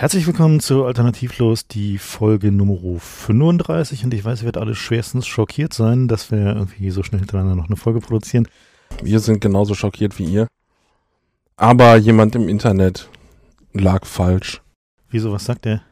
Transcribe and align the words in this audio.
Herzlich 0.00 0.26
willkommen 0.26 0.60
zu 0.60 0.86
Alternativlos, 0.86 1.66
die 1.66 1.98
Folge 1.98 2.50
Nummer 2.50 2.98
35 2.98 4.02
und 4.04 4.14
ich 4.14 4.24
weiß, 4.24 4.40
ihr 4.40 4.44
werdet 4.46 4.62
alle 4.62 4.74
schwerstens 4.74 5.26
schockiert 5.26 5.74
sein, 5.74 6.08
dass 6.08 6.30
wir 6.30 6.38
irgendwie 6.38 6.90
so 6.90 7.02
schnell 7.02 7.18
hintereinander 7.18 7.54
noch 7.54 7.66
eine 7.66 7.76
Folge 7.76 8.00
produzieren. 8.00 8.48
Wir 9.02 9.20
sind 9.20 9.42
genauso 9.42 9.74
schockiert 9.74 10.18
wie 10.18 10.24
ihr. 10.24 10.46
Aber 11.58 11.96
jemand 11.96 12.34
im 12.34 12.48
Internet 12.48 13.10
lag 13.74 14.06
falsch. 14.06 14.62
Wieso, 15.10 15.32
was 15.32 15.44
sagt 15.44 15.66
der? 15.66 15.82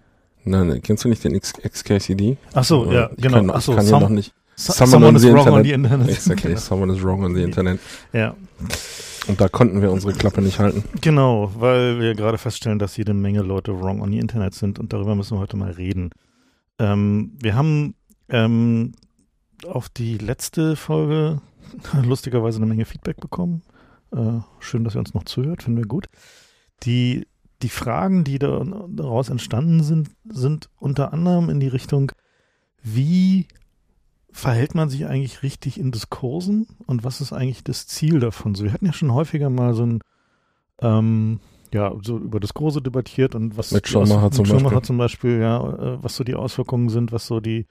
Nein, 0.43 0.81
kennst 0.83 1.05
du 1.05 1.11
nicht 1.11 1.23
den 1.23 1.35
X 1.35 1.53
XKCD? 1.53 2.39
Ach 2.55 2.65
so, 2.65 2.91
ja, 2.91 3.11
genau. 3.19 3.37
Kann, 3.37 3.51
Ach 3.51 3.61
so, 3.61 3.73
ich 3.73 3.77
kann 3.77 3.89
ja 3.89 4.01
noch 4.01 4.09
nicht. 4.09 4.33
So- 4.59 4.73
Someone 4.73 4.91
someone 4.91 5.09
on 5.11 5.17
is 5.17 5.25
wrong 5.25 5.39
Internet. 5.39 5.55
on 5.59 5.65
the 5.65 5.73
Internet. 5.73 6.09
Exactly, 6.09 6.57
someone 6.69 6.93
is 6.93 7.03
wrong 7.03 7.25
on 7.25 7.35
the 7.35 7.43
Internet. 7.43 7.81
Ja, 8.13 8.35
Und 9.29 9.41
da 9.41 9.49
konnten 9.49 9.81
wir 9.83 9.91
unsere 9.93 10.13
Klappe 10.15 10.41
nicht 10.43 10.59
halten. 10.59 10.83
genau, 11.01 11.53
weil 11.59 12.01
wir 12.01 12.15
gerade 12.15 12.39
feststellen, 12.39 12.79
dass 12.79 12.97
jede 12.97 13.15
Menge 13.15 13.43
Leute 13.43 13.79
wrong 13.81 14.01
on 14.01 14.11
the 14.11 14.19
Internet 14.19 14.55
sind 14.55 14.79
und 14.79 14.93
darüber 14.93 15.15
müssen 15.15 15.37
wir 15.37 15.41
heute 15.41 15.57
mal 15.57 15.71
reden. 15.71 16.11
Ähm, 16.79 17.33
wir 17.41 17.55
haben 17.55 17.95
ähm, 18.29 18.93
auf 19.67 19.89
die 19.89 20.17
letzte 20.19 20.77
Folge 20.77 21.41
lustigerweise 22.05 22.57
eine 22.59 22.67
Menge 22.67 22.85
Feedback 22.85 23.19
bekommen. 23.21 23.63
Äh, 24.13 24.41
schön, 24.61 24.85
dass 24.85 24.95
ihr 24.97 25.01
uns 25.01 25.13
noch 25.15 25.25
zuhört, 25.25 25.63
finden 25.63 25.79
wir 25.81 25.87
gut. 25.87 26.07
Die, 26.85 27.27
die 27.63 27.69
Fragen, 27.69 28.25
die 28.25 28.39
da, 28.39 28.65
daraus 28.89 29.29
entstanden 29.29 29.83
sind, 29.83 30.09
sind 30.29 30.71
unter 30.79 31.13
anderem 31.13 31.51
in 31.51 31.61
die 31.61 31.67
Richtung, 31.69 32.13
wie 32.83 33.47
verhält 34.33 34.75
man 34.75 34.89
sich 34.91 35.07
eigentlich 35.07 35.43
richtig 35.43 35.79
in 35.81 35.91
Diskursen 35.91 36.67
und 36.87 37.05
was 37.05 37.21
ist 37.21 37.33
eigentlich 37.33 37.65
das 37.65 37.87
Ziel 37.87 38.21
davon? 38.21 38.55
So, 38.55 38.65
wir 38.65 38.73
hatten 38.73 38.87
ja 38.87 38.93
schon 38.93 39.13
häufiger 39.13 39.51
mal 39.51 39.75
so 39.75 39.85
ein, 39.85 40.01
ähm, 40.81 41.41
ja, 41.73 41.93
so 42.03 42.19
über 42.19 42.41
Diskurse 42.41 42.81
debattiert 42.81 43.35
und 43.35 43.57
was 43.57 43.73
Mit 43.73 43.89
Schumacher 43.89 44.25
Aus- 44.25 44.35
zum 44.35 44.43
mit 44.45 44.49
Schumacher 44.51 44.65
Beispiel. 44.77 44.83
zum 44.87 44.99
Beispiel, 44.99 45.41
ja, 45.41 45.59
äh, 45.95 46.03
was 46.03 46.17
so 46.17 46.25
die 46.25 46.35
Auswirkungen 46.35 46.89
sind, 46.89 47.13
was 47.13 47.27
so 47.27 47.41
die 47.41 47.67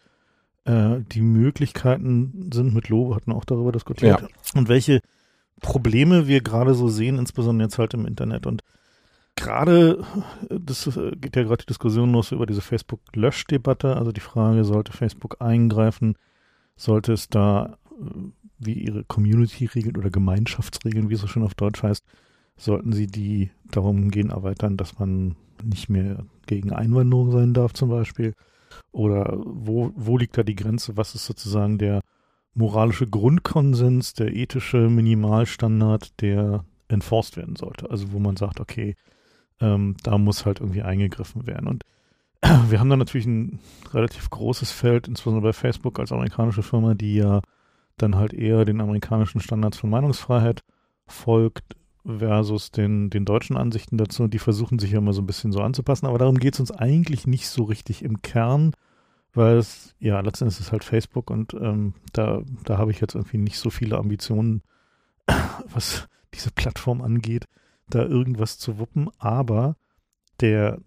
äh, 0.65 0.99
die 1.13 1.21
Möglichkeiten 1.21 2.49
sind. 2.53 2.73
Mit 2.73 2.89
Lobe 2.89 3.15
hatten 3.15 3.31
wir 3.31 3.35
auch 3.37 3.45
darüber 3.45 3.71
diskutiert 3.71 4.19
Ja. 4.21 4.27
und 4.53 4.67
welche 4.67 4.99
Probleme 5.61 6.27
wir 6.27 6.41
gerade 6.41 6.73
so 6.75 6.89
sehen, 6.89 7.17
insbesondere 7.17 7.67
jetzt 7.67 7.77
halt 7.79 7.93
im 7.93 8.05
Internet 8.05 8.45
und 8.45 8.63
gerade, 9.35 10.03
äh, 10.49 10.59
das 10.59 10.85
äh, 10.87 11.11
geht 11.15 11.35
ja 11.37 11.43
gerade 11.43 11.63
die 11.63 11.67
Diskussion 11.67 12.11
los 12.11 12.31
über 12.33 12.45
diese 12.45 12.61
Facebook-Löschdebatte, 12.61 13.95
also 13.95 14.11
die 14.11 14.19
Frage, 14.19 14.65
sollte 14.65 14.91
Facebook 14.91 15.37
eingreifen, 15.39 16.15
sollte 16.77 17.13
es 17.13 17.27
da, 17.27 17.77
wie 18.59 18.73
ihre 18.73 19.03
Community-Regeln 19.03 19.97
oder 19.97 20.09
Gemeinschaftsregeln, 20.09 21.09
wie 21.09 21.15
es 21.15 21.21
so 21.21 21.27
schön 21.27 21.43
auf 21.43 21.55
Deutsch 21.55 21.83
heißt, 21.83 22.05
sollten 22.55 22.93
sie 22.93 23.07
die 23.07 23.51
darum 23.71 24.09
gehen 24.09 24.29
erweitern, 24.29 24.77
dass 24.77 24.97
man 24.99 25.35
nicht 25.63 25.89
mehr 25.89 26.25
gegen 26.45 26.71
Einwanderung 26.71 27.31
sein 27.31 27.53
darf 27.53 27.73
zum 27.73 27.89
Beispiel? 27.89 28.33
Oder 28.91 29.37
wo, 29.43 29.91
wo 29.95 30.17
liegt 30.17 30.37
da 30.37 30.43
die 30.43 30.55
Grenze? 30.55 30.97
Was 30.97 31.15
ist 31.15 31.25
sozusagen 31.25 31.77
der 31.77 32.01
moralische 32.53 33.07
Grundkonsens, 33.07 34.13
der 34.13 34.35
ethische 34.35 34.89
Minimalstandard, 34.89 36.19
der 36.21 36.63
enforced 36.87 37.37
werden 37.37 37.55
sollte? 37.55 37.89
Also 37.89 38.11
wo 38.11 38.19
man 38.19 38.37
sagt, 38.37 38.59
okay, 38.59 38.95
ähm, 39.59 39.95
da 40.03 40.17
muss 40.17 40.45
halt 40.45 40.59
irgendwie 40.59 40.83
eingegriffen 40.83 41.47
werden. 41.47 41.67
Und 41.67 41.83
wir 42.69 42.79
haben 42.79 42.89
da 42.89 42.97
natürlich 42.97 43.27
ein 43.27 43.59
relativ 43.93 44.29
großes 44.29 44.71
Feld, 44.71 45.07
insbesondere 45.07 45.43
bei 45.43 45.53
Facebook 45.53 45.99
als 45.99 46.11
amerikanische 46.11 46.63
Firma, 46.63 46.93
die 46.93 47.15
ja 47.15 47.41
dann 47.97 48.15
halt 48.15 48.33
eher 48.33 48.63
den 48.65 48.79
amerikanischen 48.79 49.41
Standards 49.41 49.77
von 49.77 49.89
Meinungsfreiheit 49.89 50.63
folgt 51.07 51.75
versus 52.05 52.71
den, 52.71 53.09
den 53.09 53.25
deutschen 53.25 53.57
Ansichten 53.57 53.97
dazu. 53.97 54.27
Die 54.27 54.39
versuchen 54.39 54.79
sich 54.79 54.91
ja 54.91 54.99
immer 54.99 55.13
so 55.13 55.21
ein 55.21 55.25
bisschen 55.25 55.51
so 55.51 55.61
anzupassen, 55.61 56.05
aber 56.05 56.19
darum 56.19 56.37
geht 56.37 56.53
es 56.53 56.59
uns 56.59 56.71
eigentlich 56.71 57.27
nicht 57.27 57.49
so 57.49 57.63
richtig 57.63 58.03
im 58.03 58.21
Kern, 58.21 58.73
weil 59.33 59.57
es, 59.57 59.95
ja, 59.99 60.19
letztendlich 60.19 60.59
ist 60.59 60.67
es 60.67 60.71
halt 60.71 60.83
Facebook 60.83 61.29
und 61.29 61.53
ähm, 61.53 61.93
da, 62.13 62.41
da 62.63 62.77
habe 62.77 62.91
ich 62.91 63.01
jetzt 63.01 63.15
irgendwie 63.15 63.37
nicht 63.37 63.57
so 63.57 63.69
viele 63.69 63.97
Ambitionen, 63.97 64.61
was 65.73 66.07
diese 66.33 66.51
Plattform 66.51 67.01
angeht, 67.01 67.45
da 67.89 68.03
irgendwas 68.03 68.57
zu 68.57 68.77
wuppen, 68.79 69.09
aber 69.17 69.75
der, 70.39 70.79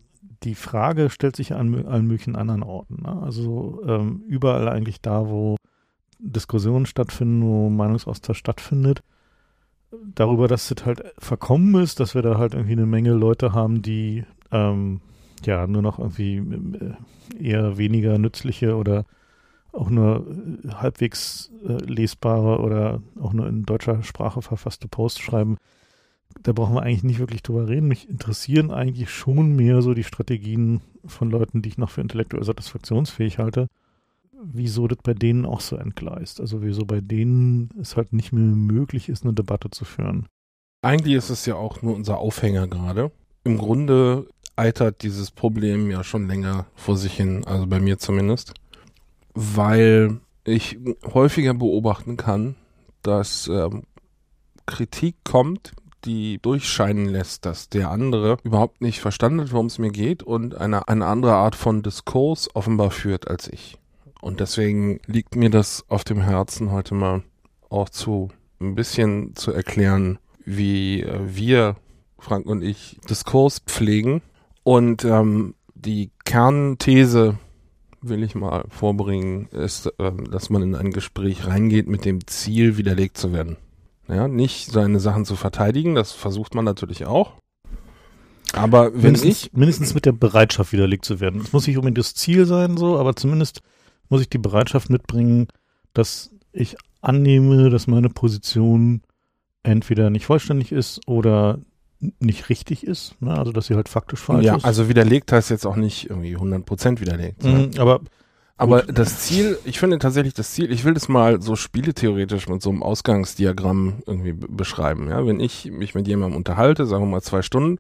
die 0.43 0.55
Frage 0.55 1.11
stellt 1.11 1.37
sich 1.37 1.55
an 1.55 1.87
allen 1.87 2.07
möglichen 2.07 2.37
anderen 2.37 2.63
Orten. 2.63 3.03
Ne? 3.03 3.23
Also 3.23 3.83
ähm, 3.87 4.23
überall 4.27 4.69
eigentlich 4.69 5.01
da, 5.01 5.29
wo 5.29 5.57
Diskussionen 6.19 6.87
stattfinden, 6.87 7.43
wo 7.43 7.69
Meinungsaustausch 7.71 8.39
stattfindet, 8.39 9.03
darüber, 10.15 10.49
dass 10.49 10.71
es 10.71 10.85
halt 10.85 11.05
verkommen 11.19 11.83
ist, 11.83 12.01
dass 12.01 12.15
wir 12.15 12.23
da 12.23 12.39
halt 12.39 12.55
irgendwie 12.55 12.73
eine 12.73 12.87
Menge 12.87 13.13
Leute 13.13 13.53
haben, 13.53 13.83
die 13.83 14.25
ähm, 14.53 15.01
ja 15.45 15.67
nur 15.67 15.83
noch 15.83 15.99
irgendwie 15.99 16.37
äh, 16.37 17.43
eher 17.43 17.79
weniger 17.79 18.19
nützliche 18.19 18.77
oder 18.77 19.05
auch 19.73 19.91
nur 19.91 20.27
äh, 20.27 20.69
halbwegs 20.75 21.51
äh, 21.67 21.73
lesbare 21.85 22.61
oder 22.61 23.03
auch 23.21 23.33
nur 23.33 23.47
in 23.47 23.65
deutscher 23.65 24.03
Sprache 24.03 24.43
verfasste 24.43 24.89
Posts 24.89 25.21
schreiben. 25.21 25.57
Da 26.43 26.53
brauchen 26.53 26.75
wir 26.75 26.83
eigentlich 26.83 27.05
nicht 27.05 27.19
wirklich 27.19 27.43
drüber 27.43 27.69
reden. 27.69 27.89
Mich 27.89 28.09
interessieren 28.09 28.71
eigentlich 28.71 29.11
schon 29.11 29.55
mehr 29.57 29.83
so 29.83 29.95
die 29.95 30.05
Strategien 30.05 30.81
von 31.05 31.31
Leuten, 31.31 31.63
die 31.63 31.69
ich 31.69 31.79
noch 31.79 31.91
für 31.91 32.01
intellektuell 32.01 32.45
satisfaktionsfähig 32.45 33.39
halte. 33.39 33.67
Wieso 34.43 34.89
das 34.89 34.99
bei 35.03 35.13
denen 35.13 35.45
auch 35.45 35.61
so 35.61 35.77
entgleist. 35.77 36.41
Also 36.41 36.63
wieso 36.63 36.87
bei 36.87 37.01
denen 37.01 37.71
es 37.81 37.97
halt 37.97 38.13
nicht 38.13 38.33
mehr 38.33 38.45
möglich 38.45 39.09
ist, 39.09 39.25
eine 39.25 39.35
Debatte 39.35 39.71
zu 39.71 39.85
führen. 39.85 40.27
Eigentlich 40.83 41.15
ist 41.15 41.29
es 41.29 41.45
ja 41.45 41.57
auch 41.57 41.83
nur 41.83 41.95
unser 41.95 42.19
Aufhänger 42.19 42.67
gerade. 42.67 43.11
Im 43.45 43.59
Grunde 43.59 44.27
eitert 44.57 45.03
dieses 45.03 45.31
Problem 45.31 45.91
ja 45.91 46.05
schon 46.05 46.27
länger 46.27 46.67
vor 46.75 46.97
sich 46.97 47.15
hin, 47.15 47.45
also 47.45 47.67
bei 47.67 47.81
mir 47.81 47.99
zumindest, 47.99 48.55
weil 49.35 50.21
ich 50.45 50.79
häufiger 51.05 51.55
beobachten 51.55 52.17
kann, 52.17 52.57
dass 53.03 53.49
ähm, 53.49 53.85
Kritik 54.67 55.17
kommt, 55.25 55.73
die 56.05 56.39
durchscheinen 56.41 57.07
lässt, 57.07 57.47
dass 57.47 57.69
der 57.69 57.91
andere 57.91 58.39
überhaupt 58.43 58.81
nicht 58.81 59.01
verstanden 59.01 59.41
hat, 59.41 59.53
worum 59.53 59.67
es 59.67 59.79
mir 59.79 59.91
geht 59.91 60.23
und 60.23 60.57
eine, 60.57 60.89
eine 60.89 61.07
andere 61.07 61.35
Art 61.35 61.55
von 61.55 61.83
Diskurs 61.83 62.55
offenbar 62.55 62.91
führt 62.91 63.29
als 63.29 63.49
ich. 63.49 63.79
Und 64.21 64.41
deswegen 64.41 65.01
liegt 65.07 65.37
mir 65.37 65.51
das 65.51 65.85
auf 65.89 66.05
dem 66.05 66.21
Herzen, 66.21 66.71
heute 66.71 66.95
mal 66.95 67.23
auch 67.71 67.89
zu 67.89 68.29
ein 68.61 68.75
bisschen 68.75 69.35
zu 69.37 69.53
erklären, 69.53 70.19
wie 70.45 71.03
äh, 71.03 71.19
wir, 71.25 71.77
Frank 72.19 72.47
und 72.47 72.63
ich, 72.63 72.99
Diskurs 73.09 73.61
pflegen. 73.61 74.23
Und 74.63 75.05
ähm, 75.05 75.55
die 75.75 76.11
Kernthese 76.25 77.39
will 78.03 78.23
ich 78.23 78.35
mal 78.35 78.65
vorbringen, 78.69 79.47
ist, 79.47 79.93
ähm, 79.99 80.31
dass 80.31 80.51
man 80.51 80.63
in 80.63 80.75
ein 80.75 80.91
Gespräch 80.91 81.47
reingeht 81.47 81.89
mit 81.89 82.05
dem 82.05 82.27
Ziel, 82.27 82.77
widerlegt 82.77 83.17
zu 83.17 83.33
werden. 83.33 83.57
Ja, 84.11 84.29
nicht 84.29 84.71
seine 84.71 85.01
Sachen 85.01 85.25
zu 85.25 85.37
verteidigen, 85.37 85.95
das 85.95 86.13
versucht 86.13 86.55
man 86.55 86.65
natürlich 86.65 87.07
auch. 87.07 87.35
Aber 88.53 88.93
wenn 88.93 89.03
mindestens, 89.03 89.47
ich, 89.47 89.53
mindestens 89.53 89.95
mit 89.95 90.07
der 90.07 90.13
Bereitschaft 90.13 90.73
widerlegt 90.73 91.05
zu 91.05 91.21
werden. 91.21 91.41
Es 91.41 91.53
muss 91.53 91.67
nicht 91.67 91.77
unbedingt 91.77 91.99
das 91.99 92.15
Ziel 92.15 92.47
sein, 92.47 92.77
so, 92.77 92.99
aber 92.99 93.15
zumindest 93.15 93.61
muss 94.09 94.21
ich 94.21 94.29
die 94.29 94.39
Bereitschaft 94.39 94.91
mitbringen, 94.91 95.47
dass 95.95 96.31
ich 96.53 96.77
annehme, 97.01 97.71
dass 97.71 97.87
meine 97.87 98.09
Position 98.09 99.03
entweder 99.63 100.11
nicht 100.11 100.27
vollständig 100.27 100.73
ist 100.73 101.01
oder 101.07 101.61
nicht 102.19 102.49
richtig 102.49 102.85
ist. 102.85 103.21
Ne? 103.21 103.37
Also, 103.37 103.53
dass 103.53 103.67
sie 103.67 103.75
halt 103.75 103.89
faktisch 103.89 104.21
falsch 104.21 104.45
ja, 104.45 104.57
ist. 104.57 104.65
also 104.65 104.89
widerlegt 104.89 105.33
heißt 105.33 105.51
jetzt 105.51 105.67
auch 105.67 105.77
nicht 105.77 106.09
irgendwie 106.09 106.37
100% 106.37 107.01
widerlegt. 107.01 107.45
Mhm, 107.45 107.73
aber 107.79 108.01
Aber 108.61 108.83
das 108.83 109.21
Ziel, 109.21 109.59
ich 109.65 109.79
finde 109.79 109.99
tatsächlich 109.99 110.35
das 110.35 110.53
Ziel, 110.53 110.71
ich 110.71 110.85
will 110.85 110.95
das 110.95 111.09
mal 111.09 111.41
so 111.41 111.57
spieletheoretisch 111.57 112.49
mit 112.49 112.61
so 112.61 112.71
einem 112.71 112.83
Ausgangsdiagramm 112.83 114.03
irgendwie 114.07 114.33
be- 114.33 114.49
beschreiben. 114.49 115.09
Ja, 115.09 115.25
wenn 115.27 115.41
ich 115.41 115.71
mich 115.71 115.95
mit 115.95 116.07
jemandem 116.07 116.37
unterhalte, 116.37 116.87
sagen 116.87 117.05
wir 117.05 117.09
mal 117.11 117.23
zwei 117.23 117.43
Stunden, 117.43 117.79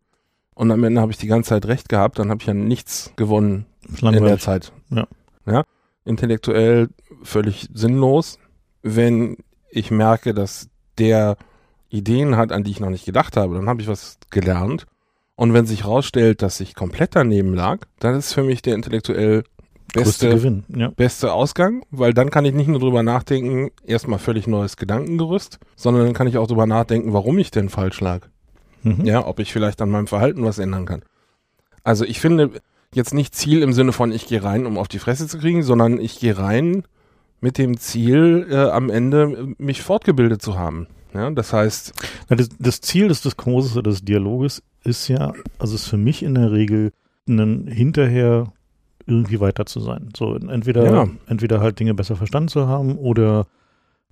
und 0.54 0.70
am 0.70 0.82
Ende 0.84 1.00
habe 1.00 1.12
ich 1.12 1.18
die 1.18 1.26
ganze 1.26 1.50
Zeit 1.50 1.66
recht 1.66 1.88
gehabt, 1.88 2.18
dann 2.18 2.30
habe 2.30 2.40
ich 2.40 2.46
ja 2.46 2.54
nichts 2.54 3.12
gewonnen 3.16 3.66
in 4.02 4.12
der. 4.12 4.38
Zeit. 4.38 4.72
Ja. 4.90 5.06
Ja, 5.46 5.64
intellektuell 6.04 6.88
völlig 7.22 7.68
sinnlos. 7.72 8.38
Wenn 8.82 9.36
ich 9.70 9.90
merke, 9.90 10.34
dass 10.34 10.68
der 10.98 11.36
Ideen 11.88 12.36
hat, 12.36 12.52
an 12.52 12.64
die 12.64 12.70
ich 12.70 12.80
noch 12.80 12.90
nicht 12.90 13.04
gedacht 13.04 13.36
habe, 13.36 13.54
dann 13.54 13.68
habe 13.68 13.80
ich 13.82 13.88
was 13.88 14.18
gelernt. 14.30 14.86
Und 15.34 15.54
wenn 15.54 15.66
sich 15.66 15.84
herausstellt, 15.84 16.42
dass 16.42 16.60
ich 16.60 16.74
komplett 16.74 17.16
daneben 17.16 17.54
lag, 17.54 17.80
dann 17.98 18.14
ist 18.14 18.34
für 18.34 18.42
mich 18.42 18.60
der 18.62 18.74
intellektuell 18.74 19.44
beste 19.92 20.30
Gewinn. 20.30 20.64
Ja. 20.74 20.88
beste 20.88 21.32
Ausgang, 21.32 21.84
weil 21.90 22.14
dann 22.14 22.30
kann 22.30 22.44
ich 22.44 22.54
nicht 22.54 22.68
nur 22.68 22.80
drüber 22.80 23.02
nachdenken, 23.02 23.70
erstmal 23.84 24.18
völlig 24.18 24.46
neues 24.46 24.76
Gedankengerüst, 24.76 25.58
sondern 25.76 26.04
dann 26.04 26.14
kann 26.14 26.26
ich 26.26 26.38
auch 26.38 26.46
drüber 26.46 26.66
nachdenken, 26.66 27.12
warum 27.12 27.38
ich 27.38 27.50
denn 27.50 27.68
falsch 27.68 28.00
lag. 28.00 28.28
Mhm. 28.82 29.04
Ja, 29.04 29.26
ob 29.26 29.38
ich 29.40 29.52
vielleicht 29.52 29.82
an 29.82 29.90
meinem 29.90 30.06
Verhalten 30.06 30.44
was 30.44 30.58
ändern 30.58 30.86
kann. 30.86 31.02
Also 31.82 32.04
ich 32.04 32.20
finde 32.20 32.50
jetzt 32.94 33.14
nicht 33.14 33.34
Ziel 33.34 33.62
im 33.62 33.72
Sinne 33.72 33.92
von, 33.92 34.12
ich 34.12 34.26
gehe 34.26 34.42
rein, 34.42 34.66
um 34.66 34.78
auf 34.78 34.88
die 34.88 34.98
Fresse 34.98 35.26
zu 35.26 35.38
kriegen, 35.38 35.62
sondern 35.62 35.98
ich 36.00 36.18
gehe 36.18 36.38
rein 36.38 36.84
mit 37.40 37.58
dem 37.58 37.78
Ziel, 37.78 38.46
äh, 38.50 38.56
am 38.56 38.90
Ende 38.90 39.54
äh, 39.58 39.62
mich 39.62 39.82
fortgebildet 39.82 40.42
zu 40.42 40.58
haben. 40.58 40.86
Ja, 41.14 41.30
das 41.30 41.52
heißt, 41.52 41.92
das, 42.28 42.48
das 42.58 42.80
Ziel 42.80 43.08
des 43.08 43.22
Diskurses 43.22 43.76
oder 43.76 43.90
des 43.90 44.04
Dialoges 44.04 44.62
ist 44.84 45.08
ja, 45.08 45.32
also 45.58 45.74
ist 45.74 45.88
für 45.88 45.96
mich 45.96 46.22
in 46.22 46.34
der 46.34 46.52
Regel 46.52 46.92
einen 47.28 47.66
hinterher 47.66 48.52
irgendwie 49.06 49.40
weiter 49.40 49.66
zu 49.66 49.80
sein. 49.80 50.10
So 50.16 50.34
entweder, 50.34 50.84
Ja. 50.92 51.08
entweder 51.26 51.60
halt 51.60 51.78
Dinge 51.80 51.94
besser 51.94 52.16
verstanden 52.16 52.48
zu 52.48 52.66
haben 52.68 52.96
oder 52.96 53.46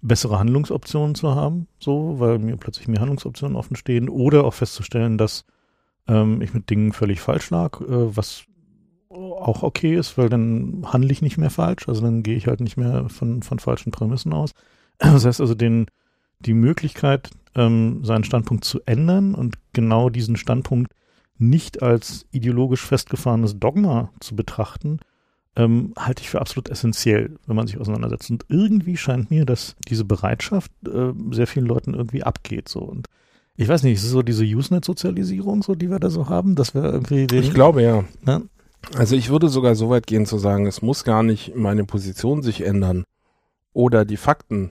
bessere 0.01 0.39
Handlungsoptionen 0.39 1.15
zu 1.15 1.35
haben, 1.35 1.67
so, 1.81 2.21
weil 2.21 2.39
mir 2.39 2.57
plötzlich 2.57 2.89
mehr 2.89 3.01
Handlungsoptionen 3.01 3.57
offen 3.57 3.77
stehen, 3.77 4.09
oder 4.09 4.45
auch 4.45 4.55
festzustellen, 4.55 5.19
dass 5.19 5.45
ähm, 6.07 6.41
ich 6.41 6.55
mit 6.55 6.71
Dingen 6.71 6.93
völlig 6.93 7.21
falsch 7.21 7.51
lag, 7.51 7.81
äh, 7.81 8.17
was 8.17 8.45
auch 9.11 9.63
okay 9.63 9.97
ist, 9.97 10.19
weil 10.19 10.29
dann 10.29 10.85
handle 10.87 11.11
ich 11.11 11.23
nicht 11.23 11.39
mehr 11.39 11.51
falsch, 11.51 11.89
also 11.89 12.03
dann 12.03 12.23
gehe 12.23 12.37
ich 12.37 12.47
halt 12.47 12.61
nicht 12.61 12.77
mehr 12.77 13.09
von, 13.09 13.43
von 13.43 13.59
falschen 13.59 13.91
Prämissen 13.91 14.33
aus. 14.33 14.53
Das 14.99 15.25
heißt 15.25 15.41
also, 15.41 15.55
den, 15.55 15.87
die 16.41 16.55
Möglichkeit, 16.55 17.31
ähm, 17.55 18.05
seinen 18.05 18.25
Standpunkt 18.25 18.65
zu 18.65 18.81
ändern 18.85 19.35
und 19.35 19.57
genau 19.73 20.11
diesen 20.11 20.37
Standpunkt 20.37 20.93
nicht 21.39 21.83
als 21.83 22.27
ideologisch 22.31 22.85
festgefahrenes 22.85 23.59
Dogma 23.59 24.11
zu 24.21 24.37
betrachten, 24.37 25.01
ähm, 25.57 25.93
halte 25.99 26.23
ich 26.23 26.31
für 26.31 26.41
absolut 26.41 26.69
essentiell, 26.69 27.37
wenn 27.47 27.57
man 27.57 27.67
sich 27.67 27.79
auseinandersetzt. 27.79 28.31
Und 28.31 28.45
irgendwie 28.49 28.97
scheint 28.97 29.31
mir, 29.31 29.45
dass 29.45 29.77
diese 29.89 30.05
Bereitschaft 30.05 30.71
äh, 30.87 31.13
sehr 31.33 31.47
vielen 31.47 31.67
Leuten 31.67 31.95
irgendwie 31.95 32.23
abgeht. 32.23 32.69
So. 32.69 32.81
Und 32.81 33.09
ich 33.57 33.69
weiß 33.69 33.83
nicht, 33.83 33.95
ist 33.95 34.05
es 34.05 34.11
so 34.11 34.23
diese 34.23 34.45
Usenet-Sozialisierung, 34.45 35.63
so, 35.63 35.75
die 35.75 35.91
wir 35.91 35.99
da 35.99 36.11
so 36.11 36.29
haben, 36.29 36.55
dass 36.55 36.75
wir 36.75 36.85
irgendwie 36.85 37.27
den. 37.27 37.43
Ich 37.43 37.53
glaube 37.53 37.83
ja. 37.83 38.05
Ja. 38.27 38.43
Also 38.95 39.17
ich 39.17 39.31
würde 39.31 39.49
sogar 39.49 39.75
so 39.75 39.91
weit 39.91 40.07
gehen 40.07 40.27
zu 40.27 40.39
sagen, 40.39 40.67
es 40.67 40.81
muss 40.81 41.03
gar 41.03 41.25
nicht 41.25 41.57
meine 41.57 41.85
Position 41.85 42.43
sich 42.43 42.65
ändern 42.65 43.05
oder 43.73 44.05
die 44.05 44.17
Fakten. 44.17 44.71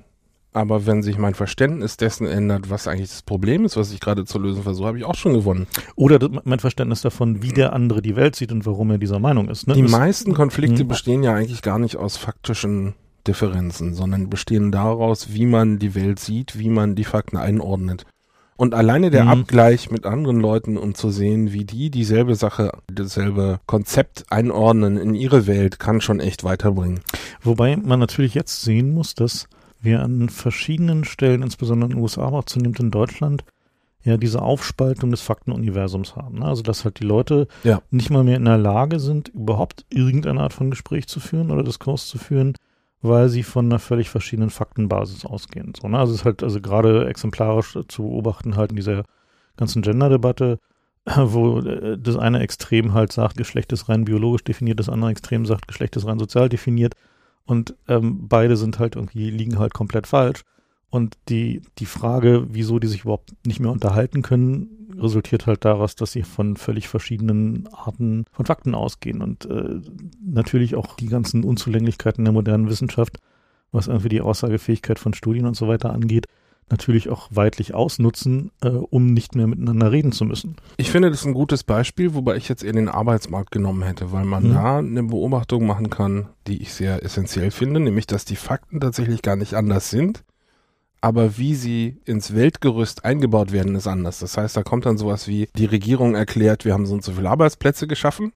Aber 0.54 0.86
wenn 0.88 1.04
sich 1.04 1.18
mein 1.18 1.36
Verständnis 1.36 1.98
dessen 1.98 2.26
ändert, 2.26 2.70
was 2.70 2.88
eigentlich 2.88 3.10
das 3.10 3.22
Problem 3.22 3.64
ist, 3.66 3.78
was 3.78 3.92
ich 3.92 4.00
gerade 4.00 4.26
zu 4.26 4.40
lösen 4.40 4.64
versuche, 4.64 4.88
habe 4.88 4.98
ich 4.98 5.04
auch 5.04 5.14
schon 5.16 5.34
gewonnen. 5.34 5.68
Oder 5.96 6.20
mein 6.46 6.60
Verständnis 6.60 7.02
davon, 7.02 7.44
wie 7.44 7.50
der 7.52 7.74
andere 7.74 8.02
die 8.02 8.16
Welt 8.16 8.36
sieht 8.36 8.52
und 8.52 8.66
warum 8.66 8.90
er 8.92 8.98
dieser 8.98 9.20
Meinung 9.20 9.50
ist. 9.50 9.68
Ne? 9.68 9.76
Die 9.76 9.84
Das- 9.84 9.92
meisten 9.92 10.34
Konflikte 10.34 10.84
Mhm. 10.84 10.88
bestehen 10.88 11.22
ja 11.24 11.34
eigentlich 11.36 11.62
gar 11.62 11.78
nicht 11.78 11.98
aus 11.98 12.18
faktischen 12.18 12.96
Differenzen, 13.28 13.94
sondern 13.94 14.30
bestehen 14.30 14.72
daraus, 14.72 15.34
wie 15.34 15.46
man 15.46 15.80
die 15.80 15.94
Welt 15.96 16.20
sieht, 16.20 16.58
wie 16.58 16.70
man 16.70 16.96
die 16.96 17.04
Fakten 17.04 17.38
einordnet. 17.38 18.06
Und 18.56 18.74
alleine 18.74 19.12
der 19.12 19.26
Mhm. 19.26 19.30
Abgleich 19.42 19.92
mit 19.92 20.06
anderen 20.08 20.40
Leuten, 20.40 20.78
um 20.78 20.96
zu 20.96 21.12
sehen, 21.12 21.52
wie 21.54 21.66
die 21.66 21.92
dieselbe 21.92 22.34
Sache, 22.34 22.72
dasselbe 22.92 23.60
Konzept 23.68 24.26
einordnen 24.32 24.98
in 24.98 25.14
ihre 25.14 25.46
Welt, 25.46 25.78
kann 25.78 26.02
schon 26.02 26.20
echt 26.20 26.44
weiterbringen. 26.44 27.02
Wobei 27.44 27.76
man 27.78 28.00
natürlich 28.00 28.34
jetzt 28.34 28.64
sehen 28.64 28.94
muss, 28.96 29.14
dass 29.14 29.48
wir 29.88 30.04
an 30.04 30.30
verschiedenen 30.30 31.04
Stellen, 31.04 31.42
insbesondere 31.42 31.90
in 31.90 31.96
den 31.98 32.02
USA, 32.04 32.24
aber 32.24 32.40
auch 32.40 32.44
zunehmend 32.46 32.80
in 32.80 32.92
Deutschland, 32.92 33.44
ja 34.04 34.18
diese 34.18 34.42
Aufspaltung 34.42 35.12
des 35.12 35.22
Faktenuniversums 35.22 36.16
haben. 36.16 36.40
Ne? 36.40 36.46
Also 36.46 36.64
dass 36.64 36.86
halt 36.86 37.00
die 37.00 37.06
Leute 37.06 37.48
Ja. 37.64 37.82
nicht 37.92 38.10
mal 38.10 38.24
mehr 38.24 38.38
in 38.38 38.46
der 38.46 38.58
Lage 38.58 39.00
sind, 39.00 39.30
überhaupt 39.30 39.86
irgendeine 39.90 40.42
Art 40.42 40.54
von 40.54 40.70
Gespräch 40.70 41.08
zu 41.08 41.20
führen 41.20 41.52
oder 41.52 41.64
Diskurs 41.64 42.08
zu 42.08 42.18
führen, 42.18 42.56
weil 43.02 43.30
sie 43.30 43.44
von 43.44 43.66
einer 43.66 43.80
völlig 43.80 44.10
verschiedenen 44.10 44.50
Faktenbasis 44.50 45.26
ausgehen. 45.26 45.74
So, 45.80 45.88
ne? 45.88 46.00
Also 46.00 46.14
es 46.14 46.20
ist 46.20 46.26
halt 46.26 46.44
also 46.44 46.62
gerade 46.62 47.08
exemplarisch 47.08 47.78
zu 47.88 48.04
beobachten 48.04 48.56
halt 48.56 48.72
in 48.72 48.78
dieser 48.78 49.04
ganzen 49.58 49.82
Gender-Debatte, 49.82 50.60
wo 51.06 51.60
äh, 51.60 51.98
das 51.98 52.16
eine 52.16 52.40
Extrem 52.40 52.94
halt 52.94 53.12
sagt, 53.12 53.38
Geschlecht 53.38 53.72
ist 53.74 53.90
rein 53.90 54.06
biologisch 54.06 54.44
definiert, 54.44 54.80
das 54.80 54.90
andere 54.90 55.12
Extrem 55.12 55.46
sagt, 55.46 55.68
Geschlecht 55.68 55.96
ist 55.96 56.06
rein 56.08 56.20
sozial 56.20 56.50
definiert. 56.50 56.96
Und 57.48 57.76
ähm, 57.88 58.28
beide 58.28 58.58
sind 58.58 58.78
halt 58.78 58.96
irgendwie, 58.96 59.32
liegen 59.32 59.58
halt 59.58 59.74
komplett 59.74 60.06
falsch. 60.06 60.44
Und 60.90 61.18
die, 61.30 61.62
die 61.80 61.86
Frage, 61.86 62.46
wieso 62.50 62.78
die 62.78 62.88
sich 62.88 63.02
überhaupt 63.02 63.34
nicht 63.46 63.60
mehr 63.60 63.72
unterhalten 63.72 64.22
können, 64.22 64.70
resultiert 64.98 65.48
halt 65.48 65.66
daraus, 65.66 65.96
dass 65.96 66.12
sie 66.12 66.24
von 66.24 66.58
völlig 66.58 66.88
verschiedenen 66.88 67.68
Arten 67.72 68.26
von 68.32 68.46
Fakten 68.46 68.76
ausgehen. 68.76 69.22
Und 69.22 69.46
äh, 69.46 69.80
natürlich 70.22 70.76
auch 70.76 70.96
die 70.98 71.08
ganzen 71.08 71.44
Unzulänglichkeiten 71.44 72.24
der 72.26 72.34
modernen 72.34 72.70
Wissenschaft, 72.70 73.18
was 73.72 73.88
irgendwie 73.88 74.10
die 74.10 74.22
Aussagefähigkeit 74.22 75.00
von 75.00 75.14
Studien 75.14 75.46
und 75.46 75.56
so 75.56 75.68
weiter 75.68 75.94
angeht, 75.94 76.28
natürlich 76.70 77.10
auch 77.10 77.30
weitlich 77.32 77.74
ausnutzen, 77.74 78.52
äh, 78.62 78.68
um 78.70 79.14
nicht 79.14 79.36
mehr 79.36 79.48
miteinander 79.48 79.92
reden 79.92 80.12
zu 80.12 80.26
müssen. 80.26 80.58
Ich 80.78 80.92
finde 80.92 81.10
das 81.10 81.26
ein 81.26 81.34
gutes 81.34 81.64
Beispiel, 81.64 82.14
wobei 82.14 82.36
ich 82.36 82.50
jetzt 82.50 82.64
eher 82.64 82.74
den 82.74 82.90
Arbeitsmarkt 82.90 83.52
genommen 83.52 83.84
hätte, 83.84 84.12
weil 84.12 84.26
man 84.26 84.50
Mhm. 84.50 84.54
da 84.54 84.78
eine 84.80 85.04
Beobachtung 85.04 85.66
machen 85.66 85.90
kann, 85.90 86.28
die 86.46 86.62
ich 86.62 86.74
sehr 86.74 87.04
essentiell 87.04 87.52
finde, 87.52 87.80
nämlich 87.80 88.06
dass 88.08 88.26
die 88.26 88.36
Fakten 88.36 88.80
tatsächlich 88.82 89.22
gar 89.22 89.36
nicht 89.38 89.54
anders 89.54 89.90
sind, 89.90 90.24
aber 91.00 91.38
wie 91.38 91.56
sie 91.56 91.98
ins 92.06 92.36
Weltgerüst 92.36 93.06
eingebaut 93.06 93.52
werden, 93.52 93.76
ist 93.76 93.88
anders. 93.88 94.20
Das 94.20 94.36
heißt, 94.38 94.58
da 94.58 94.64
kommt 94.64 94.86
dann 94.86 94.98
sowas 94.98 95.28
wie, 95.28 95.48
die 95.56 95.66
Regierung 95.66 96.16
erklärt, 96.16 96.66
wir 96.66 96.74
haben 96.74 96.86
so 96.86 96.96
und 96.96 97.04
so 97.04 97.14
viele 97.14 97.30
Arbeitsplätze 97.30 97.88
geschaffen 97.88 98.34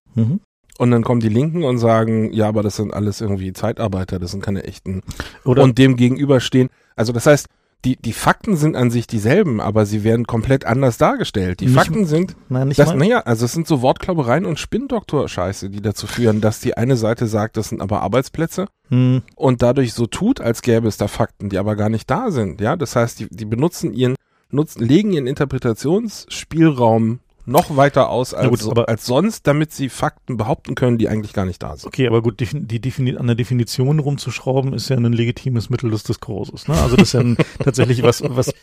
und 0.78 0.92
dann 0.92 1.04
kommen 1.04 1.20
die 1.22 1.28
Linken 1.30 1.64
und 1.64 1.80
sagen, 1.80 2.32
ja, 2.32 2.48
aber 2.48 2.64
das 2.64 2.78
sind 2.78 2.94
alles 2.94 3.20
irgendwie 3.20 3.52
Zeitarbeiter, 3.52 4.20
das 4.20 4.32
sind 4.32 4.42
keine 4.44 4.64
echten. 4.64 5.02
Oder 5.44 5.64
und 5.64 5.78
dem 5.80 5.96
gegenüberstehen, 5.98 6.70
also 6.96 7.12
das 7.12 7.26
heißt, 7.26 7.48
die, 7.84 7.96
die 7.96 8.14
Fakten 8.14 8.56
sind 8.58 8.76
an 8.76 8.92
sich 8.92 9.08
dieselben, 9.08 9.60
aber 9.60 9.86
sie 9.86 10.04
werden 10.04 10.28
komplett 10.28 10.66
anders 10.66 10.98
dargestellt. 10.98 11.62
Die 11.62 11.66
Nicht- 11.66 11.76
Fakten 11.76 12.06
sind 12.06 12.36
nein, 12.50 12.68
nicht 12.68 12.80
das, 12.80 12.90
mal, 12.90 12.98
naja, 12.98 13.22
also 13.22 13.46
es 13.46 13.54
sind 13.54 13.68
so 13.68 13.82
Wortklaubereien 13.82 14.46
und 14.46 14.60
Spinndoktor-Scheiße, 14.60 15.70
die 15.70 15.82
dazu 15.82 16.06
führen, 16.06 16.42
dass 16.42 16.60
die 16.60 16.78
eine 16.78 16.96
Seite 16.96 17.26
sagt, 17.28 17.58
das 17.58 17.70
sind 17.70 17.82
aber 17.82 18.02
Arbeitsplätze 18.02 18.68
hm, 18.90 19.24
und 19.36 19.62
dadurch 19.64 19.94
so 19.94 20.06
tut, 20.06 20.42
als 20.42 20.62
gäbe 20.62 20.88
es 20.88 20.98
da 20.98 21.08
Fakten, 21.08 21.50
die 21.50 21.58
aber 21.58 21.76
gar 21.76 21.90
nicht 21.90 22.10
da 22.10 22.30
sind. 22.30 22.62
Ja, 22.62 22.76
das 22.76 22.96
heißt, 22.96 23.20
die, 23.20 23.28
die 23.30 23.46
benutzen 23.46 23.94
ihren, 23.94 24.16
nutzen, 24.52 24.86
legen 24.86 25.12
ihren 25.14 25.28
Interpretationsspielraum 25.28 27.20
noch 27.52 27.76
weiter 27.78 28.10
aus 28.10 28.34
als, 28.34 28.50
gut, 28.50 28.72
aber- 28.72 28.90
als 28.90 29.06
sonst, 29.06 29.46
damit 29.46 29.72
sie 29.72 29.90
Fakten 29.90 30.38
behaupten 30.38 30.76
können, 30.76 30.98
die 30.98 31.08
eigentlich 31.10 31.34
gar 31.34 31.46
nicht 31.46 31.62
da 31.62 31.76
sind. 31.78 31.88
Okay, 31.88 32.08
aber 32.08 32.22
gut, 32.22 32.40
die, 32.40 32.48
die 32.52 32.80
defini 32.80 33.16
an 33.18 33.28
der 33.28 33.36
Definition 33.36 34.00
rumzuschrauben 34.00 34.74
ist 34.74 34.90
ja 34.90 34.98
ein 34.98 35.14
legitimes 35.14 35.70
Mittel 35.70 35.92
des 35.92 36.04
Diskurses. 36.04 36.68
Ne? 36.68 36.76
Also 36.76 36.96
das 36.96 37.10
ist 37.10 37.14
ja 37.14 37.20
ein, 37.20 37.38
tatsächlich 37.64 38.04
was, 38.04 38.24
was 38.26 38.54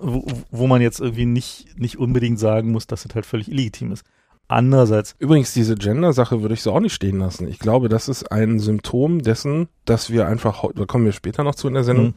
wo, 0.00 0.24
wo 0.50 0.66
man 0.66 0.80
jetzt 0.82 1.00
irgendwie 1.00 1.26
nicht, 1.26 1.78
nicht 1.78 1.98
unbedingt 1.98 2.38
sagen 2.38 2.70
muss, 2.70 2.86
dass 2.86 3.02
das 3.02 3.14
halt 3.14 3.26
völlig 3.26 3.50
illegitim 3.50 3.92
ist. 3.92 4.04
Andererseits, 4.46 5.14
Übrigens, 5.18 5.54
diese 5.54 5.74
Gender-Sache 5.74 6.42
würde 6.42 6.54
ich 6.54 6.62
so 6.62 6.72
auch 6.72 6.80
nicht 6.80 6.92
stehen 6.92 7.18
lassen. 7.18 7.48
Ich 7.48 7.58
glaube, 7.58 7.88
das 7.88 8.08
ist 8.08 8.30
ein 8.30 8.58
Symptom 8.58 9.22
dessen, 9.22 9.68
dass 9.86 10.10
wir 10.10 10.26
einfach, 10.28 10.64
da 10.74 10.84
kommen 10.84 11.06
wir 11.06 11.12
später 11.12 11.44
noch 11.44 11.54
zu 11.54 11.66
in 11.66 11.74
der 11.74 11.84
Sendung, 11.84 12.06
hm, 12.08 12.14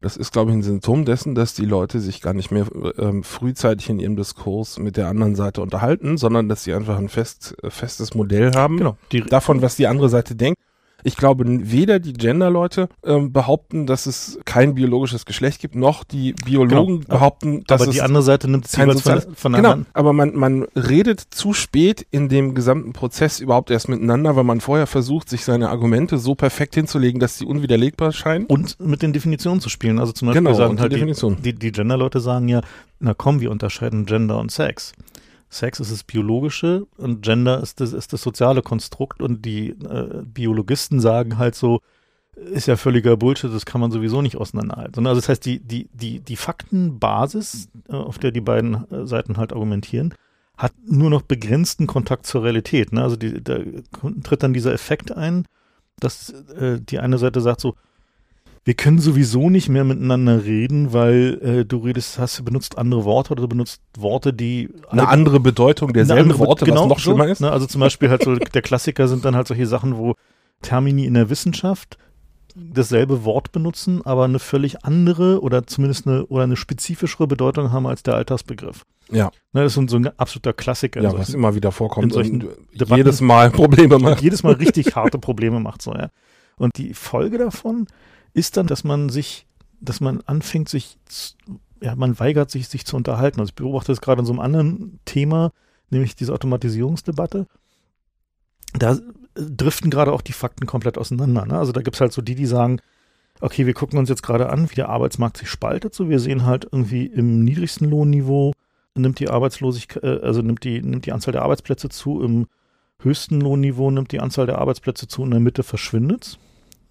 Das 0.00 0.16
ist, 0.16 0.32
glaube 0.32 0.52
ich, 0.52 0.56
ein 0.56 0.62
Symptom 0.62 1.04
dessen, 1.04 1.34
dass 1.34 1.54
die 1.54 1.64
Leute 1.64 1.98
sich 1.98 2.20
gar 2.20 2.32
nicht 2.32 2.52
mehr 2.52 2.66
ähm, 2.98 3.24
frühzeitig 3.24 3.88
in 3.88 3.98
ihrem 3.98 4.14
Diskurs 4.14 4.78
mit 4.78 4.96
der 4.96 5.08
anderen 5.08 5.34
Seite 5.34 5.60
unterhalten, 5.60 6.18
sondern 6.18 6.48
dass 6.48 6.62
sie 6.62 6.72
einfach 6.72 6.98
ein 6.98 7.08
fest, 7.08 7.56
festes 7.68 8.14
Modell 8.14 8.52
haben 8.54 8.76
genau, 8.76 8.96
die, 9.10 9.22
davon, 9.22 9.60
was 9.60 9.74
die 9.74 9.88
andere 9.88 10.08
Seite 10.08 10.36
denkt. 10.36 10.58
Ich 11.08 11.16
glaube, 11.16 11.44
weder 11.46 12.00
die 12.00 12.12
Gender-Leute 12.12 12.90
ähm, 13.02 13.32
behaupten, 13.32 13.86
dass 13.86 14.04
es 14.04 14.38
kein 14.44 14.74
biologisches 14.74 15.24
Geschlecht 15.24 15.58
gibt, 15.60 15.74
noch 15.74 16.04
die 16.04 16.34
Biologen 16.44 17.00
Genau. 17.00 17.14
behaupten, 17.14 17.64
dass 17.66 17.80
aber 17.80 17.88
es 17.90 17.94
die 17.96 18.02
andere 18.02 18.22
Seite 18.22 18.46
nimmt 18.50 18.66
es 18.66 18.72
kein 18.72 18.86
jeweils 18.88 19.00
von, 19.00 19.12
soziales- 19.14 19.38
von 19.40 19.52
der 19.52 19.60
Genau, 19.62 19.72
anderen. 19.72 19.90
aber 19.94 20.12
man, 20.12 20.36
man 20.36 20.64
redet 20.76 21.20
zu 21.30 21.54
spät 21.54 22.06
in 22.10 22.28
dem 22.28 22.54
gesamten 22.54 22.92
Prozess 22.92 23.40
überhaupt 23.40 23.70
erst 23.70 23.88
miteinander, 23.88 24.36
weil 24.36 24.44
man 24.44 24.60
vorher 24.60 24.86
versucht, 24.86 25.30
sich 25.30 25.44
seine 25.46 25.70
Argumente 25.70 26.18
so 26.18 26.34
perfekt 26.34 26.74
hinzulegen, 26.74 27.20
dass 27.20 27.38
sie 27.38 27.46
unwiderlegbar 27.46 28.12
scheinen. 28.12 28.44
Und 28.44 28.78
mit 28.78 29.00
den 29.00 29.14
Definitionen 29.14 29.60
zu 29.62 29.70
spielen. 29.70 29.98
Also 29.98 30.12
zum 30.12 30.26
Beispiel 30.28 30.44
Genau, 30.44 30.54
sagen 30.56 30.78
halt 30.78 30.92
die, 30.92 31.42
die, 31.42 31.54
die 31.58 31.72
Gender-Leute 31.72 32.20
sagen 32.20 32.48
ja, 32.48 32.60
na 33.00 33.14
komm, 33.14 33.40
wir 33.40 33.50
unterscheiden 33.50 34.04
Gender 34.04 34.38
und 34.38 34.50
Sex. 34.52 34.92
Sex 35.50 35.80
ist 35.80 35.90
das 35.90 36.04
Biologische 36.04 36.86
und 36.96 37.22
Gender 37.22 37.62
ist 37.62 37.80
das, 37.80 37.92
ist 37.92 38.12
das 38.12 38.22
soziale 38.22 38.62
Konstrukt 38.62 39.22
und 39.22 39.44
die 39.44 39.70
äh, 39.70 40.22
Biologisten 40.24 41.00
sagen 41.00 41.38
halt 41.38 41.54
so, 41.54 41.80
ist 42.36 42.66
ja 42.66 42.76
völliger 42.76 43.16
Bullshit, 43.16 43.52
das 43.52 43.66
kann 43.66 43.80
man 43.80 43.90
sowieso 43.90 44.22
nicht 44.22 44.36
auseinanderhalten. 44.36 45.06
Also 45.06 45.20
das 45.20 45.28
heißt, 45.28 45.44
die, 45.44 45.60
die, 45.60 45.88
die, 45.92 46.20
die 46.20 46.36
Faktenbasis, 46.36 47.68
äh, 47.88 47.92
auf 47.92 48.18
der 48.18 48.30
die 48.30 48.40
beiden 48.40 48.90
äh, 48.90 49.06
Seiten 49.06 49.36
halt 49.36 49.52
argumentieren, 49.52 50.14
hat 50.56 50.72
nur 50.84 51.10
noch 51.10 51.22
begrenzten 51.22 51.86
Kontakt 51.86 52.26
zur 52.26 52.44
Realität. 52.44 52.92
Ne? 52.92 53.02
Also 53.02 53.16
die, 53.16 53.42
da 53.42 53.58
tritt 54.24 54.42
dann 54.42 54.52
dieser 54.52 54.72
Effekt 54.72 55.12
ein, 55.12 55.46
dass 56.00 56.30
äh, 56.30 56.80
die 56.80 56.98
eine 56.98 57.18
Seite 57.18 57.40
sagt 57.40 57.60
so, 57.60 57.74
wir 58.68 58.74
können 58.74 58.98
sowieso 58.98 59.48
nicht 59.48 59.70
mehr 59.70 59.82
miteinander 59.84 60.44
reden, 60.44 60.92
weil 60.92 61.40
äh, 61.42 61.64
du 61.64 61.78
redest, 61.78 62.18
hast 62.18 62.44
benutzt 62.44 62.76
andere 62.76 63.04
Worte 63.06 63.30
oder 63.32 63.40
du 63.40 63.48
benutzt 63.48 63.80
Worte, 63.96 64.34
die 64.34 64.68
Eine 64.68 64.82
allgemein- 64.90 65.08
andere 65.08 65.40
Bedeutung 65.40 65.94
derselben 65.94 66.32
andere- 66.32 66.46
Worte, 66.46 66.66
genau 66.66 66.82
was 66.82 66.88
noch 66.90 66.98
so, 66.98 67.10
schlimmer 67.12 67.28
ist. 67.28 67.40
Ne? 67.40 67.50
Also 67.50 67.64
zum 67.64 67.80
Beispiel 67.80 68.10
halt 68.10 68.24
so, 68.24 68.34
der 68.36 68.60
Klassiker 68.60 69.08
sind 69.08 69.24
dann 69.24 69.34
halt 69.34 69.48
solche 69.48 69.66
Sachen, 69.66 69.96
wo 69.96 70.16
Termini 70.60 71.06
in 71.06 71.14
der 71.14 71.30
Wissenschaft 71.30 71.96
dasselbe 72.54 73.24
Wort 73.24 73.52
benutzen, 73.52 74.04
aber 74.04 74.24
eine 74.24 74.38
völlig 74.38 74.84
andere 74.84 75.40
oder 75.40 75.66
zumindest 75.66 76.06
eine 76.06 76.26
oder 76.26 76.42
eine 76.42 76.56
spezifischere 76.56 77.26
Bedeutung 77.26 77.72
haben 77.72 77.86
als 77.86 78.02
der 78.02 78.16
Alltagsbegriff. 78.16 78.84
Ja. 79.10 79.30
Ne, 79.54 79.62
das 79.62 79.68
ist 79.68 79.74
so 79.76 79.80
ein, 79.80 79.88
so 80.04 80.10
absoluter 80.18 80.52
Klassiker. 80.52 81.00
Ja, 81.00 81.08
solchen- 81.10 81.22
was 81.22 81.32
immer 81.34 81.54
wieder 81.54 81.72
vorkommt 81.72 82.04
in 82.04 82.10
solchen 82.10 82.40
Debatten- 82.74 82.96
jedes 82.98 83.22
Mal 83.22 83.50
Probleme 83.50 83.98
macht. 83.98 84.20
jedes 84.20 84.42
Mal 84.42 84.52
richtig 84.54 84.94
harte 84.94 85.18
Probleme 85.18 85.58
macht 85.58 85.80
so, 85.80 85.94
ja. 85.94 86.10
Und 86.58 86.76
die 86.76 86.92
Folge 86.92 87.38
davon 87.38 87.86
ist 88.34 88.56
dann, 88.56 88.66
dass 88.66 88.84
man 88.84 89.08
sich, 89.08 89.46
dass 89.80 90.00
man 90.00 90.20
anfängt, 90.22 90.68
sich, 90.68 90.98
ja, 91.80 91.94
man 91.96 92.18
weigert 92.18 92.50
sich, 92.50 92.68
sich 92.68 92.84
zu 92.84 92.96
unterhalten. 92.96 93.40
Also 93.40 93.50
ich 93.50 93.54
beobachte 93.54 93.92
das 93.92 94.00
gerade 94.00 94.20
in 94.20 94.26
so 94.26 94.32
einem 94.32 94.40
anderen 94.40 95.00
Thema, 95.04 95.52
nämlich 95.90 96.16
diese 96.16 96.32
Automatisierungsdebatte. 96.32 97.46
da 98.74 98.98
driften 99.34 99.90
gerade 99.90 100.12
auch 100.12 100.22
die 100.22 100.32
Fakten 100.32 100.66
komplett 100.66 100.98
auseinander. 100.98 101.46
Ne? 101.46 101.58
Also 101.58 101.72
da 101.72 101.80
gibt's 101.80 102.00
halt 102.00 102.12
so 102.12 102.22
die, 102.22 102.34
die 102.34 102.46
sagen, 102.46 102.80
okay, 103.40 103.66
wir 103.66 103.74
gucken 103.74 103.98
uns 103.98 104.08
jetzt 104.08 104.24
gerade 104.24 104.50
an, 104.50 104.68
wie 104.70 104.74
der 104.74 104.88
Arbeitsmarkt 104.88 105.36
sich 105.36 105.48
spaltet. 105.48 105.94
So, 105.94 106.08
wir 106.08 106.18
sehen 106.18 106.44
halt 106.44 106.64
irgendwie 106.64 107.06
im 107.06 107.44
niedrigsten 107.44 107.88
Lohnniveau 107.88 108.52
nimmt 108.98 109.20
die 109.20 109.30
Arbeitslosigkeit, 109.30 110.02
äh, 110.02 110.20
also 110.22 110.42
nimmt 110.42 110.64
die, 110.64 110.82
nimmt 110.82 111.06
die 111.06 111.12
Anzahl 111.12 111.32
der 111.32 111.42
Arbeitsplätze 111.42 111.88
zu, 111.88 112.22
im 112.22 112.46
höchsten 113.00 113.40
Lohnniveau 113.40 113.90
nimmt 113.90 114.12
die 114.12 114.20
Anzahl 114.20 114.46
der 114.46 114.58
Arbeitsplätze 114.58 115.06
zu 115.06 115.22
und 115.22 115.28
in 115.28 115.32
der 115.32 115.40
Mitte 115.40 115.62
verschwindet's. 115.62 116.38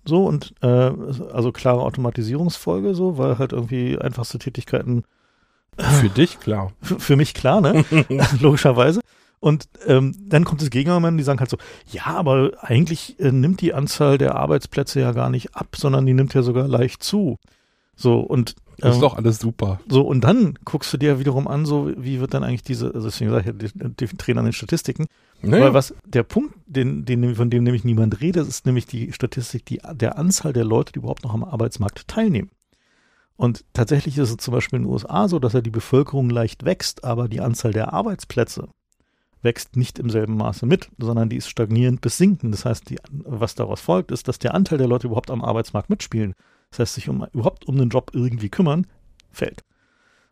So 0.07 0.25
und 0.25 0.53
äh, 0.61 0.67
also 0.67 1.51
klare 1.51 1.81
Automatisierungsfolge, 1.81 2.95
so, 2.95 3.17
weil 3.17 3.37
halt 3.37 3.51
irgendwie 3.51 3.97
einfachste 3.97 4.39
Tätigkeiten. 4.39 5.03
Für 5.77 6.09
dich 6.09 6.39
klar. 6.39 6.71
Für, 6.81 6.99
für 6.99 7.15
mich 7.15 7.33
klar, 7.33 7.61
ne? 7.61 7.85
Logischerweise. 8.39 9.01
Und 9.39 9.69
ähm, 9.85 10.15
dann 10.27 10.45
kommt 10.45 10.61
das 10.61 10.71
Gegenargument, 10.71 11.19
die 11.19 11.23
sagen 11.23 11.39
halt 11.39 11.49
so, 11.49 11.57
ja, 11.91 12.05
aber 12.05 12.51
eigentlich 12.61 13.19
äh, 13.19 13.31
nimmt 13.31 13.61
die 13.61 13.73
Anzahl 13.73 14.17
der 14.17 14.35
Arbeitsplätze 14.35 14.99
ja 14.99 15.11
gar 15.11 15.29
nicht 15.29 15.55
ab, 15.55 15.75
sondern 15.75 16.05
die 16.05 16.13
nimmt 16.13 16.33
ja 16.33 16.41
sogar 16.41 16.67
leicht 16.67 17.03
zu. 17.03 17.37
So, 17.95 18.19
und 18.19 18.55
das 18.77 18.91
ist 18.91 18.95
ähm, 18.97 19.01
doch 19.01 19.17
alles 19.17 19.39
super. 19.39 19.79
So, 19.87 20.01
und 20.01 20.21
dann 20.21 20.57
guckst 20.63 20.93
du 20.93 20.97
dir 20.97 21.19
wiederum 21.19 21.47
an, 21.47 21.65
so, 21.65 21.91
wie 21.97 22.19
wird 22.19 22.33
dann 22.33 22.43
eigentlich 22.43 22.63
diese, 22.63 22.93
also 22.93 23.07
deswegen 23.07 23.31
sage 23.31 23.41
ich 23.41 23.73
ja, 23.75 23.87
die, 23.87 24.05
die 24.05 24.17
Trainer 24.17 24.39
an 24.39 24.45
den 24.45 24.53
Statistiken. 24.53 25.07
Naja. 25.41 25.65
Weil 25.65 25.73
was, 25.73 25.93
der 26.05 26.23
Punkt, 26.23 26.53
den, 26.65 27.05
den, 27.05 27.35
von 27.35 27.49
dem 27.49 27.63
nämlich 27.63 27.83
niemand 27.83 28.21
redet, 28.21 28.47
ist 28.47 28.65
nämlich 28.65 28.85
die 28.85 29.13
Statistik, 29.13 29.65
die, 29.65 29.81
der 29.93 30.17
Anzahl 30.17 30.53
der 30.53 30.65
Leute, 30.65 30.93
die 30.93 30.99
überhaupt 30.99 31.23
noch 31.23 31.33
am 31.33 31.43
Arbeitsmarkt 31.43 32.07
teilnehmen. 32.07 32.49
Und 33.35 33.65
tatsächlich 33.73 34.17
ist 34.17 34.31
es 34.31 34.37
zum 34.37 34.53
Beispiel 34.53 34.77
in 34.77 34.83
den 34.83 34.91
USA 34.91 35.27
so, 35.27 35.37
dass 35.37 35.53
ja 35.53 35.61
die 35.61 35.69
Bevölkerung 35.69 36.29
leicht 36.29 36.65
wächst, 36.65 37.03
aber 37.03 37.27
die 37.27 37.41
Anzahl 37.41 37.71
der 37.71 37.93
Arbeitsplätze 37.93 38.67
wächst 39.43 39.75
nicht 39.75 39.99
im 39.99 40.09
selben 40.09 40.35
Maße 40.37 40.65
mit, 40.65 40.89
sondern 40.97 41.29
die 41.29 41.37
ist 41.37 41.47
stagnierend 41.47 42.01
bis 42.01 42.17
sinkend. 42.17 42.53
Das 42.53 42.65
heißt, 42.65 42.89
die, 42.89 42.97
was 43.11 43.53
daraus 43.53 43.79
folgt, 43.79 44.11
ist, 44.11 44.27
dass 44.27 44.39
der 44.39 44.55
Anteil 44.55 44.79
der 44.79 44.87
Leute 44.87 45.07
überhaupt 45.07 45.29
am 45.29 45.43
Arbeitsmarkt 45.43 45.91
mitspielen, 45.91 46.33
das 46.69 46.79
heißt, 46.79 46.95
sich 46.95 47.09
um, 47.09 47.25
überhaupt 47.33 47.67
um 47.67 47.77
den 47.77 47.89
Job 47.89 48.11
irgendwie 48.13 48.49
kümmern, 48.49 48.87
fällt. 49.31 49.63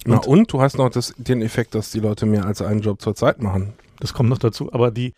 Und, 0.05 0.11
Na 0.11 0.17
und 0.19 0.51
du 0.51 0.61
hast 0.61 0.77
noch 0.77 0.89
das, 0.89 1.13
den 1.17 1.41
Effekt, 1.41 1.75
dass 1.75 1.91
die 1.91 1.99
Leute 1.99 2.25
mehr 2.25 2.45
als 2.45 2.61
einen 2.61 2.81
Job 2.81 3.01
zur 3.01 3.15
Zeit 3.15 3.41
machen. 3.41 3.73
Das 3.99 4.13
kommt 4.13 4.29
noch 4.29 4.37
dazu, 4.37 4.71
aber 4.73 4.91
die, 4.91 5.13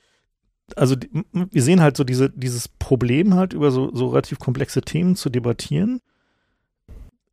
also 0.75 0.95
die, 0.95 1.09
wir 1.31 1.63
sehen 1.63 1.81
halt 1.81 1.97
so 1.97 2.03
diese, 2.03 2.29
dieses 2.29 2.67
Problem 2.67 3.33
halt 3.33 3.53
über 3.53 3.71
so, 3.71 3.93
so 3.93 4.09
relativ 4.09 4.39
komplexe 4.39 4.81
Themen 4.81 5.15
zu 5.15 5.29
debattieren, 5.29 5.99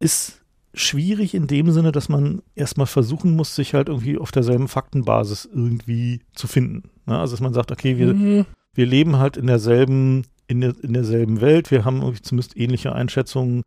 ist 0.01 0.45
schwierig 0.75 1.35
in 1.35 1.47
dem 1.47 1.71
Sinne, 1.71 1.93
dass 1.93 2.09
man 2.09 2.43
erstmal 2.55 2.87
versuchen 2.87 3.37
muss, 3.37 3.55
sich 3.55 3.75
halt 3.75 3.89
irgendwie 3.89 4.19
auf 4.19 4.33
derselben 4.33 4.69
Faktenbasis 4.69 5.49
irgendwie 5.53 6.21
zu 6.35 6.47
finden. 6.47 6.91
Ne? 7.07 7.19
Also 7.19 7.35
dass 7.35 7.41
man 7.41 7.55
sagt, 7.55 7.71
okay, 7.71 7.99
wir, 7.99 8.15
mhm. 8.15 8.47
wir 8.75 8.87
leben 8.87 9.19
halt 9.19 9.37
in 9.37 9.47
derselben, 9.47 10.27
in, 10.47 10.61
der, 10.61 10.75
in 10.83 10.93
derselben 10.93 11.41
Welt, 11.41 11.71
wir 11.71 11.85
haben 11.85 12.01
irgendwie 12.03 12.23
zumindest 12.23 12.57
ähnliche 12.57 12.93
Einschätzungen 12.93 13.63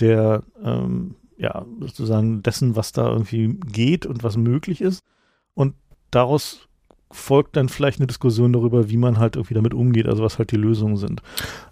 der, 0.00 0.42
ähm, 0.62 1.16
ja, 1.38 1.64
sozusagen 1.80 2.42
dessen, 2.42 2.76
was 2.76 2.92
da 2.92 3.10
irgendwie 3.10 3.58
geht 3.66 4.06
und 4.06 4.24
was 4.24 4.36
möglich 4.36 4.80
ist. 4.80 5.02
Und 5.54 5.74
daraus 6.10 6.68
folgt 7.10 7.56
dann 7.56 7.68
vielleicht 7.68 8.00
eine 8.00 8.06
Diskussion 8.06 8.52
darüber, 8.52 8.88
wie 8.88 8.96
man 8.96 9.18
halt 9.18 9.36
irgendwie 9.36 9.54
damit 9.54 9.74
umgeht, 9.74 10.06
also 10.06 10.22
was 10.22 10.38
halt 10.38 10.50
die 10.50 10.56
Lösungen 10.56 10.96
sind. 10.96 11.22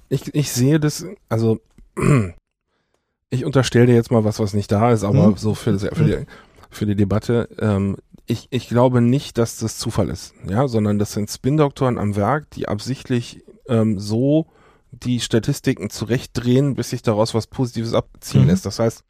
Ich, 0.09 0.35
ich 0.35 0.53
sehe 0.53 0.79
das, 0.79 1.07
also 1.29 1.61
ich 3.31 3.45
unterstelle 3.45 3.87
dir 3.87 3.95
jetzt 3.95 4.11
mal 4.11 4.25
was, 4.25 4.39
was 4.39 4.55
nicht 4.55 4.71
da 4.71 4.93
ist, 4.93 5.05
aber 5.05 5.27
hm. 5.27 5.37
so 5.37 5.55
für, 5.55 5.79
für, 5.79 6.05
die, 6.05 6.27
für 6.71 6.87
die 6.87 6.95
Debatte. 6.95 7.49
Ähm, 7.59 7.97
ich, 8.27 8.47
ich 8.51 8.69
glaube 8.69 9.01
nicht, 9.01 9.37
dass 9.37 9.59
das 9.59 9.77
Zufall 9.77 10.09
ist, 10.09 10.35
ja, 10.49 10.67
sondern 10.67 10.99
das 10.99 11.13
sind 11.13 11.31
Spin-Doktoren 11.31 11.99
am 11.99 12.17
Werk, 12.17 12.51
die 12.51 12.69
absichtlich 12.69 13.44
ähm, 13.69 13.99
so 13.99 14.47
die 14.91 15.21
Statistiken 15.21 15.91
zurechtdrehen, 15.91 16.75
bis 16.75 16.91
sich 16.91 17.03
daraus 17.03 17.35
was 17.35 17.47
Positives 17.47 17.95
abziehen 17.95 18.43
mhm. 18.43 18.49
lässt. 18.49 18.67
Das 18.67 18.79
heißt, 18.79 19.03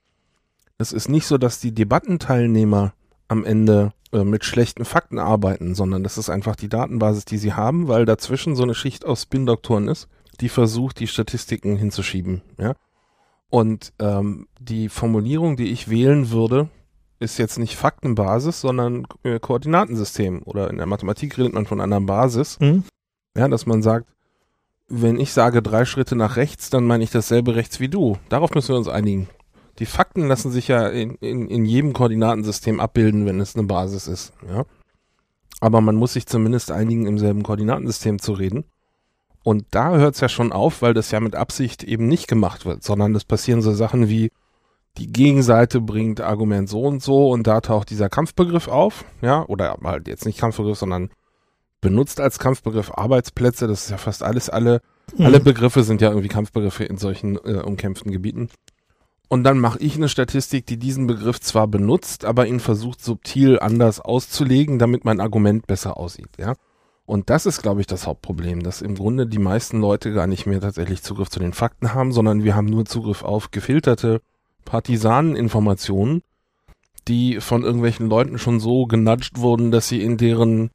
es 0.78 0.92
ist 0.92 1.08
nicht 1.08 1.26
so, 1.26 1.38
dass 1.38 1.61
die 1.61 1.73
Debattenteilnehmer 1.73 2.94
am 3.28 3.44
Ende 3.44 3.92
äh, 4.12 4.25
mit 4.25 4.44
schlechten 4.44 4.84
Fakten 4.84 5.18
arbeiten, 5.18 5.75
sondern 5.75 6.02
das 6.02 6.18
ist 6.18 6.30
einfach 6.30 6.56
die 6.56 6.68
Datenbasis, 6.68 7.25
die 7.25 7.38
sie 7.38 7.52
haben, 7.52 7.88
weil 7.88 8.04
dazwischen 8.04 8.56
so 8.56 8.62
eine 8.62 8.75
Schicht 8.75 9.04
aus 9.04 9.23
Spin-Doktoren 9.23 9.88
ist, 9.88 10.08
die 10.40 10.49
versucht, 10.49 11.00
die 11.00 11.06
Statistiken 11.06 11.76
hinzuschieben, 11.76 12.42
ja. 12.58 12.75
Und 13.50 13.92
ähm, 14.00 14.49
die 14.58 14.88
Formulierung, 14.88 15.56
die 15.56 15.70
ich 15.70 15.88
wählen 15.88 16.30
würde, 16.30 16.70
ist 17.20 17.38
jetzt 17.38 17.56
nicht 17.58 17.76
Faktenbasis, 17.76 18.61
sondern 18.61 19.06
äh, 19.23 19.38
Koordinatensystem. 19.38 20.42
Oder 20.42 20.70
in 20.70 20.78
der 20.78 20.87
Mathematik 20.87 21.38
redet 21.38 21.54
man 21.54 21.64
von 21.64 21.80
einer 21.80 22.00
Basis. 22.00 22.58
Mhm. 22.58 22.82
Ja, 23.37 23.46
dass 23.46 23.66
man 23.66 23.80
sagt, 23.82 24.08
wenn 24.88 25.18
ich 25.18 25.32
sage 25.32 25.62
drei 25.62 25.84
Schritte 25.84 26.16
nach 26.16 26.36
rechts, 26.36 26.70
dann 26.70 26.84
meine 26.84 27.04
ich 27.04 27.10
dasselbe 27.10 27.54
rechts 27.54 27.80
wie 27.80 27.88
du. 27.88 28.18
Darauf 28.28 28.54
müssen 28.54 28.70
wir 28.70 28.76
uns 28.76 28.88
einigen. 28.88 29.28
Die 29.78 29.86
Fakten 29.86 30.28
lassen 30.28 30.50
sich 30.50 30.68
ja 30.68 30.88
in, 30.88 31.16
in, 31.16 31.48
in 31.48 31.64
jedem 31.64 31.92
Koordinatensystem 31.92 32.80
abbilden, 32.80 33.26
wenn 33.26 33.40
es 33.40 33.56
eine 33.56 33.66
Basis 33.66 34.06
ist. 34.06 34.32
Ja? 34.48 34.64
Aber 35.60 35.80
man 35.80 35.96
muss 35.96 36.12
sich 36.12 36.26
zumindest 36.26 36.70
einigen, 36.70 37.06
im 37.06 37.18
selben 37.18 37.42
Koordinatensystem 37.42 38.20
zu 38.20 38.32
reden. 38.32 38.64
Und 39.42 39.66
da 39.70 39.96
hört 39.96 40.14
es 40.14 40.20
ja 40.20 40.28
schon 40.28 40.52
auf, 40.52 40.80
weil 40.80 40.94
das 40.94 41.10
ja 41.10 41.20
mit 41.20 41.34
Absicht 41.34 41.82
eben 41.82 42.06
nicht 42.06 42.28
gemacht 42.28 42.64
wird, 42.64 42.82
sondern 42.82 43.14
es 43.14 43.24
passieren 43.24 43.62
so 43.62 43.72
Sachen 43.72 44.08
wie, 44.08 44.30
die 44.96 45.12
Gegenseite 45.12 45.80
bringt 45.80 46.20
Argument 46.20 46.68
so 46.68 46.82
und 46.82 47.02
so 47.02 47.30
und 47.30 47.46
da 47.46 47.60
taucht 47.60 47.90
dieser 47.90 48.08
Kampfbegriff 48.08 48.68
auf, 48.68 49.04
ja, 49.22 49.44
oder 49.46 49.76
halt 49.82 50.08
jetzt 50.08 50.24
nicht 50.24 50.38
Kampfbegriff, 50.38 50.78
sondern 50.78 51.10
benutzt 51.84 52.18
als 52.18 52.38
Kampfbegriff 52.38 52.90
Arbeitsplätze, 52.92 53.68
das 53.68 53.84
ist 53.84 53.90
ja 53.90 53.98
fast 53.98 54.22
alles, 54.22 54.48
alle, 54.48 54.80
mhm. 55.16 55.26
alle 55.26 55.38
Begriffe 55.38 55.84
sind 55.84 56.00
ja 56.00 56.08
irgendwie 56.08 56.28
Kampfbegriffe 56.28 56.84
in 56.84 56.96
solchen 56.96 57.36
äh, 57.36 57.60
umkämpften 57.60 58.10
Gebieten. 58.10 58.48
Und 59.28 59.44
dann 59.44 59.58
mache 59.58 59.78
ich 59.80 59.94
eine 59.96 60.08
Statistik, 60.08 60.64
die 60.66 60.78
diesen 60.78 61.06
Begriff 61.06 61.40
zwar 61.40 61.68
benutzt, 61.68 62.24
aber 62.24 62.46
ihn 62.46 62.58
versucht 62.58 63.04
subtil 63.04 63.58
anders 63.58 64.00
auszulegen, 64.00 64.78
damit 64.78 65.04
mein 65.04 65.20
Argument 65.20 65.66
besser 65.66 65.96
aussieht, 65.98 66.30
ja. 66.38 66.54
Und 67.06 67.28
das 67.28 67.44
ist, 67.44 67.60
glaube 67.60 67.82
ich, 67.82 67.86
das 67.86 68.06
Hauptproblem, 68.06 68.62
dass 68.62 68.80
im 68.80 68.94
Grunde 68.94 69.26
die 69.26 69.38
meisten 69.38 69.78
Leute 69.78 70.14
gar 70.14 70.26
nicht 70.26 70.46
mehr 70.46 70.62
tatsächlich 70.62 71.02
Zugriff 71.02 71.28
zu 71.28 71.38
den 71.38 71.52
Fakten 71.52 71.92
haben, 71.92 72.12
sondern 72.12 72.44
wir 72.44 72.56
haben 72.56 72.64
nur 72.64 72.86
Zugriff 72.86 73.22
auf 73.22 73.50
gefilterte 73.50 74.22
Partisaneninformationen, 74.64 76.22
die 77.08 77.40
von 77.40 77.62
irgendwelchen 77.62 78.08
Leuten 78.08 78.38
schon 78.38 78.58
so 78.58 78.86
genudged 78.86 79.38
wurden, 79.38 79.70
dass 79.70 79.86
sie 79.86 80.02
in 80.02 80.16
deren 80.16 80.70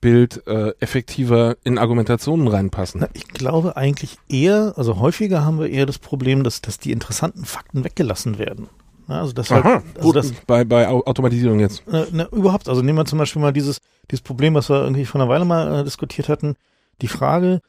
Bild 0.00 0.46
äh, 0.46 0.72
effektiver 0.80 1.56
in 1.64 1.78
Argumentationen 1.78 2.48
reinpassen. 2.48 3.00
Na, 3.00 3.08
ich 3.14 3.28
glaube 3.28 3.76
eigentlich 3.76 4.18
eher, 4.28 4.74
also 4.76 5.00
häufiger 5.00 5.44
haben 5.44 5.58
wir 5.58 5.68
eher 5.68 5.86
das 5.86 5.98
Problem, 5.98 6.44
dass, 6.44 6.60
dass 6.60 6.78
die 6.78 6.92
interessanten 6.92 7.44
Fakten 7.44 7.84
weggelassen 7.84 8.38
werden. 8.38 8.68
Ja, 9.08 9.20
also 9.20 9.32
das 9.32 9.50
halt, 9.50 9.64
also 9.64 9.82
gut, 10.00 10.16
das, 10.16 10.32
bei, 10.46 10.64
bei 10.64 10.86
Automatisierung 10.86 11.60
jetzt. 11.60 11.82
Äh, 11.88 12.04
na, 12.12 12.28
überhaupt, 12.28 12.68
also 12.68 12.82
nehmen 12.82 12.98
wir 12.98 13.06
zum 13.06 13.18
Beispiel 13.18 13.40
mal 13.40 13.52
dieses, 13.52 13.80
dieses 14.10 14.22
Problem, 14.22 14.54
was 14.54 14.68
wir 14.68 14.82
irgendwie 14.82 15.06
vor 15.06 15.20
einer 15.20 15.30
Weile 15.30 15.44
mal 15.44 15.80
äh, 15.80 15.84
diskutiert 15.84 16.28
hatten. 16.28 16.56
Die 17.00 17.08
Frage, 17.08 17.60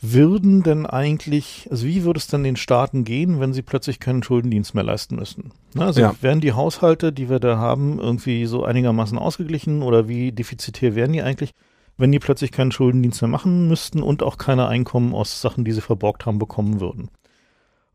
würden 0.00 0.62
denn 0.62 0.86
eigentlich, 0.86 1.66
also 1.70 1.86
wie 1.86 2.04
würde 2.04 2.18
es 2.18 2.28
denn 2.28 2.44
den 2.44 2.56
Staaten 2.56 3.04
gehen, 3.04 3.40
wenn 3.40 3.52
sie 3.52 3.62
plötzlich 3.62 3.98
keinen 3.98 4.22
Schuldendienst 4.22 4.74
mehr 4.74 4.84
leisten 4.84 5.16
müssten? 5.16 5.50
Na, 5.74 5.86
also 5.86 6.00
ja. 6.00 6.14
werden 6.20 6.40
die 6.40 6.52
Haushalte, 6.52 7.12
die 7.12 7.28
wir 7.28 7.40
da 7.40 7.58
haben, 7.58 7.98
irgendwie 7.98 8.46
so 8.46 8.64
einigermaßen 8.64 9.18
ausgeglichen 9.18 9.82
oder 9.82 10.08
wie 10.08 10.30
defizitär 10.30 10.94
wären 10.94 11.12
die 11.12 11.22
eigentlich, 11.22 11.50
wenn 11.96 12.12
die 12.12 12.20
plötzlich 12.20 12.52
keinen 12.52 12.70
Schuldendienst 12.70 13.20
mehr 13.22 13.28
machen 13.28 13.66
müssten 13.66 14.00
und 14.00 14.22
auch 14.22 14.38
keine 14.38 14.68
Einkommen 14.68 15.14
aus 15.14 15.40
Sachen, 15.40 15.64
die 15.64 15.72
sie 15.72 15.80
verborgt 15.80 16.26
haben, 16.26 16.38
bekommen 16.38 16.80
würden? 16.80 17.10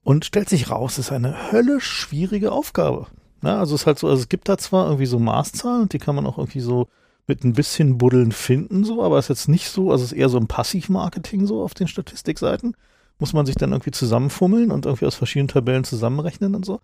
Und 0.03 0.25
stellt 0.25 0.49
sich 0.49 0.69
raus, 0.69 0.97
ist 0.97 1.13
eine 1.13 1.53
höllisch 1.53 1.87
schwierige 1.87 2.51
Aufgabe. 2.51 3.07
Na, 3.41 3.59
also 3.59 3.75
es 3.75 3.81
ist 3.81 3.87
halt 3.87 3.99
so, 3.99 4.07
also 4.07 4.21
es 4.21 4.29
gibt 4.29 4.49
da 4.49 4.57
zwar 4.57 4.85
irgendwie 4.85 5.05
so 5.05 5.19
Maßzahlen 5.19 5.83
und 5.83 5.93
die 5.93 5.99
kann 5.99 6.15
man 6.15 6.25
auch 6.25 6.37
irgendwie 6.37 6.59
so 6.59 6.87
mit 7.27 7.43
ein 7.43 7.53
bisschen 7.53 7.97
Buddeln 7.97 8.31
finden, 8.31 8.83
so, 8.83 9.01
aber 9.03 9.17
es 9.17 9.25
ist 9.25 9.29
jetzt 9.29 9.49
nicht 9.49 9.69
so, 9.69 9.91
also 9.91 10.03
es 10.03 10.11
ist 10.11 10.17
eher 10.17 10.29
so 10.29 10.37
ein 10.37 10.47
Passivmarketing 10.47 11.45
so 11.45 11.63
auf 11.63 11.73
den 11.73 11.87
Statistikseiten. 11.87 12.75
Muss 13.19 13.33
man 13.33 13.45
sich 13.45 13.55
dann 13.55 13.71
irgendwie 13.71 13.91
zusammenfummeln 13.91 14.71
und 14.71 14.85
irgendwie 14.85 15.05
aus 15.05 15.15
verschiedenen 15.15 15.47
Tabellen 15.47 15.83
zusammenrechnen 15.83 16.55
und 16.55 16.65
so. 16.65 16.81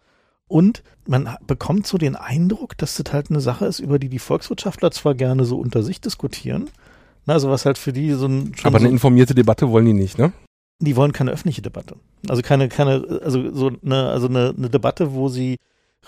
Und 0.48 0.84
man 1.08 1.36
bekommt 1.46 1.86
so 1.86 1.98
den 1.98 2.16
Eindruck, 2.16 2.78
dass 2.78 2.96
das 2.96 3.14
halt 3.14 3.30
eine 3.30 3.42
Sache 3.42 3.66
ist, 3.66 3.80
über 3.80 4.00
die 4.00 4.10
die 4.10 4.20
Volkswirtschaftler 4.20 4.92
zwar 4.92 5.16
gerne 5.16 5.46
so 5.46 5.58
unter 5.58 5.84
sich 5.84 6.02
diskutieren, 6.02 6.70
na, 7.26 7.34
also 7.34 7.50
was 7.52 7.66
halt 7.66 7.78
für 7.78 7.94
die 7.94 8.14
so 8.14 8.28
ein... 8.28 8.54
Aber 8.64 8.78
eine 8.78 8.88
so, 8.88 8.92
informierte 8.92 9.36
Debatte 9.36 9.70
wollen 9.70 9.86
die 9.86 9.94
nicht, 9.94 10.18
ne? 10.18 10.32
Die 10.80 10.96
wollen 10.96 11.12
keine 11.12 11.32
öffentliche 11.32 11.62
Debatte. 11.62 11.98
Also 12.28 12.42
keine, 12.42 12.70
keine, 12.70 13.22
also 13.24 13.54
so 13.54 13.72
eine, 13.86 14.10
also 14.10 14.28
eine, 14.28 14.54
eine 14.58 14.70
Debatte, 14.70 15.14
wo 15.14 15.30
sie 15.30 15.58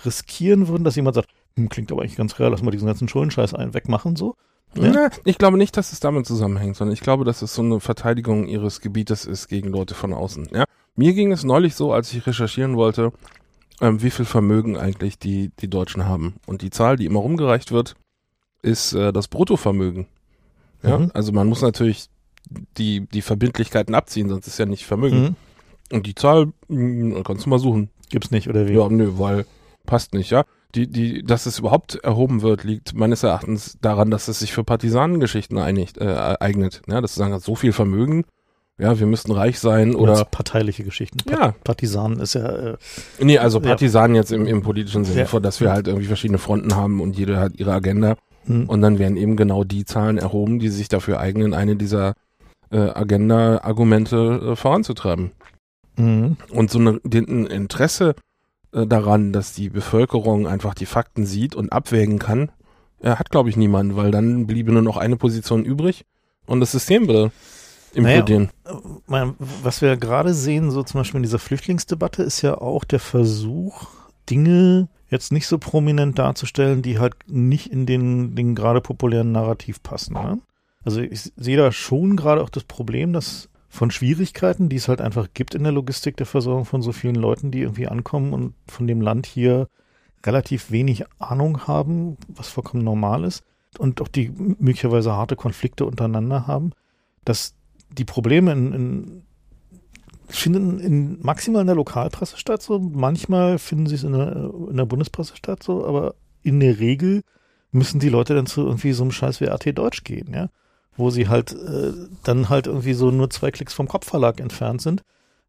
riskieren 0.03 0.67
würden, 0.67 0.83
dass 0.83 0.95
jemand 0.95 1.15
sagt, 1.15 1.29
hm, 1.55 1.70
klingt 1.70 1.91
aber 1.91 2.01
eigentlich 2.01 2.17
ganz 2.17 2.39
real, 2.39 2.51
lass 2.51 2.62
mal 2.62 2.72
diesen 2.72 2.88
ganzen 2.88 3.08
Schuldenscheiß 3.08 3.53
ein 3.53 3.74
wegmachen, 3.74 4.15
so. 4.15 4.36
Ja? 4.75 5.10
ich 5.25 5.38
glaube 5.38 5.58
nicht, 5.58 5.75
dass 5.75 5.91
es 5.91 6.00
damit 6.00 6.25
zusammenhängt, 6.25 6.77
sondern 6.77 6.93
ich 6.93 7.01
glaube, 7.01 7.25
dass 7.25 7.41
es 7.41 7.53
so 7.53 7.62
eine 7.62 7.79
Verteidigung 7.79 8.48
ihres 8.48 8.79
Gebietes 8.79 9.25
ist 9.25 9.48
gegen 9.50 9.70
Leute 9.70 9.96
von 9.96 10.13
außen. 10.13 10.48
Ja? 10.53 10.65
Mir 10.96 11.13
ging 11.13 11.31
es 11.31 11.43
neulich 11.43 11.75
so, 11.75 11.91
als 11.91 12.13
ich 12.13 12.25
recherchieren 12.25 12.77
wollte, 12.77 13.12
ähm, 13.81 14.01
wie 14.01 14.12
viel 14.12 14.25
Vermögen 14.25 14.77
eigentlich 14.77 15.20
die, 15.20 15.51
die 15.60 15.70
Deutschen 15.70 16.05
haben. 16.05 16.36
Und 16.46 16.62
die 16.62 16.70
Zahl, 16.70 16.96
die 16.96 17.05
immer 17.05 17.20
rumgereicht 17.20 17.72
wird, 17.72 17.96
ist 18.62 18.93
äh, 18.93 19.12
das 19.12 19.27
Bruttovermögen. 19.27 20.08
Ja, 20.84 21.00
mhm. 21.00 21.12
also 21.13 21.31
man 21.31 21.48
muss 21.48 21.62
natürlich 21.62 22.08
die, 22.77 23.08
die 23.08 23.22
Verbindlichkeiten 23.22 23.96
abziehen, 23.96 24.29
sonst 24.29 24.48
ist 24.48 24.58
ja 24.58 24.65
nicht 24.65 24.86
Vermögen. 24.86 25.22
Mhm. 25.22 25.36
Und 25.91 26.08
die 26.08 26.15
Zahl, 26.15 26.53
mh, 26.70 27.22
kannst 27.24 27.46
du 27.46 27.50
mal 27.50 27.60
suchen. 27.60 27.89
Gibt's 28.10 28.31
nicht, 28.31 28.48
oder 28.48 28.67
wie? 28.67 28.74
Ja, 28.74 28.88
nö, 28.89 29.13
weil 29.17 29.46
passt 29.86 30.13
nicht, 30.13 30.31
ja. 30.31 30.46
Die, 30.75 30.87
die, 30.87 31.23
dass 31.23 31.45
es 31.45 31.59
überhaupt 31.59 31.95
erhoben 31.95 32.41
wird, 32.41 32.63
liegt 32.63 32.93
meines 32.93 33.23
Erachtens 33.23 33.77
daran, 33.81 34.09
dass 34.11 34.27
es 34.27 34.39
sich 34.39 34.53
für 34.53 34.63
Partisanengeschichten 34.63 35.57
einigt, 35.57 35.97
äh, 35.97 36.35
eignet. 36.39 36.81
Ja, 36.87 37.01
dass 37.01 37.15
sie 37.15 37.19
sagen, 37.19 37.37
so 37.39 37.55
viel 37.55 37.73
Vermögen, 37.73 38.23
ja, 38.79 38.97
wir 38.99 39.05
müssten 39.05 39.31
reich 39.31 39.59
sein 39.59 39.93
Oder 39.95 40.13
oder. 40.13 40.25
parteiliche 40.25 40.83
Geschichten. 40.83 41.17
Pa 41.19 41.31
Ja. 41.31 41.55
Partisanen 41.63 42.19
ist 42.19 42.33
ja, 42.33 42.47
äh, 42.49 42.77
Nee, 43.19 43.37
also 43.37 43.59
Ja. 43.59 43.65
Partisanen 43.67 44.15
jetzt 44.15 44.31
im, 44.31 44.47
im 44.47 44.63
politischen 44.63 45.03
Sinne, 45.05 45.27
Ja. 45.31 45.39
dass 45.39 45.59
wir 45.59 45.71
halt 45.71 45.87
irgendwie 45.87 46.07
verschiedene 46.07 46.39
Fronten 46.39 46.75
haben 46.75 46.99
und 47.01 47.17
jede 47.17 47.37
hat 47.39 47.55
ihre 47.57 47.73
Agenda. 47.73 48.15
hm. 48.45 48.67
Und 48.67 48.81
dann 48.81 48.97
werden 48.97 49.17
eben 49.17 49.35
genau 49.35 49.63
die 49.63 49.85
Zahlen 49.85 50.17
erhoben, 50.17 50.57
die 50.59 50.69
sich 50.69 50.87
dafür 50.87 51.19
eignen, 51.19 51.53
eine 51.53 51.75
dieser 51.75 52.13
äh, 52.71 52.77
Agenda-Argumente 52.77 54.51
äh, 54.51 54.55
voranzutreiben. 54.55 55.31
Mhm. 55.97 56.37
Und 56.51 56.71
so 56.71 56.79
eine, 56.79 56.99
ein 57.03 57.45
Interesse 57.45 58.15
äh, 58.73 58.87
daran, 58.87 59.33
dass 59.33 59.53
die 59.53 59.69
Bevölkerung 59.69 60.47
einfach 60.47 60.73
die 60.73 60.85
Fakten 60.85 61.25
sieht 61.25 61.55
und 61.55 61.71
abwägen 61.71 62.19
kann, 62.19 62.51
äh, 63.01 63.11
hat, 63.11 63.31
glaube 63.31 63.49
ich, 63.49 63.57
niemand, 63.57 63.95
weil 63.95 64.11
dann 64.11 64.47
bliebe 64.47 64.71
nur 64.71 64.81
noch 64.81 64.97
eine 64.97 65.17
Position 65.17 65.65
übrig 65.65 66.05
und 66.45 66.59
das 66.59 66.71
System 66.71 67.07
würde 67.07 67.31
implodieren. 67.93 68.49
Mein, 69.07 69.35
was 69.39 69.81
wir 69.81 69.97
gerade 69.97 70.33
sehen, 70.33 70.71
so 70.71 70.83
zum 70.83 71.01
Beispiel 71.01 71.17
in 71.17 71.23
dieser 71.23 71.39
Flüchtlingsdebatte, 71.39 72.23
ist 72.23 72.41
ja 72.41 72.57
auch 72.57 72.83
der 72.83 72.99
Versuch, 72.99 73.87
Dinge 74.29 74.87
jetzt 75.09 75.31
nicht 75.31 75.47
so 75.47 75.57
prominent 75.57 76.17
darzustellen, 76.17 76.81
die 76.81 76.99
halt 76.99 77.15
nicht 77.27 77.67
in 77.67 77.85
den, 77.85 78.35
den 78.35 78.55
gerade 78.55 78.79
populären 78.79 79.31
Narrativ 79.31 79.83
passen. 79.83 80.13
Ne? 80.13 80.39
Also 80.85 81.01
ich 81.01 81.31
sehe 81.35 81.57
da 81.57 81.71
schon 81.71 82.15
gerade 82.15 82.41
auch 82.41 82.49
das 82.49 82.63
Problem, 82.63 83.11
dass 83.11 83.49
von 83.71 83.89
Schwierigkeiten, 83.89 84.67
die 84.67 84.75
es 84.75 84.89
halt 84.89 84.99
einfach 84.99 85.29
gibt 85.33 85.55
in 85.55 85.63
der 85.63 85.71
Logistik 85.71 86.17
der 86.17 86.25
Versorgung 86.25 86.65
von 86.65 86.81
so 86.81 86.91
vielen 86.91 87.15
Leuten, 87.15 87.51
die 87.51 87.61
irgendwie 87.61 87.87
ankommen 87.87 88.33
und 88.33 88.53
von 88.67 88.85
dem 88.85 88.99
Land 88.99 89.25
hier 89.25 89.69
relativ 90.25 90.71
wenig 90.71 91.05
Ahnung 91.19 91.67
haben, 91.67 92.17
was 92.27 92.49
vollkommen 92.49 92.83
normal 92.83 93.23
ist, 93.23 93.43
und 93.79 94.01
auch 94.01 94.09
die 94.09 94.29
möglicherweise 94.29 95.13
harte 95.13 95.37
Konflikte 95.37 95.85
untereinander 95.85 96.47
haben, 96.47 96.71
dass 97.23 97.55
die 97.89 98.03
Probleme 98.03 98.51
in, 98.51 98.73
in 98.73 99.23
finden 100.27 100.79
in 100.79 101.21
maximal 101.21 101.61
in 101.61 101.67
der 101.67 101.75
Lokalpresse 101.77 102.37
statt, 102.37 102.61
so. 102.61 102.77
Manchmal 102.77 103.57
finden 103.57 103.87
sie 103.87 103.95
es 103.95 104.03
in 104.03 104.11
der, 104.11 104.51
in 104.69 104.75
der 104.77 104.85
Bundespresse 104.85 105.37
statt, 105.37 105.63
so, 105.63 105.85
aber 105.85 106.15
in 106.43 106.59
der 106.59 106.79
Regel 106.79 107.21
müssen 107.71 108.01
die 108.01 108.09
Leute 108.09 108.35
dann 108.35 108.47
zu 108.47 108.65
irgendwie 108.65 108.91
so 108.91 109.03
einem 109.03 109.11
Scheiß 109.11 109.39
wie 109.39 109.45
RT 109.45 109.77
Deutsch 109.77 110.03
gehen, 110.03 110.33
ja, 110.33 110.49
wo 111.01 111.10
sie 111.10 111.27
halt 111.27 111.51
äh, 111.51 111.91
dann 112.24 112.48
halt 112.50 112.67
irgendwie 112.67 112.93
so 112.93 113.12
nur 113.12 113.29
zwei 113.29 113.51
Klicks 113.51 113.74
vom 113.74 113.88
Kopfverlag 113.89 114.39
entfernt 114.39 114.81
sind, 114.81 115.01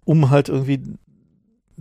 um 0.04 0.30
halt 0.30 0.48
irgendwie 0.48 0.80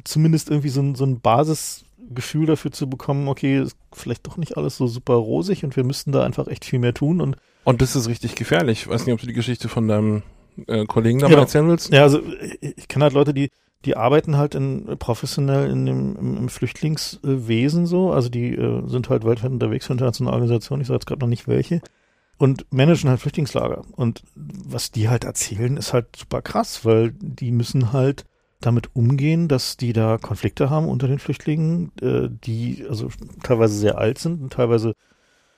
zumindest 0.04 0.50
irgendwie 0.50 0.70
so 0.70 0.82
ein, 0.82 0.96
so 0.96 1.06
ein 1.06 1.20
Basisgefühl 1.20 2.46
dafür 2.46 2.72
zu 2.72 2.90
bekommen, 2.90 3.28
okay, 3.28 3.60
ist 3.60 3.76
vielleicht 3.94 4.28
doch 4.28 4.38
nicht 4.38 4.58
alles 4.58 4.78
so 4.78 4.88
super 4.88 5.16
rosig 5.16 5.64
und 5.64 5.76
wir 5.76 5.84
müssten 5.84 6.12
da 6.12 6.24
einfach 6.24 6.48
echt 6.48 6.66
viel 6.66 6.80
mehr 6.80 6.94
tun 6.94 7.22
und 7.22 7.38
Und 7.64 7.82
das 7.82 7.96
ist 7.96 8.08
richtig 8.08 8.36
gefährlich. 8.36 8.84
Ich 8.84 8.88
weiß 8.88 9.06
nicht, 9.06 9.14
ob 9.14 9.20
du 9.20 9.28
die 9.28 9.34
Geschichte 9.34 9.70
von 9.70 9.88
deinem 9.88 10.24
äh, 10.68 10.86
Kollegen 10.86 11.20
da 11.20 11.28
Genau. 11.28 11.38
mal 11.40 11.44
erzählen 11.44 11.68
willst. 11.68 11.92
Ja, 11.94 12.04
also 12.04 12.22
ich 12.62 12.78
ich 12.78 12.88
kenne 12.88 13.04
halt 13.06 13.14
Leute, 13.14 13.34
die 13.34 13.50
die 13.86 13.98
arbeiten 13.98 14.38
halt 14.38 14.54
in, 14.54 14.86
professionell 15.00 15.70
in 15.72 15.88
dem, 15.88 16.16
im, 16.16 16.38
im 16.38 16.50
Flüchtlingswesen 16.50 17.88
so, 17.88 18.12
also 18.12 18.30
die 18.30 18.54
äh, 18.54 18.88
sind 18.88 19.10
halt 19.10 19.26
weltweit 19.26 19.52
unterwegs 19.52 19.88
für 19.88 19.94
internationale 19.94 20.34
Organisationen, 20.36 20.82
ich 20.82 20.88
sage 20.88 20.98
jetzt 20.98 21.08
gerade 21.08 21.22
noch 21.22 21.28
nicht 21.28 21.48
welche, 21.48 21.82
und 22.42 22.66
managen 22.72 23.08
halt 23.08 23.20
Flüchtlingslager. 23.20 23.84
Und 23.96 24.24
was 24.34 24.90
die 24.90 25.10
halt 25.10 25.26
erzählen, 25.26 25.78
ist 25.78 25.94
halt 25.94 26.16
super 26.16 26.42
krass, 26.42 26.84
weil 26.84 27.12
die 27.20 27.52
müssen 27.52 27.94
halt 27.94 28.26
damit 28.60 28.96
umgehen, 28.96 29.48
dass 29.48 29.78
die 29.78 29.94
da 29.94 30.18
Konflikte 30.18 30.72
haben 30.72 30.90
unter 30.90 31.08
den 31.08 31.20
Flüchtlingen, 31.20 31.92
äh, 32.02 32.30
die 32.32 32.84
also 32.90 33.10
teilweise 33.44 33.76
sehr 33.76 34.00
alt 34.00 34.18
sind 34.18 34.42
und 34.42 34.54
teilweise 34.54 34.94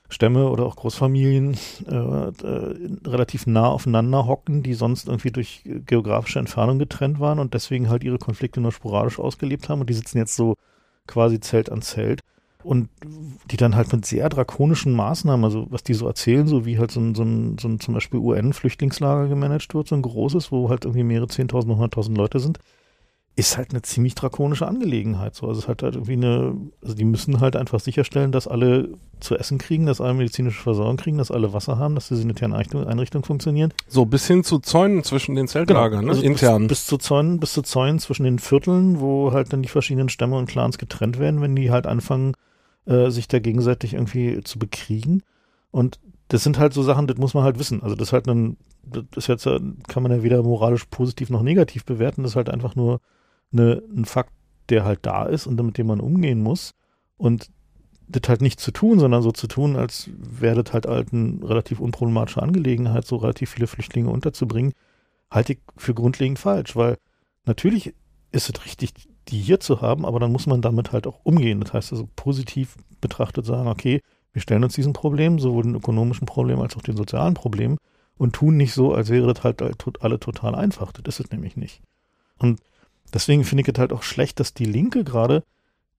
Stämme 0.10 0.50
oder 0.50 0.66
auch 0.66 0.76
Großfamilien 0.76 1.56
äh, 1.88 1.96
äh, 1.96 2.76
relativ 3.08 3.48
nah 3.48 3.68
aufeinander 3.68 4.28
hocken, 4.28 4.62
die 4.62 4.74
sonst 4.74 5.08
irgendwie 5.08 5.32
durch 5.32 5.64
geografische 5.86 6.40
Entfernung 6.40 6.80
getrennt 6.80 7.22
waren 7.22 7.40
und 7.40 7.54
deswegen 7.54 7.88
halt 7.88 8.04
ihre 8.04 8.20
Konflikte 8.20 8.60
nur 8.60 8.74
sporadisch 8.74 9.20
ausgelebt 9.20 9.70
haben 9.70 9.80
und 9.80 9.90
die 9.90 9.94
sitzen 9.94 10.18
jetzt 10.18 10.36
so 10.36 10.58
quasi 11.08 11.40
Zelt 11.40 11.72
an 11.72 11.82
Zelt 11.82 12.20
und 12.64 12.90
die 13.52 13.58
dann 13.58 13.76
halt 13.76 13.92
mit 13.92 14.06
sehr 14.06 14.30
drakonischen 14.30 14.94
Maßnahmen, 14.94 15.44
also 15.44 15.68
was 15.70 15.84
die 15.84 15.94
so 15.94 16.08
erzählen, 16.08 16.48
so 16.48 16.66
wie 16.66 16.80
halt 16.80 16.92
so 16.92 17.00
ein, 17.00 17.16
so 17.16 17.24
ein, 17.24 17.58
so 17.60 17.68
ein 17.68 17.80
zum 17.80 17.94
Beispiel 17.94 18.20
UN-Flüchtlingslager 18.20 19.28
gemanagt 19.28 19.74
wird, 19.74 19.88
so 19.88 19.96
ein 19.96 20.02
großes, 20.02 20.52
wo 20.52 20.70
halt 20.70 20.86
irgendwie 20.86 21.04
mehrere 21.04 21.28
Zehntausend, 21.28 21.74
hunderttausend 21.74 22.18
Leute 22.18 22.40
sind, 22.40 22.60
ist 23.36 23.58
halt 23.58 23.72
eine 23.72 23.82
ziemlich 23.82 24.14
drakonische 24.14 24.68
Angelegenheit. 24.68 25.34
So, 25.34 25.48
also 25.48 25.60
es 25.60 25.68
hat 25.68 25.82
halt 25.82 25.96
irgendwie 25.96 26.14
eine, 26.14 26.56
also 26.84 26.94
die 26.94 27.04
müssen 27.04 27.40
halt 27.40 27.56
einfach 27.56 27.80
sicherstellen, 27.80 28.32
dass 28.32 28.48
alle 28.48 28.90
zu 29.20 29.36
essen 29.36 29.58
kriegen, 29.58 29.88
dass 29.88 30.02
alle 30.02 30.14
medizinische 30.14 30.62
Versorgung 30.62 30.98
kriegen, 30.98 31.18
dass 31.18 31.32
alle 31.32 31.52
Wasser 31.52 31.80
haben, 31.80 31.96
dass 31.96 32.10
die 32.10 32.16
sanitären 32.16 32.54
Einrichtungen, 32.54 33.24
funktionieren. 33.24 33.74
So 33.88 34.06
bis 34.06 34.28
hin 34.28 34.44
zu 34.44 34.60
Zäunen 34.60 35.04
zwischen 35.04 35.34
den 35.36 35.48
Zeltlagern, 35.48 36.06
ne? 36.06 36.12
Also 36.12 36.22
intern. 36.22 36.68
Bis, 36.68 36.80
bis 36.80 36.86
zu 36.86 36.98
Zäunen, 36.98 37.40
bis 37.40 37.54
zu 37.54 37.64
Zäunen 37.64 38.00
zwischen 38.00 38.24
den 38.24 38.38
Vierteln, 38.38 39.00
wo 39.00 39.32
halt 39.32 39.52
dann 39.52 39.64
die 39.64 39.70
verschiedenen 39.70 40.10
Stämme 40.10 40.38
und 40.38 40.48
Clans 40.48 40.78
getrennt 40.78 41.18
werden, 41.18 41.42
wenn 41.42 41.56
die 41.56 41.72
halt 41.72 41.88
anfangen, 41.88 42.34
äh, 42.86 43.10
sich 43.10 43.28
da 43.28 43.40
gegenseitig 43.40 43.94
irgendwie 43.94 44.42
zu 44.44 44.60
bekriegen. 44.60 45.24
Und 45.72 46.00
das 46.28 46.44
sind 46.44 46.60
halt 46.60 46.74
so 46.74 46.84
Sachen, 46.84 47.08
das 47.08 47.18
muss 47.18 47.34
man 47.34 47.44
halt 47.44 47.60
wissen. 47.60 47.82
Also 47.84 47.96
das 47.96 48.14
halt 48.14 48.28
ein, 48.28 48.58
das 49.12 49.28
jetzt, 49.28 49.46
äh, 49.46 49.60
kann 49.88 50.04
man 50.04 50.12
ja 50.12 50.24
weder 50.24 50.44
moralisch 50.44 50.86
positiv 50.86 51.30
noch 51.30 51.44
negativ 51.44 51.86
bewerten, 51.86 52.24
das 52.24 52.32
ist 52.32 52.36
halt 52.36 52.50
einfach 52.50 52.76
nur 52.76 53.02
eine, 53.52 53.84
ein 53.96 54.06
Fakt, 54.06 54.34
der 54.70 54.86
halt 54.86 55.00
da 55.04 55.26
ist 55.26 55.48
und 55.48 55.62
mit 55.62 55.78
dem 55.78 55.88
man 55.88 56.00
umgehen 56.00 56.42
muss. 56.42 56.74
Und 57.18 57.50
das 58.08 58.28
halt 58.28 58.42
nicht 58.42 58.60
zu 58.60 58.72
tun, 58.72 59.00
sondern 59.00 59.22
so 59.22 59.32
zu 59.32 59.48
tun, 59.48 59.76
als 59.76 60.10
wäre 60.18 60.64
das 60.64 60.74
halt 60.74 60.88
halt 60.88 61.14
eine 61.14 61.40
relativ 61.44 61.80
unproblematische 61.80 62.42
Angelegenheit, 62.42 63.06
so 63.06 63.18
relativ 63.18 63.52
viele 63.52 63.68
Flüchtlinge 63.68 64.10
unterzubringen, 64.10 64.74
halte 65.30 65.54
ich 65.54 65.60
für 65.78 65.94
grundlegend 65.94 66.40
falsch, 66.40 66.76
weil 66.76 66.98
natürlich 67.46 67.94
ist 68.32 68.50
es 68.50 68.66
richtig, 68.66 68.94
die 69.30 69.40
hier 69.40 69.60
zu 69.60 69.82
haben, 69.82 70.06
aber 70.06 70.20
dann 70.20 70.32
muss 70.32 70.48
man 70.48 70.62
damit 70.62 70.92
halt 70.92 71.08
auch 71.08 71.20
umgehen. 71.24 71.62
Das 71.62 71.74
heißt 71.74 71.92
also 71.92 72.08
positiv 72.16 72.76
betrachtet 73.02 73.46
sagen, 73.46 73.68
okay, 73.68 74.02
wir 74.32 74.42
stellen 74.42 74.64
uns 74.64 74.74
diesen 74.74 74.94
Problem, 74.94 75.40
sowohl 75.40 75.64
den 75.64 75.76
ökonomischen 75.76 76.26
Problem 76.26 76.60
als 76.60 76.76
auch 76.76 76.82
den 76.82 76.98
sozialen 76.98 77.34
Problem 77.34 77.78
und 78.18 78.34
tun 78.34 78.58
nicht 78.58 78.74
so, 78.74 78.94
als 78.94 79.10
wäre 79.10 79.32
das 79.32 79.44
halt 79.44 79.62
alle 80.02 80.20
total 80.20 80.56
einfach. 80.56 80.92
Das 80.92 81.20
ist 81.20 81.26
es 81.26 81.32
nämlich 81.32 81.56
nicht. 81.56 81.82
Und 82.40 82.60
deswegen 83.14 83.44
finde 83.44 83.62
ich 83.62 83.68
es 83.68 83.80
halt 83.80 83.94
auch 83.94 84.04
schlecht, 84.04 84.40
dass 84.40 84.54
die 84.54 84.66
Linke 84.66 85.04
gerade 85.04 85.44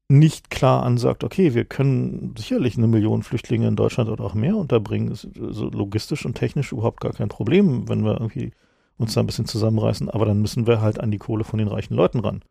nicht 0.08 0.50
klar 0.50 0.82
ansagt, 0.82 1.24
okay, 1.24 1.54
wir 1.54 1.64
können 1.64 2.34
sicherlich 2.36 2.76
eine 2.76 2.86
Million 2.86 3.22
Flüchtlinge 3.22 3.68
in 3.68 3.76
Deutschland 3.76 4.10
oder 4.10 4.24
auch 4.24 4.34
mehr 4.34 4.56
unterbringen. 4.56 5.08
Das 5.08 5.24
ist 5.24 5.40
also 5.40 5.70
logistisch 5.70 6.26
und 6.26 6.34
technisch 6.34 6.72
überhaupt 6.72 7.00
gar 7.00 7.12
kein 7.12 7.28
Problem, 7.28 7.88
wenn 7.88 8.04
wir 8.04 8.12
irgendwie 8.12 8.52
uns 8.98 9.14
da 9.14 9.20
ein 9.20 9.26
bisschen 9.26 9.46
zusammenreißen, 9.46 10.10
aber 10.10 10.26
dann 10.26 10.40
müssen 10.40 10.66
wir 10.66 10.80
halt 10.80 11.00
an 11.00 11.10
die 11.10 11.18
Kohle 11.18 11.42
von 11.42 11.58
den 11.58 11.68
reichen 11.68 11.94
Leuten 11.94 12.20
ran. 12.20 12.42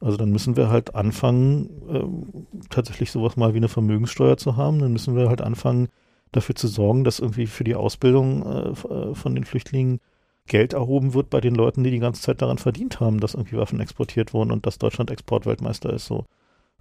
Also 0.00 0.16
dann 0.16 0.30
müssen 0.30 0.56
wir 0.56 0.70
halt 0.70 0.94
anfangen, 0.94 1.68
äh, 1.88 2.66
tatsächlich 2.70 3.10
sowas 3.10 3.36
mal 3.36 3.52
wie 3.52 3.58
eine 3.58 3.68
Vermögenssteuer 3.68 4.36
zu 4.36 4.56
haben. 4.56 4.78
Dann 4.78 4.92
müssen 4.92 5.14
wir 5.14 5.28
halt 5.28 5.42
anfangen, 5.42 5.88
dafür 6.32 6.54
zu 6.54 6.68
sorgen, 6.68 7.04
dass 7.04 7.18
irgendwie 7.18 7.46
für 7.46 7.64
die 7.64 7.74
Ausbildung 7.74 8.44
äh, 8.44 9.14
von 9.14 9.34
den 9.34 9.44
Flüchtlingen 9.44 10.00
Geld 10.46 10.72
erhoben 10.72 11.14
wird 11.14 11.30
bei 11.30 11.40
den 11.40 11.54
Leuten, 11.54 11.84
die 11.84 11.90
die 11.90 11.98
ganze 11.98 12.22
Zeit 12.22 12.42
daran 12.42 12.58
verdient 12.58 12.98
haben, 12.98 13.20
dass 13.20 13.34
irgendwie 13.34 13.56
Waffen 13.56 13.80
exportiert 13.80 14.32
wurden 14.32 14.50
und 14.50 14.66
dass 14.66 14.78
Deutschland 14.78 15.10
Exportweltmeister 15.10 15.92
ist 15.92 16.06
so. 16.06 16.26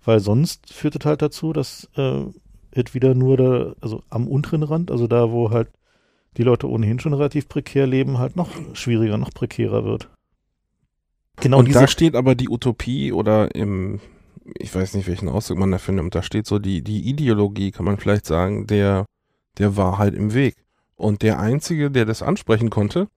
Weil 0.03 0.19
sonst 0.19 0.73
führt 0.73 0.95
es 0.95 1.05
halt 1.05 1.21
dazu, 1.21 1.53
dass 1.53 1.89
äh, 1.95 2.23
es 2.71 2.93
wieder 2.93 3.13
nur 3.15 3.37
da, 3.37 3.75
also 3.81 4.03
am 4.09 4.27
unteren 4.27 4.63
Rand, 4.63 4.91
also 4.91 5.07
da, 5.07 5.31
wo 5.31 5.51
halt 5.51 5.69
die 6.37 6.43
Leute 6.43 6.69
ohnehin 6.69 6.99
schon 6.99 7.13
relativ 7.13 7.49
prekär 7.49 7.85
leben, 7.85 8.17
halt 8.17 8.35
noch 8.35 8.49
schwieriger, 8.73 9.17
noch 9.17 9.31
prekärer 9.31 9.83
wird. 9.83 10.09
Genau 11.41 11.59
und 11.59 11.73
da 11.73 11.87
steht 11.87 12.15
aber 12.15 12.35
die 12.35 12.49
Utopie 12.49 13.11
oder 13.11 13.53
im, 13.55 13.99
ich 14.57 14.73
weiß 14.73 14.93
nicht, 14.93 15.07
welchen 15.07 15.29
Ausdruck 15.29 15.57
man 15.57 15.71
dafür 15.71 15.93
nimmt, 15.93 16.15
da 16.15 16.23
steht 16.23 16.45
so 16.47 16.59
die, 16.59 16.81
die 16.81 17.07
Ideologie, 17.09 17.71
kann 17.71 17.85
man 17.85 17.97
vielleicht 17.97 18.25
sagen, 18.25 18.67
der, 18.67 19.05
der 19.57 19.77
Wahrheit 19.77 20.13
im 20.13 20.33
Weg. 20.33 20.55
Und 20.95 21.21
der 21.21 21.39
Einzige, 21.39 21.91
der 21.91 22.05
das 22.05 22.21
ansprechen 22.21 22.69
konnte, 22.69 23.07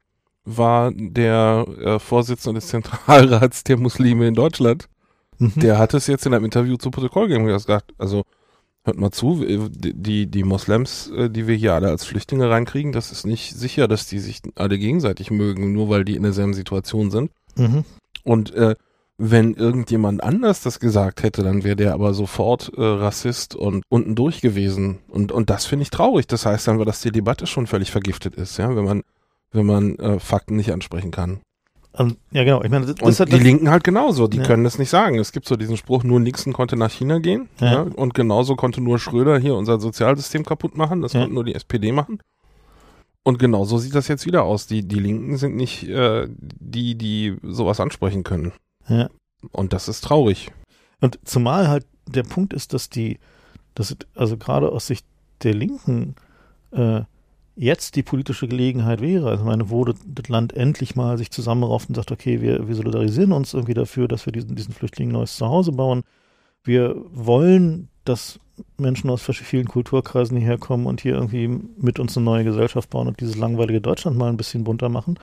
war 0.44 0.92
der 0.94 1.66
äh, 1.80 1.98
Vorsitzende 1.98 2.60
des 2.60 2.68
Zentralrats 2.68 3.64
der 3.64 3.76
Muslime 3.76 4.28
in 4.28 4.34
Deutschland. 4.34 4.88
Mhm. 5.38 5.52
Der 5.56 5.78
hat 5.78 5.94
es 5.94 6.06
jetzt 6.06 6.26
in 6.26 6.34
einem 6.34 6.44
Interview 6.44 6.76
zu 6.76 6.90
Protokoll 6.90 7.28
gegeben 7.28 7.44
und 7.44 7.52
gesagt, 7.52 7.92
also 7.98 8.22
hört 8.84 8.98
mal 8.98 9.12
zu, 9.12 9.44
die, 9.44 10.26
die 10.26 10.44
Moslems, 10.44 11.10
äh, 11.10 11.30
die 11.30 11.46
wir 11.46 11.54
hier 11.54 11.74
alle 11.74 11.88
als 11.88 12.04
Flüchtlinge 12.04 12.50
reinkriegen, 12.50 12.92
das 12.92 13.12
ist 13.12 13.26
nicht 13.26 13.54
sicher, 13.54 13.88
dass 13.88 14.06
die 14.06 14.18
sich 14.18 14.40
alle 14.56 14.78
gegenseitig 14.78 15.30
mögen, 15.30 15.72
nur 15.72 15.88
weil 15.88 16.04
die 16.04 16.16
in 16.16 16.22
derselben 16.22 16.54
Situation 16.54 17.10
sind. 17.10 17.30
Mhm. 17.56 17.84
Und 18.24 18.54
äh, 18.54 18.74
wenn 19.18 19.54
irgendjemand 19.54 20.22
anders 20.22 20.62
das 20.62 20.80
gesagt 20.80 21.22
hätte, 21.22 21.42
dann 21.42 21.64
wäre 21.64 21.76
der 21.76 21.94
aber 21.94 22.12
sofort 22.14 22.72
äh, 22.76 22.82
Rassist 22.82 23.54
und 23.54 23.82
unten 23.88 24.14
durch 24.14 24.40
gewesen. 24.40 24.98
Und, 25.08 25.30
und 25.32 25.50
das 25.50 25.64
finde 25.66 25.82
ich 25.84 25.90
traurig. 25.90 26.26
Das 26.26 26.46
heißt 26.46 26.66
dann, 26.66 26.78
dass 26.84 27.02
die 27.02 27.12
Debatte 27.12 27.46
schon 27.46 27.66
völlig 27.66 27.90
vergiftet 27.90 28.34
ist, 28.36 28.56
ja, 28.58 28.74
wenn 28.74 28.84
man 28.84 29.02
wenn 29.54 29.66
man 29.66 29.96
äh, 29.96 30.18
Fakten 30.18 30.56
nicht 30.56 30.72
ansprechen 30.72 31.10
kann. 31.10 31.40
Um, 31.92 32.16
ja, 32.30 32.42
genau. 32.42 32.62
Ich 32.62 32.70
meine, 32.70 32.86
das, 32.86 32.94
und 33.02 33.20
das 33.20 33.28
die 33.28 33.36
Linken 33.38 33.68
halt 33.70 33.84
genauso, 33.84 34.26
die 34.26 34.38
Ja. 34.38 34.44
können 34.44 34.64
das 34.64 34.78
nicht 34.78 34.88
sagen. 34.88 35.18
Es 35.18 35.30
gibt 35.30 35.46
so 35.46 35.56
diesen 35.56 35.76
Spruch, 35.76 36.04
nur 36.04 36.20
Nixon 36.20 36.54
konnte 36.54 36.74
nach 36.76 36.90
China 36.90 37.18
gehen. 37.18 37.50
Ja. 37.60 37.72
Ja. 37.72 37.80
und 37.82 38.14
genauso 38.14 38.56
konnte 38.56 38.80
nur 38.80 38.98
Schröder 38.98 39.38
hier 39.38 39.54
unser 39.54 39.78
Sozialsystem 39.78 40.46
kaputt 40.46 40.74
machen. 40.74 41.02
Das 41.02 41.12
Ja. 41.12 41.20
konnte 41.20 41.34
nur 41.34 41.44
die 41.44 41.54
SPD 41.54 41.92
machen. 41.92 42.18
Und 43.24 43.38
genauso 43.38 43.78
sieht 43.78 43.94
das 43.94 44.08
jetzt 44.08 44.26
wieder 44.26 44.42
aus. 44.42 44.66
Die, 44.66 44.86
die 44.86 44.98
Linken 44.98 45.36
sind 45.36 45.54
nicht 45.54 45.88
äh, 45.88 46.28
die, 46.38 46.96
die 46.96 47.36
sowas 47.42 47.78
ansprechen 47.78 48.24
können. 48.24 48.52
Ja. 48.88 49.08
Und 49.52 49.72
das 49.72 49.88
ist 49.88 50.02
traurig. 50.02 50.50
Und 51.00 51.18
zumal 51.24 51.68
halt 51.68 51.86
der 52.06 52.24
Punkt 52.24 52.52
ist, 52.52 52.72
dass 52.74 52.88
die, 52.88 53.18
dass 53.74 53.96
also 54.14 54.36
gerade 54.36 54.70
aus 54.70 54.86
Sicht 54.86 55.06
der 55.42 55.54
Linken 55.54 56.14
äh, 56.72 57.02
jetzt 57.54 57.96
die 57.96 58.02
politische 58.02 58.48
Gelegenheit 58.48 59.00
wäre, 59.00 59.28
also 59.28 59.42
ich 59.42 59.46
meine, 59.46 59.70
wo 59.70 59.84
das, 59.84 59.96
das 60.06 60.28
Land 60.28 60.54
endlich 60.54 60.96
mal 60.96 61.18
sich 61.18 61.30
zusammenrauft 61.30 61.88
und 61.88 61.94
sagt, 61.94 62.10
okay, 62.10 62.40
wir, 62.40 62.66
wir 62.66 62.74
solidarisieren 62.74 63.32
uns 63.32 63.52
irgendwie 63.52 63.74
dafür, 63.74 64.08
dass 64.08 64.26
wir 64.26 64.32
diesen, 64.32 64.56
diesen 64.56 64.72
Flüchtlingen 64.72 65.12
neues 65.12 65.36
Zuhause 65.36 65.72
bauen. 65.72 66.02
Wir 66.64 66.96
wollen, 67.10 67.88
dass 68.04 68.40
Menschen 68.76 69.10
aus 69.10 69.22
vielen 69.22 69.68
Kulturkreisen 69.68 70.36
hierher 70.36 70.58
kommen 70.58 70.86
und 70.86 71.00
hier 71.00 71.14
irgendwie 71.14 71.48
mit 71.48 71.98
uns 71.98 72.16
eine 72.16 72.24
neue 72.24 72.44
Gesellschaft 72.44 72.90
bauen 72.90 73.08
und 73.08 73.20
dieses 73.20 73.36
langweilige 73.36 73.80
Deutschland 73.80 74.16
mal 74.16 74.28
ein 74.28 74.36
bisschen 74.36 74.64
bunter 74.64 74.88
machen. 74.88 75.18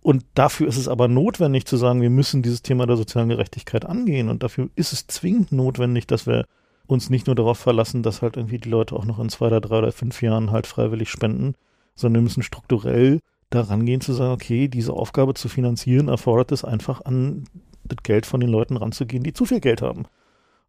Und 0.00 0.24
dafür 0.34 0.68
ist 0.68 0.76
es 0.76 0.86
aber 0.86 1.08
notwendig 1.08 1.64
zu 1.64 1.78
sagen, 1.78 2.02
wir 2.02 2.10
müssen 2.10 2.42
dieses 2.42 2.60
Thema 2.60 2.86
der 2.86 2.98
sozialen 2.98 3.30
Gerechtigkeit 3.30 3.86
angehen. 3.86 4.28
Und 4.28 4.42
dafür 4.42 4.68
ist 4.76 4.92
es 4.92 5.06
zwingend 5.06 5.50
notwendig, 5.50 6.06
dass 6.06 6.26
wir 6.26 6.44
uns 6.86 7.08
nicht 7.08 7.26
nur 7.26 7.34
darauf 7.34 7.58
verlassen, 7.58 8.02
dass 8.02 8.20
halt 8.20 8.36
irgendwie 8.36 8.58
die 8.58 8.68
Leute 8.68 8.96
auch 8.96 9.06
noch 9.06 9.18
in 9.18 9.30
zwei 9.30 9.46
oder 9.46 9.62
drei 9.62 9.78
oder 9.78 9.92
fünf 9.92 10.20
Jahren 10.20 10.50
halt 10.50 10.66
freiwillig 10.66 11.08
spenden, 11.08 11.54
sondern 11.94 12.20
wir 12.20 12.24
müssen 12.24 12.42
strukturell 12.42 13.20
daran 13.48 13.86
gehen 13.86 14.02
zu 14.02 14.12
sagen, 14.12 14.32
okay, 14.32 14.68
diese 14.68 14.92
Aufgabe 14.92 15.32
zu 15.32 15.48
finanzieren 15.48 16.08
erfordert 16.08 16.52
es 16.52 16.64
einfach 16.64 17.02
an 17.04 17.44
das 17.84 18.02
Geld 18.02 18.26
von 18.26 18.40
den 18.40 18.50
Leuten 18.50 18.76
ranzugehen, 18.76 19.22
die 19.22 19.32
zu 19.32 19.46
viel 19.46 19.60
Geld 19.60 19.80
haben. 19.80 20.04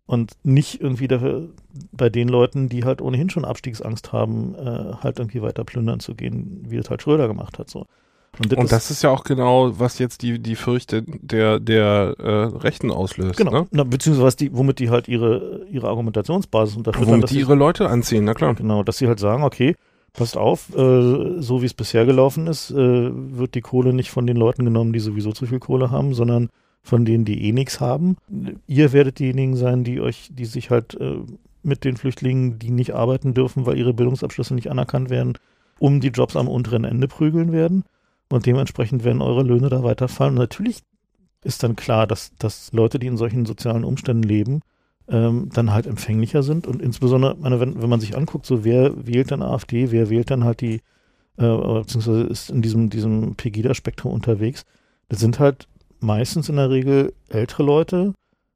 Und 0.07 0.33
nicht 0.43 0.81
irgendwie 0.81 1.07
dafür, 1.07 1.49
bei 1.91 2.09
den 2.09 2.27
Leuten, 2.27 2.69
die 2.69 2.83
halt 2.85 3.01
ohnehin 3.01 3.29
schon 3.31 3.43
Abstiegsangst 3.43 4.13
haben, 4.13 4.53
äh, 4.55 4.93
halt 5.01 5.17
irgendwie 5.17 5.41
weiter 5.41 5.63
plündern 5.63 5.99
zu 5.99 6.13
gehen, 6.13 6.63
wie 6.67 6.77
es 6.77 6.89
halt 6.91 7.01
Schröder 7.01 7.27
gemacht 7.27 7.57
hat. 7.57 7.69
So. 7.71 7.85
Und 8.37 8.71
das 8.71 8.91
ist 8.91 9.01
ja 9.01 9.09
auch 9.09 9.23
genau, 9.23 9.79
was 9.79 9.97
jetzt 9.97 10.21
die, 10.21 10.39
die 10.39 10.55
Fürchte 10.55 11.03
der, 11.07 11.59
der 11.59 12.15
äh, 12.19 12.29
Rechten 12.57 12.91
auslöst. 12.91 13.37
Genau, 13.37 13.51
Ne? 13.51 13.67
Na, 13.71 13.83
beziehungsweise 13.83 14.37
die, 14.37 14.55
womit 14.55 14.77
die 14.79 14.89
halt 14.89 15.07
ihre, 15.07 15.65
ihre 15.71 15.87
Argumentationsbasis 15.87 16.75
unterfüttern. 16.75 17.13
Womit 17.13 17.29
die 17.29 17.35
sie- 17.35 17.39
ihre 17.39 17.55
Leute 17.55 17.89
anziehen, 17.89 18.25
na 18.25 18.33
klar. 18.33 18.53
Genau, 18.53 18.83
dass 18.83 18.97
sie 18.97 19.07
halt 19.07 19.19
sagen, 19.19 19.43
okay, 19.43 19.75
passt 20.13 20.37
auf, 20.37 20.69
äh, 20.75 21.41
so 21.41 21.61
wie 21.61 21.65
es 21.65 21.73
bisher 21.73 22.05
gelaufen 22.05 22.45
ist, 22.47 22.71
äh, 22.71 22.75
wird 23.11 23.55
die 23.55 23.61
Kohle 23.61 23.91
nicht 23.93 24.11
von 24.11 24.27
den 24.27 24.37
Leuten 24.37 24.65
genommen, 24.65 24.93
die 24.93 24.99
sowieso 24.99 25.31
zu 25.31 25.45
viel 25.45 25.59
Kohle 25.59 25.89
haben, 25.89 26.13
sondern 26.13 26.49
von 26.85 27.03
denen, 27.03 27.25
die 27.25 27.43
eh 27.45 27.51
nichts 27.51 27.79
haben. 27.79 28.15
Ihr 28.67 28.93
werdet 28.93 29.19
diejenigen 29.19 29.55
sein, 29.55 29.83
die 29.83 29.99
euch, 29.99 30.29
die 30.31 30.45
sich 30.45 30.69
halt 30.69 30.93
äh, 31.01 31.17
mit 31.63 31.83
den 31.83 31.97
Flüchtlingen, 31.97 32.59
die 32.59 32.69
nicht 32.69 32.93
arbeiten 32.93 33.33
dürfen, 33.33 33.65
weil 33.65 33.77
ihre 33.77 33.93
Bildungsabschlüsse 33.93 34.53
nicht 34.53 34.69
anerkannt 34.69 35.09
werden, 35.09 35.33
um 35.79 35.99
die 35.99 36.09
Jobs 36.09 36.35
am 36.35 36.47
unteren 36.47 36.83
Ende 36.83 37.07
prügeln 37.07 37.51
werden. 37.51 37.83
Und 38.29 38.45
dementsprechend 38.45 39.03
werden 39.03 39.21
eure 39.21 39.43
Löhne 39.43 39.69
da 39.69 39.83
weiterfallen. 39.83 40.33
Und 40.33 40.39
natürlich 40.39 40.81
ist 41.43 41.63
dann 41.63 41.75
klar, 41.75 42.05
dass, 42.05 42.35
dass 42.37 42.71
Leute, 42.71 42.99
die 42.99 43.07
in 43.07 43.17
solchen 43.17 43.45
sozialen 43.45 43.83
Umständen 43.83 44.23
leben, 44.23 44.61
ähm, 45.07 45.49
dann 45.53 45.71
halt 45.71 45.87
empfänglicher 45.87 46.43
sind 46.43 46.65
und 46.65 46.81
insbesondere, 46.81 47.35
meine, 47.35 47.59
wenn, 47.59 47.81
wenn 47.81 47.89
man 47.89 47.99
sich 47.99 48.17
anguckt, 48.17 48.45
so 48.45 48.63
wer 48.63 49.07
wählt 49.07 49.31
dann 49.31 49.43
AfD, 49.43 49.91
wer 49.91 50.09
wählt 50.09 50.31
dann 50.31 50.43
halt 50.43 50.61
die, 50.61 50.81
äh, 51.37 51.47
beziehungsweise 51.47 52.23
ist 52.23 52.49
in 52.49 52.61
diesem, 52.61 52.89
diesem 52.89 53.35
Pegida-Spektrum 53.35 54.11
unterwegs, 54.11 54.65
das 55.09 55.19
sind 55.19 55.39
halt 55.39 55.67
meistens 56.05 56.49
in 56.49 56.55
der 56.55 56.69
Regel 56.69 57.13
ältere 57.29 57.63
Leute, 57.63 58.13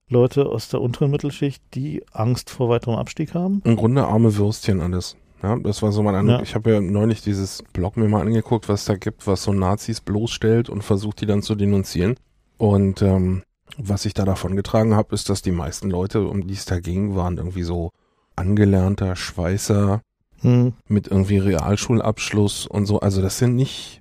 Leute 0.07 0.47
aus 0.47 0.69
der 0.69 0.81
unteren 0.81 1.11
Mittelschicht, 1.11 1.61
die 1.73 2.03
Angst 2.11 2.49
vor 2.49 2.69
weiterem 2.69 2.95
Abstieg 2.95 3.33
haben. 3.33 3.61
Im 3.63 3.75
Grunde 3.75 4.05
arme 4.05 4.35
Würstchen 4.35 4.81
alles. 4.81 5.15
Ja, 5.41 5.57
das 5.57 5.81
war 5.81 5.91
so 5.91 6.03
mein 6.03 6.15
Eindruck. 6.15 6.37
Ja. 6.37 6.43
Ich 6.43 6.55
habe 6.55 6.71
ja 6.71 6.81
neulich 6.81 7.21
dieses 7.21 7.63
Blog 7.73 7.95
mir 7.95 8.07
mal 8.07 8.21
angeguckt, 8.21 8.67
was 8.67 8.85
da 8.85 8.95
gibt, 8.95 9.25
was 9.27 9.43
so 9.43 9.53
Nazis 9.53 10.01
bloßstellt 10.01 10.69
und 10.69 10.83
versucht, 10.83 11.21
die 11.21 11.25
dann 11.25 11.41
zu 11.41 11.55
denunzieren. 11.55 12.15
Und 12.57 13.01
ähm, 13.01 13.43
was 13.77 14.05
ich 14.05 14.13
da 14.13 14.25
davon 14.25 14.55
getragen 14.55 14.95
habe, 14.95 15.15
ist, 15.15 15.29
dass 15.29 15.41
die 15.41 15.51
meisten 15.51 15.89
Leute, 15.89 16.27
um 16.27 16.45
die 16.45 16.55
es 16.55 16.65
da 16.65 16.79
ging, 16.79 17.15
waren 17.15 17.37
irgendwie 17.37 17.63
so 17.63 17.91
angelernter 18.35 19.15
Schweißer 19.15 20.01
Hm. 20.41 20.73
mit 20.87 21.07
irgendwie 21.07 21.37
Realschulabschluss 21.37 22.65
und 22.65 22.85
so. 22.85 22.99
Also 22.99 23.21
das 23.21 23.37
sind 23.37 23.55
nicht, 23.55 23.98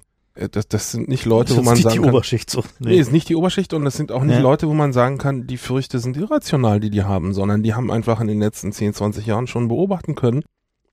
das, 0.51 0.69
das 0.69 0.93
sind 0.93 1.09
nicht 1.09 1.25
Leute, 1.25 1.57
wo 1.57 1.63
man 1.63 1.75
nicht 1.75 1.83
sagen 1.83 1.97
die 1.97 2.01
kann, 2.03 2.11
Oberschicht 2.11 2.51
so. 2.51 2.63
Nee, 2.79 2.99
ist 2.99 3.13
nicht 3.13 3.29
die 3.29 3.37
Oberschicht 3.37 3.75
und 3.75 3.85
das 3.85 3.97
sind 3.97 4.13
auch 4.13 4.23
nicht 4.23 4.37
Ja. 4.37 4.41
Leute, 4.41 4.69
wo 4.69 4.75
man 4.75 4.93
sagen 4.93 5.19
kann, 5.19 5.47
die 5.47 5.57
Fürchte 5.57 5.99
sind 5.99 6.17
irrational, 6.17 6.81
die 6.81 6.91
die 6.91 7.03
haben, 7.03 7.33
sondern 7.35 7.63
die 7.63 7.75
haben 7.75 7.91
einfach 7.91 8.21
in 8.21 8.29
den 8.29 8.39
letzten 8.39 8.73
10, 8.73 8.95
20 8.95 9.27
Jahren 9.27 9.47
schon 9.47 9.69
beobachten 9.69 10.15
können, 10.15 10.43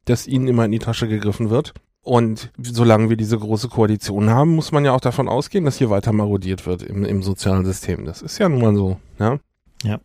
dass 0.06 0.28
ihnen 0.28 0.48
immer 0.48 0.66
in 0.66 0.72
die 0.72 0.80
Tasche 0.80 1.08
gegriffen 1.08 1.50
wird. 1.50 1.74
Und 2.02 2.52
solange 2.62 3.10
wir 3.10 3.18
diese 3.18 3.38
große 3.38 3.68
Koalition 3.68 4.30
haben, 4.30 4.54
muss 4.56 4.72
man 4.72 4.86
ja 4.86 4.92
auch 4.94 5.02
davon 5.02 5.28
ausgehen, 5.28 5.66
dass 5.66 5.78
hier 5.80 5.90
weiter 5.90 6.14
marodiert 6.14 6.68
wird 6.68 6.84
im, 6.84 7.04
im 7.04 7.24
sozialen 7.24 7.66
System. 7.66 8.06
Das 8.06 8.22
ist 8.22 8.38
ja 8.38 8.48
nun 8.48 8.62
mal 8.62 8.76
so, 8.76 8.98
ja. 9.18 9.40
Ja. 9.84 10.00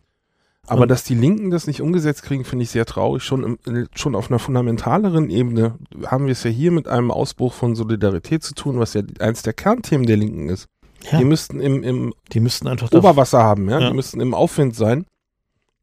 Aber 0.71 0.87
dass 0.87 1.03
die 1.03 1.15
Linken 1.15 1.51
das 1.51 1.67
nicht 1.67 1.81
umgesetzt 1.81 2.23
kriegen, 2.23 2.45
finde 2.45 2.63
ich 2.63 2.69
sehr 2.69 2.85
traurig. 2.85 3.23
Schon, 3.23 3.57
im, 3.65 3.87
schon 3.93 4.15
auf 4.15 4.29
einer 4.29 4.39
fundamentaleren 4.39 5.29
Ebene 5.29 5.77
haben 6.05 6.27
wir 6.27 6.31
es 6.31 6.43
ja 6.43 6.49
hier 6.49 6.71
mit 6.71 6.87
einem 6.87 7.11
Ausbruch 7.11 7.53
von 7.53 7.75
Solidarität 7.75 8.41
zu 8.41 8.55
tun, 8.55 8.79
was 8.79 8.93
ja 8.93 9.01
eins 9.19 9.41
der 9.41 9.51
Kernthemen 9.51 10.07
der 10.07 10.15
Linken 10.15 10.47
ist. 10.47 10.67
Ja, 11.11 11.17
Die 11.17 11.25
müssten 11.25 11.59
im, 11.59 11.83
im 11.83 12.13
die 12.31 12.39
müssten 12.39 12.67
einfach 12.67 12.89
Oberwasser 12.91 13.43
haben, 13.43 13.69
ja? 13.69 13.79
Ja. 13.81 13.89
Die 13.89 13.95
müssten 13.95 14.21
im 14.21 14.33
Aufwind 14.33 14.75
sein. 14.75 15.05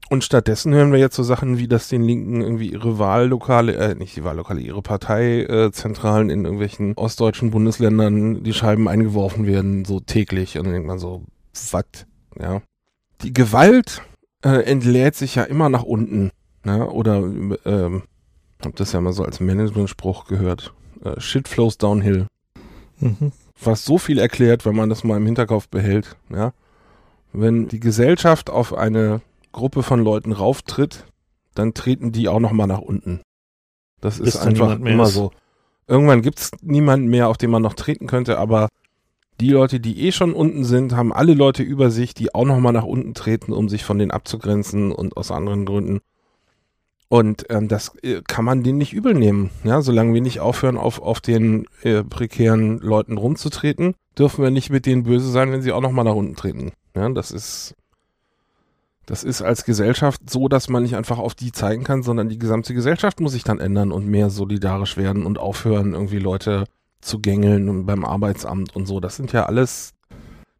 Und 0.08 0.24
stattdessen 0.24 0.72
hören 0.72 0.90
wir 0.90 0.98
jetzt 0.98 1.16
so 1.16 1.22
Sachen 1.22 1.58
wie, 1.58 1.68
dass 1.68 1.88
den 1.88 2.02
Linken 2.02 2.40
irgendwie 2.40 2.72
ihre 2.72 2.98
Wahllokale, 2.98 3.74
äh, 3.74 3.94
nicht 3.94 4.16
die 4.16 4.24
Wahllokale, 4.24 4.60
ihre 4.60 4.80
Parteizentralen 4.80 6.30
in 6.30 6.44
irgendwelchen 6.44 6.94
ostdeutschen 6.94 7.50
Bundesländern 7.50 8.42
die 8.42 8.54
Scheiben 8.54 8.88
eingeworfen 8.88 9.46
werden, 9.46 9.84
so 9.84 10.00
täglich. 10.00 10.56
Und 10.56 10.64
dann 10.64 10.72
denkt 10.72 10.88
man 10.88 10.98
so, 10.98 11.24
was? 11.72 12.06
Ja. 12.40 12.62
Die 13.22 13.34
Gewalt 13.34 14.00
äh, 14.44 14.62
entlädt 14.64 15.14
sich 15.14 15.34
ja 15.34 15.44
immer 15.44 15.68
nach 15.68 15.82
unten. 15.82 16.30
Ja? 16.64 16.84
Oder, 16.84 17.16
ähm, 17.64 18.02
hab 18.64 18.76
das 18.76 18.92
ja 18.92 19.00
mal 19.00 19.12
so 19.12 19.24
als 19.24 19.40
Management-Spruch 19.40 20.26
gehört. 20.26 20.72
Äh, 21.04 21.20
Shit 21.20 21.48
flows 21.48 21.78
downhill 21.78 22.26
Mhm. 23.00 23.30
was 23.62 23.84
so 23.84 23.96
viel 23.98 24.18
erklärt, 24.18 24.66
wenn 24.66 24.74
man 24.74 24.88
das 24.88 25.04
mal 25.04 25.16
im 25.16 25.26
Hinterkopf 25.26 25.68
behält. 25.68 26.16
Ja? 26.30 26.52
Wenn 27.32 27.68
die 27.68 27.78
Gesellschaft 27.80 28.50
auf 28.50 28.74
eine 28.74 29.20
Gruppe 29.52 29.82
von 29.84 30.02
Leuten 30.02 30.32
rauftritt, 30.32 31.04
dann 31.54 31.74
treten 31.74 32.10
die 32.12 32.28
auch 32.28 32.40
nochmal 32.40 32.66
nach 32.66 32.80
unten. 32.80 33.20
Das 34.00 34.18
Bis 34.18 34.34
ist 34.34 34.36
einfach 34.38 34.78
immer 34.80 35.04
ist. 35.04 35.14
so. 35.14 35.30
Irgendwann 35.86 36.22
gibt's 36.22 36.50
niemanden 36.60 37.06
mehr, 37.08 37.28
auf 37.28 37.36
den 37.38 37.50
man 37.50 37.62
noch 37.62 37.74
treten 37.74 38.06
könnte, 38.08 38.38
aber 38.38 38.68
die 39.40 39.50
Leute, 39.50 39.80
die 39.80 40.06
eh 40.06 40.12
schon 40.12 40.32
unten 40.32 40.64
sind, 40.64 40.94
haben 40.94 41.12
alle 41.12 41.34
Leute 41.34 41.62
über 41.62 41.90
sich, 41.90 42.14
die 42.14 42.34
auch 42.34 42.44
nochmal 42.44 42.72
nach 42.72 42.84
unten 42.84 43.14
treten, 43.14 43.52
um 43.52 43.68
sich 43.68 43.84
von 43.84 43.98
denen 43.98 44.10
abzugrenzen 44.10 44.92
und 44.92 45.16
aus 45.16 45.30
anderen 45.30 45.64
Gründen. 45.64 46.00
Und 47.08 47.46
ähm, 47.48 47.68
das 47.68 47.94
äh, 48.02 48.20
kann 48.26 48.44
man 48.44 48.62
denen 48.62 48.78
nicht 48.78 48.92
übel 48.92 49.14
nehmen. 49.14 49.50
Ja, 49.64 49.80
solange 49.80 50.12
wir 50.12 50.20
nicht 50.20 50.40
aufhören, 50.40 50.76
auf, 50.76 51.00
auf 51.00 51.20
den 51.20 51.66
äh, 51.82 52.04
prekären 52.04 52.78
Leuten 52.80 53.16
rumzutreten, 53.16 53.94
dürfen 54.18 54.42
wir 54.42 54.50
nicht 54.50 54.70
mit 54.70 54.84
denen 54.84 55.04
böse 55.04 55.30
sein, 55.30 55.50
wenn 55.50 55.62
sie 55.62 55.72
auch 55.72 55.80
nochmal 55.80 56.04
nach 56.04 56.14
unten 56.14 56.36
treten. 56.36 56.72
Ja, 56.94 57.08
das 57.08 57.30
ist, 57.30 57.74
das 59.06 59.24
ist 59.24 59.40
als 59.40 59.64
Gesellschaft 59.64 60.28
so, 60.28 60.48
dass 60.48 60.68
man 60.68 60.82
nicht 60.82 60.96
einfach 60.96 61.18
auf 61.18 61.34
die 61.34 61.52
zeigen 61.52 61.84
kann, 61.84 62.02
sondern 62.02 62.28
die 62.28 62.38
gesamte 62.38 62.74
Gesellschaft 62.74 63.20
muss 63.20 63.32
sich 63.32 63.44
dann 63.44 63.60
ändern 63.60 63.90
und 63.90 64.06
mehr 64.06 64.28
solidarisch 64.28 64.98
werden 64.98 65.24
und 65.24 65.38
aufhören, 65.38 65.94
irgendwie 65.94 66.18
Leute 66.18 66.64
zu 67.00 67.20
gängeln 67.20 67.86
beim 67.86 68.04
Arbeitsamt 68.04 68.74
und 68.74 68.86
so. 68.86 69.00
Das 69.00 69.16
sind 69.16 69.32
ja 69.32 69.46
alles, 69.46 69.94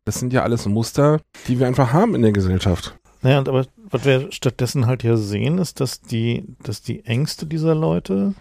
das 0.04 0.18
sind 0.18 0.32
ja 0.32 0.42
alles 0.42 0.66
Muster, 0.66 1.20
die 1.46 1.58
wir 1.58 1.66
einfach 1.66 1.92
haben 1.92 2.14
in 2.14 2.22
der 2.22 2.32
Gesellschaft. 2.32 2.98
Naja, 3.22 3.38
aber 3.38 3.66
was 3.90 4.04
wir 4.04 4.30
stattdessen 4.30 4.86
halt 4.86 5.02
ja 5.02 5.16
sehen, 5.16 5.58
ist, 5.58 5.80
dass 5.80 6.00
die, 6.00 6.44
dass 6.62 6.82
die 6.82 7.04
Ängste 7.04 7.46
dieser 7.46 7.74
Leute, 7.74 8.34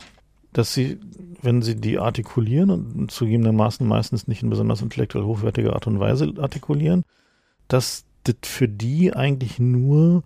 dass 0.54 0.74
sie, 0.74 1.00
wenn 1.42 1.62
sie 1.62 1.76
die 1.76 1.98
artikulieren 1.98 2.70
und 2.70 3.12
zugegebenermaßen 3.12 3.88
meistens 3.88 4.28
nicht 4.28 4.44
in 4.44 4.50
besonders 4.50 4.82
intellektuell 4.82 5.26
hochwertiger 5.26 5.74
Art 5.74 5.88
und 5.88 6.00
Weise 6.00 6.32
artikulieren, 6.38 7.04
dass 7.68 8.06
das 8.24 8.36
für 8.44 8.68
die 8.68 9.14
eigentlich 9.14 9.60
nur 9.60 10.24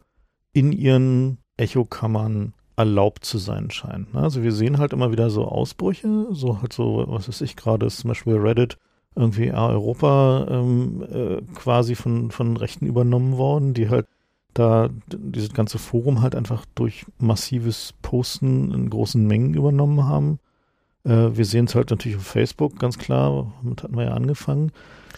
in 0.53 0.71
ihren 0.73 1.38
Echokammern 1.57 2.53
erlaubt 2.82 3.26
zu 3.26 3.38
sein 3.38 3.70
scheint. 3.70 4.13
ne? 4.13 4.22
Also 4.22 4.41
wir 4.41 4.52
sehen 4.52 4.80
halt 4.80 4.91
immer 4.94 5.12
wieder 5.12 5.30
so 5.30 5.46
Ausbrüche, 5.46 6.28
so 6.32 6.62
halt 6.62 6.74
so, 6.74 7.06
was 7.08 7.28
weiß 7.28 7.41
ich, 7.41 7.56
gerade 7.56 7.86
ist 7.86 8.00
zum 8.00 8.10
Beispiel 8.10 8.36
Reddit 8.36 8.78
irgendwie 9.15 9.52
Europa 9.52 10.48
ähm, 10.50 11.04
äh, 11.04 11.41
quasi 11.56 11.96
von, 11.96 12.32
von 12.32 12.58
Rechten 12.58 12.88
übernommen 12.88 13.38
worden, 13.38 13.74
die 13.74 13.89
halt 13.89 14.08
da 14.54 14.89
dieses 15.08 15.54
ganze 15.54 15.78
Forum 15.78 16.22
halt 16.22 16.36
einfach 16.36 16.65
durch 16.76 17.06
massives 17.20 17.94
Posten 18.02 18.74
in 18.74 18.89
großen 18.89 19.26
Mengen 19.26 19.54
übernommen 19.54 20.06
haben. 20.06 20.39
Äh, 21.04 21.36
wir 21.36 21.46
sehen 21.46 21.65
es 21.65 21.76
halt 21.76 21.91
natürlich 21.91 22.17
auf 22.17 22.26
Facebook, 22.26 22.80
ganz 22.80 22.98
klar, 22.98 23.54
damit 23.62 23.84
hatten 23.84 23.96
wir 23.96 24.06
ja 24.06 24.13
angefangen. 24.13 24.72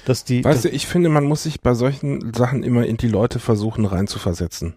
Dass 0.06 0.26
die, 0.26 0.44
weißt 0.44 0.66
du, 0.66 0.70
ich 0.70 0.86
finde, 0.86 1.10
man 1.10 1.26
muss 1.26 1.44
sich 1.44 1.62
bei 1.62 1.74
solchen 1.74 2.34
Sachen 2.34 2.64
immer 2.64 2.86
in 2.86 2.98
die 2.98 3.08
Leute 3.08 3.40
versuchen 3.40 3.86
reinzuversetzen. 3.86 4.74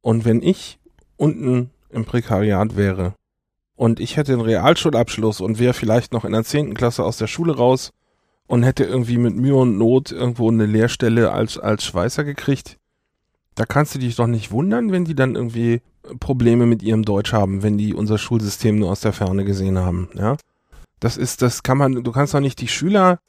Und 0.00 0.24
wenn 0.24 0.42
ich 0.42 0.78
unten 1.16 1.70
im 1.90 2.04
Prekariat 2.04 2.76
wäre 2.76 3.14
und 3.78 4.00
ich 4.00 4.16
hätte 4.16 4.32
einen 4.32 4.42
Realschulabschluss 4.42 5.40
und 5.40 5.58
wäre 5.60 5.72
vielleicht 5.72 6.12
noch 6.12 6.24
in 6.24 6.32
der 6.32 6.44
zehnten 6.44 6.74
Klasse 6.74 7.04
aus 7.04 7.16
der 7.16 7.28
Schule 7.28 7.56
raus 7.56 7.92
und 8.48 8.64
hätte 8.64 8.84
irgendwie 8.84 9.18
mit 9.18 9.36
Mühe 9.36 9.54
und 9.54 9.78
Not 9.78 10.10
irgendwo 10.10 10.50
eine 10.50 10.66
Lehrstelle 10.66 11.30
als, 11.30 11.58
als 11.58 11.84
Schweißer 11.84 12.24
gekriegt, 12.24 12.76
da 13.54 13.64
kannst 13.64 13.94
du 13.94 14.00
dich 14.00 14.16
doch 14.16 14.26
nicht 14.26 14.50
wundern, 14.50 14.90
wenn 14.90 15.04
die 15.04 15.14
dann 15.14 15.36
irgendwie 15.36 15.80
Probleme 16.18 16.66
mit 16.66 16.82
ihrem 16.82 17.04
Deutsch 17.04 17.32
haben, 17.32 17.62
wenn 17.62 17.78
die 17.78 17.94
unser 17.94 18.18
Schulsystem 18.18 18.78
nur 18.78 18.90
aus 18.90 19.00
der 19.00 19.12
Ferne 19.12 19.44
gesehen 19.44 19.78
haben, 19.78 20.08
ja. 20.14 20.36
Das 21.00 21.16
ist, 21.16 21.42
das 21.42 21.62
kann 21.62 21.78
man, 21.78 22.02
du 22.02 22.10
kannst 22.10 22.34
doch 22.34 22.40
nicht 22.40 22.60
die 22.60 22.66
Schüler 22.66 23.20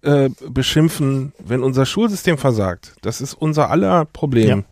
äh, 0.00 0.30
beschimpfen, 0.48 1.32
wenn 1.38 1.62
unser 1.62 1.86
Schulsystem 1.86 2.36
versagt. 2.36 2.96
Das 3.02 3.20
ist 3.20 3.34
unser 3.34 3.70
aller 3.70 4.04
Problem. 4.06 4.48
Ja, 4.48 4.64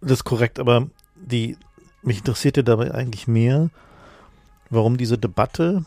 das 0.00 0.12
ist 0.18 0.24
korrekt, 0.24 0.58
aber 0.58 0.88
die, 1.14 1.56
mich 2.02 2.18
interessierte 2.18 2.64
dabei 2.64 2.92
eigentlich 2.92 3.28
mehr, 3.28 3.70
warum 4.70 4.96
diese 4.96 5.18
Debatte. 5.18 5.84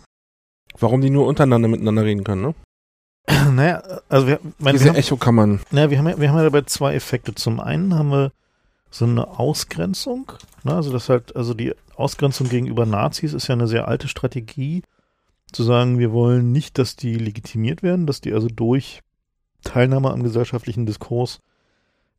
Warum 0.80 1.02
die 1.02 1.10
nur 1.10 1.28
untereinander 1.28 1.68
miteinander 1.68 2.04
reden 2.04 2.24
können, 2.24 2.42
ne? 2.42 2.56
Naja, 3.52 3.82
also 4.10 4.28
wir, 4.28 4.40
meine, 4.60 4.74
Diese 4.74 4.86
wir 4.86 4.92
haben, 4.92 5.00
Echokammern. 5.00 5.62
Naja, 5.72 5.90
wir 5.90 5.98
haben 5.98 6.10
ja, 6.10 6.20
wir 6.20 6.30
haben 6.30 6.38
ja 6.38 6.44
dabei 6.44 6.62
zwei 6.62 6.96
Effekte. 6.96 7.36
Zum 7.36 7.60
einen 7.60 7.96
haben 7.96 8.10
wir 8.10 8.32
so 8.90 9.06
eine 9.06 9.40
Ausgrenzung, 9.40 10.32
ne? 10.64 10.76
also 10.76 10.92
das 10.92 11.10
halt, 11.10 11.36
also 11.36 11.54
die 11.54 11.74
Ausgrenzung 11.96 12.50
gegenüber 12.50 12.86
Nazis 12.86 13.34
ist 13.34 13.48
ja 13.48 13.54
eine 13.54 13.68
sehr 13.68 13.88
alte 13.88 14.08
Strategie, 14.08 14.84
zu 15.52 15.64
sagen, 15.64 16.00
wir 16.00 16.12
wollen 16.12 16.52
nicht, 16.52 16.78
dass 16.78 16.96
die 16.96 17.16
legitimiert 17.16 17.84
werden, 17.84 18.08
dass 18.08 18.22
die 18.22 18.34
also 18.34 18.48
durch 18.48 19.02
Teilnahme 19.64 20.12
am 20.12 20.24
gesellschaftlichen 20.24 20.86
Diskurs 20.86 21.40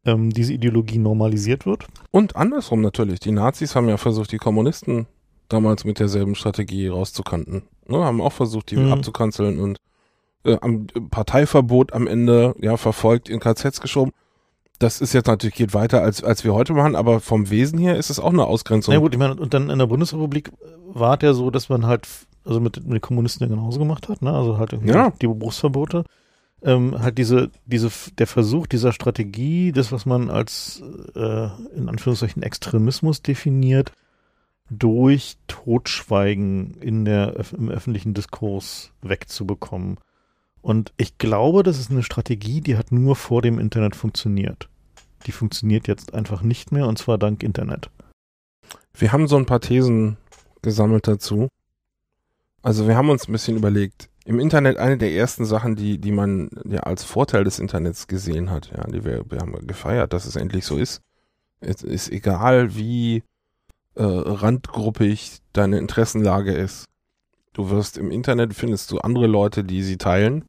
ähm, 0.04 0.30
diese 0.30 0.52
Ideologie 0.52 0.98
normalisiert 0.98 1.66
wird. 1.66 1.86
Und 2.10 2.36
andersrum 2.36 2.80
natürlich. 2.80 3.20
Die 3.20 3.32
Nazis 3.32 3.74
haben 3.74 3.88
ja 3.88 3.96
versucht, 3.96 4.32
die 4.32 4.38
Kommunisten 4.38 5.06
damals 5.48 5.84
mit 5.84 5.98
derselben 5.98 6.34
Strategie 6.34 6.88
rauszukanten. 6.88 7.62
Ne, 7.86 7.98
haben 7.98 8.20
auch 8.20 8.32
versucht, 8.32 8.70
die 8.70 8.76
mhm. 8.76 8.92
abzukanzeln 8.92 9.58
und 9.58 9.78
äh, 10.44 10.56
am 10.60 10.86
Parteiverbot 11.10 11.92
am 11.92 12.06
Ende 12.06 12.54
ja 12.60 12.76
verfolgt 12.76 13.28
in 13.28 13.40
KZs 13.40 13.80
geschoben. 13.80 14.12
Das 14.78 15.00
ist 15.00 15.12
jetzt 15.12 15.26
natürlich 15.26 15.54
geht 15.54 15.74
weiter 15.74 16.02
als 16.02 16.24
als 16.24 16.44
wir 16.44 16.54
heute 16.54 16.72
machen, 16.72 16.96
aber 16.96 17.20
vom 17.20 17.50
Wesen 17.50 17.78
her 17.78 17.96
ist 17.96 18.10
es 18.10 18.18
auch 18.18 18.32
eine 18.32 18.44
Ausgrenzung. 18.44 18.92
Ja 18.92 19.00
gut, 19.00 19.12
ich 19.12 19.18
meine, 19.18 19.36
und 19.36 19.54
dann 19.54 19.70
in 19.70 19.78
der 19.78 19.86
Bundesrepublik 19.86 20.50
war 20.92 21.16
es 21.16 21.22
ja 21.22 21.32
so, 21.34 21.50
dass 21.50 21.68
man 21.68 21.86
halt 21.86 22.08
also 22.44 22.60
mit, 22.60 22.76
mit 22.76 22.92
den 22.92 23.00
Kommunisten 23.00 23.48
ja 23.48 23.54
genauso 23.54 23.78
gemacht 23.78 24.08
hat, 24.08 24.22
ne? 24.22 24.32
Also 24.32 24.58
halt 24.58 24.72
irgendwie 24.72 24.92
ja. 24.92 25.10
die 25.20 25.26
Berufsverbote. 25.26 26.04
Ähm, 26.64 26.98
halt 26.98 27.18
diese, 27.18 27.50
diese, 27.66 27.90
der 28.16 28.26
Versuch 28.26 28.66
dieser 28.66 28.92
Strategie, 28.92 29.70
das, 29.70 29.92
was 29.92 30.06
man 30.06 30.30
als 30.30 30.82
äh, 31.14 31.48
in 31.76 31.88
Anführungszeichen 31.88 32.42
Extremismus 32.42 33.20
definiert, 33.20 33.92
durch 34.70 35.36
Totschweigen 35.46 36.74
in 36.80 37.04
der, 37.04 37.36
im 37.52 37.68
öffentlichen 37.68 38.14
Diskurs 38.14 38.92
wegzubekommen. 39.02 39.98
Und 40.62 40.94
ich 40.96 41.18
glaube, 41.18 41.62
das 41.62 41.78
ist 41.78 41.90
eine 41.90 42.02
Strategie, 42.02 42.62
die 42.62 42.78
hat 42.78 42.90
nur 42.90 43.16
vor 43.16 43.42
dem 43.42 43.58
Internet 43.58 43.94
funktioniert. 43.94 44.70
Die 45.26 45.32
funktioniert 45.32 45.86
jetzt 45.86 46.14
einfach 46.14 46.40
nicht 46.40 46.72
mehr 46.72 46.86
und 46.86 46.98
zwar 46.98 47.18
dank 47.18 47.42
Internet. 47.42 47.90
Wir 48.94 49.12
haben 49.12 49.28
so 49.28 49.36
ein 49.36 49.46
paar 49.46 49.60
Thesen 49.60 50.16
gesammelt 50.62 51.06
dazu. 51.06 51.48
Also 52.62 52.88
wir 52.88 52.96
haben 52.96 53.10
uns 53.10 53.28
ein 53.28 53.32
bisschen 53.32 53.58
überlegt, 53.58 54.08
im 54.24 54.40
Internet 54.40 54.78
eine 54.78 54.96
der 54.96 55.12
ersten 55.12 55.44
Sachen, 55.44 55.76
die, 55.76 55.98
die 55.98 56.12
man 56.12 56.48
ja 56.64 56.80
als 56.80 57.04
Vorteil 57.04 57.44
des 57.44 57.58
Internets 57.58 58.06
gesehen 58.06 58.50
hat, 58.50 58.70
ja, 58.74 58.84
die 58.84 59.04
wir, 59.04 59.30
wir 59.30 59.38
haben 59.38 59.66
gefeiert, 59.66 60.12
dass 60.12 60.24
es 60.24 60.36
endlich 60.36 60.64
so 60.64 60.78
ist. 60.78 61.02
Es 61.60 61.82
ist 61.82 62.10
egal, 62.10 62.74
wie 62.74 63.22
äh, 63.94 64.02
randgruppig 64.02 65.38
deine 65.52 65.78
Interessenlage 65.78 66.52
ist. 66.52 66.86
Du 67.52 67.70
wirst 67.70 67.98
im 67.98 68.10
Internet 68.10 68.54
findest 68.54 68.90
du 68.90 68.98
andere 68.98 69.26
Leute, 69.26 69.62
die 69.62 69.82
sie 69.82 69.98
teilen 69.98 70.44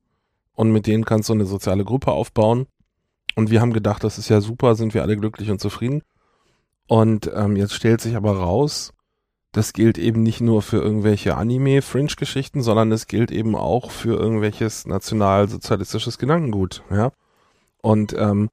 und 0.53 0.71
mit 0.71 0.87
denen 0.87 1.05
kannst 1.05 1.29
du 1.29 1.33
eine 1.33 1.45
soziale 1.45 1.83
Gruppe 1.83 2.11
aufbauen. 2.11 2.67
Und 3.35 3.51
wir 3.51 3.59
haben 3.59 3.73
gedacht, 3.73 4.03
das 4.03 4.17
ist 4.17 4.29
ja 4.29 4.39
super, 4.39 4.75
sind 4.75 4.93
wir 4.93 5.03
alle 5.03 5.17
glücklich 5.17 5.51
und 5.51 5.59
zufrieden. 5.59 6.01
Und 6.87 7.29
ähm, 7.35 7.57
jetzt 7.57 7.73
stellt 7.73 7.99
sich 7.99 8.15
aber 8.15 8.37
raus, 8.37 8.93
das 9.55 9.71
gilt 9.71 9.97
eben 9.97 10.21
nicht 10.21 10.41
nur 10.41 10.61
für 10.61 10.81
irgendwelche 10.81 11.37
Anime-Fringe-Geschichten, 11.37 12.61
sondern 12.61 12.91
es 12.91 13.07
gilt 13.07 13.31
eben 13.31 13.55
auch 13.55 13.89
für 13.89 14.19
irgendwelches 14.19 14.85
nationalsozialistisches 14.85 16.17
Gedankengut, 16.17 16.83
ja. 16.91 17.13
Und 17.81 18.13
ähm, 18.17 18.49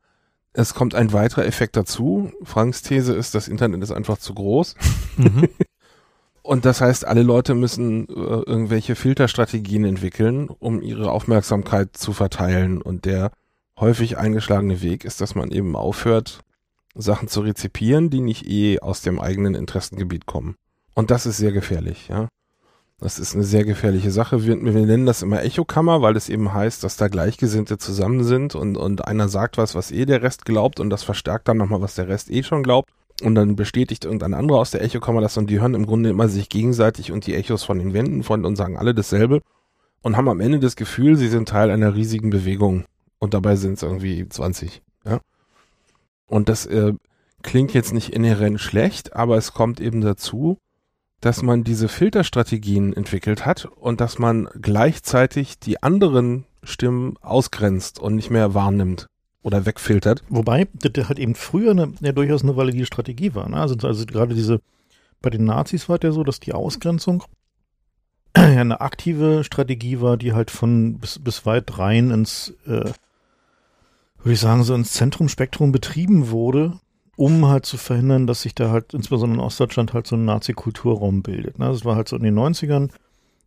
es 0.53 0.75
kommt 0.75 0.95
ein 0.95 1.13
weiterer 1.13 1.45
Effekt 1.45 1.77
dazu. 1.77 2.31
Franks 2.45 2.83
These 2.83 3.15
ist, 3.15 3.35
das 3.35 3.49
Internet 3.49 3.83
ist 3.83 3.91
einfach 3.91 4.19
zu 4.19 4.33
groß. 4.33 4.77
Mhm. 5.17 5.49
Und 6.43 6.65
das 6.65 6.81
heißt, 6.81 7.05
alle 7.05 7.23
Leute 7.23 7.55
müssen 7.55 8.09
äh, 8.09 8.13
irgendwelche 8.13 8.95
Filterstrategien 8.95 9.85
entwickeln, 9.85 10.51
um 10.51 10.83
ihre 10.83 11.11
Aufmerksamkeit 11.11 11.97
zu 11.97 12.13
verteilen. 12.13 12.81
Und 12.81 13.07
der 13.07 13.33
häufig 13.77 14.19
eingeschlagene 14.19 14.83
Weg 14.83 15.05
ist, 15.05 15.21
dass 15.21 15.35
man 15.35 15.51
eben 15.51 15.75
aufhört, 15.75 16.43
Sachen 16.95 17.27
zu 17.27 17.41
rezipieren, 17.41 18.11
die 18.11 18.21
nicht 18.21 18.47
eh 18.47 18.79
aus 18.79 19.03
dem 19.03 19.19
eigenen 19.19 19.55
Interessengebiet 19.55 20.27
kommen. 20.27 20.57
Und 20.95 21.11
das 21.11 21.27
ist 21.27 21.39
sehr 21.39 21.53
gefährlich, 21.53 22.09
ja. 22.09 22.29
Das 23.03 23.19
ist 23.19 23.35
eine 23.35 23.43
sehr 23.43 23.65
gefährliche 23.65 24.13
Sache. 24.13 24.45
Wir, 24.45 24.63
wir 24.63 24.73
nennen 24.73 25.07
das 25.07 25.23
immer 25.23 25.43
Echokammer, 25.43 26.03
weil 26.03 26.17
es 26.17 26.29
eben 26.29 26.55
heißt, 26.55 26.85
dass 26.85 26.97
da 26.97 27.09
Gleichgesinnte 27.09 27.77
zusammen 27.77 28.23
sind 28.23 28.55
und, 28.55 28.77
und 28.77 29.05
einer 29.09 29.29
sagt 29.29 29.59
was, 29.59 29.75
was 29.75 29.91
eh 29.91 30.05
der 30.07 30.23
Rest 30.23 30.45
glaubt 30.45 30.79
und 30.79 30.89
das 30.89 31.03
verstärkt 31.03 31.49
dann 31.49 31.57
nochmal, 31.57 31.81
was 31.81 31.97
der 31.97 32.07
Rest 32.07 32.31
eh 32.31 32.45
schon 32.45 32.63
glaubt. 32.63 32.91
Und 33.21 33.35
dann 33.35 33.57
bestätigt 33.57 34.05
irgendein 34.05 34.35
anderer 34.35 34.61
aus 34.61 34.71
der 34.71 34.83
Echokammer 34.83 35.21
das 35.21 35.37
und 35.37 35.51
die 35.51 35.61
hören 35.61 35.75
im 35.75 35.85
Grunde 35.85 36.11
immer 36.11 36.29
sich 36.29 36.49
gegenseitig 36.49 37.11
und 37.11 37.27
die 37.27 37.35
Echos 37.35 37.65
von 37.65 37.79
den 37.79 37.93
Wänden 37.93 38.23
von 38.23 38.45
und 38.45 38.55
sagen 38.57 38.77
alle 38.77 38.95
dasselbe 38.95 39.43
und 40.03 40.17
haben 40.17 40.29
am 40.29 40.41
Ende 40.41 40.61
das 40.61 40.77
Gefühl, 40.77 41.17
sie 41.17 41.29
sind 41.29 41.49
Teil 41.49 41.71
einer 41.71 41.95
riesigen 41.95 42.31
Bewegung 42.31 42.85
und 43.19 43.35
dabei 43.35 43.57
sind 43.57 43.75
es 43.75 43.83
irgendwie 43.83 44.29
20, 44.29 44.81
ja. 45.05 45.21
Und 46.27 46.49
das 46.49 46.67
äh, 46.67 46.95
klingt 47.43 47.75
jetzt 47.75 47.93
nicht 47.93 48.11
inhärent 48.11 48.61
schlecht, 48.61 49.15
aber 49.15 49.37
es 49.37 49.53
kommt 49.53 49.81
eben 49.81 50.01
dazu, 50.01 50.59
dass 51.23 51.41
man 51.41 51.63
diese 51.63 51.89
Filterstrategien 51.89 52.93
entwickelt 52.93 53.47
hat 53.47 53.65
und 53.65 54.01
dass 54.01 54.19
man 54.19 54.49
gleichzeitig 54.61 55.59
die 55.61 55.81
anderen 55.81 56.45
Stimmen 56.65 57.17
ausgrenzt 57.21 58.01
und 58.01 58.17
nicht 58.17 58.31
mehr 58.31 58.55
wahrnimmt 58.55 59.07
oder 59.43 59.65
wegfiltert. 59.65 60.25
Wobei 60.29 60.67
das 60.75 61.09
halt 61.09 61.21
eben 61.21 61.37
früher 61.37 61.71
eine, 61.71 61.93
ja 62.01 62.11
durchaus 62.11 62.43
eine 62.43 62.57
valide 62.57 62.87
Strategie 62.87 63.35
war. 63.37 63.49
Ne? 63.49 63.57
Also, 63.57 63.77
also 63.87 64.05
gerade 64.05 64.35
diese, 64.35 64.61
bei 65.21 65.31
den 65.31 65.45
Nazis 65.45 65.89
war 65.89 65.97
es 65.97 66.03
ja 66.03 66.11
so, 66.11 66.25
dass 66.25 66.41
die 66.41 66.55
Ausgrenzung 66.55 67.23
ja 68.37 68.43
eine 68.43 68.81
aktive 68.81 69.45
Strategie 69.45 70.01
war, 70.01 70.17
die 70.17 70.33
halt 70.33 70.51
von 70.51 70.99
bis, 70.99 71.21
bis 71.21 71.47
weit 71.47 71.79
rein 71.79 72.11
ins, 72.11 72.53
äh, 72.67 72.91
würde 74.19 74.33
ich 74.33 74.41
sagen, 74.41 74.65
so 74.65 74.75
ins 74.75 74.93
Zentrumspektrum 74.93 75.71
betrieben 75.71 76.31
wurde 76.31 76.81
um 77.17 77.47
halt 77.47 77.67
zu 77.67 77.77
verhindern, 77.77 78.27
dass 78.27 78.43
sich 78.43 78.55
da 78.55 78.71
halt 78.71 78.95
insbesondere 78.95 79.41
in 79.41 79.47
Ostdeutschland 79.47 79.93
halt 79.93 80.07
so 80.07 80.17
ein 80.17 80.25
Nazi-Kulturraum 80.25 81.23
bildet. 81.23 81.59
Ne? 81.59 81.67
Das 81.67 81.85
war 81.85 81.97
halt 81.97 82.09
so 82.09 82.17
in 82.17 82.23
den 82.23 82.39
90ern, 82.39 82.91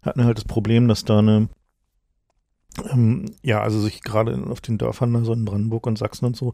hatten 0.02 0.20
wir 0.20 0.26
halt 0.26 0.38
das 0.38 0.46
Problem, 0.46 0.88
dass 0.88 1.06
da 1.06 1.20
eine, 1.20 1.50
ähm, 2.92 3.26
ja, 3.42 3.62
also 3.62 3.80
sich 3.80 4.02
gerade 4.02 4.40
auf 4.50 4.62
den 4.62 4.78
Dörfern, 4.78 5.12
so 5.12 5.18
also 5.18 5.34
in 5.34 5.46
Brandenburg 5.46 5.88
und 5.88 5.98
Sachsen 5.98 6.26
und 6.26 6.36
so, 6.36 6.54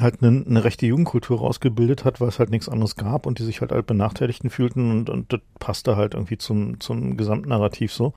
halt 0.00 0.22
eine, 0.22 0.44
eine 0.44 0.64
rechte 0.64 0.86
Jugendkultur 0.86 1.38
rausgebildet 1.38 2.04
hat, 2.04 2.20
weil 2.20 2.28
es 2.28 2.38
halt 2.38 2.50
nichts 2.50 2.68
anderes 2.68 2.96
gab 2.96 3.26
und 3.26 3.38
die 3.38 3.44
sich 3.44 3.60
halt, 3.60 3.72
halt 3.72 3.86
Benachteiligten 3.86 4.50
fühlten 4.50 4.90
und, 4.90 5.10
und 5.10 5.32
das 5.32 5.40
passte 5.58 5.96
halt 5.96 6.14
irgendwie 6.14 6.38
zum, 6.38 6.80
zum 6.80 7.16
Gesamtnarrativ 7.16 7.92
so. 7.92 8.14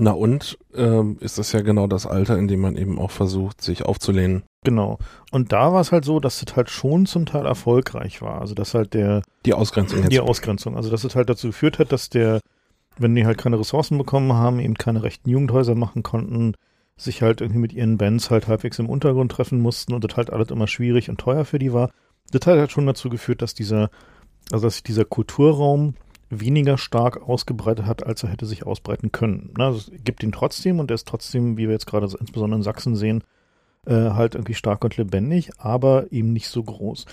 Na 0.00 0.12
und 0.12 0.56
ähm, 0.74 1.16
ist 1.20 1.38
das 1.38 1.50
ja 1.50 1.60
genau 1.60 1.88
das 1.88 2.06
Alter, 2.06 2.38
in 2.38 2.46
dem 2.46 2.60
man 2.60 2.76
eben 2.76 3.00
auch 3.00 3.10
versucht, 3.10 3.60
sich 3.60 3.84
aufzulehnen. 3.84 4.44
Genau. 4.62 4.98
Und 5.32 5.52
da 5.52 5.72
war 5.72 5.80
es 5.80 5.90
halt 5.90 6.04
so, 6.04 6.20
dass 6.20 6.40
es 6.40 6.54
halt 6.54 6.70
schon 6.70 7.04
zum 7.04 7.26
Teil 7.26 7.46
erfolgreich 7.46 8.22
war. 8.22 8.40
Also 8.40 8.54
dass 8.54 8.74
halt 8.74 8.94
der 8.94 9.22
die 9.44 9.54
Ausgrenzung 9.54 9.98
jetzt. 9.98 10.12
die 10.12 10.20
Ausgrenzung. 10.20 10.76
Also 10.76 10.88
dass 10.88 11.02
es 11.02 11.16
halt 11.16 11.28
dazu 11.28 11.48
geführt 11.48 11.80
hat, 11.80 11.90
dass 11.90 12.10
der, 12.10 12.40
wenn 12.96 13.16
die 13.16 13.26
halt 13.26 13.38
keine 13.38 13.58
Ressourcen 13.58 13.98
bekommen 13.98 14.32
haben, 14.34 14.60
eben 14.60 14.74
keine 14.74 15.02
rechten 15.02 15.30
Jugendhäuser 15.30 15.74
machen 15.74 16.04
konnten, 16.04 16.54
sich 16.96 17.22
halt 17.22 17.40
irgendwie 17.40 17.60
mit 17.60 17.72
ihren 17.72 17.98
Bands 17.98 18.30
halt 18.30 18.46
halbwegs 18.46 18.78
im 18.78 18.88
Untergrund 18.88 19.32
treffen 19.32 19.60
mussten 19.60 19.94
und 19.94 20.04
das 20.04 20.16
halt 20.16 20.30
alles 20.32 20.50
immer 20.50 20.68
schwierig 20.68 21.10
und 21.10 21.18
teuer 21.18 21.44
für 21.44 21.58
die 21.58 21.72
war. 21.72 21.90
Das 22.30 22.46
hat 22.46 22.58
halt 22.58 22.70
schon 22.70 22.86
dazu 22.86 23.08
geführt, 23.08 23.42
dass 23.42 23.54
dieser, 23.54 23.90
also 24.52 24.66
dass 24.66 24.84
dieser 24.84 25.04
Kulturraum 25.04 25.94
weniger 26.30 26.78
stark 26.78 27.28
ausgebreitet 27.28 27.86
hat, 27.86 28.06
als 28.06 28.22
er 28.22 28.30
hätte 28.30 28.46
sich 28.46 28.66
ausbreiten 28.66 29.12
können. 29.12 29.52
Es 29.58 29.90
gibt 30.04 30.22
ihn 30.22 30.32
trotzdem 30.32 30.78
und 30.78 30.90
er 30.90 30.96
ist 30.96 31.08
trotzdem, 31.08 31.56
wie 31.56 31.66
wir 31.66 31.72
jetzt 31.72 31.86
gerade 31.86 32.06
insbesondere 32.18 32.58
in 32.58 32.62
Sachsen 32.62 32.96
sehen, 32.96 33.24
äh, 33.86 34.10
halt 34.10 34.34
irgendwie 34.34 34.54
stark 34.54 34.84
und 34.84 34.96
lebendig, 34.96 35.50
aber 35.58 36.12
eben 36.12 36.32
nicht 36.32 36.48
so 36.48 36.62
groß. 36.62 37.06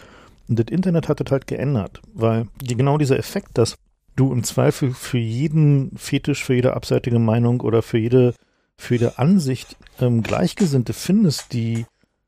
Und 0.48 0.60
das 0.60 0.68
Internet 0.70 1.08
hat 1.08 1.20
das 1.20 1.32
halt 1.32 1.48
geändert, 1.48 2.02
weil 2.14 2.48
genau 2.62 2.98
dieser 2.98 3.18
Effekt, 3.18 3.58
dass 3.58 3.78
du 4.16 4.32
im 4.32 4.44
Zweifel 4.44 4.94
für 4.94 5.18
jeden 5.18 5.92
Fetisch, 5.98 6.44
für 6.44 6.54
jede 6.54 6.74
abseitige 6.74 7.20
Meinung 7.20 7.62
oder 7.62 7.82
für 7.82 7.98
jede, 7.98 8.34
für 8.78 8.96
jede 8.96 9.18
Ansicht 9.18 9.78
ähm, 10.00 10.24
Gleichgesinnte 10.24 10.94
findest, 10.94 11.54
die 11.54 11.86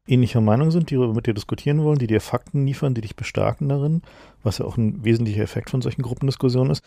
ähnlicher 0.07 0.41
Meinung 0.41 0.71
sind, 0.71 0.89
die 0.89 0.97
mit 0.97 1.27
dir 1.27 1.33
diskutieren 1.33 1.83
wollen, 1.83 1.99
die 1.99 2.07
dir 2.07 2.21
Fakten 2.21 2.65
liefern, 2.65 2.93
die 2.93 3.01
dich 3.01 3.15
bestärken 3.15 3.69
darin, 3.69 4.01
was 4.43 4.59
ja 4.59 4.65
auch 4.65 4.77
ein 4.77 5.03
wesentlicher 5.03 5.43
Effekt 5.43 5.69
von 5.69 5.81
solchen 5.81 6.01
Gruppendiskussionen 6.01 6.71
ist, 6.71 6.83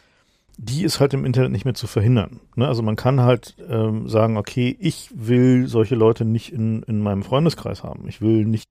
die 0.56 0.82
ist 0.82 1.00
halt 1.00 1.14
im 1.14 1.24
Internet 1.24 1.52
nicht 1.52 1.64
mehr 1.64 1.74
zu 1.74 1.86
verhindern. 1.86 2.40
Ne? 2.54 2.66
Also 2.66 2.82
man 2.82 2.96
kann 2.96 3.20
halt 3.20 3.54
ähm, 3.68 4.08
sagen, 4.08 4.36
okay, 4.36 4.76
ich 4.78 5.10
will 5.14 5.66
solche 5.68 5.94
Leute 5.94 6.24
nicht 6.24 6.52
in, 6.52 6.82
in 6.82 7.00
meinem 7.00 7.22
Freundeskreis 7.22 7.82
haben. 7.82 8.08
Ich 8.08 8.20
will 8.20 8.44
nicht 8.44 8.68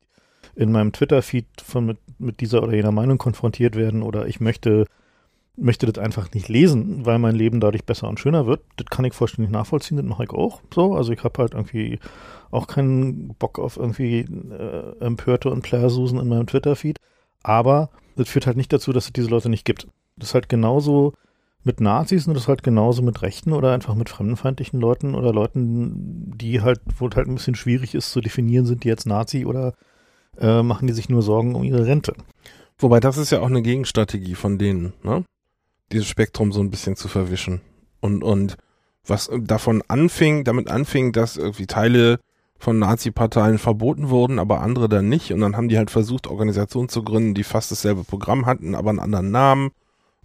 in 0.55 0.71
meinem 0.71 0.91
Twitter-Feed 0.91 1.47
mit, 1.75 1.97
mit 2.19 2.41
dieser 2.41 2.61
oder 2.63 2.75
jener 2.75 2.91
Meinung 2.91 3.17
konfrontiert 3.17 3.75
werden 3.75 4.03
oder 4.03 4.27
ich 4.27 4.39
möchte 4.39 4.85
möchte 5.55 5.85
das 5.85 6.03
einfach 6.03 6.31
nicht 6.33 6.47
lesen, 6.47 7.05
weil 7.05 7.19
mein 7.19 7.35
Leben 7.35 7.59
dadurch 7.59 7.85
besser 7.85 8.07
und 8.07 8.19
schöner 8.19 8.45
wird. 8.45 8.61
Das 8.77 8.87
kann 8.87 9.05
ich 9.05 9.13
vollständig 9.13 9.51
nachvollziehen, 9.51 9.97
das 9.97 10.05
mache 10.05 10.23
ich 10.23 10.29
auch 10.29 10.61
so. 10.73 10.95
Also 10.95 11.11
ich 11.11 11.23
habe 11.23 11.41
halt 11.41 11.53
irgendwie 11.53 11.99
auch 12.51 12.67
keinen 12.67 13.35
Bock 13.35 13.59
auf 13.59 13.77
irgendwie 13.77 14.19
äh, 14.19 14.99
Empörte 14.99 15.49
und 15.49 15.61
Plärsusen 15.61 16.19
in 16.19 16.27
meinem 16.27 16.47
Twitter-Feed. 16.47 16.97
Aber 17.43 17.89
das 18.15 18.29
führt 18.29 18.47
halt 18.47 18.57
nicht 18.57 18.73
dazu, 18.73 18.91
dass 18.93 19.05
es 19.05 19.13
diese 19.13 19.29
Leute 19.29 19.49
nicht 19.49 19.65
gibt. 19.65 19.87
Das 20.17 20.29
ist 20.29 20.33
halt 20.33 20.49
genauso 20.49 21.13
mit 21.63 21.81
Nazis 21.81 22.27
und 22.27 22.33
das 22.33 22.43
ist 22.43 22.47
halt 22.47 22.63
genauso 22.63 23.01
mit 23.01 23.21
Rechten 23.21 23.51
oder 23.51 23.73
einfach 23.73 23.95
mit 23.95 24.09
fremdenfeindlichen 24.09 24.79
Leuten 24.79 25.13
oder 25.13 25.33
Leuten, 25.33 26.33
die 26.37 26.61
halt, 26.61 26.79
wo 26.97 27.07
es 27.07 27.15
halt 27.15 27.27
ein 27.27 27.35
bisschen 27.35 27.55
schwierig 27.55 27.95
ist 27.95 28.11
zu 28.11 28.21
definieren, 28.21 28.65
sind 28.65 28.83
die 28.83 28.87
jetzt 28.87 29.05
Nazi 29.05 29.45
oder 29.45 29.73
äh, 30.39 30.63
machen 30.63 30.87
die 30.87 30.93
sich 30.93 31.09
nur 31.09 31.21
Sorgen 31.21 31.55
um 31.55 31.63
ihre 31.63 31.85
Rente. 31.85 32.13
Wobei 32.77 33.01
das 33.01 33.17
ist 33.17 33.31
ja 33.31 33.41
auch 33.41 33.47
eine 33.47 33.61
Gegenstrategie 33.61 34.35
von 34.35 34.57
denen, 34.57 34.93
ne? 35.03 35.25
Dieses 35.91 36.07
Spektrum 36.07 36.51
so 36.51 36.61
ein 36.61 36.69
bisschen 36.69 36.95
zu 36.95 37.07
verwischen. 37.07 37.61
Und, 37.99 38.23
und 38.23 38.57
was 39.05 39.29
davon 39.41 39.83
anfing, 39.87 40.43
damit 40.43 40.69
anfing, 40.69 41.11
dass 41.11 41.37
irgendwie 41.37 41.67
Teile 41.67 42.19
von 42.57 42.77
Nazi-Parteien 42.77 43.57
verboten 43.57 44.09
wurden, 44.09 44.37
aber 44.37 44.61
andere 44.61 44.89
dann 44.89 45.09
nicht. 45.09 45.31
Und 45.31 45.39
dann 45.39 45.55
haben 45.55 45.69
die 45.69 45.77
halt 45.77 45.89
versucht, 45.89 46.27
Organisationen 46.27 46.89
zu 46.89 47.03
gründen, 47.03 47.33
die 47.33 47.43
fast 47.43 47.71
dasselbe 47.71 48.03
Programm 48.03 48.45
hatten, 48.45 48.75
aber 48.75 48.89
einen 48.89 48.99
anderen 48.99 49.31
Namen. 49.31 49.71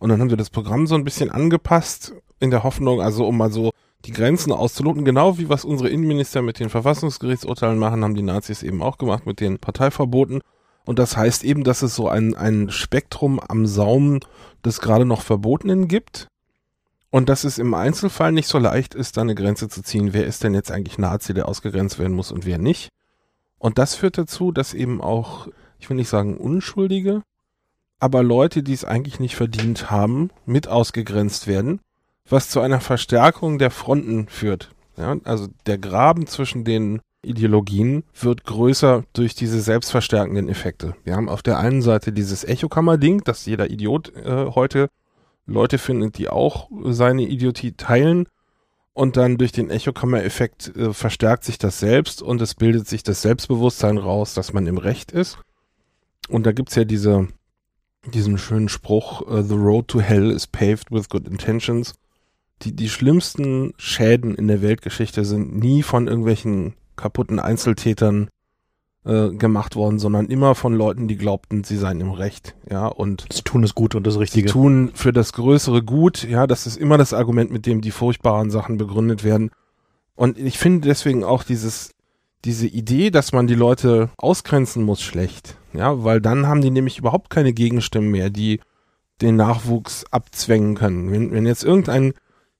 Und 0.00 0.08
dann 0.08 0.20
haben 0.20 0.30
wir 0.30 0.36
das 0.36 0.50
Programm 0.50 0.86
so 0.86 0.96
ein 0.96 1.04
bisschen 1.04 1.30
angepasst, 1.30 2.12
in 2.40 2.50
der 2.50 2.64
Hoffnung, 2.64 3.00
also 3.00 3.26
um 3.26 3.38
mal 3.38 3.52
so 3.52 3.70
die 4.04 4.12
Grenzen 4.12 4.52
auszuloten, 4.52 5.04
genau 5.04 5.38
wie 5.38 5.48
was 5.48 5.64
unsere 5.64 5.88
Innenminister 5.88 6.42
mit 6.42 6.60
den 6.60 6.68
Verfassungsgerichtsurteilen 6.68 7.78
machen, 7.78 8.04
haben 8.04 8.14
die 8.14 8.22
Nazis 8.22 8.62
eben 8.62 8.82
auch 8.82 8.98
gemacht 8.98 9.26
mit 9.26 9.40
den 9.40 9.58
Parteiverboten. 9.58 10.42
Und 10.84 10.98
das 10.98 11.16
heißt 11.16 11.44
eben, 11.44 11.64
dass 11.64 11.82
es 11.82 11.94
so 11.94 12.08
ein, 12.08 12.34
ein 12.34 12.70
Spektrum 12.70 13.40
am 13.40 13.66
Saum 13.66 14.20
des 14.64 14.80
gerade 14.80 15.04
noch 15.04 15.22
Verbotenen 15.22 15.88
gibt 15.88 16.28
und 17.10 17.28
dass 17.28 17.44
es 17.44 17.58
im 17.58 17.74
Einzelfall 17.74 18.32
nicht 18.32 18.48
so 18.48 18.58
leicht 18.58 18.94
ist, 18.94 19.16
da 19.16 19.22
eine 19.22 19.34
Grenze 19.34 19.68
zu 19.68 19.82
ziehen, 19.82 20.12
wer 20.12 20.26
ist 20.26 20.42
denn 20.42 20.52
jetzt 20.52 20.70
eigentlich 20.70 20.98
Nazi, 20.98 21.32
der 21.32 21.48
ausgegrenzt 21.48 21.98
werden 21.98 22.14
muss 22.14 22.32
und 22.32 22.44
wer 22.44 22.58
nicht. 22.58 22.88
Und 23.58 23.78
das 23.78 23.94
führt 23.94 24.18
dazu, 24.18 24.52
dass 24.52 24.74
eben 24.74 25.00
auch, 25.00 25.48
ich 25.78 25.88
will 25.88 25.96
nicht 25.96 26.08
sagen 26.08 26.36
Unschuldige, 26.36 27.22
aber 27.98 28.22
Leute, 28.22 28.62
die 28.62 28.74
es 28.74 28.84
eigentlich 28.84 29.20
nicht 29.20 29.36
verdient 29.36 29.90
haben, 29.90 30.30
mit 30.44 30.68
ausgegrenzt 30.68 31.46
werden, 31.46 31.80
was 32.28 32.50
zu 32.50 32.60
einer 32.60 32.80
Verstärkung 32.80 33.58
der 33.58 33.70
Fronten 33.70 34.28
führt. 34.28 34.70
Ja, 34.96 35.16
also 35.24 35.48
der 35.66 35.78
Graben 35.78 36.26
zwischen 36.26 36.64
den 36.64 37.00
Ideologien 37.24 38.04
wird 38.18 38.44
größer 38.44 39.04
durch 39.12 39.34
diese 39.34 39.60
selbstverstärkenden 39.60 40.48
Effekte. 40.48 40.94
Wir 41.04 41.16
haben 41.16 41.28
auf 41.28 41.42
der 41.42 41.58
einen 41.58 41.82
Seite 41.82 42.12
dieses 42.12 42.44
Echokammer-Ding, 42.44 43.24
dass 43.24 43.46
jeder 43.46 43.70
Idiot 43.70 44.14
äh, 44.14 44.46
heute 44.54 44.90
Leute 45.46 45.78
findet, 45.78 46.18
die 46.18 46.28
auch 46.28 46.68
seine 46.84 47.22
Idiotie 47.22 47.72
teilen. 47.72 48.26
Und 48.92 49.16
dann 49.16 49.38
durch 49.38 49.50
den 49.50 49.70
Echokammer-Effekt 49.70 50.76
äh, 50.76 50.92
verstärkt 50.92 51.44
sich 51.44 51.58
das 51.58 51.80
selbst 51.80 52.22
und 52.22 52.40
es 52.40 52.54
bildet 52.54 52.86
sich 52.86 53.02
das 53.02 53.22
Selbstbewusstsein 53.22 53.98
raus, 53.98 54.34
dass 54.34 54.52
man 54.52 54.68
im 54.68 54.78
Recht 54.78 55.10
ist. 55.10 55.38
Und 56.28 56.46
da 56.46 56.52
gibt's 56.52 56.76
ja 56.76 56.84
diese, 56.84 57.26
diesen 58.12 58.38
schönen 58.38 58.68
Spruch, 58.68 59.22
uh, 59.22 59.42
The 59.42 59.54
road 59.54 59.88
to 59.88 60.00
hell 60.00 60.30
is 60.30 60.46
paved 60.46 60.92
with 60.92 61.08
good 61.08 61.26
intentions. 61.26 61.94
Die, 62.62 62.74
die 62.74 62.88
schlimmsten 62.88 63.74
Schäden 63.78 64.34
in 64.36 64.46
der 64.46 64.62
Weltgeschichte 64.62 65.24
sind 65.24 65.56
nie 65.56 65.82
von 65.82 66.06
irgendwelchen 66.06 66.74
kaputten 66.96 67.38
Einzeltätern 67.38 68.28
äh, 69.04 69.30
gemacht 69.30 69.76
worden, 69.76 69.98
sondern 69.98 70.26
immer 70.26 70.54
von 70.54 70.74
Leuten, 70.74 71.08
die 71.08 71.16
glaubten, 71.16 71.62
sie 71.64 71.76
seien 71.76 72.00
im 72.00 72.10
Recht, 72.10 72.56
ja, 72.70 72.86
und 72.86 73.26
sie 73.30 73.42
tun 73.42 73.62
es 73.62 73.74
gut 73.74 73.94
und 73.94 74.06
das 74.06 74.18
Richtige. 74.18 74.48
Sie 74.48 74.52
tun 74.52 74.92
für 74.94 75.12
das 75.12 75.32
größere 75.34 75.82
Gut, 75.82 76.24
ja, 76.24 76.46
das 76.46 76.66
ist 76.66 76.76
immer 76.76 76.96
das 76.96 77.12
Argument, 77.12 77.50
mit 77.50 77.66
dem 77.66 77.80
die 77.80 77.90
furchtbaren 77.90 78.50
Sachen 78.50 78.78
begründet 78.78 79.22
werden. 79.22 79.50
Und 80.14 80.38
ich 80.38 80.58
finde 80.58 80.88
deswegen 80.88 81.24
auch 81.24 81.42
dieses, 81.42 81.90
diese 82.44 82.66
Idee, 82.66 83.10
dass 83.10 83.32
man 83.32 83.46
die 83.46 83.54
Leute 83.54 84.10
ausgrenzen 84.16 84.84
muss, 84.84 85.02
schlecht, 85.02 85.58
ja, 85.72 86.02
weil 86.02 86.20
dann 86.20 86.46
haben 86.46 86.62
die 86.62 86.70
nämlich 86.70 86.98
überhaupt 86.98 87.30
keine 87.30 87.52
Gegenstimmen 87.52 88.10
mehr, 88.10 88.30
die 88.30 88.60
den 89.20 89.36
Nachwuchs 89.36 90.04
abzwängen 90.10 90.76
können. 90.76 91.12
Wenn, 91.12 91.30
wenn 91.32 91.46
jetzt 91.46 91.64
irgendein 91.64 92.14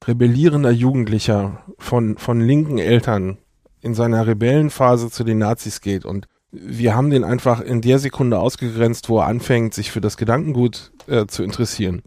rebellierender 0.07 0.71
Jugendlicher 0.71 1.65
von, 1.79 2.19
von 2.19 2.41
linken 2.41 2.79
Eltern 2.79 3.39
in 3.85 3.95
seiner 3.95 4.27
Rebellenphase 4.27 5.11
zu 5.11 5.25
den 5.25 5.39
Nazis 5.39 5.81
geht 5.81 6.05
und 6.05 6.27
wir 6.51 6.95
haben 6.95 7.11
den 7.11 7.25
einfach 7.25 7.61
in 7.61 7.81
der 7.81 7.99
Sekunde 7.99 8.39
ausgegrenzt, 8.39 9.09
wo 9.09 9.19
er 9.19 9.27
anfängt, 9.27 9.75
sich 9.75 9.91
für 9.91 10.01
das 10.01 10.17
Gedankengut 10.17 10.93
äh, 11.07 11.27
zu 11.27 11.43
interessieren. 11.43 12.03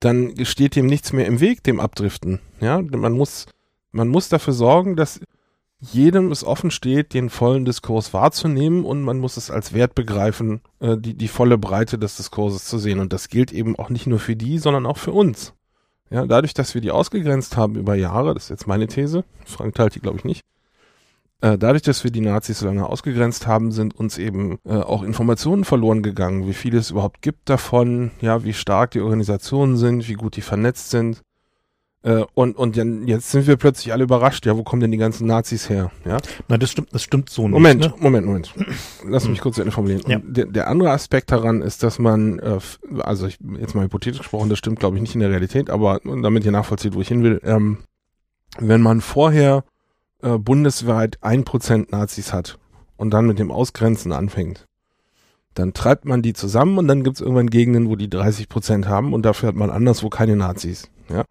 Dann 0.00 0.34
steht 0.44 0.76
dem 0.76 0.86
nichts 0.86 1.12
mehr 1.12 1.26
im 1.26 1.40
Weg, 1.40 1.62
dem 1.64 1.80
Abdriften. 1.80 2.38
Ja, 2.60 2.80
man 2.80 3.12
muss, 3.12 3.46
man 3.90 4.08
muss 4.08 4.28
dafür 4.28 4.52
sorgen, 4.52 4.96
dass 4.96 5.20
jedem 5.80 6.30
es 6.30 6.44
offen 6.44 6.70
steht, 6.70 7.14
den 7.14 7.30
vollen 7.30 7.64
Diskurs 7.64 8.14
wahrzunehmen 8.14 8.84
und 8.84 9.02
man 9.02 9.18
muss 9.18 9.36
es 9.36 9.50
als 9.50 9.72
Wert 9.72 9.94
begreifen, 9.94 10.60
äh, 10.80 10.96
die, 10.96 11.14
die 11.14 11.28
volle 11.28 11.58
Breite 11.58 11.98
des 11.98 12.16
Diskurses 12.16 12.64
zu 12.64 12.78
sehen. 12.78 13.00
Und 13.00 13.12
das 13.12 13.28
gilt 13.28 13.52
eben 13.52 13.76
auch 13.76 13.90
nicht 13.90 14.06
nur 14.06 14.20
für 14.20 14.36
die, 14.36 14.58
sondern 14.58 14.86
auch 14.86 14.98
für 14.98 15.12
uns. 15.12 15.52
Ja, 16.10 16.26
dadurch, 16.26 16.54
dass 16.54 16.74
wir 16.74 16.80
die 16.80 16.92
ausgegrenzt 16.92 17.56
haben 17.56 17.74
über 17.74 17.94
Jahre, 17.94 18.34
das 18.34 18.44
ist 18.44 18.50
jetzt 18.50 18.66
meine 18.66 18.86
These, 18.86 19.24
Frank 19.44 19.74
teilt 19.74 19.94
die 19.94 20.00
glaube 20.00 20.18
ich 20.18 20.24
nicht, 20.24 20.42
äh, 21.44 21.58
dadurch, 21.58 21.82
dass 21.82 22.04
wir 22.04 22.10
die 22.10 22.22
Nazis 22.22 22.60
so 22.60 22.66
lange 22.66 22.86
ausgegrenzt 22.86 23.46
haben, 23.46 23.70
sind 23.70 23.94
uns 23.94 24.16
eben 24.16 24.58
äh, 24.64 24.76
auch 24.76 25.02
Informationen 25.02 25.64
verloren 25.64 26.02
gegangen, 26.02 26.46
wie 26.48 26.54
viel 26.54 26.74
es 26.74 26.90
überhaupt 26.90 27.20
gibt 27.20 27.50
davon, 27.50 28.12
ja, 28.22 28.44
wie 28.44 28.54
stark 28.54 28.92
die 28.92 29.02
Organisationen 29.02 29.76
sind, 29.76 30.08
wie 30.08 30.14
gut 30.14 30.36
die 30.36 30.40
vernetzt 30.40 30.88
sind. 30.88 31.20
Äh, 32.02 32.24
und, 32.32 32.56
und 32.56 32.76
jetzt 32.76 33.30
sind 33.30 33.46
wir 33.46 33.58
plötzlich 33.58 33.92
alle 33.92 34.04
überrascht, 34.04 34.46
ja, 34.46 34.56
wo 34.56 34.62
kommen 34.62 34.80
denn 34.80 34.90
die 34.90 34.96
ganzen 34.96 35.26
Nazis 35.26 35.68
her? 35.68 35.90
Ja? 36.06 36.16
Nein, 36.48 36.60
das 36.60 36.70
stimmt, 36.70 36.94
das 36.94 37.02
stimmt 37.02 37.28
so 37.28 37.42
nicht. 37.42 37.52
Moment, 37.52 37.80
ne? 37.82 37.92
Moment, 37.98 38.24
Moment. 38.24 38.54
Lass 39.06 39.28
mich 39.28 39.42
kurz 39.42 39.60
formulieren. 39.60 40.02
Ja. 40.06 40.20
Der, 40.24 40.46
der 40.46 40.68
andere 40.68 40.92
Aspekt 40.92 41.30
daran 41.30 41.60
ist, 41.60 41.82
dass 41.82 41.98
man, 41.98 42.38
äh, 42.38 42.58
also 43.00 43.26
ich, 43.26 43.36
jetzt 43.58 43.74
mal 43.74 43.84
hypothetisch 43.84 44.20
gesprochen, 44.20 44.48
das 44.48 44.58
stimmt, 44.58 44.80
glaube 44.80 44.96
ich, 44.96 45.02
nicht 45.02 45.14
in 45.14 45.20
der 45.20 45.30
Realität, 45.30 45.68
aber 45.68 46.00
damit 46.04 46.46
ihr 46.46 46.52
nachvollzieht, 46.52 46.94
wo 46.94 47.02
ich 47.02 47.08
hin 47.08 47.22
will, 47.22 47.38
ähm, 47.44 47.80
wenn 48.58 48.80
man 48.80 49.02
vorher 49.02 49.62
äh, 50.24 50.38
bundesweit 50.38 51.18
ein 51.20 51.44
Prozent 51.44 51.92
Nazis 51.92 52.32
hat 52.32 52.58
und 52.96 53.10
dann 53.10 53.26
mit 53.26 53.38
dem 53.38 53.50
Ausgrenzen 53.50 54.12
anfängt, 54.12 54.66
dann 55.54 55.74
treibt 55.74 56.04
man 56.04 56.22
die 56.22 56.32
zusammen 56.32 56.78
und 56.78 56.88
dann 56.88 57.04
gibt 57.04 57.16
es 57.16 57.20
irgendwann 57.20 57.50
Gegenden, 57.50 57.88
wo 57.88 57.96
die 57.96 58.10
30 58.10 58.48
Prozent 58.48 58.88
haben 58.88 59.12
und 59.12 59.22
dafür 59.22 59.50
hat 59.50 59.56
man 59.56 59.70
anderswo 59.70 60.08
keine 60.08 60.34
Nazis. 60.34 60.90
Ja. 61.08 61.24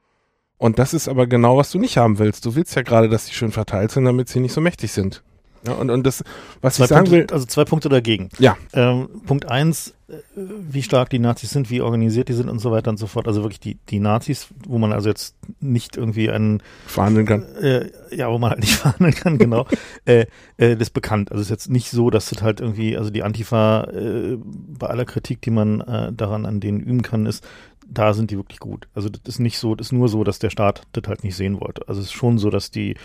Und 0.57 0.79
das 0.79 0.93
ist 0.93 1.09
aber 1.09 1.27
genau, 1.27 1.57
was 1.57 1.71
du 1.71 1.79
nicht 1.79 1.97
haben 1.97 2.19
willst. 2.19 2.45
Du 2.45 2.55
willst 2.55 2.75
ja 2.75 2.83
gerade, 2.83 3.09
dass 3.09 3.25
die 3.25 3.33
schön 3.33 3.51
verteilt 3.51 3.91
sind, 3.91 4.05
damit 4.05 4.29
sie 4.29 4.39
nicht 4.39 4.53
so 4.53 4.61
mächtig 4.61 4.91
sind. 4.91 5.23
Ja, 5.65 5.73
und, 5.73 5.89
und 5.89 6.05
das, 6.05 6.23
was 6.61 6.75
zwei 6.75 6.83
ich 6.83 6.89
sagen 6.89 7.05
Punkte, 7.05 7.29
will. 7.29 7.33
Also 7.33 7.45
zwei 7.45 7.63
Punkte 7.63 7.89
dagegen. 7.89 8.29
Ja. 8.37 8.57
Ähm, 8.73 9.07
Punkt 9.25 9.47
eins, 9.47 9.93
äh, 10.09 10.15
wie 10.35 10.83
stark 10.83 11.09
die 11.09 11.19
Nazis 11.19 11.51
sind, 11.51 11.69
wie 11.69 11.81
organisiert 11.81 12.27
die 12.27 12.33
sind 12.33 12.49
und 12.49 12.59
so 12.59 12.71
weiter 12.71 12.89
und 12.89 12.97
so 12.97 13.07
fort. 13.07 13.27
Also 13.27 13.43
wirklich 13.43 13.61
die, 13.61 13.77
die 13.89 13.99
Nazis, 13.99 14.49
wo 14.67 14.77
man 14.77 14.91
also 14.91 15.07
jetzt 15.07 15.35
nicht 15.61 15.95
irgendwie 15.95 16.29
einen 16.29 16.61
verhandeln 16.85 17.25
kann. 17.25 17.43
Äh, 17.61 17.89
ja, 18.13 18.29
wo 18.29 18.37
man 18.37 18.51
halt 18.51 18.59
nicht 18.59 18.75
verhandeln 18.75 19.13
kann, 19.13 19.37
genau. 19.37 19.65
äh, 20.05 20.25
äh, 20.57 20.75
das 20.75 20.89
ist 20.89 20.93
bekannt. 20.93 21.31
Also 21.31 21.41
es 21.41 21.47
ist 21.47 21.51
jetzt 21.51 21.69
nicht 21.69 21.89
so, 21.89 22.09
dass 22.09 22.29
das 22.29 22.41
halt 22.41 22.59
irgendwie, 22.59 22.97
also 22.97 23.09
die 23.09 23.23
Antifa, 23.23 23.85
äh, 23.85 24.37
bei 24.43 24.87
aller 24.87 25.05
Kritik, 25.05 25.41
die 25.41 25.51
man 25.51 25.81
äh, 25.81 26.11
daran 26.11 26.45
an 26.45 26.59
denen 26.59 26.81
üben 26.81 27.03
kann, 27.03 27.25
ist, 27.25 27.45
da 27.87 28.13
sind 28.13 28.31
die 28.31 28.37
wirklich 28.37 28.59
gut. 28.59 28.87
Also 28.93 29.09
das 29.09 29.21
ist 29.35 29.39
nicht 29.39 29.57
so, 29.57 29.75
das 29.75 29.87
ist 29.87 29.91
nur 29.91 30.09
so, 30.09 30.23
dass 30.23 30.39
der 30.39 30.49
Staat 30.49 30.83
das 30.93 31.03
halt 31.07 31.23
nicht 31.23 31.35
sehen 31.35 31.59
wollte. 31.59 31.87
Also 31.87 32.01
es 32.01 32.07
ist 32.07 32.13
schon 32.13 32.37
so, 32.37 32.49
dass 32.49 32.71
die 32.71 32.95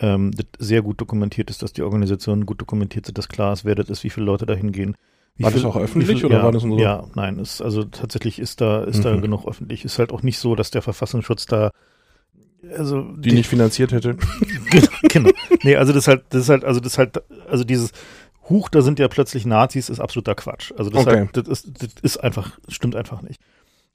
ähm, 0.00 0.30
sehr 0.58 0.82
gut 0.82 1.00
dokumentiert 1.00 1.50
ist, 1.50 1.62
dass 1.62 1.72
die 1.72 1.82
Organisationen 1.82 2.46
gut 2.46 2.60
dokumentiert 2.60 3.06
sind, 3.06 3.18
dass 3.18 3.28
klar 3.28 3.52
ist, 3.52 3.64
wer 3.64 3.74
das 3.74 3.90
ist, 3.90 4.04
wie 4.04 4.10
viele 4.10 4.26
Leute 4.26 4.46
da 4.46 4.54
hingehen. 4.54 4.96
War 5.38 5.50
das 5.50 5.64
auch 5.64 5.76
öffentlich 5.76 6.18
viel, 6.18 6.26
oder 6.26 6.38
ja, 6.38 6.44
war 6.44 6.52
das 6.52 6.64
nur 6.64 6.78
so? 6.78 6.84
Ja, 6.84 7.04
nein, 7.14 7.38
ist, 7.38 7.62
also 7.62 7.84
tatsächlich 7.84 8.38
ist 8.38 8.60
da, 8.60 8.84
ist 8.84 8.98
mhm. 8.98 9.02
da 9.02 9.16
genug 9.16 9.46
öffentlich. 9.46 9.84
Ist 9.84 9.98
halt 9.98 10.12
auch 10.12 10.22
nicht 10.22 10.38
so, 10.38 10.54
dass 10.54 10.70
der 10.70 10.82
Verfassungsschutz 10.82 11.46
da 11.46 11.70
also 12.76 13.02
die, 13.02 13.30
die 13.30 13.36
nicht 13.36 13.48
finanziert 13.48 13.92
hätte. 13.92 14.16
genau. 15.08 15.30
Nee, 15.62 15.76
also 15.76 15.92
das 15.92 16.04
ist 16.04 16.08
halt, 16.08 16.24
das 16.30 16.42
ist 16.42 16.48
halt, 16.50 16.64
also 16.64 16.80
das 16.80 16.92
ist 16.92 16.98
halt, 16.98 17.22
also 17.48 17.64
dieses 17.64 17.92
Huch, 18.48 18.68
da 18.68 18.82
sind 18.82 18.98
ja 18.98 19.08
plötzlich 19.08 19.46
Nazis, 19.46 19.88
ist 19.88 20.00
absoluter 20.00 20.34
Quatsch. 20.34 20.72
Also 20.76 20.90
das, 20.90 21.06
okay. 21.06 21.20
halt, 21.20 21.36
das, 21.36 21.48
ist, 21.48 21.82
das 21.82 21.94
ist 22.02 22.16
einfach, 22.18 22.58
stimmt 22.68 22.96
einfach 22.96 23.22
nicht. 23.22 23.40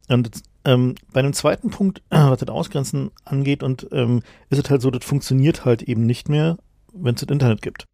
Und 0.09 0.29
ähm, 0.65 0.95
bei 1.13 1.19
einem 1.19 1.33
zweiten 1.33 1.69
Punkt, 1.69 2.01
was 2.09 2.39
das 2.39 2.49
Ausgrenzen 2.49 3.11
angeht, 3.23 3.63
und 3.63 3.87
ähm, 3.91 4.21
ist 4.49 4.63
es 4.63 4.69
halt 4.69 4.81
so, 4.81 4.91
das 4.91 5.05
funktioniert 5.05 5.65
halt 5.65 5.83
eben 5.83 6.05
nicht 6.05 6.29
mehr, 6.29 6.57
wenn 6.93 7.15
es 7.15 7.21
das 7.21 7.29
Internet 7.29 7.61
gibt 7.61 7.85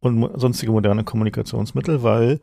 und 0.00 0.16
mo 0.16 0.30
sonstige 0.38 0.72
moderne 0.72 1.04
Kommunikationsmittel, 1.04 2.02
weil 2.02 2.40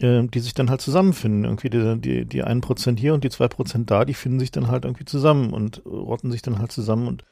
äh, 0.00 0.24
die 0.24 0.40
sich 0.40 0.54
dann 0.54 0.70
halt 0.70 0.80
zusammenfinden. 0.80 1.44
Irgendwie 1.44 1.70
die, 1.70 1.98
die, 2.00 2.24
die 2.24 2.44
1% 2.44 2.98
hier 2.98 3.14
und 3.14 3.24
die 3.24 3.30
2% 3.30 3.84
da, 3.84 4.04
die 4.04 4.14
finden 4.14 4.40
sich 4.40 4.50
dann 4.50 4.68
halt 4.68 4.84
irgendwie 4.84 5.04
zusammen 5.04 5.52
und 5.52 5.84
rotten 5.86 6.30
sich 6.30 6.42
dann 6.42 6.58
halt 6.58 6.72
zusammen 6.72 7.08
und 7.08 7.24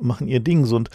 machen 0.00 0.28
ihr 0.28 0.40
Ding. 0.40 0.64
So, 0.64 0.76
und 0.76 0.90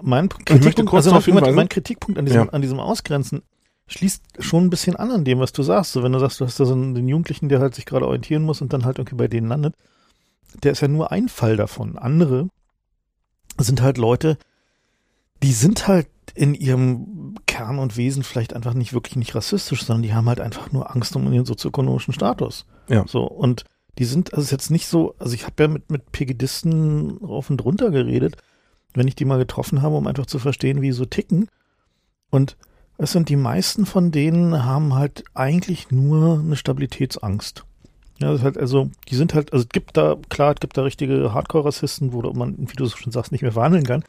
mein 0.00 0.28
Kritikpunkt, 0.28 0.94
also 0.94 1.10
mein, 1.32 1.54
mein 1.54 1.68
Kritikpunkt 1.68 2.18
an 2.18 2.26
diesem, 2.26 2.44
ja. 2.44 2.48
an 2.50 2.62
diesem 2.62 2.80
Ausgrenzen 2.80 3.42
schließt 3.88 4.22
schon 4.38 4.64
ein 4.64 4.70
bisschen 4.70 4.96
an 4.96 5.10
an 5.10 5.24
dem, 5.24 5.40
was 5.40 5.52
du 5.52 5.62
sagst. 5.62 5.92
So, 5.92 6.02
wenn 6.02 6.12
du 6.12 6.18
sagst, 6.18 6.40
du 6.40 6.44
hast 6.44 6.60
da 6.60 6.64
so 6.64 6.74
einen, 6.74 6.94
den 6.94 7.08
Jugendlichen, 7.08 7.48
der 7.48 7.60
halt 7.60 7.74
sich 7.74 7.86
gerade 7.86 8.06
orientieren 8.06 8.42
muss 8.42 8.60
und 8.60 8.72
dann 8.72 8.84
halt 8.84 8.98
irgendwie 8.98 9.16
bei 9.16 9.28
denen 9.28 9.48
landet, 9.48 9.74
der 10.62 10.72
ist 10.72 10.80
ja 10.80 10.88
nur 10.88 11.10
ein 11.10 11.28
Fall 11.28 11.56
davon. 11.56 11.98
Andere 11.98 12.48
sind 13.58 13.82
halt 13.82 13.98
Leute, 13.98 14.38
die 15.42 15.52
sind 15.52 15.88
halt 15.88 16.08
in 16.34 16.54
ihrem 16.54 17.36
Kern 17.46 17.78
und 17.78 17.96
Wesen 17.96 18.22
vielleicht 18.22 18.54
einfach 18.54 18.74
nicht 18.74 18.92
wirklich 18.92 19.16
nicht 19.16 19.34
rassistisch, 19.34 19.84
sondern 19.84 20.02
die 20.02 20.14
haben 20.14 20.28
halt 20.28 20.40
einfach 20.40 20.72
nur 20.72 20.94
Angst 20.94 21.16
um 21.16 21.32
ihren 21.32 21.46
sozioökonomischen 21.46 22.14
Status. 22.14 22.66
Ja. 22.88 23.04
So, 23.06 23.24
und 23.24 23.64
die 23.98 24.04
sind, 24.04 24.32
also 24.32 24.44
ist 24.44 24.52
jetzt 24.52 24.70
nicht 24.70 24.86
so, 24.86 25.14
also 25.18 25.34
ich 25.34 25.44
habe 25.44 25.62
ja 25.62 25.68
mit, 25.68 25.90
mit 25.90 26.12
Pegidisten 26.12 27.18
rauf 27.18 27.50
und 27.50 27.64
runter 27.64 27.90
geredet, 27.90 28.36
wenn 28.94 29.08
ich 29.08 29.16
die 29.16 29.24
mal 29.24 29.38
getroffen 29.38 29.82
habe, 29.82 29.96
um 29.96 30.06
einfach 30.06 30.26
zu 30.26 30.38
verstehen, 30.38 30.80
wie 30.80 30.92
sie 30.92 30.98
so 30.98 31.04
ticken. 31.04 31.48
Und 32.30 32.56
es 32.98 33.12
sind 33.12 33.28
die 33.28 33.36
meisten 33.36 33.86
von 33.86 34.10
denen 34.10 34.64
haben 34.64 34.94
halt 34.94 35.24
eigentlich 35.34 35.90
nur 35.90 36.40
eine 36.40 36.56
Stabilitätsangst. 36.56 37.64
Ja, 38.18 38.32
das 38.32 38.40
ist 38.40 38.44
halt, 38.44 38.58
also, 38.58 38.90
die 39.08 39.14
sind 39.14 39.32
halt, 39.32 39.52
also 39.52 39.64
es 39.64 39.68
gibt 39.68 39.96
da, 39.96 40.16
klar, 40.28 40.52
es 40.52 40.60
gibt 40.60 40.76
da 40.76 40.82
richtige 40.82 41.32
Hardcore-Rassisten, 41.32 42.12
wo 42.12 42.20
man, 42.32 42.56
wie 42.58 42.74
du 42.74 42.88
schon 42.88 43.12
sagst, 43.12 43.30
nicht 43.30 43.42
mehr 43.42 43.52
verhandeln 43.52 43.84
kann. 43.84 44.02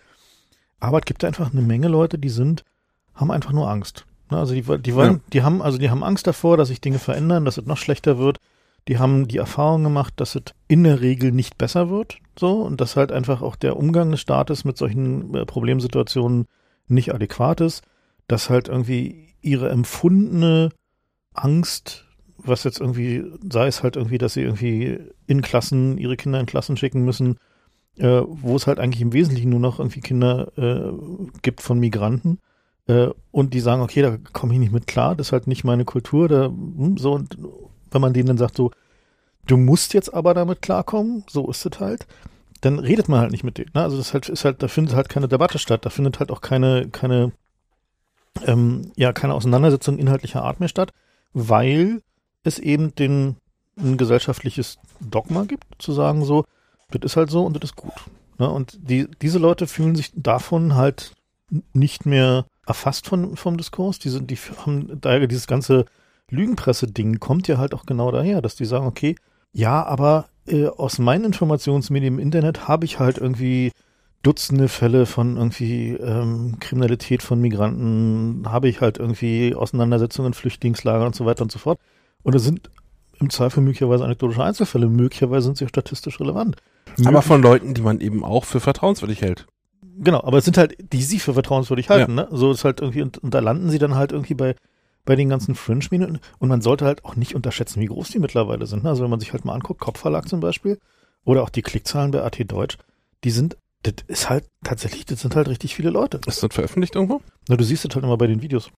Aber 0.79 0.97
es 0.97 1.05
gibt 1.05 1.23
einfach 1.23 1.51
eine 1.51 1.61
Menge 1.61 1.87
Leute, 1.87 2.17
die 2.17 2.29
sind, 2.29 2.65
haben 3.13 3.29
einfach 3.29 3.51
nur 3.51 3.69
Angst. 3.69 4.05
Ne, 4.31 4.37
also 4.39 4.55
die, 4.55 4.63
die 4.81 4.95
wollen, 4.95 5.13
ja. 5.13 5.19
die 5.33 5.43
haben, 5.43 5.61
also 5.61 5.77
die 5.77 5.91
haben 5.91 6.03
Angst 6.03 6.25
davor, 6.25 6.57
dass 6.57 6.69
sich 6.69 6.81
Dinge 6.81 6.97
verändern, 6.97 7.45
dass 7.45 7.57
es 7.57 7.65
noch 7.67 7.77
schlechter 7.77 8.17
wird. 8.17 8.39
Die 8.87 8.97
haben 8.97 9.27
die 9.27 9.37
Erfahrung 9.37 9.83
gemacht, 9.83 10.13
dass 10.15 10.33
es 10.33 10.43
in 10.67 10.83
der 10.83 11.01
Regel 11.01 11.31
nicht 11.31 11.59
besser 11.59 11.91
wird, 11.91 12.17
so, 12.37 12.61
und 12.61 12.81
dass 12.81 12.95
halt 12.95 13.11
einfach 13.11 13.43
auch 13.43 13.55
der 13.55 13.77
Umgang 13.77 14.09
des 14.09 14.21
Staates 14.21 14.65
mit 14.65 14.77
solchen 14.77 15.35
äh, 15.35 15.45
Problemsituationen 15.45 16.47
nicht 16.87 17.13
adäquat 17.13 17.61
ist, 17.61 17.83
dass 18.29 18.49
halt 18.49 18.69
irgendwie 18.69 19.27
ihre 19.41 19.69
empfundene 19.69 20.69
Angst, 21.33 22.05
was 22.37 22.63
jetzt 22.63 22.79
irgendwie, 22.79 23.23
sei 23.51 23.67
es 23.67 23.83
halt 23.83 23.97
irgendwie, 23.97 24.17
dass 24.17 24.33
sie 24.33 24.43
irgendwie 24.43 24.99
in 25.27 25.41
Klassen, 25.41 25.97
ihre 25.97 26.15
Kinder 26.15 26.39
in 26.39 26.45
Klassen 26.45 26.77
schicken 26.77 27.03
müssen, 27.03 27.37
äh, 27.97 28.21
wo 28.25 28.55
es 28.55 28.67
halt 28.67 28.79
eigentlich 28.79 29.01
im 29.01 29.13
Wesentlichen 29.13 29.49
nur 29.49 29.59
noch 29.59 29.79
irgendwie 29.79 29.99
Kinder 29.99 30.51
äh, 30.57 30.93
gibt 31.41 31.61
von 31.61 31.79
Migranten 31.79 32.39
äh, 32.87 33.09
und 33.31 33.53
die 33.53 33.59
sagen, 33.59 33.81
okay, 33.81 34.03
da 34.03 34.17
komme 34.31 34.53
ich 34.53 34.59
nicht 34.59 34.71
mit 34.71 34.87
klar, 34.87 35.15
das 35.15 35.27
ist 35.27 35.31
halt 35.33 35.47
nicht 35.47 35.63
meine 35.63 35.83
Kultur, 35.83 36.29
da 36.29 36.45
hm, 36.45 36.97
so 36.97 37.13
und 37.13 37.37
wenn 37.91 38.01
man 38.01 38.13
denen 38.13 38.27
dann 38.27 38.37
sagt 38.37 38.55
so, 38.55 38.71
du 39.47 39.57
musst 39.57 39.95
jetzt 39.95 40.13
aber 40.13 40.35
damit 40.35 40.61
klarkommen, 40.61 41.23
so 41.27 41.49
ist 41.49 41.65
es 41.65 41.79
halt, 41.79 42.05
dann 42.61 42.77
redet 42.77 43.09
man 43.09 43.21
halt 43.21 43.31
nicht 43.31 43.43
mit 43.43 43.57
denen. 43.57 43.71
Ne? 43.73 43.81
Also 43.81 43.97
das 43.97 44.13
halt 44.13 44.29
ist 44.29 44.45
halt, 44.45 44.61
da 44.61 44.67
findet 44.67 44.95
halt 44.95 45.09
keine 45.09 45.27
Debatte 45.27 45.57
statt, 45.57 45.85
da 45.85 45.89
findet 45.89 46.19
halt 46.19 46.29
auch 46.29 46.41
keine 46.41 46.89
keine 46.89 47.31
ähm, 48.45 48.91
ja 48.95 49.13
keine 49.13 49.33
Auseinandersetzung 49.33 49.97
inhaltlicher 49.97 50.43
Art 50.43 50.59
mehr 50.59 50.69
statt, 50.69 50.91
weil 51.33 52.01
es 52.43 52.59
eben 52.59 52.95
den 52.95 53.35
ein 53.77 53.97
gesellschaftliches 53.97 54.77
Dogma 54.99 55.43
gibt, 55.43 55.65
zu 55.79 55.93
sagen 55.93 56.25
so, 56.25 56.45
das 56.91 57.01
ist 57.03 57.15
halt 57.15 57.29
so 57.29 57.45
und 57.45 57.55
das 57.55 57.71
ist 57.71 57.75
gut. 57.75 57.93
Ne? 58.37 58.49
Und 58.49 58.77
die, 58.81 59.07
diese 59.21 59.39
Leute 59.39 59.67
fühlen 59.67 59.95
sich 59.95 60.11
davon 60.15 60.75
halt 60.75 61.13
nicht 61.73 62.05
mehr 62.05 62.45
erfasst 62.65 63.07
von, 63.07 63.35
vom 63.35 63.57
Diskurs. 63.57 63.99
Die, 63.99 64.09
sind, 64.09 64.29
die 64.29 64.37
haben 64.37 64.99
daher 65.01 65.27
dieses 65.27 65.47
ganze 65.47 65.85
Lügenpresse-Ding 66.29 67.19
kommt 67.19 67.47
ja 67.47 67.57
halt 67.57 67.73
auch 67.73 67.85
genau 67.85 68.11
daher, 68.11 68.41
dass 68.41 68.55
die 68.55 68.65
sagen, 68.65 68.85
okay, 68.85 69.15
ja, 69.51 69.83
aber 69.83 70.29
äh, 70.47 70.67
aus 70.67 70.99
meinen 70.99 71.25
Informationsmedien 71.25 72.15
im 72.15 72.19
Internet 72.19 72.67
habe 72.67 72.85
ich 72.85 72.99
halt 72.99 73.17
irgendwie 73.17 73.71
Dutzende 74.21 74.67
Fälle 74.67 75.05
von 75.05 75.37
irgendwie 75.37 75.91
ähm, 75.91 76.57
Kriminalität 76.59 77.23
von 77.23 77.39
Migranten, 77.39 78.43
habe 78.51 78.67
ich 78.67 78.81
halt 78.81 78.97
irgendwie 78.97 79.55
Auseinandersetzungen 79.55 80.27
in 80.27 80.33
Flüchtlingslagern 80.33 81.07
und 81.07 81.15
so 81.15 81.25
weiter 81.25 81.43
und 81.43 81.51
so 81.51 81.59
fort. 81.59 81.79
Und 82.23 82.35
es 82.35 82.43
sind 82.43 82.69
im 83.19 83.29
Zweifel 83.29 83.61
möglicherweise 83.61 84.03
anekdotische 84.03 84.43
Einzelfälle, 84.43 84.87
möglicherweise 84.87 85.45
sind 85.45 85.57
sie 85.57 85.67
statistisch 85.67 86.19
relevant. 86.19 86.57
Aber 87.05 87.21
von 87.21 87.41
Leuten, 87.41 87.73
die 87.73 87.81
man 87.81 87.99
eben 87.99 88.23
auch 88.23 88.45
für 88.45 88.59
vertrauenswürdig 88.59 89.21
hält. 89.21 89.45
Genau, 90.01 90.21
aber 90.23 90.37
es 90.37 90.45
sind 90.45 90.57
halt, 90.57 90.75
die 90.93 91.03
sie 91.03 91.19
für 91.19 91.33
vertrauenswürdig 91.33 91.89
halten, 91.89 92.17
ja. 92.17 92.23
ne? 92.23 92.29
So 92.31 92.51
ist 92.51 92.63
halt 92.63 92.79
irgendwie, 92.79 93.01
und, 93.01 93.17
und, 93.17 93.33
da 93.33 93.39
landen 93.39 93.69
sie 93.69 93.79
dann 93.79 93.95
halt 93.95 94.13
irgendwie 94.13 94.33
bei, 94.33 94.55
bei 95.03 95.15
den 95.15 95.27
ganzen 95.27 95.55
Fringe-Medien. 95.55 96.19
Und 96.39 96.49
man 96.49 96.61
sollte 96.61 96.85
halt 96.85 97.03
auch 97.03 97.15
nicht 97.15 97.35
unterschätzen, 97.35 97.81
wie 97.81 97.87
groß 97.87 98.09
die 98.09 98.19
mittlerweile 98.19 98.65
sind. 98.65 98.83
Ne? 98.83 98.89
Also 98.89 99.03
wenn 99.03 99.09
man 99.09 99.19
sich 99.19 99.33
halt 99.33 99.43
mal 99.43 99.53
anguckt, 99.53 99.81
Kopfverlag 99.81 100.29
zum 100.29 100.39
Beispiel, 100.39 100.79
oder 101.25 101.43
auch 101.43 101.49
die 101.49 101.61
Klickzahlen 101.61 102.11
bei 102.11 102.23
AT 102.23 102.39
Deutsch, 102.49 102.77
die 103.25 103.31
sind, 103.31 103.57
das 103.83 103.93
ist 104.07 104.29
halt 104.29 104.45
tatsächlich, 104.63 105.05
das 105.05 105.21
sind 105.21 105.35
halt 105.35 105.47
richtig 105.47 105.75
viele 105.75 105.89
Leute. 105.89 106.19
Ist 106.25 106.43
das 106.43 106.53
veröffentlicht 106.53 106.95
irgendwo? 106.95 107.21
Na, 107.47 107.55
du 107.55 107.63
siehst 107.63 107.85
das 107.85 107.95
halt 107.95 108.03
immer 108.03 108.17
bei 108.17 108.27
den 108.27 108.41
Videos. 108.41 108.71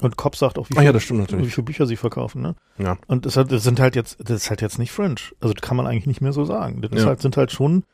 Und 0.00 0.16
Kopp 0.16 0.36
sagt 0.36 0.58
auch, 0.58 0.68
wie, 0.70 0.74
viel, 0.74 0.82
ja, 0.82 0.92
das 0.92 1.02
stimmt 1.02 1.20
natürlich. 1.20 1.46
wie 1.46 1.50
viele 1.50 1.64
Bücher 1.64 1.86
sie 1.86 1.96
verkaufen, 1.96 2.40
ne? 2.40 2.54
Ja. 2.78 2.96
Und 3.06 3.26
das, 3.26 3.34
das 3.34 3.62
sind 3.62 3.80
halt 3.80 3.96
jetzt, 3.96 4.18
das 4.20 4.42
ist 4.42 4.50
halt 4.50 4.62
jetzt 4.62 4.78
nicht 4.78 4.92
Fringe. 4.92 5.16
Also 5.40 5.52
das 5.52 5.62
kann 5.62 5.76
man 5.76 5.86
eigentlich 5.86 6.06
nicht 6.06 6.20
mehr 6.20 6.32
so 6.32 6.44
sagen. 6.44 6.80
Das 6.80 6.90
ja. 6.92 7.06
halt, 7.06 7.20
sind 7.20 7.36
halt 7.36 7.52
schon, 7.52 7.84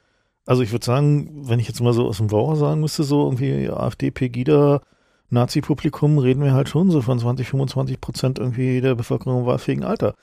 also 0.47 0.63
ich 0.63 0.73
würde 0.73 0.87
sagen, 0.87 1.49
wenn 1.49 1.59
ich 1.59 1.67
jetzt 1.67 1.81
mal 1.81 1.93
so 1.93 2.07
aus 2.07 2.19
dem 2.19 2.29
Bauer 2.29 2.57
sagen 2.57 2.81
müsste, 2.81 3.03
so 3.03 3.25
irgendwie 3.25 3.69
AfD, 3.69 4.11
Pegida, 4.11 4.83
Nazi-Publikum, 5.31 6.19
reden 6.19 6.45
wir 6.45 6.53
halt 6.53 6.69
schon 6.69 6.91
so 6.91 7.03
von 7.03 7.19
20, 7.19 7.49
25 7.49 8.01
Prozent 8.01 8.39
irgendwie 8.39 8.81
der 8.81 8.95
Bevölkerung 8.95 9.41
im 9.41 9.47
wahlfähigen 9.47 9.85
Alter. 9.85 10.15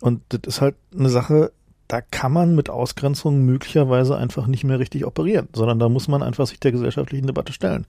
Und 0.00 0.22
das 0.28 0.40
ist 0.44 0.60
halt 0.60 0.76
eine 0.94 1.08
Sache, 1.08 1.52
da 1.88 2.00
kann 2.00 2.32
man 2.32 2.54
mit 2.54 2.70
Ausgrenzung 2.70 3.44
möglicherweise 3.44 4.16
einfach 4.16 4.46
nicht 4.46 4.64
mehr 4.64 4.78
richtig 4.78 5.04
operieren, 5.04 5.48
sondern 5.54 5.78
da 5.78 5.88
muss 5.88 6.08
man 6.08 6.22
einfach 6.22 6.46
sich 6.46 6.60
der 6.60 6.72
gesellschaftlichen 6.72 7.26
Debatte 7.26 7.52
stellen. 7.52 7.86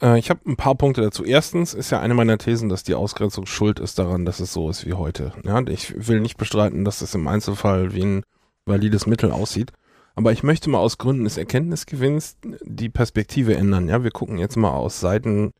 Äh, 0.00 0.18
ich 0.18 0.30
habe 0.30 0.40
ein 0.46 0.56
paar 0.56 0.74
Punkte 0.74 1.02
dazu. 1.02 1.24
Erstens 1.24 1.74
ist 1.74 1.90
ja 1.90 2.00
eine 2.00 2.14
meiner 2.14 2.38
Thesen, 2.38 2.68
dass 2.68 2.84
die 2.84 2.94
Ausgrenzung 2.94 3.46
schuld 3.46 3.80
ist 3.80 3.98
daran, 3.98 4.24
dass 4.24 4.40
es 4.40 4.52
so 4.52 4.70
ist 4.70 4.86
wie 4.86 4.94
heute. 4.94 5.32
Ja, 5.44 5.60
ich 5.66 6.08
will 6.08 6.20
nicht 6.20 6.36
bestreiten, 6.36 6.84
dass 6.84 7.02
es 7.02 7.14
im 7.14 7.28
Einzelfall 7.28 7.94
wie 7.94 8.04
ein 8.04 8.22
valides 8.64 9.06
Mittel 9.06 9.30
aussieht. 9.30 9.72
Aber 10.14 10.32
ich 10.32 10.42
möchte 10.42 10.68
mal 10.68 10.78
aus 10.78 10.98
Gründen 10.98 11.24
des 11.24 11.36
Erkenntnisgewinns 11.36 12.38
die 12.64 12.88
Perspektive 12.88 13.56
ändern. 13.56 13.88
Ja, 13.88 14.02
wir 14.02 14.10
gucken 14.10 14.38
jetzt 14.38 14.56
mal 14.56 14.72
aus 14.72 15.00
Seiten 15.00 15.52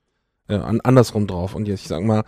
äh, 0.49 0.57
andersrum 0.57 1.27
drauf. 1.27 1.55
Und 1.55 1.69
jetzt, 1.69 1.83
ich 1.83 1.89
sag 1.89 2.03
mal, 2.03 2.25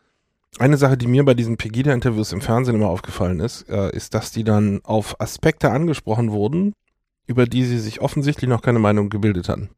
eine 0.59 0.77
Sache, 0.77 0.97
die 0.97 1.07
mir 1.07 1.25
bei 1.25 1.35
diesen 1.35 1.57
Pegida-Interviews 1.57 2.33
im 2.33 2.41
Fernsehen 2.41 2.75
immer 2.75 2.89
aufgefallen 2.89 3.41
ist, 3.41 3.69
äh, 3.69 3.95
ist, 3.95 4.15
dass 4.15 4.33
die 4.33 4.45
dann 4.45 4.81
auf 4.85 5.21
Aspekte 5.21 5.71
angesprochen 5.71 6.33
wurden, 6.33 6.75
über 7.27 7.47
die 7.47 7.65
sie 7.65 7.79
sich 7.79 8.01
offensichtlich 8.01 8.49
noch 8.49 8.63
keine 8.63 8.81
Meinung 8.81 9.09
gebildet 9.09 9.49
hatten. 9.49 9.71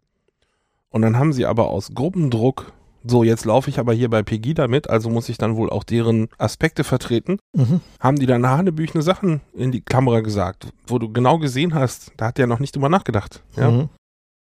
Und 0.91 1.03
dann 1.03 1.19
haben 1.19 1.33
sie 1.33 1.47
aber 1.47 1.69
aus 1.69 1.93
Gruppendruck, 1.95 2.73
so 3.05 3.25
jetzt 3.25 3.45
laufe 3.45 3.69
ich 3.69 3.79
aber 3.79 3.93
hier 3.93 4.09
bei 4.09 4.23
Pegida 4.23 4.69
mit, 4.69 4.89
also 4.89 5.11
muss 5.11 5.29
ich 5.29 5.39
dann 5.39 5.57
wohl 5.57 5.71
auch 5.71 5.85
deren 5.85 6.29
Aspekte 6.39 6.85
vertreten, 6.85 7.39
mhm. 7.53 7.81
haben 8.01 8.19
die 8.19 8.27
dann 8.27 8.47
hanebüchene 8.47 9.03
Sachen 9.03 9.41
in 9.55 9.73
die 9.73 9.81
Kamera 9.81 10.21
gesagt, 10.21 10.69
wo 10.87 10.99
du 10.99 11.13
genau 11.13 11.39
gesehen 11.39 11.75
hast, 11.75 12.13
da 12.17 12.27
hat 12.29 12.39
der 12.39 12.47
noch 12.47 12.61
nicht 12.61 12.75
drüber 12.75 12.89
nachgedacht. 12.89 13.43
Ja? 13.57 13.71
Mhm. 13.71 13.89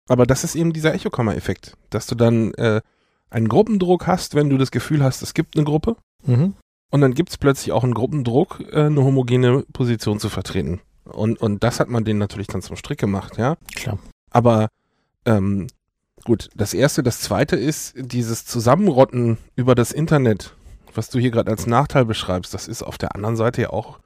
Aber 0.09 0.27
das 0.27 0.45
ist 0.45 0.55
eben 0.55 0.73
dieser 0.73 0.95
Echokammer-Effekt, 0.95 1.77
dass 1.91 2.07
du 2.07 2.15
dann 2.15 2.53
äh, 2.55 2.83
einen 3.35 3.49
Gruppendruck 3.49 4.07
hast, 4.07 4.35
wenn 4.35 4.49
du 4.49 4.59
das 4.59 4.70
Gefühl 4.70 5.03
hast, 5.03 5.22
es 5.22 5.35
gibt 5.35 5.57
eine 5.57 5.64
Gruppe. 5.64 5.97
Mhm. 6.24 6.55
Und 6.91 7.01
dann 7.01 7.14
gibt 7.14 7.30
es 7.30 7.39
plötzlich 7.39 7.72
auch 7.72 7.85
einen 7.85 7.95
Gruppendruck, 7.95 8.61
äh, 8.72 8.85
eine 8.85 9.03
homogene 9.03 9.64
Position 9.72 10.20
zu 10.20 10.28
vertreten. 10.28 10.80
Und, 11.05 11.41
und 11.41 11.62
das 11.62 11.80
hat 11.80 11.89
man 11.89 12.05
denen 12.05 12.18
natürlich 12.18 12.47
dann 12.47 12.62
zum 12.62 12.76
Strick 12.76 12.99
gemacht, 12.99 13.37
ja. 13.37 13.57
Klar. 13.74 13.99
Aber 14.30 14.68
ähm, 15.26 15.66
Gut, 16.24 16.49
das 16.57 16.72
erste. 16.72 17.03
Das 17.03 17.20
zweite 17.20 17.57
ist 17.57 17.95
dieses 17.97 18.47
Zusammenrotten 18.47 19.37
über 19.57 19.74
das 19.74 19.93
Internet, 19.93 20.55
was 20.95 21.11
du 21.11 21.18
hier 21.18 21.30
gerade 21.30 21.51
als 21.51 21.66
Nachteil 21.66 22.07
beschreibst. 22.07 22.55
Das 22.55 22.66
ist 22.66 22.82
auf 22.82 22.97
der 22.97 23.14
anderen 23.14 23.37
Seite 23.37 23.62
ja 23.62 23.70
auch 23.70 23.99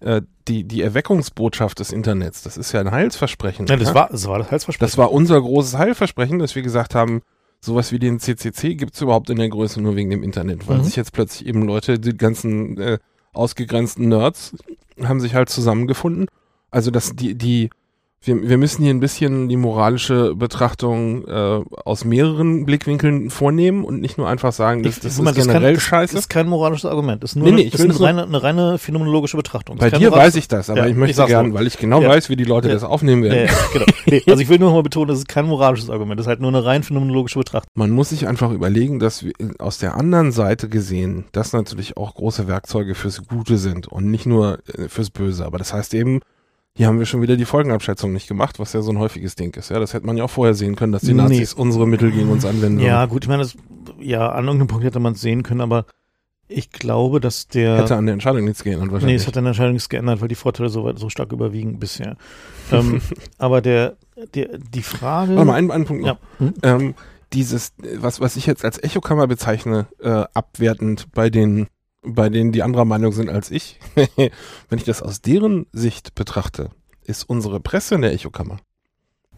äh, 0.00 0.22
die, 0.48 0.64
die 0.64 0.82
Erweckungsbotschaft 0.82 1.78
des 1.78 1.92
Internets. 1.92 2.42
Das 2.42 2.56
ist 2.56 2.72
ja 2.72 2.80
ein 2.80 2.90
Heilsversprechen. 2.90 3.66
Ja, 3.66 3.76
das, 3.76 3.88
ja? 3.88 3.94
War, 3.94 4.08
das 4.10 4.26
war 4.26 4.38
das 4.38 4.50
Heilsversprechen. 4.50 4.90
Das 4.90 4.98
war 4.98 5.12
unser 5.12 5.40
großes 5.40 5.78
Heilversprechen, 5.78 6.40
dass 6.40 6.56
wir 6.56 6.62
gesagt 6.62 6.96
haben, 6.96 7.22
sowas 7.60 7.92
wie 7.92 7.98
den 7.98 8.18
CCC 8.18 8.74
gibt 8.74 8.94
es 8.94 9.02
überhaupt 9.02 9.30
in 9.30 9.36
der 9.36 9.48
Größe 9.48 9.80
nur 9.80 9.96
wegen 9.96 10.10
dem 10.10 10.22
Internet, 10.22 10.68
weil 10.68 10.78
mhm. 10.78 10.84
sich 10.84 10.96
jetzt 10.96 11.12
plötzlich 11.12 11.46
eben 11.46 11.62
Leute, 11.62 11.98
die 11.98 12.16
ganzen 12.16 12.78
äh, 12.78 12.98
ausgegrenzten 13.32 14.08
Nerds, 14.08 14.56
haben 15.02 15.20
sich 15.20 15.34
halt 15.34 15.48
zusammengefunden. 15.48 16.26
Also 16.70 16.90
dass 16.90 17.14
die, 17.14 17.34
die 17.34 17.70
wir, 18.22 18.48
wir 18.50 18.58
müssen 18.58 18.82
hier 18.82 18.92
ein 18.92 19.00
bisschen 19.00 19.48
die 19.48 19.56
moralische 19.56 20.34
Betrachtung 20.34 21.26
äh, 21.26 21.60
aus 21.86 22.04
mehreren 22.04 22.66
Blickwinkeln 22.66 23.30
vornehmen 23.30 23.82
und 23.82 24.02
nicht 24.02 24.18
nur 24.18 24.28
einfach 24.28 24.52
sagen, 24.52 24.82
das, 24.82 24.98
Ich- 24.98 25.02
das 25.02 25.18
mal, 25.22 25.30
ist 25.30 25.36
generell 25.46 25.72
kann, 25.74 25.80
scheiße. 25.80 26.14
Das 26.14 26.24
ist 26.24 26.28
kein 26.28 26.46
moralisches 26.46 26.84
Argument. 26.90 27.22
Das 27.22 27.30
ist 27.30 27.36
nur 27.36 27.46
Nee, 27.46 27.52
nee, 27.52 27.56
eine, 27.60 27.66
ich 27.68 27.72
das 27.72 27.80
will 27.80 27.90
ist 27.90 27.96
eine, 28.02 28.06
reine, 28.20 28.24
eine 28.24 28.42
reine 28.42 28.78
phänomenologische 28.78 29.38
Betrachtung. 29.38 29.78
Das 29.78 29.90
Bei 29.90 29.98
dir 29.98 30.12
weiß 30.12 30.34
ich 30.36 30.48
das, 30.48 30.68
aber 30.68 30.80
Ja, 30.80 30.84
ich 30.84 30.92
ich 30.92 30.98
möchte 30.98 31.16
sag's 31.16 31.30
gern, 31.30 31.48
nur. 31.48 31.58
weil 31.58 31.66
ich 31.66 31.78
genau 31.78 32.02
Ja. 32.02 32.10
weiß, 32.10 32.28
wie 32.28 32.36
die 32.36 32.44
Leute 32.44 32.68
Ja. 32.68 32.74
das 32.74 32.84
aufnehmen 32.84 33.22
werden. 33.22 33.48
genau. 33.72 33.86
Nee, 34.04 34.22
also 34.26 34.42
ich 34.42 34.48
will 34.50 34.58
nur 34.58 34.68
noch 34.68 34.76
mal 34.76 34.82
betonen, 34.82 35.08
das 35.08 35.18
ist 35.18 35.28
kein 35.28 35.46
moralisches 35.46 35.88
Argument. 35.88 36.18
Das 36.20 36.24
ist 36.26 36.28
halt 36.28 36.40
nur 36.40 36.48
eine 36.50 36.62
rein 36.62 36.82
phänomenologische 36.82 37.38
Betrachtung. 37.38 37.70
Man 37.74 37.88
muss 37.90 38.10
sich 38.10 38.28
einfach 38.28 38.50
überlegen, 38.52 38.98
dass 38.98 39.24
wir 39.24 39.32
aus 39.58 39.78
der 39.78 39.96
anderen 39.96 40.30
Seite 40.32 40.68
gesehen, 40.68 41.24
das 41.32 41.54
natürlich 41.54 41.96
auch 41.96 42.14
große 42.16 42.46
Werkzeuge 42.48 42.94
fürs 42.94 43.26
Gute 43.26 43.56
sind 43.56 43.88
und 43.88 44.10
nicht 44.10 44.26
nur 44.26 44.58
äh, 44.76 44.88
fürs 44.88 45.08
Böse. 45.08 45.46
Aber 45.46 45.56
das 45.56 45.72
heißt 45.72 45.94
eben, 45.94 46.20
hier 46.76 46.86
haben 46.86 46.98
wir 46.98 47.06
schon 47.06 47.20
wieder 47.20 47.36
die 47.36 47.44
Folgenabschätzung 47.44 48.12
nicht 48.12 48.28
gemacht, 48.28 48.58
was 48.58 48.72
ja 48.72 48.80
so 48.82 48.90
ein 48.92 48.98
häufiges 48.98 49.34
Ding 49.34 49.54
ist. 49.56 49.70
Ja, 49.70 49.80
das 49.80 49.92
hätte 49.92 50.06
man 50.06 50.16
ja 50.16 50.24
auch 50.24 50.30
vorher 50.30 50.54
sehen 50.54 50.76
können, 50.76 50.92
dass 50.92 51.02
die 51.02 51.08
Nee. 51.12 51.22
Nazis 51.22 51.52
unsere 51.52 51.86
Mittel 51.86 52.10
gegen 52.12 52.30
uns 52.30 52.44
anwenden. 52.44 52.80
Ja, 52.80 53.06
gut, 53.06 53.24
ich 53.24 53.28
meine, 53.28 53.42
das, 53.42 53.56
ja, 53.98 54.30
an 54.30 54.44
irgendeinem 54.44 54.68
Punkt 54.68 54.84
hätte 54.84 55.00
man 55.00 55.14
es 55.14 55.20
sehen 55.20 55.42
können, 55.42 55.60
aber 55.60 55.84
ich 56.48 56.70
glaube, 56.70 57.20
dass 57.20 57.48
der. 57.48 57.76
Hätte 57.78 57.96
an 57.96 58.06
der 58.06 58.12
Entscheidung 58.14 58.44
nichts 58.44 58.64
geändert 58.64 58.86
nee, 58.88 58.92
wahrscheinlich. 58.92 59.16
es 59.22 59.26
hat 59.26 59.36
an 59.36 59.44
der 59.44 59.50
Entscheidung 59.50 59.72
nichts 59.74 59.88
geändert, 59.88 60.20
weil 60.20 60.28
die 60.28 60.34
Vorteile 60.34 60.68
so, 60.68 60.94
so 60.96 61.08
stark 61.08 61.32
überwiegen 61.32 61.78
bisher. 61.78 62.16
ähm, 62.72 63.00
aber 63.38 63.60
der, 63.60 63.96
der, 64.34 64.58
die 64.58 64.82
Frage. 64.82 65.34
Warte 65.36 65.46
mal, 65.46 65.54
einen, 65.54 65.70
einen 65.70 65.84
Punkt 65.84 66.02
noch. 66.02 66.08
ja. 66.08 66.18
Hm? 66.38 66.54
ähm, 66.62 66.94
dieses, 67.32 67.72
was, 67.98 68.20
was 68.20 68.36
ich 68.36 68.46
jetzt 68.46 68.64
als 68.64 68.82
Echokammer 68.82 69.26
bezeichne, 69.28 69.86
äh, 70.00 70.24
abwertend 70.34 71.06
bei 71.12 71.30
den, 71.30 71.68
bei 72.02 72.28
denen, 72.28 72.52
die 72.52 72.62
anderer 72.62 72.84
Meinung 72.84 73.12
sind 73.12 73.28
als 73.28 73.50
ich, 73.50 73.78
wenn 74.16 74.78
ich 74.78 74.84
das 74.84 75.02
aus 75.02 75.20
deren 75.20 75.66
Sicht 75.72 76.14
betrachte, 76.14 76.70
ist 77.04 77.24
unsere 77.28 77.60
Presse 77.60 77.94
in 77.96 78.02
der 78.02 78.12
Echokammer. 78.12 78.58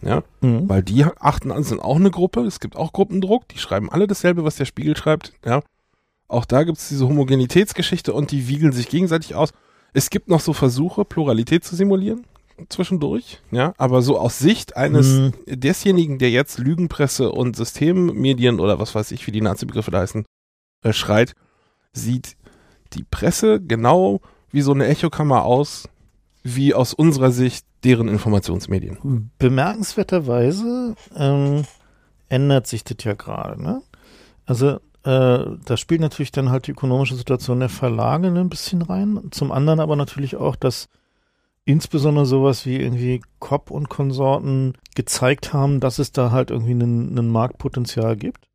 Ja, 0.04 0.24
Mhm. 0.40 0.68
weil 0.68 0.82
die 0.82 1.04
achten 1.04 1.52
an, 1.52 1.62
sind 1.62 1.80
auch 1.80 1.94
eine 1.96 2.10
Gruppe, 2.10 2.40
es 2.40 2.58
gibt 2.58 2.74
auch 2.76 2.92
Gruppendruck, 2.92 3.46
die 3.48 3.58
schreiben 3.58 3.88
alle 3.88 4.08
dasselbe, 4.08 4.42
was 4.44 4.56
der 4.56 4.64
Spiegel 4.64 4.96
schreibt, 4.96 5.32
ja. 5.44 5.62
Auch 6.26 6.44
da 6.44 6.64
gibt 6.64 6.78
es 6.78 6.88
diese 6.88 7.06
Homogenitätsgeschichte 7.06 8.12
und 8.12 8.30
die 8.32 8.48
wiegeln 8.48 8.72
sich 8.72 8.88
gegenseitig 8.88 9.34
aus. 9.36 9.50
Es 9.92 10.08
gibt 10.10 10.28
noch 10.28 10.40
so 10.40 10.54
Versuche, 10.54 11.04
Pluralität 11.04 11.62
zu 11.64 11.76
simulieren 11.76 12.24
zwischendurch, 12.68 13.40
ja, 13.50 13.74
aber 13.76 14.02
so 14.02 14.18
aus 14.18 14.38
Sicht 14.38 14.76
eines 14.76 15.06
Mhm. 15.08 15.32
desjenigen, 15.46 16.18
der 16.18 16.30
jetzt 16.30 16.58
Lügenpresse 16.58 17.30
und 17.32 17.56
Systemmedien 17.56 18.60
oder 18.60 18.78
was 18.78 18.94
weiß 18.94 19.10
ich, 19.12 19.26
wie 19.26 19.32
die 19.32 19.40
Nazi-Begriffe 19.40 19.90
da 19.90 19.98
heißen, 20.00 20.24
äh, 20.84 20.92
schreit, 20.92 21.34
sieht 21.92 22.36
die 22.94 23.04
Presse 23.04 23.60
genau 23.60 24.20
wie 24.50 24.62
so 24.62 24.72
eine 24.72 24.86
Echokammer 24.86 25.44
aus, 25.44 25.88
wie 26.42 26.74
aus 26.74 26.94
unserer 26.94 27.30
Sicht 27.30 27.66
deren 27.84 28.08
Informationsmedien. 28.08 29.30
Bemerkenswerterweise 29.38 30.94
ähm, 31.16 31.64
ändert 32.28 32.66
sich 32.66 32.84
das 32.84 33.02
ja 33.04 33.14
gerade. 33.14 33.62
Ne? 33.62 33.82
Also 34.46 34.78
äh, 35.04 35.44
da 35.64 35.76
spielt 35.76 36.00
natürlich 36.00 36.32
dann 36.32 36.50
halt 36.50 36.66
die 36.66 36.72
ökonomische 36.72 37.16
Situation 37.16 37.60
der 37.60 37.68
Verlage 37.68 38.30
ne, 38.30 38.40
ein 38.40 38.50
bisschen 38.50 38.82
rein. 38.82 39.20
Zum 39.30 39.50
anderen 39.50 39.80
aber 39.80 39.96
natürlich 39.96 40.36
auch, 40.36 40.56
dass 40.56 40.88
insbesondere 41.64 42.26
sowas 42.26 42.66
wie 42.66 42.76
irgendwie 42.76 43.22
Kopp 43.38 43.70
und 43.70 43.88
Konsorten 43.88 44.74
gezeigt 44.94 45.52
haben, 45.52 45.80
dass 45.80 45.98
es 45.98 46.12
da 46.12 46.30
halt 46.30 46.50
irgendwie 46.50 46.72
einen 46.72 47.28
Marktpotenzial 47.28 48.16
gibt. 48.16 48.48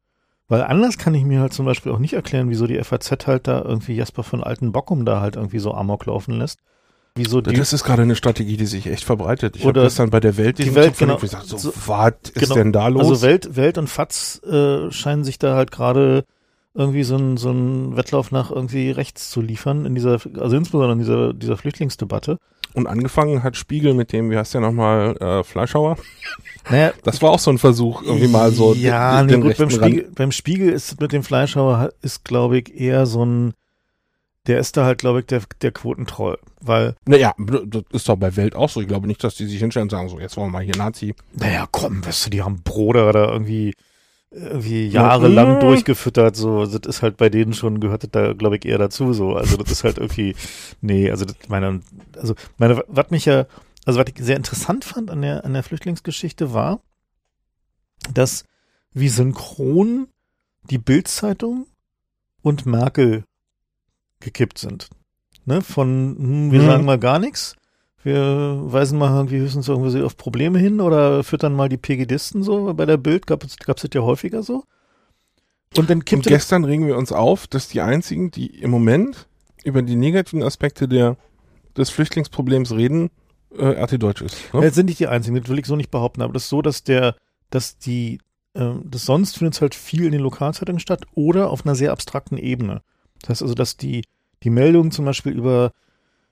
Weil 0.50 0.62
anders 0.64 0.98
kann 0.98 1.14
ich 1.14 1.26
mir 1.26 1.42
halt 1.42 1.54
zum 1.54 1.66
Beispiel 1.66 1.92
auch 1.92 2.00
nicht 2.00 2.14
erklären, 2.14 2.50
wieso 2.50 2.68
die 2.68 2.82
FAZ 2.82 3.28
halt 3.28 3.48
da 3.48 3.62
irgendwie 3.62 3.96
Jasper 3.96 4.24
von 4.24 4.44
Alten 4.44 4.72
Bockum 4.72 5.04
da 5.06 5.20
halt 5.20 5.36
irgendwie 5.36 5.60
so 5.60 5.74
Amok 5.74 6.06
laufen 6.06 6.38
lässt. 6.38 6.60
Wieso 7.16 7.42
die, 7.42 7.54
Das 7.54 7.74
ist 7.74 7.84
gerade 7.84 8.04
eine 8.04 8.16
Strategie, 8.16 8.58
die 8.58 8.68
sich 8.68 8.86
echt 8.88 9.04
verbreitet. 9.04 9.56
Ich 9.56 9.64
habe 9.64 9.72
Oder 9.72 9.84
gestern 9.84 10.10
bei 10.12 10.20
der 10.20 10.38
Welt 10.38 10.60
die 10.60 10.74
Welt, 10.76 10.96
verlinkt, 10.96 11.22
genau. 11.22 11.32
sag, 11.32 11.44
so, 11.44 11.58
So- 11.58 11.74
was 11.88 12.14
ist 12.34 12.36
genau. 12.36 12.56
denn 12.56 12.72
da 12.72 12.88
los? 12.88 13.02
Also 13.10 13.22
Welt, 13.24 13.56
Welt 13.56 13.78
und 13.78 13.88
FATS 13.90 14.42
äh, 14.44 14.92
scheinen 14.92 15.24
sich 15.24 15.40
da 15.40 15.56
halt 15.56 15.72
gerade 15.72 16.26
irgendwie 16.76 17.04
so 17.04 17.18
ein, 17.18 17.38
so 17.38 17.50
ein 17.50 17.98
Wettlauf 17.98 18.32
nach 18.32 18.52
irgendwie 18.52 18.92
rechts 18.92 19.32
zu 19.32 19.42
liefern 19.42 19.86
in 19.88 19.96
dieser, 19.96 20.20
also 20.40 20.56
insbesondere 20.56 20.92
in 20.94 21.00
dieser, 21.00 21.34
dieser 21.34 21.58
Flüchtlingsdebatte. 21.58 22.38
Und 22.78 22.88
angefangen 22.88 23.44
hat 23.44 23.58
Spiegel 23.58 23.94
mit 23.94 24.14
dem, 24.14 24.30
wie 24.30 24.38
heißt 24.38 24.54
der 24.54 24.62
nochmal, 24.62 25.18
äh, 25.18 25.44
Fleischhauer? 25.44 25.98
Naja, 26.70 26.94
Das 27.04 27.22
war 27.22 27.32
auch 27.32 27.40
so 27.40 27.50
ein 27.50 27.58
Versuch, 27.58 28.04
irgendwie 28.04 28.28
mal 28.28 28.52
so 28.52 28.74
ja, 28.74 29.18
den, 29.24 29.26
nee, 29.26 29.32
den 29.34 29.42
gut, 29.42 29.58
beim. 29.58 29.70
Spiegel, 29.70 30.12
beim 30.14 30.32
Spiegel 30.32 30.70
ist 30.70 31.02
mit 31.02 31.12
dem 31.12 31.24
Fleischhauer 31.24 31.92
ist, 32.02 32.24
glaube 32.24 32.60
ich, 32.60 32.80
eher 32.80 33.06
so 33.06 33.26
ein, 33.26 33.54
der 34.46 34.60
ist 34.60 34.78
da 34.78 34.86
halt, 34.86 35.00
glaube 35.00 35.22
ich, 35.22 35.26
der, 35.26 35.42
der 35.62 35.72
Quotentroll, 35.72 36.38
weil, 36.62 36.96
Naja, 37.06 37.34
das 37.38 37.84
ist 37.92 38.08
doch 38.08 38.16
bei 38.16 38.36
Welt 38.36 38.56
auch 38.56 38.70
so. 38.70 38.80
Ich 38.80 38.88
glaube 38.88 39.08
nicht, 39.08 39.24
dass 39.24 39.36
die 39.36 39.48
sich 39.48 39.60
hinstellen 39.60 39.86
und 39.86 39.90
sagen, 39.92 40.10
so, 40.10 40.20
jetzt 40.20 40.38
wollen 40.38 40.48
wir 40.50 40.60
mal 40.60 40.64
hier 40.64 40.78
Nazi. 40.78 41.16
naja, 41.34 41.68
komm, 41.72 42.06
weißt 42.06 42.28
du, 42.28 42.30
die 42.30 42.44
haben 42.44 42.62
Bruder 42.64 43.12
da 43.12 43.32
irgendwie, 43.32 43.74
irgendwie 44.32 44.88
jahrelang 44.88 45.56
Mhm. 45.56 45.60
durchgefüttert, 45.60 46.36
so, 46.36 46.66
das 46.66 46.82
ist 46.88 47.02
halt 47.02 47.18
bei 47.18 47.30
denen 47.30 47.54
schon, 47.54 47.80
gehört 47.80 48.04
das 48.04 48.12
da, 48.12 48.34
glaube 48.34 48.58
ich, 48.58 48.66
eher 48.66 48.78
dazu, 48.78 49.14
so, 49.14 49.36
also 49.36 49.56
das 49.58 49.72
ist 49.72 49.84
halt 49.84 49.98
irgendwie, 49.98 50.36
nee, 50.82 51.10
also 51.10 51.26
das, 51.26 51.36
meine, 51.48 51.82
also, 52.18 52.36
meine, 52.58 52.84
was 52.88 53.10
mich 53.10 53.26
ja, 53.26 53.46
also 53.86 54.00
was 54.00 54.08
ich 54.14 54.24
sehr 54.24 54.36
interessant 54.36 54.84
fand 54.84 55.10
an 55.10 55.22
der, 55.22 55.46
an 55.46 55.54
der 55.54 55.64
Flüchtlingsgeschichte 55.64 56.54
war, 56.54 56.82
dass 58.14 58.44
wie 58.94 59.10
synchron 59.10 60.08
die 60.70 60.78
Bildzeitung 60.78 61.66
und 62.42 62.66
Merkel 62.66 63.24
gekippt 64.20 64.58
sind. 64.58 64.90
Ne? 65.46 65.62
Von, 65.62 66.16
hm, 66.18 66.52
wir 66.52 66.62
Mhm. 66.62 66.66
sagen 66.66 66.86
mal 66.86 67.00
gar 67.00 67.20
nichts, 67.20 67.56
wir 68.04 68.60
weisen 68.62 68.98
mal 68.98 69.16
irgendwie 69.16 69.40
höchstens 69.40 69.68
irgendwie 69.68 70.02
auf 70.02 70.18
Probleme 70.18 70.60
hin 70.60 70.80
oder 70.82 71.24
füttern 71.24 71.54
mal 71.54 71.70
die 71.70 71.78
PGDisten 71.78 72.44
so. 72.44 72.74
Bei 72.74 72.86
der 72.86 72.98
Bild 72.98 73.28
gab 73.28 73.44
es 73.44 73.56
das 73.58 73.90
ja 73.94 74.02
häufiger 74.02 74.44
so. 74.44 74.64
Und 75.76 75.90
dann 75.90 76.00
Und 76.00 76.06
kippte 76.06 76.30
gestern 76.30 76.64
regen 76.64 76.88
wir 76.88 76.98
uns 76.98 77.12
auf, 77.12 77.48
dass 77.48 77.68
die 77.68 77.82
einzigen, 77.82 78.32
die 78.32 78.48
im 78.48 78.72
Moment 78.72 79.28
über 79.64 79.82
die 79.82 79.96
negativen 79.96 80.44
Aspekte 80.44 80.88
der, 80.88 81.18
des 81.76 81.90
Flüchtlingsproblems 81.90 82.72
reden, 82.72 83.10
äh, 83.58 83.84
RT 83.84 84.02
Deutsch 84.02 84.22
ist. 84.22 84.54
Ne? 84.54 84.62
Jetzt 84.62 84.76
sind 84.76 84.86
nicht 84.86 85.00
die 85.00 85.08
einzigen, 85.08 85.40
das 85.40 85.50
will 85.50 85.60
ich 85.60 85.66
so 85.66 85.76
nicht 85.76 85.92
behaupten, 85.92 86.22
aber 86.22 86.34
das 86.34 86.44
ist 86.44 86.50
so, 86.50 86.62
dass 86.62 86.84
der, 86.84 87.16
dass 87.50 87.78
die, 87.78 88.20
ähm, 88.56 88.84
das 88.86 89.06
sonst 89.06 89.38
findet 89.38 89.56
es 89.56 89.62
halt 89.62 89.76
viel 89.76 90.06
in 90.06 90.12
den 90.12 90.22
Lokalzeitungen 90.22 90.80
statt 90.80 91.06
oder 91.14 91.50
auf 91.50 91.66
einer 91.66 91.76
sehr 91.76 91.92
abstrakten 91.92 92.38
Ebene. 92.38 92.82
Das 93.22 93.30
heißt 93.30 93.42
also, 93.42 93.56
dass 93.56 93.78
die, 93.78 94.04
die 94.44 94.50
Meldungen 94.50 94.92
zum 94.92 95.06
Beispiel 95.06 95.34
über 95.34 95.72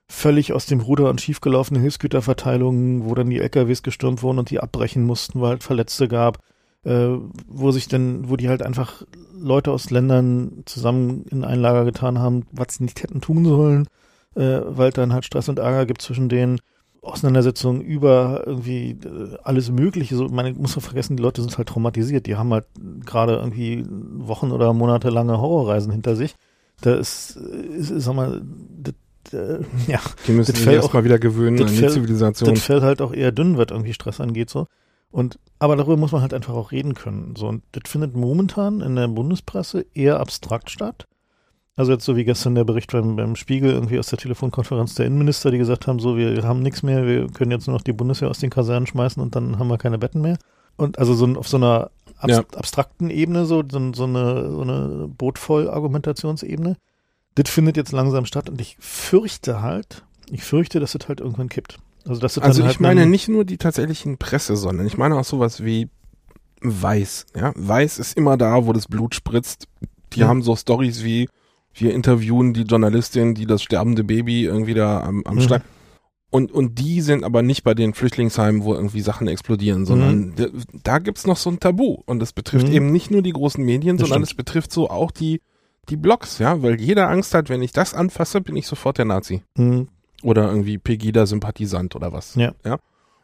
völlig 0.08 0.52
aus 0.52 0.66
dem 0.66 0.80
Ruder 0.80 1.10
und 1.10 1.20
schiefgelaufene 1.20 1.80
Hilfsgüterverteilungen, 1.80 3.04
wo 3.04 3.14
dann 3.14 3.30
die 3.30 3.40
LKWs 3.40 3.82
gestürmt 3.82 4.22
wurden 4.22 4.38
und 4.38 4.50
die 4.50 4.60
abbrechen 4.60 5.04
mussten, 5.04 5.40
weil 5.40 5.50
halt 5.50 5.64
Verletzte 5.64 6.08
gab, 6.08 6.38
äh, 6.84 7.08
wo 7.48 7.72
sich 7.72 7.88
dann, 7.88 8.30
wo 8.30 8.36
die 8.36 8.48
halt 8.48 8.62
einfach 8.62 9.02
Leute 9.34 9.72
aus 9.72 9.90
Ländern 9.90 10.62
zusammen 10.66 11.24
in 11.30 11.44
ein 11.44 11.60
Lager 11.60 11.84
getan 11.84 12.18
haben, 12.18 12.46
was 12.52 12.74
sie 12.74 12.84
nicht 12.84 13.02
hätten 13.02 13.20
tun 13.20 13.44
sollen, 13.44 13.88
äh, 14.36 14.60
weil 14.64 14.90
dann 14.90 15.12
halt 15.12 15.24
Stress 15.24 15.48
und 15.48 15.58
Ärger 15.58 15.86
gibt 15.86 16.02
zwischen 16.02 16.28
denen. 16.28 16.60
Auseinandersetzungen 17.02 17.82
über 17.82 18.42
irgendwie 18.46 18.90
äh, 18.90 19.36
alles 19.44 19.70
Mögliche. 19.70 20.16
So, 20.16 20.28
man 20.28 20.56
muss 20.56 20.74
doch 20.74 20.82
vergessen, 20.82 21.16
die 21.16 21.22
Leute 21.22 21.40
sind 21.40 21.56
halt 21.56 21.68
traumatisiert. 21.68 22.26
Die 22.26 22.34
haben 22.34 22.52
halt 22.52 22.66
gerade 23.04 23.36
irgendwie 23.36 23.84
Wochen 23.88 24.50
oder 24.50 24.72
monatelange 24.72 25.40
Horrorreisen 25.40 25.92
hinter 25.92 26.16
sich. 26.16 26.34
Da 26.80 26.96
ist, 26.96 27.36
ist, 27.36 27.90
ist 27.90 28.04
sag 28.04 28.14
mal, 28.16 28.42
das, 28.82 28.94
äh, 29.34 29.60
ja, 29.86 30.00
Die 30.26 30.32
müssen 30.32 30.54
sich 30.54 30.66
erstmal 30.66 31.04
wieder 31.04 31.18
gewöhnen 31.18 31.60
an 31.62 31.68
die 31.68 31.86
Zivilisation. 31.88 32.54
das 32.54 32.62
fällt 32.62 32.82
halt 32.82 33.00
auch 33.02 33.12
eher 33.12 33.32
dünn, 33.32 33.56
was 33.58 33.66
irgendwie 33.70 33.94
Stress 33.94 34.20
angeht, 34.20 34.50
so. 34.50 34.66
Und, 35.10 35.38
aber 35.58 35.76
darüber 35.76 35.96
muss 35.96 36.12
man 36.12 36.20
halt 36.20 36.34
einfach 36.34 36.54
auch 36.54 36.72
reden 36.72 36.94
können. 36.94 37.34
So, 37.36 37.48
und 37.48 37.62
das 37.72 37.90
findet 37.90 38.14
momentan 38.16 38.80
in 38.80 38.96
der 38.96 39.08
Bundespresse 39.08 39.86
eher 39.94 40.20
abstrakt 40.20 40.70
statt. 40.70 41.06
Also 41.76 41.92
jetzt 41.92 42.04
so 42.04 42.16
wie 42.16 42.24
gestern 42.24 42.54
der 42.54 42.64
Bericht 42.64 42.92
beim, 42.92 43.16
beim 43.16 43.36
Spiegel 43.36 43.70
irgendwie 43.70 43.98
aus 43.98 44.08
der 44.08 44.18
Telefonkonferenz 44.18 44.94
der 44.94 45.06
Innenminister, 45.06 45.50
die 45.50 45.58
gesagt 45.58 45.86
haben, 45.86 46.00
so, 46.00 46.16
wir 46.16 46.42
haben 46.42 46.60
nichts 46.62 46.82
mehr, 46.82 47.06
wir 47.06 47.28
können 47.28 47.50
jetzt 47.50 47.66
nur 47.66 47.76
noch 47.76 47.82
die 47.84 47.92
Bundeswehr 47.92 48.30
aus 48.30 48.38
den 48.38 48.50
Kasernen 48.50 48.86
schmeißen 48.86 49.22
und 49.22 49.36
dann 49.36 49.58
haben 49.58 49.68
wir 49.68 49.78
keine 49.78 49.98
Betten 49.98 50.22
mehr. 50.22 50.38
Und 50.76 50.98
also 50.98 51.14
so 51.14 51.26
auf 51.38 51.48
so 51.48 51.56
einer 51.58 51.90
abs 52.18 52.32
Ja. 52.32 52.44
abstrakten 52.56 53.10
Ebene, 53.10 53.44
so, 53.46 53.62
so, 53.70 53.92
so 53.92 54.04
eine, 54.04 54.50
so 54.50 54.62
eine 54.62 55.08
Bootvoll-Argumentationsebene, 55.16 56.76
das 57.36 57.48
findet 57.48 57.76
jetzt 57.76 57.92
langsam 57.92 58.26
statt 58.26 58.50
und 58.50 58.60
ich 58.60 58.76
fürchte 58.80 59.62
halt, 59.62 60.04
ich 60.30 60.42
fürchte, 60.42 60.80
dass 60.80 60.92
das 60.92 61.06
halt 61.08 61.20
irgendwann 61.20 61.48
kippt. 61.48 61.78
Also, 62.04 62.20
dass 62.20 62.34
das 62.34 62.42
Also 62.44 62.60
ich 62.62 62.66
halt 62.66 62.80
meine 62.80 63.06
nicht 63.06 63.28
nur 63.28 63.44
die 63.44 63.56
tatsächlichen 63.58 64.18
Presse, 64.18 64.56
sondern 64.56 64.86
ich 64.86 64.96
meine 64.98 65.16
auch 65.16 65.24
sowas 65.24 65.64
wie 65.64 65.88
Weiß. 66.62 67.26
Ja, 67.36 67.52
Weiß 67.54 67.98
ist 67.98 68.16
immer 68.16 68.36
da, 68.36 68.66
wo 68.66 68.72
das 68.72 68.86
Blut 68.88 69.14
spritzt. 69.14 69.68
Die 70.12 70.20
Ja. 70.20 70.28
haben 70.28 70.42
so 70.42 70.56
Stories 70.56 71.04
wie 71.04 71.28
wir 71.74 71.92
interviewen 71.92 72.54
die 72.54 72.62
Journalistin, 72.62 73.34
die 73.34 73.44
das 73.46 73.62
sterbende 73.62 74.02
Baby 74.02 74.44
irgendwie 74.44 74.72
da 74.74 75.00
am, 75.02 75.22
am 75.26 75.36
Mhm. 75.36 75.40
Schlag. 75.42 75.62
Und, 76.30 76.50
und 76.50 76.78
die 76.78 77.02
sind 77.02 77.22
aber 77.22 77.42
nicht 77.42 77.62
bei 77.64 77.74
den 77.74 77.92
Flüchtlingsheimen, 77.94 78.64
wo 78.64 78.74
irgendwie 78.74 79.00
Sachen 79.02 79.28
explodieren, 79.28 79.84
sondern 79.84 80.34
da, 80.36 80.46
da 80.82 80.98
gibt's 80.98 81.26
noch 81.26 81.36
so 81.36 81.50
ein 81.50 81.60
Tabu. 81.60 81.98
Und 82.06 82.18
das 82.20 82.32
betrifft 82.32 82.68
Mhm. 82.68 82.72
eben 82.72 82.92
nicht 82.92 83.10
nur 83.10 83.20
die 83.22 83.32
großen 83.32 83.62
Medien, 83.62 83.98
Das 83.98 84.08
sondern 84.08 84.22
es 84.22 84.32
betrifft 84.34 84.72
so 84.72 84.88
auch 84.90 85.10
die, 85.10 85.40
die 85.88 85.96
Blogs, 85.96 86.38
ja, 86.38 86.62
weil 86.62 86.80
jeder 86.80 87.08
Angst 87.08 87.34
hat, 87.34 87.48
wenn 87.48 87.62
ich 87.62 87.72
das 87.72 87.94
anfasse, 87.94 88.40
bin 88.40 88.56
ich 88.56 88.66
sofort 88.66 88.98
der 88.98 89.04
Nazi 89.04 89.42
Mhm. 89.56 89.88
oder 90.22 90.48
irgendwie 90.48 90.78
Pegida-Sympathisant 90.78 91.94
oder 91.96 92.12
was. 92.12 92.34
Ja. 92.34 92.52
ja. 92.64 92.78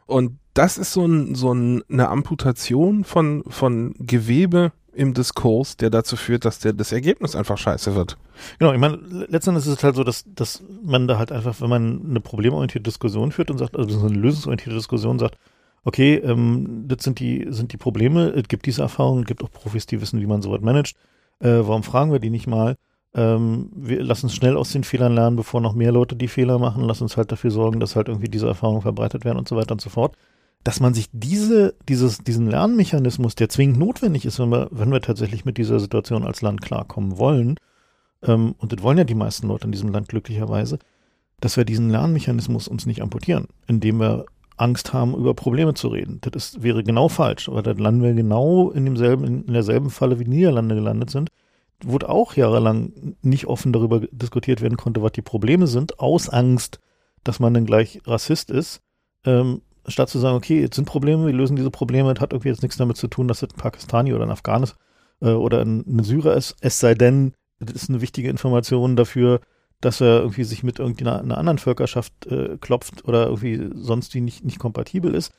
Und 0.05 0.37
das 0.53 0.77
ist 0.77 0.93
so, 0.93 1.05
ein, 1.05 1.35
so 1.35 1.53
ein, 1.53 1.83
eine 1.89 2.09
Amputation 2.09 3.03
von, 3.03 3.43
von 3.47 3.93
Gewebe 3.99 4.71
im 4.93 5.13
Diskurs, 5.15 5.75
der 5.77 5.89
dazu 5.89 6.15
führt, 6.15 6.45
dass 6.45 6.59
der, 6.59 6.73
das 6.73 6.91
Ergebnis 6.91 7.35
einfach 7.35 7.57
scheiße 7.57 7.95
wird. 7.95 8.17
Genau, 8.59 8.73
ich 8.73 8.79
meine, 8.79 8.97
letztendlich 9.27 9.65
ist 9.65 9.77
es 9.77 9.83
halt 9.83 9.95
so, 9.95 10.03
dass, 10.03 10.23
dass 10.27 10.61
man 10.83 11.07
da 11.07 11.17
halt 11.17 11.31
einfach, 11.31 11.59
wenn 11.61 11.69
man 11.69 12.01
eine 12.07 12.19
problemorientierte 12.19 12.83
Diskussion 12.83 13.31
führt 13.31 13.49
und 13.49 13.57
sagt, 13.57 13.75
also 13.75 14.05
eine 14.05 14.15
lösungsorientierte 14.15 14.77
Diskussion 14.77 15.17
sagt, 15.17 15.37
okay, 15.83 16.15
ähm, 16.17 16.85
das 16.87 17.03
sind 17.03 17.19
die, 17.19 17.47
sind 17.49 17.73
die 17.73 17.77
Probleme, 17.77 18.27
es 18.29 18.47
gibt 18.47 18.67
diese 18.67 18.83
Erfahrungen, 18.83 19.23
es 19.23 19.27
gibt 19.27 19.43
auch 19.43 19.51
Profis, 19.51 19.87
die 19.87 19.99
wissen, 19.99 20.21
wie 20.21 20.27
man 20.27 20.41
sowas 20.43 20.61
managt. 20.61 20.95
Äh, 21.43 21.67
warum 21.67 21.83
fragen 21.83 22.11
wir 22.11 22.19
die 22.19 22.29
nicht 22.29 22.47
mal? 22.47 22.77
Ähm, 23.13 23.69
wir 23.75 24.01
lassen 24.01 24.27
uns 24.27 24.35
schnell 24.35 24.55
aus 24.55 24.71
den 24.71 24.85
Fehlern 24.85 25.13
lernen, 25.13 25.35
bevor 25.35 25.61
noch 25.61 25.73
mehr 25.73 25.91
Leute 25.91 26.15
die 26.15 26.29
Fehler 26.29 26.57
machen. 26.57 26.83
Lass 26.83 27.01
uns 27.01 27.17
halt 27.17 27.31
dafür 27.31 27.51
sorgen, 27.51 27.79
dass 27.79 27.95
halt 27.95 28.07
irgendwie 28.07 28.29
diese 28.29 28.47
Erfahrungen 28.47 28.81
verbreitet 28.81 29.25
werden 29.25 29.37
und 29.37 29.47
so 29.47 29.55
weiter 29.55 29.73
und 29.73 29.81
so 29.81 29.89
fort. 29.89 30.15
Dass 30.63 30.79
man 30.79 30.93
sich 30.93 31.09
diese, 31.11 31.75
dieses, 31.89 32.19
diesen 32.19 32.49
Lernmechanismus, 32.49 33.35
der 33.35 33.49
zwingend 33.49 33.77
notwendig 33.77 34.25
ist, 34.25 34.39
wenn 34.39 34.49
wir, 34.49 34.69
wenn 34.71 34.91
wir 34.91 35.01
tatsächlich 35.01 35.43
mit 35.43 35.57
dieser 35.57 35.79
Situation 35.79 36.23
als 36.23 36.41
Land 36.41 36.61
klarkommen 36.61 37.17
wollen, 37.17 37.57
ähm, 38.23 38.55
und 38.57 38.71
das 38.71 38.81
wollen 38.81 38.97
ja 38.97 39.03
die 39.03 39.13
meisten 39.13 39.47
Leute 39.47 39.65
in 39.65 39.73
diesem 39.73 39.91
Land 39.91 40.07
glücklicherweise, 40.07 40.79
dass 41.41 41.57
wir 41.57 41.65
diesen 41.65 41.89
Lernmechanismus 41.89 42.69
uns 42.69 42.85
nicht 42.85 43.01
amputieren, 43.01 43.47
indem 43.67 43.99
wir 43.99 44.25
Angst 44.57 44.93
haben, 44.93 45.15
über 45.15 45.33
Probleme 45.33 45.73
zu 45.73 45.87
reden. 45.87 46.19
Das 46.21 46.33
ist, 46.33 46.63
wäre 46.63 46.83
genau 46.83 47.09
falsch, 47.09 47.49
weil 47.49 47.63
dann 47.63 47.77
landen 47.77 48.03
wir 48.03 48.13
genau 48.13 48.71
in 48.71 48.85
demselben, 48.85 49.45
in 49.45 49.53
derselben 49.53 49.89
Falle 49.89 50.19
wie 50.19 50.25
Niederlande 50.25 50.75
gelandet 50.75 51.09
sind, 51.09 51.29
wurde 51.83 52.09
auch 52.09 52.35
jahrelang 52.35 53.15
nicht 53.21 53.47
offen 53.47 53.73
darüber 53.73 54.01
diskutiert 54.11 54.61
werden 54.61 54.77
konnte, 54.77 55.01
was 55.01 55.11
die 55.13 55.21
Probleme 55.21 55.67
sind, 55.67 55.99
aus 55.99 56.29
Angst, 56.29 56.79
dass 57.23 57.39
man 57.39 57.53
dann 57.53 57.65
gleich 57.65 58.01
Rassist 58.05 58.51
ist, 58.51 58.81
ähm, 59.25 59.61
statt 59.87 60.09
zu 60.09 60.19
sagen, 60.19 60.37
okay, 60.37 60.61
jetzt 60.61 60.75
sind 60.75 60.85
Probleme, 60.85 61.25
wir 61.25 61.33
lösen 61.33 61.55
diese 61.55 61.71
Probleme, 61.71 62.13
das 62.13 62.21
hat 62.21 62.33
irgendwie 62.33 62.49
jetzt 62.49 62.61
nichts 62.61 62.77
damit 62.77 62.97
zu 62.97 63.07
tun, 63.07 63.27
dass 63.27 63.41
es 63.41 63.49
ein 63.49 63.57
Pakistani 63.57 64.13
oder 64.13 64.23
ein 64.23 64.31
Afghanis 64.31 64.75
äh, 65.21 65.29
oder 65.29 65.61
ein, 65.61 65.83
ein 65.87 66.03
Syrer 66.03 66.35
ist, 66.35 66.55
es 66.61 66.79
sei 66.79 66.93
denn, 66.93 67.33
das 67.59 67.75
ist 67.75 67.89
eine 67.89 68.01
wichtige 68.01 68.29
Information 68.29 68.95
dafür, 68.95 69.41
dass 69.83 70.01
er 70.01 70.21
irgendwie 70.21 70.45
sich 70.45 70.63
mit 70.63 70.79
irgendeiner 70.79 71.19
einer 71.19 71.37
anderen 71.37 71.57
Völkerschaft 71.57 72.25
äh, 72.27 72.57
klopft 72.59 73.05
oder 73.05 73.25
irgendwie 73.25 73.69
sonst 73.75 74.13
die 74.13 74.21
nicht, 74.21 74.45
nicht 74.45 74.59
kompatibel 74.59 75.13
ist. 75.13 75.33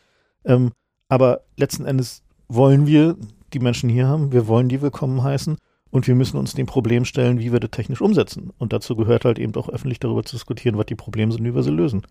Ähm, 0.44 0.72
aber 1.08 1.40
letzten 1.56 1.86
Endes 1.86 2.22
wollen 2.48 2.86
wir 2.86 3.16
die 3.52 3.58
Menschen 3.58 3.88
hier 3.88 4.06
haben, 4.06 4.32
wir 4.32 4.46
wollen 4.46 4.68
die 4.68 4.82
willkommen 4.82 5.22
heißen 5.22 5.56
und 5.90 6.06
wir 6.06 6.14
müssen 6.14 6.36
uns 6.36 6.54
dem 6.54 6.66
Problem 6.66 7.04
stellen, 7.04 7.38
wie 7.38 7.52
wir 7.52 7.60
das 7.60 7.70
technisch 7.70 8.02
umsetzen. 8.02 8.50
Und 8.58 8.72
dazu 8.72 8.96
gehört 8.96 9.24
halt 9.24 9.38
eben 9.38 9.54
auch 9.54 9.68
öffentlich 9.68 10.00
darüber 10.00 10.24
zu 10.24 10.36
diskutieren, 10.36 10.76
was 10.76 10.86
die 10.86 10.96
Probleme 10.96 11.32
sind, 11.32 11.44
wie 11.44 11.54
wir 11.54 11.62
sie 11.62 11.70
lösen. 11.70 12.02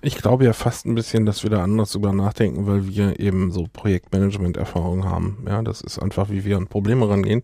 Ich 0.00 0.16
glaube 0.16 0.44
ja 0.44 0.52
fast 0.52 0.86
ein 0.86 0.96
bisschen, 0.96 1.26
dass 1.26 1.44
wir 1.44 1.50
da 1.50 1.62
anders 1.62 1.92
drüber 1.92 2.12
nachdenken, 2.12 2.66
weil 2.66 2.88
wir 2.88 3.20
eben 3.20 3.52
so 3.52 3.68
Projektmanagement-Erfahrung 3.72 5.04
haben. 5.04 5.44
Ja, 5.46 5.62
das 5.62 5.80
ist 5.80 6.00
einfach, 6.00 6.28
wie 6.28 6.44
wir 6.44 6.56
an 6.56 6.66
Probleme 6.66 7.08
rangehen. 7.08 7.42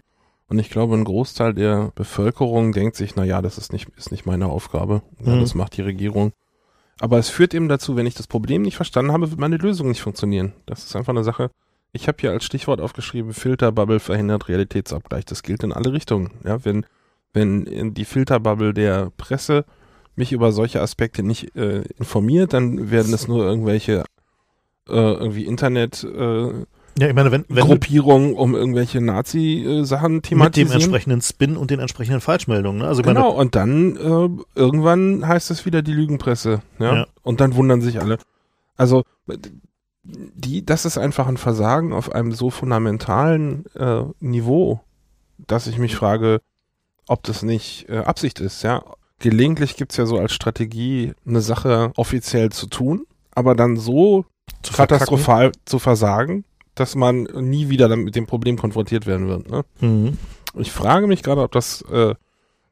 Und 0.49 0.59
ich 0.59 0.70
glaube, 0.70 0.94
ein 0.94 1.05
Großteil 1.05 1.53
der 1.53 1.92
Bevölkerung 1.94 2.72
denkt 2.72 2.96
sich, 2.96 3.16
na 3.16 3.24
ja, 3.24 3.42
das 3.42 3.59
ist 3.59 3.72
nicht, 3.72 3.88
ist 3.96 4.11
nicht 4.11 4.24
meine 4.24 4.46
Aufgabe. 4.46 5.03
Ja, 5.20 5.36
mhm. 5.36 5.40
Das 5.40 5.55
macht 5.55 5.76
die 5.76 5.82
Regierung. 5.82 6.32
Aber 7.01 7.18
es 7.18 7.28
führt 7.28 7.55
eben 7.55 7.68
dazu, 7.68 7.96
wenn 7.96 8.07
ich 8.07 8.14
das 8.14 8.26
Problem 8.26 8.62
nicht 8.62 8.76
verstanden 8.76 9.12
habe, 9.12 9.30
wird 9.30 9.38
meine 9.38 9.59
Lösung 9.59 9.88
nicht 9.88 10.01
funktionieren. 10.01 10.55
Das 10.66 10.84
ist 10.84 10.96
einfach 10.96 11.12
eine 11.12 11.22
Sache. 11.22 11.51
Ich 11.92 12.09
habe 12.09 12.18
hier 12.20 12.30
als 12.30 12.44
Stichwort 12.44 12.80
aufgeschrieben, 12.80 13.32
Filterbubble 13.32 14.01
verhindert 14.01 14.49
Realitätsabgleich. 14.49 15.24
Das 15.24 15.42
gilt 15.42 15.62
in 15.62 15.72
alle 15.72 15.92
Richtungen. 15.92 16.30
Ja, 16.44 16.64
wenn, 16.64 16.86
wenn 17.32 17.94
die 17.94 18.05
Filterbubble 18.05 18.74
der 18.74 19.11
Presse 19.16 19.64
mich 20.16 20.32
über 20.32 20.51
solche 20.51 20.80
Aspekte 20.80 21.22
nicht 21.22 21.55
äh, 21.57 21.82
informiert, 21.99 22.53
dann 22.53 22.90
werden 22.90 23.14
es 23.14 23.28
nur 23.28 23.44
irgendwelche 23.44 24.05
äh, 24.88 24.92
irgendwie 24.92 25.44
Internet 25.44 26.03
äh, 26.05 26.64
ja, 26.99 27.09
ich 27.09 27.14
meine, 27.14 27.30
wenn, 27.32 27.44
wenn 27.49 27.64
Gruppierungen 27.64 28.34
um 28.34 28.55
irgendwelche 28.55 29.01
Nazi-Sachen 29.01 30.22
thematisieren. 30.22 30.68
Mit 30.68 30.74
dem 30.74 30.82
entsprechenden 30.82 31.22
Spin 31.22 31.57
und 31.57 31.70
den 31.70 31.80
entsprechenden 31.80 32.20
Falschmeldungen. 32.20 32.82
Ne? 32.82 32.88
Also 32.88 33.03
genau, 33.03 33.30
meine, 33.30 33.34
und 33.34 33.55
dann 33.55 33.96
äh, 33.96 34.28
irgendwann 34.55 35.26
heißt 35.26 35.51
es 35.51 35.66
wieder 35.66 35.82
die 35.82 35.92
Lügenpresse. 35.92 36.62
Ja? 36.78 36.94
ja? 36.94 37.07
Und 37.22 37.40
dann 37.40 37.55
wundern 37.55 37.80
sich 37.80 38.01
alle. 38.01 38.18
Also 38.76 39.05
die, 40.05 40.64
das 40.64 40.84
ist 40.84 40.99
einfach 40.99 41.26
ein 41.26 41.36
Versagen 41.36 41.92
auf 41.92 42.12
einem 42.12 42.32
so 42.32 42.51
fundamentalen 42.51 43.64
äh, 43.74 44.03
Niveau, 44.20 44.80
dass 45.38 45.66
ich 45.66 45.78
mich 45.78 45.96
frage, 45.96 46.40
ob 47.07 47.22
das 47.22 47.42
nicht 47.42 47.88
äh, 47.88 47.99
Absicht 47.99 48.40
ist. 48.40 48.62
Ja, 48.62 48.82
Gelegentlich 49.20 49.76
gibt's 49.76 49.96
ja 49.96 50.07
so 50.07 50.18
als 50.18 50.32
Strategie, 50.32 51.12
eine 51.26 51.40
Sache 51.40 51.92
offiziell 51.96 52.51
zu 52.51 52.68
tun, 52.68 53.05
aber 53.32 53.57
dann 53.57 53.76
so 53.76 54.24
zu 54.62 54.72
katastrophal 54.72 55.51
zu 55.64 55.80
versagen, 55.80 56.44
dass 56.79 56.95
man 56.95 57.24
nie 57.24 57.68
wieder 57.68 57.95
mit 57.97 58.16
dem 58.16 58.26
Problem 58.26 58.57
konfrontiert 58.59 59.07
werden 59.07 59.29
wird. 59.29 59.51
Ne? 59.51 59.64
Mhm. 59.81 60.18
Ich 60.55 60.72
frage 60.72 61.07
mich 61.07 61.22
gerade, 61.22 61.43
ob 61.43 61.53
das 61.53 61.83
äh, 61.83 62.14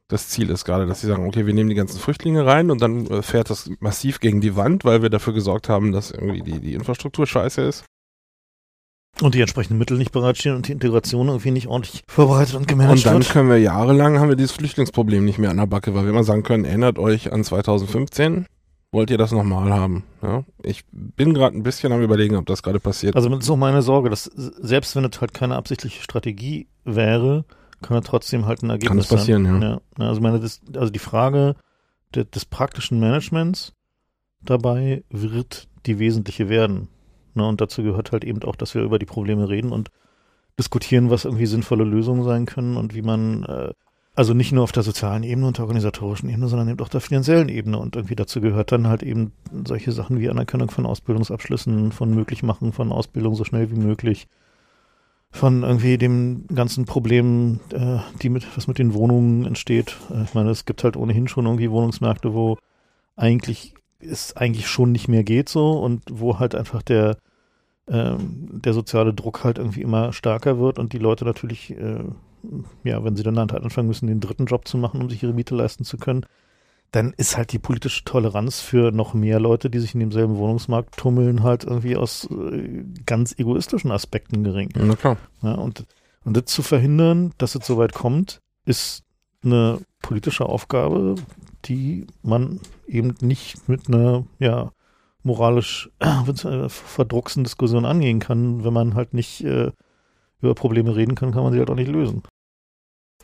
das 0.08 0.28
Ziel 0.28 0.50
ist 0.50 0.64
gerade, 0.64 0.86
dass 0.86 1.00
sie 1.00 1.08
sagen, 1.08 1.26
okay, 1.26 1.46
wir 1.46 1.54
nehmen 1.54 1.68
die 1.68 1.74
ganzen 1.74 1.98
Flüchtlinge 1.98 2.46
rein 2.46 2.70
und 2.70 2.80
dann 2.80 3.06
äh, 3.06 3.22
fährt 3.22 3.50
das 3.50 3.70
massiv 3.80 4.20
gegen 4.20 4.40
die 4.40 4.54
Wand, 4.54 4.84
weil 4.84 5.02
wir 5.02 5.10
dafür 5.10 5.32
gesorgt 5.32 5.68
haben, 5.68 5.92
dass 5.92 6.12
irgendwie 6.12 6.42
die, 6.42 6.60
die 6.60 6.74
Infrastruktur 6.74 7.26
scheiße 7.26 7.62
ist. 7.62 7.84
Und 9.20 9.34
die 9.34 9.40
entsprechenden 9.40 9.78
Mittel 9.78 9.96
nicht 9.96 10.12
bereitstehen 10.12 10.54
und 10.54 10.68
die 10.68 10.72
Integration 10.72 11.28
irgendwie 11.28 11.50
nicht 11.50 11.68
ordentlich 11.68 12.04
vorbereitet 12.06 12.54
und 12.54 12.68
gemanagt 12.68 12.98
wird. 12.98 13.06
Und 13.06 13.12
dann 13.12 13.22
wird. 13.22 13.32
können 13.32 13.48
wir 13.48 13.58
jahrelang 13.58 14.18
haben 14.18 14.28
wir 14.28 14.36
dieses 14.36 14.52
Flüchtlingsproblem 14.52 15.24
nicht 15.24 15.38
mehr 15.38 15.50
an 15.50 15.56
der 15.56 15.66
Backe, 15.66 15.94
weil 15.94 16.02
wir 16.04 16.10
immer 16.10 16.22
sagen 16.22 16.42
können, 16.42 16.66
erinnert 16.66 16.98
euch 16.98 17.32
an 17.32 17.42
2015, 17.42 18.46
wollt 18.96 19.10
ihr 19.10 19.18
das 19.18 19.30
nochmal 19.30 19.70
haben? 19.70 20.04
Ja? 20.22 20.42
Ich 20.62 20.84
bin 20.90 21.34
gerade 21.34 21.54
ein 21.54 21.62
bisschen 21.62 21.92
am 21.92 22.00
überlegen, 22.00 22.34
ob 22.36 22.46
das 22.46 22.62
gerade 22.62 22.80
passiert. 22.80 23.14
Also 23.14 23.28
das 23.28 23.40
ist 23.40 23.50
auch 23.50 23.56
meine 23.56 23.82
Sorge, 23.82 24.08
dass 24.08 24.24
selbst 24.24 24.96
wenn 24.96 25.04
es 25.04 25.20
halt 25.20 25.34
keine 25.34 25.54
absichtliche 25.54 26.02
Strategie 26.02 26.66
wäre, 26.84 27.44
kann 27.82 27.98
er 27.98 28.02
trotzdem 28.02 28.46
halt 28.46 28.62
ein 28.62 28.70
Ergebnis 28.70 28.88
Kann 28.88 28.96
das 28.96 29.08
passieren, 29.08 29.44
sein. 29.44 29.62
ja. 29.62 29.80
ja. 29.98 30.08
Also 30.08 30.22
meine, 30.22 30.40
das, 30.40 30.62
also 30.74 30.90
die 30.90 30.98
Frage 30.98 31.56
de, 32.14 32.24
des 32.24 32.46
praktischen 32.46 32.98
Managements 32.98 33.74
dabei 34.42 35.04
wird 35.10 35.68
die 35.84 35.98
wesentliche 35.98 36.48
werden. 36.48 36.88
Ne? 37.34 37.46
Und 37.46 37.60
dazu 37.60 37.82
gehört 37.82 38.12
halt 38.12 38.24
eben 38.24 38.42
auch, 38.44 38.56
dass 38.56 38.74
wir 38.74 38.82
über 38.82 38.98
die 38.98 39.06
Probleme 39.06 39.48
reden 39.50 39.72
und 39.72 39.90
diskutieren, 40.58 41.10
was 41.10 41.26
irgendwie 41.26 41.46
sinnvolle 41.46 41.84
Lösungen 41.84 42.24
sein 42.24 42.46
können 42.46 42.78
und 42.78 42.94
wie 42.94 43.02
man 43.02 43.44
äh, 43.44 43.72
also 44.16 44.32
nicht 44.32 44.50
nur 44.50 44.64
auf 44.64 44.72
der 44.72 44.82
sozialen 44.82 45.22
Ebene 45.22 45.46
und 45.46 45.58
der 45.58 45.64
organisatorischen 45.64 46.30
Ebene, 46.30 46.48
sondern 46.48 46.70
eben 46.70 46.80
auch 46.80 46.88
der 46.88 47.02
finanziellen 47.02 47.50
Ebene. 47.50 47.78
Und 47.78 47.96
irgendwie 47.96 48.16
dazu 48.16 48.40
gehört 48.40 48.72
dann 48.72 48.88
halt 48.88 49.02
eben 49.02 49.32
solche 49.66 49.92
Sachen 49.92 50.18
wie 50.18 50.30
Anerkennung 50.30 50.70
von 50.70 50.86
Ausbildungsabschlüssen, 50.86 51.92
von 51.92 52.14
Möglichmachen 52.14 52.72
von 52.72 52.92
Ausbildung 52.92 53.34
so 53.34 53.44
schnell 53.44 53.70
wie 53.70 53.78
möglich, 53.78 54.26
von 55.30 55.62
irgendwie 55.62 55.98
dem 55.98 56.46
ganzen 56.54 56.86
Problem, 56.86 57.60
äh, 57.72 57.98
die 58.22 58.30
mit, 58.30 58.56
was 58.56 58.66
mit 58.66 58.78
den 58.78 58.94
Wohnungen 58.94 59.44
entsteht. 59.44 59.98
Äh, 60.10 60.22
ich 60.22 60.32
meine, 60.32 60.48
es 60.48 60.64
gibt 60.64 60.82
halt 60.82 60.96
ohnehin 60.96 61.28
schon 61.28 61.44
irgendwie 61.44 61.70
Wohnungsmärkte, 61.70 62.32
wo 62.32 62.56
eigentlich 63.16 63.74
es 64.00 64.34
eigentlich 64.34 64.66
schon 64.66 64.92
nicht 64.92 65.08
mehr 65.08 65.24
geht 65.24 65.50
so 65.50 65.72
und 65.72 66.02
wo 66.10 66.38
halt 66.38 66.54
einfach 66.54 66.82
der 66.82 67.18
ähm, 67.88 68.60
der 68.64 68.72
soziale 68.72 69.14
Druck 69.14 69.44
halt 69.44 69.58
irgendwie 69.58 69.82
immer 69.82 70.12
stärker 70.12 70.58
wird 70.58 70.78
und 70.78 70.92
die 70.92 70.98
Leute 70.98 71.24
natürlich 71.24 71.70
äh, 71.70 72.04
ja, 72.84 73.02
wenn 73.04 73.16
sie 73.16 73.22
dann 73.22 73.38
halt 73.38 73.52
anfangen 73.52 73.88
müssen, 73.88 74.06
den 74.06 74.20
dritten 74.20 74.46
Job 74.46 74.66
zu 74.66 74.78
machen, 74.78 75.00
um 75.00 75.10
sich 75.10 75.22
ihre 75.22 75.32
Miete 75.32 75.54
leisten 75.54 75.84
zu 75.84 75.96
können, 75.96 76.26
dann 76.92 77.12
ist 77.16 77.36
halt 77.36 77.52
die 77.52 77.58
politische 77.58 78.04
Toleranz 78.04 78.60
für 78.60 78.92
noch 78.92 79.12
mehr 79.12 79.40
Leute, 79.40 79.70
die 79.70 79.80
sich 79.80 79.94
in 79.94 80.00
demselben 80.00 80.36
Wohnungsmarkt 80.36 80.96
tummeln, 80.96 81.42
halt 81.42 81.64
irgendwie 81.64 81.96
aus 81.96 82.28
äh, 82.30 82.84
ganz 83.04 83.38
egoistischen 83.38 83.90
Aspekten 83.90 84.44
gering. 84.44 84.70
Na 84.74 84.94
klar. 84.96 85.16
Ja, 85.42 85.54
und, 85.54 85.84
und 86.24 86.36
das 86.36 86.44
zu 86.46 86.62
verhindern, 86.62 87.32
dass 87.38 87.54
es 87.54 87.66
so 87.66 87.76
weit 87.76 87.92
kommt, 87.92 88.40
ist 88.64 89.02
eine 89.44 89.80
politische 90.00 90.46
Aufgabe, 90.46 91.16
die 91.64 92.06
man 92.22 92.60
eben 92.86 93.14
nicht 93.20 93.68
mit 93.68 93.88
einer, 93.88 94.24
ja, 94.38 94.72
moralisch 95.22 95.90
äh, 95.98 96.68
verdrucksen 96.68 97.42
Diskussion 97.42 97.84
angehen 97.84 98.20
kann, 98.20 98.64
wenn 98.64 98.72
man 98.72 98.94
halt 98.94 99.12
nicht 99.12 99.42
äh, 99.44 99.72
über 100.40 100.54
Probleme 100.54 100.94
reden 100.94 101.16
kann, 101.16 101.32
kann 101.32 101.42
man 101.42 101.52
sie 101.52 101.58
halt 101.58 101.68
auch 101.68 101.74
nicht 101.74 101.90
lösen. 101.90 102.22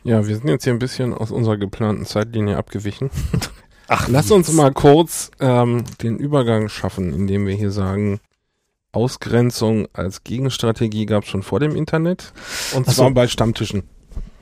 Ja, 0.03 0.27
wir 0.27 0.35
sind 0.35 0.47
jetzt 0.47 0.63
hier 0.63 0.73
ein 0.73 0.79
bisschen 0.79 1.13
aus 1.13 1.31
unserer 1.31 1.57
geplanten 1.57 2.05
Zeitlinie 2.05 2.57
abgewichen. 2.57 3.09
Ach, 3.87 4.07
lass 4.07 4.31
uns 4.31 4.51
mal 4.51 4.71
kurz 4.71 5.31
ähm, 5.39 5.83
den 6.01 6.17
Übergang 6.17 6.69
schaffen, 6.69 7.13
indem 7.13 7.45
wir 7.47 7.55
hier 7.55 7.71
sagen, 7.71 8.19
Ausgrenzung 8.91 9.87
als 9.93 10.23
Gegenstrategie 10.23 11.05
gab 11.05 11.23
es 11.23 11.29
schon 11.29 11.43
vor 11.43 11.59
dem 11.59 11.75
Internet 11.75 12.33
und 12.75 12.85
zwar 12.85 13.09
so. 13.09 13.13
bei 13.13 13.27
Stammtischen. 13.27 13.83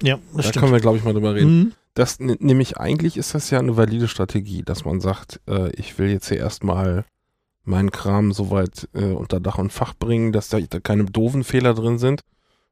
Ja, 0.04 0.18
das 0.34 0.36
da 0.36 0.42
stimmt. 0.44 0.62
können 0.62 0.74
wir, 0.74 0.80
glaube 0.80 0.98
ich, 0.98 1.04
mal 1.04 1.14
drüber 1.14 1.36
reden. 1.36 1.58
Mhm. 1.58 1.74
Das 1.94 2.20
nämlich 2.20 2.78
eigentlich 2.78 3.18
ist 3.18 3.36
das 3.36 3.50
ja 3.50 3.60
eine 3.60 3.76
valide 3.76 4.08
Strategie, 4.08 4.64
dass 4.64 4.86
man 4.86 5.02
sagt, 5.02 5.42
äh, 5.48 5.72
ich 5.76 6.00
will 6.00 6.10
jetzt 6.10 6.30
hier 6.30 6.38
erstmal 6.38 7.06
meinen 7.64 7.92
Kram 7.92 8.32
soweit 8.32 8.88
äh, 8.94 9.12
unter 9.12 9.40
Dach 9.40 9.58
und 9.58 9.72
Fach 9.72 9.94
bringen, 9.94 10.32
dass 10.32 10.50
da, 10.50 10.60
da 10.60 10.80
keine 10.80 11.06
doofen 11.06 11.44
Fehler 11.44 11.74
drin 11.74 11.98
sind. 11.98 12.22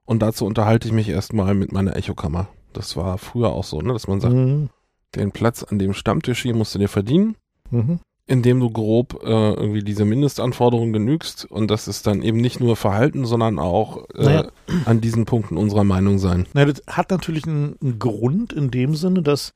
Und 0.05 0.21
dazu 0.21 0.45
unterhalte 0.45 0.87
ich 0.87 0.93
mich 0.93 1.09
erstmal 1.09 1.53
mit 1.53 1.71
meiner 1.71 1.95
Echokammer. 1.95 2.47
Das 2.73 2.95
war 2.95 3.17
früher 3.17 3.49
auch 3.49 3.63
so, 3.63 3.81
ne, 3.81 3.93
dass 3.93 4.07
man 4.07 4.21
sagt, 4.21 4.35
mhm. 4.35 4.69
den 5.15 5.31
Platz 5.31 5.63
an 5.63 5.79
dem 5.79 5.93
Stammtisch 5.93 6.41
hier 6.43 6.55
musst 6.55 6.75
du 6.75 6.79
dir 6.79 6.89
verdienen. 6.89 7.35
Mhm. 7.71 7.99
indem 8.25 8.59
du 8.59 8.69
grob 8.69 9.21
äh, 9.23 9.27
irgendwie 9.53 9.83
diese 9.83 10.05
Mindestanforderungen 10.05 10.93
genügst 10.93 11.45
und 11.49 11.69
das 11.69 11.87
ist 11.87 12.05
dann 12.07 12.21
eben 12.21 12.39
nicht 12.41 12.59
nur 12.59 12.75
Verhalten, 12.75 13.25
sondern 13.25 13.57
auch 13.59 14.07
äh, 14.15 14.23
Naja. 14.23 14.51
an 14.85 15.01
diesen 15.01 15.25
Punkten 15.25 15.57
unserer 15.57 15.83
Meinung 15.83 16.19
sein. 16.19 16.47
Na, 16.53 16.65
das 16.65 16.83
hat 16.87 17.09
natürlich 17.09 17.45
einen, 17.47 17.75
einen 17.81 17.97
Grund 17.99 18.53
in 18.53 18.69
dem 18.71 18.95
Sinne, 18.95 19.21
dass 19.23 19.53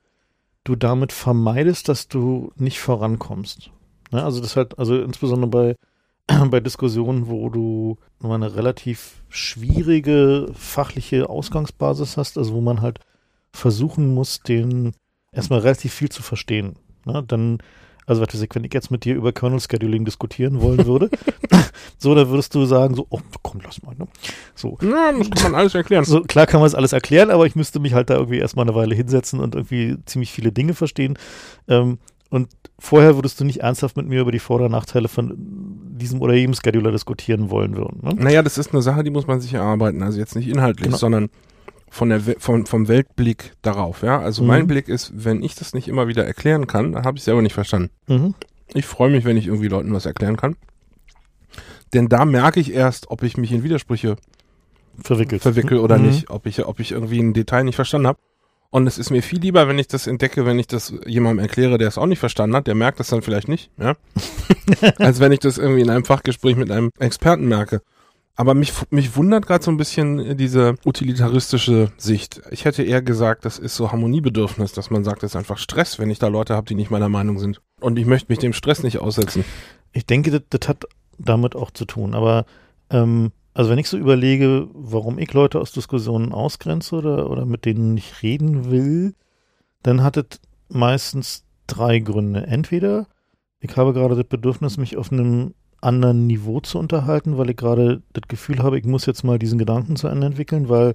du 0.64 0.76
damit 0.76 1.12
vermeidest, 1.12 1.88
dass 1.90 2.08
du 2.08 2.52
nicht 2.56 2.80
vorankommst. 2.80 3.70
Ne? 4.12 4.24
Also 4.24 4.42
das 4.42 4.56
halt, 4.56 4.78
also 4.80 5.00
insbesondere 5.02 5.50
bei, 5.50 5.76
bei 6.50 6.60
Diskussionen, 6.60 7.28
wo 7.28 7.50
du 7.50 7.98
eine 8.22 8.56
relativ 8.56 9.24
schwierige 9.30 10.48
fachliche 10.54 11.30
Ausgangsbasis 11.30 12.18
hast, 12.18 12.38
also 12.38 12.54
wo 12.54 12.62
man 12.62 12.82
halt 12.82 13.00
versuchen 13.52 14.14
muss, 14.14 14.40
den 14.40 14.94
erstmal 15.32 15.60
relativ 15.60 15.94
viel 15.94 16.10
zu 16.10 16.24
verstehen. 16.24 16.76
Ne? 17.06 17.24
Dann, 17.28 17.60
also 18.06 18.22
was 18.22 18.34
weiß 18.34 18.42
ich, 18.42 18.50
wenn 18.54 18.64
ich 18.64 18.74
jetzt 18.74 18.92
mit 18.92 19.06
dir 19.06 19.16
über 19.16 19.34
Kernel 19.34 19.60
Scheduling 19.60 20.06
diskutieren 20.06 20.62
wollen 20.62 20.86
würde, 20.86 21.10
so, 21.98 22.16
dann 22.16 22.30
würdest 22.30 22.56
du 22.56 22.66
sagen, 22.66 22.96
so, 22.96 23.06
oh, 23.10 23.20
komm, 23.42 23.62
lass 23.64 23.84
mal, 23.84 23.96
ne? 23.96 24.08
So, 24.56 24.78
Ja, 24.82 25.12
das 25.12 25.30
kann 25.30 25.52
man 25.52 25.56
alles 25.56 25.76
erklären. 25.76 26.06
so, 26.06 26.22
klar 26.22 26.48
kann 26.48 26.62
man 26.62 26.68
es 26.68 26.76
alles 26.76 26.94
erklären, 26.94 27.30
aber 27.32 27.46
ich 27.46 27.56
müsste 27.56 27.80
mich 27.80 27.94
halt 27.94 28.10
da 28.10 28.16
irgendwie 28.16 28.40
erstmal 28.40 28.66
eine 28.66 28.76
Weile 28.76 28.96
hinsetzen 28.96 29.40
und 29.40 29.56
irgendwie 29.56 29.98
ziemlich 30.06 30.32
viele 30.32 30.52
Dinge 30.52 30.74
verstehen. 30.74 31.18
Ähm, 31.68 32.00
und 32.34 32.50
vorher 32.80 33.16
würdest 33.16 33.40
du 33.40 33.44
nicht 33.46 33.60
ernsthaft 33.62 33.96
mit 33.96 34.08
mir 34.08 34.22
über 34.22 34.32
die 34.32 34.40
Vor- 34.40 34.56
oder 34.58 34.70
Nachteile 34.70 35.08
von 35.08 35.34
diesem 35.92 36.22
oder 36.22 36.34
jedem 36.34 36.54
Scheduler 36.56 36.92
diskutieren 36.92 37.50
wollen 37.52 37.76
würden. 37.78 38.00
Ne? 38.02 38.16
Naja, 38.16 38.42
das 38.42 38.58
ist 38.58 38.74
eine 38.74 38.82
Sache, 38.82 39.04
die 39.04 39.12
muss 39.12 39.28
man 39.28 39.40
sich 39.40 39.54
erarbeiten. 39.54 40.02
Also 40.02 40.18
jetzt 40.20 40.36
nicht 40.36 40.48
inhaltlich, 40.48 40.86
Genau. 40.88 40.98
sondern 40.98 41.30
von 41.90 42.10
der 42.10 42.26
We 42.26 42.36
vom, 42.40 42.66
vom 42.66 42.88
Weltblick 42.88 43.54
darauf. 43.62 44.02
Ja, 44.02 44.20
also 44.20 44.42
Mhm. 44.42 44.48
mein 44.48 44.68
Blick 44.68 44.90
ist, 44.90 45.12
wenn 45.16 45.44
ich 45.44 45.54
das 45.54 45.74
nicht 45.76 45.88
immer 45.88 46.08
wieder 46.08 46.26
erklären 46.26 46.66
kann, 46.66 46.94
dann 46.94 47.06
habe 47.06 47.18
ich 47.20 47.24
selber 47.24 47.44
nicht 47.44 47.54
verstanden. 47.54 47.92
Mhm. 48.08 48.34
Ich 48.74 48.86
freue 48.88 49.12
mich, 49.12 49.26
wenn 49.26 49.38
ich 49.38 49.46
irgendwie 49.46 49.68
Leuten 49.68 49.94
was 49.94 50.08
erklären 50.08 50.36
kann. 50.36 50.56
Denn 51.94 52.10
da 52.10 52.26
merke 52.26 52.60
ich 52.60 52.74
erst, 52.74 53.12
ob 53.12 53.22
ich 53.22 53.38
mich 53.38 53.52
in 53.52 53.62
Widersprüche 53.64 54.16
Verwickelt. 55.00 55.44
verwickel 55.44 55.78
oder 55.78 56.00
Mhm. 56.00 56.06
nicht, 56.08 56.30
ob 56.32 56.48
ich, 56.48 56.66
ob 56.66 56.80
ich 56.80 56.92
irgendwie 56.92 57.20
ein 57.20 57.34
Detail 57.34 57.64
nicht 57.64 57.76
verstanden 57.76 58.08
habe. 58.08 58.20
Und 58.74 58.88
es 58.88 58.98
ist 58.98 59.12
mir 59.12 59.22
viel 59.22 59.40
lieber, 59.40 59.68
wenn 59.68 59.78
ich 59.78 59.88
das 59.88 60.08
entdecke, 60.08 60.48
wenn 60.48 60.58
ich 60.58 60.66
das 60.66 60.92
jemandem 61.06 61.46
erkläre, 61.46 61.78
der 61.78 61.88
es 61.88 62.00
auch 62.00 62.08
nicht 62.08 62.18
verstanden 62.18 62.56
hat, 62.56 62.66
der 62.66 62.74
merkt 62.74 63.00
das 63.00 63.10
dann 63.10 63.22
vielleicht 63.22 63.48
nicht, 63.48 63.70
ja. 63.78 63.96
Als 64.98 65.20
wenn 65.20 65.32
ich 65.32 65.42
das 65.42 65.60
irgendwie 65.60 65.82
in 65.82 65.92
einem 65.92 66.06
Fachgespräch 66.06 66.56
mit 66.56 66.72
einem 66.72 66.90
Experten 66.98 67.48
merke. 67.48 67.84
Aber 68.36 68.56
mich, 68.56 68.74
mich 68.90 69.16
wundert 69.16 69.46
gerade 69.46 69.64
so 69.64 69.70
ein 69.70 69.78
bisschen 69.78 70.38
diese 70.38 70.74
utilitaristische 70.86 71.92
Sicht. 71.98 72.42
Ich 72.50 72.66
hätte 72.66 72.82
eher 72.82 73.04
gesagt, 73.04 73.46
das 73.46 73.60
ist 73.60 73.76
so 73.76 73.92
Harmoniebedürfnis, 73.92 74.72
dass 74.72 74.90
man 74.90 75.04
sagt, 75.04 75.22
das 75.22 75.34
ist 75.34 75.36
einfach 75.36 75.60
Stress, 75.60 76.00
wenn 76.00 76.10
ich 76.10 76.18
da 76.18 76.30
Leute 76.30 76.56
habe, 76.56 76.66
die 76.66 76.74
nicht 76.74 76.90
meiner 76.90 77.10
Meinung 77.10 77.38
sind. 77.38 77.62
Und 77.80 78.00
ich 78.00 78.08
möchte 78.08 78.32
mich 78.32 78.40
dem 78.40 78.54
Stress 78.54 78.82
nicht 78.82 78.98
aussetzen. 78.98 79.46
Ich 79.92 80.08
denke, 80.08 80.32
das, 80.32 80.42
das 80.50 80.68
hat 80.68 80.86
damit 81.20 81.56
auch 81.56 81.70
zu 81.70 81.86
tun. 81.86 82.16
Aber 82.16 82.48
ähm, 82.90 83.34
also 83.54 83.70
wenn 83.70 83.80
ich 83.80 83.88
so 83.88 83.98
überlege, 83.98 84.68
warum 84.74 85.20
ich 85.20 85.34
Leute 85.34 85.60
aus 85.60 85.72
Diskussionen 85.72 86.32
ausgrenze 86.32 86.96
oder, 86.96 87.30
oder 87.30 87.46
mit 87.46 87.66
denen 87.66 87.94
nicht 87.94 88.24
reden 88.24 88.72
will, 88.72 89.14
dann 89.84 90.02
hat 90.02 90.18
es 90.18 90.40
meistens 90.70 91.46
drei 91.68 92.00
Gründe. 92.00 92.48
Entweder 92.48 93.08
ich 93.60 93.78
habe 93.78 93.94
gerade 93.94 94.16
das 94.16 94.26
Bedürfnis, 94.26 94.78
mich 94.78 94.98
auf 94.98 95.12
einem 95.12 95.54
anderen 95.82 96.28
Niveau 96.28 96.60
zu 96.60 96.80
unterhalten, 96.80 97.38
weil 97.38 97.50
ich 97.50 97.58
gerade 97.58 98.02
das 98.14 98.24
Gefühl 98.28 98.60
habe, 98.60 98.78
ich 98.78 98.86
muss 98.86 99.06
jetzt 99.06 99.24
mal 99.24 99.40
diesen 99.40 99.60
Gedanken 99.60 99.96
zu 99.96 100.08
Ende 100.08 100.28
entwickeln, 100.28 100.70
weil 100.70 100.94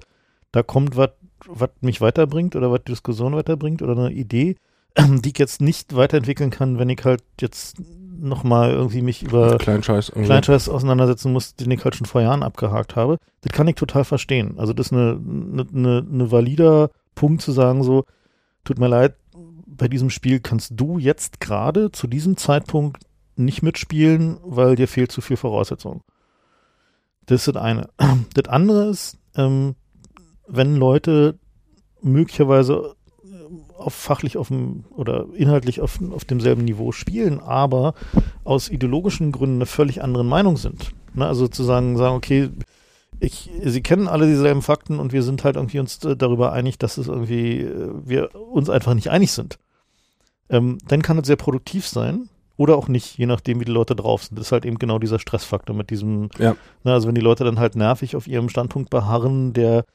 da 0.51 0.63
kommt 0.63 0.97
was, 0.97 1.11
was 1.47 1.69
mich 1.81 2.01
weiterbringt 2.01 2.55
oder 2.55 2.71
was 2.71 2.81
die 2.85 2.91
Diskussion 2.91 3.35
weiterbringt 3.35 3.81
oder 3.81 3.93
eine 3.93 4.11
Idee, 4.11 4.55
die 4.97 5.29
ich 5.29 5.37
jetzt 5.37 5.61
nicht 5.61 5.95
weiterentwickeln 5.95 6.49
kann, 6.49 6.79
wenn 6.79 6.89
ich 6.89 7.03
halt 7.05 7.23
jetzt 7.39 7.81
nochmal 8.21 8.71
irgendwie 8.71 9.01
mich 9.01 9.23
über 9.23 9.57
Kleinscheiß. 9.57 10.09
irgendwie. 10.09 10.25
Kleinscheiß 10.25 10.69
auseinandersetzen 10.69 11.31
muss, 11.31 11.55
den 11.55 11.71
ich 11.71 11.83
halt 11.83 11.95
schon 11.95 12.05
vor 12.05 12.21
Jahren 12.21 12.43
abgehakt 12.43 12.95
habe. 12.95 13.17
Das 13.41 13.53
kann 13.53 13.67
ich 13.67 13.75
total 13.75 14.03
verstehen. 14.03 14.55
Also 14.57 14.73
das 14.73 14.87
ist 14.87 14.93
eine, 14.93 15.19
eine, 15.73 16.05
eine, 16.09 16.31
valider 16.31 16.89
Punkt 17.15 17.41
zu 17.41 17.51
sagen, 17.51 17.83
so, 17.83 18.05
tut 18.63 18.79
mir 18.79 18.87
leid, 18.87 19.15
bei 19.65 19.87
diesem 19.87 20.09
Spiel 20.09 20.39
kannst 20.39 20.73
du 20.75 20.97
jetzt 20.97 21.39
gerade 21.39 21.91
zu 21.91 22.07
diesem 22.07 22.37
Zeitpunkt 22.37 22.97
nicht 23.35 23.63
mitspielen, 23.63 24.37
weil 24.43 24.75
dir 24.75 24.87
fehlt 24.87 25.11
zu 25.11 25.21
viel 25.21 25.37
Voraussetzung. 25.37 26.03
Das 27.25 27.47
ist 27.47 27.55
das 27.55 27.61
eine. 27.61 27.89
Das 28.33 28.47
andere 28.49 28.89
ist, 28.89 29.17
ähm, 29.35 29.75
wenn 30.47 30.75
Leute 30.75 31.39
möglicherweise 32.01 32.95
auf 33.79 33.93
fachlich 33.93 34.37
auf 34.37 34.49
dem 34.49 34.83
oder 34.95 35.25
inhaltlich 35.33 35.81
auf, 35.81 35.99
auf 36.11 36.25
demselben 36.25 36.65
Niveau 36.65 36.91
spielen, 36.91 37.39
aber 37.39 37.93
aus 38.43 38.69
ideologischen 38.69 39.31
Gründen 39.31 39.55
eine 39.57 39.65
völlig 39.65 40.03
andere 40.03 40.25
Meinung 40.25 40.57
sind. 40.57 40.91
Ne? 41.13 41.25
Also 41.25 41.47
zu 41.47 41.63
sagen, 41.63 41.97
sagen, 41.97 42.15
okay, 42.15 42.49
ich, 43.19 43.49
sie 43.63 43.81
kennen 43.81 44.07
alle 44.07 44.27
dieselben 44.27 44.61
Fakten 44.61 44.99
und 44.99 45.11
wir 45.11 45.23
sind 45.23 45.43
halt 45.43 45.55
irgendwie 45.55 45.79
uns 45.79 46.03
äh, 46.05 46.15
darüber 46.15 46.53
einig, 46.53 46.77
dass 46.77 46.97
es 46.97 47.07
irgendwie, 47.07 47.61
äh, 47.61 47.91
wir 48.05 48.35
uns 48.35 48.69
einfach 48.69 48.93
nicht 48.93 49.09
einig 49.09 49.31
sind. 49.31 49.57
Ähm, 50.49 50.77
dann 50.87 51.01
kann 51.01 51.17
es 51.17 51.27
sehr 51.27 51.35
produktiv 51.35 51.87
sein 51.87 52.29
oder 52.57 52.75
auch 52.77 52.87
nicht, 52.87 53.17
je 53.17 53.25
nachdem, 53.25 53.59
wie 53.59 53.65
die 53.65 53.71
Leute 53.71 53.95
drauf 53.95 54.23
sind. 54.23 54.37
Das 54.39 54.47
ist 54.47 54.51
halt 54.51 54.65
eben 54.65 54.79
genau 54.79 54.99
dieser 54.99 55.19
Stressfaktor 55.19 55.75
mit 55.75 55.89
diesem, 55.89 56.29
Ja. 56.37 56.55
ne, 56.83 56.93
also 56.93 57.07
wenn 57.07 57.15
die 57.15 57.21
Leute 57.21 57.43
dann 57.43 57.59
halt 57.59 57.75
nervig 57.75 58.15
auf 58.15 58.27
ihrem 58.27 58.49
Standpunkt 58.49 58.89
beharren, 58.89 59.53
der 59.53 59.85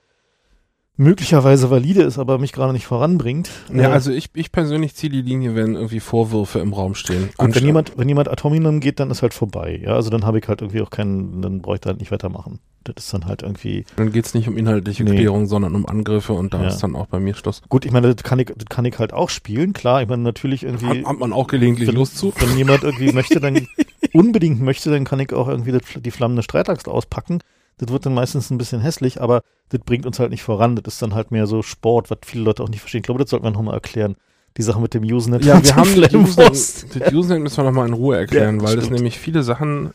möglicherweise 0.97 1.71
valide 1.71 2.03
ist, 2.03 2.19
aber 2.19 2.39
mich 2.39 2.53
gerade 2.53 2.73
nicht 2.73 2.87
voranbringt. 2.87 3.51
Ja, 3.73 3.83
äh, 3.91 3.93
also 3.93 4.13
ich, 4.13 4.31
ich 4.35 4.53
persönlich 4.53 4.95
ziehe 4.95 5.11
die 5.11 5.23
Linie, 5.23 5.55
wenn 5.57 5.75
irgendwie 5.75 6.01
Vorwürfe 6.01 6.61
im 6.61 6.73
Raum 6.73 6.95
stehen. 6.95 7.31
Gut, 7.37 7.55
wenn 7.55 7.65
jemand, 7.65 7.99
wenn 7.99 8.09
jemand 8.09 8.29
Atominum 8.29 8.81
geht, 8.81 9.01
dann 9.01 9.11
ist 9.11 9.23
halt 9.23 9.35
vorbei. 9.35 9.81
Ja, 9.83 9.95
also 9.95 10.11
dann 10.11 10.25
habe 10.25 10.39
ich 10.39 10.47
halt 10.49 10.61
irgendwie 10.63 10.83
auch 10.83 10.91
keinen, 10.91 11.43
dann 11.43 11.63
brauche 11.63 11.75
ich 11.77 11.81
da 11.81 11.91
halt 11.91 11.99
nicht 12.01 12.13
weitermachen. 12.13 12.61
Das 12.85 12.95
ist 12.99 13.15
dann 13.15 13.25
halt 13.25 13.43
irgendwie, 13.43 13.87
Dann 13.97 14.13
geht's 14.13 14.35
nicht 14.35 14.47
um 14.47 14.57
inhaltliche 14.59 15.05
Nee. 15.05 15.17
Klärung, 15.17 15.47
sondern 15.47 15.75
um 15.75 15.87
Angriffe 15.87 16.35
und 16.35 16.53
da 16.55 16.61
Ja. 16.63 16.69
ist 16.69 16.79
dann 16.83 16.95
auch 16.97 17.07
bei 17.07 17.19
mir 17.19 17.35
Schluss. 17.35 17.63
gut, 17.69 17.87
ich 17.87 17.93
meine, 17.93 18.15
das 18.15 18.23
kann 18.23 18.39
ich, 18.39 18.47
das 18.55 18.67
kann 18.69 18.85
ich 18.85 18.99
halt 18.99 19.13
auch 19.15 19.31
spielen. 19.31 19.73
Klar, 19.73 20.03
ich 20.03 20.09
meine, 20.09 20.23
natürlich 20.23 20.63
irgendwie, 20.65 21.01
Hat, 21.01 21.07
hat 21.07 21.19
man 21.19 21.33
auch 21.33 21.47
gelegentlich 21.47 21.89
wenn, 21.89 21.95
Lust 21.97 22.19
zu? 22.19 22.33
wenn 22.39 22.57
jemand 22.59 22.85
irgendwie 22.85 23.11
möchte, 23.13 23.41
dann 23.41 23.67
unbedingt 24.13 24.61
möchte, 24.61 24.91
dann 24.91 25.05
kann 25.05 25.19
ich 25.19 25.33
auch 25.33 25.49
irgendwie 25.49 25.77
die 26.01 26.11
flammende 26.11 26.43
Streitaxt 26.43 26.87
auspacken. 26.87 27.41
Das 27.79 27.89
wird 27.91 28.07
dann 28.07 28.15
meistens 28.15 28.51
ein 28.51 28.59
bisschen 28.59 28.81
hässlich, 28.81 29.21
aber 29.21 29.43
das 29.71 29.81
bringt 29.81 30.07
uns 30.07 30.19
halt 30.21 30.31
nicht 30.31 30.43
voran. 30.43 30.77
Das 30.77 30.95
ist 30.95 31.03
dann 31.03 31.15
halt 31.15 31.31
mehr 31.31 31.47
so 31.47 31.63
Sport, 31.63 32.11
was 32.11 32.19
viele 32.25 32.45
Leute 32.45 32.63
auch 32.63 32.69
nicht 32.69 32.81
verstehen. 32.81 33.01
Ich 33.01 33.05
glaube, 33.07 33.21
das 33.23 33.31
sollten 33.31 33.45
wir 33.47 33.51
nochmal 33.51 33.75
erklären. 33.75 34.17
Die 34.57 34.63
Sache 34.63 34.81
mit 34.81 34.95
dem 34.95 35.03
Usenet. 35.03 35.45
Ja, 35.45 35.61
wir 35.65 35.75
haben 35.75 36.01
das. 36.01 36.15
Usenet, 36.15 36.87
das 37.01 37.13
Usenet 37.13 37.43
müssen 37.43 37.57
wir 37.57 37.65
nochmal 37.65 37.89
in 37.89 37.95
Ruhe 37.95 38.17
erklären, 38.17 38.61
Ja, 38.61 38.67
weil 38.67 38.77
das 38.77 38.85
stimmt. 38.85 38.99
nämlich 38.99 39.19
viele 39.19 39.43
Sachen 39.43 39.93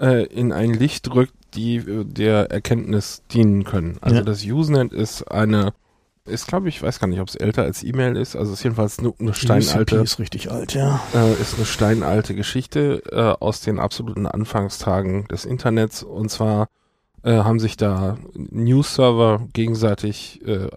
äh, 0.00 0.24
in 0.26 0.52
ein 0.52 0.72
Licht 0.72 1.14
rückt, 1.14 1.34
die 1.54 1.76
äh, 1.76 2.04
der 2.04 2.50
Erkenntnis 2.50 3.22
dienen 3.32 3.64
können. 3.64 3.98
Also 4.00 4.16
Ja. 4.16 4.22
das 4.22 4.44
Usenet 4.44 4.92
ist 4.94 5.24
eine, 5.30 5.74
ist 6.24 6.46
glaube 6.46 6.68
ich, 6.70 6.76
ich 6.76 6.82
weiß 6.82 7.00
gar 7.00 7.08
nicht, 7.08 7.20
ob 7.20 7.28
es 7.28 7.34
älter 7.34 7.64
als 7.64 7.82
E-Mail 7.82 8.16
ist, 8.16 8.34
also 8.36 8.52
ist 8.54 8.62
jedenfalls 8.62 8.98
eine, 8.98 9.12
eine 9.18 9.30
UCP 9.30 9.40
steinalte, 9.40 9.96
ist 9.96 10.18
richtig 10.18 10.50
alt, 10.50 10.72
ja. 10.74 11.00
äh, 11.14 11.32
ist 11.42 11.56
eine 11.56 11.66
steinalte 11.66 12.34
Geschichte 12.34 13.02
äh, 13.12 13.44
aus 13.44 13.60
den 13.60 13.78
absoluten 13.78 14.26
Anfangstagen 14.26 15.26
des 15.28 15.44
Internets 15.44 16.02
und 16.02 16.30
zwar 16.30 16.68
äh, 17.22 17.38
haben 17.38 17.60
sich 17.60 17.76
da 17.76 18.18
News-Server 18.34 19.46
gegenseitig 19.52 20.40
äh, 20.46 20.68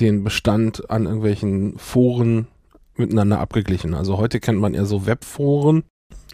den 0.00 0.24
Bestand 0.24 0.90
an 0.90 1.04
irgendwelchen 1.04 1.78
Foren 1.78 2.46
miteinander 2.96 3.40
abgeglichen. 3.40 3.94
Also 3.94 4.18
heute 4.18 4.40
kennt 4.40 4.60
man 4.60 4.74
eher 4.74 4.86
so 4.86 5.06
Webforen, 5.06 5.84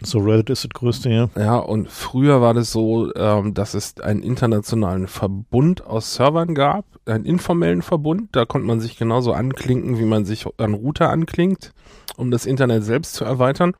So 0.01 0.19
Reddit 0.19 0.49
ist 0.49 0.65
das 0.65 0.69
größte, 0.71 1.09
ja. 1.09 1.29
ja, 1.37 1.57
und 1.57 1.89
früher 1.89 2.41
war 2.41 2.53
das 2.53 2.71
so, 2.71 3.13
ähm, 3.15 3.53
dass 3.53 3.73
es 3.73 3.99
einen 4.01 4.23
internationalen 4.23 5.07
Verbund 5.07 5.85
aus 5.85 6.15
Servern 6.15 6.53
gab, 6.53 6.85
einen 7.05 7.25
informellen 7.25 7.81
Verbund, 7.81 8.29
da 8.33 8.45
konnte 8.45 8.67
man 8.67 8.81
sich 8.81 8.97
genauso 8.97 9.31
anklinken, 9.31 9.97
wie 9.97 10.05
man 10.05 10.25
sich 10.25 10.45
an 10.57 10.73
Router 10.73 11.09
anklingt, 11.09 11.71
um 12.17 12.29
das 12.29 12.45
Internet 12.45 12.83
selbst 12.83 13.13
zu 13.13 13.23
erweitern. 13.23 13.73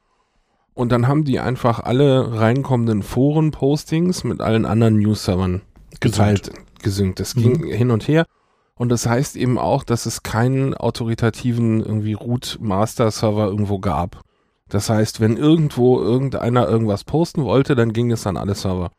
Und 0.75 0.91
dann 0.91 1.07
haben 1.07 1.23
die 1.23 1.39
einfach 1.39 1.79
alle 1.79 2.39
reinkommenden 2.39 3.01
Foren-Postings 3.01 4.25
mit 4.25 4.41
allen 4.41 4.65
anderen 4.65 4.99
News-Servern 4.99 5.61
geteilt, 6.01 6.51
gesynkt. 6.83 7.21
Das 7.21 7.33
ging 7.33 7.65
hin 7.65 7.91
und 7.91 8.07
her. 8.07 8.25
Und 8.77 8.89
das 8.89 9.07
heißt 9.07 9.37
eben 9.37 9.57
auch, 9.57 9.83
dass 9.85 10.05
es 10.05 10.21
keinen 10.21 10.73
autoritativen 10.73 11.79
irgendwie 11.79 12.13
Root-Master-Server 12.13 13.45
irgendwo 13.45 13.79
gab. 13.79 14.21
Das 14.67 14.89
heißt, 14.89 15.21
wenn 15.21 15.37
irgendwo 15.37 16.01
irgendeiner 16.01 16.67
irgendwas 16.67 17.05
posten 17.05 17.43
wollte, 17.45 17.75
dann 17.75 17.93
ging 17.93 18.11
es 18.11 18.27
an 18.27 18.35
alle 18.35 18.55
Server. 18.55 18.91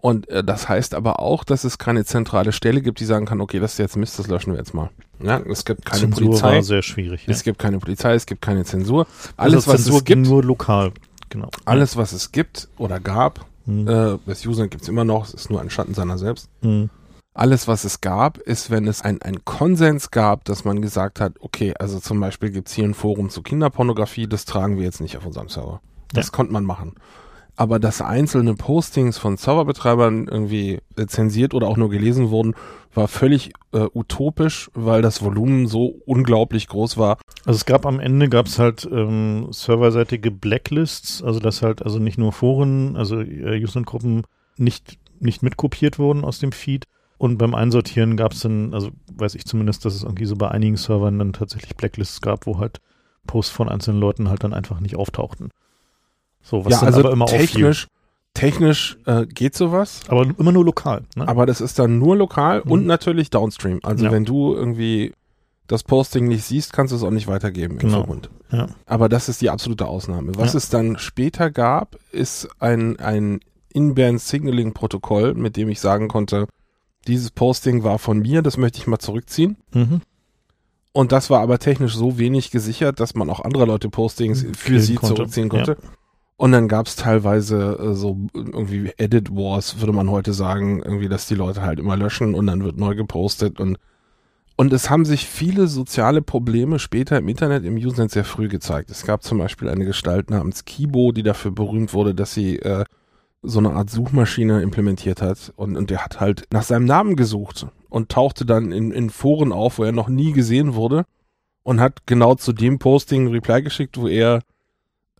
Und 0.00 0.28
äh, 0.30 0.42
das 0.42 0.68
heißt 0.68 0.94
aber 0.94 1.20
auch, 1.20 1.44
dass 1.44 1.64
es 1.64 1.76
keine 1.78 2.04
zentrale 2.04 2.52
Stelle 2.52 2.80
gibt, 2.80 3.00
die 3.00 3.04
sagen 3.04 3.26
kann, 3.26 3.40
okay, 3.40 3.58
das 3.60 3.72
ist 3.72 3.78
jetzt 3.78 3.96
Mist, 3.96 4.18
das 4.18 4.28
löschen 4.28 4.52
wir 4.52 4.58
jetzt 4.58 4.72
mal. 4.72 4.90
Ja, 5.22 5.38
es 5.40 5.64
gibt 5.66 5.84
keine 5.84 6.00
Zensur 6.04 6.26
Polizei, 6.28 6.54
war 6.54 6.62
sehr 6.62 6.82
schwierig. 6.82 7.26
Ja. 7.26 7.32
es 7.32 7.42
gibt 7.42 7.58
keine 7.58 7.78
Polizei, 7.78 8.14
es 8.14 8.24
gibt 8.24 8.40
keine 8.40 8.64
Zensur. 8.64 9.06
Alles, 9.36 9.68
also 9.68 9.72
was 9.92 9.96
es 9.98 10.04
gibt, 10.04 10.26
nur 10.26 10.42
lokal. 10.42 10.92
Genau. 11.28 11.48
alles, 11.66 11.96
was 11.96 12.12
es 12.12 12.32
gibt 12.32 12.68
oder 12.78 12.98
gab, 12.98 13.46
Hm. 13.66 13.86
äh, 13.86 14.18
das 14.26 14.46
User 14.46 14.68
gibt 14.68 14.82
es 14.82 14.88
immer 14.88 15.04
noch, 15.04 15.26
es 15.26 15.34
ist 15.34 15.50
nur 15.50 15.60
ein 15.60 15.68
Schatten 15.68 15.92
seiner 15.92 16.16
selbst. 16.16 16.48
Hm. 16.62 16.88
Alles, 17.34 17.68
was 17.68 17.84
es 17.84 18.00
gab, 18.00 18.38
ist, 18.38 18.70
wenn 18.70 18.88
es 18.88 19.02
ein, 19.02 19.20
ein 19.22 19.44
Konsens 19.44 20.10
gab, 20.10 20.44
dass 20.46 20.64
man 20.64 20.80
gesagt 20.80 21.20
hat, 21.20 21.34
okay, 21.40 21.74
also 21.78 22.00
zum 22.00 22.18
Beispiel 22.20 22.50
gibt 22.50 22.68
es 22.68 22.74
hier 22.74 22.84
ein 22.84 22.94
Forum 22.94 23.28
zu 23.28 23.42
Kinderpornografie, 23.42 24.26
das 24.26 24.46
tragen 24.46 24.78
wir 24.78 24.84
jetzt 24.84 25.00
nicht 25.02 25.16
auf 25.18 25.26
unserem 25.26 25.48
Server. 25.50 25.80
Das 26.14 26.26
Ja. 26.28 26.32
konnte 26.32 26.52
man 26.54 26.64
machen. 26.64 26.94
Aber 27.60 27.78
dass 27.78 28.00
einzelne 28.00 28.54
Postings 28.54 29.18
von 29.18 29.36
Serverbetreibern 29.36 30.28
irgendwie 30.28 30.78
zensiert 31.08 31.52
oder 31.52 31.68
auch 31.68 31.76
nur 31.76 31.90
gelesen 31.90 32.30
wurden, 32.30 32.54
war 32.94 33.06
völlig 33.06 33.52
äh, 33.72 33.86
utopisch, 33.92 34.70
weil 34.72 35.02
das 35.02 35.22
Volumen 35.22 35.66
so 35.66 36.00
unglaublich 36.06 36.68
groß 36.68 36.96
war. 36.96 37.18
Also 37.44 37.58
es 37.58 37.66
gab 37.66 37.84
am 37.84 38.00
Ende 38.00 38.30
gab 38.30 38.46
es 38.46 38.58
halt 38.58 38.88
ähm, 38.90 39.48
serverseitige 39.50 40.30
Blacklists, 40.30 41.22
also 41.22 41.38
dass 41.38 41.60
halt 41.60 41.82
also 41.82 41.98
nicht 41.98 42.16
nur 42.16 42.32
Foren, 42.32 42.96
also 42.96 43.20
äh, 43.20 43.62
User-Gruppen 43.62 44.22
nicht 44.56 44.98
nicht 45.18 45.42
mitkopiert 45.42 45.98
wurden 45.98 46.24
aus 46.24 46.38
dem 46.38 46.52
Feed 46.52 46.86
und 47.18 47.36
beim 47.36 47.54
Einsortieren 47.54 48.16
gab 48.16 48.32
es 48.32 48.40
dann, 48.40 48.72
also 48.72 48.88
weiß 49.12 49.34
ich 49.34 49.44
zumindest, 49.44 49.84
dass 49.84 49.94
es 49.94 50.02
irgendwie 50.02 50.24
so 50.24 50.34
bei 50.34 50.50
einigen 50.50 50.78
Servern 50.78 51.18
dann 51.18 51.34
tatsächlich 51.34 51.76
Blacklists 51.76 52.22
gab, 52.22 52.46
wo 52.46 52.58
halt 52.58 52.80
Posts 53.26 53.52
von 53.52 53.68
einzelnen 53.68 54.00
Leuten 54.00 54.30
halt 54.30 54.44
dann 54.44 54.54
einfach 54.54 54.80
nicht 54.80 54.96
auftauchten. 54.96 55.50
So, 56.42 56.64
was 56.64 56.72
ja, 56.72 56.82
also 56.82 57.00
aber 57.00 57.12
immer 57.12 57.26
technisch, 57.26 57.86
technisch 58.34 58.98
äh, 59.06 59.26
geht 59.26 59.54
sowas. 59.54 60.00
Aber 60.08 60.22
immer 60.38 60.52
nur 60.52 60.64
lokal. 60.64 61.02
Ne? 61.16 61.26
Aber 61.28 61.46
das 61.46 61.60
ist 61.60 61.78
dann 61.78 61.98
nur 61.98 62.16
lokal 62.16 62.62
Mhm. 62.64 62.70
und 62.72 62.86
natürlich 62.86 63.30
Downstream. 63.30 63.80
Also 63.82 64.06
Ja. 64.06 64.12
wenn 64.12 64.24
du 64.24 64.54
irgendwie 64.54 65.12
das 65.66 65.82
Posting 65.84 66.26
nicht 66.28 66.44
siehst, 66.44 66.72
kannst 66.72 66.92
du 66.92 66.96
es 66.96 67.02
auch 67.02 67.10
nicht 67.10 67.28
weitergeben 67.28 67.74
im 67.74 67.78
Genau. 67.80 67.98
Verbund. 67.98 68.30
Ja. 68.50 68.66
Aber 68.86 69.08
das 69.08 69.28
ist 69.28 69.40
die 69.40 69.50
absolute 69.50 69.86
Ausnahme. 69.86 70.32
Was 70.36 70.52
Ja. 70.54 70.56
es 70.58 70.68
dann 70.68 70.98
später 70.98 71.50
gab, 71.50 71.96
ist 72.10 72.48
ein, 72.58 72.98
ein 72.98 73.40
In-Band-Signaling-Protokoll, 74.30 75.34
mit 75.34 75.56
dem 75.56 75.68
ich 75.68 75.80
sagen 75.80 76.08
konnte, 76.08 76.46
dieses 77.06 77.30
Posting 77.30 77.82
war 77.84 77.98
von 77.98 78.18
mir, 78.18 78.42
das 78.42 78.56
möchte 78.56 78.78
ich 78.78 78.86
mal 78.86 78.98
zurückziehen. 78.98 79.56
Mhm. 79.72 80.00
Und 80.92 81.12
das 81.12 81.30
war 81.30 81.40
aber 81.40 81.58
technisch 81.60 81.94
so 81.94 82.18
wenig 82.18 82.50
gesichert, 82.50 82.98
dass 82.98 83.14
man 83.14 83.30
auch 83.30 83.40
andere 83.40 83.64
Leute 83.64 83.88
Postings 83.88 84.42
für 84.42 84.50
Killen 84.52 84.80
sie 84.80 84.94
konnte. 84.96 85.14
zurückziehen 85.14 85.48
konnte. 85.48 85.76
Und 86.40 86.52
dann 86.52 86.68
gab 86.68 86.86
es 86.86 86.96
teilweise 86.96 87.78
äh, 87.78 87.92
so 87.92 88.16
irgendwie 88.32 88.94
Edit 88.96 89.30
Wars, 89.30 89.78
würde 89.78 89.92
man 89.92 90.10
heute 90.10 90.32
sagen, 90.32 90.82
irgendwie, 90.82 91.10
dass 91.10 91.26
die 91.26 91.34
Leute 91.34 91.60
halt 91.60 91.78
immer 91.78 91.98
löschen 91.98 92.34
und 92.34 92.46
dann 92.46 92.64
wird 92.64 92.78
neu 92.78 92.94
gepostet 92.94 93.60
und 93.60 93.76
und 94.56 94.72
es 94.72 94.88
haben 94.88 95.04
sich 95.04 95.26
viele 95.26 95.66
soziale 95.66 96.22
Probleme 96.22 96.78
später 96.78 97.18
im 97.18 97.28
Internet 97.28 97.66
im 97.66 97.76
Usenet 97.76 98.10
sehr 98.10 98.24
früh 98.24 98.48
gezeigt. 98.48 98.90
Es 98.90 99.04
gab 99.04 99.22
zum 99.22 99.36
Beispiel 99.36 99.68
eine 99.68 99.84
Gestalt 99.84 100.30
namens 100.30 100.64
Kibo, 100.64 101.12
die 101.12 101.22
dafür 101.22 101.50
berühmt 101.50 101.92
wurde, 101.92 102.14
dass 102.14 102.32
sie 102.32 102.58
äh, 102.60 102.86
so 103.42 103.58
eine 103.58 103.72
Art 103.72 103.90
Suchmaschine 103.90 104.62
implementiert 104.62 105.20
hat 105.20 105.52
und, 105.56 105.76
und 105.76 105.90
der 105.90 106.02
hat 106.02 106.20
halt 106.20 106.44
nach 106.54 106.62
seinem 106.62 106.86
Namen 106.86 107.16
gesucht 107.16 107.66
und 107.90 108.08
tauchte 108.08 108.46
dann 108.46 108.72
in, 108.72 108.92
in 108.92 109.10
Foren 109.10 109.52
auf, 109.52 109.78
wo 109.78 109.84
er 109.84 109.92
noch 109.92 110.08
nie 110.08 110.32
gesehen 110.32 110.74
wurde 110.74 111.04
und 111.64 111.80
hat 111.80 112.06
genau 112.06 112.34
zu 112.34 112.54
dem 112.54 112.78
Posting 112.78 113.28
Reply 113.28 113.60
geschickt, 113.60 113.98
wo 113.98 114.08
er 114.08 114.40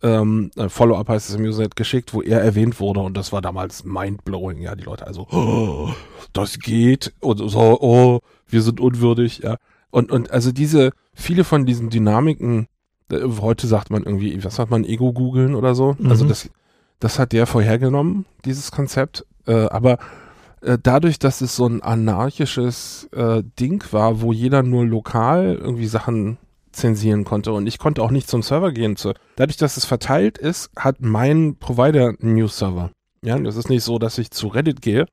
ähm, 0.03 0.51
äh, 0.55 0.69
Follow-up 0.69 1.09
heißt 1.09 1.29
es 1.29 1.35
im 1.35 1.43
Usenet 1.45 1.75
geschickt, 1.75 2.13
wo 2.13 2.21
er 2.21 2.41
erwähnt 2.41 2.79
wurde. 2.79 3.01
Und 3.01 3.15
das 3.15 3.31
war 3.31 3.41
damals 3.41 3.83
mindblowing, 3.83 4.61
ja, 4.61 4.75
die 4.75 4.83
Leute 4.83 5.05
also, 5.07 5.27
oh, 5.31 5.89
das 6.33 6.59
geht. 6.59 7.13
Und 7.19 7.37
so, 7.37 7.59
oh, 7.81 8.19
wir 8.47 8.61
sind 8.61 8.79
unwürdig, 8.79 9.39
ja. 9.39 9.57
Und, 9.89 10.11
und 10.11 10.31
also 10.31 10.51
diese, 10.51 10.91
viele 11.13 11.43
von 11.43 11.65
diesen 11.65 11.89
Dynamiken, 11.89 12.67
äh, 13.11 13.19
heute 13.41 13.67
sagt 13.67 13.89
man 13.89 14.03
irgendwie, 14.03 14.43
was 14.43 14.55
sagt 14.55 14.71
man, 14.71 14.85
Ego-Googeln 14.85 15.55
oder 15.55 15.75
so, 15.75 15.95
Mhm. 15.99 16.09
also 16.09 16.25
das, 16.25 16.49
das 16.99 17.19
hat 17.19 17.31
der 17.33 17.45
vorhergenommen, 17.45 18.25
dieses 18.45 18.71
Konzept, 18.71 19.25
äh, 19.47 19.65
aber 19.67 19.97
äh, 20.61 20.77
dadurch, 20.81 21.19
dass 21.19 21.41
es 21.41 21.55
so 21.55 21.65
ein 21.67 21.81
anarchisches 21.81 23.09
äh, 23.11 23.43
Ding 23.59 23.83
war, 23.91 24.21
wo 24.21 24.31
jeder 24.31 24.63
nur 24.63 24.85
lokal 24.85 25.55
irgendwie 25.55 25.87
Sachen 25.87 26.37
zensieren 26.71 27.23
konnte 27.23 27.51
und 27.53 27.67
ich 27.67 27.77
konnte 27.77 28.01
auch 28.01 28.11
nicht 28.11 28.29
zum 28.29 28.43
Server 28.43 28.71
gehen. 28.71 28.95
Dadurch, 29.35 29.57
dass 29.57 29.77
es 29.77 29.85
verteilt 29.85 30.37
ist, 30.37 30.69
hat 30.75 30.97
mein 30.99 31.57
Provider 31.57 32.13
einen 32.19 32.35
News-Server. 32.35 32.91
Ja, 33.23 33.37
das 33.37 33.55
ist 33.55 33.69
nicht 33.69 33.83
so, 33.83 33.99
dass 33.99 34.17
ich 34.17 34.31
zu 34.31 34.47
Reddit 34.47 34.81
gehe, 34.81 35.05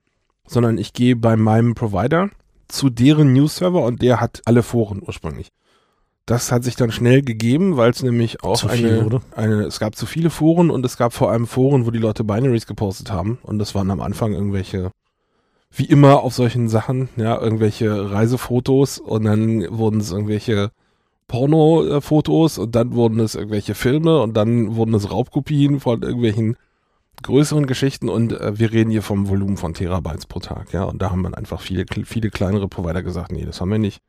sondern 0.46 0.78
ich 0.78 0.92
gehe 0.92 1.16
bei 1.16 1.36
meinem 1.36 1.74
Provider 1.74 2.30
zu 2.68 2.90
deren 2.90 3.32
News-Server 3.32 3.84
und 3.84 4.02
der 4.02 4.20
hat 4.20 4.42
alle 4.44 4.62
Foren 4.62 5.02
ursprünglich. 5.04 5.48
Das 6.26 6.52
hat 6.52 6.62
sich 6.62 6.76
dann 6.76 6.92
schnell 6.92 7.22
gegeben, 7.22 7.78
weil 7.78 7.90
es 7.90 8.02
nämlich 8.02 8.44
auch 8.44 8.62
eine, 8.64 9.20
eine, 9.34 9.62
es 9.62 9.80
gab 9.80 9.96
zu 9.96 10.04
viele 10.04 10.28
Foren 10.28 10.68
und 10.68 10.84
es 10.84 10.98
gab 10.98 11.14
vor 11.14 11.30
allem 11.30 11.46
Foren, 11.46 11.86
wo 11.86 11.90
die 11.90 11.98
Leute 11.98 12.22
Binaries 12.22 12.66
gepostet 12.66 13.10
haben 13.10 13.38
und 13.42 13.58
das 13.58 13.74
waren 13.74 13.90
am 13.90 14.02
Anfang 14.02 14.34
irgendwelche, 14.34 14.90
wie 15.70 15.86
immer 15.86 16.22
auf 16.22 16.34
solchen 16.34 16.68
Sachen, 16.68 17.08
ja, 17.16 17.40
irgendwelche 17.40 18.10
Reisefotos 18.10 18.98
und 18.98 19.24
dann 19.24 19.66
wurden 19.70 20.00
es 20.00 20.12
irgendwelche 20.12 20.70
Porno-Fotos 21.28 22.58
und 22.58 22.74
dann 22.74 22.94
wurden 22.94 23.20
es 23.20 23.34
irgendwelche 23.34 23.74
Filme 23.74 24.20
und 24.20 24.34
dann 24.36 24.74
wurden 24.74 24.94
es 24.94 25.10
Raubkopien 25.10 25.78
von 25.78 26.02
irgendwelchen 26.02 26.56
größeren 27.22 27.66
Geschichten 27.66 28.08
und 28.08 28.32
äh, 28.32 28.58
wir 28.58 28.72
reden 28.72 28.90
hier 28.90 29.02
vom 29.02 29.28
Volumen 29.28 29.56
von 29.56 29.74
Terabytes 29.74 30.26
pro 30.26 30.40
Tag, 30.40 30.72
ja, 30.72 30.84
und 30.84 31.02
da 31.02 31.10
haben 31.10 31.22
dann 31.22 31.34
einfach 31.34 31.60
viele, 31.60 31.84
viele 32.04 32.30
kleinere 32.30 32.68
Provider 32.68 33.02
gesagt, 33.02 33.32
nee, 33.32 33.44
das 33.44 33.60
haben 33.60 33.70
wir 33.70 33.78
nicht. 33.78 34.00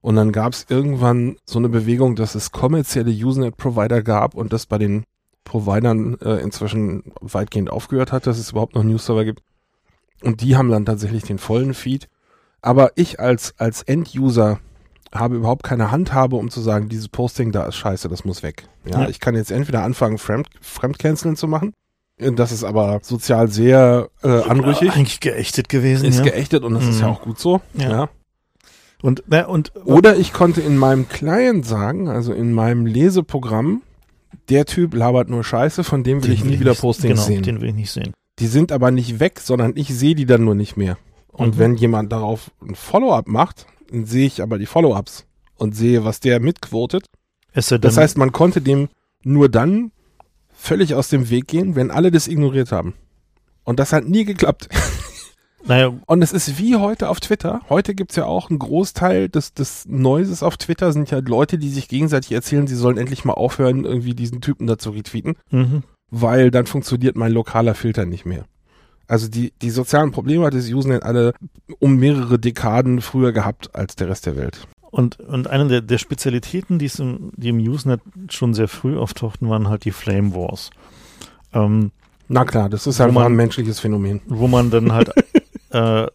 Und 0.00 0.16
dann 0.16 0.32
gab 0.32 0.52
es 0.52 0.66
irgendwann 0.68 1.36
so 1.44 1.58
eine 1.58 1.68
Bewegung, 1.68 2.16
dass 2.16 2.34
es 2.34 2.50
kommerzielle 2.50 3.12
Usenet-Provider 3.12 4.02
gab 4.02 4.34
und 4.34 4.52
das 4.52 4.66
bei 4.66 4.76
den 4.78 5.04
Providern 5.44 6.18
äh, 6.20 6.38
inzwischen 6.38 7.12
weitgehend 7.20 7.70
aufgehört 7.70 8.10
hat, 8.10 8.26
dass 8.26 8.38
es 8.38 8.50
überhaupt 8.50 8.74
noch 8.74 8.82
News-Server 8.82 9.24
gibt. 9.24 9.42
Und 10.22 10.40
die 10.40 10.56
haben 10.56 10.70
dann 10.70 10.86
tatsächlich 10.86 11.22
den 11.22 11.38
vollen 11.38 11.72
Feed. 11.72 12.08
Aber 12.60 12.92
ich 12.96 13.20
als, 13.20 13.54
als 13.58 13.82
End-User 13.82 14.58
habe 15.14 15.36
überhaupt 15.36 15.62
keine 15.62 15.90
Handhabe, 15.90 16.36
um 16.36 16.50
zu 16.50 16.60
sagen, 16.60 16.88
dieses 16.88 17.08
Posting 17.08 17.52
da 17.52 17.64
ist 17.66 17.76
scheiße, 17.76 18.08
das 18.08 18.24
muss 18.24 18.42
weg. 18.42 18.64
Ja, 18.84 19.02
Ja. 19.02 19.08
ich 19.08 19.20
kann 19.20 19.34
jetzt 19.34 19.50
entweder 19.50 19.82
anfangen, 19.82 20.18
Fremd, 20.18 20.48
Fremdcanceln 20.60 21.36
zu 21.36 21.46
machen. 21.48 21.72
Das 22.18 22.52
ist 22.52 22.62
aber 22.64 23.00
sozial 23.02 23.48
sehr 23.48 24.08
äh, 24.22 24.28
anrüchig. 24.28 24.92
Eigentlich 24.92 25.20
geächtet 25.20 25.68
gewesen. 25.68 26.04
Ist 26.06 26.18
ja. 26.18 26.24
geächtet 26.24 26.62
und 26.62 26.74
das 26.74 26.86
ist 26.86 27.00
ja 27.00 27.08
Mhm. 27.08 27.12
auch 27.14 27.22
gut 27.22 27.38
so. 27.38 27.60
Ja. 27.74 27.90
ja. 27.90 28.08
Und, 29.02 29.24
na, 29.26 29.46
und 29.46 29.72
Oder 29.84 30.16
ich 30.16 30.32
konnte 30.32 30.60
in 30.60 30.76
meinem 30.76 31.08
Client 31.08 31.66
sagen, 31.66 32.08
also 32.08 32.32
in 32.32 32.52
meinem 32.52 32.86
Leseprogramm, 32.86 33.82
der 34.48 34.64
Typ 34.66 34.94
labert 34.94 35.28
nur 35.28 35.42
Scheiße, 35.42 35.82
von 35.84 36.04
dem 36.04 36.18
will 36.22 36.28
den 36.30 36.34
ich 36.34 36.44
nie 36.44 36.60
wieder 36.60 36.70
nicht- 36.70 36.80
Postings 36.80 37.14
genau, 37.14 37.26
sehen. 37.26 37.42
Den 37.42 37.60
will 37.60 37.70
ich 37.70 37.74
nicht 37.74 37.90
sehen. 37.90 38.12
Die 38.38 38.46
sind 38.46 38.70
aber 38.72 38.90
nicht 38.92 39.18
weg, 39.18 39.40
sondern 39.40 39.72
ich 39.74 39.88
sehe 39.92 40.14
die 40.14 40.26
dann 40.26 40.44
nur 40.44 40.54
nicht 40.54 40.76
mehr. 40.76 40.96
Und 41.32 41.56
Mhm. 41.56 41.58
wenn 41.58 41.74
jemand 41.76 42.12
darauf 42.12 42.50
ein 42.62 42.74
Follow-up 42.76 43.26
macht, 43.26 43.66
sehe 43.92 44.26
ich 44.26 44.42
aber 44.42 44.58
die 44.58 44.66
Follow-ups 44.66 45.26
und 45.56 45.76
sehe, 45.76 46.04
was 46.04 46.20
der 46.20 46.40
mitquotet. 46.40 47.06
Es 47.52 47.68
Das 47.68 47.96
heißt, 47.96 48.16
man 48.18 48.32
konnte 48.32 48.60
dem 48.60 48.88
nur 49.22 49.48
dann 49.48 49.92
völlig 50.52 50.94
aus 50.94 51.08
dem 51.08 51.28
Weg 51.30 51.48
gehen, 51.48 51.76
wenn 51.76 51.90
alle 51.90 52.10
das 52.10 52.28
ignoriert 52.28 52.72
haben. 52.72 52.94
Und 53.64 53.78
das 53.78 53.92
hat 53.92 54.08
nie 54.08 54.24
geklappt. 54.24 54.68
naja, 55.66 55.92
Und 56.06 56.22
es 56.22 56.32
ist 56.32 56.58
wie 56.58 56.76
heute 56.76 57.08
auf 57.08 57.20
Twitter. 57.20 57.60
Heute 57.68 57.94
gibt's 57.94 58.16
ja 58.16 58.24
auch 58.24 58.50
einen 58.50 58.58
Großteil 58.58 59.28
des, 59.28 59.54
des 59.54 59.86
Noises 59.86 60.42
auf 60.42 60.56
Twitter 60.56 60.92
sind 60.92 61.10
ja 61.10 61.18
Leute, 61.18 61.58
die 61.58 61.68
sich 61.68 61.88
gegenseitig 61.88 62.32
erzählen, 62.32 62.66
sie 62.66 62.74
sollen 62.74 62.98
endlich 62.98 63.24
mal 63.24 63.34
aufhören, 63.34 63.84
irgendwie 63.84 64.14
diesen 64.14 64.40
Typen 64.40 64.66
da 64.66 64.78
zu 64.78 64.90
retweeten, 64.90 65.36
mhm. 65.50 65.82
weil 66.10 66.50
dann 66.50 66.66
funktioniert 66.66 67.16
mein 67.16 67.32
lokaler 67.32 67.74
Filter 67.74 68.06
nicht 68.06 68.24
mehr. 68.24 68.46
Also 69.08 69.28
die, 69.28 69.52
die 69.60 69.70
sozialen 69.70 70.10
Probleme 70.12 70.44
hat 70.46 70.54
das 70.54 70.68
Usenet 70.70 71.02
alle 71.02 71.34
um 71.80 71.96
mehrere 71.96 72.38
Dekaden 72.38 73.00
früher 73.00 73.32
gehabt 73.32 73.74
als 73.74 73.96
der 73.96 74.08
Rest 74.08 74.26
der 74.26 74.36
Welt. 74.36 74.66
Und, 74.90 75.18
und 75.20 75.48
eine 75.48 75.66
der, 75.68 75.80
der 75.80 75.98
Spezialitäten, 75.98 76.78
die, 76.78 76.86
es 76.86 76.98
im, 76.98 77.32
die 77.36 77.48
im 77.48 77.58
Usenet 77.58 78.00
schon 78.30 78.52
sehr 78.54 78.68
früh 78.68 78.98
auftauchten, 78.98 79.48
waren 79.48 79.68
halt 79.68 79.84
die 79.84 79.90
Flame 79.90 80.34
Wars. 80.34 80.70
Ähm, 81.54 81.92
Na 82.28 82.44
klar, 82.44 82.68
das 82.68 82.86
ist 82.86 83.00
einfach 83.00 83.14
man- 83.22 83.32
ein 83.32 83.36
menschliches 83.36 83.80
Phänomen. 83.80 84.20
wo 84.26 84.48
man 84.48 84.70
dann 84.70 84.92
halt, 84.92 85.10
äh, 85.70 86.06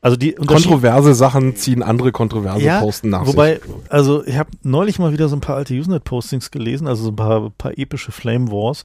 also 0.00 0.16
die 0.16 0.32
Kontroverse 0.32 1.14
Sachen 1.14 1.54
ziehen 1.54 1.82
andere 1.82 2.10
kontroverse 2.10 2.64
Ja, 2.64 2.80
Posten 2.80 3.10
nach 3.10 3.26
Wobei, 3.26 3.60
also 3.88 4.24
ich 4.26 4.36
habe 4.36 4.50
neulich 4.62 4.98
mal 4.98 5.12
wieder 5.12 5.28
so 5.28 5.36
ein 5.36 5.40
paar 5.40 5.56
alte 5.56 5.74
Usenet-Postings 5.74 6.50
gelesen, 6.50 6.88
also 6.88 7.04
so 7.04 7.10
ein 7.10 7.16
paar, 7.16 7.50
paar 7.50 7.78
epische 7.78 8.10
Flame 8.10 8.50
Wars, 8.50 8.84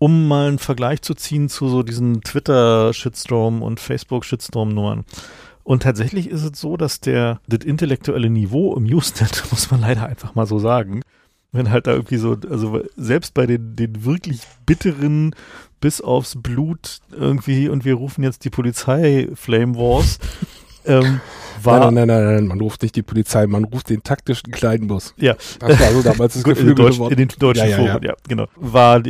um 0.00 0.26
mal 0.26 0.48
einen 0.48 0.58
Vergleich 0.58 1.02
zu 1.02 1.14
ziehen 1.14 1.50
zu 1.50 1.68
so 1.68 1.82
diesen 1.82 2.22
Twitter-Shitstorm 2.22 3.62
und 3.62 3.80
Facebook-Shitstorm-Nummern. 3.80 5.04
Und 5.62 5.82
tatsächlich 5.82 6.30
ist 6.30 6.42
es 6.42 6.58
so, 6.58 6.78
dass 6.78 7.00
der, 7.00 7.38
das 7.46 7.64
intellektuelle 7.64 8.30
Niveau 8.30 8.74
im 8.74 8.84
Usenet, 8.84 9.44
muss 9.50 9.70
man 9.70 9.82
leider 9.82 10.06
einfach 10.06 10.34
mal 10.34 10.46
so 10.46 10.58
sagen, 10.58 11.02
wenn 11.52 11.70
halt 11.70 11.86
da 11.86 11.92
irgendwie 11.92 12.16
so, 12.16 12.36
also 12.48 12.82
selbst 12.96 13.34
bei 13.34 13.44
den, 13.46 13.76
den 13.76 14.04
wirklich 14.04 14.40
bitteren 14.64 15.34
bis 15.80 16.00
aufs 16.00 16.40
Blut 16.40 17.00
irgendwie 17.12 17.68
und 17.68 17.84
wir 17.84 17.94
rufen 17.94 18.24
jetzt 18.24 18.44
die 18.46 18.50
Polizei 18.50 19.28
Flame 19.34 19.76
Wars, 19.76 20.18
ähm, 20.86 21.20
war, 21.64 21.80
Nein, 21.90 21.94
nein, 21.94 22.08
nein, 22.08 22.24
nein, 22.24 22.34
nein, 22.34 22.46
man 22.46 22.60
ruft 22.60 22.82
nicht 22.82 22.96
die 22.96 23.02
Polizei, 23.02 23.46
man 23.46 23.64
ruft 23.64 23.90
den 23.90 24.02
taktischen 24.02 24.52
kleinen 24.52 24.86
Bus. 24.86 25.14
Ja. 25.16 25.34
Das 25.58 25.80
war 25.80 25.92
so 25.92 26.02
damals 26.02 26.34
das 26.34 26.42
Gut, 26.44 26.58
in, 26.58 26.74
Deutsch, 26.74 26.98
in 26.98 27.16
den 27.16 27.28
deutschen 27.38 27.68
Ja, 27.68 27.76
ja, 27.78 27.92
Foren, 27.92 28.02
ja. 28.02 28.14
genau. 28.28 28.46
War, 28.56 29.02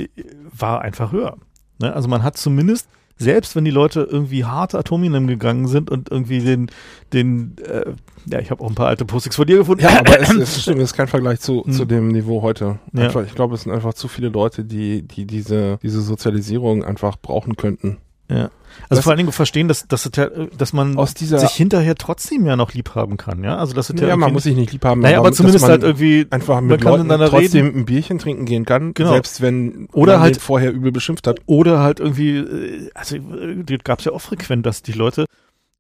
war 0.53 0.83
einfach 0.83 1.13
höher. 1.13 1.37
Ne? 1.79 1.93
Also 1.95 2.09
man 2.09 2.23
hat 2.23 2.37
zumindest 2.37 2.89
selbst 3.21 3.55
wenn 3.55 3.67
die 3.67 3.71
Leute 3.71 4.09
irgendwie 4.11 4.47
hart 4.47 4.75
Atominem 4.75 5.27
gegangen 5.27 5.69
sind 5.69 5.91
und 5.91 6.11
irgendwie 6.11 6.41
den, 6.41 6.71
den, 7.13 7.55
äh, 7.59 7.93
ja, 8.27 8.39
ich 8.41 8.51
habe 8.51 8.65
auch 8.65 8.69
ein 8.69 8.75
paar 8.75 8.87
alte 8.87 9.05
Postings 9.05 9.37
von 9.37 9.47
dir 9.47 9.59
gefunden. 9.59 9.83
Ja, 9.85 10.01
aber 10.01 10.19
es, 10.19 10.31
es, 10.35 10.63
stimmt, 10.63 10.79
es 10.79 10.85
ist 10.93 10.97
kein 10.97 11.07
Vergleich 11.07 11.41
zu, 11.41 11.63
Hm. 11.65 11.73
zu 11.73 11.85
dem 11.85 12.09
Niveau 12.09 12.41
heute. 12.41 12.79
Ja. 12.95 13.05
Einfach, 13.05 13.25
Ich 13.27 13.35
glaube, 13.35 13.55
es 13.55 13.63
sind 13.63 13.73
einfach 13.73 13.93
zu 13.93 14.09
viele 14.09 14.31
Leute, 14.31 14.65
die, 14.65 15.03
die 15.03 15.27
diese, 15.27 15.79
diese 15.83 16.01
Sozialisierung 16.01 16.83
einfach 16.83 17.19
brauchen 17.21 17.57
könnten. 17.57 17.99
Ja. 18.31 18.51
Also 18.89 18.97
Das- 18.97 19.05
vor 19.05 19.13
allen 19.13 19.19
Dingen 19.19 19.33
verstehen, 19.33 19.69
dass, 19.69 19.87
dass, 19.87 20.11
ja- 20.17 20.29
dass 20.57 20.73
man 20.73 20.97
Aus 20.97 21.15
dieser, 21.15 21.39
sich 21.39 21.51
hinterher 21.51 21.95
trotzdem 21.95 22.47
ja 22.47 22.57
noch 22.57 22.73
lieb 22.73 22.95
haben 22.95 23.17
kann, 23.17 23.45
ja. 23.45 23.57
Also 23.57 23.75
das 23.75 23.89
ja, 23.89 24.09
ja, 24.09 24.17
man 24.17 24.33
muss 24.33 24.45
sich 24.45 24.57
nicht 24.57 24.73
lieb 24.73 24.85
haben. 24.85 25.01
Naja, 25.01 25.19
aber 25.19 25.29
dass 25.29 25.37
zumindest 25.39 25.67
halt 25.69 25.83
irgendwie 25.83 26.27
einfach 26.31 26.61
mit 26.61 26.83
Leuten 26.83 27.09
trotzdem 27.09 27.67
reden. 27.67 27.79
ein 27.81 27.85
Bierchen 27.85 28.19
trinken 28.19 28.45
gehen 28.47 28.65
kann, 28.65 28.95
Genau. 28.95 29.11
selbst 29.13 29.41
wenn 29.41 29.89
Oder 29.93 30.15
man 30.15 30.23
halt- 30.23 30.37
vorher 30.41 30.73
übel 30.73 30.93
beschimpft 30.93 31.27
hat. 31.27 31.41
Oder 31.47 31.81
halt 31.81 32.01
irgendwie, 32.01 32.37
äh, 32.39 32.91
also 32.95 33.17
äh, 33.17 33.79
gab 33.85 34.01
es 34.01 34.05
ja 34.07 34.13
auch 34.13 34.21
frequent, 34.21 34.65
dass 34.67 34.83
die 34.83 34.93
Leute 34.93 35.27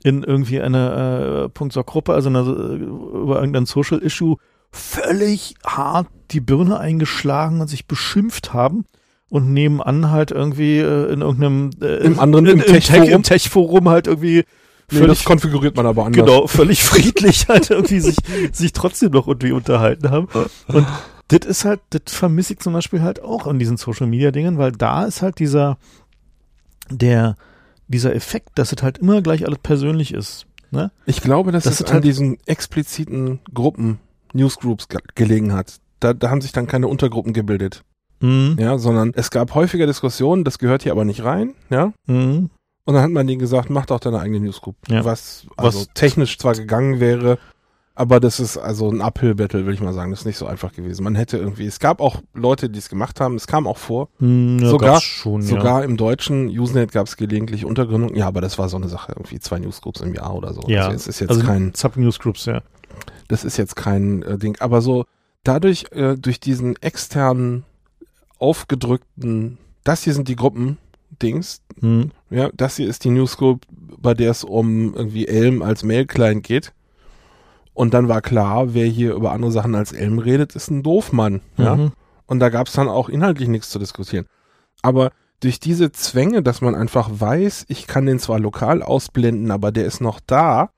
in 0.03 0.23
irgendwie 0.23 0.61
einer 0.61 1.45
äh, 1.45 1.49
Punkt-Gruppe, 1.49 2.15
also 2.15 2.29
einer, 2.31 2.47
äh, 2.47 2.75
über 2.77 3.37
irgendein 3.41 3.67
Social 3.67 3.99
Issue 3.99 4.37
völlig 4.73 5.55
hart 5.67 6.07
die 6.31 6.41
Birne 6.41 6.79
eingeschlagen 6.79 7.61
und 7.61 7.69
sich 7.69 7.87
beschimpft 7.87 8.53
haben 8.55 8.85
und 9.31 9.53
nebenan 9.53 10.11
halt 10.11 10.31
irgendwie 10.33 10.79
äh, 10.79 11.13
in 11.13 11.23
irgendeinem 11.23 11.71
äh, 11.81 11.97
Im 12.05 12.19
anderen, 12.21 12.47
in, 12.47 12.59
im 12.59 12.65
Tech-Forum. 12.67 13.05
Tech- 13.05 13.15
im 13.15 13.23
Tech-Forum 13.23 13.89
halt 13.89 14.07
irgendwie 14.07 14.45
Nee, 14.93 14.99
völlig 14.99 15.19
das 15.19 15.25
konfiguriert 15.25 15.77
man 15.77 15.87
aber 15.87 16.05
anders. 16.05 16.27
genau, 16.27 16.47
völlig 16.49 16.83
friedlich 16.83 17.47
halt 17.49 17.71
irgendwie 17.71 18.01
sich, 18.01 18.17
sich 18.53 18.73
trotzdem 18.73 19.13
noch 19.13 19.29
irgendwie 19.29 19.53
unterhalten 19.53 20.11
haben. 20.11 20.27
Und 20.67 20.85
das 21.29 21.47
ist 21.49 21.65
halt, 21.65 21.79
das 21.91 22.03
vermisse 22.13 22.55
ich 22.55 22.59
zum 22.59 22.73
Beispiel 22.73 23.01
halt 23.03 23.23
auch 23.23 23.47
an 23.47 23.61
diesen 23.61 23.77
Social 23.77 24.09
Media 24.09 24.33
Dingen, 24.33 24.59
weil 24.59 24.73
da 24.73 25.05
ist 25.05 25.23
halt 25.23 25.39
dieser, 25.39 25.79
der, 26.91 27.37
dieser 27.89 28.15
Effekt, 28.15 28.51
dass 28.57 28.73
es 28.73 28.83
halt 28.83 28.99
immer 28.99 29.23
gleich 29.23 29.47
alles 29.47 29.59
persönlich 29.63 30.13
ist. 30.13 30.47
Ne? 30.73 30.91
Ich 31.07 31.21
glaube, 31.21 31.53
dass 31.53 31.65
Das 31.65 31.81
es 31.81 31.87
an 31.87 31.95
halt- 31.95 32.05
diesen 32.05 32.39
expliziten 32.47 33.41
Gruppen, 33.55 33.99
Newsgroups 34.33 34.89
ge 34.89 34.99
gelegen 35.15 35.53
hat. 35.53 35.79
Da, 36.01 36.15
da 36.15 36.31
haben 36.31 36.41
sich 36.41 36.53
dann 36.53 36.67
keine 36.67 36.89
Untergruppen 36.89 37.33
gebildet, 37.33 37.83
Mhm. 38.21 38.57
ja, 38.59 38.79
sondern 38.79 39.13
es 39.15 39.31
gab 39.31 39.55
häufiger 39.55 39.87
Diskussionen, 39.87 40.45
das 40.45 40.59
gehört 40.59 40.83
hier 40.83 40.93
aber 40.93 41.05
nicht 41.05 41.25
rein, 41.25 41.55
ja. 41.71 41.93
Mhm. 42.07 42.51
Und 42.85 42.95
dann 42.95 43.03
hat 43.03 43.11
man 43.11 43.27
denen 43.27 43.39
gesagt, 43.39 43.71
mach 43.71 43.87
doch 43.87 44.01
deine 44.01 44.19
eigene 44.21 44.41
Newsgroup. 44.41 44.77
Ja. 44.89 45.05
Was 45.05 45.47
also 45.57 45.81
Was- 45.81 45.89
technisch 45.95 46.39
zwar 46.39 46.55
gegangen 46.55 46.99
wäre, 46.99 47.39
aber 47.95 48.19
das 48.19 48.41
ist 48.41 48.57
also 48.57 48.91
ein 48.91 49.03
Uphill-Battle, 49.03 49.67
will 49.67 49.75
ich 49.75 49.81
mal 49.81 49.93
sagen. 49.93 50.11
Das 50.11 50.21
ist 50.21 50.27
nicht 50.27 50.39
so 50.39 50.47
einfach 50.47 50.73
gewesen. 50.73 51.05
Man 51.05 51.15
hätte 51.15 51.37
irgendwie, 51.37 51.67
es 51.67 51.79
gab 51.81 52.01
auch 52.01 52.23
Leute, 52.33 52.71
die 52.71 52.79
es 52.79 52.89
gemacht 52.89 53.21
haben, 53.21 53.35
es 53.37 53.47
kam 53.47 53.67
auch 53.67 53.77
vor. 53.77 54.09
Mhm, 54.19 54.59
ja, 54.61 54.69
Sogar- 54.71 55.01
schon, 55.01 55.43
ja. 55.43 55.49
Sogar 55.49 55.85
im 55.85 55.97
deutschen 55.99 56.49
Usenet 56.49 56.93
gab 56.93 57.07
es 57.07 57.17
gelegentlich 57.17 57.65
Untergründungen. 57.65 58.17
Ja, 58.17 58.27
aber 58.27 58.41
das 58.41 58.59
war 58.59 58.69
so 58.69 58.77
eine 58.79 58.89
Sache, 58.89 59.13
irgendwie 59.13 59.39
zwei 59.39 59.59
Newsgroups 59.59 60.01
im 60.01 60.15
Jahr 60.15 60.35
oder 60.35 60.55
so. 60.55 60.63
Ja. 60.67 60.85
Also 60.87 60.97
es 60.97 61.07
ist 61.07 61.21
jetzt 61.21 61.31
also 61.31 61.43
kein, 61.45 61.73
Sub-Newsgroups, 61.75 62.47
ja. 62.47 62.63
das 63.29 63.45
ist 63.45 63.57
jetzt 63.59 63.77
kein 63.77 64.23
äh, 64.23 64.39
Ding. 64.39 64.57
Aber 64.61 64.81
so 64.81 65.05
dadurch, 65.45 65.87
äh, 65.93 66.17
durch 66.17 66.41
diesen 66.41 66.77
externen, 66.83 67.65
aufgedrückten, 68.41 69.59
das 69.85 70.03
hier 70.03 70.15
sind 70.15 70.29
die 70.29 70.37
Gruppen-Dings, 70.37 71.63
Mhm. 71.81 72.11
ja, 72.31 72.51
das 72.55 72.77
hier 72.77 72.89
ist 72.89 73.05
die 73.05 73.11
Newsgroup, 73.11 73.67
bei 73.71 74.15
der 74.15 74.31
es 74.33 74.45
um 74.45 74.95
irgendwie 74.95 75.27
Elm 75.29 75.63
als 75.63 75.83
Mail-Client 75.83 76.43
geht. 76.43 76.73
Und 77.73 77.95
dann 77.95 78.09
war 78.09 78.21
klar, 78.21 78.75
wer 78.75 78.87
hier 78.87 79.15
über 79.15 79.33
andere 79.33 79.53
Sachen 79.53 79.75
als 79.75 79.93
Elm 79.93 80.19
redet, 80.19 80.55
ist 80.55 80.71
ein 80.71 80.83
Doofmann. 80.83 81.41
Ja? 81.57 81.77
Mhm. 81.77 81.93
Und 82.27 82.41
da 82.41 82.49
gab 82.49 82.67
es 82.67 82.75
dann 82.75 82.89
auch 82.89 83.09
inhaltlich 83.09 83.49
nichts 83.49 83.71
zu 83.71 83.79
diskutieren. 83.79 84.27
Aber 84.83 85.13
durch 85.41 85.61
diese 85.61 85.91
Zwänge, 85.91 86.43
dass 86.43 86.61
man 86.61 86.75
einfach 86.75 87.09
weiß, 87.13 87.65
ich 87.69 87.87
kann 87.87 88.07
den 88.07 88.19
zwar 88.19 88.39
lokal 88.39 88.83
ausblenden, 88.83 89.51
aber 89.51 89.73
der 89.73 89.87
ist 89.87 90.01
noch 90.01 90.21
da. 90.27 90.71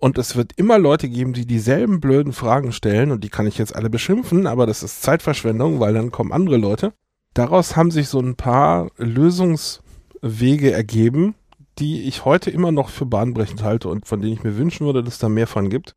Und 0.00 0.16
es 0.16 0.34
wird 0.34 0.52
immer 0.56 0.78
Leute 0.78 1.10
geben, 1.10 1.34
die 1.34 1.44
dieselben 1.44 2.00
blöden 2.00 2.32
Fragen 2.32 2.72
stellen 2.72 3.10
und 3.10 3.22
die 3.22 3.28
kann 3.28 3.46
ich 3.46 3.58
jetzt 3.58 3.76
alle 3.76 3.90
beschimpfen, 3.90 4.46
aber 4.46 4.66
das 4.66 4.82
ist 4.82 5.02
Zeitverschwendung, 5.02 5.78
weil 5.78 5.92
dann 5.92 6.10
kommen 6.10 6.32
andere 6.32 6.56
Leute. 6.56 6.94
Daraus 7.34 7.76
haben 7.76 7.90
sich 7.90 8.08
so 8.08 8.18
ein 8.18 8.34
paar 8.34 8.90
Lösungswege 8.96 10.72
ergeben, 10.72 11.34
die 11.78 12.04
ich 12.04 12.24
heute 12.24 12.50
immer 12.50 12.72
noch 12.72 12.88
für 12.88 13.04
bahnbrechend 13.04 13.62
halte 13.62 13.90
und 13.90 14.06
von 14.06 14.22
denen 14.22 14.32
ich 14.32 14.42
mir 14.42 14.56
wünschen 14.56 14.86
würde, 14.86 15.04
dass 15.04 15.18
da 15.18 15.28
mehr 15.28 15.46
von 15.46 15.68
gibt. 15.68 15.94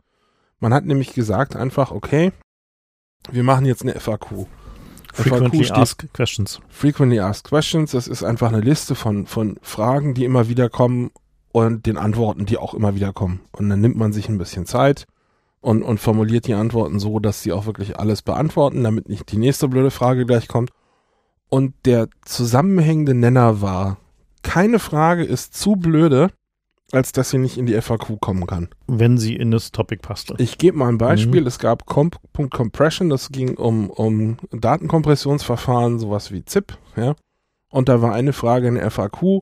Man 0.59 0.73
hat 0.73 0.85
nämlich 0.85 1.13
gesagt 1.13 1.55
einfach, 1.55 1.91
okay, 1.91 2.33
wir 3.31 3.43
machen 3.43 3.65
jetzt 3.65 3.83
eine 3.83 3.97
FAQ. 3.97 4.47
Frequently 5.13 5.69
Asked 5.71 6.13
Questions. 6.13 6.59
Frequently 6.67 7.19
Asked 7.19 7.45
Questions, 7.45 7.91
das 7.91 8.09
ist 8.09 8.23
einfach 8.23 8.49
eine 8.49 8.61
Liste 8.61 8.95
von, 8.95 9.27
von 9.27 9.57
Fragen, 9.61 10.13
die 10.13 10.25
immer 10.25 10.49
wieder 10.49 10.69
kommen 10.69 11.11
und 11.53 11.85
den 11.85 11.97
Antworten, 11.97 12.45
die 12.45 12.57
auch 12.57 12.73
immer 12.73 12.95
wieder 12.95 13.13
kommen. 13.13 13.39
Und 13.51 13.69
dann 13.69 13.79
nimmt 13.79 13.95
man 13.95 14.11
sich 14.11 14.27
ein 14.27 14.39
bisschen 14.39 14.65
Zeit 14.65 15.05
und, 15.61 15.83
und 15.83 15.99
formuliert 15.99 16.47
die 16.47 16.55
Antworten 16.55 16.99
so, 16.99 17.19
dass 17.19 17.43
sie 17.43 17.53
auch 17.53 17.67
wirklich 17.67 17.97
alles 17.99 18.23
beantworten, 18.23 18.83
damit 18.83 19.07
nicht 19.07 19.31
die 19.31 19.37
nächste 19.37 19.67
blöde 19.69 19.91
Frage 19.91 20.25
gleich 20.25 20.47
kommt. 20.47 20.71
Und 21.49 21.75
der 21.85 22.09
zusammenhängende 22.25 23.13
Nenner 23.13 23.61
war, 23.61 23.97
keine 24.41 24.79
Frage 24.79 25.23
ist 25.23 25.53
zu 25.53 25.75
blöde, 25.75 26.31
als 26.91 27.11
dass 27.11 27.29
sie 27.29 27.37
nicht 27.37 27.57
in 27.57 27.67
die 27.67 27.79
FAQ 27.79 28.19
kommen 28.19 28.47
kann. 28.47 28.69
Wenn 28.87 29.19
sie 29.19 29.35
in 29.35 29.51
das 29.51 29.71
Topic 29.71 30.01
passte. 30.01 30.33
Ich 30.39 30.57
gebe 30.57 30.77
mal 30.77 30.89
ein 30.89 30.97
Beispiel. 30.97 31.45
Es 31.45 31.59
gab 31.59 31.85
Comp 31.85 32.17
Compression, 32.33 33.09
das 33.09 33.29
ging 33.29 33.57
um, 33.57 33.91
um 33.91 34.37
Datenkompressionsverfahren, 34.51 35.99
sowas 35.99 36.31
wie 36.31 36.43
ZIP, 36.43 36.77
ja. 36.95 37.13
Und 37.69 37.89
da 37.89 38.01
war 38.01 38.13
eine 38.13 38.33
Frage 38.33 38.67
in 38.67 38.75
der 38.75 38.89
FAQ. 38.89 39.41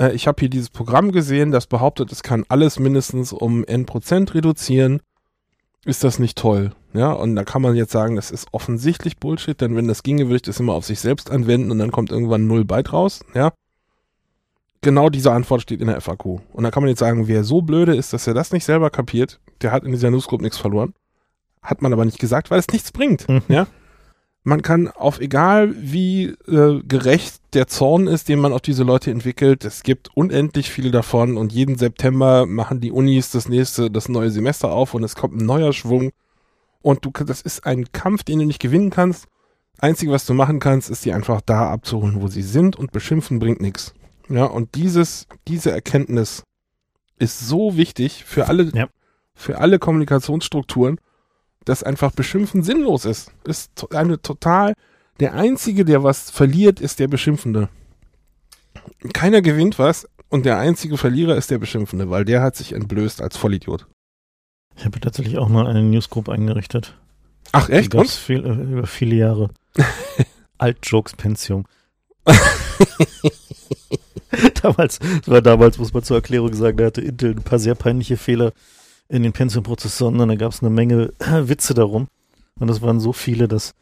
Äh, 0.00 0.12
ich 0.14 0.26
habe 0.26 0.40
hier 0.40 0.48
dieses 0.48 0.70
Programm 0.70 1.12
gesehen, 1.12 1.52
das 1.52 1.66
behauptet, 1.66 2.10
es 2.10 2.22
kann 2.22 2.44
alles 2.48 2.78
mindestens 2.78 3.32
um 3.32 3.64
n 3.64 3.86
Prozent 3.86 4.34
reduzieren. 4.34 5.00
Ist 5.84 6.04
das 6.04 6.18
nicht 6.18 6.36
toll? 6.36 6.72
Ja, 6.92 7.12
und 7.12 7.36
da 7.36 7.44
kann 7.44 7.62
man 7.62 7.76
jetzt 7.76 7.92
sagen, 7.92 8.16
das 8.16 8.30
ist 8.30 8.48
offensichtlich 8.52 9.18
Bullshit, 9.18 9.60
denn 9.60 9.76
wenn 9.76 9.88
das 9.88 10.02
ginge, 10.02 10.24
würde 10.24 10.36
ich 10.36 10.42
das 10.42 10.60
immer 10.60 10.74
auf 10.74 10.84
sich 10.84 11.00
selbst 11.00 11.30
anwenden 11.30 11.70
und 11.70 11.78
dann 11.78 11.92
kommt 11.92 12.10
irgendwann 12.10 12.46
null 12.46 12.64
Byte 12.64 12.92
raus, 12.92 13.20
ja. 13.34 13.52
Genau 14.82 15.10
diese 15.10 15.30
Antwort 15.30 15.62
steht 15.62 15.82
in 15.82 15.88
der 15.88 16.00
FAQ. 16.00 16.40
Und 16.52 16.64
da 16.64 16.70
kann 16.70 16.82
man 16.82 16.88
jetzt 16.88 17.00
sagen, 17.00 17.28
wer 17.28 17.44
so 17.44 17.60
blöde 17.60 17.94
ist, 17.94 18.14
dass 18.14 18.26
er 18.26 18.34
das 18.34 18.50
nicht 18.50 18.64
selber 18.64 18.88
kapiert, 18.88 19.38
der 19.60 19.72
hat 19.72 19.84
in 19.84 19.92
dieser 19.92 20.10
Newsgroup 20.10 20.40
nichts 20.40 20.56
verloren. 20.56 20.94
Hat 21.62 21.82
man 21.82 21.92
aber 21.92 22.06
nicht 22.06 22.18
gesagt, 22.18 22.50
weil 22.50 22.58
es 22.58 22.68
nichts 22.68 22.90
bringt. 22.90 23.28
Mhm. 23.28 23.42
Ja. 23.48 23.66
Man 24.42 24.62
kann 24.62 24.88
auf 24.88 25.20
egal 25.20 25.74
wie 25.78 26.34
äh, 26.48 26.80
gerecht 26.82 27.40
der 27.52 27.66
Zorn 27.66 28.06
ist, 28.06 28.28
den 28.28 28.38
man 28.38 28.52
auf 28.54 28.62
diese 28.62 28.84
Leute 28.84 29.10
entwickelt, 29.10 29.64
es 29.66 29.82
gibt 29.82 30.08
unendlich 30.16 30.70
viele 30.70 30.90
davon 30.90 31.36
und 31.36 31.52
jeden 31.52 31.76
September 31.76 32.46
machen 32.46 32.80
die 32.80 32.90
Unis 32.90 33.30
das 33.30 33.48
nächste, 33.50 33.90
das 33.90 34.08
neue 34.08 34.30
Semester 34.30 34.72
auf 34.72 34.94
und 34.94 35.04
es 35.04 35.14
kommt 35.14 35.36
ein 35.36 35.44
neuer 35.44 35.74
Schwung 35.74 36.10
und 36.80 37.04
du, 37.04 37.10
das 37.10 37.42
ist 37.42 37.66
ein 37.66 37.92
Kampf, 37.92 38.22
den 38.22 38.38
du 38.38 38.46
nicht 38.46 38.60
gewinnen 38.60 38.88
kannst. 38.90 39.26
Einzige, 39.78 40.12
was 40.12 40.24
du 40.24 40.32
machen 40.32 40.58
kannst, 40.58 40.88
ist 40.88 41.04
die 41.04 41.12
einfach 41.12 41.42
da 41.42 41.70
abzuholen, 41.70 42.22
wo 42.22 42.28
sie 42.28 42.42
sind 42.42 42.76
und 42.76 42.92
beschimpfen 42.92 43.38
bringt 43.40 43.60
nichts. 43.60 43.92
Ja, 44.30 44.44
und 44.44 44.74
dieses, 44.74 45.26
diese 45.48 45.70
Erkenntnis 45.70 46.44
ist 47.18 47.40
so 47.40 47.76
wichtig 47.76 48.24
für 48.24 48.46
alle, 48.48 48.70
Ja. 48.74 48.88
für 49.34 49.58
alle 49.58 49.78
Kommunikationsstrukturen, 49.78 50.98
dass 51.64 51.82
einfach 51.82 52.12
Beschimpfen 52.12 52.62
sinnlos 52.62 53.04
ist. 53.04 53.32
Ist 53.44 53.70
eine 53.94 54.20
total, 54.20 54.74
der 55.20 55.34
Einzige, 55.34 55.84
der 55.84 56.02
was 56.02 56.30
verliert, 56.30 56.80
ist 56.80 56.98
der 56.98 57.08
Beschimpfende. 57.08 57.68
Keiner 59.12 59.42
gewinnt 59.42 59.78
was 59.78 60.08
und 60.28 60.46
der 60.46 60.58
einzige 60.58 60.96
Verlierer 60.96 61.36
ist 61.36 61.50
der 61.50 61.58
Beschimpfende, 61.58 62.08
weil 62.10 62.24
der 62.24 62.42
hat 62.42 62.56
sich 62.56 62.72
entblößt 62.72 63.20
als 63.20 63.36
Vollidiot. 63.36 63.86
Ich 64.76 64.84
habe 64.84 65.00
tatsächlich 65.00 65.38
auch 65.38 65.48
mal 65.48 65.66
eine 65.66 65.82
Newsgroup 65.82 66.28
eingerichtet. 66.28 66.96
Ach 67.52 67.68
echt? 67.68 67.94
Und? 67.94 68.08
viel, 68.08 68.44
äh, 68.46 68.72
über 68.72 68.86
viele 68.86 69.16
Jahre. 69.16 69.50
Alt-Jokes 70.58 71.14
Pensium. 71.16 71.66
damals, 74.62 74.98
das 74.98 75.28
war 75.28 75.42
damals, 75.42 75.78
muss 75.78 75.92
man 75.92 76.02
zur 76.02 76.16
Erklärung 76.18 76.54
sagen, 76.54 76.76
da 76.76 76.86
hatte 76.86 77.00
Intel 77.00 77.32
ein 77.32 77.42
paar 77.42 77.58
sehr 77.58 77.74
peinliche 77.74 78.16
Fehler 78.16 78.52
in 79.10 79.22
den 79.22 79.32
Pentium-Prozessoren 79.32 80.18
und 80.20 80.28
da 80.28 80.34
gab 80.36 80.52
es 80.52 80.62
eine 80.62 80.70
Menge 80.70 81.12
Witze 81.18 81.74
darum. 81.74 82.08
Und 82.58 82.68
das 82.68 82.80
waren 82.80 83.00
so 83.00 83.12
viele, 83.12 83.48
dass 83.48 83.74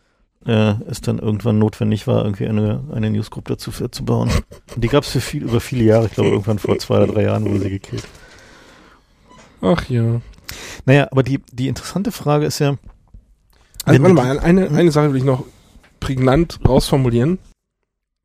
äh, 0.46 0.74
es 0.88 1.00
dann 1.00 1.18
irgendwann 1.18 1.58
notwendig 1.58 2.06
war, 2.06 2.24
irgendwie 2.24 2.46
eine, 2.46 2.84
eine 2.92 3.10
Newsgroup 3.10 3.46
dazu 3.46 3.70
für, 3.70 3.90
zu 3.90 4.04
bauen. 4.04 4.30
Und 4.74 4.84
die 4.84 4.88
gab 4.88 5.04
es 5.04 5.10
für 5.10 5.20
viel, 5.20 5.42
über 5.42 5.60
viele 5.60 5.84
Jahre, 5.84 6.06
ich 6.06 6.12
glaube 6.12 6.30
irgendwann 6.30 6.58
vor 6.58 6.78
zwei 6.78 7.02
oder 7.02 7.12
drei 7.12 7.22
Jahren 7.24 7.44
wurde 7.44 7.60
sie 7.60 7.70
gekillt. 7.70 8.04
Ach 9.60 9.88
ja. 9.88 10.20
Naja, 10.86 11.08
aber 11.10 11.22
die, 11.22 11.40
die 11.52 11.68
interessante 11.68 12.12
Frage 12.12 12.46
ist 12.46 12.60
ja, 12.60 12.76
Also 13.84 14.00
warte 14.00 14.14
mal, 14.14 14.38
eine, 14.38 14.70
eine 14.70 14.92
Sache 14.92 15.12
will 15.12 15.18
ich 15.18 15.24
noch 15.24 15.44
prägnant 16.00 16.60
rausformulieren. 16.66 17.38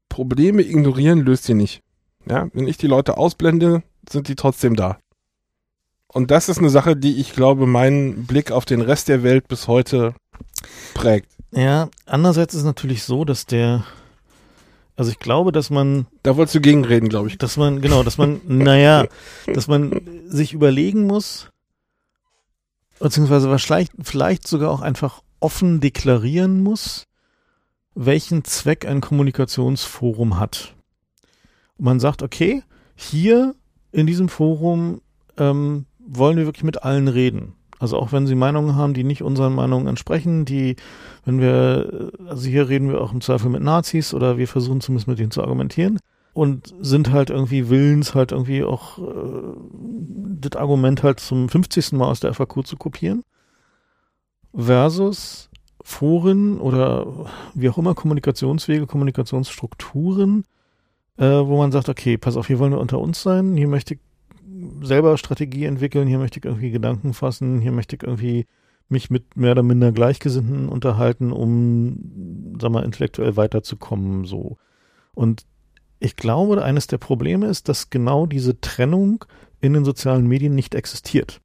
Probleme 0.07 0.61
ignorieren 0.61 1.19
löst 1.19 1.49
ihr 1.49 1.55
nicht. 1.55 1.81
Ja, 2.29 2.47
wenn 2.53 2.67
ich 2.67 2.77
die 2.77 2.87
Leute 2.87 3.17
ausblende, 3.17 3.83
sind 4.09 4.27
die 4.27 4.35
trotzdem 4.35 4.75
da. 4.75 4.99
Und 6.13 6.29
das 6.29 6.47
ist 6.47 6.59
eine 6.59 6.69
Sache, 6.69 6.95
die 6.95 7.19
ich 7.19 7.33
glaube, 7.33 7.65
meinen 7.65 8.25
Blick 8.25 8.51
auf 8.51 8.65
den 8.65 8.81
Rest 8.81 9.07
der 9.07 9.23
Welt 9.23 9.47
bis 9.47 9.67
heute 9.67 10.13
prägt. 10.93 11.27
Ja, 11.51 11.89
andererseits 12.05 12.53
ist 12.53 12.61
es 12.61 12.65
natürlich 12.65 13.03
so, 13.03 13.25
dass 13.25 13.45
der, 13.45 13.83
Also 14.95 15.11
ich 15.11 15.19
glaube, 15.19 15.51
dass 15.51 15.69
man. 15.69 16.05
Da 16.21 16.37
wolltest 16.37 16.55
du 16.55 16.61
gegenreden, 16.61 17.09
glaube 17.09 17.29
ich. 17.29 17.37
Dass 17.37 17.57
man, 17.57 17.81
genau, 17.81 18.03
dass 18.03 18.17
man, 18.17 18.41
naja, 18.47 19.05
dass 19.47 19.67
man 19.67 20.01
sich 20.27 20.53
überlegen 20.53 21.07
muss, 21.07 21.49
beziehungsweise 22.99 23.55
vielleicht, 23.57 23.91
vielleicht 24.01 24.47
sogar 24.47 24.69
auch 24.71 24.81
einfach 24.81 25.21
offen 25.39 25.79
deklarieren 25.79 26.61
muss, 26.61 27.05
welchen 27.95 28.43
Zweck 28.43 28.85
ein 28.85 29.01
Kommunikationsforum 29.01 30.39
hat. 30.39 30.75
Und 31.77 31.85
man 31.85 31.99
sagt, 31.99 32.21
okay, 32.21 32.63
hier 32.95 33.55
in 33.91 34.07
diesem 34.07 34.29
Forum 34.29 35.01
ähm, 35.37 35.85
wollen 36.05 36.37
wir 36.37 36.45
wirklich 36.45 36.63
mit 36.63 36.83
allen 36.83 37.07
reden. 37.07 37.53
Also 37.79 37.97
auch 37.97 38.11
wenn 38.11 38.27
sie 38.27 38.35
Meinungen 38.35 38.75
haben, 38.75 38.93
die 38.93 39.03
nicht 39.03 39.23
unseren 39.23 39.53
Meinungen 39.53 39.87
entsprechen, 39.87 40.45
die, 40.45 40.77
wenn 41.25 41.39
wir, 41.39 42.11
also 42.27 42.47
hier 42.47 42.69
reden 42.69 42.89
wir 42.89 43.01
auch 43.01 43.11
im 43.11 43.21
Zweifel 43.21 43.49
mit 43.49 43.61
Nazis 43.61 44.13
oder 44.13 44.37
wir 44.37 44.47
versuchen 44.47 44.79
zumindest 44.79 45.07
mit 45.07 45.19
denen 45.19 45.31
zu 45.31 45.41
argumentieren 45.41 45.99
und 46.33 46.73
sind 46.79 47.11
halt 47.11 47.29
irgendwie 47.29 47.69
willens, 47.69 48.15
halt 48.15 48.31
irgendwie 48.31 48.63
auch 48.63 48.99
äh, 48.99 49.57
das 50.39 50.59
Argument 50.59 51.03
halt 51.03 51.19
zum 51.19 51.49
50. 51.49 51.93
Mal 51.93 52.07
aus 52.07 52.19
der 52.19 52.33
FAQ 52.33 52.65
zu 52.65 52.77
kopieren. 52.77 53.23
Versus 54.55 55.49
Foren 55.83 56.59
oder 56.59 57.05
wie 57.53 57.69
auch 57.69 57.77
immer 57.77 57.95
Kommunikationswege, 57.95 58.87
Kommunikationsstrukturen, 58.87 60.45
äh, 61.17 61.25
wo 61.25 61.57
man 61.57 61.71
sagt, 61.71 61.89
okay, 61.89 62.17
pass 62.17 62.37
auf, 62.37 62.47
hier 62.47 62.59
wollen 62.59 62.71
wir 62.71 62.79
unter 62.79 62.99
uns 62.99 63.21
sein, 63.21 63.57
hier 63.57 63.67
möchte 63.67 63.95
ich 63.95 63.99
selber 64.81 65.17
Strategie 65.17 65.65
entwickeln, 65.65 66.07
hier 66.07 66.19
möchte 66.19 66.39
ich 66.39 66.45
irgendwie 66.45 66.71
Gedanken 66.71 67.13
fassen, 67.13 67.59
hier 67.59 67.71
möchte 67.71 67.95
ich 67.95 68.03
irgendwie 68.03 68.45
mich 68.89 69.09
mit 69.09 69.35
mehr 69.35 69.51
oder 69.51 69.63
minder 69.63 69.91
Gleichgesinnten 69.91 70.69
unterhalten, 70.69 71.31
um, 71.31 72.57
sag 72.59 72.71
mal, 72.71 72.83
intellektuell 72.83 73.35
weiterzukommen, 73.37 74.25
so. 74.25 74.57
Und 75.13 75.45
ich 75.99 76.15
glaube, 76.15 76.63
eines 76.63 76.87
der 76.87 76.97
Probleme 76.97 77.47
ist, 77.47 77.69
dass 77.69 77.89
genau 77.89 78.25
diese 78.25 78.59
Trennung 78.59 79.25
in 79.61 79.73
den 79.73 79.85
sozialen 79.85 80.27
Medien 80.27 80.53
nicht 80.53 80.75
existiert. 80.75 81.41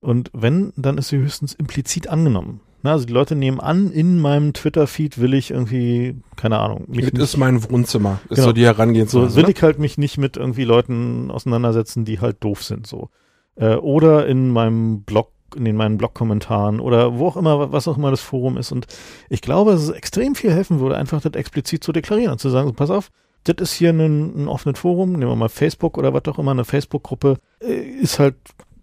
Und 0.00 0.30
wenn, 0.32 0.72
dann 0.76 0.98
ist 0.98 1.08
sie 1.08 1.18
höchstens 1.18 1.54
implizit 1.54 2.08
angenommen. 2.08 2.60
Na, 2.86 2.92
also 2.92 3.04
die 3.04 3.12
Leute 3.12 3.34
nehmen 3.34 3.58
an, 3.58 3.90
in 3.90 4.20
meinem 4.20 4.52
Twitter-Feed 4.52 5.20
will 5.20 5.34
ich 5.34 5.50
irgendwie, 5.50 6.14
keine 6.36 6.60
Ahnung. 6.60 6.84
Mich 6.86 7.10
das 7.10 7.30
ist 7.30 7.36
mein 7.36 7.68
Wohnzimmer, 7.68 8.20
ist 8.28 8.36
genau. 8.36 8.46
so 8.46 8.52
die 8.52 8.64
Herangehensweise. 8.64 9.28
So 9.28 9.34
will 9.34 9.42
ne? 9.42 9.50
ich 9.50 9.60
halt 9.60 9.80
mich 9.80 9.98
nicht 9.98 10.18
mit 10.18 10.36
irgendwie 10.36 10.62
Leuten 10.62 11.32
auseinandersetzen, 11.32 12.04
die 12.04 12.20
halt 12.20 12.36
doof 12.44 12.62
sind, 12.62 12.86
so. 12.86 13.08
Äh, 13.56 13.74
oder 13.74 14.28
in 14.28 14.50
meinem 14.50 15.02
Blog, 15.02 15.32
in 15.56 15.74
meinen 15.74 15.98
Blog-Kommentaren 15.98 16.78
oder 16.78 17.18
wo 17.18 17.26
auch 17.26 17.36
immer, 17.36 17.72
was 17.72 17.88
auch 17.88 17.96
immer 17.98 18.12
das 18.12 18.20
Forum 18.20 18.56
ist. 18.56 18.70
Und 18.70 18.86
ich 19.28 19.40
glaube, 19.40 19.72
dass 19.72 19.82
es 19.82 19.90
extrem 19.90 20.36
viel 20.36 20.52
helfen 20.52 20.78
würde, 20.78 20.96
einfach 20.96 21.20
das 21.20 21.32
explizit 21.32 21.82
zu 21.82 21.90
deklarieren 21.90 22.30
und 22.30 22.38
zu 22.38 22.50
sagen, 22.50 22.68
so, 22.68 22.72
pass 22.72 22.90
auf, 22.90 23.10
das 23.42 23.56
ist 23.58 23.72
hier 23.72 23.90
ein, 23.90 24.44
ein 24.44 24.46
offenes 24.46 24.78
Forum, 24.78 25.10
nehmen 25.14 25.32
wir 25.32 25.34
mal 25.34 25.48
Facebook 25.48 25.98
oder 25.98 26.14
was 26.14 26.22
auch 26.26 26.38
immer, 26.38 26.52
eine 26.52 26.64
Facebook-Gruppe, 26.64 27.38
äh, 27.60 27.80
ist 27.80 28.20
halt 28.20 28.36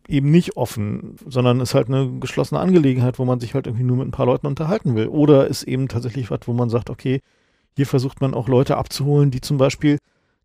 eben 0.08 0.32
nicht 0.32 0.58
offen, 0.58 1.16
sondern 1.28 1.60
ist 1.60 1.74
halt 1.74 1.88
eine 1.88 2.20
geschlossene 2.20 2.60
Angelegenheit, 2.60 3.20
wo 3.20 3.26
man 3.26 3.40
sich 3.40 3.54
halt 3.54 3.68
irgendwie 3.68 3.86
nur 3.86 3.98
mit 3.98 4.08
ein 4.08 4.12
paar 4.12 4.26
Leuten 4.26 4.48
unterhalten 4.48 4.96
will. 4.96 5.08
Oder 5.08 5.48
ist 5.48 5.64
eben 5.64 5.88
tatsächlich 5.88 6.30
was, 6.30 6.42
wo 6.46 6.54
man 6.54 6.70
sagt, 6.70 6.90
okay, 6.90 7.22
hier 7.76 7.88
versucht 7.88 8.22
man 8.22 8.34
auch 8.34 8.48
Leute 8.48 8.78
abzuholen, 8.78 9.32
die 9.32 9.42
zum 9.42 9.58
Beispiel, 9.58 9.98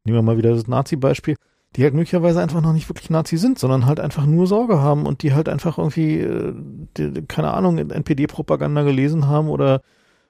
nehmen 0.05 0.19
wir 0.19 0.23
mal 0.23 0.39
wieder 0.39 0.55
das 0.55 0.69
Nazi-Beispiel, 0.69 1.37
die 1.77 1.83
halt 1.83 1.95
möglicherweise 1.95 2.41
einfach 2.41 2.63
noch 2.63 2.73
nicht 2.73 2.89
wirklich 2.89 3.11
Nazi 3.11 3.37
sind, 3.37 3.59
sondern 3.59 3.87
halt 3.87 4.01
einfach 4.01 4.25
nur 4.25 4.47
Sorge 4.47 4.81
haben 4.81 5.07
und 5.07 5.23
die 5.23 5.35
halt 5.35 5.49
einfach 5.49 5.77
irgendwie, 5.79 6.19
äh, 6.21 6.55
die, 6.97 7.23
keine 7.27 7.53
Ahnung, 7.53 7.79
NPD-Propaganda 7.79 8.83
gelesen 8.83 9.27
haben 9.27 9.49
oder 9.49 9.83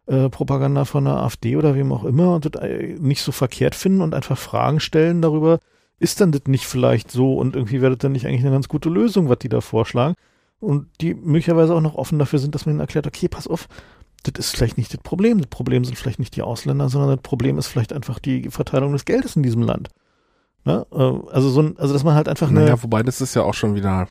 äh, 0.06 0.28
Propaganda 0.30 0.84
von 0.84 1.04
der 1.04 1.18
AfD 1.18 1.56
oder 1.56 1.74
wem 1.74 1.92
auch 1.92 2.04
immer 2.04 2.34
und 2.34 2.44
das 2.44 2.60
äh, 2.62 2.96
nicht 2.98 3.22
so 3.22 3.30
verkehrt 3.30 3.74
finden 3.74 4.00
und 4.00 4.14
einfach 4.14 4.36
Fragen 4.36 4.80
stellen 4.80 5.22
darüber, 5.22 5.60
ist 5.98 6.20
dann 6.20 6.32
das 6.32 6.42
nicht 6.46 6.66
vielleicht 6.66 7.10
so 7.10 7.34
und 7.34 7.56
irgendwie 7.56 7.80
wäre 7.80 7.92
das 7.92 7.98
dann 7.98 8.12
nicht 8.12 8.26
eigentlich 8.26 8.42
eine 8.42 8.52
ganz 8.52 8.68
gute 8.68 8.88
Lösung, 8.88 9.28
was 9.28 9.38
die 9.38 9.48
da 9.48 9.60
vorschlagen 9.60 10.14
und 10.60 10.86
die 11.00 11.14
möglicherweise 11.14 11.74
auch 11.74 11.80
noch 11.80 11.96
offen 11.96 12.18
dafür 12.18 12.38
sind, 12.38 12.54
dass 12.54 12.66
man 12.66 12.74
ihnen 12.74 12.80
erklärt, 12.80 13.06
okay, 13.06 13.28
pass 13.28 13.46
auf, 13.46 13.68
das 14.24 14.46
ist 14.46 14.56
vielleicht 14.56 14.78
nicht 14.78 14.92
das 14.92 15.00
Problem. 15.00 15.38
Das 15.38 15.48
Problem 15.48 15.84
sind 15.84 15.96
vielleicht 15.96 16.18
nicht 16.18 16.34
die 16.36 16.42
Ausländer, 16.42 16.88
sondern 16.88 17.10
das 17.10 17.22
Problem 17.22 17.58
ist 17.58 17.68
vielleicht 17.68 17.92
einfach 17.92 18.18
die 18.18 18.50
Verteilung 18.50 18.92
des 18.92 19.04
Geldes 19.04 19.36
in 19.36 19.42
diesem 19.42 19.62
Land. 19.62 19.88
Ne? 20.64 20.86
Äh, 20.92 20.96
also 21.32 21.50
so 21.50 21.62
ein, 21.62 21.78
also 21.78 21.94
dass 21.94 22.04
man 22.04 22.14
halt 22.14 22.28
einfach 22.28 22.48
eine. 22.48 22.60
Naja, 22.60 22.82
wobei 22.82 23.02
das 23.02 23.20
ist 23.20 23.34
ja 23.34 23.42
auch 23.42 23.54
schon 23.54 23.74
wieder. 23.74 24.08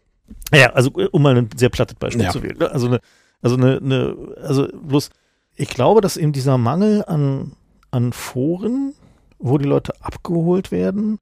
Ja, 0.54 0.72
also 0.72 0.92
um 1.12 1.22
mal 1.22 1.38
ein 1.38 1.50
sehr 1.56 1.70
plattes 1.70 1.96
Beispiel 1.96 2.24
ja. 2.24 2.32
zu 2.32 2.42
wählen. 2.44 2.58
Ne? 2.58 2.72
Also 2.72 2.88
eine, 2.88 3.00
also 3.42 3.56
eine, 3.56 3.78
eine, 3.78 4.16
also 4.42 4.68
bloß, 4.68 5.10
ich 5.56 5.70
glaube, 5.70 6.02
dass 6.02 6.18
eben 6.18 6.34
dieser 6.34 6.58
Mangel 6.58 7.04
an, 7.06 7.54
an 7.92 8.14
Foren, 8.14 8.94
wo 9.40 9.58
die 9.58 9.68
Leute 9.68 9.94
abgeholt 10.02 10.72
werden, 10.72 11.20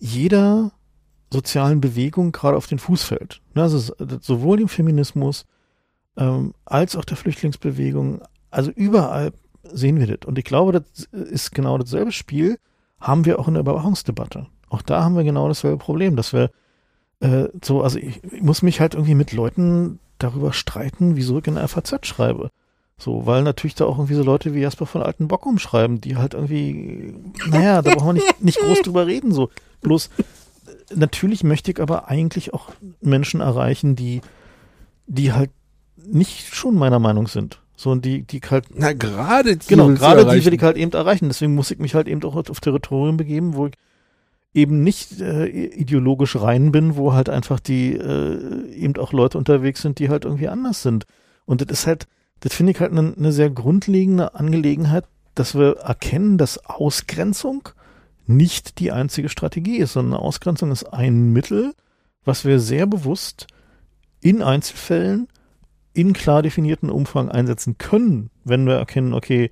jeder 0.00 0.72
sozialen 1.32 1.80
Bewegung 1.80 2.32
gerade 2.32 2.56
auf 2.56 2.66
den 2.66 2.80
Fuß 2.80 3.04
fällt. 3.04 3.40
Ne, 3.54 3.62
also 3.62 3.94
sowohl 4.20 4.56
dem 4.56 4.68
Feminismus 4.68 5.46
ähm, 6.16 6.54
als 6.64 6.96
auch 6.96 7.04
der 7.04 7.16
Flüchtlingsbewegung, 7.16 8.20
also 8.50 8.70
überall 8.72 9.32
sehen 9.62 10.00
wir 10.00 10.06
das. 10.08 10.26
Und 10.26 10.38
ich 10.38 10.44
glaube, 10.44 10.72
das 10.72 11.04
ist 11.12 11.52
genau 11.52 11.78
dasselbe 11.78 12.12
Spiel, 12.12 12.58
haben 13.00 13.24
wir 13.24 13.38
auch 13.38 13.46
in 13.46 13.54
der 13.54 13.62
Überwachungsdebatte. 13.62 14.46
Auch 14.68 14.82
da 14.82 15.04
haben 15.04 15.16
wir 15.16 15.24
genau 15.24 15.46
dasselbe 15.46 15.76
Problem, 15.76 16.16
dass 16.16 16.32
wir 16.32 16.50
äh, 17.20 17.48
so, 17.62 17.82
also 17.82 17.98
ich, 17.98 18.22
ich 18.24 18.42
muss 18.42 18.62
mich 18.62 18.80
halt 18.80 18.94
irgendwie 18.94 19.14
mit 19.14 19.32
Leuten 19.32 20.00
darüber 20.18 20.52
streiten, 20.52 21.16
wieso 21.16 21.38
ich 21.38 21.46
in 21.46 21.54
der 21.54 21.68
FAZ 21.68 22.06
schreibe. 22.06 22.50
So, 22.98 23.24
weil 23.24 23.42
natürlich 23.42 23.74
da 23.74 23.86
auch 23.86 23.96
irgendwie 23.96 24.14
so 24.14 24.22
Leute 24.22 24.54
wie 24.54 24.60
Jasper 24.60 24.84
von 24.84 25.02
Alten 25.02 25.28
Bock 25.28 25.46
umschreiben, 25.46 26.02
die 26.02 26.16
halt 26.16 26.34
irgendwie, 26.34 27.14
naja, 27.48 27.80
da 27.80 27.94
brauchen 27.94 28.08
wir 28.08 28.12
nicht, 28.14 28.44
nicht 28.44 28.58
groß 28.58 28.82
drüber 28.82 29.06
reden, 29.06 29.32
so. 29.32 29.48
Bloß, 29.82 30.10
natürlich 30.94 31.44
möchte 31.44 31.70
ich 31.70 31.80
aber 31.80 32.08
eigentlich 32.08 32.54
auch 32.54 32.70
Menschen 33.00 33.40
erreichen, 33.40 33.96
die, 33.96 34.20
die 35.06 35.32
halt 35.32 35.50
nicht 35.96 36.54
schon 36.54 36.74
meiner 36.74 36.98
Meinung 36.98 37.26
sind. 37.26 37.60
So, 37.76 37.90
und 37.90 38.04
die, 38.04 38.22
die 38.22 38.40
halt. 38.40 38.66
Na, 38.74 38.92
gerade 38.92 39.56
die. 39.56 39.66
Genau, 39.68 39.88
gerade 39.88 40.26
die 40.26 40.44
will 40.44 40.52
ich 40.52 40.62
halt 40.62 40.76
eben 40.76 40.92
erreichen. 40.92 41.28
Deswegen 41.28 41.54
muss 41.54 41.70
ich 41.70 41.78
mich 41.78 41.94
halt 41.94 42.08
eben 42.08 42.22
auch 42.24 42.36
auf 42.36 42.60
Territorium 42.60 43.16
begeben, 43.16 43.54
wo 43.54 43.68
ich 43.68 43.72
eben 44.52 44.82
nicht 44.82 45.20
äh, 45.20 45.46
ideologisch 45.46 46.36
rein 46.36 46.72
bin, 46.72 46.96
wo 46.96 47.12
halt 47.14 47.28
einfach 47.28 47.60
die 47.60 47.94
äh, 47.94 48.70
eben 48.74 48.96
auch 48.96 49.12
Leute 49.12 49.38
unterwegs 49.38 49.80
sind, 49.80 49.98
die 49.98 50.08
halt 50.08 50.24
irgendwie 50.24 50.48
anders 50.48 50.82
sind. 50.82 51.06
Und 51.46 51.62
das 51.62 51.80
ist 51.80 51.86
halt, 51.86 52.06
das 52.40 52.54
finde 52.54 52.72
ich 52.72 52.80
halt 52.80 52.92
eine 52.92 53.14
ne 53.16 53.32
sehr 53.32 53.48
grundlegende 53.48 54.34
Angelegenheit, 54.34 55.04
dass 55.34 55.54
wir 55.54 55.76
erkennen, 55.78 56.36
dass 56.36 56.64
Ausgrenzung 56.66 57.70
nicht 58.26 58.78
die 58.78 58.92
einzige 58.92 59.28
Strategie 59.28 59.78
ist, 59.78 59.94
sondern 59.94 60.20
Ausgrenzung 60.20 60.70
ist 60.70 60.84
ein 60.84 61.32
Mittel, 61.32 61.74
was 62.24 62.44
wir 62.44 62.60
sehr 62.60 62.86
bewusst 62.86 63.46
in 64.20 64.42
Einzelfällen 64.42 65.28
in 65.92 66.12
klar 66.12 66.42
definierten 66.42 66.90
Umfang 66.90 67.28
einsetzen 67.28 67.78
können, 67.78 68.30
wenn 68.44 68.66
wir 68.66 68.74
erkennen, 68.74 69.14
okay, 69.14 69.50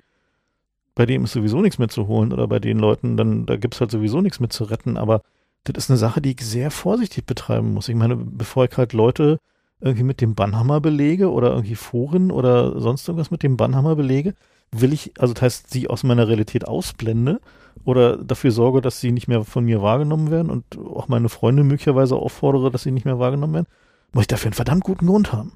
bei 0.95 1.05
dem 1.05 1.23
ist 1.23 1.33
sowieso 1.33 1.61
nichts 1.61 1.79
mehr 1.79 1.89
zu 1.89 2.07
holen 2.07 2.33
oder 2.33 2.47
bei 2.47 2.59
den 2.59 2.77
Leuten, 2.77 3.17
dann 3.17 3.45
da 3.45 3.57
gibt's 3.57 3.79
halt 3.79 3.91
sowieso 3.91 4.21
nichts 4.21 4.39
mehr 4.39 4.49
zu 4.49 4.65
retten. 4.65 4.97
Aber 4.97 5.21
das 5.63 5.85
ist 5.85 5.89
eine 5.89 5.97
Sache, 5.97 6.21
die 6.21 6.31
ich 6.31 6.41
sehr 6.41 6.71
vorsichtig 6.71 7.25
betreiben 7.25 7.73
muss. 7.73 7.89
Ich 7.89 7.95
meine, 7.95 8.15
bevor 8.15 8.65
ich 8.65 8.77
halt 8.77 8.93
Leute 8.93 9.39
irgendwie 9.81 10.03
mit 10.03 10.21
dem 10.21 10.35
Bannhammer 10.35 10.81
belege 10.81 11.31
oder 11.31 11.51
irgendwie 11.51 11.75
Foren 11.75 12.31
oder 12.31 12.79
sonst 12.79 13.07
irgendwas 13.07 13.31
mit 13.31 13.43
dem 13.43 13.55
Bannhammer 13.55 13.95
belege, 13.95 14.33
will 14.71 14.93
ich, 14.93 15.13
also 15.19 15.33
das 15.33 15.41
heißt, 15.41 15.69
sie 15.69 15.87
aus 15.87 16.03
meiner 16.03 16.27
Realität 16.27 16.67
ausblende 16.67 17.39
oder 17.85 18.17
dafür 18.17 18.51
sorge, 18.51 18.81
dass 18.81 18.99
sie 18.99 19.11
nicht 19.11 19.27
mehr 19.27 19.43
von 19.43 19.65
mir 19.65 19.81
wahrgenommen 19.81 20.31
werden 20.31 20.49
und 20.49 20.63
auch 20.77 21.07
meine 21.07 21.29
Freunde 21.29 21.63
möglicherweise 21.63 22.15
auffordere, 22.15 22.71
dass 22.71 22.83
sie 22.83 22.91
nicht 22.91 23.05
mehr 23.05 23.19
wahrgenommen 23.19 23.53
werden, 23.53 23.67
muss 24.13 24.23
ich 24.23 24.27
dafür 24.27 24.47
einen 24.47 24.55
verdammt 24.55 24.83
guten 24.83 25.07
Grund 25.07 25.33
haben. 25.33 25.53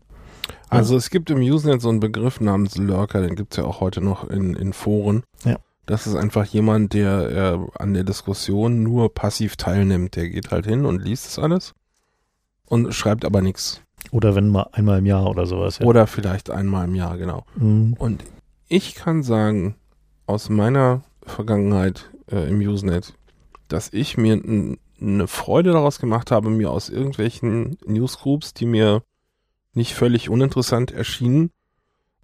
Also 0.69 0.95
es 0.95 1.09
gibt 1.09 1.29
im 1.29 1.39
Usenet 1.39 1.81
so 1.81 1.89
einen 1.89 1.99
Begriff 1.99 2.39
namens 2.41 2.77
Lurker, 2.77 3.21
den 3.21 3.35
gibt's 3.35 3.57
ja 3.57 3.63
auch 3.63 3.79
heute 3.79 4.01
noch 4.01 4.29
in, 4.29 4.55
in 4.55 4.73
Foren. 4.73 5.23
Ja. 5.45 5.57
Das 5.85 6.07
ist 6.07 6.15
einfach 6.15 6.45
jemand, 6.45 6.93
der 6.93 7.29
äh, 7.29 7.81
an 7.81 7.93
der 7.93 8.03
Diskussion 8.03 8.83
nur 8.83 9.13
passiv 9.13 9.57
teilnimmt. 9.57 10.15
Der 10.15 10.29
geht 10.29 10.51
halt 10.51 10.65
hin 10.65 10.85
und 10.85 11.03
liest 11.03 11.25
das 11.25 11.39
alles 11.39 11.73
und 12.67 12.93
schreibt 12.93 13.25
aber 13.25 13.41
nichts. 13.41 13.81
Oder 14.11 14.35
wenn 14.35 14.49
mal 14.49 14.67
einmal 14.71 14.99
im 14.99 15.05
Jahr 15.05 15.29
oder 15.29 15.45
sowas. 15.45 15.79
Ja. 15.79 15.85
Oder 15.85 16.07
vielleicht 16.07 16.49
einmal 16.49 16.87
im 16.87 16.95
Jahr, 16.95 17.17
genau. 17.17 17.45
Mhm. 17.55 17.95
Und 17.97 18.23
ich 18.67 18.95
kann 18.95 19.23
sagen, 19.23 19.75
aus 20.25 20.49
meiner 20.49 21.03
Vergangenheit 21.25 22.09
äh, 22.31 22.49
im 22.49 22.59
Usenet, 22.59 23.13
dass 23.67 23.91
ich 23.91 24.17
mir 24.17 24.41
eine 25.01 25.27
Freude 25.27 25.71
daraus 25.71 25.99
gemacht 25.99 26.31
habe, 26.31 26.49
mir 26.49 26.71
aus 26.71 26.89
irgendwelchen 26.89 27.77
Newsgroups, 27.85 28.53
die 28.53 28.65
mir 28.65 29.03
nicht 29.73 29.93
völlig 29.93 30.29
uninteressant 30.29 30.91
erschienen, 30.91 31.51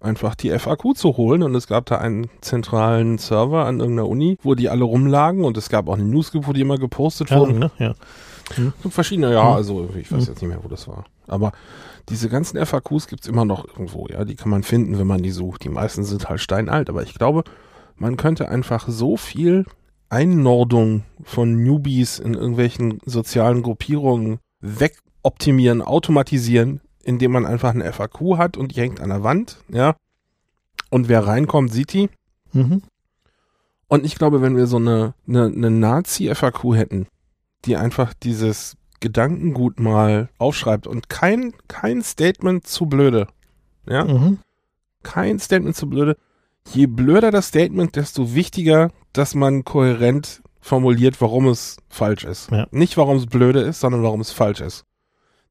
einfach 0.00 0.34
die 0.34 0.56
FAQ 0.58 0.96
zu 0.96 1.16
holen 1.16 1.42
und 1.42 1.54
es 1.54 1.66
gab 1.66 1.86
da 1.86 1.98
einen 1.98 2.30
zentralen 2.40 3.18
Server 3.18 3.66
an 3.66 3.80
irgendeiner 3.80 4.08
Uni, 4.08 4.38
wo 4.42 4.54
die 4.54 4.68
alle 4.68 4.84
rumlagen 4.84 5.44
und 5.44 5.56
es 5.56 5.68
gab 5.68 5.88
auch 5.88 5.94
eine 5.94 6.04
Newsgroup, 6.04 6.46
wo 6.46 6.52
die 6.52 6.62
immer 6.62 6.78
gepostet 6.78 7.30
wurden. 7.30 7.58
Ne? 7.58 7.70
Ja. 7.78 7.94
Hm. 8.54 8.72
Verschiedene, 8.88 9.32
ja, 9.32 9.48
hm. 9.48 9.56
also 9.56 9.88
ich 9.96 10.10
weiß 10.10 10.22
hm. 10.22 10.32
jetzt 10.32 10.42
nicht 10.42 10.50
mehr, 10.50 10.64
wo 10.64 10.68
das 10.68 10.88
war. 10.88 11.04
Aber 11.26 11.52
diese 12.08 12.28
ganzen 12.28 12.64
FAQs 12.64 13.06
gibt's 13.06 13.28
immer 13.28 13.44
noch 13.44 13.66
irgendwo, 13.68 14.08
ja, 14.08 14.24
die 14.24 14.34
kann 14.34 14.50
man 14.50 14.62
finden, 14.62 14.98
wenn 14.98 15.06
man 15.06 15.22
die 15.22 15.30
sucht. 15.30 15.64
Die 15.64 15.68
meisten 15.68 16.02
sind 16.04 16.28
halt 16.28 16.40
steinalt, 16.40 16.88
aber 16.88 17.02
ich 17.02 17.14
glaube, 17.14 17.44
man 17.96 18.16
könnte 18.16 18.48
einfach 18.48 18.88
so 18.88 19.16
viel 19.16 19.66
Einnordung 20.10 21.04
von 21.22 21.62
Newbies 21.62 22.18
in 22.18 22.34
irgendwelchen 22.34 22.98
sozialen 23.04 23.62
Gruppierungen 23.62 24.38
wegoptimieren, 24.60 25.82
automatisieren, 25.82 26.80
indem 27.02 27.32
man 27.32 27.46
einfach 27.46 27.70
eine 27.70 27.90
FAQ 27.90 28.36
hat 28.36 28.56
und 28.56 28.74
die 28.74 28.80
hängt 28.80 29.00
an 29.00 29.08
der 29.08 29.22
Wand, 29.22 29.58
ja. 29.68 29.96
Und 30.90 31.08
wer 31.08 31.26
reinkommt, 31.26 31.72
sieht 31.72 31.92
die. 31.92 32.10
Mhm. 32.52 32.82
Und 33.86 34.04
ich 34.04 34.16
glaube, 34.16 34.42
wenn 34.42 34.56
wir 34.56 34.66
so 34.66 34.76
eine, 34.76 35.14
eine, 35.26 35.46
eine 35.46 35.70
Nazi-FAQ 35.70 36.74
hätten, 36.74 37.06
die 37.64 37.76
einfach 37.76 38.12
dieses 38.12 38.76
Gedankengut 39.00 39.80
mal 39.80 40.28
aufschreibt 40.38 40.86
und 40.86 41.08
kein, 41.08 41.54
kein 41.68 42.02
Statement 42.02 42.66
zu 42.66 42.86
blöde. 42.86 43.26
Ja? 43.88 44.04
Mhm. 44.04 44.38
Kein 45.02 45.38
Statement 45.38 45.76
zu 45.76 45.88
blöde. 45.88 46.16
Je 46.72 46.86
blöder 46.86 47.30
das 47.30 47.48
Statement, 47.48 47.96
desto 47.96 48.34
wichtiger, 48.34 48.90
dass 49.12 49.34
man 49.34 49.64
kohärent 49.64 50.42
formuliert, 50.60 51.20
warum 51.20 51.48
es 51.48 51.78
falsch 51.88 52.24
ist. 52.24 52.50
Ja. 52.50 52.66
Nicht 52.70 52.96
warum 52.96 53.16
es 53.16 53.26
blöde 53.26 53.60
ist, 53.60 53.80
sondern 53.80 54.02
warum 54.02 54.20
es 54.20 54.30
falsch 54.30 54.60
ist. 54.60 54.84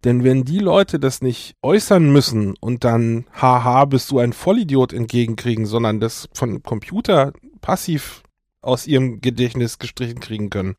Denn 0.04 0.24
wenn 0.24 0.46
die 0.46 0.60
Leute 0.60 1.00
das 1.00 1.22
nicht 1.22 1.56
äußern 1.62 2.10
müssen 2.10 2.56
und 2.62 2.84
dann, 2.86 3.26
haha, 3.34 3.86
bist 3.86 4.12
du 4.12 4.20
ein 4.20 4.32
Vollidiot 4.32 4.94
entgegenkriegen, 4.94 5.66
sondern 5.66 6.00
das 6.00 6.30
von 6.34 6.64
Computer 6.64 7.34
passiv 7.60 8.24
aus 8.62 8.88
ihrem 8.88 9.20
Gedächtnis 9.20 9.78
gestrichen 9.78 10.22
kriegen 10.22 10.50
können, 10.50 10.76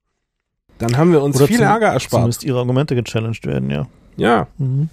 dann 0.78 0.96
haben 0.96 1.12
wir 1.12 1.22
uns 1.22 1.36
Oder 1.36 1.48
viel 1.48 1.60
Ärger 1.60 1.88
erspart. 1.88 2.20
Zumindest 2.22 2.44
ihre 2.44 2.58
Argumente 2.58 2.94
gechallenged 2.94 3.44
werden, 3.46 3.68
ja. 3.70 3.86
Ja, 4.16 4.48
Mhm. 4.56 4.88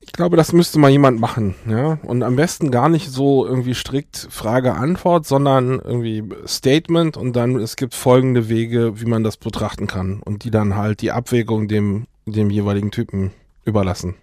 Ich 0.00 0.12
glaube, 0.12 0.36
das 0.36 0.52
müsste 0.52 0.78
mal 0.78 0.90
jemand 0.90 1.20
machen, 1.20 1.54
ja. 1.68 1.98
Und 2.02 2.22
am 2.22 2.34
besten 2.34 2.70
gar 2.70 2.88
nicht 2.88 3.10
so 3.10 3.46
irgendwie 3.46 3.74
strikt 3.74 4.28
Frage-Antwort, 4.30 5.26
sondern 5.26 5.78
irgendwie 5.78 6.24
Statement 6.46 7.18
und 7.18 7.36
dann 7.36 7.56
es 7.56 7.76
gibt 7.76 7.94
folgende 7.94 8.48
Wege, 8.48 8.98
wie 9.00 9.04
man 9.04 9.24
das 9.24 9.36
betrachten 9.36 9.86
kann 9.86 10.20
und 10.24 10.44
die 10.44 10.50
dann 10.50 10.74
halt 10.74 11.02
die 11.02 11.12
Abwägung 11.12 11.68
dem, 11.68 12.06
dem 12.24 12.48
jeweiligen 12.48 12.90
Typen 12.90 13.32
überlassen. 13.64 14.14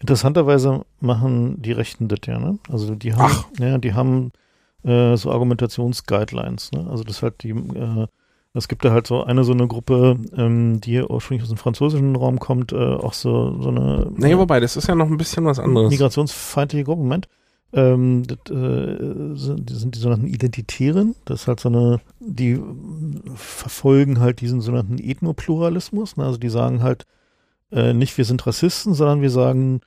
Interessanterweise 0.00 0.86
machen 1.00 1.60
die 1.60 1.72
Rechten 1.72 2.08
das 2.08 2.20
ja, 2.26 2.38
ne? 2.38 2.58
Also 2.70 2.94
die 2.94 3.12
haben, 3.14 3.32
Ach. 3.32 3.44
ja, 3.58 3.76
die 3.76 3.92
haben 3.92 4.32
äh, 4.84 5.16
so 5.16 5.30
Argumentationsguidelines, 5.30 6.72
ne? 6.72 6.88
Also 6.90 7.04
das 7.04 7.22
halt 7.22 7.42
die, 7.42 7.50
äh, 7.50 8.06
es 8.52 8.68
gibt 8.68 8.84
da 8.84 8.90
halt 8.90 9.06
so 9.06 9.22
eine 9.22 9.44
so 9.44 9.52
eine 9.52 9.68
Gruppe, 9.68 10.16
ähm, 10.36 10.80
die 10.80 11.00
ursprünglich 11.02 11.42
aus 11.44 11.50
dem 11.50 11.58
französischen 11.58 12.16
Raum 12.16 12.38
kommt, 12.40 12.72
äh, 12.72 12.76
auch 12.76 13.12
so 13.12 13.60
so 13.60 13.68
eine 13.68 14.10
Nee, 14.16 14.32
äh, 14.32 14.38
wobei, 14.38 14.60
das 14.60 14.76
ist 14.76 14.88
ja 14.88 14.94
noch 14.94 15.06
ein 15.08 15.16
bisschen 15.16 15.44
was 15.44 15.58
anderes. 15.58 15.90
migrationsfeindliche 15.90 16.84
Gruppe, 16.84 17.02
Moment. 17.02 17.28
Ähm, 17.72 18.24
das 18.26 18.38
äh, 18.50 19.36
sind, 19.36 19.70
die 19.70 19.74
sind 19.74 19.94
die 19.94 20.00
sogenannten 20.00 20.26
Identitären. 20.26 21.14
Das 21.24 21.42
ist 21.42 21.48
halt 21.48 21.60
so 21.60 21.68
eine, 21.68 22.00
die 22.18 22.60
verfolgen 23.36 24.18
halt 24.18 24.40
diesen 24.40 24.60
sogenannten 24.60 24.98
Ethnopluralismus. 24.98 26.16
Ne? 26.16 26.24
Also 26.24 26.38
die 26.38 26.48
sagen 26.48 26.82
halt 26.82 27.06
äh, 27.70 27.92
nicht, 27.92 28.18
wir 28.18 28.24
sind 28.24 28.44
Rassisten, 28.44 28.94
sondern 28.94 29.22
wir 29.22 29.30
sagen, 29.30 29.82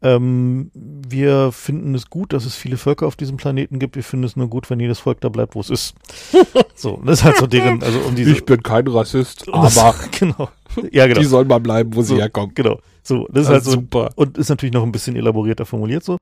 ähm, 0.00 0.70
wir 0.74 1.50
finden 1.52 1.94
es 1.94 2.08
gut, 2.08 2.32
dass 2.32 2.44
es 2.44 2.54
viele 2.54 2.76
Völker 2.76 3.06
auf 3.06 3.16
diesem 3.16 3.36
Planeten 3.36 3.78
gibt. 3.78 3.96
Wir 3.96 4.04
finden 4.04 4.24
es 4.24 4.36
nur 4.36 4.48
gut, 4.48 4.70
wenn 4.70 4.78
jedes 4.80 5.00
Volk 5.00 5.20
da 5.20 5.28
bleibt, 5.28 5.54
wo 5.54 5.60
es 5.60 5.70
ist. 5.70 5.94
so, 6.74 7.00
das 7.04 7.18
ist 7.20 7.24
halt 7.24 7.36
so 7.38 7.46
deren, 7.46 7.82
also 7.82 7.98
um 8.00 8.14
diese. 8.14 8.30
ich 8.32 8.44
bin 8.44 8.62
kein 8.62 8.86
Rassist, 8.86 9.46
das- 9.52 9.78
aber 9.78 9.94
genau. 10.18 10.48
Ja, 10.92 11.06
genau. 11.06 11.20
die 11.20 11.26
sollen 11.26 11.48
mal 11.48 11.58
bleiben, 11.58 11.94
wo 11.94 12.02
sie 12.02 12.14
So, 12.14 12.16
herkommen. 12.16 12.54
Genau. 12.54 12.78
So, 13.02 13.26
das 13.30 13.42
ist 13.42 13.46
Das 13.46 13.46
halt 13.48 13.58
ist 13.60 13.64
so 13.66 13.70
super. 13.72 14.10
und 14.16 14.38
ist 14.38 14.48
natürlich 14.50 14.72
noch 14.74 14.82
ein 14.84 14.92
bisschen 14.92 15.16
elaborierter 15.16 15.66
formuliert 15.66 16.04
so. 16.04 16.18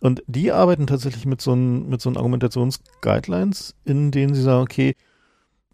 Und 0.00 0.22
die 0.26 0.50
arbeiten 0.50 0.86
tatsächlich 0.86 1.26
mit 1.26 1.42
so 1.42 1.52
einem, 1.52 1.88
mit 1.90 2.00
so 2.00 2.08
einem 2.08 2.16
Argumentationsguidelines, 2.16 3.74
in 3.84 4.10
denen 4.10 4.34
sie 4.34 4.42
sagen, 4.42 4.62
okay, 4.62 4.94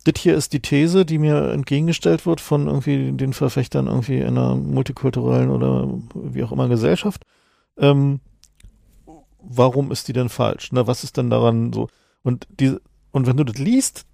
das 0.05 0.20
hier 0.20 0.35
ist 0.37 0.53
die 0.53 0.61
These, 0.61 1.05
die 1.05 1.19
mir 1.19 1.51
entgegengestellt 1.53 2.27
wird 2.27 2.41
von 2.41 2.66
irgendwie 2.66 3.12
den 3.12 3.33
Verfechtern 3.33 3.87
irgendwie 3.87 4.23
einer 4.23 4.55
multikulturellen 4.55 5.51
oder 5.51 5.89
wie 6.15 6.43
auch 6.45 6.53
immer 6.53 6.69
Gesellschaft. 6.69 7.23
Ähm, 7.78 8.20
warum 9.40 9.90
ist 9.93 10.09
die 10.09 10.12
denn 10.12 10.28
falsch? 10.28 10.70
Na, 10.73 10.86
was 10.86 11.05
ist 11.05 11.16
denn 11.16 11.31
daran 11.31 11.73
so? 11.73 11.89
Und 12.23 12.47
die, 12.61 12.77
und 13.12 13.27
wenn 13.27 13.36
du 13.36 13.44
das 13.44 13.59
liest, 13.59 14.05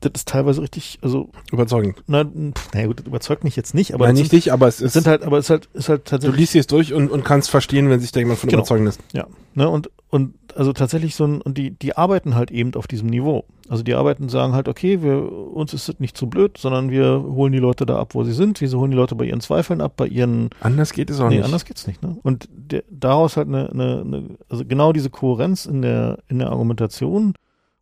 das 0.00 0.12
ist 0.14 0.28
teilweise 0.28 0.62
richtig, 0.62 0.98
also, 1.02 1.30
Überzeugend. 1.52 2.02
na, 2.06 2.24
naja 2.72 2.86
gut, 2.86 3.00
das 3.00 3.06
überzeugt 3.06 3.44
mich 3.44 3.54
jetzt 3.56 3.74
nicht, 3.74 3.92
aber 3.92 4.06
Nein, 4.06 4.14
nicht 4.14 4.30
sind, 4.30 4.44
dich, 4.44 4.52
aber 4.52 4.66
es 4.66 4.80
ist, 4.80 4.94
sind 4.94 5.06
halt, 5.06 5.22
aber 5.24 5.36
es 5.38 5.46
ist 5.46 5.50
halt, 5.50 5.68
ist 5.74 5.88
halt 5.90 6.00
du 6.06 6.10
tatsächlich 6.10 6.40
liest 6.40 6.54
es 6.56 6.66
durch 6.66 6.94
und, 6.94 7.10
und 7.10 7.24
kannst 7.24 7.50
verstehen, 7.50 7.90
wenn 7.90 8.00
sich 8.00 8.12
da 8.12 8.20
jemand 8.20 8.38
von 8.38 8.48
Genau. 8.48 8.60
überzeugen 8.60 8.84
lässt. 8.86 9.00
Ja, 9.12 9.26
ne, 9.54 9.68
und, 9.68 9.90
und 10.10 10.34
also 10.56 10.72
tatsächlich 10.72 11.14
so 11.14 11.24
ein, 11.24 11.40
und 11.40 11.56
die, 11.56 11.70
die 11.70 11.96
arbeiten 11.96 12.34
halt 12.34 12.50
eben 12.50 12.74
auf 12.74 12.88
diesem 12.88 13.08
Niveau. 13.08 13.44
Also 13.68 13.84
die 13.84 13.94
arbeiten, 13.94 14.28
sagen 14.28 14.52
halt, 14.52 14.66
okay, 14.66 15.02
wir, 15.02 15.30
uns 15.30 15.72
ist 15.72 15.88
das 15.88 16.00
nicht 16.00 16.16
zu 16.16 16.28
blöd, 16.28 16.58
sondern 16.58 16.90
wir 16.90 17.22
holen 17.22 17.52
die 17.52 17.60
Leute 17.60 17.86
da 17.86 18.00
ab, 18.00 18.14
wo 18.16 18.24
sie 18.24 18.32
sind. 18.32 18.60
Wir 18.60 18.68
holen 18.72 18.90
die 18.90 18.96
Leute 18.96 19.14
bei 19.14 19.26
ihren 19.26 19.40
Zweifeln 19.40 19.80
ab, 19.80 19.92
bei 19.96 20.08
ihren, 20.08 20.50
Anders 20.60 20.92
geht 20.92 21.10
es 21.10 21.20
auch 21.20 21.28
nee, 21.28 21.36
nicht. 21.36 21.44
anders 21.44 21.64
geht's 21.64 21.86
nicht, 21.86 22.02
ne? 22.02 22.16
Und 22.24 22.48
der, 22.50 22.82
daraus 22.90 23.36
halt 23.36 23.46
eine, 23.46 23.70
eine, 23.70 24.00
eine, 24.00 24.24
also 24.48 24.64
genau 24.64 24.92
diese 24.92 25.10
Kohärenz 25.10 25.66
in 25.66 25.82
der, 25.82 26.18
in 26.26 26.40
der 26.40 26.50
Argumentation 26.50 27.34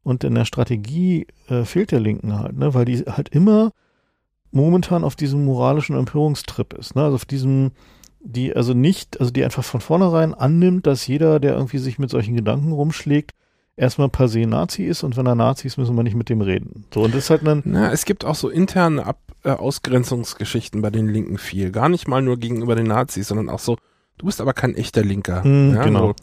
und 0.03 0.23
in 0.23 0.35
der 0.35 0.45
Strategie 0.45 1.27
äh, 1.49 1.65
fehlt 1.65 1.93
der 1.93 2.01
Linken 2.01 2.39
halt, 2.39 2.59
ne? 2.59 2.75
Weil 2.75 2.85
die 2.85 2.99
halt 2.99 3.31
immer 3.31 3.73
momentan 4.51 5.05
auf 5.05 5.17
diesem 5.17 5.47
moralischen 5.47 5.97
Empörungstrip 5.97 6.75
ist, 6.75 6.95
ne? 6.95 7.05
Also 7.05 7.15
auf 7.15 7.25
diesem, 7.25 7.71
die 8.21 8.55
also 8.55 8.75
nicht, 8.75 9.21
also 9.21 9.33
die 9.33 9.45
einfach 9.45 9.65
von 9.65 9.81
vornherein 9.81 10.35
annimmt, 10.35 10.87
dass 10.87 11.07
jeder, 11.07 11.41
der 11.41 11.55
irgendwie 11.55 11.79
sich 11.79 11.99
mit 11.99 12.11
solchen 12.11 12.37
Gedanken 12.37 12.73
rumschlägt, 12.73 13.33
erstmal 13.77 14.09
per 14.09 14.29
se 14.29 14.47
Nazi 14.47 14.85
ist 14.85 15.03
und 15.03 15.17
wenn 15.17 15.27
er 15.27 15.35
Nazi 15.35 15.67
ist, 15.67 15.79
müssen 15.79 15.97
wir 15.97 16.03
nicht 16.03 16.17
mit 16.17 16.29
dem 16.29 16.41
reden. 16.41 16.85
So, 16.93 17.03
und 17.03 17.15
das 17.15 17.25
ist 17.25 17.31
halt 17.31 17.47
ein, 17.47 17.63
Na, 17.65 17.93
es 17.93 18.05
gibt 18.05 18.25
auch 18.25 18.35
so 18.35 18.49
interne 18.49 19.07
Ab 19.07 19.21
äh, 19.45 19.51
Ausgrenzungsgeschichten 19.51 20.83
bei 20.83 20.91
den 20.91 21.09
Linken 21.09 21.39
viel. 21.39 21.71
Gar 21.71 21.89
nicht 21.89 22.09
mal 22.09 22.23
nur 22.23 22.39
gegenüber 22.39 22.75
den 22.75 22.87
Nazis, 22.87 23.29
sondern 23.29 23.49
auch 23.49 23.61
so, 23.61 23.77
du 24.19 24.27
bist 24.27 24.41
aber 24.41 24.53
kein 24.53 24.75
echter 24.75 25.05
Linker. 25.05 25.45
Mm, 25.45 25.75
ja, 25.75 25.85
genau. 25.85 26.09
So, 26.09 26.15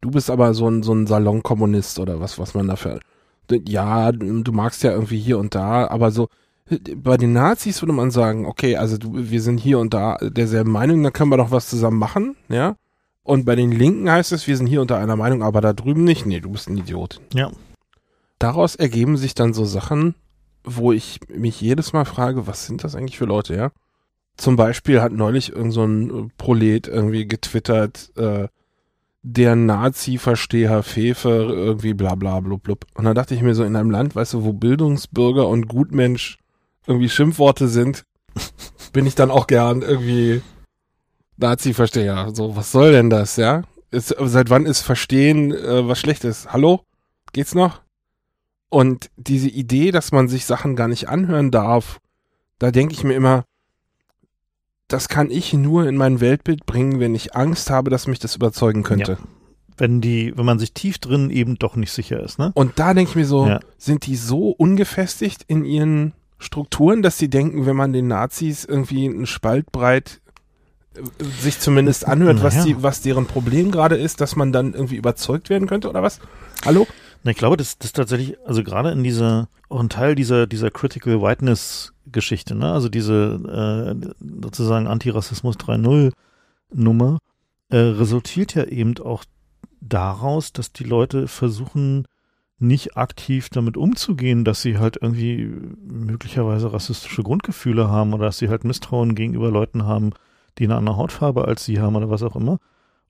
du 0.00 0.10
bist 0.10 0.30
aber 0.30 0.54
so 0.54 0.68
ein, 0.68 0.82
so 0.82 0.94
ein 0.94 1.06
Salonkommunist 1.06 1.98
oder 1.98 2.18
was, 2.20 2.38
was 2.38 2.54
man 2.54 2.66
dafür. 2.66 3.00
Ja, 3.50 4.10
du 4.10 4.52
magst 4.52 4.82
ja 4.82 4.90
irgendwie 4.90 5.20
hier 5.20 5.38
und 5.38 5.54
da, 5.54 5.86
aber 5.86 6.10
so, 6.10 6.28
bei 6.96 7.16
den 7.16 7.32
Nazis 7.32 7.80
würde 7.82 7.92
man 7.92 8.10
sagen, 8.10 8.46
okay, 8.46 8.76
also 8.76 8.98
du, 8.98 9.12
wir 9.14 9.40
sind 9.40 9.58
hier 9.58 9.78
und 9.78 9.94
da 9.94 10.16
derselben 10.16 10.72
Meinung, 10.72 11.02
dann 11.02 11.12
können 11.12 11.30
wir 11.30 11.36
doch 11.36 11.50
was 11.50 11.68
zusammen 11.68 11.98
machen, 11.98 12.36
ja. 12.48 12.76
Und 13.22 13.44
bei 13.44 13.56
den 13.56 13.72
Linken 13.72 14.10
heißt 14.10 14.32
es, 14.32 14.46
wir 14.46 14.56
sind 14.56 14.68
hier 14.68 14.80
unter 14.80 14.98
einer 14.98 15.16
Meinung, 15.16 15.42
aber 15.42 15.60
da 15.60 15.72
drüben 15.72 16.04
nicht. 16.04 16.26
Nee, 16.26 16.40
du 16.40 16.50
bist 16.50 16.68
ein 16.68 16.76
Idiot. 16.76 17.20
ja, 17.34 17.50
Daraus 18.38 18.76
ergeben 18.76 19.16
sich 19.16 19.34
dann 19.34 19.54
so 19.54 19.64
Sachen, 19.64 20.14
wo 20.62 20.92
ich 20.92 21.20
mich 21.28 21.60
jedes 21.60 21.92
Mal 21.92 22.04
frage, 22.04 22.46
was 22.46 22.66
sind 22.66 22.84
das 22.84 22.94
eigentlich 22.94 23.18
für 23.18 23.24
Leute, 23.24 23.56
ja? 23.56 23.70
Zum 24.36 24.56
Beispiel 24.56 25.00
hat 25.00 25.12
neulich 25.12 25.52
irgend 25.52 25.72
so 25.72 25.84
ein 25.84 26.10
äh, 26.10 26.28
Prolet 26.36 26.86
irgendwie 26.88 27.26
getwittert, 27.26 28.12
äh, 28.16 28.48
der 29.22 29.56
Nazi-Versteher 29.56 30.82
Fefe, 30.82 31.30
irgendwie 31.50 31.94
bla 31.94 32.14
bla 32.14 32.38
blub 32.40 32.62
blub. 32.62 32.84
Und 32.94 33.04
dann 33.04 33.14
dachte 33.14 33.34
ich 33.34 33.42
mir 33.42 33.54
so, 33.54 33.64
in 33.64 33.74
einem 33.74 33.90
Land, 33.90 34.14
weißt 34.14 34.34
du, 34.34 34.44
wo 34.44 34.52
Bildungsbürger 34.52 35.48
und 35.48 35.66
Gutmensch 35.66 36.38
irgendwie 36.86 37.08
Schimpfworte 37.08 37.68
sind, 37.68 38.04
bin 38.92 39.06
ich 39.06 39.14
dann 39.14 39.30
auch 39.30 39.46
gern 39.46 39.82
irgendwie 39.82 40.42
Nazi-Versteher. 41.36 42.30
So, 42.34 42.56
was 42.56 42.72
soll 42.72 42.92
denn 42.92 43.10
das, 43.10 43.36
ja? 43.36 43.62
Ist, 43.90 44.14
seit 44.18 44.50
wann 44.50 44.66
ist 44.66 44.80
Verstehen 44.82 45.52
äh, 45.52 45.86
was 45.86 45.98
Schlechtes? 45.98 46.52
Hallo? 46.52 46.80
Geht's 47.32 47.54
noch? 47.54 47.80
Und 48.68 49.10
diese 49.16 49.48
Idee, 49.48 49.90
dass 49.90 50.12
man 50.12 50.28
sich 50.28 50.44
Sachen 50.44 50.76
gar 50.76 50.88
nicht 50.88 51.08
anhören 51.08 51.50
darf, 51.50 51.98
da 52.58 52.70
denke 52.70 52.94
ich 52.94 53.04
mir 53.04 53.14
immer, 53.14 53.44
das 54.88 55.08
kann 55.08 55.30
ich 55.30 55.52
nur 55.52 55.88
in 55.88 55.96
mein 55.96 56.20
Weltbild 56.20 56.66
bringen, 56.66 57.00
wenn 57.00 57.14
ich 57.14 57.34
Angst 57.36 57.70
habe, 57.70 57.90
dass 57.90 58.06
mich 58.06 58.18
das 58.18 58.36
überzeugen 58.36 58.82
könnte. 58.82 59.18
wenn 59.78 60.00
die, 60.00 60.32
wenn 60.36 60.46
man 60.46 60.58
sich 60.58 60.72
tief 60.72 60.98
drin 60.98 61.28
eben 61.28 61.56
doch 61.56 61.76
nicht 61.76 61.92
sicher 61.92 62.18
ist, 62.20 62.38
ne? 62.38 62.50
Und 62.54 62.78
da 62.78 62.94
denke 62.94 63.10
ich 63.10 63.16
mir 63.16 63.26
so, 63.26 63.46
Ja. 63.46 63.60
sind 63.76 64.06
die 64.06 64.16
so 64.16 64.48
ungefestigt 64.50 65.44
in 65.48 65.66
ihren 65.66 66.14
Strukturen, 66.38 67.02
dass 67.02 67.18
sie 67.18 67.28
denken, 67.28 67.66
wenn 67.66 67.76
man 67.76 67.92
den 67.92 68.08
Nazis 68.08 68.64
irgendwie 68.64 69.06
einen 69.08 69.26
Spalt 69.26 69.72
breit 69.72 70.20
äh, 70.94 71.24
sich 71.40 71.58
zumindest 71.60 72.06
anhört, 72.06 72.42
was, 72.42 72.64
die, 72.64 72.82
was 72.82 73.00
deren 73.00 73.26
Problem 73.26 73.70
gerade 73.70 73.96
ist, 73.96 74.20
dass 74.20 74.36
man 74.36 74.52
dann 74.52 74.74
irgendwie 74.74 74.96
überzeugt 74.96 75.50
werden 75.50 75.68
könnte 75.68 75.88
oder 75.88 76.02
was? 76.02 76.20
Hallo? 76.64 76.86
Na, 77.22 77.30
ich 77.30 77.38
glaube, 77.38 77.56
das, 77.56 77.78
das 77.78 77.92
tatsächlich, 77.92 78.36
also 78.46 78.62
gerade 78.62 78.92
in 78.92 79.02
dieser, 79.02 79.48
auch 79.68 79.80
ein 79.80 79.88
Teil 79.88 80.14
dieser, 80.14 80.46
dieser 80.46 80.70
Critical 80.70 81.20
Whiteness 81.22 81.92
Geschichte, 82.10 82.54
ne? 82.54 82.72
Also 82.72 82.88
diese 82.88 83.96
äh, 84.04 84.14
sozusagen 84.40 84.86
Antirassismus 84.86 85.56
3.0 85.56 86.12
Nummer 86.72 87.18
äh, 87.68 87.78
resultiert 87.78 88.54
ja 88.54 88.64
eben 88.64 88.96
auch 88.98 89.24
daraus, 89.80 90.52
dass 90.52 90.72
die 90.72 90.84
Leute 90.84 91.28
versuchen, 91.28 92.06
nicht 92.58 92.96
aktiv 92.96 93.48
damit 93.50 93.76
umzugehen, 93.76 94.44
dass 94.44 94.62
sie 94.62 94.78
halt 94.78 94.98
irgendwie 95.00 95.50
möglicherweise 95.86 96.72
rassistische 96.72 97.22
Grundgefühle 97.22 97.88
haben 97.90 98.14
oder 98.14 98.26
dass 98.26 98.38
sie 98.38 98.48
halt 98.48 98.64
Misstrauen 98.64 99.14
gegenüber 99.14 99.50
Leuten 99.50 99.84
haben, 99.84 100.12
die 100.58 100.64
eine 100.64 100.76
andere 100.76 100.96
Hautfarbe 100.96 101.46
als 101.46 101.64
sie 101.64 101.80
haben 101.80 101.96
oder 101.96 102.08
was 102.08 102.22
auch 102.22 102.36
immer. 102.36 102.58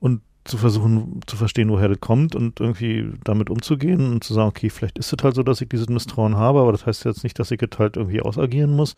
Und 0.01 0.23
zu 0.44 0.59
versuchen 0.59 1.20
zu 1.27 1.36
verstehen, 1.36 1.70
woher 1.70 1.89
das 1.89 2.01
kommt 2.01 2.35
und 2.35 2.60
irgendwie 2.60 3.12
damit 3.24 3.51
umzugehen 3.51 4.12
und 4.12 4.24
zu 4.24 4.32
sagen, 4.35 4.48
okay, 4.48 4.70
vielleicht 4.70 4.98
ist 4.98 5.12
es 5.12 5.23
halt 5.23 5.35
so, 5.35 5.43
dass 5.43 5.60
ich 5.60 5.68
dieses 5.68 5.89
Misstrauen 5.89 6.36
habe, 6.36 6.60
aber 6.60 6.73
das 6.73 6.86
heißt 6.86 7.05
jetzt 7.05 7.24
nicht, 7.24 7.39
dass 7.39 7.51
ich 7.51 7.60
es 7.60 7.78
halt 7.78 7.97
irgendwie 7.97 8.20
ausagieren 8.20 8.74
muss 8.74 8.94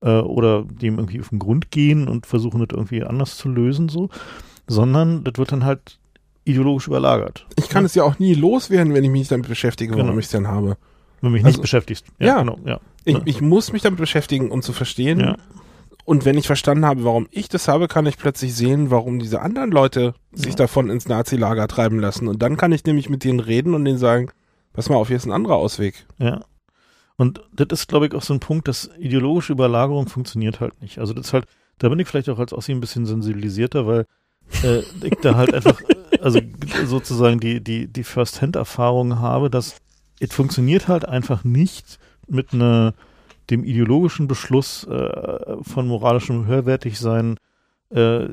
äh, 0.00 0.18
oder 0.18 0.64
dem 0.64 0.98
irgendwie 0.98 1.20
auf 1.20 1.30
den 1.30 1.38
Grund 1.38 1.70
gehen 1.70 2.08
und 2.08 2.26
versuchen, 2.26 2.60
das 2.60 2.76
irgendwie 2.76 3.02
anders 3.02 3.36
zu 3.36 3.48
lösen, 3.48 3.88
so, 3.88 4.10
sondern 4.66 5.24
das 5.24 5.34
wird 5.38 5.52
dann 5.52 5.64
halt 5.64 5.98
ideologisch 6.44 6.86
überlagert. 6.86 7.46
Ich 7.56 7.68
kann 7.68 7.84
ja. 7.84 7.86
es 7.86 7.94
ja 7.94 8.02
auch 8.04 8.18
nie 8.18 8.34
loswerden, 8.34 8.94
wenn 8.94 9.04
ich 9.04 9.10
mich 9.10 9.20
nicht 9.20 9.32
damit 9.32 9.48
beschäftige, 9.48 9.92
warum 9.92 10.06
genau. 10.06 10.18
ich 10.18 10.26
es 10.26 10.30
denn 10.30 10.48
habe. 10.48 10.76
Wenn 11.20 11.30
du 11.30 11.36
mich 11.36 11.44
also, 11.44 11.56
nicht 11.56 11.62
beschäftigst. 11.62 12.06
Ja, 12.18 12.26
ja, 12.26 12.38
genau. 12.40 12.58
Ja. 12.64 12.80
Ich, 13.04 13.18
ich, 13.24 13.40
muss 13.40 13.72
mich 13.72 13.82
damit 13.82 14.00
beschäftigen, 14.00 14.50
um 14.50 14.62
zu 14.62 14.72
verstehen. 14.72 15.20
Ja. 15.20 15.36
Und 16.04 16.24
wenn 16.24 16.36
ich 16.36 16.46
verstanden 16.46 16.84
habe, 16.84 17.04
warum 17.04 17.28
ich 17.30 17.48
das 17.48 17.68
habe, 17.68 17.86
kann 17.86 18.06
ich 18.06 18.18
plötzlich 18.18 18.54
sehen, 18.54 18.90
warum 18.90 19.20
diese 19.20 19.40
anderen 19.40 19.70
Leute 19.70 20.14
sich 20.32 20.56
davon 20.56 20.90
ins 20.90 21.06
Nazi-Lager 21.06 21.68
treiben 21.68 22.00
lassen. 22.00 22.26
Und 22.26 22.42
dann 22.42 22.56
kann 22.56 22.72
ich 22.72 22.84
nämlich 22.84 23.08
mit 23.08 23.22
denen 23.22 23.40
reden 23.40 23.74
und 23.74 23.84
denen 23.84 23.98
sagen, 23.98 24.30
pass 24.72 24.88
mal 24.88 24.96
auf, 24.96 25.08
hier 25.08 25.16
ist 25.16 25.26
ein 25.26 25.32
anderer 25.32 25.56
Ausweg. 25.56 26.06
Ja. 26.18 26.44
Und 27.16 27.40
das 27.52 27.68
ist, 27.70 27.88
glaube 27.88 28.06
ich, 28.06 28.14
auch 28.14 28.22
so 28.22 28.34
ein 28.34 28.40
Punkt, 28.40 28.66
dass 28.66 28.90
ideologische 28.98 29.52
Überlagerung 29.52 30.08
funktioniert 30.08 30.58
halt 30.58 30.80
nicht. 30.82 30.98
Also 30.98 31.14
das 31.14 31.28
ist 31.28 31.32
halt, 31.32 31.44
da 31.78 31.88
bin 31.88 32.00
ich 32.00 32.08
vielleicht 32.08 32.28
auch 32.30 32.38
als 32.38 32.52
Ossi 32.52 32.72
ein 32.72 32.80
bisschen 32.80 33.06
sensibilisierter, 33.06 33.86
weil 33.86 34.06
äh, 34.64 34.80
ich 35.02 35.14
da 35.22 35.36
halt 35.36 35.54
einfach, 35.54 35.80
also 36.22 36.40
sozusagen 36.86 37.40
die, 37.40 37.62
die, 37.62 37.88
die 37.88 38.04
First-Hand-Erfahrung 38.04 39.18
habe, 39.18 39.50
dass 39.50 39.76
es 40.20 40.32
funktioniert 40.32 40.88
halt 40.88 41.04
einfach 41.06 41.42
nicht 41.42 41.98
mit 42.28 42.52
einer 42.52 42.94
dem 43.50 43.64
ideologischen 43.64 44.28
Beschluss 44.28 44.84
äh, 44.84 45.56
von 45.62 45.88
moralischem 45.88 46.46
Höherwertigsein 46.46 47.38
äh, 47.90 48.28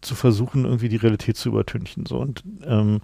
zu 0.00 0.14
versuchen, 0.14 0.64
irgendwie 0.64 0.88
die 0.88 0.96
Realität 0.96 1.36
zu 1.36 1.50
übertünchen. 1.50 2.06
So 2.06 2.18
und 2.18 2.42
ähm, 2.64 3.00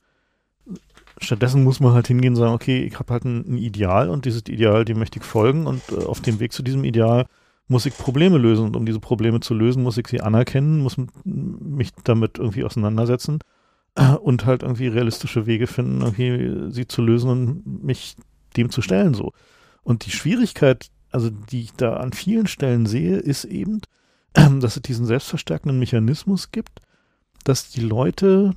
stattdessen 1.18 1.62
muss 1.62 1.78
man 1.78 1.92
halt 1.92 2.08
hingehen 2.08 2.32
und 2.32 2.40
sagen, 2.40 2.54
okay, 2.54 2.82
ich 2.82 2.98
habe 2.98 3.12
halt 3.12 3.24
ein, 3.24 3.54
ein, 3.54 3.58
Ideal 3.58 4.10
und 4.10 4.24
dieses 4.24 4.42
Ideal, 4.48 4.84
dem 4.84 4.98
möchte 4.98 5.20
ich 5.20 5.24
folgen 5.24 5.66
und 5.66 5.80
äh, 5.92 6.04
auf 6.04 6.20
dem 6.20 6.40
Weg 6.40 6.52
zu 6.52 6.64
diesem 6.64 6.82
Ideal 6.82 7.26
muss 7.68 7.86
ich 7.86 7.96
Probleme 7.96 8.36
lösen 8.36 8.66
und 8.66 8.76
um 8.76 8.84
diese 8.84 9.00
Probleme 9.00 9.40
zu 9.40 9.54
lösen, 9.54 9.82
muss 9.82 9.96
ich 9.96 10.08
sie 10.08 10.20
anerkennen, 10.20 10.80
muss 10.80 10.96
mich 11.24 11.92
damit 12.02 12.38
irgendwie 12.38 12.64
auseinandersetzen 12.64 13.38
und 14.22 14.46
halt 14.46 14.62
irgendwie 14.62 14.88
realistische 14.88 15.46
Wege 15.46 15.66
finden, 15.66 16.00
irgendwie 16.02 16.72
sie 16.72 16.86
zu 16.86 17.02
lösen 17.02 17.30
und 17.30 17.84
mich 17.84 18.16
dem 18.56 18.70
zu 18.70 18.82
stellen 18.82 19.14
so. 19.14 19.32
Und 19.82 20.06
die 20.06 20.10
Schwierigkeit, 20.10 20.88
also 21.10 21.30
die 21.30 21.62
ich 21.62 21.72
da 21.74 21.96
an 21.96 22.12
vielen 22.12 22.46
Stellen 22.46 22.86
sehe, 22.86 23.16
ist 23.16 23.44
eben, 23.44 23.80
dass 24.32 24.76
es 24.76 24.82
diesen 24.82 25.06
selbstverstärkenden 25.06 25.78
Mechanismus 25.78 26.50
gibt, 26.50 26.80
dass 27.44 27.70
die 27.70 27.82
Leute 27.82 28.54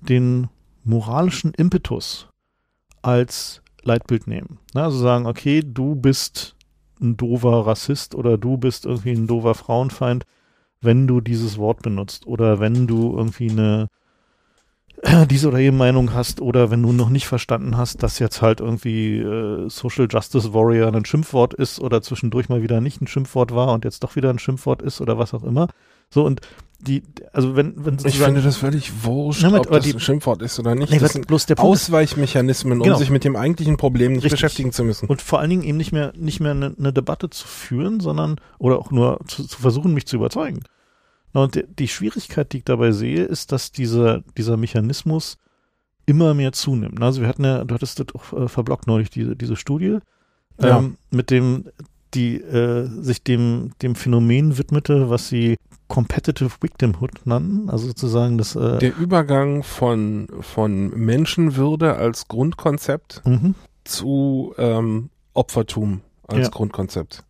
den 0.00 0.48
moralischen 0.84 1.52
Impetus 1.54 2.28
als 3.02 3.62
Leitbild 3.82 4.26
nehmen. 4.26 4.58
Na, 4.74 4.84
also 4.84 4.98
sagen, 4.98 5.26
okay, 5.26 5.62
du 5.64 5.94
bist 5.94 6.54
ein 7.00 7.16
doofer 7.16 7.66
Rassist 7.66 8.14
oder 8.14 8.38
du 8.38 8.56
bist 8.56 8.84
irgendwie 8.84 9.12
ein 9.12 9.26
doofer 9.26 9.54
Frauenfeind, 9.54 10.24
wenn 10.80 11.06
du 11.06 11.20
dieses 11.20 11.58
Wort 11.58 11.82
benutzt 11.82 12.26
oder 12.26 12.60
wenn 12.60 12.86
du 12.86 13.16
irgendwie 13.16 13.50
eine 13.50 13.88
diese 15.30 15.48
oder 15.48 15.58
jene 15.58 15.76
Meinung 15.76 16.14
hast 16.14 16.40
oder 16.40 16.70
wenn 16.70 16.82
du 16.82 16.92
noch 16.92 17.10
nicht 17.10 17.26
verstanden 17.26 17.76
hast, 17.76 18.02
dass 18.02 18.18
jetzt 18.18 18.42
halt 18.42 18.60
irgendwie 18.60 19.18
äh, 19.18 19.68
Social 19.68 20.08
Justice 20.10 20.54
Warrior 20.54 20.92
ein 20.94 21.04
Schimpfwort 21.04 21.54
ist 21.54 21.80
oder 21.80 22.02
zwischendurch 22.02 22.48
mal 22.48 22.62
wieder 22.62 22.80
nicht 22.80 23.00
ein 23.00 23.06
Schimpfwort 23.06 23.54
war 23.54 23.72
und 23.72 23.84
jetzt 23.84 24.02
doch 24.04 24.16
wieder 24.16 24.30
ein 24.30 24.38
Schimpfwort 24.38 24.82
ist 24.82 25.00
oder 25.00 25.18
was 25.18 25.34
auch 25.34 25.44
immer. 25.44 25.68
So 26.10 26.24
und 26.24 26.40
die, 26.78 27.02
also 27.32 27.56
wenn, 27.56 27.72
wenn 27.84 27.96
Ich 28.04 28.18
finde 28.18 28.42
das 28.42 28.58
völlig 28.58 29.04
wurscht, 29.04 29.42
ja, 29.42 29.52
ob 29.52 29.70
das 29.70 29.84
die, 29.84 29.94
ein 29.94 30.00
Schimpfwort 30.00 30.42
ist 30.42 30.58
oder 30.58 30.74
nicht. 30.74 30.92
Nee, 30.92 30.98
das 30.98 31.14
sind 31.14 31.26
bloß 31.26 31.46
der 31.46 31.58
Ausweichmechanismen, 31.58 32.78
um 32.80 32.84
genau. 32.84 32.98
sich 32.98 33.08
mit 33.08 33.24
dem 33.24 33.34
eigentlichen 33.34 33.78
Problem 33.78 34.12
nicht 34.12 34.24
Richtig. 34.24 34.40
beschäftigen 34.40 34.72
zu 34.72 34.84
müssen. 34.84 35.08
Und 35.08 35.22
vor 35.22 35.40
allen 35.40 35.50
Dingen 35.50 35.62
eben 35.62 35.78
nicht 35.78 35.92
mehr, 35.92 36.12
nicht 36.16 36.40
mehr 36.40 36.50
eine, 36.50 36.74
eine 36.78 36.92
Debatte 36.92 37.30
zu 37.30 37.48
führen, 37.48 38.00
sondern, 38.00 38.36
oder 38.58 38.78
auch 38.78 38.90
nur 38.90 39.20
zu, 39.26 39.44
zu 39.44 39.58
versuchen, 39.58 39.94
mich 39.94 40.06
zu 40.06 40.16
überzeugen. 40.16 40.64
Und 41.36 41.62
die 41.78 41.88
Schwierigkeit, 41.88 42.50
die 42.52 42.58
ich 42.58 42.64
dabei 42.64 42.92
sehe, 42.92 43.22
ist, 43.24 43.52
dass 43.52 43.70
dieser, 43.70 44.22
dieser 44.38 44.56
Mechanismus 44.56 45.36
immer 46.06 46.32
mehr 46.32 46.52
zunimmt. 46.52 47.02
Also 47.02 47.20
wir 47.20 47.28
hatten 47.28 47.44
ja, 47.44 47.62
du 47.62 47.74
hattest 47.74 48.00
das 48.00 48.06
auch 48.14 48.32
äh, 48.32 48.48
verblockt 48.48 48.86
neulich, 48.86 49.10
diese, 49.10 49.36
diese 49.36 49.56
Studie, 49.56 49.98
ja. 50.58 50.78
ähm, 50.78 50.96
mit 51.10 51.30
dem, 51.30 51.66
die 52.14 52.36
äh, 52.36 52.86
sich 53.02 53.22
dem, 53.22 53.72
dem 53.82 53.96
Phänomen 53.96 54.56
widmete, 54.56 55.10
was 55.10 55.28
sie 55.28 55.56
Competitive 55.88 56.50
Victimhood 56.62 57.26
nannten, 57.26 57.68
also 57.68 57.88
sozusagen 57.88 58.38
das 58.38 58.56
äh, 58.56 58.78
der 58.78 58.96
Übergang 58.96 59.62
von 59.62 60.28
von 60.40 60.88
Menschenwürde 60.88 61.96
als 61.96 62.28
Grundkonzept 62.28 63.22
mhm. 63.24 63.54
zu 63.84 64.54
ähm, 64.56 65.10
Opfertum 65.34 66.00
als 66.26 66.46
ja. 66.46 66.48
Grundkonzept. 66.48 67.24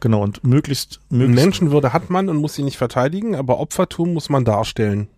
Genau, 0.00 0.22
und 0.22 0.44
möglichst, 0.44 1.00
möglichst. 1.10 1.44
Menschenwürde 1.44 1.92
hat 1.92 2.10
man 2.10 2.28
und 2.28 2.36
muss 2.36 2.54
sie 2.54 2.62
nicht 2.62 2.78
verteidigen, 2.78 3.34
aber 3.34 3.58
Opfertum 3.58 4.12
muss 4.12 4.28
man 4.28 4.44
darstellen. 4.44 5.08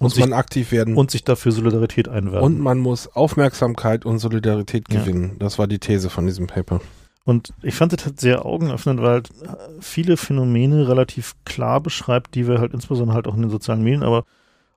Muss 0.00 0.14
sich, 0.14 0.24
man 0.24 0.32
aktiv 0.32 0.72
werden. 0.72 0.96
Und 0.96 1.10
sich 1.10 1.24
dafür 1.24 1.52
Solidarität 1.52 2.08
einwerben. 2.08 2.44
Und 2.44 2.60
man 2.60 2.78
muss 2.78 3.08
Aufmerksamkeit 3.14 4.06
und 4.06 4.18
Solidarität 4.18 4.88
gewinnen. 4.88 5.30
Ja. 5.32 5.36
Das 5.40 5.58
war 5.58 5.66
die 5.66 5.78
These 5.78 6.08
von 6.08 6.26
diesem 6.26 6.46
Paper. 6.46 6.80
Und 7.24 7.52
ich 7.62 7.74
fand 7.74 7.92
das 7.92 8.06
halt 8.06 8.18
sehr 8.18 8.46
augenöffnend, 8.46 9.02
weil 9.02 9.10
halt 9.10 9.28
viele 9.80 10.16
Phänomene 10.16 10.88
relativ 10.88 11.34
klar 11.44 11.80
beschreibt, 11.80 12.34
die 12.34 12.48
wir 12.48 12.58
halt 12.58 12.72
insbesondere 12.72 13.14
halt 13.14 13.28
auch 13.28 13.34
in 13.34 13.42
den 13.42 13.50
sozialen 13.50 13.82
Medien, 13.82 14.02
aber 14.02 14.24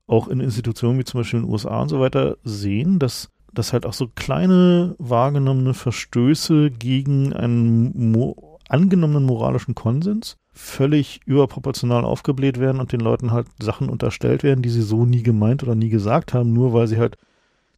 auch 0.08 0.28
in 0.28 0.42
Institutionen 0.42 1.00
wie 1.00 1.06
zum 1.06 1.22
Beispiel 1.22 1.40
in 1.40 1.46
den 1.46 1.52
USA 1.52 1.82
und 1.82 1.90
so 1.90 2.02
weiter 2.02 2.38
sehen, 2.44 3.00
dass 3.00 3.30
dass 3.54 3.72
halt 3.74 3.86
auch 3.86 3.94
so 3.94 4.10
kleine 4.14 4.96
wahrgenommene 4.98 5.74
Verstöße 5.74 6.72
gegen 6.72 7.34
einen 7.34 8.12
Mo 8.12 8.53
angenommenen 8.74 9.26
moralischen 9.26 9.76
Konsens 9.76 10.38
völlig 10.52 11.22
überproportional 11.26 12.04
aufgebläht 12.04 12.60
werden 12.60 12.80
und 12.80 12.92
den 12.92 13.00
Leuten 13.00 13.32
halt 13.32 13.48
Sachen 13.62 13.88
unterstellt 13.88 14.44
werden, 14.44 14.64
die 14.64 14.70
sie 14.70 14.82
so 14.82 15.06
nie 15.06 15.24
gemeint 15.24 15.64
oder 15.64 15.76
nie 15.76 15.90
gesagt 15.90 16.34
haben, 16.34 16.54
nur 16.54 16.74
weil 16.74 16.88
sie 16.88 16.98
halt 16.98 17.18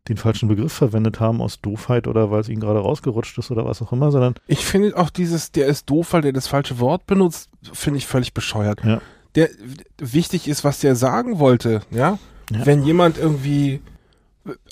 den 0.07 0.17
falschen 0.17 0.47
Begriff 0.47 0.71
verwendet 0.71 1.19
haben 1.19 1.41
aus 1.41 1.59
Doofheit 1.61 2.07
oder 2.07 2.31
weil 2.31 2.41
es 2.41 2.49
ihnen 2.49 2.61
gerade 2.61 2.79
rausgerutscht 2.79 3.37
ist 3.37 3.51
oder 3.51 3.65
was 3.65 3.81
auch 3.81 3.91
immer, 3.91 4.11
sondern. 4.11 4.35
Ich 4.47 4.63
finde 4.63 4.95
auch 4.97 5.09
dieses, 5.09 5.51
der 5.51 5.67
ist 5.67 5.89
doof, 5.89 6.13
weil 6.13 6.21
der 6.21 6.33
das 6.33 6.47
falsche 6.47 6.79
Wort 6.79 7.07
benutzt, 7.07 7.49
finde 7.73 7.97
ich 7.97 8.05
völlig 8.05 8.33
bescheuert. 8.33 8.83
Ja. 8.83 9.01
Der, 9.33 9.49
wichtig 9.97 10.47
ist, 10.47 10.63
was 10.63 10.79
der 10.79 10.95
sagen 10.95 11.39
wollte, 11.39 11.81
ja? 11.91 12.19
ja. 12.51 12.65
Wenn 12.65 12.83
jemand 12.83 13.17
irgendwie, 13.17 13.81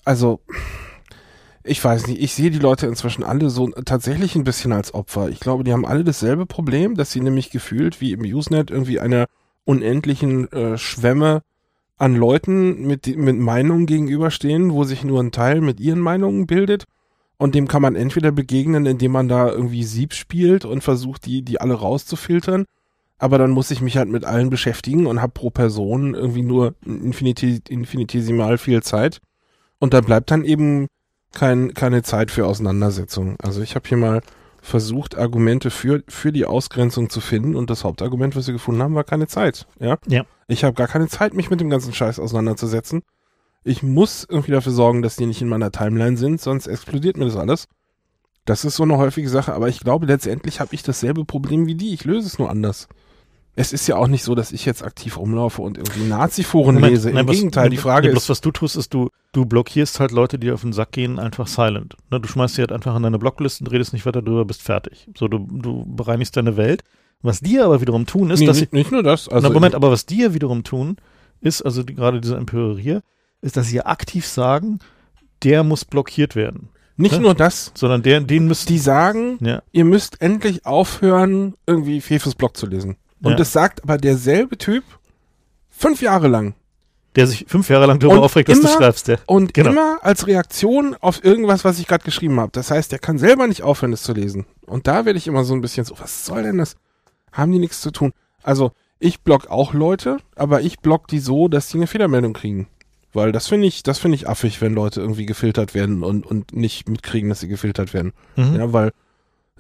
also, 0.06 0.40
ich 1.64 1.84
weiß 1.84 2.07
nicht, 2.07 2.22
ich 2.22 2.34
sehe 2.34 2.52
die 2.52 2.60
Leute 2.60 2.88
inzwischen 2.88 3.23
alle 3.23 3.49
so 3.49 3.69
tatsächlich 3.69 4.35
ein 4.35 4.44
bisschen 4.44 4.73
als 4.73 4.94
Opfer. 4.94 5.30
Ich 5.30 5.40
glaube, 5.40 5.64
die 5.64 5.72
haben 5.72 5.85
alle 5.85 6.03
dasselbe 6.03 6.45
Problem, 6.45 6.95
dass 6.95 7.11
sie 7.11 7.22
nämlich 7.22 7.52
gefühlt 7.52 8.02
wie 8.02 8.11
im 8.11 8.22
Usenet 8.22 8.69
irgendwie 8.69 8.99
einer 8.99 9.27
unendlichen 9.65 10.52
äh, 10.52 10.77
Schwemme 10.77 11.41
an 11.98 12.15
Leuten 12.15 12.85
mit, 12.85 13.07
mit 13.15 13.38
Meinungen 13.38 13.85
gegenüberstehen, 13.85 14.73
wo 14.73 14.84
sich 14.84 15.06
nur 15.06 15.22
ein 15.22 15.31
Teil 15.31 15.61
mit 15.61 15.80
ihren 15.80 15.99
Meinungen 15.99 16.48
bildet. 16.48 16.84
Und 17.38 17.56
dem 17.56 17.68
kann 17.68 17.81
man 17.81 17.95
entweder 17.95 18.31
begegnen, 18.31 18.85
indem 18.85 19.14
man 19.14 19.27
da 19.27 19.49
irgendwie 19.49 19.84
Sieb 19.84 20.14
spielt 20.14 20.65
und 20.65 20.81
versucht, 20.84 21.26
die, 21.26 21.44
die 21.44 21.61
alle 21.61 21.76
rauszufiltern. 21.76 22.65
Aber 23.18 23.38
dann 23.38 23.52
muss 23.52 23.72
ich 23.72 23.80
mich 23.80 23.95
halt 23.98 24.10
mit 24.10 24.26
allen 24.26 24.49
beschäftigen 24.49 25.06
und 25.06 25.22
habe 25.22 25.31
pro 25.31 25.49
Person 25.49 26.14
irgendwie 26.14 26.41
nur 26.41 26.76
infinitesimal 26.85 28.57
viel 28.57 28.84
Zeit. 28.84 29.22
Und 29.80 29.94
da 29.94 30.02
bleibt 30.02 30.30
dann 30.31 30.44
eben 30.44 30.88
kein, 31.34 31.73
keine 31.73 32.03
Zeit 32.03 32.31
für 32.31 32.45
Auseinandersetzung. 32.45 33.35
Also 33.41 33.61
ich 33.61 33.76
habe 33.76 33.88
hier 33.88 33.97
mal 33.97 34.22
versucht, 34.61 35.18
Argumente 35.18 35.69
für, 35.72 36.03
für 36.07 36.31
die 36.31 36.45
Ausgrenzung 36.45 37.10
zu 37.10 37.19
finden 37.19 37.55
und 37.55 37.69
das 37.69 37.84
Hauptargument, 37.84 38.35
was 38.35 38.47
wir 38.47 38.53
gefunden 38.53 38.81
haben, 38.81 38.95
war 38.95 39.03
keine 39.03 39.27
Zeit. 39.27 39.68
Ja. 39.80 39.97
ja. 40.07 40.23
Ich 40.47 40.64
habe 40.64 40.73
gar 40.73 40.88
keine 40.88 41.07
Zeit, 41.07 41.34
mich 41.34 41.49
mit 41.49 41.60
dem 41.60 41.69
ganzen 41.69 41.93
Scheiß 41.93 42.19
auseinanderzusetzen. 42.19 43.01
Ich 43.65 43.84
muss 43.84 44.26
irgendwie 44.27 44.51
dafür 44.51 44.72
sorgen, 44.72 45.01
dass 45.01 45.18
die 45.18 45.26
nicht 45.26 45.41
in 45.41 45.49
meiner 45.49 45.72
Timeline 45.72 46.15
sind, 46.15 46.39
sonst 46.39 46.68
explodiert 46.68 47.18
mir 47.18 47.26
das 47.26 47.35
alles. 47.35 47.68
Das 48.45 48.65
ist 48.65 48.76
so 48.76 48.84
eine 48.84 48.97
häufige 48.97 49.30
Sache, 49.30 49.53
aber 49.53 49.69
ich 49.69 49.80
glaube, 49.80 50.05
letztendlich 50.05 50.60
habe 50.60 50.73
ich 50.76 50.84
dasselbe 50.84 51.26
Problem 51.26 51.65
wie 51.65 51.76
die. 51.76 51.93
Ich 51.93 52.03
löse 52.05 52.27
es 52.27 52.39
nur 52.39 52.49
anders 52.49 52.88
es 53.56 53.72
ist 53.72 53.88
ja 53.88 53.98
auch 53.98 54.08
nicht 54.08 54.24
so, 54.24 54.34
dass 54.34 54.52
ich 54.52 54.66
jetzt 54.66 54.84
aktiv 54.84 55.18
rumlaufe 55.18 55.62
und 55.62 55.78
irgendwie 55.78 56.08
Nazi-Foren 56.08 56.78
lese. 56.80 57.10
Im 57.10 57.16
nein, 57.16 57.28
Gegenteil, 57.28 57.66
was, 57.66 57.72
die 57.72 57.78
Frage 57.78 58.10
nee, 58.10 58.18
ist. 58.18 58.30
was 58.30 58.42
du 58.42 58.52
tust, 58.52 58.76
ist, 58.76 58.94
du, 58.94 59.10
du 59.32 59.46
blockierst 59.46 60.00
halt 60.00 60.12
Leute, 60.12 60.40
die 60.40 60.52
auf 60.52 60.62
den 60.62 60.74
Sack 60.74 60.92
gehen, 60.92 61.20
einfach 61.20 61.46
silent. 61.46 61.96
Ne, 62.10 62.20
du 62.20 62.28
schmeißt 62.28 62.56
sie 62.56 62.62
halt 62.62 62.72
einfach 62.72 62.96
an 62.96 63.04
deine 63.04 63.20
Blocklisten, 63.20 63.68
redest 63.68 63.94
nicht 63.94 64.08
weiter 64.08 64.24
drüber, 64.24 64.46
bist 64.46 64.64
fertig. 64.64 65.08
So, 65.16 65.28
du, 65.28 65.40
du 65.40 65.86
bereinigst 65.86 66.36
deine 66.36 66.58
Welt. 66.58 66.84
Was 67.22 67.40
die 67.40 67.60
aber 67.60 67.80
wiederum 67.80 68.06
tun, 68.06 68.32
ist, 68.32 68.40
nee, 68.40 68.48
dass 68.48 68.60
nicht, 68.60 68.72
sie. 68.72 68.76
Nicht 68.76 68.92
nur 68.92 69.04
das. 69.04 69.30
Also 69.30 69.48
na, 69.48 69.54
Moment, 69.54 69.76
aber 69.76 69.92
was 69.92 70.06
die 70.06 70.22
ja 70.22 70.34
wiederum 70.34 70.64
tun, 70.64 70.98
ist, 71.40 71.62
also 71.62 71.84
die, 71.84 71.94
gerade 71.94 72.20
dieser 72.20 72.38
Empörerier, 72.38 73.02
ist, 73.42 73.56
dass 73.56 73.68
sie 73.68 73.82
aktiv 73.82 74.26
sagen, 74.26 74.80
der 75.44 75.64
muss 75.64 75.86
blockiert 75.86 76.36
werden. 76.36 76.70
Nicht 76.98 77.16
ne? 77.16 77.22
nur 77.22 77.36
das, 77.36 77.72
sondern 77.76 78.04
der, 78.04 78.20
den 78.22 78.48
müssen 78.48 78.68
die 78.68 78.78
sagen, 78.78 79.38
ja. 79.42 79.62
ihr 79.72 79.86
müsst 79.86 80.22
endlich 80.22 80.66
aufhören, 80.66 81.56
irgendwie 81.66 82.02
Fefes 82.02 82.36
Blog 82.36 82.58
zu 82.58 82.66
lesen. 82.66 82.98
Und 83.24 83.32
ja. 83.32 83.38
das 83.38 83.52
sagt 83.54 83.82
aber 83.84 83.98
derselbe 83.98 84.58
Typ 84.58 84.84
fünf 85.70 86.02
Jahre 86.02 86.28
lang. 86.28 86.54
Der 87.16 87.28
sich 87.28 87.45
fünf 87.48 87.70
Jahre 87.70 87.86
lang 87.86 88.00
darüber 88.00 88.18
Und 88.20 88.24
aufregt, 88.26 88.50
dass 88.50 88.60
du 88.60 88.68
immer- 88.68 88.76
schreibst. 88.78 89.08
Der. 89.08 89.20
Und 89.28 89.54
Genau. 89.54 89.70
immer 89.72 90.00
als 90.02 90.26
Reaktion 90.28 90.95
auf 91.00 91.24
irgendwas, 91.24 91.64
was 91.64 91.78
ich 91.80 91.88
gerade 91.88 92.04
geschrieben 92.04 92.40
habe. 92.40 92.52
Das 92.54 92.72
heißt, 92.72 92.91
der 92.91 93.00
kann 93.00 93.18
selber 93.20 93.48
nicht 93.48 93.62
aufhören, 93.62 93.94
es 93.94 94.02
zu 94.04 94.14
lesen. 94.14 94.45
Und 94.66 94.88
da 94.88 95.06
werde 95.06 95.18
ich 95.18 95.28
immer 95.28 95.44
so 95.44 95.54
ein 95.54 95.62
bisschen 95.62 95.86
so, 95.86 95.95
was 96.00 96.26
soll 96.26 96.44
denn 96.44 96.58
das? 96.58 96.76
Haben 97.32 97.52
die 97.52 97.60
nichts 97.60 97.82
zu 97.82 97.91
tun? 97.91 98.14
Also, 98.41 98.72
ich 99.00 99.22
block 99.22 99.48
auch 99.50 99.74
Leute, 99.74 100.18
aber 100.36 100.62
ich 100.62 100.80
block 100.80 101.08
die 101.08 101.20
so, 101.20 101.48
dass 101.48 101.70
sie 101.70 101.78
eine 101.78 101.88
Fehlermeldung 101.88 102.34
kriegen. 102.34 102.68
Weil 103.14 103.32
das 103.32 103.48
finde 103.48 103.68
ich, 103.68 103.84
das 103.84 104.00
finde 104.00 104.16
ich 104.16 104.28
affig, 104.28 104.60
wenn 104.60 104.74
Leute 104.74 105.00
irgendwie 105.02 105.28
gefiltert 105.28 105.76
werden 105.76 106.04
und, 106.04 106.26
und 106.26 106.54
nicht 106.56 106.90
mitkriegen, 106.90 107.30
dass 107.30 107.41
sie 107.41 107.48
gefiltert 107.48 107.94
werden. 107.94 108.14
Mhm. 108.36 108.56
Ja, 108.56 108.74
weil, 108.74 108.91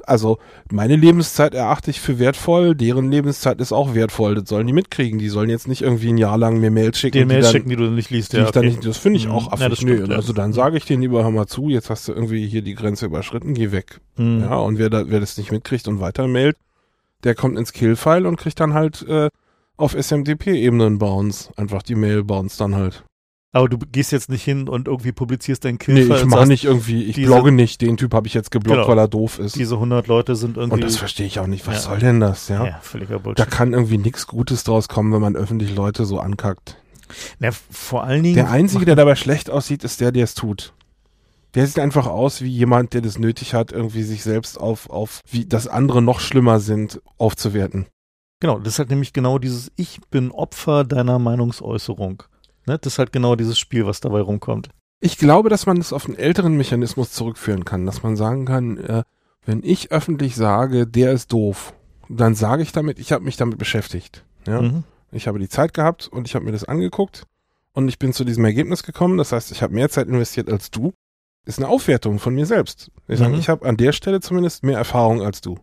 also, 0.07 0.37
meine 0.71 0.95
Lebenszeit 0.95 1.53
erachte 1.53 1.89
ich 1.91 1.99
für 2.01 2.19
wertvoll, 2.19 2.75
deren 2.75 3.11
Lebenszeit 3.11 3.59
ist 3.61 3.71
auch 3.71 3.93
wertvoll. 3.95 4.35
Das 4.35 4.49
sollen 4.49 4.67
die 4.67 4.73
mitkriegen. 4.73 5.19
Die 5.19 5.29
sollen 5.29 5.49
jetzt 5.49 5.67
nicht 5.67 5.81
irgendwie 5.81 6.09
ein 6.09 6.17
Jahr 6.17 6.37
lang 6.37 6.59
mir 6.59 6.71
Mails 6.71 6.97
schicken. 6.99 7.17
Die 7.17 7.25
Mails 7.25 7.45
dann, 7.45 7.51
schicken, 7.53 7.69
die 7.69 7.75
du 7.75 7.83
nicht 7.89 8.09
liest. 8.09 8.33
die 8.33 8.37
Ja, 8.37 8.43
ich 8.45 8.51
dann 8.51 8.65
okay. 8.65 8.75
nicht, 8.75 8.85
das 8.85 8.97
finde 8.97 9.17
ich 9.17 9.27
Mhm. 9.27 9.31
auch 9.33 9.45
Ja, 9.59 9.65
affig. 9.67 9.77
stimmt, 9.79 9.99
Nö, 9.99 10.05
ja. 10.11 10.15
Also 10.15 10.33
dann 10.33 10.53
sage 10.53 10.77
ich 10.77 10.85
denen 10.85 11.01
lieber, 11.01 11.23
hör 11.23 11.31
mal 11.31 11.47
zu, 11.47 11.69
jetzt 11.69 11.89
hast 11.89 12.07
du 12.07 12.13
irgendwie 12.13 12.47
hier 12.47 12.61
die 12.61 12.75
Grenze 12.75 13.05
überschritten, 13.05 13.53
geh 13.53 13.71
weg. 13.71 13.99
Mhm. 14.17 14.41
Ja, 14.41 14.55
und 14.57 14.77
wer, 14.77 14.89
da, 14.89 15.09
wer 15.09 15.19
das 15.19 15.37
nicht 15.37 15.51
mitkriegt 15.51 15.87
und 15.87 15.99
weitermailt, 15.99 16.57
der 17.23 17.35
kommt 17.35 17.57
ins 17.57 17.71
Killfile 17.73 18.27
und 18.27 18.35
kriegt 18.37 18.59
dann 18.59 18.73
halt 18.73 19.01
äh, 19.07 19.29
auf 19.77 19.93
SMTP-Ebene 19.99 20.85
einen 20.85 20.99
Bounce. 20.99 21.49
Einfach 21.55 21.81
die 21.83 21.95
Mail 21.95 22.23
bounce 22.23 22.57
dann 22.57 22.75
halt. 22.75 23.03
Aber 23.55 23.69
du 23.69 23.77
gehst 23.77 24.11
jetzt 24.11 24.29
nicht 24.29 24.43
hin 24.43 24.67
und 24.67 24.87
irgendwie 24.87 25.11
publizierst 25.11 25.63
deinen 25.63 25.75
Nee, 25.75 25.77
Kill. 26.05 26.11
ich 26.11 26.25
mache 26.25 26.47
nicht 26.47 26.65
irgendwie, 26.65 27.03
ich 27.03 27.15
diese- 27.15 27.27
blogge 27.31 27.51
nicht, 27.51 27.81
den 27.81 27.97
Typ 27.97 28.13
habe 28.15 28.27
ich 28.27 28.33
jetzt 28.33 28.49
geblockt, 28.49 28.77
Genau. 28.79 28.87
weil 28.89 28.97
er 28.97 29.07
doof 29.07 29.37
ist. 29.37 29.55
Diese 29.55 29.77
100 29.79 30.07
Leute 30.07 30.35
sind 30.35 30.57
irgendwie. 30.57 30.73
und 30.73 30.83
das 30.83 30.97
verstehe 30.97 31.27
ich 31.27 31.39
auch 31.39 31.45
nicht. 31.47 31.65
Was 31.67 31.75
Ja. 31.75 31.81
soll 31.91 31.99
denn 31.99 32.19
das, 32.19 32.47
ja? 32.49 32.65
ja. 32.65 32.79
völliger 32.81 33.17
Da 33.17 33.19
Bullshit. 33.19 33.51
kann 33.51 33.73
irgendwie 33.73 33.99
nichts 33.99 34.25
Gutes 34.27 34.63
draus 34.63 34.89
kommen, 34.89 35.13
wenn 35.13 35.21
man 35.21 35.35
öffentlich 35.35 35.73
Leute 35.75 36.05
so 36.05 36.19
ankackt. 36.19 36.77
Na, 37.37 37.49
vor 37.51 38.03
allen 38.03 38.23
Dingen. 38.23 38.35
Der 38.35 38.49
Einzige, 38.49 38.85
der 38.85 38.95
dabei 38.95 39.13
schlecht 39.15 39.51
aussieht, 39.51 39.83
ist 39.83 40.01
der, 40.01 40.11
der 40.11 40.23
es 40.23 40.33
tut. 40.33 40.73
Der 41.53 41.67
sieht 41.67 41.77
einfach 41.77 42.07
aus 42.07 42.41
wie 42.41 42.49
jemand, 42.49 42.95
der 42.95 43.01
das 43.01 43.19
nötig 43.19 43.53
hat, 43.53 43.71
irgendwie 43.71 44.01
sich 44.01 44.23
selbst 44.23 44.59
auf, 44.59 44.89
auf, 44.89 45.21
wie 45.29 45.45
das 45.45 45.67
andere 45.67 46.01
noch 46.01 46.19
schlimmer 46.21 46.59
sind, 46.59 46.99
aufzuwerten. 47.19 47.85
Genau, 48.39 48.57
das 48.57 48.73
ist 48.73 48.79
halt 48.79 48.89
nämlich 48.89 49.13
genau 49.13 49.37
dieses 49.37 49.71
Ich 49.75 49.99
bin 50.09 50.31
Opfer 50.31 50.83
deiner 50.83 51.19
Meinungsäußerung. 51.19 52.23
Ne? 52.65 52.77
Das 52.79 52.93
ist 52.93 52.99
halt 52.99 53.11
genau 53.11 53.35
dieses 53.35 53.59
Spiel, 53.59 53.85
was 53.85 53.99
dabei 54.01 54.21
rumkommt. 54.21 54.69
Ich 54.99 55.17
glaube, 55.17 55.49
dass 55.49 55.65
man 55.65 55.77
das 55.77 55.91
auf 55.91 56.05
einen 56.05 56.17
älteren 56.17 56.55
Mechanismus 56.55 57.11
zurückführen 57.11 57.65
kann, 57.65 57.85
dass 57.85 58.03
man 58.03 58.15
sagen 58.15 58.45
kann, 58.45 58.77
äh, 58.77 59.03
wenn 59.45 59.61
ich 59.63 59.91
öffentlich 59.91 60.35
sage, 60.35 60.87
der 60.87 61.11
ist 61.11 61.33
doof, 61.33 61.73
dann 62.07 62.35
sage 62.35 62.63
ich 62.63 62.71
damit, 62.71 62.99
ich 62.99 63.11
habe 63.11 63.25
mich 63.25 63.35
damit 63.35 63.57
beschäftigt. 63.57 64.23
Ja? 64.47 64.61
Mhm. 64.61 64.83
Ich 65.11 65.27
habe 65.27 65.39
die 65.39 65.49
Zeit 65.49 65.73
gehabt 65.73 66.07
und 66.07 66.27
ich 66.27 66.35
habe 66.35 66.45
mir 66.45 66.53
das 66.53 66.63
angeguckt 66.63 67.23
und 67.73 67.87
ich 67.89 67.99
bin 67.99 68.13
zu 68.13 68.23
diesem 68.23 68.45
Ergebnis 68.45 68.83
gekommen. 68.83 69.17
Das 69.17 69.31
heißt, 69.33 69.51
ich 69.51 69.61
habe 69.61 69.73
mehr 69.73 69.89
Zeit 69.89 70.07
investiert 70.07 70.49
als 70.49 70.71
du. 70.71 70.93
Ist 71.45 71.59
eine 71.59 71.67
Aufwertung 71.67 72.19
von 72.19 72.33
mir 72.33 72.45
selbst. 72.45 72.89
Ich 73.09 73.19
sage, 73.19 73.33
Mhm. 73.33 73.39
ich 73.39 73.49
habe 73.49 73.65
an 73.67 73.75
der 73.75 73.91
Stelle 73.91 74.21
zumindest 74.21 74.63
mehr 74.63 74.77
Erfahrung 74.77 75.21
als 75.21 75.41
du. 75.41 75.59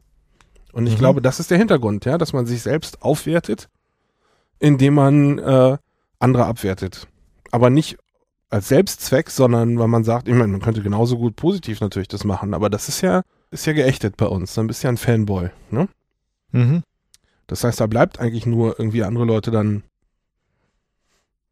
Und 0.73 0.87
ich 0.87 0.95
Mhm. 0.95 0.99
glaube, 0.99 1.23
das 1.23 1.41
ist 1.41 1.51
der 1.51 1.57
Hintergrund, 1.59 2.05
ja, 2.05 2.19
dass 2.19 2.35
man 2.35 2.45
sich 2.45 2.61
selbst 2.61 3.01
aufwertet, 3.01 3.71
indem 4.59 4.95
man 4.95 5.39
äh, 5.39 5.79
andere 6.21 6.47
abwertet. 6.47 7.09
Aber 7.51 7.71
nicht 7.71 7.99
als 8.49 8.69
Selbstzweck, 8.69 9.31
sondern 9.31 9.79
weil 9.79 9.89
man 9.89 10.05
sagt, 10.05 10.29
ich 10.29 10.35
meine, 10.35 10.53
man 10.53 10.61
könnte 10.61 10.83
genauso 10.83 11.19
gut 11.19 11.37
positiv 11.37 11.81
natürlich 11.81 12.09
das 12.09 12.25
machen, 12.25 12.55
aber 12.55 12.71
das 12.71 12.89
ist 12.89 13.01
ja, 13.01 13.23
ist 13.51 13.67
ja 13.67 13.73
geächtet 13.73 14.17
bei 14.17 14.27
uns. 14.27 14.55
Dann 14.55 14.67
bist 14.67 14.83
du 14.83 14.87
ja 14.87 14.93
ein 14.93 14.97
Fanboy, 14.97 15.51
ne? 15.71 15.89
Mhm. 16.53 16.83
Das 17.47 17.65
heißt, 17.65 17.81
da 17.81 17.87
bleibt 17.87 18.21
eigentlich 18.21 18.47
nur 18.47 18.79
irgendwie 18.79 19.03
andere 19.03 19.25
Leute 19.25 19.51
dann 19.51 19.83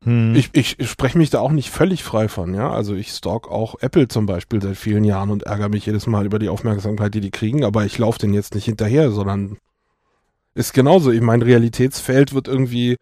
Hm. 0.04 0.34
Ich, 0.36 0.50
ich, 0.52 0.78
ich 0.78 0.90
spreche 0.90 1.18
mich 1.18 1.30
da 1.30 1.40
auch 1.40 1.50
nicht 1.50 1.70
völlig 1.70 2.04
frei 2.04 2.28
von, 2.28 2.54
ja. 2.54 2.70
Also 2.70 2.94
ich 2.94 3.10
stalk 3.10 3.50
auch 3.50 3.76
Apple 3.80 4.08
zum 4.08 4.26
Beispiel 4.26 4.62
seit 4.62 4.76
vielen 4.76 5.04
Jahren 5.04 5.30
und 5.30 5.42
ärgere 5.44 5.68
mich 5.68 5.86
jedes 5.86 6.06
Mal 6.06 6.26
über 6.26 6.38
die 6.38 6.48
Aufmerksamkeit, 6.48 7.14
die 7.14 7.20
die 7.20 7.30
kriegen, 7.30 7.64
aber 7.64 7.84
ich 7.84 7.98
laufe 7.98 8.18
denen 8.18 8.34
jetzt 8.34 8.54
nicht 8.54 8.66
hinterher, 8.66 9.10
sondern 9.10 9.58
ist 10.54 10.72
genauso. 10.72 11.10
Ich 11.10 11.20
mein 11.20 11.42
Realitätsfeld 11.42 12.32
wird 12.32 12.48
irgendwie, 12.48 12.96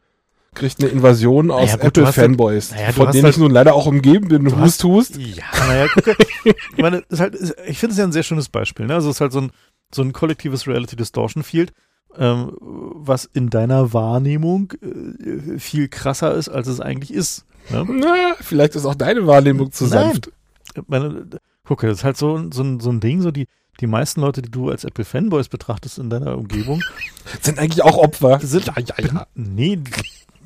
kriegt 0.57 0.81
eine 0.81 0.91
Invasion 0.91 1.51
aus 1.53 1.73
Naja, 1.75 1.85
Apple-Fanboys, 1.85 2.73
naja, 2.73 2.93
von 2.93 3.13
denen 3.13 3.25
halt- 3.25 3.35
ich 3.35 3.39
nun 3.41 3.51
leider 3.53 3.75
auch 3.75 3.87
umgeben 3.87 4.29
bin. 4.29 4.45
Du 4.45 4.59
Hust, 4.61 4.83
hust. 4.83 5.17
Ja, 5.17 5.45
naja, 5.69 5.87
gucke. 5.95 6.17
ich 6.45 6.83
meine, 6.83 7.05
halt, 7.17 7.37
ich 7.67 7.79
finde 7.79 7.93
es 7.93 7.99
ja 7.99 8.05
ein 8.05 8.13
sehr 8.13 8.23
schönes 8.25 8.49
Beispiel. 8.49 8.87
Ne? 8.87 8.95
Also 8.95 9.09
es 9.11 9.17
ist 9.17 9.21
halt 9.21 9.33
so 9.33 9.41
ein, 9.43 9.51
so 9.95 10.03
ein 10.03 10.13
kollektives 10.13 10.67
Reality 10.67 10.97
Distortion 10.97 11.43
Field, 11.45 11.73
ähm, 12.19 12.53
was 12.61 13.25
in 13.27 13.51
deiner 13.51 13.93
Wahrnehmung 13.93 14.73
äh, 14.83 15.59
viel 15.59 15.89
krasser 15.89 16.35
ist, 16.35 16.49
als 16.49 16.67
es 16.67 16.81
eigentlich 16.81 17.13
ist. 17.15 17.45
Ne? 17.71 17.85
Na, 17.89 18.15
vielleicht 18.41 18.75
ist 18.75 18.85
auch 18.87 18.95
deine 18.95 19.27
Wahrnehmung 19.27 19.71
zu 19.73 19.85
Nein. 19.85 19.93
sanft. 19.93 20.31
Ich 20.75 20.83
meine, 20.89 21.27
gucke, 21.65 21.87
das 21.87 21.99
ist 21.99 22.05
halt 22.05 22.17
so, 22.17 22.37
ein- 22.37 22.53
so, 22.53 22.63
ein, 22.63 22.81
so 22.81 22.91
ein 22.91 23.01
Ding, 23.01 23.21
so 23.23 23.31
die, 23.31 23.47
die 23.81 23.87
meisten 23.87 24.23
Leute, 24.23 24.41
die 24.41 24.51
du 24.51 24.71
als 24.71 24.85
Apple 24.85 25.05
Fanboys 25.05 25.49
betrachtest 25.49 25.99
in 25.99 26.09
deiner 26.11 26.39
Umgebung, 26.39 26.83
Sind 27.43 27.59
eigentlich 27.59 27.83
auch 27.83 27.97
Opfer. 27.99 28.39
sind, 28.41 28.67
ja, 28.67 28.75
ja, 28.79 28.95
ja. 29.05 29.27
nee, 29.35 29.77
die- 29.77 29.91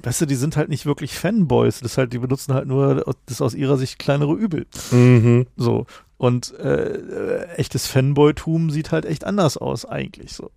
weißt 0.03 0.23
du, 0.23 0.27
die 0.27 0.35
sind 0.35 0.57
halt 0.57 0.69
nicht 0.69 0.87
wirklich 0.87 1.19
Fanboys. 1.19 1.81
Das 1.81 1.99
halt, 1.99 2.13
die 2.13 2.19
benutzen 2.19 2.55
halt 2.55 2.67
nur 2.67 3.05
das 3.27 3.41
aus 3.41 3.55
ihrer 3.55 3.77
Sicht 3.77 3.99
kleinere 3.99 4.35
Übel. 4.35 4.67
Mhm. 4.91 5.47
So. 5.57 5.87
Und 6.17 6.55
äh, 6.59 7.45
echtes 7.57 7.87
Fanboytum 7.87 8.71
sieht 8.71 8.93
halt 8.93 9.07
echt 9.07 9.25
anders 9.25 9.57
aus, 9.57 9.87
eigentlich 9.87 10.33
so. 10.33 10.51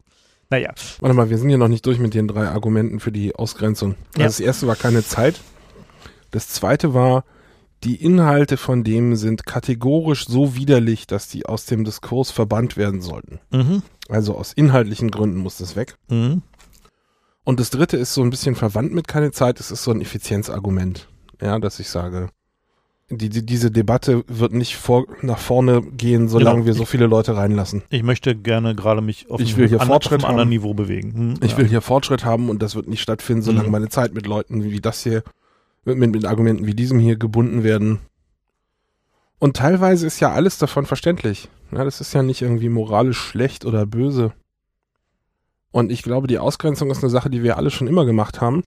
Naja. 0.49 0.74
Warte 0.99 1.15
mal, 1.15 1.30
wir 1.30 1.38
sind 1.38 1.49
hier 1.49 1.57
noch 1.57 1.68
nicht 1.68 1.86
durch 1.86 1.99
mit 1.99 2.14
den 2.14 2.28
drei 2.28 2.48
Argumenten 2.48 2.99
für 2.99 3.11
die 3.11 3.34
Ausgrenzung. 3.36 3.95
Ja. 4.18 4.26
Also 4.26 4.38
das 4.38 4.40
erste 4.40 4.68
war 4.68 4.76
keine 4.76 5.03
Zeit. 5.03 5.40
Das 6.32 6.49
zweite 6.49 6.94
war, 6.94 7.24
die 7.84 7.95
Inhalte 7.95 8.57
von 8.57 8.84
dem 8.84 9.15
sind 9.15 9.45
kategorisch 9.45 10.26
so 10.28 10.56
widerlich, 10.56 11.07
dass 11.07 11.28
die 11.28 11.45
aus 11.45 11.65
dem 11.65 11.84
Diskurs 11.84 12.32
verbannt 12.32 12.78
werden 12.78 13.02
sollten. 13.02 13.40
Mhm. 13.52 13.84
Also 14.10 14.36
aus 14.36 14.53
inhaltlichen 14.53 15.11
Gründen 15.11 15.38
muss 15.38 15.57
das 15.57 15.76
weg. 15.76 15.95
Mhm. 16.10 16.44
Und 17.44 17.60
das 17.60 17.70
dritte 17.70 17.98
ist 17.98 18.14
so 18.14 18.22
ein 18.24 18.30
bisschen 18.30 18.56
verwandt 18.56 18.94
mit 18.94 19.07
keine 19.07 19.32
Zeit. 19.32 19.60
Es 19.60 19.70
ist 19.72 19.84
so 19.84 19.91
ein 19.91 20.02
Effizienzargument. 20.02 21.07
Ja, 21.41 21.60
dass 21.60 21.80
ich 21.80 21.90
sage, 21.90 22.30
die, 23.10 23.28
die, 23.30 23.45
diese 23.45 23.70
Debatte 23.70 24.24
wird 24.28 24.53
nicht 24.53 24.78
vor, 24.78 25.06
nach 25.22 25.38
vorne 25.40 25.82
gehen, 25.82 26.30
solange 26.30 26.57
Genau. 26.61 26.65
wir 26.68 26.74
so 26.74 26.86
viele 26.86 27.06
Leute 27.06 27.36
reinlassen. 27.36 27.84
Ich 27.90 28.02
möchte 28.02 28.34
gerne 28.36 28.76
gerade 28.76 29.02
mich 29.02 29.30
auf, 29.30 29.41
Ich 29.41 29.57
will 29.57 29.68
hier 29.68 29.82
an- 29.82 29.88
Fortschritt 29.88 30.22
auf 30.22 30.26
einem 30.30 30.32
anderen. 30.40 30.49
Niveau 30.49 30.74
bewegen. 30.74 31.14
Hm, 31.14 31.34
Ich 31.41 31.52
ja. 31.52 31.57
will 31.57 31.68
hier 31.68 31.82
Fortschritt 31.82 32.24
haben 32.24 32.49
und 32.49 32.61
das 32.61 32.76
wird 32.76 32.88
nicht 32.88 33.02
stattfinden, 33.02 33.41
solange 33.44 33.68
Mhm. 33.68 33.72
meine 33.74 33.90
Zeit 33.90 34.14
mit 34.14 34.26
Leuten 34.26 34.64
wie 34.64 34.80
das 34.80 35.03
hier, 35.03 35.22
mit, 35.84 35.98
mit, 35.98 36.11
mit 36.11 36.26
Argumenten 36.26 36.65
wie 36.65 36.74
diesem 36.76 36.98
hier 36.99 37.18
gebunden 37.18 37.64
werden. 37.64 37.99
Und 39.38 39.57
teilweise 39.57 40.07
ist 40.07 40.22
ja 40.22 40.32
alles 40.32 40.57
davon 40.57 40.86
verständlich. 40.86 41.49
Ja, 41.74 41.84
das 41.84 41.99
ist 41.99 42.14
ja 42.14 42.24
nicht 42.24 42.41
irgendwie 42.41 42.70
moralisch 42.70 43.18
schlecht 43.20 43.65
oder 43.65 43.86
böse. 43.86 44.32
Und 45.74 45.91
ich 45.91 46.04
glaube, 46.04 46.28
die 46.28 46.38
Ausgrenzung 46.40 46.90
ist 46.91 47.04
eine 47.04 47.10
Sache, 47.10 47.30
die 47.30 47.44
wir 47.44 47.58
alle 47.58 47.72
schon 47.72 47.88
immer 47.88 48.06
gemacht 48.06 48.40
haben. 48.40 48.64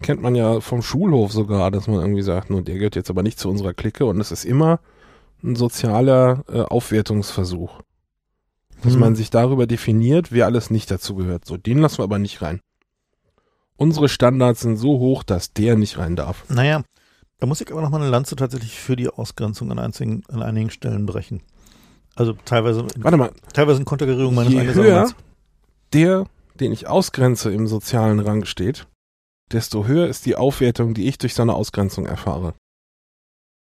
Kennt 0.00 0.22
man 0.22 0.34
ja 0.36 0.60
vom 0.60 0.80
Schulhof 0.82 1.32
sogar, 1.32 1.70
dass 1.72 1.88
man 1.88 2.00
irgendwie 2.00 2.22
sagt, 2.22 2.48
nur 2.48 2.62
der 2.62 2.76
gehört 2.76 2.94
jetzt 2.96 3.10
aber 3.10 3.24
nicht 3.24 3.38
zu 3.40 3.50
unserer 3.50 3.74
Clique 3.74 4.06
und 4.06 4.20
es 4.20 4.30
ist 4.30 4.44
immer 4.44 4.78
ein 5.42 5.56
sozialer 5.56 6.44
äh, 6.48 6.60
Aufwertungsversuch. 6.60 7.80
Dass 8.82 8.94
Mhm. 8.94 9.00
man 9.00 9.16
sich 9.16 9.30
darüber 9.30 9.66
definiert, 9.66 10.30
wer 10.30 10.46
alles 10.46 10.70
nicht 10.70 10.88
dazu 10.92 11.16
gehört. 11.16 11.44
So, 11.44 11.56
den 11.56 11.78
lassen 11.78 11.98
wir 11.98 12.04
aber 12.04 12.20
nicht 12.20 12.40
rein. 12.40 12.60
Unsere 13.76 14.08
Standards 14.08 14.60
sind 14.60 14.76
so 14.76 14.98
hoch, 15.00 15.24
dass 15.24 15.52
der 15.52 15.76
nicht 15.76 15.98
rein 15.98 16.14
darf. 16.14 16.44
Naja, 16.48 16.82
da 17.40 17.46
muss 17.46 17.60
ich 17.60 17.70
aber 17.72 17.82
nochmal 17.82 18.00
eine 18.02 18.10
Lanze 18.10 18.36
tatsächlich 18.36 18.78
für 18.78 18.94
die 18.94 19.08
Ausgrenzung 19.08 19.70
an, 19.72 19.80
einzigen, 19.80 20.22
an 20.28 20.42
einigen 20.42 20.70
Stellen 20.70 21.06
brechen. 21.06 21.42
Also 22.14 22.34
teilweise, 22.44 22.86
Warte 22.98 23.16
mal, 23.16 23.30
teilweise 23.52 23.80
in 23.80 23.84
Kontergerierung 23.84 24.34
meines 24.36 24.52
je 24.52 24.60
höher 24.62 24.98
Arguments. 25.00 25.14
Der, 25.92 26.26
den 26.60 26.72
ich 26.72 26.86
ausgrenze 26.88 27.52
im 27.52 27.66
sozialen 27.66 28.20
Rang 28.20 28.44
steht, 28.44 28.86
desto 29.52 29.86
höher 29.86 30.06
ist 30.08 30.26
die 30.26 30.36
Aufwertung, 30.36 30.94
die 30.94 31.08
ich 31.08 31.18
durch 31.18 31.34
seine 31.34 31.54
Ausgrenzung 31.54 32.06
erfahre. 32.06 32.54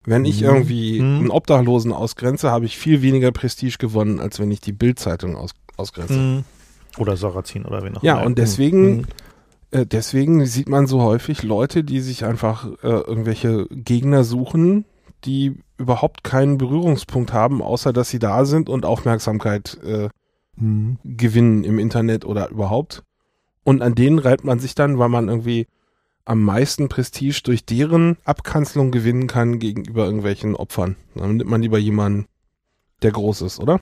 Wenn 0.04 0.24
ich 0.24 0.40
Mhm. 0.40 0.46
irgendwie 0.46 1.00
Mhm. 1.00 1.18
einen 1.20 1.30
Obdachlosen 1.30 1.92
ausgrenze, 1.92 2.50
habe 2.50 2.64
ich 2.64 2.76
viel 2.76 3.02
weniger 3.02 3.30
Prestige 3.30 3.76
gewonnen, 3.78 4.18
als 4.20 4.40
wenn 4.40 4.50
ich 4.50 4.60
die 4.60 4.72
Bildzeitung 4.72 5.36
aus, 5.36 5.52
ausgrenze. 5.76 6.14
Mhm. 6.18 6.44
Oder 6.98 7.16
Sarrazin 7.16 7.64
oder 7.64 7.82
wen 7.84 7.96
auch 7.96 8.02
Ja, 8.02 8.16
immer. 8.16 8.26
und 8.26 8.38
deswegen 8.38 8.96
Mhm. 8.98 9.04
Äh, 9.74 9.86
deswegen 9.86 10.44
sieht 10.44 10.68
man 10.68 10.86
so 10.86 11.00
häufig 11.00 11.42
Leute, 11.44 11.82
die 11.82 12.00
sich 12.00 12.26
einfach 12.26 12.66
äh, 12.82 12.88
irgendwelche 12.88 13.66
Gegner 13.70 14.22
suchen, 14.22 14.84
die 15.24 15.54
überhaupt 15.78 16.24
keinen 16.24 16.58
Berührungspunkt 16.58 17.32
haben, 17.32 17.62
außer 17.62 17.94
dass 17.94 18.10
sie 18.10 18.18
da 18.18 18.44
sind 18.44 18.68
und 18.68 18.84
Aufmerksamkeit 18.84 19.78
äh, 19.82 20.10
Mhm. 20.56 20.98
gewinnen 21.04 21.64
im 21.64 21.78
Internet 21.78 22.24
oder 22.24 22.50
überhaupt. 22.50 23.02
Und 23.64 23.82
an 23.82 23.94
denen 23.94 24.18
reibt 24.18 24.44
man 24.44 24.58
sich 24.58 24.74
dann, 24.74 24.98
weil 24.98 25.08
man 25.08 25.28
irgendwie 25.28 25.66
am 26.24 26.42
meisten 26.42 26.88
Prestige 26.88 27.40
durch 27.42 27.64
deren 27.64 28.16
Abkanzelung 28.24 28.90
gewinnen 28.90 29.26
kann 29.26 29.58
gegenüber 29.58 30.04
irgendwelchen 30.04 30.54
Opfern. 30.54 30.96
Dann 31.14 31.36
nimmt 31.36 31.50
man 31.50 31.62
lieber 31.62 31.78
jemanden, 31.78 32.26
der 33.02 33.12
groß 33.12 33.42
ist, 33.42 33.60
oder? 33.60 33.80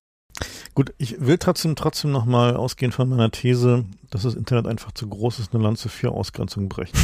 Gut, 0.75 0.95
ich 0.99 1.21
will 1.21 1.37
trotzdem 1.37 1.77
trotzdem 1.77 2.13
nochmal 2.13 2.57
ausgehend 2.57 2.95
von 2.95 3.09
meiner 3.09 3.31
These, 3.31 3.85
dass 4.11 4.23
das 4.23 4.35
Internet 4.35 4.67
einfach 4.67 4.93
zu 4.93 5.09
groß 5.09 5.41
ist, 5.41 5.53
eine 5.53 5.63
Lanze 5.63 5.89
für 5.89 6.13
Ausgrenzung 6.13 6.69
brechen. 6.69 6.99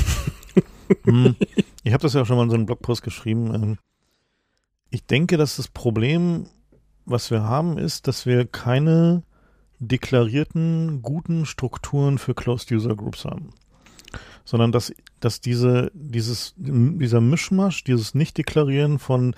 hm. 1.05 1.37
Ich 1.83 1.93
habe 1.93 2.03
das 2.03 2.15
ja 2.15 2.25
schon 2.25 2.37
mal 2.37 2.45
in 2.45 2.51
so 2.51 2.57
einem 2.57 2.67
Blogpost 2.67 3.03
geschrieben. 3.03 3.55
Ähm, 3.55 3.79
ich 4.91 5.05
denke, 5.05 5.37
dass 5.37 5.57
das 5.57 5.69
Problem, 5.69 6.47
was 7.05 7.31
wir 7.31 7.43
haben, 7.43 7.77
ist, 7.77 8.09
dass 8.09 8.25
wir 8.25 8.47
keine 8.47 9.23
deklarierten 9.79 11.03
guten 11.03 11.47
Strukturen 11.47 12.19
für 12.19 12.35
Closed 12.35 12.71
User 12.71 12.97
Groups 12.97 13.25
haben. 13.25 13.51
Sondern 14.45 14.73
dass, 14.73 14.93
dass 15.21 15.41
diese, 15.41 15.91
dieses, 15.95 16.55
dieser 16.57 17.21
Mischmasch, 17.21 17.85
dieses 17.85 18.15
Nicht-Deklarieren 18.15 18.99
von 18.99 19.35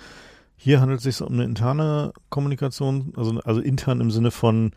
hier 0.61 0.81
handelt 0.81 0.99
es 0.99 1.03
sich 1.05 1.21
um 1.25 1.33
eine 1.33 1.45
interne 1.45 2.11
Kommunikation, 2.29 3.13
also, 3.15 3.39
also 3.45 3.61
intern 3.61 4.01
im 4.01 4.11
Sinne 4.11 4.29
von 4.29 4.73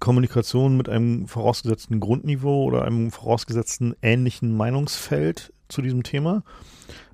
Kommunikation 0.00 0.78
mit 0.78 0.88
einem 0.88 1.28
vorausgesetzten 1.28 2.00
Grundniveau 2.00 2.64
oder 2.64 2.86
einem 2.86 3.10
vorausgesetzten 3.10 3.94
ähnlichen 4.00 4.56
Meinungsfeld 4.56 5.52
zu 5.68 5.82
diesem 5.82 6.04
Thema 6.04 6.42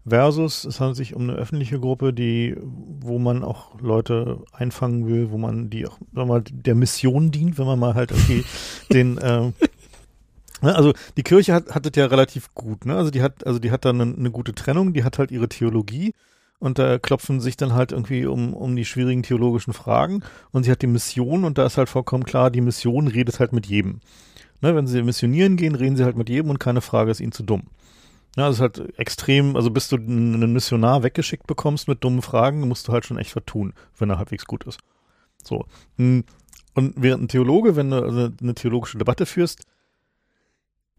versus 0.07 0.65
es 0.65 0.81
handelt 0.81 0.97
sich 0.97 1.15
um 1.15 1.23
eine 1.23 1.35
öffentliche 1.35 1.79
Gruppe, 1.79 2.13
die, 2.13 2.57
wo 3.01 3.19
man 3.19 3.45
auch 3.45 3.81
Leute 3.81 4.43
einfangen 4.53 5.07
will, 5.07 5.31
wo 5.31 5.39
man 5.39 5.71
die 5.71 5.87
auch, 5.87 5.99
sagen 5.99 6.15
wir 6.15 6.27
mal, 6.27 6.43
der 6.43 6.75
Mission 6.75 7.31
dient, 7.31 7.59
wenn 7.59 7.67
man 7.67 7.79
mal 7.79 7.95
halt 7.95 8.11
irgendwie 8.11 8.45
den, 8.93 9.19
äh, 9.19 9.53
also 10.63 10.93
die 11.17 11.23
Kirche 11.23 11.55
hat, 11.55 11.75
hat 11.75 11.87
das 11.87 11.93
ja 11.97 12.07
relativ 12.07 12.55
gut, 12.55 12.85
ne? 12.85 12.97
Also 12.97 13.11
die 13.11 13.23
hat, 13.23 13.47
also 13.47 13.59
die 13.59 13.71
hat 13.71 13.85
dann 13.85 14.01
eine, 14.01 14.15
eine 14.15 14.31
gute 14.31 14.55
Trennung, 14.55 14.93
die 14.93 15.05
hat 15.05 15.19
halt 15.19 15.31
ihre 15.31 15.49
Theologie 15.49 16.13
und 16.59 16.79
da 16.79 16.99
klopfen 16.99 17.41
sich 17.41 17.57
dann 17.57 17.73
halt 17.73 17.93
irgendwie 17.93 18.27
um, 18.27 18.55
um 18.55 18.77
die 18.77 18.85
schwierigen 18.85 19.23
theologischen 19.23 19.73
Fragen 19.73 20.23
und 20.53 20.65
sie 20.65 20.71
hat 20.71 20.83
die 20.83 20.87
Mission 20.87 21.45
und 21.45 21.59
da 21.59 21.67
ist 21.67 21.79
halt 21.79 21.89
vollkommen 21.89 22.25
klar, 22.25 22.51
die 22.51 22.61
Mission 22.61 23.09
redet 23.09 23.41
halt 23.41 23.53
mit 23.53 23.67
jedem. 23.67 24.01
Ne, 24.63 24.77
wenn 24.77 24.87
sie 24.87 25.03
missionieren 25.03 25.57
gehen, 25.57 25.75
reden 25.75 25.97
sie 25.97 26.05
halt 26.05 26.19
mit 26.19 26.29
jedem 26.29 26.51
und 26.51 26.59
keine 26.59 26.83
Frage 26.83 27.11
ist 27.11 27.21
ihnen 27.21 27.33
zu 27.33 27.43
dumm. 27.43 27.63
Ja, 28.37 28.47
das 28.47 28.57
ist 28.57 28.61
halt 28.61 28.99
extrem, 28.99 29.57
also 29.57 29.71
bis 29.71 29.89
du 29.89 29.97
einen 29.97 30.53
Missionar 30.53 31.03
weggeschickt 31.03 31.47
bekommst 31.47 31.89
mit 31.89 32.05
dummen 32.05 32.23
Fragen, 32.23 32.67
musst 32.69 32.87
du 32.87 32.93
halt 32.93 33.05
schon 33.05 33.19
echt 33.19 33.35
was 33.35 33.45
tun, 33.45 33.75
wenn 33.99 34.09
er 34.09 34.19
halbwegs 34.19 34.45
gut 34.45 34.65
ist. 34.65 34.79
So. 35.43 35.67
Und 35.97 36.25
während 36.77 37.25
ein 37.25 37.29
Theologe, 37.29 37.75
wenn 37.75 37.91
du 37.91 38.03
also 38.03 38.31
eine 38.41 38.55
theologische 38.55 38.99
Debatte 38.99 39.27
führst, 39.27 39.65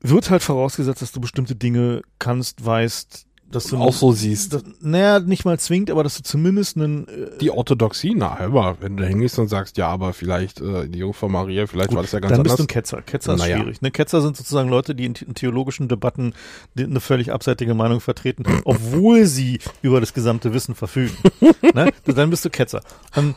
wird 0.01 0.29
halt 0.29 0.43
vorausgesetzt, 0.43 1.01
dass 1.01 1.11
du 1.11 1.21
bestimmte 1.21 1.55
Dinge 1.55 2.01
kannst, 2.19 2.65
weißt, 2.65 3.27
dass 3.51 3.65
du 3.65 3.77
auch 3.77 3.93
so 3.93 4.11
siehst. 4.11 4.53
Das, 4.53 4.63
naja, 4.81 5.19
nicht 5.19 5.45
mal 5.45 5.59
zwingt, 5.59 5.91
aber 5.91 6.03
dass 6.03 6.17
du 6.17 6.23
zumindest 6.23 6.77
einen. 6.77 7.07
Äh, 7.07 7.37
die 7.39 7.51
Orthodoxie, 7.51 8.13
na, 8.15 8.39
aber 8.39 8.77
wenn 8.79 8.97
du 8.97 9.03
da 9.03 9.09
hingehst 9.09 9.37
und 9.39 9.47
sagst, 9.47 9.77
ja, 9.77 9.87
aber 9.87 10.13
vielleicht 10.13 10.61
äh, 10.61 10.87
die 10.87 10.99
Jungfrau 10.99 11.29
Maria, 11.29 11.67
vielleicht 11.67 11.89
gut, 11.89 11.97
war 11.97 12.03
das 12.03 12.11
ja 12.11 12.19
ganz 12.19 12.31
dann 12.31 12.39
anders. 12.39 12.57
Dann 12.57 12.57
bist 12.57 12.59
du 12.59 12.63
ein 12.63 12.67
Ketzer. 12.67 13.01
Ketzer 13.01 13.33
ist 13.33 13.39
naja. 13.39 13.57
schwierig. 13.57 13.81
Ne? 13.81 13.91
Ketzer 13.91 14.21
sind 14.21 14.37
sozusagen 14.37 14.69
Leute, 14.69 14.95
die 14.95 15.05
in, 15.05 15.15
in 15.15 15.35
theologischen 15.35 15.87
Debatten 15.87 16.33
eine 16.77 16.99
völlig 16.99 17.31
abseitige 17.31 17.73
Meinung 17.73 17.99
vertreten, 17.99 18.45
obwohl 18.65 19.25
sie 19.25 19.59
über 19.81 19.99
das 19.99 20.13
gesamte 20.13 20.53
Wissen 20.53 20.75
verfügen. 20.75 21.15
ne? 21.73 21.91
Dann 22.05 22.29
bist 22.29 22.45
du 22.45 22.49
Ketzer. 22.49 22.81
Um, 23.15 23.35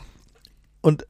und 0.81 1.05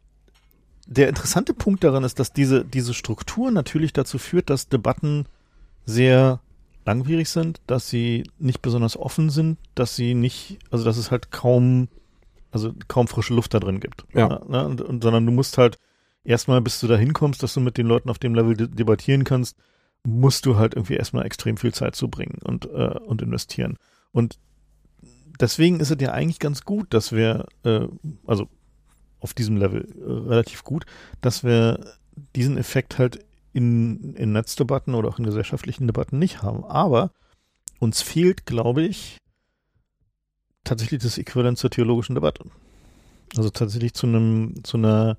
der 0.87 1.09
interessante 1.09 1.53
Punkt 1.53 1.83
daran 1.83 2.03
ist, 2.03 2.19
dass 2.19 2.31
diese, 2.31 2.63
diese 2.63 2.93
Struktur 2.93 3.51
natürlich 3.51 3.93
dazu 3.93 4.17
führt, 4.17 4.49
dass 4.49 4.69
Debatten 4.69 5.25
sehr 5.85 6.39
langwierig 6.85 7.29
sind, 7.29 7.61
dass 7.67 7.89
sie 7.89 8.23
nicht 8.37 8.61
besonders 8.61 8.95
offen 8.95 9.29
sind, 9.29 9.57
dass 9.73 9.95
sie 9.95 10.13
nicht, 10.13 10.59
also 10.71 10.85
dass 10.85 10.97
es 10.97 11.11
halt 11.11 11.31
kaum, 11.31 11.87
also 12.51 12.73
kaum 12.87 13.07
frische 13.07 13.33
Luft 13.33 13.53
da 13.53 13.59
drin 13.59 13.79
gibt. 13.79 14.05
Ja. 14.13 14.41
Ne? 14.47 14.65
Und, 14.65 14.81
und, 14.81 15.03
sondern 15.03 15.25
du 15.25 15.31
musst 15.31 15.57
halt 15.57 15.79
erstmal, 16.23 16.61
bis 16.61 16.79
du 16.79 16.87
da 16.87 16.95
hinkommst, 16.95 17.41
dass 17.41 17.53
du 17.53 17.59
mit 17.59 17.77
den 17.77 17.87
Leuten 17.87 18.09
auf 18.09 18.19
dem 18.19 18.35
Level 18.35 18.55
de 18.55 18.67
debattieren 18.67 19.23
kannst, 19.23 19.57
musst 20.03 20.45
du 20.45 20.57
halt 20.57 20.75
irgendwie 20.75 20.95
erstmal 20.95 21.25
extrem 21.25 21.57
viel 21.57 21.73
Zeit 21.73 21.95
zubringen 21.95 22.37
und, 22.43 22.65
äh, 22.65 22.99
und 23.05 23.21
investieren. 23.23 23.77
Und 24.11 24.37
deswegen 25.39 25.79
ist 25.79 25.91
es 25.91 25.97
ja 25.99 26.11
eigentlich 26.11 26.39
ganz 26.39 26.63
gut, 26.63 26.93
dass 26.93 27.11
wir, 27.11 27.47
äh, 27.63 27.87
also 28.27 28.47
auf 29.19 29.33
diesem 29.33 29.57
Level 29.57 29.87
äh, 29.97 30.29
relativ 30.29 30.63
gut, 30.63 30.85
dass 31.21 31.43
wir 31.43 31.83
diesen 32.35 32.57
Effekt 32.57 32.99
halt 32.99 33.25
in, 33.55 34.13
in 34.15 34.33
Netzdebatten 34.33 34.95
oder 34.95 35.07
auch 35.07 35.17
in 35.17 35.23
gesellschaftlichen 35.23 35.87
Debatten 35.87 36.19
nicht 36.19 36.43
haben. 36.43 36.65
Aber 36.65 37.11
uns 37.79 38.01
fehlt, 38.01 38.45
glaube 38.45 38.83
ich, 38.83 39.17
tatsächlich 40.65 41.01
das 41.01 41.17
Äquivalent 41.17 41.57
zur 41.57 41.69
theologischen 41.69 42.15
Debatte. 42.15 42.43
Also 43.37 43.49
tatsächlich 43.49 43.93
zu 43.93 44.07
einem, 44.07 44.61
zu 44.65 44.75
einer, 44.75 45.17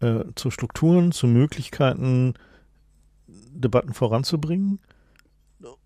äh, 0.00 0.24
zu 0.34 0.50
Strukturen, 0.50 1.12
zu 1.12 1.26
Möglichkeiten, 1.26 2.34
Debatten 3.26 3.94
voranzubringen, 3.94 4.78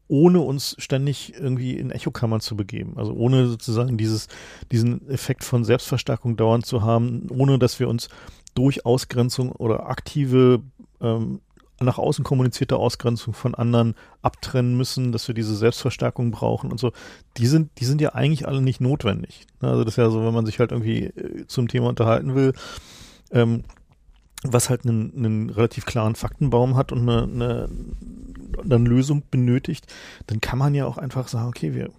ohne 0.08 0.40
uns 0.40 0.74
ständig 0.78 1.34
irgendwie 1.34 1.78
in 1.78 1.92
Echokammern 1.92 2.40
zu 2.40 2.56
begeben. 2.56 2.98
Also 2.98 3.12
ohne 3.12 3.46
sozusagen 3.46 3.96
dieses, 3.96 4.26
diesen 4.72 5.08
Effekt 5.08 5.44
von 5.44 5.64
Selbstverstärkung 5.64 6.36
dauernd 6.36 6.66
zu 6.66 6.82
haben, 6.82 7.28
ohne 7.30 7.60
dass 7.60 7.78
wir 7.78 7.88
uns 7.88 8.08
durch 8.54 8.84
Ausgrenzung 8.84 9.52
oder 9.52 9.88
aktive 9.88 10.62
ähm, 11.00 11.40
nach 11.80 11.98
außen 11.98 12.24
kommunizierte 12.24 12.76
Ausgrenzung 12.76 13.34
von 13.34 13.54
anderen 13.54 13.94
abtrennen 14.22 14.76
müssen, 14.76 15.12
dass 15.12 15.28
wir 15.28 15.34
diese 15.34 15.54
Selbstverstärkung 15.54 16.30
brauchen 16.30 16.70
und 16.70 16.80
so, 16.80 16.92
die 17.36 17.46
sind, 17.46 17.70
die 17.78 17.84
sind 17.84 18.00
ja 18.00 18.14
eigentlich 18.14 18.48
alle 18.48 18.62
nicht 18.62 18.80
notwendig. 18.80 19.46
Ne, 19.60 19.68
also 19.68 19.84
das 19.84 19.94
ist 19.94 19.98
ja 19.98 20.10
so, 20.10 20.24
wenn 20.24 20.34
man 20.34 20.46
sich 20.46 20.58
halt 20.58 20.72
irgendwie 20.72 21.04
äh, 21.04 21.46
zum 21.46 21.68
Thema 21.68 21.88
unterhalten 21.88 22.34
will, 22.34 22.52
ähm, 23.30 23.64
was 24.42 24.70
halt 24.70 24.86
einen, 24.86 25.12
einen 25.16 25.50
relativ 25.50 25.86
klaren 25.86 26.14
Faktenbaum 26.14 26.76
hat 26.76 26.92
und 26.92 27.08
eine, 27.08 27.22
eine, 27.22 27.68
eine 28.62 28.88
Lösung 28.88 29.22
benötigt, 29.30 29.86
dann 30.26 30.40
kann 30.40 30.58
man 30.58 30.74
ja 30.74 30.86
auch 30.86 30.98
einfach 30.98 31.28
sagen, 31.28 31.48
okay, 31.48 31.74
wir 31.74 31.90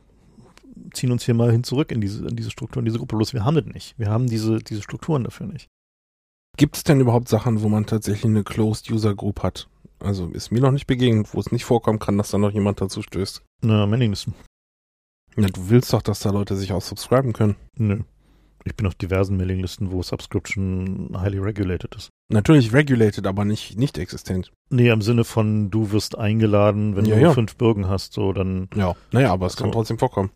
ziehen 0.94 1.12
uns 1.12 1.24
hier 1.24 1.34
mal 1.34 1.52
hin 1.52 1.64
zurück 1.64 1.92
in 1.92 2.02
diese, 2.02 2.28
in 2.28 2.36
diese 2.36 2.52
Struktur, 2.52 2.82
in 2.82 2.86
diese 2.86 3.00
Gruppe. 3.00 3.16
Bloß 3.16 3.34
wir 3.34 3.44
haben 3.44 3.56
das 3.56 3.66
nicht. 3.66 3.98
Wir 3.98 4.10
haben 4.10 4.28
diese, 4.28 4.60
diese 4.60 4.82
Strukturen 4.82 5.24
dafür 5.24 5.48
nicht. 5.48 5.68
Gibt 6.58 6.76
es 6.78 6.84
denn 6.84 7.00
überhaupt 7.00 7.30
Sachen, 7.30 7.62
wo 7.62 7.70
man 7.70 7.86
tatsächlich 7.86 8.26
eine 8.26 8.44
Closed 8.44 8.90
User 8.92 9.16
Group 9.16 9.44
hat? 9.44 9.68
Also 10.00 10.28
ist 10.28 10.52
mir 10.52 10.60
noch 10.62 10.72
nicht 10.72 10.88
begegnet, 10.88 11.34
wo 11.34 11.40
es 11.40 11.52
nicht 11.52 11.66
vorkommen 11.66 12.00
kann, 12.00 12.18
dass 12.18 12.30
da 12.32 12.38
noch 12.38 12.52
jemand 12.52 12.82
dazu 12.82 13.02
stößt. 13.02 13.42
Na, 13.62 13.86
Mailinglisten. 13.88 14.34
Ja, 15.36 15.48
du 15.48 15.70
willst 15.70 15.94
doch, 15.94 16.02
dass 16.02 16.20
da 16.20 16.32
Leute 16.32 16.56
sich 16.56 16.72
auch 16.74 16.82
subscriben 16.82 17.34
können. 17.34 17.56
Nö. 17.78 18.02
Ich 18.66 18.76
bin 18.76 18.86
auf 18.88 18.96
diversen 18.96 19.38
Mailinglisten, 19.38 19.92
wo 19.92 20.02
Subscription 20.04 21.16
highly 21.18 21.40
regulated 21.40 21.96
ist. 21.96 22.10
Natürlich 22.30 22.74
regulated, 22.74 23.26
aber 23.26 23.46
nicht, 23.46 23.78
nicht 23.78 23.98
existent. 23.98 24.52
Nee, 24.70 24.90
im 24.90 25.02
Sinne 25.02 25.24
von, 25.24 25.70
du 25.72 25.92
wirst 25.92 26.18
eingeladen, 26.18 26.96
wenn 26.96 27.06
Ja, 27.06 27.16
du 27.16 27.22
ja. 27.22 27.34
fünf 27.34 27.56
Bürgen 27.56 27.88
hast, 27.88 28.14
so 28.14 28.34
dann. 28.34 28.68
Ja. 28.76 28.96
Naja, 29.12 29.32
aber 29.32 29.46
es 29.46 29.54
So. 29.54 29.64
kann 29.64 29.72
trotzdem 29.72 29.98
vorkommen. 30.00 30.32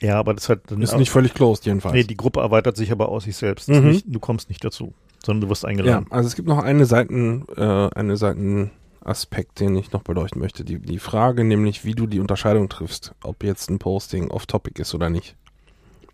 Ja, 0.00 0.18
aber 0.18 0.34
das 0.34 0.44
ist 0.44 0.48
halt. 0.50 0.70
Dann 0.70 0.82
Ist 0.82 0.96
nicht 0.96 1.10
völlig 1.10 1.34
closed 1.34 1.64
jedenfalls. 1.66 1.94
Nee, 1.94 2.04
die 2.04 2.16
Gruppe 2.16 2.40
erweitert 2.40 2.76
sich 2.76 2.92
aber 2.92 3.08
aus 3.08 3.24
sich 3.24 3.36
selbst. 3.36 3.68
Mhm. 3.68 3.88
Nicht, 3.88 4.04
du 4.08 4.20
kommst 4.20 4.48
nicht 4.48 4.64
dazu, 4.64 4.94
sondern 5.24 5.42
du 5.42 5.48
wirst 5.50 5.62
Ja, 5.62 5.68
eingeladen. 5.70 6.06
also 6.10 6.26
es 6.26 6.34
gibt 6.36 6.48
noch 6.48 6.58
eine 6.62 6.84
Seiten, 6.86 7.44
äh, 7.56 7.88
eine 7.94 8.16
Seitenaspekt, 8.16 9.60
den 9.60 9.76
ich 9.76 9.92
noch 9.92 10.02
beleuchten 10.02 10.40
möchte. 10.40 10.64
Die, 10.64 10.78
die 10.78 10.98
Frage 10.98 11.44
nämlich, 11.44 11.84
wie 11.84 11.92
du 11.94 12.06
die 12.06 12.20
Unterscheidung 12.20 12.68
triffst, 12.68 13.14
ob 13.22 13.42
jetzt 13.44 13.70
ein 13.70 13.78
Posting 13.78 14.30
off-topic 14.30 14.80
ist 14.80 14.94
oder 14.94 15.10
nicht. 15.10 15.36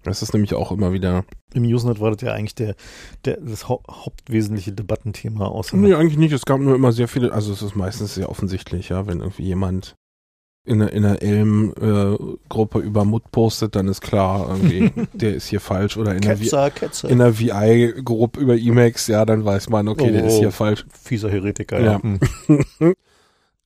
Das 0.04 0.22
ist 0.22 0.32
nämlich 0.32 0.54
auch 0.54 0.70
immer 0.72 0.92
wieder. 0.92 1.24
Im 1.54 1.64
Usenet 1.64 2.00
war 2.00 2.12
das 2.12 2.22
ja 2.22 2.32
eigentlich 2.32 2.54
der, 2.54 2.76
der, 3.24 3.38
das 3.40 3.68
hau 3.68 3.82
hauptwesentliche 3.90 4.72
Debattenthema 4.72 5.46
außer. 5.46 5.76
Nee, 5.76 5.94
eigentlich 5.94 6.16
nicht. 6.18 6.32
Es 6.32 6.44
gab 6.46 6.60
nur 6.60 6.74
immer 6.76 6.92
sehr 6.92 7.08
viele, 7.08 7.32
also 7.32 7.52
es 7.52 7.62
ist 7.62 7.74
meistens 7.74 8.14
sehr 8.14 8.28
offensichtlich, 8.30 8.90
ja, 8.90 9.06
wenn 9.06 9.20
irgendwie 9.20 9.42
jemand 9.42 9.96
in 10.68 10.80
der, 10.80 10.92
in 10.92 11.02
der 11.02 11.22
Elm-Gruppe 11.22 12.78
über 12.80 13.04
Mut 13.04 13.30
postet, 13.32 13.74
dann 13.74 13.88
ist 13.88 14.00
klar, 14.00 14.48
irgendwie, 14.48 14.92
der 15.12 15.34
ist 15.34 15.48
hier 15.48 15.60
falsch. 15.60 15.96
Oder 15.96 16.14
in 16.14 16.20
der, 16.20 16.36
Ketzer, 16.36 16.70
der 16.70 17.38
VI-Gruppe 17.38 18.40
über 18.40 18.56
Emacs, 18.56 19.06
ja, 19.06 19.24
dann 19.24 19.44
weiß 19.44 19.70
man, 19.70 19.88
okay, 19.88 20.12
der 20.12 20.24
Oh, 20.24 20.26
ist 20.26 20.34
oh. 20.34 20.38
hier 20.40 20.52
falsch. 20.52 20.84
Fieser 20.92 21.30
Heretiker, 21.30 21.80
Ja. 21.80 21.92
ja. 21.92 22.00
Hm. 22.78 22.94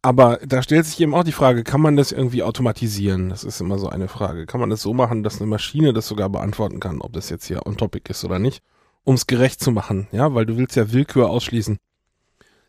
Aber 0.04 0.40
da 0.44 0.62
stellt 0.62 0.84
sich 0.84 0.98
eben 1.00 1.14
auch 1.14 1.22
die 1.22 1.30
Frage, 1.30 1.62
kann 1.62 1.80
man 1.80 1.94
das 1.94 2.10
irgendwie 2.10 2.42
automatisieren? 2.42 3.28
Das 3.28 3.44
ist 3.44 3.60
immer 3.60 3.78
so 3.78 3.88
eine 3.88 4.08
Frage. 4.08 4.46
Kann 4.46 4.58
man 4.58 4.68
das 4.68 4.82
so 4.82 4.92
machen, 4.92 5.22
dass 5.22 5.40
eine 5.40 5.48
Maschine 5.48 5.92
das 5.92 6.08
sogar 6.08 6.28
beantworten 6.28 6.80
kann, 6.80 7.00
ob 7.00 7.12
das 7.12 7.30
jetzt 7.30 7.46
hier 7.46 7.64
on 7.66 7.76
topic 7.76 8.10
ist 8.10 8.24
oder 8.24 8.40
nicht? 8.40 8.62
Um 9.04 9.14
es 9.14 9.28
gerecht 9.28 9.60
zu 9.60 9.70
machen, 9.70 10.08
ja, 10.10 10.34
weil 10.34 10.44
du 10.44 10.56
willst 10.56 10.74
ja 10.74 10.92
Willkür 10.92 11.30
ausschließen. 11.30 11.78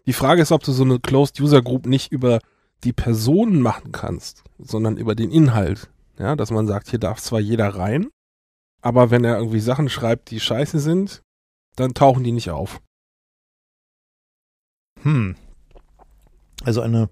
Die 0.05 0.13
Frage 0.13 0.43
ist, 0.43 0.51
ob 0.51 0.63
du 0.63 0.71
so 0.71 0.83
eine 0.83 0.99
Closed 0.99 1.39
User 1.39 1.63
Group 1.63 1.87
nicht 1.87 2.11
über 2.11 2.39
die 2.83 2.93
Personen 2.93 3.61
machen 3.61 3.91
kannst, 3.91 4.43
sondern 4.59 4.97
über 4.97 5.15
den 5.15 5.31
Inhalt. 5.31 5.89
Ja, 6.19 6.35
dass 6.35 6.51
man 6.51 6.67
sagt, 6.67 6.89
hier 6.89 6.99
darf 6.99 7.19
zwar 7.19 7.39
jeder 7.39 7.69
rein, 7.69 8.09
aber 8.81 9.09
wenn 9.09 9.23
er 9.23 9.37
irgendwie 9.37 9.59
Sachen 9.59 9.89
schreibt, 9.89 10.29
die 10.29 10.39
scheiße 10.39 10.79
sind, 10.79 11.21
dann 11.75 11.93
tauchen 11.95 12.23
die 12.23 12.31
nicht 12.31 12.51
auf. 12.51 12.81
Hm. 15.01 15.35
Also 16.63 16.81
eine, 16.81 17.09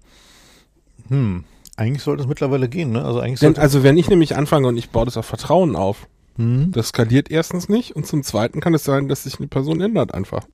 hm. 1.08 1.44
Eigentlich 1.76 2.02
sollte 2.02 2.22
es 2.22 2.28
mittlerweile 2.28 2.68
gehen, 2.68 2.92
ne? 2.92 3.04
Also 3.04 3.20
eigentlich 3.20 3.40
Denn, 3.40 3.56
also 3.56 3.82
wenn 3.82 3.96
ich 3.96 4.08
nämlich 4.08 4.36
anfange 4.36 4.68
und 4.68 4.76
ich 4.76 4.90
baue 4.90 5.06
das 5.06 5.16
auf 5.16 5.26
Vertrauen 5.26 5.74
auf, 5.74 6.06
hm. 6.36 6.72
Das 6.72 6.88
skaliert 6.88 7.30
erstens 7.30 7.68
nicht 7.68 7.94
und 7.94 8.06
zum 8.06 8.22
zweiten 8.22 8.60
kann 8.60 8.74
es 8.74 8.84
sein, 8.84 9.08
dass 9.08 9.24
sich 9.24 9.38
eine 9.38 9.48
Person 9.48 9.80
ändert 9.80 10.14
einfach. 10.14 10.46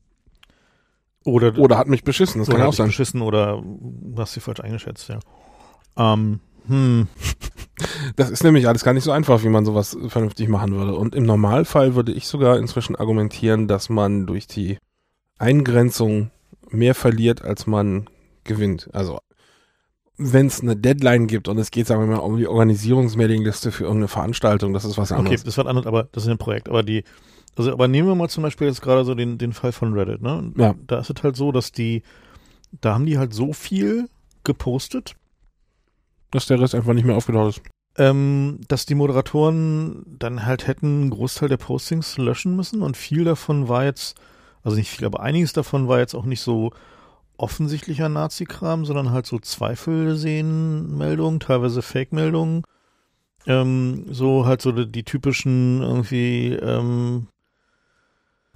Oder, 1.29 1.59
Oder 1.59 1.79
hat 1.79 1.89
mich 1.89 2.05
beschissen, 2.05 2.41
das 2.41 2.49
kann 2.49 2.63
auch 2.63 2.73
sein. 2.73 2.87
beschissen 2.87 3.23
oder 3.23 3.63
hast 4.17 4.33
sie 4.33 4.41
falsch 4.41 4.61
eingeschätzt, 4.61 5.09
ja. 5.09 5.19
Ähm, 5.97 6.41
hm. 6.67 7.09
Das 8.17 8.31
ist 8.31 8.43
nämlich 8.43 8.67
alles 8.67 8.83
gar 8.83 8.93
nicht 8.93 9.05
so 9.05 9.13
einfach, 9.13 9.45
wie 9.45 9.49
man 9.49 9.65
sowas 9.65 9.97
vernünftig 10.09 10.49
machen 10.49 10.73
würde. 10.73 10.97
Und 10.97 11.15
im 11.15 11.23
Normalfall 11.25 11.95
würde 11.95 12.11
ich 12.11 12.27
sogar 12.27 12.59
inzwischen 12.59 12.97
argumentieren, 12.97 13.69
dass 13.69 13.89
man 13.89 14.27
durch 14.27 14.49
die 14.49 14.79
Eingrenzung 15.39 16.33
mehr 16.71 16.97
verliert, 16.97 17.43
als 17.43 17.69
man 17.69 18.11
gewinnt. 18.43 18.89
Also 18.93 19.21
wenn 20.17 20.49
es 20.49 20.61
eine 20.61 20.75
Deadline 20.77 21.29
gibt 21.29 21.47
und 21.47 21.59
es 21.59 21.71
geht, 21.71 21.87
sagen 21.87 22.01
wir 22.01 22.17
mal, 22.17 22.23
um 22.23 22.37
die 22.37 22.49
Organisierungsmailingliste 22.49 23.71
für 23.71 23.85
irgendeine 23.85 24.09
Veranstaltung, 24.09 24.73
das 24.73 24.85
ist 24.85 24.99
was 24.99 25.13
anderes. 25.13 25.41
Okay, 25.41 25.47
das 25.47 25.57
war 25.57 25.67
anderes, 25.67 25.87
aber 25.87 26.09
das 26.11 26.25
ist 26.25 26.29
ein 26.29 26.39
Projekt. 26.39 26.69
Aber 26.69 26.83
die, 26.83 27.05
also 27.57 27.73
aber 27.73 27.89
nehmen 27.89 28.09
wir 28.09 28.15
mal 28.15 28.29
zum 28.29 28.43
Beispiel 28.43 28.67
jetzt 28.67 28.83
gerade 28.83 29.05
so 29.05 29.15
den, 29.15 29.39
den 29.39 29.53
Fall 29.53 29.73
von 29.73 29.93
Reddit, 29.93 30.23
ne? 30.23 30.53
Ja. 30.57 30.75
Da 30.87 30.99
ist 30.99 31.11
es 31.11 31.23
halt 31.23 31.37
so, 31.37 31.53
dass 31.53 31.73
die, 31.73 32.03
da 32.81 32.95
haben 32.95 33.07
die 33.07 33.19
halt 33.19 33.35
so 33.35 33.53
viel 33.53 34.09
gepostet. 34.45 35.15
Dass 36.31 36.47
der 36.47 36.61
Rest 36.61 36.75
einfach 36.75 36.93
nicht 36.93 37.05
mehr 37.05 37.17
aufgetaucht 37.17 37.59
ist. 37.59 37.63
Ähm, 37.97 38.61
dass 38.69 38.87
die 38.87 38.95
Moderatoren 38.95 40.05
dann 40.07 40.47
halt 40.47 40.67
hätten 40.67 41.03
einen 41.03 41.11
Großteil 41.11 41.49
der 41.49 41.57
Postings 41.57 42.17
löschen 42.17 42.55
müssen 42.55 42.83
und 42.83 42.97
viel 42.97 43.25
davon 43.25 43.69
war 43.69 43.85
jetzt, 43.85 44.17
also 44.63 44.77
nicht 44.77 44.91
viel, 44.91 45.07
aber 45.07 45.21
einiges 45.21 45.53
davon 45.53 45.89
war 45.89 45.99
jetzt 45.99 46.15
auch 46.15 46.25
nicht 46.25 46.41
so 46.41 46.71
offensichtlicher 47.39 48.09
Nazi-Kram, 48.09 48.85
sondern 48.85 49.11
halt 49.11 49.27
so 49.27 49.39
Zweifel 49.39 50.17
sehen 50.17 50.97
Meldungen, 50.97 51.41
teilweise 51.41 51.83
Fake-Meldungen. 51.83 52.63
Ähm, 53.47 54.05
so 54.11 54.45
halt 54.45 54.61
so 54.61 54.73
die, 54.73 54.91
die 54.91 55.05
typischen 55.05 55.81
irgendwie 55.81 56.53
ähm, 56.53 57.29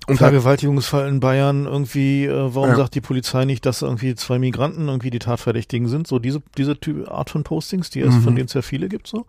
und 0.06 0.16
Vergewaltigungsfall 0.16 1.08
in 1.08 1.20
Bayern 1.20 1.66
irgendwie, 1.66 2.24
äh, 2.24 2.54
warum 2.54 2.70
ja. 2.70 2.76
sagt 2.76 2.94
die 2.94 3.00
Polizei 3.00 3.44
nicht, 3.44 3.64
dass 3.66 3.82
irgendwie 3.82 4.14
zwei 4.14 4.38
Migranten 4.38 4.88
irgendwie 4.88 5.10
die 5.10 5.18
Tatverdächtigen 5.18 5.88
sind? 5.88 6.06
So 6.06 6.18
diese, 6.18 6.42
diese 6.56 6.78
Typ, 6.78 7.08
Art 7.10 7.30
von 7.30 7.44
Postings, 7.44 7.90
die 7.90 8.00
es, 8.00 8.14
mhm. 8.14 8.22
von 8.22 8.34
denen 8.34 8.46
es 8.46 8.54
ja 8.54 8.62
viele 8.62 8.88
gibt, 8.88 9.06
so. 9.06 9.26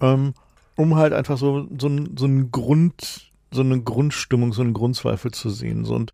Ähm, 0.00 0.34
um 0.76 0.96
halt 0.96 1.12
einfach 1.12 1.38
so, 1.38 1.66
so, 1.78 1.88
ein, 1.88 2.16
so 2.16 2.26
ein 2.26 2.50
Grund, 2.50 3.30
so 3.50 3.60
eine 3.60 3.80
Grundstimmung, 3.80 4.52
so 4.52 4.62
einen 4.62 4.74
Grundzweifel 4.74 5.30
zu 5.30 5.50
sehen. 5.50 5.84
So, 5.84 5.94
und 5.94 6.12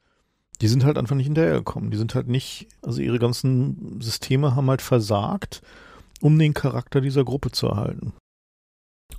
die 0.60 0.68
sind 0.68 0.84
halt 0.84 0.98
einfach 0.98 1.16
nicht 1.16 1.26
hinterhergekommen. 1.26 1.90
Die 1.90 1.96
sind 1.96 2.14
halt 2.14 2.28
nicht, 2.28 2.68
also 2.82 3.00
ihre 3.00 3.18
ganzen 3.18 4.00
Systeme 4.00 4.56
haben 4.56 4.68
halt 4.68 4.82
versagt, 4.82 5.62
um 6.20 6.38
den 6.38 6.54
Charakter 6.54 7.00
dieser 7.00 7.24
Gruppe 7.24 7.50
zu 7.50 7.68
erhalten. 7.68 8.12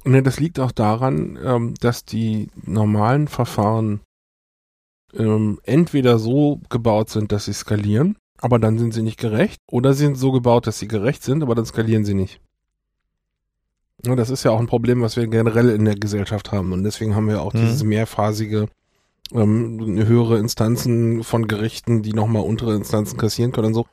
Und 0.03 0.23
das 0.25 0.39
liegt 0.39 0.59
auch 0.59 0.71
daran, 0.71 1.37
ähm, 1.43 1.73
dass 1.79 2.05
die 2.05 2.47
normalen 2.63 3.27
Verfahren 3.27 4.01
ähm, 5.13 5.59
entweder 5.63 6.19
so 6.19 6.61
gebaut 6.69 7.09
sind, 7.09 7.31
dass 7.31 7.45
sie 7.45 7.53
skalieren, 7.53 8.17
aber 8.37 8.59
dann 8.59 8.77
sind 8.77 8.93
sie 8.93 9.01
nicht 9.01 9.19
gerecht, 9.19 9.61
oder 9.67 9.93
sie 9.93 10.05
sind 10.05 10.17
so 10.17 10.31
gebaut, 10.31 10.67
dass 10.67 10.79
sie 10.79 10.87
gerecht 10.87 11.23
sind, 11.23 11.43
aber 11.43 11.55
dann 11.55 11.65
skalieren 11.65 12.05
sie 12.05 12.13
nicht. 12.13 12.41
Ja, 14.05 14.15
das 14.15 14.29
ist 14.29 14.43
ja 14.43 14.51
auch 14.51 14.59
ein 14.59 14.67
Problem, 14.67 15.01
was 15.01 15.17
wir 15.17 15.27
generell 15.27 15.69
in 15.69 15.83
der 15.83 15.95
Gesellschaft 15.95 16.51
haben. 16.51 16.71
Und 16.71 16.83
deswegen 16.83 17.15
haben 17.15 17.27
wir 17.27 17.41
auch 17.41 17.53
mhm. 17.53 17.59
dieses 17.59 17.83
mehrphasige 17.83 18.69
ähm, 19.33 19.79
höhere 20.05 20.37
Instanzen 20.37 21.23
von 21.23 21.47
Gerichten, 21.47 22.01
die 22.01 22.13
nochmal 22.13 22.43
untere 22.43 22.75
Instanzen 22.75 23.17
kassieren 23.17 23.51
können 23.51 23.67
und 23.67 23.73
so. 23.73 23.85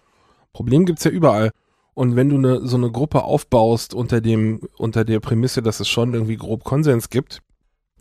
Problem 0.52 0.86
gibt's 0.86 1.04
ja 1.04 1.10
überall. 1.10 1.50
Und 1.94 2.14
wenn 2.14 2.28
du 2.28 2.38
ne, 2.38 2.60
so 2.62 2.76
eine 2.76 2.90
Gruppe 2.90 3.24
aufbaust 3.24 3.94
unter 3.94 4.20
dem, 4.20 4.60
unter 4.76 5.04
der 5.04 5.18
Prämisse, 5.18 5.62
dass 5.62 5.80
es 5.80 5.88
schon 5.88 6.14
irgendwie 6.14 6.36
grob 6.36 6.62
Konsens 6.62 7.10
gibt, 7.10 7.40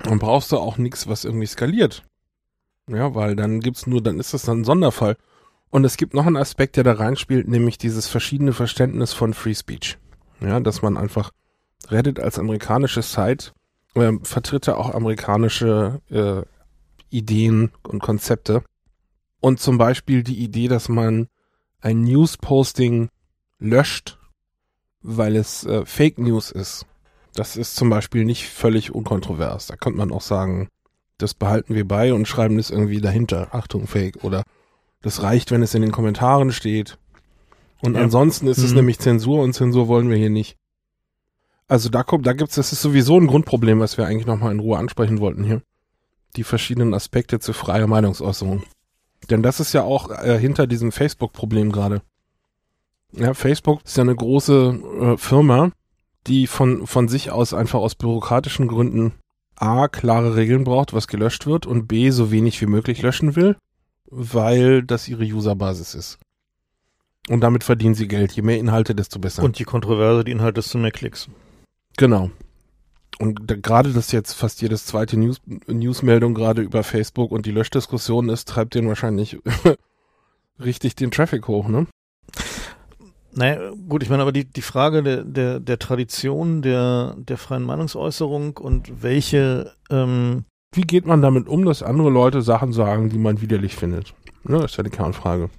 dann 0.03 0.19
brauchst 0.19 0.51
du 0.51 0.57
auch 0.57 0.77
nichts, 0.77 1.07
was 1.07 1.25
irgendwie 1.25 1.47
skaliert. 1.47 2.03
Ja, 2.89 3.15
weil 3.15 3.35
dann 3.35 3.59
gibt's 3.61 3.87
nur, 3.87 4.01
dann 4.01 4.19
ist 4.19 4.33
das 4.33 4.43
dann 4.43 4.61
ein 4.61 4.63
Sonderfall. 4.65 5.17
Und 5.69 5.83
es 5.83 5.97
gibt 5.97 6.13
noch 6.13 6.25
einen 6.25 6.37
Aspekt, 6.37 6.77
der 6.77 6.83
da 6.83 6.93
reinspielt, 6.93 7.47
nämlich 7.47 7.77
dieses 7.77 8.07
verschiedene 8.07 8.53
Verständnis 8.53 9.13
von 9.13 9.33
Free 9.33 9.55
Speech. 9.55 9.97
Ja, 10.39 10.59
dass 10.59 10.81
man 10.81 10.97
einfach 10.97 11.31
Reddit 11.89 12.19
als 12.19 12.39
amerikanische 12.39 13.01
Site 13.01 13.51
äh, 13.95 14.13
vertritt 14.23 14.67
ja 14.67 14.75
auch 14.75 14.93
amerikanische 14.93 16.01
äh, 16.09 16.43
Ideen 17.09 17.71
und 17.83 18.01
Konzepte. 18.01 18.63
Und 19.41 19.59
zum 19.59 19.77
Beispiel 19.77 20.23
die 20.23 20.43
Idee, 20.43 20.67
dass 20.67 20.89
man 20.89 21.27
ein 21.81 22.01
News-Posting 22.01 23.09
löscht, 23.59 24.17
weil 25.01 25.35
es 25.35 25.65
äh, 25.65 25.85
Fake 25.85 26.17
News 26.17 26.51
ist. 26.51 26.85
Das 27.35 27.57
ist 27.57 27.75
zum 27.75 27.89
Beispiel 27.89 28.25
nicht 28.25 28.47
völlig 28.47 28.93
unkontrovers. 28.93 29.67
Da 29.67 29.75
könnte 29.75 29.99
man 29.99 30.11
auch 30.11 30.21
sagen, 30.21 30.69
das 31.17 31.33
behalten 31.33 31.75
wir 31.75 31.87
bei 31.87 32.13
und 32.13 32.27
schreiben 32.27 32.57
das 32.57 32.69
irgendwie 32.69 33.01
dahinter. 33.01 33.49
Achtung, 33.51 33.87
Fake. 33.87 34.23
Oder 34.23 34.43
das 35.01 35.21
reicht, 35.21 35.51
wenn 35.51 35.61
es 35.61 35.73
in 35.73 35.81
den 35.81 35.91
Kommentaren 35.91 36.51
steht. 36.51 36.97
Und 37.81 37.95
ja. 37.95 38.01
ansonsten 38.01 38.47
ist 38.47 38.59
mhm. 38.59 38.65
es 38.65 38.73
nämlich 38.73 38.99
Zensur 38.99 39.41
und 39.43 39.53
Zensur 39.53 39.87
wollen 39.87 40.09
wir 40.09 40.17
hier 40.17 40.29
nicht. 40.29 40.57
Also 41.67 41.89
da 41.89 42.03
kommt, 42.03 42.27
da 42.27 42.33
gibt's, 42.33 42.55
das 42.55 42.71
ist 42.71 42.81
sowieso 42.81 43.19
ein 43.19 43.27
Grundproblem, 43.27 43.79
was 43.79 43.97
wir 43.97 44.05
eigentlich 44.05 44.27
nochmal 44.27 44.51
in 44.51 44.59
Ruhe 44.59 44.77
ansprechen 44.77 45.19
wollten 45.19 45.43
hier 45.43 45.61
die 46.35 46.43
verschiedenen 46.43 46.93
Aspekte 46.93 47.39
zu 47.39 47.53
freier 47.53 47.87
Meinungsäußerung. 47.87 48.63
Denn 49.29 49.41
das 49.41 49.59
ist 49.59 49.73
ja 49.73 49.83
auch 49.83 50.11
äh, 50.11 50.37
hinter 50.37 50.67
diesem 50.67 50.91
Facebook-Problem 50.91 51.71
gerade. 51.71 52.01
Ja, 53.11 53.33
Facebook 53.33 53.81
ist 53.85 53.97
ja 53.97 54.03
eine 54.03 54.15
große 54.15 54.79
äh, 54.99 55.17
Firma, 55.17 55.71
die 56.27 56.47
von, 56.47 56.85
von 56.85 57.07
sich 57.07 57.31
aus 57.31 57.53
einfach 57.53 57.79
aus 57.79 57.95
bürokratischen 57.95 58.67
Gründen 58.67 59.13
A, 59.55 59.87
klare 59.87 60.35
Regeln 60.35 60.63
braucht, 60.63 60.93
was 60.93 61.07
gelöscht 61.07 61.45
wird 61.45 61.65
und 61.65 61.87
B, 61.87 62.09
so 62.09 62.31
wenig 62.31 62.59
wie 62.61 62.65
möglich 62.65 63.01
löschen 63.01 63.35
will, 63.35 63.55
weil 64.05 64.83
das 64.83 65.07
ihre 65.07 65.23
Userbasis 65.23 65.95
ist. 65.95 66.19
Und 67.29 67.41
damit 67.41 67.63
verdienen 67.63 67.95
sie 67.95 68.07
Geld. 68.07 68.33
Je 68.33 68.41
mehr 68.41 68.59
Inhalte, 68.59 68.93
desto 68.93 69.19
besser. 69.19 69.43
Und 69.43 69.57
je 69.57 69.65
kontroverser 69.65 70.23
die 70.23 70.31
Inhalte, 70.31 70.61
desto 70.61 70.77
mehr 70.77 70.91
Klicks. 70.91 71.27
Genau. 71.97 72.29
Und 73.17 73.39
da, 73.49 73.55
gerade 73.55 73.93
das 73.93 74.11
jetzt 74.11 74.33
fast 74.33 74.61
jedes 74.61 74.85
zweite 74.85 75.17
News, 75.17 75.41
Newsmeldung 75.67 76.33
gerade 76.33 76.61
über 76.61 76.83
Facebook 76.83 77.31
und 77.31 77.45
die 77.45 77.51
Löschdiskussion 77.51 78.29
ist, 78.29 78.47
treibt 78.47 78.75
den 78.75 78.87
wahrscheinlich 78.87 79.39
richtig 80.59 80.95
den 80.95 81.11
Traffic 81.11 81.47
hoch, 81.47 81.67
ne? 81.67 81.87
Naja, 83.35 83.71
gut, 83.87 84.01
ich 84.01 84.09
meine, 84.09 84.21
aber 84.21 84.31
die, 84.31 84.45
die 84.45 84.61
Frage 84.61 85.03
der, 85.03 85.23
der, 85.23 85.59
der 85.59 85.79
Tradition 85.79 86.61
der, 86.61 87.15
der 87.17 87.37
freien 87.37 87.63
Meinungsäußerung 87.63 88.57
und 88.57 89.03
welche, 89.03 89.73
ähm 89.89 90.45
Wie 90.71 90.83
geht 90.83 91.05
man 91.05 91.21
damit 91.21 91.47
um, 91.47 91.65
dass 91.65 91.83
andere 91.83 92.09
Leute 92.09 92.41
Sachen 92.41 92.71
sagen, 92.71 93.09
die 93.09 93.17
man 93.17 93.41
widerlich 93.41 93.75
findet? 93.75 94.13
Ne, 94.43 94.59
das 94.59 94.71
ist 94.71 94.77
ja 94.77 94.83
die 94.83 94.89
Kernfrage. 94.89 95.49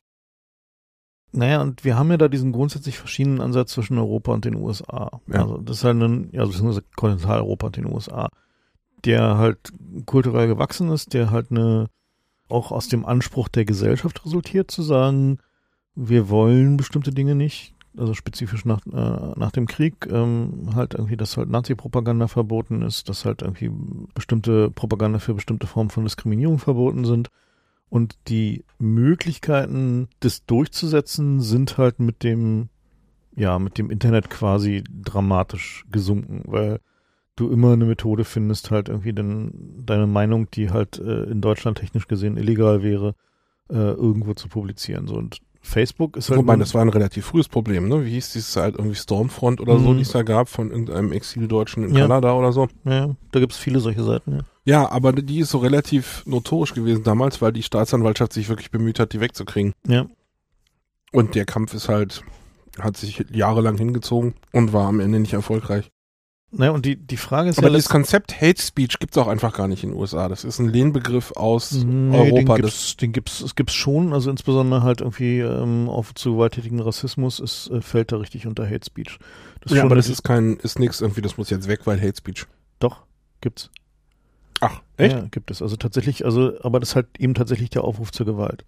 Naja, 1.32 1.60
und 1.60 1.84
wir 1.84 1.98
haben 1.98 2.10
ja 2.10 2.16
da 2.16 2.28
diesen 2.28 2.52
grundsätzlich 2.52 2.98
verschiedenen 2.98 3.42
Ansatz 3.42 3.72
zwischen 3.72 3.98
Europa 3.98 4.32
und 4.32 4.46
den 4.46 4.54
USA. 4.54 5.20
Ja. 5.26 5.42
Also 5.42 5.58
das 5.58 5.78
ist 5.78 5.84
halt 5.84 6.00
ein, 6.00 6.30
ja, 6.32 6.46
beziehungsweise 6.46 6.82
Kontinentaleuropa 6.96 7.66
und 7.66 7.76
den 7.76 7.92
USA, 7.92 8.30
der 9.04 9.36
halt 9.36 9.58
kulturell 10.06 10.46
gewachsen 10.46 10.88
ist, 10.88 11.12
der 11.12 11.30
halt 11.30 11.50
eine, 11.50 11.88
auch 12.48 12.72
aus 12.72 12.88
dem 12.88 13.04
Anspruch 13.04 13.48
der 13.48 13.66
Gesellschaft 13.66 14.24
resultiert, 14.24 14.70
zu 14.70 14.82
sagen, 14.82 15.38
wir 15.96 16.28
wollen 16.28 16.76
bestimmte 16.76 17.10
Dinge 17.10 17.34
nicht, 17.34 17.74
also 17.96 18.14
spezifisch 18.14 18.64
nach, 18.64 18.80
äh, 18.86 19.38
nach 19.38 19.50
dem 19.50 19.66
Krieg, 19.66 20.06
ähm, 20.10 20.70
halt 20.74 20.94
irgendwie, 20.94 21.16
dass 21.16 21.36
halt 21.36 21.48
Nazi-Propaganda 21.48 22.28
verboten 22.28 22.82
ist, 22.82 23.08
dass 23.08 23.24
halt 23.24 23.42
irgendwie 23.42 23.70
bestimmte 24.14 24.70
Propaganda 24.70 25.18
für 25.18 25.34
bestimmte 25.34 25.66
Formen 25.66 25.90
von 25.90 26.04
Diskriminierung 26.04 26.58
verboten 26.58 27.04
sind 27.04 27.30
und 27.88 28.18
die 28.28 28.64
Möglichkeiten, 28.78 30.08
das 30.20 30.44
durchzusetzen, 30.44 31.40
sind 31.40 31.78
halt 31.78 31.98
mit 31.98 32.22
dem, 32.22 32.68
ja, 33.34 33.58
mit 33.58 33.78
dem 33.78 33.90
Internet 33.90 34.28
quasi 34.28 34.84
dramatisch 34.90 35.86
gesunken, 35.90 36.42
weil 36.46 36.80
du 37.36 37.50
immer 37.50 37.72
eine 37.72 37.84
Methode 37.84 38.24
findest, 38.24 38.70
halt 38.70 38.88
irgendwie 38.88 39.12
denn 39.12 39.82
deine 39.84 40.06
Meinung, 40.06 40.50
die 40.50 40.70
halt 40.70 40.98
äh, 40.98 41.24
in 41.24 41.40
Deutschland 41.40 41.78
technisch 41.78 42.08
gesehen 42.08 42.36
illegal 42.36 42.82
wäre, 42.82 43.14
äh, 43.68 43.74
irgendwo 43.74 44.34
zu 44.34 44.48
publizieren. 44.48 45.06
So 45.06 45.16
und 45.16 45.40
Facebook 45.66 46.16
ist 46.16 46.30
halt. 46.30 46.38
Wobei, 46.38 46.56
das 46.56 46.74
war 46.74 46.82
ein 46.82 46.88
relativ 46.88 47.26
frühes 47.26 47.48
Problem, 47.48 47.88
ne? 47.88 48.04
Wie 48.04 48.10
hieß 48.10 48.32
dieses 48.32 48.56
halt 48.56 48.76
irgendwie 48.76 48.94
Stormfront 48.94 49.60
oder 49.60 49.78
so, 49.78 49.90
mhm. 49.90 49.96
die 49.96 50.02
es 50.02 50.12
da 50.12 50.22
gab 50.22 50.48
von 50.48 50.70
irgendeinem 50.70 51.12
Exildeutschen 51.12 51.84
in 51.84 51.94
ja. 51.94 52.02
Kanada 52.02 52.32
oder 52.34 52.52
so? 52.52 52.68
Ja, 52.84 53.14
da 53.32 53.40
gibt 53.40 53.52
es 53.52 53.58
viele 53.58 53.80
solche 53.80 54.02
Seiten, 54.02 54.36
ja. 54.36 54.40
Ja, 54.64 54.90
aber 54.90 55.12
die 55.12 55.40
ist 55.40 55.50
so 55.50 55.58
relativ 55.58 56.24
notorisch 56.26 56.74
gewesen 56.74 57.04
damals, 57.04 57.40
weil 57.40 57.52
die 57.52 57.62
Staatsanwaltschaft 57.62 58.32
sich 58.32 58.48
wirklich 58.48 58.70
bemüht 58.70 58.98
hat, 58.98 59.12
die 59.12 59.20
wegzukriegen. 59.20 59.74
Ja. 59.86 60.06
Und 61.12 61.36
der 61.36 61.44
Kampf 61.44 61.72
ist 61.72 61.88
halt, 61.88 62.24
hat 62.80 62.96
sich 62.96 63.24
jahrelang 63.30 63.78
hingezogen 63.78 64.34
und 64.52 64.72
war 64.72 64.88
am 64.88 64.98
Ende 64.98 65.20
nicht 65.20 65.34
erfolgreich. 65.34 65.90
Naja, 66.52 66.70
und 66.70 66.86
die, 66.86 66.96
die 66.96 67.16
Frage 67.16 67.50
ist 67.50 67.58
Aber 67.58 67.66
ja. 67.66 67.70
Aber 67.70 67.78
das 67.78 67.88
Konzept 67.88 68.40
Hate 68.40 68.60
Speech 68.60 68.98
gibt's 68.98 69.18
auch 69.18 69.26
einfach 69.26 69.52
gar 69.52 69.66
nicht 69.66 69.82
in 69.82 69.90
den 69.90 69.98
USA. 69.98 70.28
Das 70.28 70.44
ist 70.44 70.58
ein 70.58 70.68
Lehnbegriff 70.68 71.32
aus 71.32 71.72
nee, 71.72 72.16
Europa. 72.16 72.54
Den 72.54 72.62
gibt's, 72.62 72.96
den 72.96 73.12
gibt's, 73.12 73.40
es 73.40 73.54
gibt's 73.56 73.74
schon, 73.74 74.12
also 74.12 74.30
insbesondere 74.30 74.82
halt 74.82 75.00
irgendwie 75.00 75.40
ähm, 75.40 75.88
auf 75.88 76.14
zu 76.14 76.34
gewalttätigen 76.34 76.80
Rassismus, 76.80 77.40
es 77.40 77.68
äh, 77.70 77.80
fällt 77.80 78.12
da 78.12 78.18
richtig 78.18 78.46
unter 78.46 78.64
Hate 78.64 78.86
Speech. 78.86 79.18
Das 79.60 79.72
ja, 79.72 79.82
aber 79.82 79.96
das 79.96 80.08
ist 80.08 80.22
kein, 80.22 80.56
ist 80.58 80.78
nix 80.78 81.00
irgendwie, 81.00 81.20
das 81.20 81.36
muss 81.36 81.50
jetzt 81.50 81.66
weg, 81.68 81.80
weil 81.84 82.00
Hate 82.00 82.16
Speech. 82.16 82.46
Doch, 82.78 83.02
gibt's. 83.40 83.70
Ach, 84.60 84.80
echt? 84.96 85.14
Ja, 85.14 85.26
gibt 85.30 85.50
es. 85.50 85.60
Also 85.60 85.76
tatsächlich, 85.76 86.24
also, 86.24 86.52
aber 86.62 86.80
das 86.80 86.90
ist 86.90 86.96
halt 86.96 87.08
eben 87.18 87.34
tatsächlich 87.34 87.70
der 87.70 87.84
Aufruf 87.84 88.12
zur 88.12 88.24
Gewalt. 88.24 88.64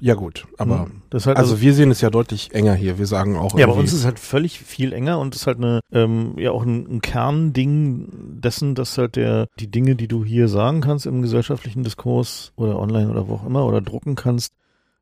Ja 0.00 0.14
gut, 0.14 0.46
aber 0.56 0.84
Hm. 0.84 1.02
das 1.10 1.22
ist 1.22 1.26
halt 1.26 1.36
also, 1.36 1.60
wir 1.60 1.74
sehen 1.74 1.90
es 1.90 2.00
ja 2.00 2.08
deutlich 2.08 2.54
enger 2.54 2.74
hier. 2.74 2.98
Wir 2.98 3.06
sagen 3.06 3.36
auch 3.36 3.58
Ja, 3.58 3.66
bei 3.66 3.72
uns 3.74 3.92
ist 3.92 4.00
es 4.00 4.04
halt 4.06 4.18
völlig 4.18 4.58
viel 4.58 4.92
enger 4.94 5.18
und 5.18 5.34
es 5.34 5.42
ist 5.42 5.46
halt 5.46 5.58
eine, 5.58 5.80
ähm, 5.92 6.34
ja 6.38 6.52
auch 6.52 6.62
ein, 6.64 6.86
ein 6.96 7.00
Kernding 7.02 8.08
dessen, 8.40 8.74
dass 8.74 8.96
halt 8.96 9.16
der, 9.16 9.48
die 9.58 9.70
Dinge, 9.70 9.96
die 9.96 10.08
du 10.08 10.24
hier 10.24 10.48
sagen 10.48 10.80
kannst 10.80 11.04
im 11.04 11.20
gesellschaftlichen 11.20 11.84
Diskurs 11.84 12.52
oder 12.56 12.78
online 12.78 13.10
oder 13.10 13.28
wo 13.28 13.34
auch 13.34 13.46
immer 13.46 13.66
oder 13.66 13.82
drucken 13.82 14.14
kannst, 14.14 14.54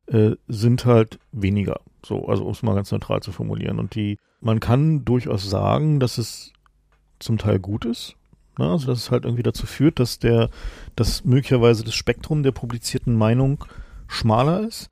äh, 0.07 0.31
sind 0.47 0.85
halt 0.85 1.19
weniger. 1.31 1.79
So, 2.05 2.27
also 2.27 2.43
um 2.45 2.51
es 2.51 2.63
mal 2.63 2.75
ganz 2.75 2.91
neutral 2.91 3.21
zu 3.21 3.31
formulieren. 3.31 3.79
Und 3.79 3.95
die, 3.95 4.17
man 4.41 4.59
kann 4.59 5.05
durchaus 5.05 5.49
sagen, 5.49 5.99
dass 5.99 6.17
es 6.17 6.51
zum 7.19 7.37
Teil 7.37 7.59
gut 7.59 7.85
ist. 7.85 8.15
Ne? 8.57 8.69
Also 8.69 8.87
dass 8.87 8.99
es 8.99 9.11
halt 9.11 9.25
irgendwie 9.25 9.43
dazu 9.43 9.65
führt, 9.65 9.99
dass 9.99 10.19
der, 10.19 10.49
dass 10.95 11.23
möglicherweise 11.23 11.83
das 11.83 11.95
Spektrum 11.95 12.43
der 12.43 12.51
publizierten 12.51 13.15
Meinung 13.15 13.63
schmaler 14.09 14.67
ist. 14.67 14.89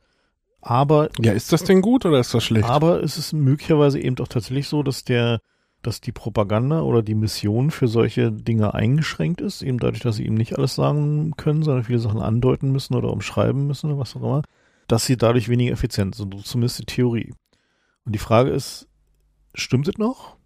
Aber 0.62 1.10
ja, 1.20 1.34
ist 1.34 1.52
das 1.54 1.64
denn 1.64 1.82
gut 1.82 2.06
oder 2.06 2.20
ist 2.20 2.34
das 2.34 2.44
schlecht? 2.44 2.68
aber 2.68 3.04
es 3.04 3.18
ist 3.18 3.34
möglicherweise 3.34 4.00
eben 4.00 4.16
doch 4.16 4.28
tatsächlich 4.28 4.68
so, 4.68 4.84
dass 4.84 5.04
der, 5.04 5.40
dass 5.82 6.02
die 6.02 6.12
Propaganda 6.12 6.82
oder 6.82 7.02
die 7.02 7.16
Mission 7.16 7.72
für 7.72 7.88
solche 7.88 8.32
Dinge 8.32 8.74
eingeschränkt 8.74 9.42
ist, 9.42 9.62
eben 9.62 9.80
dadurch, 9.80 10.02
dass 10.02 10.18
sie 10.18 10.26
eben 10.26 10.36
nicht 10.36 10.58
alles 10.58 10.76
sagen 10.76 11.34
können, 11.38 11.64
sondern 11.64 11.84
viele 11.84 12.00
Sachen 12.00 12.22
andeuten 12.22 12.72
müssen 12.72 12.96
oder 12.96 13.12
umschreiben 13.12 13.68
müssen 13.68 13.88
oder 13.88 14.00
was 14.00 14.16
auch 14.16 14.22
immer, 14.22 14.42
dass 14.88 15.06
sie 15.06 15.18
dadurch 15.18 15.50
weniger 15.50 15.74
effizient 15.74 16.16
sind, 16.16 16.34
so 16.34 16.42
zumindest 16.42 16.80
die 16.80 16.86
Theorie. 16.86 17.34
Und 18.06 18.14
die 18.14 18.20
Frage 18.20 18.50
ist, 18.50 18.88
stimmt 19.54 19.88
es 19.88 19.98
noch? 19.98 20.38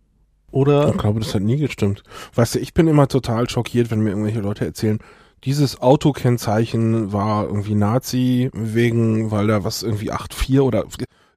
Oder 0.52 0.90
Ich 0.90 0.98
glaube, 0.98 1.20
das 1.20 1.34
hat 1.34 1.42
nie 1.42 1.58
gestimmt. 1.58 2.04
Weißt 2.36 2.56
du, 2.56 2.60
ich 2.60 2.74
bin 2.74 2.88
immer 2.88 3.08
total 3.08 3.50
schockiert, 3.50 3.90
wenn 3.90 4.02
mir 4.02 4.10
irgendwelche 4.10 4.42
Leute 4.42 4.66
erzählen, 4.66 5.00
dieses 5.44 5.82
Autokennzeichen 5.82 7.12
war 7.14 7.46
irgendwie 7.46 7.76
Nazi 7.76 8.50
wegen, 8.54 9.32
weil 9.32 9.48
da 9.48 9.64
was 9.64 9.84
irgendwie 9.84 10.12
8-4 10.12 10.62
oder 10.62 10.86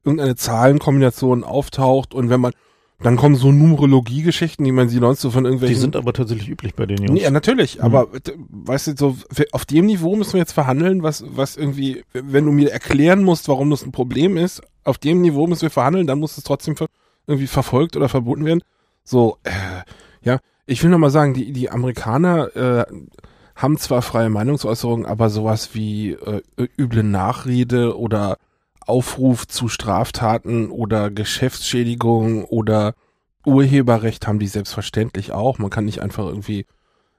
irgendeine 0.03 0.35
Zahlenkombination 0.35 1.43
auftaucht 1.43 2.13
und 2.13 2.29
wenn 2.29 2.39
man, 2.39 2.53
dann 3.01 3.17
kommen 3.17 3.35
so 3.35 3.51
Numerologie-Geschichten, 3.51 4.63
die 4.63 4.71
man 4.71 4.87
sie 4.89 4.99
sonst 4.99 5.21
so 5.21 5.31
von 5.31 5.43
die 5.43 5.49
irgendwelchen 5.49 5.81
sind 5.81 5.95
aber 5.95 6.13
tatsächlich 6.13 6.47
üblich 6.49 6.75
bei 6.75 6.85
den 6.85 6.99
Jungs. 6.99 7.11
Nee, 7.13 7.23
ja, 7.23 7.31
natürlich, 7.31 7.77
Mhm. 7.77 7.83
aber 7.83 8.07
d- 8.19 8.33
weißt 8.49 8.87
du, 8.87 8.93
so 8.95 9.17
auf 9.51 9.65
dem 9.65 9.87
Niveau 9.87 10.15
müssen 10.15 10.33
wir 10.33 10.39
jetzt 10.39 10.53
verhandeln, 10.53 11.01
was, 11.03 11.23
was 11.27 11.57
irgendwie, 11.57 12.03
wenn 12.13 12.45
du 12.45 12.51
mir 12.51 12.71
erklären 12.71 13.23
musst, 13.23 13.47
warum 13.47 13.69
das 13.71 13.83
ein 13.83 13.91
Problem 13.91 14.37
ist, 14.37 14.61
auf 14.83 14.97
dem 14.99 15.21
Niveau 15.21 15.47
müssen 15.47 15.63
wir 15.63 15.69
verhandeln, 15.71 16.05
dann 16.07 16.19
muss 16.19 16.37
es 16.37 16.43
trotzdem 16.43 16.75
irgendwie 17.27 17.47
verfolgt 17.47 17.97
oder 17.97 18.07
verboten 18.07 18.45
werden. 18.45 18.61
So, 19.03 19.37
äh, 19.43 19.51
ja, 20.21 20.39
ich 20.67 20.81
will 20.83 20.89
nochmal 20.91 21.09
sagen, 21.09 21.33
die, 21.33 21.51
die 21.51 21.69
Amerikaner 21.71 22.55
äh, 22.55 22.85
haben 23.55 23.77
zwar 23.77 24.01
freie 24.01 24.29
Meinungsäußerung, 24.29 25.05
aber 25.05 25.29
sowas 25.29 25.73
wie 25.73 26.11
äh, 26.11 26.41
üble 26.77 27.03
Nachrede 27.03 27.97
oder 27.97 28.37
Aufruf 28.85 29.47
zu 29.47 29.67
Straftaten 29.67 30.69
oder 30.69 31.09
Geschäftsschädigung 31.09 32.45
oder 32.45 32.93
Urheberrecht 33.45 34.27
haben 34.27 34.39
die 34.39 34.47
selbstverständlich 34.47 35.31
auch. 35.31 35.57
Man 35.57 35.69
kann 35.69 35.85
nicht 35.85 36.01
einfach 36.01 36.25
irgendwie 36.25 36.65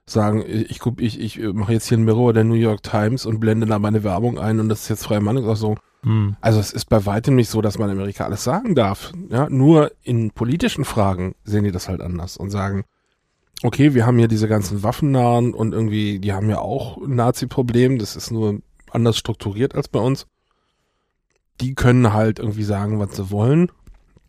sagen, 0.04 0.44
ich 0.46 0.78
guck, 0.78 1.00
ich, 1.00 1.20
ich 1.20 1.38
mache 1.38 1.72
jetzt 1.72 1.88
hier 1.88 1.98
ein 1.98 2.04
Mirror 2.04 2.32
der 2.32 2.44
New 2.44 2.54
York 2.54 2.82
Times 2.82 3.26
und 3.26 3.40
blende 3.40 3.66
da 3.66 3.78
meine 3.78 4.04
Werbung 4.04 4.38
ein 4.38 4.60
und 4.60 4.68
das 4.68 4.82
ist 4.82 4.88
jetzt 4.88 5.06
freie 5.06 5.20
Meinungsäußerung. 5.20 5.80
Hm. 6.04 6.36
Also 6.40 6.60
es 6.60 6.72
ist 6.72 6.84
bei 6.84 7.06
weitem 7.06 7.34
nicht 7.34 7.50
so, 7.50 7.60
dass 7.60 7.78
man 7.78 7.90
in 7.90 7.96
Amerika 7.96 8.24
alles 8.24 8.44
sagen 8.44 8.74
darf. 8.76 9.12
Ja, 9.28 9.48
nur 9.48 9.90
in 10.02 10.30
politischen 10.30 10.84
Fragen 10.84 11.34
sehen 11.44 11.64
die 11.64 11.72
das 11.72 11.88
halt 11.88 12.00
anders 12.00 12.36
und 12.36 12.50
sagen, 12.50 12.84
okay, 13.62 13.94
wir 13.94 14.06
haben 14.06 14.18
hier 14.18 14.28
diese 14.28 14.48
ganzen 14.48 14.82
Waffennahen 14.82 15.54
und 15.54 15.72
irgendwie, 15.72 16.18
die 16.18 16.32
haben 16.32 16.50
ja 16.50 16.58
auch 16.58 16.98
ein 16.98 17.14
Nazi-Problem, 17.14 17.98
das 17.98 18.16
ist 18.16 18.30
nur 18.30 18.60
anders 18.90 19.16
strukturiert 19.16 19.74
als 19.74 19.88
bei 19.88 20.00
uns. 20.00 20.26
Die 21.60 21.74
können 21.74 22.12
halt 22.12 22.38
irgendwie 22.38 22.64
sagen, 22.64 22.98
was 22.98 23.16
sie 23.16 23.30
wollen, 23.30 23.72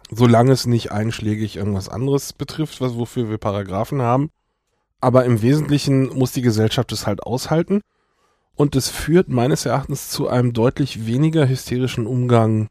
solange 0.10 0.52
es 0.52 0.66
nicht 0.66 0.92
einschlägig 0.92 1.58
irgendwas 1.58 1.90
anderes 1.90 2.34
betrifft, 2.34 2.80
was 2.80 2.96
wofür 2.96 3.30
wir 3.30 3.38
Paragraphen 3.38 4.02
haben. 4.02 4.32
Aber 5.02 5.26
im 5.26 5.42
Wesentlichen 5.42 6.08
muss 6.18 6.32
die 6.32 6.42
Gesellschaft 6.42 6.92
es 6.92 7.06
halt 7.06 7.24
aushalten. 7.24 7.82
Und 8.56 8.76
es 8.76 8.90
führt 8.90 9.30
meines 9.30 9.66
Erachtens 9.68 10.10
zu 10.10 10.28
einem 10.28 10.54
deutlich 10.54 11.06
weniger 11.06 11.48
hysterischen 11.48 12.08
Umgang 12.08 12.70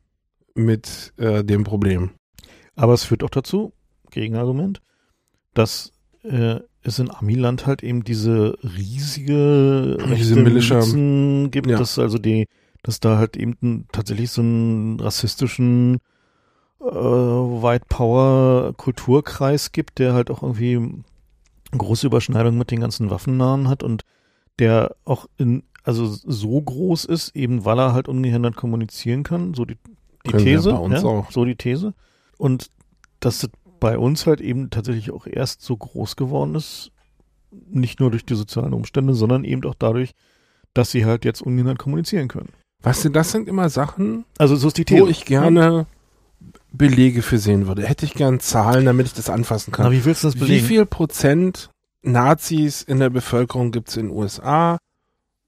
mit 0.54 1.12
äh, 1.16 1.44
dem 1.44 1.62
Problem. 1.62 2.10
Aber 2.74 2.94
es 2.94 3.04
führt 3.04 3.22
auch 3.22 3.30
dazu, 3.30 3.72
Gegenargument, 4.10 4.80
dass 5.54 5.92
äh, 6.28 6.60
es 6.82 6.98
in 6.98 7.10
Amiland 7.10 7.66
halt 7.66 7.82
eben 7.82 8.04
diese 8.04 8.56
riesige 8.62 9.98
Diese 10.16 10.36
Militia- 10.36 10.80
gibt, 11.50 11.68
Ja. 11.68 11.78
dass 11.78 11.98
also 11.98 12.18
die, 12.18 12.46
dass 12.82 13.00
da 13.00 13.18
halt 13.18 13.36
eben 13.36 13.86
tatsächlich 13.92 14.30
so 14.30 14.42
einen 14.42 15.00
rassistischen 15.00 15.98
äh, 16.80 16.84
White 16.84 17.86
Power 17.88 18.74
Kulturkreis 18.76 19.72
gibt, 19.72 19.98
der 19.98 20.14
halt 20.14 20.30
auch 20.30 20.42
irgendwie 20.42 21.02
große 21.76 22.06
Überschneidung 22.06 22.56
mit 22.58 22.70
den 22.70 22.80
ganzen 22.80 23.10
Waffennahen 23.10 23.68
hat 23.68 23.82
und 23.82 24.02
der 24.58 24.94
auch 25.04 25.26
in, 25.36 25.64
also 25.82 26.06
so 26.06 26.60
groß 26.62 27.04
ist, 27.06 27.34
eben 27.34 27.64
weil 27.64 27.78
er 27.78 27.92
halt 27.92 28.08
ungehindert 28.08 28.56
kommunizieren 28.56 29.22
kann, 29.24 29.54
so 29.54 29.64
die, 29.64 29.76
die 30.26 30.32
These, 30.32 30.70
ja, 30.70 30.76
auch. 30.76 31.30
so 31.30 31.44
die 31.44 31.56
These. 31.56 31.94
Und 32.38 32.70
dass 33.20 33.40
das 33.40 33.50
bei 33.80 33.98
uns 33.98 34.26
halt 34.26 34.40
eben 34.40 34.70
tatsächlich 34.70 35.10
auch 35.10 35.26
erst 35.26 35.62
so 35.62 35.76
groß 35.76 36.16
geworden 36.16 36.54
ist, 36.54 36.90
nicht 37.70 38.00
nur 38.00 38.10
durch 38.10 38.24
die 38.24 38.34
sozialen 38.34 38.72
Umstände, 38.74 39.14
sondern 39.14 39.44
eben 39.44 39.64
auch 39.64 39.74
dadurch, 39.78 40.12
dass 40.74 40.90
sie 40.90 41.04
halt 41.06 41.24
jetzt 41.24 41.40
ungehindert 41.42 41.78
kommunizieren 41.78 42.28
können. 42.28 42.50
Weißt 42.82 43.04
du, 43.04 43.08
das 43.08 43.32
sind 43.32 43.48
immer 43.48 43.68
Sachen, 43.70 44.24
Also 44.38 44.56
so 44.56 44.68
ist 44.68 44.76
die 44.78 44.84
These. 44.84 45.02
wo 45.02 45.06
ich 45.08 45.24
gerne 45.24 45.86
Belege 46.72 47.22
für 47.22 47.38
sehen 47.38 47.66
würde. 47.66 47.82
Hätte 47.86 48.04
ich 48.04 48.14
gern 48.14 48.40
Zahlen, 48.40 48.84
damit 48.84 49.06
ich 49.06 49.14
das 49.14 49.30
anfassen 49.30 49.72
kann. 49.72 49.86
Na, 49.86 49.92
wie 49.92 50.04
willst 50.04 50.22
du 50.24 50.28
das 50.28 50.36
Wie 50.36 50.40
belegen? 50.40 50.66
viel 50.66 50.86
Prozent 50.86 51.70
Nazis 52.02 52.82
in 52.82 52.98
der 53.00 53.10
Bevölkerung 53.10 53.72
gibt 53.72 53.88
es 53.88 53.96
in 53.96 54.08
den 54.08 54.16
USA 54.16 54.78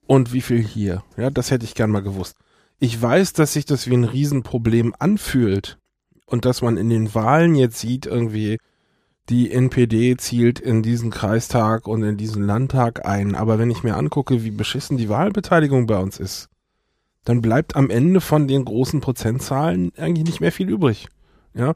und 0.07 0.33
wie 0.33 0.41
viel 0.41 0.63
hier? 0.63 1.05
Ja, 1.17 1.31
das 1.31 1.51
hätte 1.51 1.65
ich 1.67 1.75
gern 1.75 1.91
mal 1.91 2.01
gewusst. 2.03 2.37
Ich 2.81 3.01
weiß, 3.01 3.33
dass 3.35 3.53
sich 3.53 3.67
das 3.67 3.89
wie 3.89 3.95
ein 3.95 4.05
Riesenproblem 4.05 4.95
anfühlt 4.99 5.79
und 6.29 6.45
dass 6.45 6.61
man 6.63 6.77
in 6.77 6.91
den 6.91 7.15
Wahlen 7.15 7.55
jetzt 7.55 7.79
sieht, 7.79 8.07
irgendwie, 8.07 8.59
die 9.31 9.51
NPD 9.51 10.17
zielt 10.17 10.61
in 10.61 10.83
diesen 10.83 11.11
Kreistag 11.11 11.89
und 11.89 12.03
in 12.03 12.17
diesen 12.17 12.43
Landtag 12.43 13.07
ein. 13.07 13.35
Aber 13.35 13.59
wenn 13.59 13.71
ich 13.71 13.83
mir 13.83 13.97
angucke, 13.97 14.45
wie 14.45 14.51
beschissen 14.51 14.99
die 14.99 15.09
Wahlbeteiligung 15.09 15.87
bei 15.87 15.99
uns 15.99 16.19
ist, 16.19 16.49
dann 17.25 17.41
bleibt 17.41 17.77
am 17.77 17.91
Ende 17.91 18.21
von 18.21 18.47
den 18.47 18.65
großen 18.65 19.01
Prozentzahlen 19.01 19.93
eigentlich 19.97 20.27
nicht 20.27 20.41
mehr 20.41 20.53
viel 20.53 20.69
übrig. 20.69 21.09
Ja. 21.55 21.73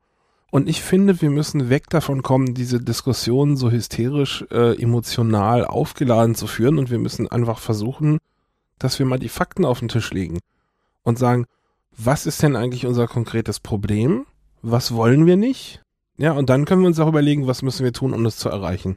Und 0.50 0.68
ich 0.68 0.82
finde, 0.82 1.22
wir 1.22 1.30
müssen 1.30 1.70
weg 1.70 1.88
davon 1.88 2.22
kommen, 2.22 2.52
diese 2.52 2.78
Diskussionen 2.78 3.56
so 3.56 3.70
hysterisch, 3.70 4.44
äh, 4.50 4.80
emotional 4.80 5.64
aufgeladen 5.64 6.34
zu 6.34 6.46
führen 6.46 6.78
und 6.78 6.90
wir 6.90 6.98
müssen 6.98 7.26
einfach 7.26 7.58
versuchen, 7.58 8.18
dass 8.78 8.98
wir 8.98 9.06
mal 9.06 9.18
die 9.18 9.30
Fakten 9.30 9.64
auf 9.64 9.78
den 9.78 9.88
Tisch 9.88 10.12
legen 10.12 10.40
und 11.04 11.18
sagen, 11.18 11.46
was 11.96 12.26
ist 12.26 12.42
denn 12.42 12.56
eigentlich 12.56 12.86
unser 12.86 13.06
konkretes 13.06 13.60
Problem? 13.60 14.26
Was 14.62 14.94
wollen 14.94 15.26
wir 15.26 15.36
nicht? 15.36 15.82
Ja, 16.16 16.32
und 16.32 16.48
dann 16.48 16.64
können 16.64 16.82
wir 16.82 16.86
uns 16.86 17.00
auch 17.00 17.08
überlegen, 17.08 17.46
was 17.46 17.62
müssen 17.62 17.84
wir 17.84 17.92
tun, 17.92 18.14
um 18.14 18.22
das 18.22 18.36
zu 18.36 18.48
erreichen. 18.48 18.96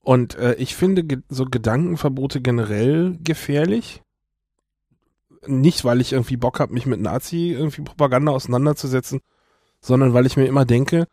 Und 0.00 0.36
äh, 0.36 0.54
ich 0.54 0.74
finde 0.74 1.04
ge 1.04 1.18
so 1.28 1.44
Gedankenverbote 1.44 2.40
generell 2.40 3.18
gefährlich. 3.22 4.02
Nicht, 5.46 5.84
weil 5.84 6.00
ich 6.00 6.12
irgendwie 6.12 6.36
Bock 6.36 6.60
habe, 6.60 6.72
mich 6.72 6.86
mit 6.86 7.00
Nazi 7.00 7.50
irgendwie 7.50 7.82
Propaganda 7.82 8.32
auseinanderzusetzen, 8.32 9.20
sondern 9.80 10.14
weil 10.14 10.26
ich 10.26 10.36
mir 10.36 10.46
immer 10.46 10.64
denke, 10.64 11.08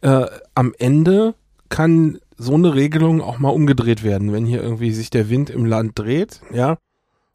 äh, 0.00 0.26
am 0.54 0.74
Ende 0.78 1.34
kann 1.68 2.18
so 2.36 2.54
eine 2.54 2.74
Regelung 2.74 3.20
auch 3.20 3.38
mal 3.38 3.50
umgedreht 3.50 4.04
werden, 4.04 4.32
wenn 4.32 4.46
hier 4.46 4.62
irgendwie 4.62 4.92
sich 4.92 5.10
der 5.10 5.28
Wind 5.28 5.50
im 5.50 5.64
Land 5.64 5.98
dreht, 5.98 6.40
ja, 6.52 6.78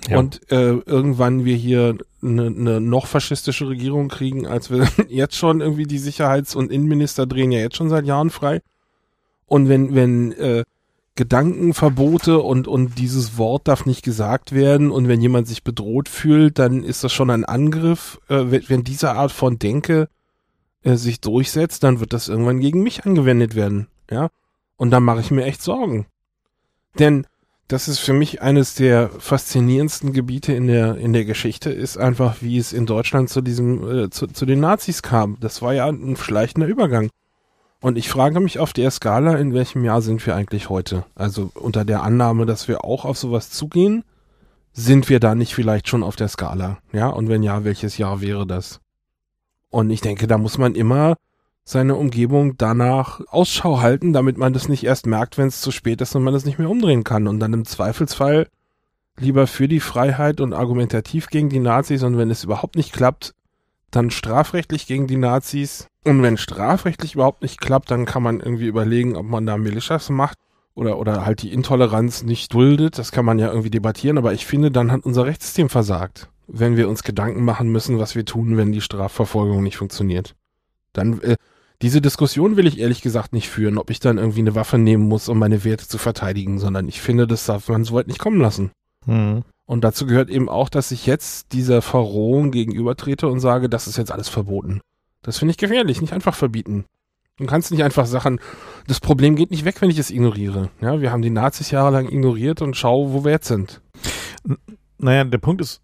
Ja. 0.10 0.20
und 0.20 0.52
äh, 0.52 0.74
irgendwann 0.86 1.46
wir 1.46 1.56
hier 1.56 1.98
eine 2.22 2.52
ne 2.52 2.82
noch 2.82 3.08
faschistische 3.08 3.70
Regierung 3.70 4.10
kriegen, 4.10 4.46
als 4.46 4.70
wir 4.70 4.88
jetzt 5.08 5.36
schon 5.36 5.62
irgendwie 5.62 5.86
die 5.86 6.00
Sicherheits- 6.00 6.56
und 6.56 6.72
Innenminister 6.72 7.26
drehen 7.26 7.52
ja 7.52 7.60
jetzt 7.60 7.78
schon 7.78 7.90
seit 7.90 8.06
Jahren 8.06 8.30
frei. 8.30 8.62
Und 9.46 9.70
wenn, 9.70 9.96
wenn 9.96 10.32
äh, 10.34 10.64
Gedankenverbote 11.16 12.40
und, 12.40 12.68
und 12.68 12.98
dieses 12.98 13.38
Wort 13.38 13.68
darf 13.68 13.86
nicht 13.86 14.04
gesagt 14.04 14.52
werden 14.52 14.90
und 14.90 15.08
wenn 15.08 15.22
jemand 15.22 15.48
sich 15.48 15.64
bedroht 15.64 16.10
fühlt, 16.10 16.58
dann 16.58 16.84
ist 16.84 17.04
das 17.04 17.14
schon 17.14 17.30
ein 17.30 17.46
Angriff. 17.46 18.20
Äh, 18.30 18.46
wenn, 18.48 18.64
wenn 18.68 18.84
diese 18.84 19.12
Art 19.12 19.32
von 19.32 19.60
Denke 19.60 20.10
äh, 20.82 20.96
sich 20.96 21.22
durchsetzt, 21.22 21.84
dann 21.84 22.00
wird 22.00 22.14
das 22.14 22.30
irgendwann 22.30 22.60
gegen 22.60 22.82
mich 22.82 23.06
angewendet 23.06 23.54
werden. 23.56 23.88
Ja. 24.10 24.30
Und 24.76 24.90
dann 24.92 25.04
mache 25.04 25.22
ich 25.22 25.30
mir 25.30 25.46
echt 25.46 25.62
Sorgen. 25.62 26.08
Denn 26.98 27.28
das 27.68 27.88
ist 27.88 28.00
für 28.00 28.14
mich 28.14 28.42
eines 28.42 28.76
der 28.76 29.10
faszinierendsten 29.10 30.14
Gebiete 30.14 30.54
in 30.54 30.68
der, 30.68 30.98
in 30.98 31.14
der 31.14 31.26
Geschichte, 31.26 31.72
ist 31.72 31.98
einfach, 31.98 32.42
wie 32.42 32.58
es 32.58 32.74
in 32.74 32.86
Deutschland 32.86 33.30
zu 33.30 33.42
diesem, 33.42 34.06
äh, 34.06 34.10
zu, 34.10 34.28
zu 34.28 34.46
den 34.46 34.60
Nazis 34.60 35.02
kam. 35.02 35.38
Das 35.40 35.62
war 35.62 35.74
ja 35.74 35.88
ein 35.88 36.16
schleichender 36.18 36.68
Übergang. 36.68 37.10
Und 37.80 37.98
ich 37.98 38.10
frage 38.10 38.40
mich 38.40 38.60
auf 38.60 38.74
der 38.74 38.92
Skala, 38.92 39.36
in 39.36 39.54
welchem 39.54 39.84
Jahr 39.84 40.02
sind 40.02 40.26
wir 40.26 40.36
eigentlich 40.36 40.70
heute? 40.70 41.06
Also 41.16 41.52
unter 41.54 41.84
der 41.84 42.04
Annahme, 42.04 42.46
dass 42.46 42.68
wir 42.68 42.86
auch 42.86 43.06
auf 43.06 43.18
sowas 43.18 43.50
zugehen, 43.50 44.04
sind 44.72 45.10
wir 45.10 45.20
da 45.20 45.36
nicht 45.36 45.54
vielleicht 45.54 45.88
schon 45.88 46.04
auf 46.04 46.16
der 46.16 46.30
Skala? 46.30 46.78
Ja, 46.92 47.08
und 47.10 47.28
wenn 47.28 47.44
ja, 47.44 47.64
welches 47.64 47.98
Jahr 47.98 48.22
wäre 48.22 48.48
das? 48.48 48.80
Und 49.70 49.90
ich 49.90 50.02
denke, 50.02 50.28
da 50.28 50.38
muss 50.38 50.58
man 50.58 50.76
immer 50.76 51.16
seine 51.64 51.96
Umgebung 51.96 52.58
danach 52.58 53.22
Ausschau 53.28 53.82
halten, 53.82 54.14
damit 54.14 54.38
man 54.38 54.54
das 54.54 54.68
nicht 54.68 54.84
erst 54.84 55.06
merkt, 55.06 55.38
wenn 55.38 55.48
es 55.48 55.62
zu 55.62 55.72
spät 55.72 56.02
ist 56.02 56.16
und 56.16 56.24
man 56.24 56.34
es 56.34 56.46
nicht 56.46 56.60
mehr 56.60 56.70
umdrehen 56.70 57.04
kann. 57.04 57.28
Und 57.28 57.40
dann 57.40 57.54
im 57.54 57.66
Zweifelsfall 57.66 58.48
lieber 59.18 59.48
für 59.48 59.68
die 59.68 59.80
Freiheit 59.80 60.42
und 60.42 60.54
argumentativ 60.54 61.28
gegen 61.28 61.50
die 61.50 61.60
Nazis 61.60 62.04
und 62.04 62.18
wenn 62.18 62.32
es 62.32 62.44
überhaupt 62.44 62.76
nicht 62.76 62.94
klappt, 62.94 63.34
dann 63.92 64.10
strafrechtlich 64.10 64.88
gegen 64.88 65.08
die 65.08 65.18
Nazis. 65.18 65.88
Und 66.04 66.22
wenn 66.22 66.38
strafrechtlich 66.38 67.16
überhaupt 67.16 67.42
nicht 67.42 67.62
klappt, 67.62 67.92
dann 67.92 68.06
kann 68.06 68.24
man 68.24 68.40
irgendwie 68.40 68.68
überlegen, 68.68 69.16
ob 69.16 69.26
man 69.26 69.46
da 69.46 69.58
Militias 69.58 70.10
macht 70.10 70.38
oder, 70.74 70.98
oder 70.98 71.26
halt 71.26 71.42
die 71.44 71.54
Intoleranz 71.54 72.24
nicht 72.24 72.54
duldet. 72.54 72.98
Das 72.98 73.12
kann 73.12 73.26
man 73.26 73.40
ja 73.40 73.48
irgendwie 73.48 73.70
debattieren, 73.70 74.18
aber 74.18 74.34
ich 74.34 74.46
finde, 74.46 74.72
dann 74.72 74.92
hat 74.92 75.06
unser 75.06 75.26
Rechtssystem 75.26 75.70
versagt, 75.70 76.30
wenn 76.48 76.76
wir 76.76 76.90
uns 76.90 77.04
Gedanken 77.04 77.46
machen 77.46 77.72
müssen, 77.72 78.00
was 78.00 78.16
wir 78.16 78.26
tun, 78.26 78.58
wenn 78.58 78.72
die 78.72 78.82
Strafverfolgung 78.82 79.64
nicht 79.64 79.78
funktioniert. 79.78 80.36
Dann, 80.92 81.22
äh, 81.22 81.38
diese 81.84 82.00
Diskussion 82.00 82.56
will 82.56 82.66
ich 82.66 82.80
ehrlich 82.80 83.02
gesagt 83.02 83.34
nicht 83.34 83.50
führen, 83.50 83.78
ob 83.78 83.90
ich 83.90 84.00
dann 84.00 84.18
irgendwie 84.18 84.40
eine 84.40 84.56
Waffe 84.56 84.78
nehmen 84.78 85.06
muss, 85.06 85.28
um 85.28 85.38
meine 85.38 85.66
Werte 85.66 85.86
zu 85.86 85.98
verteidigen, 85.98 86.58
sondern 86.58 86.88
ich 86.88 87.02
finde, 87.02 87.28
das 87.28 87.46
darf 87.46 87.68
man 87.68 87.84
so 87.84 87.94
weit 87.94 88.08
nicht 88.08 88.20
kommen 88.20 88.40
lassen. 88.40 88.72
Mhm. 89.06 89.44
Und 89.66 89.84
dazu 89.84 90.06
gehört 90.06 90.30
eben 90.30 90.48
auch, 90.48 90.70
dass 90.70 90.92
ich 90.92 91.06
jetzt 91.06 91.52
dieser 91.52 91.82
Verrohung 91.82 92.52
gegenübertrete 92.52 93.28
und 93.28 93.42
sage, 93.42 93.68
das 93.68 93.88
ist 93.88 93.98
jetzt 93.98 94.14
alles 94.14 94.30
verboten. 94.30 94.80
Das 95.24 95.38
finde 95.38 95.52
ich 95.52 95.58
gefährlich, 95.58 96.00
nicht 96.00 96.14
einfach 96.14 96.36
verbieten. 96.36 96.86
Du 97.38 97.46
kannst 97.48 97.70
nicht 97.72 97.84
einfach 97.84 98.06
Sachen, 98.06 98.40
das 98.88 99.02
Problem 99.02 99.36
geht 99.36 99.52
nicht 99.52 99.66
weg, 99.66 99.82
wenn 99.82 99.90
ich 99.90 100.00
es 100.00 100.10
ignoriere. 100.10 100.70
Ja, 100.80 101.02
wir 101.02 101.12
haben 101.12 101.22
die 101.22 101.32
Nazis 101.32 101.70
jahrelang 101.70 102.08
ignoriert 102.08 102.62
und 102.62 102.78
schau, 102.78 103.12
wo 103.12 103.26
wir 103.26 103.32
jetzt 103.32 103.48
sind. 103.50 103.82
Naja, 105.00 105.26
der 105.26 105.38
Punkt 105.38 105.60
ist, 105.60 105.82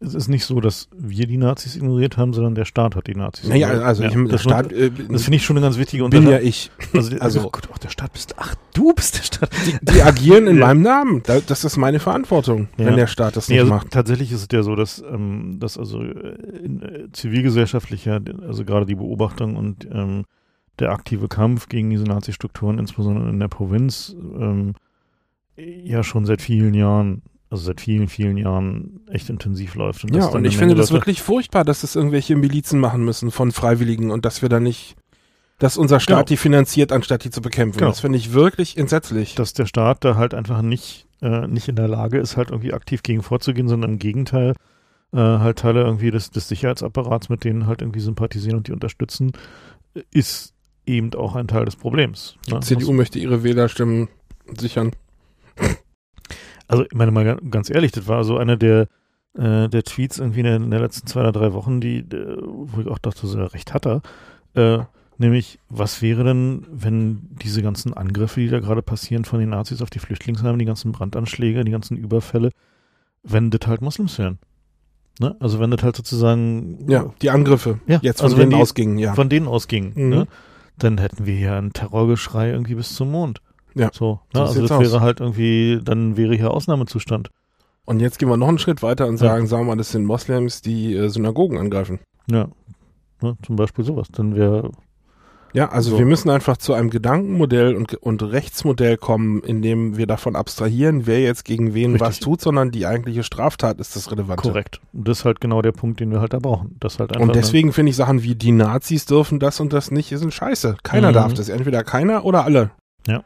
es 0.00 0.14
ist 0.14 0.28
nicht 0.28 0.44
so, 0.44 0.60
dass 0.60 0.88
wir 0.96 1.26
die 1.26 1.36
Nazis 1.36 1.74
ignoriert 1.74 2.16
haben, 2.16 2.32
sondern 2.32 2.54
der 2.54 2.64
Staat 2.64 2.94
hat 2.94 3.08
die 3.08 3.14
Nazis 3.14 3.48
naja, 3.48 3.68
ignoriert. 3.68 3.86
also 3.86 4.02
ja, 4.04 4.10
ich, 4.10 4.28
das, 4.28 4.42
Staat, 4.42 4.72
äh, 4.72 4.90
das 4.90 5.24
finde 5.24 5.36
ich 5.36 5.44
schon 5.44 5.56
eine 5.56 5.66
ganz 5.66 5.76
wichtige 5.76 6.08
Bin 6.08 6.28
ja 6.28 6.38
ich. 6.38 6.70
Also, 6.94 7.16
also 7.18 7.40
oh 7.40 7.50
Gott, 7.50 7.68
ach, 7.72 7.78
der 7.78 7.88
Staat 7.88 8.12
bist, 8.12 8.34
ach, 8.38 8.54
du 8.74 8.92
bist 8.92 9.18
der 9.18 9.22
Staat. 9.22 9.50
Die, 9.66 9.76
die 9.82 10.02
agieren 10.02 10.46
in 10.46 10.58
ja. 10.58 10.66
meinem 10.66 10.82
Namen. 10.82 11.22
Das 11.24 11.64
ist 11.64 11.76
meine 11.76 11.98
Verantwortung, 11.98 12.68
ja. 12.76 12.86
wenn 12.86 12.96
der 12.96 13.08
Staat 13.08 13.36
das 13.36 13.48
nicht 13.48 13.58
also 13.58 13.72
macht. 13.72 13.90
Tatsächlich 13.90 14.30
ist 14.30 14.42
es 14.42 14.48
ja 14.52 14.62
so, 14.62 14.76
dass, 14.76 15.02
ähm, 15.02 15.56
dass 15.58 15.76
also 15.76 16.02
äh, 16.02 16.36
in, 16.62 16.82
äh, 16.82 17.12
zivilgesellschaftlicher, 17.12 18.20
also 18.46 18.64
gerade 18.64 18.86
die 18.86 18.94
Beobachtung 18.94 19.56
und 19.56 19.88
ähm, 19.90 20.24
der 20.78 20.90
aktive 20.90 21.26
Kampf 21.26 21.68
gegen 21.68 21.90
diese 21.90 22.04
Nazi-Strukturen, 22.04 22.78
insbesondere 22.78 23.28
in 23.30 23.40
der 23.40 23.48
Provinz, 23.48 24.14
ähm, 24.38 24.74
ja 25.56 26.04
schon 26.04 26.24
seit 26.24 26.40
vielen 26.40 26.74
Jahren 26.74 27.22
also 27.50 27.64
seit 27.64 27.80
vielen, 27.80 28.08
vielen 28.08 28.36
Jahren 28.36 29.00
echt 29.10 29.30
intensiv 29.30 29.74
läuft. 29.74 30.04
Und 30.04 30.14
ja, 30.14 30.26
und 30.26 30.44
ich 30.44 30.58
finde 30.58 30.74
das 30.74 30.92
wirklich 30.92 31.22
furchtbar, 31.22 31.64
dass 31.64 31.80
das 31.80 31.96
irgendwelche 31.96 32.36
Milizen 32.36 32.78
machen 32.78 33.04
müssen 33.04 33.30
von 33.30 33.52
Freiwilligen 33.52 34.10
und 34.10 34.24
dass 34.24 34.42
wir 34.42 34.48
da 34.48 34.60
nicht, 34.60 34.96
dass 35.58 35.78
unser 35.78 35.98
Staat 35.98 36.16
genau. 36.16 36.26
die 36.26 36.36
finanziert, 36.36 36.92
anstatt 36.92 37.24
die 37.24 37.30
zu 37.30 37.40
bekämpfen. 37.40 37.78
Genau. 37.78 37.90
Das 37.90 38.00
finde 38.00 38.18
ich 38.18 38.34
wirklich 38.34 38.76
entsetzlich. 38.76 39.34
Dass 39.34 39.54
der 39.54 39.66
Staat 39.66 40.04
da 40.04 40.16
halt 40.16 40.34
einfach 40.34 40.60
nicht, 40.60 41.06
äh, 41.22 41.46
nicht 41.46 41.68
in 41.68 41.76
der 41.76 41.88
Lage 41.88 42.18
ist, 42.18 42.36
halt 42.36 42.50
irgendwie 42.50 42.74
aktiv 42.74 43.02
gegen 43.02 43.22
vorzugehen, 43.22 43.68
sondern 43.68 43.92
im 43.92 43.98
Gegenteil 43.98 44.52
äh, 45.12 45.16
halt 45.16 45.58
Teile 45.58 45.82
irgendwie 45.82 46.10
des, 46.10 46.30
des 46.30 46.48
Sicherheitsapparats, 46.48 47.30
mit 47.30 47.44
denen 47.44 47.66
halt 47.66 47.80
irgendwie 47.80 48.00
sympathisieren 48.00 48.58
und 48.58 48.68
die 48.68 48.72
unterstützen, 48.72 49.32
ist 50.10 50.52
eben 50.84 51.14
auch 51.14 51.34
ein 51.34 51.48
Teil 51.48 51.64
des 51.64 51.76
Problems. 51.76 52.36
Ne? 52.48 52.60
Die 52.60 52.66
CDU 52.66 52.92
möchte 52.92 53.18
ihre 53.18 53.42
Wählerstimmen 53.42 54.08
sichern. 54.58 54.92
Also, 56.68 56.84
ich 56.84 56.92
meine 56.92 57.10
mal 57.10 57.36
ganz 57.50 57.70
ehrlich, 57.70 57.92
das 57.92 58.06
war 58.06 58.24
so 58.24 58.38
einer 58.38 58.56
der, 58.56 58.88
äh, 59.36 59.68
der 59.68 59.82
Tweets 59.84 60.18
irgendwie 60.18 60.40
in, 60.40 60.46
der, 60.46 60.56
in 60.56 60.70
der 60.70 60.80
letzten 60.80 61.06
zwei 61.06 61.20
oder 61.20 61.32
drei 61.32 61.52
Wochen, 61.52 61.80
die, 61.80 61.98
äh, 61.98 62.36
wo 62.40 62.80
ich 62.80 62.86
auch 62.88 62.98
dachte, 62.98 63.26
so 63.26 63.42
recht 63.42 63.74
hat 63.74 63.86
er. 63.86 64.02
Äh, 64.54 64.84
nämlich, 65.16 65.58
was 65.68 66.02
wäre 66.02 66.24
denn, 66.24 66.66
wenn 66.70 67.28
diese 67.42 67.62
ganzen 67.62 67.94
Angriffe, 67.94 68.40
die 68.40 68.48
da 68.48 68.60
gerade 68.60 68.82
passieren 68.82 69.24
von 69.24 69.40
den 69.40 69.50
Nazis 69.50 69.82
auf 69.82 69.90
die 69.90 69.98
Flüchtlingsheime, 69.98 70.58
die 70.58 70.64
ganzen 70.64 70.92
Brandanschläge, 70.92 71.64
die 71.64 71.72
ganzen 71.72 71.96
Überfälle, 71.96 72.50
wenn 73.22 73.50
das 73.50 73.66
halt 73.66 73.80
Moslems 73.80 74.18
wären? 74.18 74.38
Ne? 75.20 75.36
Also 75.40 75.58
wenn 75.58 75.70
das 75.70 75.82
halt 75.82 75.96
sozusagen 75.96 76.88
ja 76.88 77.12
die 77.20 77.30
Angriffe 77.30 77.80
ja, 77.86 77.98
jetzt 78.02 78.18
von 78.18 78.26
also 78.26 78.36
denen 78.36 78.50
die, 78.50 78.56
ausgingen 78.56 78.98
ja 78.98 79.14
von 79.14 79.28
denen 79.28 79.48
ausgingen 79.48 79.92
mhm. 79.96 80.08
ne? 80.10 80.26
dann 80.78 80.98
hätten 80.98 81.26
wir 81.26 81.34
ja 81.34 81.58
ein 81.58 81.72
Terrorgeschrei 81.72 82.50
irgendwie 82.50 82.76
bis 82.76 82.94
zum 82.94 83.10
Mond 83.10 83.40
ja. 83.74 83.90
So, 83.92 84.20
ne? 84.34 84.40
also 84.42 84.66
das 84.66 84.70
wäre 84.70 84.96
aus. 84.96 85.00
halt 85.00 85.20
irgendwie, 85.20 85.80
dann 85.82 86.16
wäre 86.16 86.34
hier 86.34 86.50
Ausnahmezustand. 86.50 87.30
Und 87.84 88.00
jetzt 88.00 88.18
gehen 88.18 88.28
wir 88.28 88.36
noch 88.36 88.48
einen 88.48 88.58
Schritt 88.58 88.82
weiter 88.82 89.06
und 89.06 89.16
sagen, 89.16 89.44
ja. 89.44 89.46
sagen 89.48 89.62
wir 89.62 89.68
mal, 89.68 89.76
das 89.76 89.92
sind 89.92 90.04
Moslems, 90.04 90.60
die 90.60 90.94
äh, 90.94 91.08
Synagogen 91.08 91.58
angreifen. 91.58 92.00
Ja. 92.30 92.48
Ne? 93.22 93.36
Zum 93.42 93.56
Beispiel 93.56 93.84
sowas. 93.84 94.08
Dann 94.12 94.36
wäre 94.36 94.70
ja, 95.54 95.70
also 95.70 95.92
so. 95.92 95.98
wir 95.98 96.06
müssen 96.06 96.28
einfach 96.30 96.58
zu 96.58 96.74
einem 96.74 96.90
Gedankenmodell 96.90 97.74
und, 97.74 97.94
und 97.94 98.22
Rechtsmodell 98.22 98.96
kommen, 98.96 99.42
in 99.42 99.62
dem 99.62 99.96
wir 99.96 100.06
davon 100.06 100.36
abstrahieren, 100.36 101.06
wer 101.06 101.20
jetzt 101.20 101.44
gegen 101.44 101.74
wen 101.74 101.92
Richtig. 101.92 102.00
was 102.06 102.20
tut, 102.20 102.40
sondern 102.40 102.70
die 102.70 102.86
eigentliche 102.86 103.22
Straftat 103.22 103.80
ist 103.80 103.96
das 103.96 104.10
Relevante. 104.10 104.42
Korrekt. 104.42 104.80
Und 104.92 105.08
das 105.08 105.20
ist 105.20 105.24
halt 105.24 105.40
genau 105.40 105.62
der 105.62 105.72
Punkt, 105.72 106.00
den 106.00 106.10
wir 106.10 106.20
halt 106.20 106.34
da 106.34 106.38
brauchen. 106.38 106.76
Das 106.80 106.98
halt 106.98 107.16
und 107.16 107.34
deswegen 107.34 107.72
finde 107.72 107.90
ich 107.90 107.96
Sachen 107.96 108.22
wie 108.22 108.34
die 108.34 108.52
Nazis 108.52 109.06
dürfen 109.06 109.38
das 109.38 109.58
und 109.60 109.72
das 109.72 109.90
nicht, 109.90 110.10
sind 110.10 110.34
scheiße. 110.34 110.76
Keiner 110.82 111.10
mhm. 111.10 111.14
darf 111.14 111.34
das. 111.34 111.48
Entweder 111.48 111.82
keiner 111.82 112.24
oder 112.24 112.44
alle. 112.44 112.70
Ja. 113.06 113.24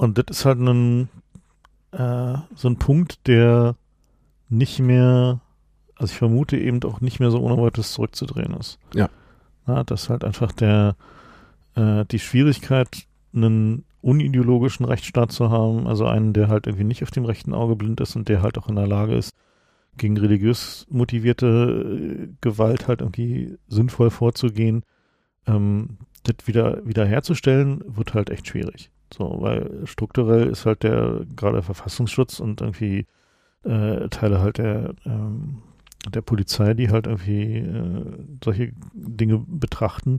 Und 0.00 0.16
das 0.16 0.24
ist 0.30 0.44
halt 0.46 0.58
ein, 0.58 1.10
äh, 1.92 2.38
so 2.54 2.68
ein 2.68 2.78
Punkt, 2.78 3.26
der 3.26 3.76
nicht 4.48 4.78
mehr, 4.78 5.40
also 5.94 6.10
ich 6.10 6.16
vermute 6.16 6.56
eben 6.56 6.82
auch 6.84 7.02
nicht 7.02 7.20
mehr 7.20 7.30
so 7.30 7.38
ohne 7.38 7.60
weiteres 7.60 7.92
zurückzudrehen 7.92 8.54
ist. 8.54 8.78
Ja. 8.94 9.10
ja 9.66 9.84
das 9.84 10.04
ist 10.04 10.08
halt 10.08 10.24
einfach 10.24 10.52
der, 10.52 10.96
äh, 11.74 12.06
die 12.06 12.18
Schwierigkeit, 12.18 12.88
einen 13.34 13.84
unideologischen 14.00 14.86
Rechtsstaat 14.86 15.32
zu 15.32 15.50
haben, 15.50 15.86
also 15.86 16.06
einen, 16.06 16.32
der 16.32 16.48
halt 16.48 16.66
irgendwie 16.66 16.84
nicht 16.84 17.02
auf 17.02 17.10
dem 17.10 17.26
rechten 17.26 17.52
Auge 17.52 17.76
blind 17.76 18.00
ist 18.00 18.16
und 18.16 18.30
der 18.30 18.40
halt 18.40 18.56
auch 18.56 18.70
in 18.70 18.76
der 18.76 18.86
Lage 18.86 19.14
ist, 19.14 19.34
gegen 19.98 20.16
religiös 20.16 20.86
motivierte 20.88 22.26
äh, 22.26 22.28
Gewalt 22.40 22.88
halt 22.88 23.02
irgendwie 23.02 23.58
sinnvoll 23.68 24.08
vorzugehen, 24.08 24.82
ähm, 25.46 25.98
das 26.22 26.46
wieder, 26.46 26.86
wieder 26.86 27.04
herzustellen, 27.04 27.84
wird 27.86 28.14
halt 28.14 28.30
echt 28.30 28.48
schwierig. 28.48 28.90
So, 29.12 29.36
weil 29.40 29.86
strukturell 29.86 30.46
ist 30.48 30.66
halt 30.66 30.82
der 30.82 31.22
gerade 31.36 31.62
Verfassungsschutz 31.62 32.40
und 32.40 32.60
irgendwie 32.60 33.06
äh, 33.64 34.08
Teile 34.08 34.40
halt 34.40 34.58
der, 34.58 34.94
ähm, 35.04 35.62
der 36.08 36.22
Polizei, 36.22 36.74
die 36.74 36.90
halt 36.90 37.06
irgendwie 37.06 37.58
äh, 37.58 38.04
solche 38.42 38.72
Dinge 38.94 39.44
betrachten, 39.46 40.18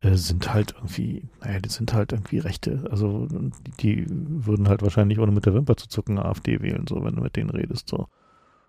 äh, 0.00 0.14
sind 0.14 0.52
halt 0.52 0.74
irgendwie, 0.76 1.24
naja, 1.40 1.60
die 1.60 1.68
sind 1.68 1.92
halt 1.92 2.12
irgendwie 2.12 2.38
Rechte. 2.38 2.84
Also 2.90 3.26
die, 3.30 3.72
die, 3.80 4.06
würden 4.08 4.68
halt 4.68 4.82
wahrscheinlich 4.82 5.18
ohne 5.18 5.32
mit 5.32 5.46
der 5.46 5.54
Wimper 5.54 5.76
zu 5.76 5.88
zucken 5.88 6.18
AfD 6.18 6.60
wählen, 6.60 6.86
so 6.88 7.02
wenn 7.02 7.16
du 7.16 7.22
mit 7.22 7.36
denen 7.36 7.50
redest. 7.50 7.88
so. 7.88 8.08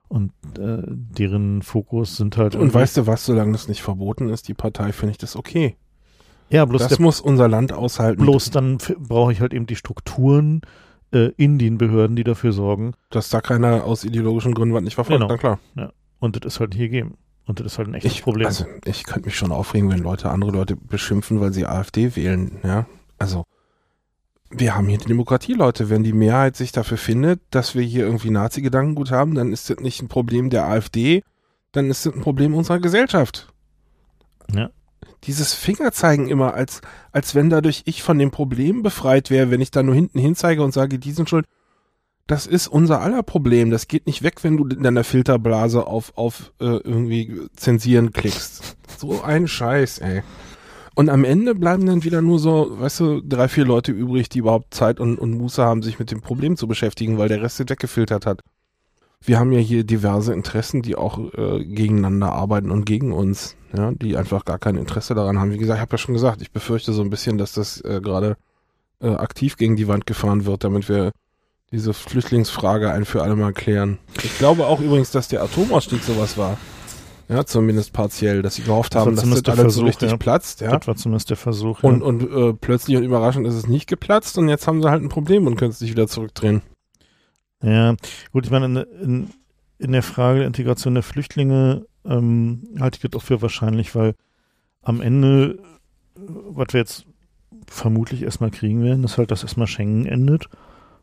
Und 0.08 0.32
äh, 0.58 0.84
deren 0.88 1.62
Fokus 1.62 2.16
sind 2.16 2.38
halt. 2.38 2.56
Und 2.56 2.74
weißt 2.74 2.98
du 2.98 3.08
was, 3.08 3.26
solange 3.26 3.52
das 3.52 3.68
nicht 3.68 3.82
verboten 3.82 4.30
ist, 4.30 4.48
die 4.48 4.54
Partei, 4.54 4.94
finde 4.94 5.12
ich 5.12 5.18
das 5.18 5.36
okay. 5.36 5.76
Ja, 6.50 6.66
bloß 6.66 6.88
das 6.88 7.00
muss 7.00 7.20
unser 7.20 7.48
Land 7.48 7.74
aushalten. 7.74 8.22
Bloß 8.22 8.52
dann 8.52 8.78
brauche 9.00 9.32
ich 9.32 9.42
halt 9.42 9.54
eben 9.54 9.68
die 9.68 9.76
Strukturen 9.76 10.62
äh, 11.12 11.32
in 11.38 11.60
den 11.60 11.78
Behörden, 11.78 12.16
die 12.16 12.24
dafür 12.24 12.54
sorgen. 12.54 12.94
Dass 13.10 13.30
da 13.30 13.42
keiner 13.42 13.84
aus 13.84 14.04
ideologischen 14.04 14.54
Gründen 14.54 14.74
was 14.74 14.84
nicht 14.84 14.96
verfolgt, 14.96 15.20
genau. 15.20 15.28
dann 15.28 15.40
klar. 15.40 15.60
Ja. 15.76 15.92
Und 16.20 16.36
das 16.36 16.54
ist 16.54 16.60
halt 16.60 16.74
hier 16.74 16.90
geben. 16.90 17.18
Und 17.46 17.60
das 17.60 17.68
ist 17.68 17.78
halt 17.78 17.88
ein 17.88 17.94
echtes 17.94 18.12
ich, 18.12 18.24
Problem. 18.24 18.48
Also 18.48 18.66
ich 18.86 19.04
könnte 19.06 19.26
mich 19.26 19.38
schon 19.38 19.52
aufregen, 19.52 19.90
wenn 19.90 20.00
Leute 20.00 20.30
andere 20.30 20.52
Leute 20.52 20.76
beschimpfen, 20.76 21.40
weil 21.40 21.54
sie 21.54 21.66
AfD 21.66 22.16
wählen. 22.16 22.60
Ja, 22.64 22.86
also 23.18 23.46
wir 24.50 24.76
haben 24.76 24.88
hier 24.88 24.98
die 24.98 25.08
Demokratie, 25.08 25.54
Leute. 25.54 25.90
Wenn 25.90 26.04
die 26.04 26.14
Mehrheit 26.14 26.56
sich 26.56 26.72
dafür 26.72 26.98
findet, 26.98 27.42
dass 27.52 27.76
wir 27.76 27.84
hier 27.84 28.06
irgendwie 28.06 28.32
Nazi-Gedankengut 28.32 29.12
haben, 29.12 29.36
dann 29.36 29.52
ist 29.52 29.70
das 29.70 29.80
nicht 29.80 30.02
ein 30.02 30.08
Problem 30.08 30.50
der 30.50 30.66
AfD, 30.66 31.24
dann 31.72 31.90
ist 31.90 32.06
das 32.06 32.14
ein 32.14 32.22
Problem 32.22 32.54
unserer 32.54 32.80
Gesellschaft. 32.80 33.54
Ja 34.54 34.70
dieses 35.24 35.54
Fingerzeigen 35.54 36.30
immer, 36.30 36.54
als, 36.54 36.82
als 37.12 37.36
wenn 37.36 37.50
dadurch 37.50 37.84
ich 37.86 38.04
von 38.04 38.20
dem 38.20 38.32
Problem 38.32 38.84
befreit 38.84 39.30
wäre, 39.30 39.52
wenn 39.52 39.62
ich 39.62 39.72
da 39.72 39.84
nur 39.84 39.96
hinten 39.96 40.20
hinzeige 40.20 40.64
und 40.64 40.74
sage, 40.74 41.00
die 41.00 41.12
sind 41.12 41.30
schuld. 41.30 41.46
Das 42.28 42.46
ist 42.46 42.68
unser 42.68 43.02
aller 43.02 43.24
Problem. 43.24 43.72
Das 43.72 43.88
geht 43.88 44.06
nicht 44.06 44.22
weg, 44.22 44.44
wenn 44.44 44.58
du 44.58 44.68
in 44.68 44.84
deiner 44.84 45.06
Filterblase 45.06 45.88
auf, 45.88 46.12
auf 46.18 46.52
äh, 46.60 46.66
irgendwie 46.66 47.48
zensieren 47.56 48.12
klickst. 48.12 48.76
So 48.98 49.22
ein 49.22 49.48
Scheiß, 49.48 50.00
ey. 50.00 50.24
Und 50.94 51.10
am 51.10 51.24
Ende 51.24 51.54
bleiben 51.54 51.86
dann 51.86 52.04
wieder 52.04 52.22
nur 52.22 52.40
so, 52.40 52.80
weißt 52.80 53.00
du, 53.00 53.22
drei, 53.22 53.48
vier 53.48 53.66
Leute 53.66 53.92
übrig, 53.92 54.30
die 54.30 54.40
überhaupt 54.40 54.74
Zeit 54.74 55.00
und, 55.00 55.20
und 55.20 55.32
Muße 55.32 55.64
haben, 55.64 55.84
sich 55.84 56.00
mit 56.00 56.10
dem 56.10 56.22
Problem 56.22 56.58
zu 56.58 56.68
beschäftigen, 56.68 57.18
weil 57.18 57.30
der 57.30 57.42
Rest 57.42 57.58
sich 57.58 57.70
weggefiltert 57.70 58.26
hat. 58.26 58.42
Wir 59.26 59.40
haben 59.40 59.52
ja 59.52 59.60
hier 59.60 59.84
diverse 59.84 60.34
Interessen, 60.34 60.82
die 60.82 60.96
auch 60.96 61.20
äh, 61.34 61.64
gegeneinander 61.66 62.32
arbeiten 62.32 62.72
und 62.72 62.86
gegen 62.86 63.12
uns 63.12 63.58
ja, 63.76 63.92
die 63.92 64.18
einfach 64.18 64.46
gar 64.46 64.60
kein 64.60 64.78
Interesse 64.78 65.16
daran 65.16 65.40
haben. 65.40 65.52
Wie 65.52 65.58
gesagt, 65.58 65.78
ich 65.78 65.82
habe 65.82 65.94
ja 65.94 65.98
schon 65.98 66.14
gesagt, 66.14 66.42
ich 66.42 66.52
befürchte 66.52 66.94
so 66.94 67.02
ein 67.02 67.10
bisschen, 67.10 67.38
dass 67.38 67.54
das 67.54 67.82
äh, 67.82 68.00
gerade 68.02 68.38
äh, 69.02 69.10
aktiv 69.10 69.58
gegen 69.58 69.76
die 69.76 69.88
Wand 69.88 70.06
gefahren 70.06 70.46
wird, 70.46 70.64
damit 70.64 70.90
wir 70.90 71.12
diese 71.72 71.94
Flüchtlingsfrage 71.94 72.92
ein 72.92 73.06
für 73.06 73.24
alle 73.24 73.36
Mal 73.36 73.54
klären. 73.54 74.00
Ich 74.24 74.38
glaube 74.38 74.68
auch 74.68 74.80
übrigens, 74.80 75.12
dass 75.12 75.28
der 75.28 75.44
Atomausstieg 75.44 76.02
sowas 76.02 76.38
war. 76.38 76.58
Ja, 77.30 77.46
zumindest 77.46 77.92
partiell, 77.92 78.42
dass 78.42 78.56
sie 78.56 78.62
gehofft 78.62 78.96
Das 78.96 79.02
haben, 79.02 79.12
dass 79.12 79.16
das 79.16 79.24
zumindest 79.24 79.48
der 79.48 79.60
alles 79.60 79.76
so 79.76 79.84
richtig 79.84 80.12
ja. 80.12 80.18
platzt, 80.18 80.62
ja. 80.62 80.78
Das 80.78 80.88
war 80.88 80.96
zumindest 80.96 81.30
der 81.30 81.36
Versuch. 81.36 81.84
Und, 81.84 82.00
ja. 82.00 82.06
und 82.06 82.24
äh, 82.24 82.54
plötzlich 82.54 82.96
und 82.96 83.04
überraschend 83.04 83.46
ist 83.46 83.56
es 83.56 83.68
nicht 83.68 83.88
geplatzt 83.88 84.38
und 84.38 84.48
jetzt 84.48 84.66
haben 84.66 84.82
sie 84.82 84.90
halt 84.90 85.04
ein 85.04 85.10
Problem 85.10 85.46
und 85.46 85.58
können 85.58 85.72
es 85.72 85.80
sich 85.80 85.92
wieder 85.92 86.08
zurückdrehen. 86.08 86.62
Ja, 87.64 87.96
gut, 88.32 88.46
ich 88.46 88.52
meine, 88.52 88.66
in, 88.66 89.02
in, 89.02 89.30
in 89.80 89.92
der 89.92 90.04
Frage 90.04 90.40
der 90.40 90.48
Integration 90.48 90.94
der 90.94 91.04
Flüchtlinge 91.04 91.86
ähm, 92.06 92.64
halte 92.80 92.98
ich 92.98 93.02
das 93.10 93.20
auch 93.20 93.24
für 93.26 93.42
wahrscheinlich, 93.42 93.94
weil 93.96 94.14
am 94.84 95.02
Ende, 95.02 95.60
was 96.16 96.68
wir 96.74 96.80
jetzt 96.80 97.06
vermutlich 97.68 98.24
erstmal 98.24 98.52
kriegen 98.52 98.84
werden, 98.84 99.04
ist 99.04 99.18
halt, 99.18 99.32
dass 99.32 99.44
erstmal 99.44 99.68
Schengen 99.68 100.06
endet. 100.06 100.48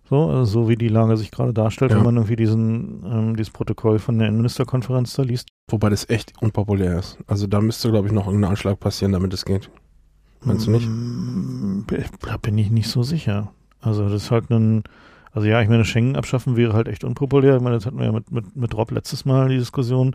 So, 0.09 0.28
also 0.31 0.44
so 0.44 0.68
wie 0.68 0.76
die 0.76 0.89
Lage 0.89 1.16
sich 1.16 1.31
gerade 1.31 1.52
darstellt, 1.55 1.90
Ja. 1.90 1.97
wenn 1.97 2.05
man 2.05 2.16
irgendwie 2.16 2.36
diesen, 2.36 3.02
ähm, 3.06 3.36
dieses 3.36 3.51
Protokoll 3.52 3.98
von 3.98 4.18
der 4.18 4.28
Innenministerkonferenz 4.28 5.14
da 5.14 5.22
liest. 5.22 5.48
Wobei 5.70 5.89
das 5.89 6.09
echt 6.10 6.32
unpopulär 6.43 6.98
ist. 6.98 7.18
Also 7.26 7.47
da 7.47 7.60
müsste, 7.60 7.90
glaube 7.90 8.06
ich, 8.09 8.12
noch 8.12 8.26
irgendein 8.26 8.51
Anschlag 8.51 8.78
passieren, 8.81 9.12
damit 9.12 9.32
es 9.32 9.44
geht. 9.47 9.70
Meinst 10.43 10.66
du 10.66 10.72
nicht? 10.72 10.86
Mm, 10.86 11.85
Da 12.20 12.36
bin 12.36 12.59
ich 12.59 12.70
nicht 12.70 12.89
so 12.89 13.02
sicher. 13.02 13.52
Also 13.81 14.05
das 14.09 14.24
ist 14.24 14.31
halt 14.31 14.51
ein, 14.51 14.85
also 15.35 15.48
ja, 15.48 15.61
ich 15.61 15.69
meine, 15.69 15.85
Schengen 15.85 16.15
abschaffen 16.15 16.56
wäre 16.56 16.74
halt 16.74 16.86
echt 16.86 17.02
unpopulär. 17.02 17.56
Ich 17.56 17.62
meine, 17.62 17.74
das 17.74 17.86
hatten 17.86 17.98
wir 17.98 18.06
ja 18.06 18.12
mit, 18.12 18.31
mit, 18.31 18.55
mit 18.55 18.74
Rob 18.77 18.93
letztes 18.93 19.24
Mal 19.24 19.48
die 19.48 19.59
Diskussion, 19.59 20.15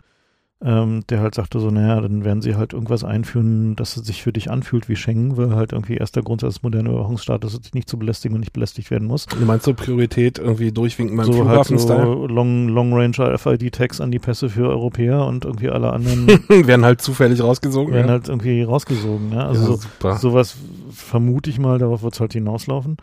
ähm, 0.62 1.02
der 1.10 1.20
halt 1.20 1.34
sagte 1.34 1.60
so, 1.60 1.70
naja, 1.70 2.00
dann 2.00 2.24
werden 2.24 2.40
sie 2.40 2.54
halt 2.54 2.72
irgendwas 2.72 3.04
einführen, 3.04 3.76
dass 3.76 3.98
es 3.98 4.06
sich 4.06 4.22
für 4.22 4.32
dich 4.32 4.50
anfühlt 4.50 4.88
wie 4.88 4.96
Schengen, 4.96 5.36
weil 5.36 5.54
halt 5.54 5.72
irgendwie 5.72 5.96
erster 5.96 6.22
Grundsatz 6.22 6.54
des 6.54 6.62
modernen 6.62 6.88
Überwachungsstaates 6.88 7.52
ist, 7.52 7.66
dich 7.66 7.74
nicht 7.74 7.88
zu 7.88 7.98
belästigen 7.98 8.34
und 8.34 8.40
nicht 8.40 8.54
belästigt 8.54 8.90
werden 8.90 9.06
muss. 9.06 9.26
Du 9.26 9.44
meinst 9.44 9.66
so 9.66 9.74
Priorität 9.74 10.38
irgendwie 10.38 10.72
durchwinken 10.72 11.18
beim 11.18 11.26
so 11.26 11.32
halt 11.32 11.66
Flughafen-Style? 11.66 12.04
so 12.04 12.26
Long, 12.26 12.68
Long 12.68 12.94
Range 12.94 13.16
RFID-Tags 13.18 14.00
an 14.00 14.10
die 14.10 14.18
Pässe 14.18 14.48
für 14.48 14.70
Europäer 14.70 15.26
und 15.26 15.44
irgendwie 15.44 15.68
alle 15.68 15.92
anderen 15.92 16.28
werden 16.48 16.84
halt 16.86 17.02
zufällig 17.02 17.42
rausgesogen. 17.42 17.92
werden 17.92 18.06
ja. 18.06 18.12
halt 18.12 18.28
irgendwie 18.28 18.62
rausgesogen. 18.62 19.32
Ja? 19.32 19.48
Also 19.48 19.78
ja, 20.02 20.16
so. 20.16 20.30
Sowas 20.30 20.56
vermute 20.90 21.50
ich 21.50 21.58
mal, 21.58 21.78
darauf 21.78 22.02
wird 22.02 22.14
es 22.14 22.20
halt 22.20 22.32
hinauslaufen, 22.32 22.96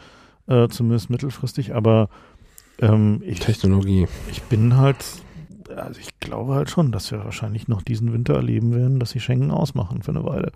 äh, 0.48 0.68
zumindest 0.70 1.10
mittelfristig, 1.10 1.76
aber 1.76 2.10
ähm, 2.80 3.22
ich, 3.26 3.40
Technologie. 3.40 4.08
ich 4.32 4.42
bin 4.44 4.78
halt, 4.78 4.98
also 5.76 6.00
ich 6.00 6.20
glaube 6.20 6.56
halt 6.56 6.70
schon, 6.70 6.92
dass 6.92 7.12
wir 7.12 7.24
wahrscheinlich 7.24 7.68
noch 7.68 7.82
diesen 7.82 8.14
Winter 8.14 8.36
erleben 8.36 8.74
werden, 8.74 9.00
dass 9.00 9.12
sie 9.12 9.20
Schengen 9.20 9.52
ausmachen 9.52 10.02
für 10.02 10.12
eine 10.12 10.24
Weile. 10.24 10.52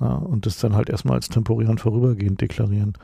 Ja, 0.00 0.14
und 0.14 0.46
das 0.46 0.58
dann 0.58 0.74
halt 0.74 0.90
erstmal 0.90 1.16
als 1.16 1.28
temporär 1.28 1.70
und 1.70 1.80
vorübergehend 1.80 2.40
deklarieren. 2.40 2.94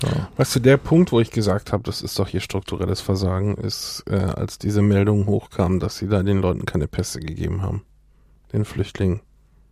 So. 0.00 0.08
Weißt 0.36 0.56
du, 0.56 0.60
der 0.60 0.76
Punkt, 0.76 1.12
wo 1.12 1.20
ich 1.20 1.30
gesagt 1.30 1.72
habe, 1.72 1.82
das 1.82 2.00
ist 2.00 2.18
doch 2.18 2.28
hier 2.28 2.40
strukturelles 2.40 3.00
Versagen, 3.00 3.56
ist, 3.56 4.04
äh, 4.08 4.14
als 4.14 4.58
diese 4.58 4.82
Meldung 4.82 5.26
hochkam, 5.26 5.80
dass 5.80 5.98
sie 5.98 6.08
da 6.08 6.22
den 6.22 6.40
Leuten 6.40 6.64
keine 6.64 6.86
Pässe 6.86 7.20
gegeben 7.20 7.62
haben. 7.62 7.82
Den 8.52 8.64
Flüchtlingen. 8.64 9.20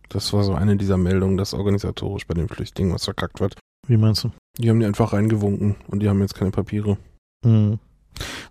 Das 0.09 0.33
war 0.33 0.43
so 0.43 0.53
eine 0.53 0.75
dieser 0.75 0.97
Meldungen, 0.97 1.37
dass 1.37 1.53
organisatorisch 1.53 2.27
bei 2.27 2.33
den 2.33 2.49
Flüchtlingen 2.49 2.93
was 2.93 3.05
verkackt 3.05 3.39
wird. 3.39 3.57
Wie 3.87 3.97
meinst 3.97 4.23
du? 4.23 4.31
Die 4.59 4.69
haben 4.69 4.79
die 4.79 4.85
einfach 4.85 5.13
reingewunken 5.13 5.77
und 5.87 6.01
die 6.01 6.09
haben 6.09 6.19
jetzt 6.19 6.35
keine 6.35 6.51
Papiere. 6.51 6.97
Hm. 7.45 7.79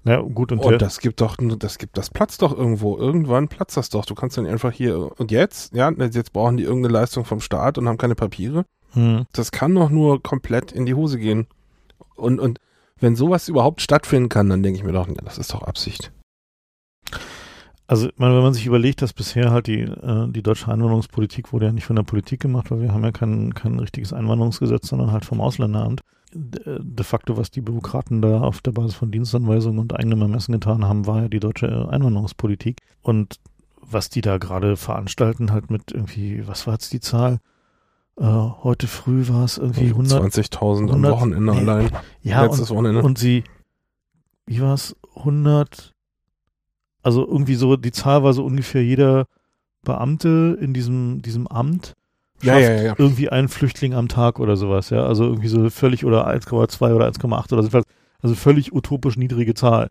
Na 0.02 0.20
gut, 0.22 0.52
und, 0.52 0.60
Und 0.60 0.70
der, 0.70 0.78
das 0.78 1.00
gibt 1.00 1.20
doch, 1.20 1.36
das 1.36 1.76
gibt, 1.76 1.98
das 1.98 2.08
platzt 2.08 2.40
doch 2.40 2.56
irgendwo. 2.56 2.96
Irgendwann 2.96 3.48
platzt 3.48 3.76
das 3.76 3.90
doch. 3.90 4.06
Du 4.06 4.14
kannst 4.14 4.38
dann 4.38 4.46
einfach 4.46 4.72
hier, 4.72 5.12
und 5.18 5.30
jetzt? 5.30 5.74
Ja, 5.74 5.90
jetzt 5.90 6.32
brauchen 6.32 6.56
die 6.56 6.62
irgendeine 6.64 6.94
Leistung 6.94 7.26
vom 7.26 7.40
Staat 7.40 7.76
und 7.76 7.86
haben 7.86 7.98
keine 7.98 8.14
Papiere. 8.14 8.64
hm. 8.92 9.26
Das 9.32 9.52
kann 9.52 9.74
doch 9.74 9.90
nur 9.90 10.22
komplett 10.22 10.72
in 10.72 10.86
die 10.86 10.94
Hose 10.94 11.18
gehen. 11.18 11.46
Und, 12.16 12.40
und 12.40 12.58
wenn 12.98 13.14
sowas 13.14 13.48
überhaupt 13.48 13.82
stattfinden 13.82 14.30
kann, 14.30 14.48
dann 14.48 14.62
denke 14.62 14.78
ich 14.78 14.84
mir 14.84 14.92
doch, 14.92 15.08
ja, 15.08 15.14
das 15.22 15.36
ist 15.36 15.52
doch 15.52 15.62
Absicht. 15.62 16.10
Also, 17.90 18.08
ich 18.10 18.18
meine, 18.18 18.36
wenn 18.36 18.42
man 18.42 18.52
sich 18.52 18.66
überlegt, 18.66 19.00
dass 19.00 19.14
bisher 19.14 19.50
halt 19.50 19.66
die, 19.66 19.80
äh, 19.80 20.28
die 20.28 20.42
deutsche 20.42 20.70
Einwanderungspolitik 20.70 21.54
wurde 21.54 21.66
ja 21.66 21.72
nicht 21.72 21.86
von 21.86 21.96
der 21.96 22.02
Politik 22.02 22.38
gemacht, 22.40 22.70
weil 22.70 22.82
wir 22.82 22.92
haben 22.92 23.02
ja 23.02 23.12
kein, 23.12 23.54
kein 23.54 23.78
richtiges 23.78 24.12
Einwanderungsgesetz, 24.12 24.88
sondern 24.88 25.10
halt 25.10 25.24
vom 25.24 25.40
Ausländeramt. 25.40 26.02
De, 26.34 26.80
de 26.82 27.04
facto, 27.04 27.38
was 27.38 27.50
die 27.50 27.62
Bürokraten 27.62 28.20
da 28.20 28.42
auf 28.42 28.60
der 28.60 28.72
Basis 28.72 28.94
von 28.94 29.10
Dienstanweisungen 29.10 29.78
und 29.78 29.96
eigenem 29.96 30.20
Ermessen 30.20 30.52
getan 30.52 30.84
haben, 30.84 31.06
war 31.06 31.22
ja 31.22 31.28
die 31.28 31.40
deutsche 31.40 31.88
Einwanderungspolitik. 31.88 32.82
Und 33.00 33.40
was 33.80 34.10
die 34.10 34.20
da 34.20 34.36
gerade 34.36 34.76
veranstalten, 34.76 35.50
halt 35.50 35.70
mit 35.70 35.90
irgendwie, 35.90 36.46
was 36.46 36.66
war 36.66 36.74
jetzt 36.74 36.92
die 36.92 37.00
Zahl? 37.00 37.38
Äh, 38.18 38.24
heute 38.24 38.86
früh 38.86 39.28
war 39.28 39.44
es 39.44 39.56
irgendwie 39.56 39.88
100. 39.88 40.24
20.000 40.24 40.82
am 40.82 40.88
100 40.88 41.12
Wochenende 41.12 41.52
nee, 41.52 41.58
allein. 41.58 41.90
Ja, 42.20 42.42
und, 42.42 42.48
Letztes 42.48 42.68
Wochenende. 42.68 43.02
und 43.02 43.16
sie, 43.16 43.44
wie 44.44 44.60
war 44.60 44.74
es, 44.74 44.94
100, 45.16 45.94
also 47.08 47.26
irgendwie 47.26 47.54
so, 47.54 47.76
die 47.76 47.90
Zahl 47.90 48.22
war 48.22 48.34
so 48.34 48.44
ungefähr 48.44 48.84
jeder 48.84 49.24
Beamte 49.82 50.58
in 50.60 50.74
diesem, 50.74 51.22
diesem 51.22 51.46
Amt 51.46 51.94
ja, 52.42 52.52
schafft 52.52 52.68
ja, 52.68 52.74
ja, 52.74 52.82
ja. 52.82 52.94
irgendwie 52.98 53.30
einen 53.30 53.48
Flüchtling 53.48 53.94
am 53.94 54.08
Tag 54.08 54.40
oder 54.40 54.58
sowas, 54.58 54.90
ja, 54.90 55.06
also 55.06 55.24
irgendwie 55.24 55.48
so 55.48 55.70
völlig 55.70 56.04
oder 56.04 56.28
1,2 56.28 56.94
oder 56.94 57.08
1,8 57.08 57.52
oder 57.54 57.62
so, 57.62 57.80
also 58.20 58.34
völlig 58.34 58.74
utopisch 58.74 59.16
niedrige 59.16 59.54
Zahl. 59.54 59.88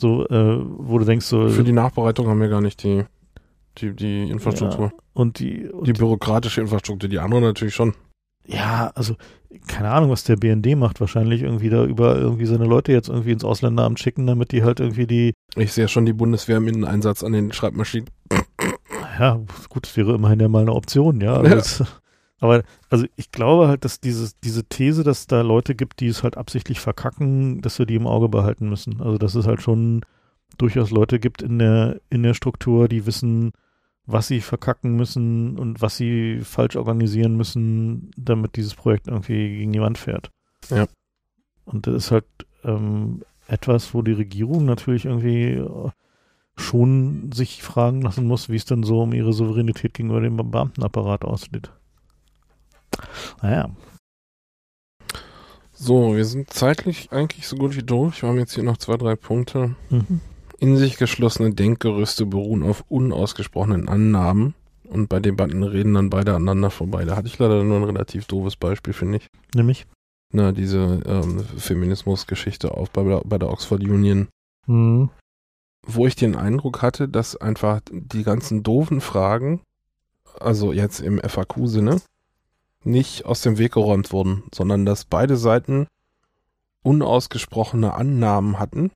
So, 0.00 0.24
äh, 0.28 0.58
wo 0.64 1.00
du 1.00 1.04
denkst 1.04 1.26
so, 1.26 1.48
Für 1.48 1.64
die 1.64 1.72
Nachbereitung 1.72 2.28
haben 2.28 2.40
wir 2.40 2.48
gar 2.48 2.60
nicht 2.60 2.84
die, 2.84 3.04
die, 3.78 3.94
die 3.94 4.30
Infrastruktur. 4.30 4.92
und 5.14 5.40
die, 5.40 5.68
und 5.68 5.88
Die 5.88 5.92
bürokratische 5.92 6.60
Infrastruktur, 6.60 7.08
die 7.10 7.18
andere 7.18 7.40
natürlich 7.40 7.74
schon. 7.74 7.94
Ja, 8.46 8.90
also 8.94 9.14
keine 9.68 9.90
Ahnung, 9.90 10.10
was 10.10 10.24
der 10.24 10.36
BND 10.36 10.76
macht. 10.76 11.00
Wahrscheinlich 11.00 11.42
irgendwie 11.42 11.68
da 11.70 11.84
über 11.84 12.16
irgendwie 12.16 12.46
seine 12.46 12.64
Leute 12.64 12.92
jetzt 12.92 13.08
irgendwie 13.08 13.32
ins 13.32 13.44
Ausländeramt 13.44 14.00
schicken, 14.00 14.26
damit 14.26 14.52
die 14.52 14.62
halt 14.64 14.80
irgendwie 14.80 15.06
die, 15.06 15.34
Ich 15.56 15.72
sehe 15.72 15.88
schon 15.88 16.06
die 16.06 16.12
Bundeswehr 16.12 16.58
mit 16.60 16.74
einem 16.74 16.84
Einsatz 16.84 17.22
an 17.22 17.32
den 17.32 17.52
Schreibmaschinen. 17.52 18.08
ja, 19.18 19.40
gut, 19.68 19.84
das 19.86 19.96
wäre 19.96 20.14
immerhin 20.14 20.40
ja 20.40 20.48
mal 20.48 20.62
eine 20.62 20.72
Option, 20.72 21.20
ja. 21.20 21.34
Aber, 21.34 21.48
Ja. 21.48 21.56
es- 21.56 21.84
aber 22.40 22.62
also 22.90 23.06
ich 23.16 23.30
glaube 23.30 23.68
halt, 23.68 23.84
dass 23.84 24.00
dieses, 24.00 24.38
diese 24.40 24.64
These, 24.64 25.04
dass 25.04 25.26
da 25.26 25.42
Leute 25.42 25.74
gibt, 25.74 26.00
die 26.00 26.08
es 26.08 26.22
halt 26.22 26.36
absichtlich 26.36 26.80
verkacken, 26.80 27.60
dass 27.60 27.78
wir 27.78 27.86
die 27.86 27.94
im 27.94 28.06
Auge 28.06 28.28
behalten 28.28 28.68
müssen. 28.68 29.00
Also 29.00 29.18
dass 29.18 29.34
es 29.34 29.46
halt 29.46 29.62
schon 29.62 30.00
durchaus 30.58 30.90
Leute 30.90 31.18
gibt 31.20 31.42
in 31.42 31.58
der, 31.58 32.00
in 32.10 32.22
der 32.22 32.34
Struktur, 32.34 32.88
die 32.88 33.06
wissen, 33.06 33.52
was 34.06 34.26
sie 34.26 34.40
verkacken 34.40 34.96
müssen 34.96 35.58
und 35.58 35.80
was 35.80 35.96
sie 35.96 36.40
falsch 36.40 36.76
organisieren 36.76 37.36
müssen, 37.36 38.10
damit 38.16 38.56
dieses 38.56 38.74
Projekt 38.74 39.08
irgendwie 39.08 39.58
gegen 39.58 39.72
die 39.72 39.80
Wand 39.80 39.98
fährt. 39.98 40.30
Ja. 40.70 40.86
Und 41.64 41.86
das 41.86 41.94
ist 41.94 42.10
halt 42.10 42.26
ähm, 42.64 43.22
etwas, 43.46 43.94
wo 43.94 44.02
die 44.02 44.12
Regierung 44.12 44.64
natürlich 44.64 45.04
irgendwie 45.04 45.52
äh, 45.52 45.90
schon 46.56 47.30
sich 47.32 47.62
fragen 47.62 48.02
lassen 48.02 48.26
muss, 48.26 48.48
wie 48.48 48.56
es 48.56 48.64
dann 48.64 48.82
so 48.82 49.02
um 49.02 49.12
ihre 49.12 49.32
Souveränität 49.32 49.94
gegenüber 49.94 50.20
dem 50.20 50.36
Beamtenapparat 50.36 51.24
aussieht. 51.24 51.70
Naja, 53.40 53.70
So, 55.72 56.14
wir 56.14 56.24
sind 56.24 56.52
zeitlich 56.52 57.10
eigentlich 57.10 57.48
so 57.48 57.56
gut 57.56 57.74
wie 57.74 57.82
durch. 57.82 58.22
Wir 58.22 58.28
haben 58.28 58.38
jetzt 58.38 58.54
hier 58.54 58.62
noch 58.62 58.76
zwei, 58.76 58.96
drei 58.96 59.16
Punkte. 59.16 59.74
mhm. 59.90 60.20
In 60.62 60.76
sich 60.76 60.96
geschlossene 60.96 61.52
Denkgerüste 61.54 62.24
beruhen 62.24 62.62
auf 62.62 62.84
unausgesprochenen 62.88 63.88
Annahmen 63.88 64.54
und 64.88 65.08
bei 65.08 65.18
Debatten 65.18 65.64
reden 65.64 65.94
dann 65.94 66.08
beide 66.08 66.36
aneinander 66.36 66.70
vorbei. 66.70 67.04
Da 67.04 67.16
hatte 67.16 67.26
ich 67.26 67.36
leider 67.38 67.64
nur 67.64 67.78
ein 67.78 67.84
relativ 67.84 68.26
doofes 68.26 68.54
Beispiel, 68.56 68.92
finde 68.94 69.18
ich. 69.18 69.26
nämlich. 69.56 69.86
Na, 70.30 70.52
diese 70.52 71.00
ähm, 71.04 71.40
Feminismus-Geschichte 71.58 72.72
auf 72.74 72.90
bei, 72.90 73.02
der- 73.02 73.22
bei 73.24 73.38
der 73.38 73.50
Oxford 73.50 73.80
Union, 73.82 74.28
Mhm. 74.68 75.10
wo 75.84 76.06
ich 76.06 76.14
den 76.14 76.36
Eindruck 76.36 76.80
hatte, 76.80 77.08
dass 77.08 77.36
einfach 77.36 77.80
die 77.90 78.22
ganzen 78.22 78.62
doofen 78.62 79.00
Fragen, 79.00 79.60
also 80.38 80.72
jetzt 80.72 81.00
im 81.00 81.18
FAQ-Sinne, 81.18 82.00
nicht 82.84 83.26
aus 83.26 83.42
dem 83.42 83.58
Weg 83.58 83.72
geräumt 83.72 84.12
wurden, 84.12 84.44
sondern 84.54 84.86
dass 84.86 85.04
beide 85.04 85.36
Seiten 85.36 85.86
unausgesprochene 86.82 87.94
Annahmen 87.94 88.58
hatten. 88.60 88.90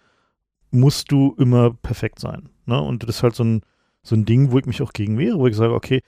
musst 0.71 1.11
du 1.11 1.35
immer 1.37 1.73
perfekt 1.73 2.19
sein. 2.19 2.49
Ne? 2.65 2.79
Und 2.79 3.03
das 3.03 3.17
ist 3.17 3.23
halt 3.23 3.35
so 3.35 3.43
ein, 3.43 3.61
so 4.03 4.15
ein 4.15 4.25
Ding, 4.25 4.51
wo 4.51 4.59
ich 4.59 4.65
mich 4.65 4.81
auch 4.81 4.93
gegen 4.93 5.17
wehre, 5.17 5.37
wo 5.37 5.47
ich 5.47 5.55
sage, 5.55 5.73
okay, 5.73 6.01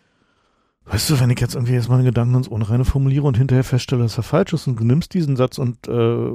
weißt 0.86 1.10
du, 1.10 1.20
wenn 1.20 1.30
ich 1.30 1.40
jetzt 1.40 1.56
irgendwie 1.56 1.74
jetzt 1.74 1.90
meine 1.90 2.04
Gedanken 2.04 2.36
ins 2.36 2.48
Unreine 2.48 2.86
formuliere 2.86 3.26
und 3.26 3.38
hinterher 3.38 3.64
feststelle, 3.64 4.04
dass 4.04 4.18
er 4.18 4.24
falsch 4.24 4.54
ist 4.54 4.68
und 4.68 4.80
du 4.80 4.84
nimmst 4.84 5.14
diesen 5.14 5.36
Satz 5.36 5.58
und 5.58 5.88
äh, 5.88 6.32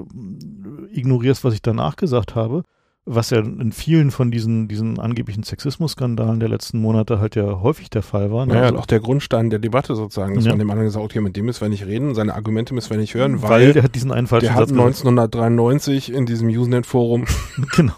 ignorierst, 0.92 1.44
was 1.44 1.54
ich 1.54 1.62
danach 1.62 1.96
gesagt 1.96 2.34
habe, 2.34 2.62
was 3.08 3.30
ja 3.30 3.38
in 3.38 3.70
vielen 3.70 4.10
von 4.10 4.32
diesen, 4.32 4.66
diesen 4.66 4.98
angeblichen 4.98 5.44
Sexismus-Skandalen 5.44 6.40
der 6.40 6.48
letzten 6.48 6.80
Monate 6.80 7.20
halt 7.20 7.36
ja 7.36 7.60
häufig 7.60 7.88
der 7.88 8.02
Fall 8.02 8.32
war. 8.32 8.46
Ne? 8.46 8.54
Ja, 8.54 8.62
also, 8.62 8.78
auch 8.78 8.86
der 8.86 8.98
Grundstein 8.98 9.48
der 9.48 9.60
Debatte 9.60 9.94
sozusagen, 9.94 10.34
dass 10.34 10.44
ja. 10.44 10.50
man 10.50 10.58
dem 10.58 10.68
anderen 10.70 10.88
gesagt, 10.88 11.04
okay, 11.04 11.20
mit 11.20 11.36
dem 11.36 11.46
müssen 11.46 11.60
wir 11.60 11.68
nicht 11.68 11.86
reden, 11.86 12.16
seine 12.16 12.34
Argumente 12.34 12.74
müssen 12.74 12.90
wir 12.90 12.98
nicht 12.98 13.14
hören, 13.14 13.42
weil, 13.42 13.50
weil 13.50 13.72
der 13.74 13.84
hat 13.84 13.94
diesen 13.94 14.10
einen 14.10 14.26
falschen 14.26 14.46
der 14.46 14.56
Satz 14.56 14.70
hat 14.70 14.78
1993 14.78 16.12
in 16.12 16.26
diesem 16.26 16.48
Usenet-Forum 16.48 17.26
genau. 17.76 17.94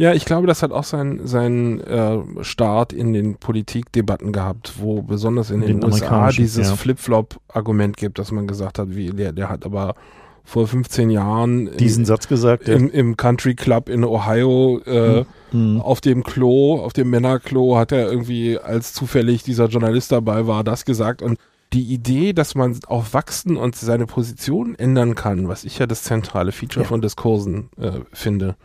Ja, 0.00 0.14
ich 0.14 0.24
glaube, 0.24 0.46
das 0.46 0.62
hat 0.62 0.72
auch 0.72 0.84
seinen 0.84 1.26
sein, 1.26 1.78
äh, 1.80 2.20
Start 2.42 2.94
in 2.94 3.12
den 3.12 3.34
Politikdebatten 3.34 4.32
gehabt, 4.32 4.72
wo 4.78 5.02
besonders 5.02 5.50
in 5.50 5.60
den, 5.60 5.82
den 5.82 5.84
USA 5.84 6.30
dieses 6.30 6.70
ja. 6.70 6.74
Flip-Flop-Argument 6.74 7.98
gibt, 7.98 8.18
dass 8.18 8.32
man 8.32 8.46
gesagt 8.46 8.78
hat, 8.78 8.96
wie 8.96 9.10
der, 9.10 9.32
der 9.32 9.50
hat 9.50 9.66
aber 9.66 9.94
vor 10.42 10.66
15 10.66 11.10
Jahren 11.10 11.76
diesen 11.76 12.04
in, 12.04 12.06
Satz 12.06 12.28
gesagt 12.28 12.66
im, 12.66 12.86
ja. 12.86 12.94
im 12.94 13.18
Country 13.18 13.54
Club 13.54 13.90
in 13.90 14.02
Ohio 14.02 14.80
äh, 14.86 15.26
mhm. 15.52 15.82
auf 15.82 16.00
dem 16.00 16.24
Klo, 16.24 16.80
auf 16.80 16.94
dem 16.94 17.10
Männerklo 17.10 17.76
hat 17.76 17.92
er 17.92 18.10
irgendwie 18.10 18.58
als 18.58 18.94
zufällig 18.94 19.42
dieser 19.42 19.66
Journalist 19.66 20.12
dabei 20.12 20.46
war, 20.46 20.64
das 20.64 20.86
gesagt 20.86 21.20
und 21.20 21.38
die 21.74 21.92
Idee, 21.92 22.32
dass 22.32 22.54
man 22.54 22.78
auch 22.86 23.12
wachsen 23.12 23.58
und 23.58 23.76
seine 23.76 24.06
Position 24.06 24.74
ändern 24.76 25.14
kann, 25.14 25.46
was 25.46 25.64
ich 25.64 25.78
ja 25.78 25.86
das 25.86 26.04
zentrale 26.04 26.52
Feature 26.52 26.84
ja. 26.84 26.88
von 26.88 27.02
Diskursen 27.02 27.68
äh, 27.78 28.00
finde, 28.12 28.56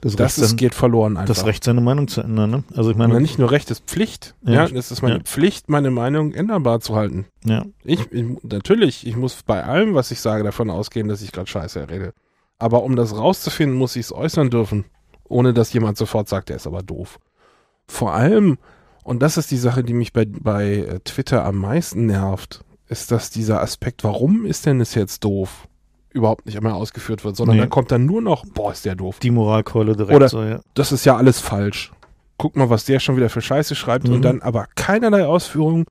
das, 0.00 0.16
das 0.16 0.38
ist, 0.38 0.56
geht 0.56 0.74
verloren 0.74 1.16
einfach. 1.16 1.34
Das 1.34 1.46
Recht, 1.46 1.64
seine 1.64 1.80
Meinung 1.80 2.08
zu 2.08 2.20
ändern, 2.20 2.50
ne? 2.50 2.64
Also 2.74 2.90
ich 2.90 2.96
meine. 2.96 3.14
Ja, 3.14 3.20
nicht 3.20 3.38
nur 3.38 3.50
Recht, 3.50 3.70
ist 3.70 3.84
Pflicht. 3.86 4.34
Ja, 4.44 4.66
ja 4.66 4.76
es 4.76 4.90
ist 4.90 5.02
meine 5.02 5.18
ja. 5.18 5.22
Pflicht, 5.22 5.68
meine 5.68 5.90
Meinung 5.90 6.32
änderbar 6.32 6.80
zu 6.80 6.94
halten. 6.94 7.26
Ja. 7.44 7.64
Ich, 7.84 8.12
ich, 8.12 8.24
natürlich, 8.42 9.06
ich 9.06 9.16
muss 9.16 9.42
bei 9.42 9.64
allem, 9.64 9.94
was 9.94 10.10
ich 10.10 10.20
sage, 10.20 10.44
davon 10.44 10.70
ausgehen, 10.70 11.08
dass 11.08 11.22
ich 11.22 11.32
gerade 11.32 11.48
Scheiße 11.48 11.88
rede. 11.88 12.12
Aber 12.58 12.82
um 12.82 12.96
das 12.96 13.16
rauszufinden, 13.16 13.76
muss 13.76 13.96
ich 13.96 14.06
es 14.06 14.12
äußern 14.12 14.50
dürfen, 14.50 14.84
ohne 15.28 15.52
dass 15.52 15.72
jemand 15.72 15.98
sofort 15.98 16.28
sagt, 16.28 16.48
der 16.48 16.56
ist 16.56 16.66
aber 16.66 16.82
doof. 16.82 17.18
Vor 17.86 18.14
allem 18.14 18.58
und 19.06 19.22
das 19.22 19.36
ist 19.36 19.52
die 19.52 19.56
Sache, 19.56 19.84
die 19.84 19.94
mich 19.94 20.12
bei, 20.12 20.24
bei 20.26 20.78
äh, 20.78 20.98
Twitter 20.98 21.44
am 21.44 21.58
meisten 21.58 22.06
nervt, 22.06 22.64
ist, 22.88 23.12
dass 23.12 23.30
dieser 23.30 23.62
Aspekt, 23.62 24.02
warum 24.02 24.44
ist 24.44 24.66
denn 24.66 24.80
es 24.80 24.96
jetzt 24.96 25.22
doof, 25.22 25.68
überhaupt 26.16 26.46
nicht 26.46 26.56
einmal 26.56 26.72
ausgeführt 26.72 27.24
wird, 27.24 27.36
sondern 27.36 27.56
nee. 27.56 27.62
dann 27.62 27.70
kommt 27.70 27.92
dann 27.92 28.06
nur 28.06 28.22
noch, 28.22 28.44
boah, 28.46 28.72
ist 28.72 28.84
der 28.84 28.94
doof. 28.94 29.18
Die 29.20 29.30
Moralkeule 29.30 29.94
direkt 29.94 30.16
Oder, 30.16 30.28
so, 30.28 30.42
ja. 30.42 30.60
Das 30.74 30.92
ist 30.92 31.04
ja 31.04 31.16
alles 31.16 31.40
falsch. 31.40 31.92
Guck 32.38 32.56
mal, 32.56 32.68
was 32.70 32.84
der 32.84 33.00
schon 33.00 33.16
wieder 33.16 33.30
für 33.30 33.40
Scheiße 33.40 33.74
schreibt 33.74 34.08
mhm. 34.08 34.14
und 34.14 34.22
dann 34.22 34.42
aber 34.42 34.66
keinerlei 34.74 35.26
Ausführung, 35.26 35.84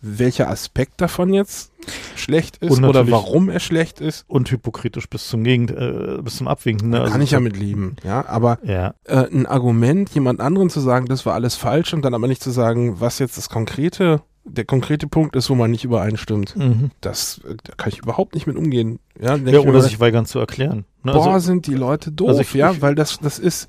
welcher 0.00 0.48
Aspekt 0.48 1.00
davon 1.00 1.32
jetzt 1.32 1.72
schlecht 2.14 2.58
ist 2.58 2.82
oder 2.82 3.10
warum 3.10 3.48
er 3.48 3.60
schlecht 3.60 4.00
ist. 4.00 4.24
Und 4.28 4.50
hypokritisch 4.50 5.08
bis 5.08 5.28
zum 5.28 5.42
Gegend, 5.44 5.70
äh, 5.70 6.18
bis 6.22 6.36
zum 6.36 6.48
Abwinken. 6.48 6.90
Ne? 6.90 7.00
Also 7.00 7.12
kann 7.12 7.22
ich 7.22 7.32
ja 7.32 7.40
mit 7.40 7.56
lieben, 7.56 7.96
ja. 8.04 8.24
Aber 8.26 8.58
ja. 8.62 8.94
Äh, 9.04 9.26
ein 9.32 9.46
Argument, 9.46 10.10
jemand 10.10 10.40
anderen 10.40 10.70
zu 10.70 10.80
sagen, 10.80 11.06
das 11.06 11.26
war 11.26 11.34
alles 11.34 11.56
falsch 11.56 11.92
und 11.94 12.04
dann 12.04 12.14
aber 12.14 12.28
nicht 12.28 12.42
zu 12.42 12.50
sagen, 12.50 13.00
was 13.00 13.18
jetzt 13.18 13.36
das 13.38 13.48
konkrete, 13.48 14.22
der 14.48 14.64
konkrete 14.64 15.06
Punkt 15.06 15.36
ist, 15.36 15.50
wo 15.50 15.54
man 15.54 15.70
nicht 15.70 15.84
übereinstimmt. 15.84 16.56
Mhm. 16.56 16.90
Das, 17.00 17.40
äh, 17.48 17.56
da 17.62 17.74
kann 17.76 17.92
ich 17.92 17.98
überhaupt 17.98 18.34
nicht 18.34 18.46
mit 18.46 18.56
umgehen. 18.56 18.98
Ja, 19.20 19.36
ja 19.36 19.60
oder 19.60 19.80
sich 19.80 20.00
weigern 20.00 20.26
zu 20.26 20.38
erklären. 20.38 20.84
Ne? 21.02 21.12
Boah, 21.12 21.34
also, 21.34 21.46
sind 21.46 21.66
die 21.66 21.74
Leute 21.74 22.12
doof, 22.12 22.28
also 22.28 22.40
ich, 22.40 22.52
ja, 22.54 22.80
weil 22.80 22.94
das, 22.94 23.18
das 23.20 23.38
ist, 23.38 23.68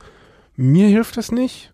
mir 0.55 0.87
hilft 0.87 1.17
das 1.17 1.31
nicht. 1.31 1.73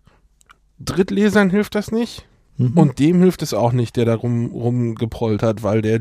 Drittlesern 0.78 1.50
hilft 1.50 1.74
das 1.74 1.90
nicht. 1.90 2.26
Mhm. 2.58 2.72
Und 2.78 2.98
dem 2.98 3.20
hilft 3.20 3.42
es 3.42 3.52
auch 3.52 3.72
nicht, 3.72 3.96
der 3.96 4.06
da 4.06 4.14
rum, 4.14 4.46
rumgeprollt 4.46 5.42
hat, 5.42 5.62
weil 5.62 5.82
der 5.82 6.00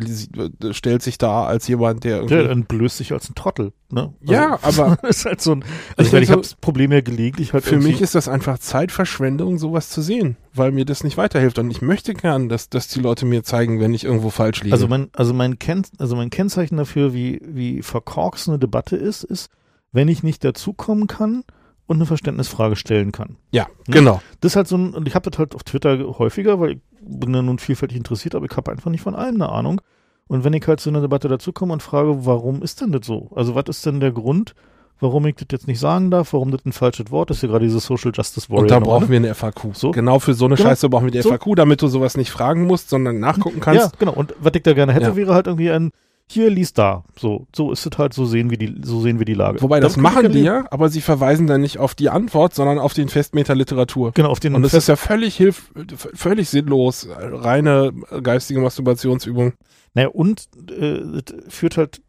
stellt 0.71 1.01
sich 1.01 1.17
da 1.17 1.45
als 1.45 1.67
jemand, 1.67 2.03
der 2.03 2.17
irgendwie. 2.17 2.35
Der 2.35 2.49
entblößt 2.49 2.97
sich 2.97 3.11
als 3.11 3.29
ein 3.29 3.35
Trottel, 3.35 3.73
ne? 3.91 4.13
Also, 4.21 4.33
ja, 4.33 4.59
aber. 4.61 4.97
ist 5.03 5.25
halt 5.25 5.41
so 5.41 5.53
ein, 5.53 5.65
also 5.97 6.07
ich, 6.07 6.13
meine, 6.13 6.23
ich 6.23 6.31
habe 6.31 6.41
das 6.41 6.55
Problem 6.55 6.91
ja 6.93 7.01
gelegentlich 7.01 7.51
halt. 7.51 7.65
Für 7.65 7.77
mich 7.77 8.01
ist 8.01 8.15
das 8.15 8.29
einfach 8.29 8.57
Zeitverschwendung, 8.57 9.57
sowas 9.57 9.89
zu 9.89 10.01
sehen, 10.01 10.37
weil 10.53 10.71
mir 10.71 10.85
das 10.85 11.03
nicht 11.03 11.17
weiterhilft. 11.17 11.59
Und 11.59 11.71
ich 11.71 11.81
möchte 11.81 12.13
gern, 12.13 12.47
dass, 12.47 12.69
dass 12.69 12.87
die 12.87 13.01
Leute 13.01 13.25
mir 13.25 13.43
zeigen, 13.43 13.81
wenn 13.81 13.93
ich 13.93 14.05
irgendwo 14.05 14.29
falsch 14.29 14.63
liege. 14.63 14.73
Also 14.73 14.87
mein, 14.87 15.09
also 15.13 15.33
mein, 15.33 15.59
Ken, 15.59 15.83
also 15.99 16.15
mein 16.15 16.29
Kennzeichen 16.29 16.77
dafür, 16.77 17.13
wie, 17.13 17.41
wie 17.43 17.81
verkorkst 17.81 18.47
eine 18.47 18.59
Debatte 18.59 18.95
ist, 18.95 19.23
ist, 19.23 19.49
wenn 19.91 20.07
ich 20.07 20.23
nicht 20.23 20.43
dazukommen 20.43 21.07
kann, 21.07 21.43
und 21.87 21.97
eine 21.97 22.05
Verständnisfrage 22.05 22.75
stellen 22.75 23.11
kann. 23.11 23.37
Ja, 23.51 23.67
ne? 23.87 23.93
genau. 23.93 24.21
Das 24.41 24.53
ist 24.53 24.55
halt 24.55 24.67
so 24.67 24.77
ein, 24.77 24.93
und 24.93 25.07
ich 25.07 25.15
habe 25.15 25.29
das 25.29 25.37
halt 25.37 25.55
auf 25.55 25.63
Twitter 25.63 25.97
häufiger, 26.17 26.59
weil 26.59 26.71
ich 26.71 26.79
bin 27.01 27.33
ja 27.33 27.41
nun 27.41 27.59
vielfältig 27.59 27.97
interessiert, 27.97 28.35
aber 28.35 28.45
ich 28.45 28.57
habe 28.57 28.71
einfach 28.71 28.89
nicht 28.89 29.01
von 29.01 29.15
allem 29.15 29.35
eine 29.35 29.49
Ahnung. 29.49 29.81
Und 30.27 30.43
wenn 30.43 30.53
ich 30.53 30.65
halt 30.67 30.79
zu 30.79 30.89
einer 30.89 31.01
Debatte 31.01 31.27
dazukomme 31.27 31.73
und 31.73 31.83
frage, 31.83 32.25
warum 32.25 32.63
ist 32.63 32.81
denn 32.81 32.91
das 32.91 33.05
so? 33.05 33.29
Also 33.35 33.53
was 33.53 33.65
ist 33.67 33.85
denn 33.85 33.99
der 33.99 34.11
Grund, 34.11 34.55
warum 34.99 35.25
ich 35.27 35.35
das 35.35 35.47
jetzt 35.51 35.67
nicht 35.67 35.79
sagen 35.79 36.09
darf, 36.09 36.33
warum 36.33 36.51
das 36.51 36.65
ein 36.65 36.71
falsches 36.71 37.11
Wort 37.11 37.29
ist, 37.29 37.41
hier 37.41 37.49
gerade 37.49 37.65
dieses 37.65 37.85
Social 37.85 38.11
Justice 38.13 38.49
Warrior. 38.49 38.63
Und 38.63 38.71
da 38.71 38.79
brauchen 38.79 39.09
wir 39.09 39.17
eine 39.17 39.35
FAQ. 39.35 39.75
So? 39.75 39.91
Genau 39.91 40.17
für 40.19 40.33
so 40.33 40.45
eine 40.45 40.55
genau. 40.55 40.69
Scheiße 40.69 40.89
brauchen 40.89 41.05
wir 41.05 41.11
die 41.11 41.21
so? 41.21 41.29
FAQ, 41.29 41.55
damit 41.55 41.81
du 41.81 41.87
sowas 41.87 42.17
nicht 42.17 42.31
fragen 42.31 42.65
musst, 42.65 42.89
sondern 42.89 43.19
nachgucken 43.19 43.59
kannst. 43.59 43.81
Ja, 43.81 43.91
genau. 43.99 44.13
Und 44.13 44.33
was 44.39 44.53
ich 44.55 44.63
da 44.63 44.73
gerne 44.73 44.93
hätte, 44.93 45.07
ja. 45.07 45.15
wäre 45.15 45.35
halt 45.35 45.47
irgendwie 45.47 45.69
ein, 45.69 45.91
hier 46.27 46.49
lies 46.49 46.73
da. 46.73 47.03
So, 47.17 47.47
so 47.55 47.71
ist 47.71 47.85
es 47.85 47.97
halt, 47.97 48.13
so 48.13 48.25
sehen 48.25 48.49
wir 48.49 48.57
die, 48.57 48.81
so 48.83 49.01
sehen 49.01 49.19
wir 49.19 49.25
die 49.25 49.33
Lage. 49.33 49.61
Wobei 49.61 49.79
das 49.79 49.95
machen 49.95 50.31
die 50.31 50.41
ja, 50.41 50.65
aber 50.71 50.89
sie 50.89 51.01
verweisen 51.01 51.47
dann 51.47 51.61
nicht 51.61 51.77
auf 51.77 51.93
die 51.93 52.09
Antwort, 52.09 52.53
sondern 52.55 52.79
auf 52.79 52.93
den 52.93 53.09
Festmeter 53.09 53.55
Literatur. 53.55 54.11
Genau, 54.13 54.29
auf 54.29 54.39
den 54.39 54.55
Und 54.55 54.63
das 54.63 54.71
Fest 54.71 54.83
ist 54.83 54.87
ja 54.87 54.95
völlig 54.95 55.35
hilf, 55.35 55.71
völlig 56.13 56.49
sinnlos, 56.49 57.07
reine 57.11 57.93
geistige 58.23 58.59
Masturbationsübung. 58.59 59.53
Naja, 59.93 60.09
und 60.09 60.49
äh, 60.71 61.21
führt 61.47 61.77
halt 61.77 62.01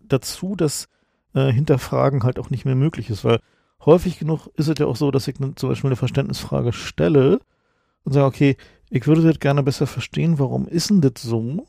dazu, 0.00 0.56
dass 0.56 0.88
äh, 1.34 1.52
Hinterfragen 1.52 2.24
halt 2.24 2.38
auch 2.38 2.50
nicht 2.50 2.64
mehr 2.64 2.74
möglich 2.74 3.08
ist, 3.08 3.24
weil 3.24 3.40
häufig 3.84 4.18
genug 4.18 4.48
ist 4.56 4.68
es 4.68 4.78
ja 4.78 4.86
auch 4.86 4.96
so, 4.96 5.10
dass 5.10 5.28
ich 5.28 5.38
ne, 5.38 5.54
zum 5.54 5.68
Beispiel 5.68 5.88
eine 5.88 5.96
Verständnisfrage 5.96 6.72
stelle 6.72 7.40
und 8.04 8.12
sage, 8.12 8.26
okay, 8.26 8.56
ich 8.90 9.06
würde 9.06 9.22
das 9.22 9.38
gerne 9.38 9.62
besser 9.62 9.86
verstehen, 9.86 10.38
warum 10.38 10.66
ist 10.66 10.90
denn 10.90 11.00
das 11.00 11.22
so? 11.22 11.66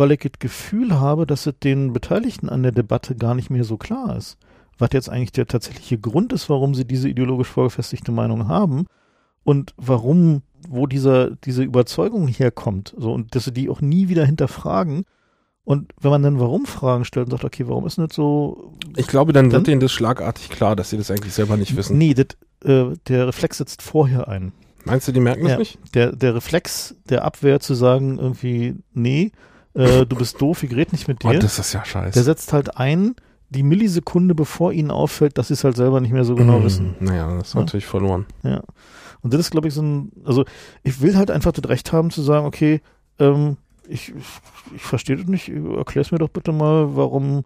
Weil 0.00 0.12
ich 0.12 0.20
das 0.20 0.32
Gefühl 0.38 0.98
habe, 0.98 1.26
dass 1.26 1.46
es 1.46 1.54
den 1.62 1.92
Beteiligten 1.92 2.48
an 2.48 2.62
der 2.62 2.72
Debatte 2.72 3.14
gar 3.14 3.34
nicht 3.34 3.50
mehr 3.50 3.64
so 3.64 3.76
klar 3.76 4.16
ist, 4.16 4.38
was 4.78 4.88
jetzt 4.92 5.10
eigentlich 5.10 5.32
der 5.32 5.46
tatsächliche 5.46 5.98
Grund 5.98 6.32
ist, 6.32 6.48
warum 6.48 6.74
sie 6.74 6.86
diese 6.86 7.08
ideologisch 7.10 7.48
vorgefestigte 7.48 8.10
Meinung 8.10 8.48
haben 8.48 8.86
und 9.44 9.74
warum, 9.76 10.40
wo 10.66 10.86
dieser, 10.86 11.32
diese 11.44 11.62
Überzeugung 11.62 12.28
herkommt, 12.28 12.94
so, 12.96 13.12
und 13.12 13.34
dass 13.34 13.44
sie 13.44 13.52
die 13.52 13.68
auch 13.68 13.82
nie 13.82 14.08
wieder 14.08 14.24
hinterfragen. 14.24 15.04
Und 15.64 15.92
wenn 16.00 16.10
man 16.10 16.22
dann 16.22 16.40
Warum-Fragen 16.40 17.04
stellt 17.04 17.26
und 17.26 17.32
sagt, 17.32 17.44
okay, 17.44 17.68
warum 17.68 17.86
ist 17.86 17.98
nicht 17.98 18.14
so? 18.14 18.72
Ich 18.96 19.06
glaube, 19.06 19.34
dann, 19.34 19.50
dann 19.50 19.60
wird 19.60 19.66
denen 19.66 19.80
das 19.82 19.92
schlagartig 19.92 20.48
klar, 20.48 20.76
dass 20.76 20.88
sie 20.88 20.96
das 20.96 21.10
eigentlich 21.10 21.34
selber 21.34 21.58
nicht 21.58 21.76
wissen. 21.76 21.98
Nee, 21.98 22.14
das, 22.14 22.28
äh, 22.64 22.96
der 23.06 23.28
Reflex 23.28 23.58
setzt 23.58 23.82
vorher 23.82 24.28
ein. 24.28 24.52
Meinst 24.86 25.06
du, 25.06 25.12
die 25.12 25.20
merken 25.20 25.46
das 25.46 25.58
nicht? 25.58 25.78
Der, 25.94 26.16
der 26.16 26.34
Reflex 26.34 26.96
der 27.10 27.22
Abwehr 27.22 27.60
zu 27.60 27.74
sagen, 27.74 28.18
irgendwie, 28.18 28.76
nee, 28.94 29.32
äh, 29.74 30.06
du 30.06 30.16
bist 30.16 30.40
doof, 30.40 30.62
ich 30.62 30.74
rede 30.74 30.92
nicht 30.92 31.08
mit 31.08 31.22
dir. 31.22 31.28
Oh, 31.28 31.32
das 31.32 31.58
ist 31.58 31.72
ja 31.72 31.84
scheiße. 31.84 32.14
Der 32.14 32.22
setzt 32.22 32.52
halt 32.52 32.76
ein, 32.76 33.14
die 33.50 33.62
Millisekunde, 33.62 34.34
bevor 34.34 34.72
ihnen 34.72 34.90
auffällt, 34.90 35.38
dass 35.38 35.48
sie 35.48 35.54
es 35.54 35.64
halt 35.64 35.76
selber 35.76 36.00
nicht 36.00 36.12
mehr 36.12 36.24
so 36.24 36.34
genau 36.34 36.58
mmh, 36.58 36.64
wissen. 36.64 36.94
Naja, 37.00 37.36
das 37.36 37.48
ist 37.48 37.54
ja. 37.54 37.60
natürlich 37.60 37.86
verloren. 37.86 38.26
Ja. 38.42 38.62
Und 39.22 39.34
das 39.34 39.40
ist, 39.40 39.50
glaube 39.50 39.68
ich, 39.68 39.74
so 39.74 39.82
ein, 39.82 40.12
also 40.24 40.44
ich 40.82 41.00
will 41.00 41.16
halt 41.16 41.30
einfach 41.30 41.52
das 41.52 41.68
Recht 41.68 41.92
haben 41.92 42.10
zu 42.10 42.22
sagen, 42.22 42.46
okay, 42.46 42.80
ähm, 43.18 43.56
ich, 43.88 44.14
ich 44.74 44.82
verstehe 44.82 45.16
das 45.16 45.26
nicht, 45.26 45.48
erklär's 45.48 46.12
mir 46.12 46.18
doch 46.18 46.28
bitte 46.28 46.52
mal, 46.52 46.96
warum, 46.96 47.42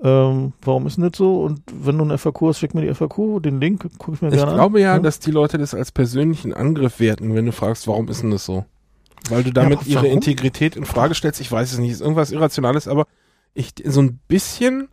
ähm, 0.00 0.52
warum 0.62 0.86
ist 0.86 0.96
denn 0.96 1.10
das 1.10 1.18
so? 1.18 1.42
Und 1.42 1.62
wenn 1.72 1.98
du 1.98 2.04
eine 2.04 2.16
FAQ 2.16 2.42
hast, 2.42 2.60
schick 2.60 2.74
mir 2.74 2.82
die 2.82 2.94
FAQ, 2.94 3.42
den 3.42 3.60
Link, 3.60 3.86
gucke 3.98 4.14
ich 4.14 4.22
mir 4.22 4.28
ich 4.28 4.34
gerne 4.34 4.52
an. 4.52 4.56
Ich 4.56 4.60
glaube 4.60 4.80
ja, 4.80 4.94
ja, 4.94 4.98
dass 5.00 5.18
die 5.18 5.32
Leute 5.32 5.58
das 5.58 5.74
als 5.74 5.92
persönlichen 5.92 6.54
Angriff 6.54 7.00
werten, 7.00 7.34
wenn 7.34 7.46
du 7.46 7.52
fragst, 7.52 7.86
warum 7.88 8.08
ist 8.08 8.22
denn 8.22 8.30
das 8.30 8.44
so? 8.44 8.64
Weil 9.28 9.44
du 9.44 9.52
damit 9.52 9.78
aber 9.80 9.86
ihre? 9.86 10.06
Integrität 10.08 10.76
in 10.76 10.84
Frage 10.84 11.14
stellst. 11.14 11.40
Ich 11.40 11.50
weiß 11.50 11.72
es 11.72 11.78
nicht, 11.78 11.90
ist 11.90 12.00
irgendwas 12.00 12.30
Irrationales, 12.32 12.88
aber 12.88 13.06
ich, 13.54 13.72
so 13.84 14.00
ein 14.02 14.18
bisschen 14.28 14.88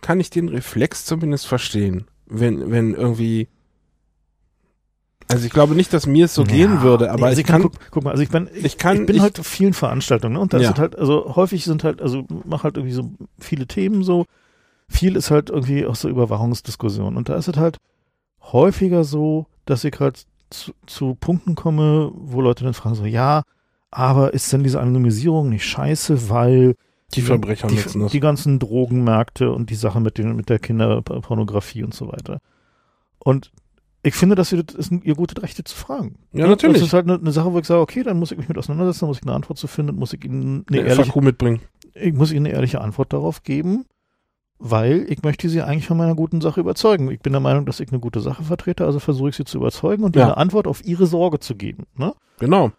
kann 0.00 0.20
ich 0.20 0.30
den 0.30 0.48
Reflex 0.48 1.04
zumindest 1.04 1.46
verstehen, 1.46 2.06
wenn, 2.26 2.70
wenn 2.70 2.94
irgendwie, 2.94 3.48
also 5.28 5.46
ich 5.46 5.52
glaube 5.52 5.74
nicht, 5.74 5.92
dass 5.92 6.06
mir 6.06 6.26
es 6.26 6.34
so 6.34 6.44
gehen 6.44 6.74
Ja, 6.76 6.82
würde, 6.82 7.04
nee, 7.04 7.10
aber 7.10 7.26
also 7.26 7.40
ich 7.40 7.46
kann, 7.46 7.62
guck, 7.62 7.72
guck 7.90 8.04
mal, 8.04 8.10
also 8.10 8.22
ich 8.22 8.28
bin, 8.28 8.48
ich, 8.54 8.64
ich 8.64 8.78
kann- 8.78 9.00
ich 9.00 9.06
bin 9.06 9.16
ich- 9.16 9.22
halt 9.22 9.38
vielen 9.38 9.72
Veranstaltungen, 9.72 10.34
ne? 10.34 10.40
Und 10.40 10.52
da 10.52 10.58
Ja. 10.58 10.66
sind 10.68 10.78
halt, 10.78 10.98
also 10.98 11.36
häufig 11.36 11.64
sind 11.64 11.84
halt, 11.84 12.02
also 12.02 12.26
mach 12.44 12.64
halt 12.64 12.76
irgendwie 12.76 12.94
so 12.94 13.10
viele 13.38 13.66
Themen 13.66 14.02
so. 14.02 14.26
Viel 14.88 15.16
ist 15.16 15.30
halt 15.30 15.48
irgendwie 15.48 15.86
auch 15.86 15.94
so 15.94 16.08
Überwachungsdiskussion. 16.10 17.16
Und 17.16 17.28
da 17.30 17.36
ist 17.36 17.48
es 17.48 17.56
halt 17.56 17.78
häufiger 18.42 19.04
so, 19.04 19.46
dass 19.64 19.84
ich 19.84 19.98
halt 20.00 20.26
zu, 20.50 20.72
zu 20.86 21.14
Punkten 21.14 21.54
komme, 21.54 22.10
wo 22.14 22.42
Leute 22.42 22.64
dann 22.64 22.74
fragen 22.74 22.94
so, 22.96 23.06
ja, 23.06 23.42
aber 23.92 24.34
ist 24.34 24.52
denn 24.52 24.64
diese 24.64 24.80
Anonymisierung 24.80 25.50
nicht 25.50 25.64
scheiße, 25.64 26.28
weil 26.28 26.74
die 27.14 27.20
Verbrecher 27.20 27.68
die, 27.68 27.76
nutzen 27.76 28.00
das. 28.00 28.12
die 28.12 28.20
ganzen 28.20 28.58
Drogenmärkte 28.58 29.52
und 29.52 29.68
die 29.70 29.74
Sache 29.74 30.00
mit, 30.00 30.16
den, 30.18 30.34
mit 30.34 30.48
der 30.48 30.58
Kinderpornografie 30.58 31.84
und 31.84 31.94
so 31.94 32.08
weiter. 32.08 32.40
Und 33.18 33.52
ich 34.02 34.14
finde, 34.14 34.34
dass 34.34 34.50
ihr, 34.50 34.62
das 34.62 34.74
ist 34.74 34.92
ihr 35.04 35.14
gutes 35.14 35.40
Recht, 35.42 35.68
zu 35.68 35.76
fragen. 35.76 36.16
Ja, 36.32 36.48
natürlich. 36.48 36.78
Das 36.78 36.86
ist 36.88 36.92
halt 36.94 37.04
eine, 37.08 37.18
eine 37.18 37.30
Sache, 37.30 37.52
wo 37.52 37.58
ich 37.58 37.66
sage, 37.66 37.80
okay, 37.80 38.02
dann 38.02 38.18
muss 38.18 38.32
ich 38.32 38.38
mich 38.38 38.48
mit 38.48 38.58
auseinandersetzen, 38.58 39.00
dann 39.00 39.08
muss 39.08 39.18
ich 39.18 39.22
eine 39.24 39.34
Antwort 39.34 39.58
zu 39.58 39.66
finden, 39.68 39.94
muss 39.96 40.12
ich 40.12 40.24
ihnen 40.24 40.64
eine 40.68 40.78
eine 40.80 40.88
ehrliche, 40.88 41.12
FAQ 41.12 41.22
mitbringen. 41.22 41.60
ich 41.94 42.14
muss 42.14 42.32
ihnen 42.32 42.46
eine 42.46 42.54
ehrliche 42.54 42.80
Antwort 42.80 43.12
darauf 43.12 43.42
geben, 43.44 43.84
weil 44.58 45.04
ich 45.08 45.22
möchte 45.22 45.48
sie 45.48 45.60
eigentlich 45.62 45.86
von 45.86 45.98
meiner 45.98 46.14
guten 46.16 46.40
Sache 46.40 46.60
überzeugen. 46.60 47.10
Ich 47.10 47.20
bin 47.20 47.32
der 47.32 47.40
Meinung, 47.40 47.66
dass 47.66 47.78
ich 47.78 47.90
eine 47.90 48.00
gute 48.00 48.20
Sache 48.20 48.42
vertrete, 48.42 48.86
also 48.86 48.98
versuche 48.98 49.28
ich 49.28 49.36
sie 49.36 49.44
zu 49.44 49.58
überzeugen 49.58 50.02
und 50.02 50.16
ihnen 50.16 50.20
Ja. 50.22 50.28
eine 50.28 50.36
Antwort 50.38 50.66
auf 50.66 50.84
ihre 50.84 51.06
Sorge 51.06 51.38
zu 51.38 51.54
geben. 51.54 51.84
Ne? 51.94 52.14
Genau. 52.38 52.72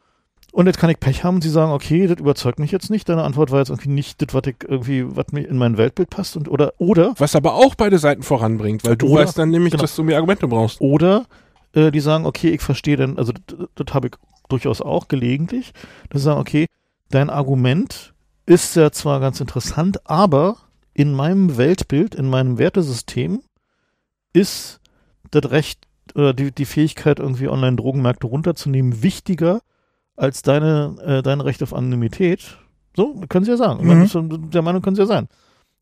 Und 0.53 0.67
jetzt 0.67 0.77
kann 0.77 0.91
ich 0.91 0.99
Pech 0.99 1.23
haben 1.23 1.35
und 1.37 1.41
sie 1.41 1.49
sagen, 1.49 1.71
okay, 1.71 2.05
das 2.05 2.19
überzeugt 2.19 2.59
mich 2.59 2.69
jetzt 2.71 2.91
nicht. 2.91 3.09
Deine 3.09 3.23
Antwort 3.23 3.49
war 3.49 3.57
jetzt 3.57 3.69
irgendwie 3.69 3.89
nicht 3.89 4.21
das, 4.21 4.35
was 4.35 4.43
ich 4.45 4.57
irgendwie, 4.61 5.03
was 5.15 5.31
mir 5.31 5.47
in 5.47 5.57
mein 5.57 5.77
Weltbild 5.79 6.11
passt 6.11 6.37
und 6.37 6.47
oder 6.47 6.73
oder 6.77 7.15
Was 7.17 7.35
aber 7.35 7.55
auch 7.55 7.73
beide 7.73 7.97
Seiten 7.97 8.21
voranbringt, 8.21 8.85
weil 8.85 8.95
du 8.95 9.07
Oder- 9.07 9.23
weißt 9.23 9.39
dann 9.39 9.49
nämlich, 9.49 9.71
genau. 9.71 9.81
dass 9.81 9.95
du 9.95 10.03
mehr 10.03 10.17
Argumente 10.17 10.47
brauchst. 10.47 10.79
oder 10.79 11.25
äh, 11.73 11.89
die 11.89 11.99
sagen, 12.01 12.27
okay, 12.27 12.49
ich 12.49 12.61
verstehe 12.61 12.97
denn, 12.97 13.17
also 13.17 13.33
das, 13.47 13.67
das 13.73 13.95
habe 13.95 14.09
ich 14.09 14.13
durchaus 14.47 14.79
auch 14.79 15.07
gelegentlich, 15.07 15.73
dass 16.11 16.21
sie 16.21 16.25
sagen, 16.25 16.39
okay, 16.39 16.67
dein 17.09 17.31
Argument 17.31 18.13
ist 18.45 18.75
ja 18.75 18.91
zwar 18.91 19.19
ganz 19.19 19.39
interessant, 19.39 20.07
aber 20.07 20.57
in 20.93 21.13
meinem 21.13 21.57
Weltbild, 21.57 22.13
in 22.13 22.29
meinem 22.29 22.59
Wertesystem 22.59 23.41
ist 24.33 24.81
das 25.31 25.49
Recht 25.49 25.87
oder 26.13 26.35
die, 26.35 26.51
die 26.51 26.65
Fähigkeit, 26.65 27.17
irgendwie 27.17 27.47
Online-Drogenmärkte 27.47 28.27
runterzunehmen, 28.27 29.01
wichtiger 29.01 29.61
als 30.15 30.41
deine, 30.41 30.95
äh, 31.05 31.21
dein 31.21 31.41
Recht 31.41 31.63
auf 31.63 31.73
Anonymität. 31.73 32.57
So, 32.95 33.15
können 33.29 33.45
sie 33.45 33.51
ja 33.51 33.57
sagen. 33.57 33.85
Mhm. 33.87 34.01
das- 34.01 34.49
Der 34.51 34.61
Meinung 34.61 34.81
können 34.81 34.95
sie 34.95 35.01
ja 35.01 35.07
sein. 35.07 35.27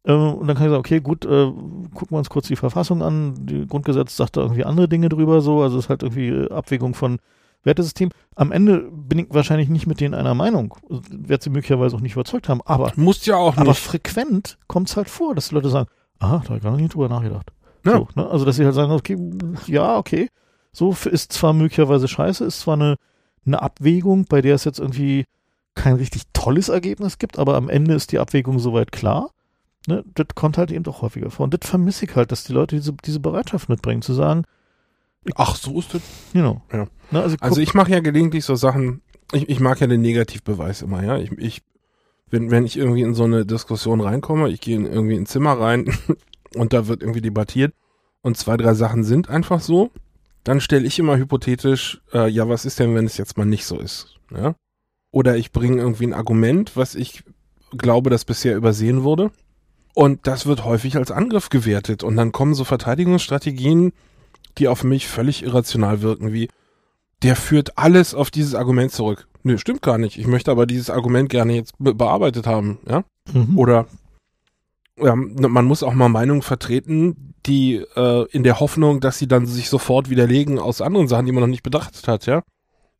Äh, 0.04 0.14
und 0.14 0.48
dann 0.48 0.56
kann 0.56 0.66
ich 0.66 0.72
sagen, 0.72 0.80
okay, 0.80 1.00
gut, 1.02 1.26
äh, 1.26 1.46
gucken 1.94 2.12
wir 2.12 2.18
uns 2.18 2.30
kurz 2.30 2.48
die 2.48 2.56
Verfassung 2.56 3.04
an. 3.04 3.36
Die 3.46 3.68
Grundgesetz 3.68 4.16
sagt 4.16 4.38
da 4.38 4.42
irgendwie 4.42 4.64
andere 4.66 4.88
Dinge 4.88 5.10
drüber, 5.10 5.42
so. 5.42 5.62
Also 5.62 5.78
es 5.78 5.86
ist 5.86 5.90
halt 5.90 6.04
irgendwie 6.04 6.30
äh, 6.30 6.52
Abwägung 6.52 6.94
von 6.96 7.20
Wertesystem. 7.64 8.10
Am 8.36 8.52
Ende 8.52 8.90
bin 8.92 9.20
ich 9.20 9.28
wahrscheinlich 9.30 9.70
nicht 9.70 9.86
mit 9.86 10.00
denen 10.00 10.16
einer 10.16 10.34
Meinung. 10.34 10.74
Werde 10.90 11.44
sie 11.44 11.50
möglicherweise 11.52 11.96
auch 11.96 12.02
nicht 12.02 12.14
überzeugt 12.14 12.50
haben. 12.50 12.62
Aber, 12.66 12.92
Musst 12.96 13.28
ja 13.28 13.36
auch 13.36 13.58
aber 13.58 13.70
nicht. 13.72 13.80
frequent 13.80 14.58
kommt 14.68 14.90
es 14.90 14.98
halt 14.98 15.10
vor, 15.10 15.36
dass 15.36 15.50
die 15.50 15.56
Leute 15.56 15.70
sagen, 15.70 15.88
aha, 16.20 16.38
da 16.40 16.46
habe 16.50 16.58
ich 16.58 16.64
gar 16.64 16.76
nicht 16.76 16.94
drüber 16.96 17.10
nachgedacht. 17.10 17.52
Ja. 17.86 17.98
So, 17.98 18.08
ne? 18.16 18.28
Also, 18.28 18.46
dass 18.46 18.56
sie 18.56 18.66
halt 18.66 18.74
sagen, 18.76 18.92
okay, 18.94 19.18
ja, 19.68 19.98
okay. 19.98 20.30
So 20.72 20.96
ist 21.06 21.34
zwar 21.34 21.54
möglicherweise 21.54 22.08
scheiße, 22.08 22.46
ist 22.46 22.62
zwar 22.62 22.76
eine, 22.76 22.96
eine 23.46 23.62
Abwägung, 23.62 24.26
bei 24.26 24.42
der 24.42 24.56
es 24.56 24.64
jetzt 24.64 24.80
irgendwie 24.80 25.26
kein 25.76 25.96
richtig 25.96 26.24
tolles 26.34 26.70
Ergebnis 26.70 27.18
gibt, 27.18 27.40
aber 27.40 27.56
am 27.56 27.70
Ende 27.70 27.94
ist 27.96 28.12
die 28.12 28.20
Abwägung 28.20 28.60
soweit 28.60 28.92
klar. 28.92 29.32
Ne? 29.88 30.04
Das 30.14 30.28
kommt 30.36 30.58
halt 30.58 30.72
eben 30.72 30.84
doch 30.84 31.02
häufiger 31.02 31.32
vor. 31.32 31.46
Und 31.46 31.54
das 31.54 31.70
vermisse 31.70 32.06
ich 32.06 32.16
halt, 32.16 32.32
dass 32.32 32.44
die 32.44 32.54
Leute 32.54 32.76
diese, 32.76 32.94
diese 32.94 33.20
Bereitschaft 33.20 33.70
mitbringen, 33.70 34.02
zu 34.02 34.14
sagen, 34.14 34.44
Ach, 35.36 35.56
so 35.56 35.80
ist 35.80 35.94
das. 35.94 36.02
know. 36.32 36.62
Ja. 36.72 36.88
Ne? 37.12 37.22
Also, 37.22 37.38
Also 37.40 37.62
ich 37.62 37.74
mache 37.74 37.92
ja 37.92 38.00
gelegentlich 38.00 38.44
so 38.44 38.56
Sachen, 38.56 39.02
ich, 39.32 39.50
ich 39.50 39.60
mag 39.60 39.80
ja 39.80 39.88
den 39.88 40.02
Negativbeweis 40.02 40.82
immer, 40.82 41.04
ja. 41.04 41.18
Ich, 41.18 41.32
ich 41.34 41.62
wenn, 42.32 42.50
wenn 42.50 42.66
ich 42.66 42.78
irgendwie 42.78 43.02
in 43.02 43.14
so 43.14 43.26
eine 43.26 43.46
Diskussion 43.46 44.02
reinkomme, 44.02 44.50
ich 44.50 44.62
gehe 44.62 44.76
in 44.76 44.86
irgendwie 44.86 45.16
in 45.16 45.24
ein 45.24 45.26
Zimmer 45.28 45.60
rein 45.60 45.94
und 46.56 46.74
da 46.74 46.88
wird 46.88 47.02
irgendwie 47.02 47.22
debattiert 47.22 47.74
und 48.22 48.38
zwei, 48.38 48.58
drei 48.58 48.74
Sachen 48.74 49.04
sind 49.04 49.30
einfach 49.30 49.60
so, 49.60 49.92
dann 50.44 50.62
stelle 50.62 50.88
ich 50.88 51.00
immer 51.00 51.18
hypothetisch, 51.18 52.02
äh, 52.14 52.30
ja, 52.30 52.50
was 52.50 52.66
ist 52.66 52.80
denn, 52.80 52.96
wenn 52.96 53.06
es 53.06 53.18
jetzt 53.18 53.38
mal 53.38 53.46
nicht 53.46 53.66
so 53.66 53.80
ist? 53.80 54.16
Ja? 54.32 54.56
Oder 55.12 55.38
ich 55.38 55.52
bringe 55.52 55.82
irgendwie 55.82 56.08
ein 56.08 56.14
Argument, 56.14 56.76
was 56.76 56.96
ich 56.96 57.24
glaube, 57.78 58.10
das 58.10 58.26
bisher 58.26 58.56
übersehen 58.56 59.04
wurde. 59.04 59.32
Und 59.94 60.26
das 60.26 60.46
wird 60.46 60.64
häufig 60.64 60.96
als 60.96 61.12
Angriff 61.12 61.50
gewertet. 61.50 62.04
Und 62.04 62.16
dann 62.16 62.32
kommen 62.32 62.54
so 62.54 62.64
Verteidigungsstrategien, 62.64 63.92
die 64.58 64.68
auf 64.68 64.84
mich 64.84 65.08
völlig 65.08 65.44
irrational 65.44 66.02
wirken, 66.02 66.34
wie 66.34 66.50
der 67.24 67.36
führt 67.36 67.78
alles 67.78 68.16
auf 68.16 68.32
dieses 68.32 68.56
Argument 68.56 68.92
zurück. 68.92 69.28
Nö, 69.44 69.58
stimmt 69.58 69.82
gar 69.82 69.98
nicht. 69.98 70.18
Ich 70.18 70.28
möchte 70.28 70.52
aber 70.52 70.66
dieses 70.66 70.90
Argument 70.90 71.30
gerne 71.30 71.54
jetzt 71.54 71.74
be 71.78 71.94
bearbeitet 71.94 72.48
haben, 72.48 72.80
ja? 72.88 73.04
Mhm. 73.32 73.58
Oder 73.58 73.88
ja, 74.98 75.16
man 75.16 75.66
muss 75.66 75.84
auch 75.84 75.94
mal 75.94 76.10
Meinungen 76.10 76.42
vertreten, 76.42 77.31
die 77.46 77.84
äh, 77.96 78.26
in 78.32 78.44
der 78.44 78.60
Hoffnung, 78.60 79.00
dass 79.00 79.18
sie 79.18 79.28
dann 79.28 79.46
sich 79.46 79.70
sofort 79.70 80.10
widerlegen 80.10 80.60
aus 80.60 80.82
anderen 80.82 81.08
Sachen, 81.08 81.26
die 81.26 81.32
man 81.32 81.42
noch 81.42 81.48
nicht 81.48 81.64
betrachtet 81.64 82.08
hat, 82.08 82.26
ja? 82.26 82.44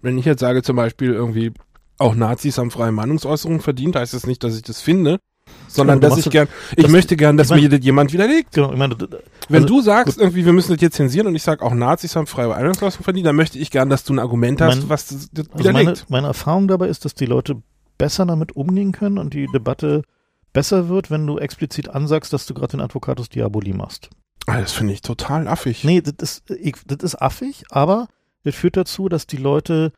Wenn 0.02 0.18
ich 0.18 0.26
jetzt 0.26 0.40
sage 0.40 0.64
zum 0.64 0.76
Beispiel 0.76 1.12
irgendwie, 1.14 1.52
auch 2.00 2.16
Nazis 2.16 2.58
haben 2.58 2.72
freie 2.72 2.92
Meinungsäußerung 2.92 3.62
verdient, 3.62 3.96
heißt 3.96 4.14
das 4.14 4.26
nicht, 4.26 4.44
dass 4.44 4.56
ich 4.56 4.64
das 4.64 4.82
finde, 4.82 5.20
sondern 5.68 6.00
Genau, 6.00 6.16
dass 6.16 6.26
ich 6.26 6.32
gern, 6.32 6.48
ich 6.76 6.84
das- 6.84 6.92
möchte 6.92 7.16
gern, 7.16 7.38
dass 7.38 7.48
ich 7.52 7.62
mein- 7.62 7.70
mir 7.70 7.78
jemand 7.80 8.12
widerlegt. 8.14 8.54
Genau, 8.54 8.72
ich 8.72 8.78
meine, 8.80 8.96
d- 8.96 9.06
Wenn 9.50 9.64
Also, 9.64 9.76
du 9.76 9.82
sagst, 9.82 10.18
irgendwie, 10.18 10.46
wir 10.46 10.54
müssen 10.54 10.72
das 10.74 10.82
jetzt 10.82 10.96
zensieren 10.96 11.28
und 11.28 11.36
ich 11.36 11.44
sage, 11.44 11.64
auch 11.64 11.74
Nazis 11.74 12.16
haben 12.16 12.26
freie 12.26 12.48
Meinungsäußerung 12.48 13.04
verdient, 13.04 13.28
dann 13.28 13.36
möchte 13.36 13.60
ich 13.60 13.70
gern, 13.70 13.90
dass 13.90 14.04
du 14.04 14.14
ein 14.14 14.20
Argument 14.20 14.60
hast, 14.62 14.80
Mein- 14.80 14.90
was 14.90 15.08
das, 15.08 15.30
das 15.32 15.50
Also 15.52 15.64
meine, 15.72 15.80
widerlegt. 15.82 16.06
meine 16.10 16.28
Erfahrung 16.28 16.68
dabei 16.68 16.88
ist, 16.88 17.06
dass 17.06 17.14
die 17.14 17.26
Leute 17.28 17.62
besser 18.00 18.26
damit 18.26 18.56
umgehen 18.56 18.92
können 18.94 19.18
und 19.20 19.34
die 19.36 19.46
Debatte 19.54 20.02
besser 20.54 20.90
wird, 20.90 21.12
wenn 21.12 21.28
du 21.28 21.38
explizit 21.38 21.90
ansagst, 21.90 22.34
dass 22.34 22.46
du 22.48 22.54
gerade 22.56 22.72
den 22.72 22.82
Advocatus 22.82 23.30
Diaboli 23.30 23.74
machst. 23.74 24.10
Ah, 24.48 24.60
das 24.60 24.72
finde 24.72 24.94
ich 24.94 25.02
total 25.02 25.48
affig. 25.48 25.84
Nee, 25.84 26.02
das 26.02 26.16
ist, 26.20 26.52
ich, 26.52 26.76
das 26.86 27.00
ist 27.04 27.22
affig, 27.22 27.64
aber 27.70 28.08
das 28.44 28.56
führt 28.56 28.78
dazu, 28.78 29.08
dass 29.08 29.28
die 29.28 29.38
Leute 29.38 29.94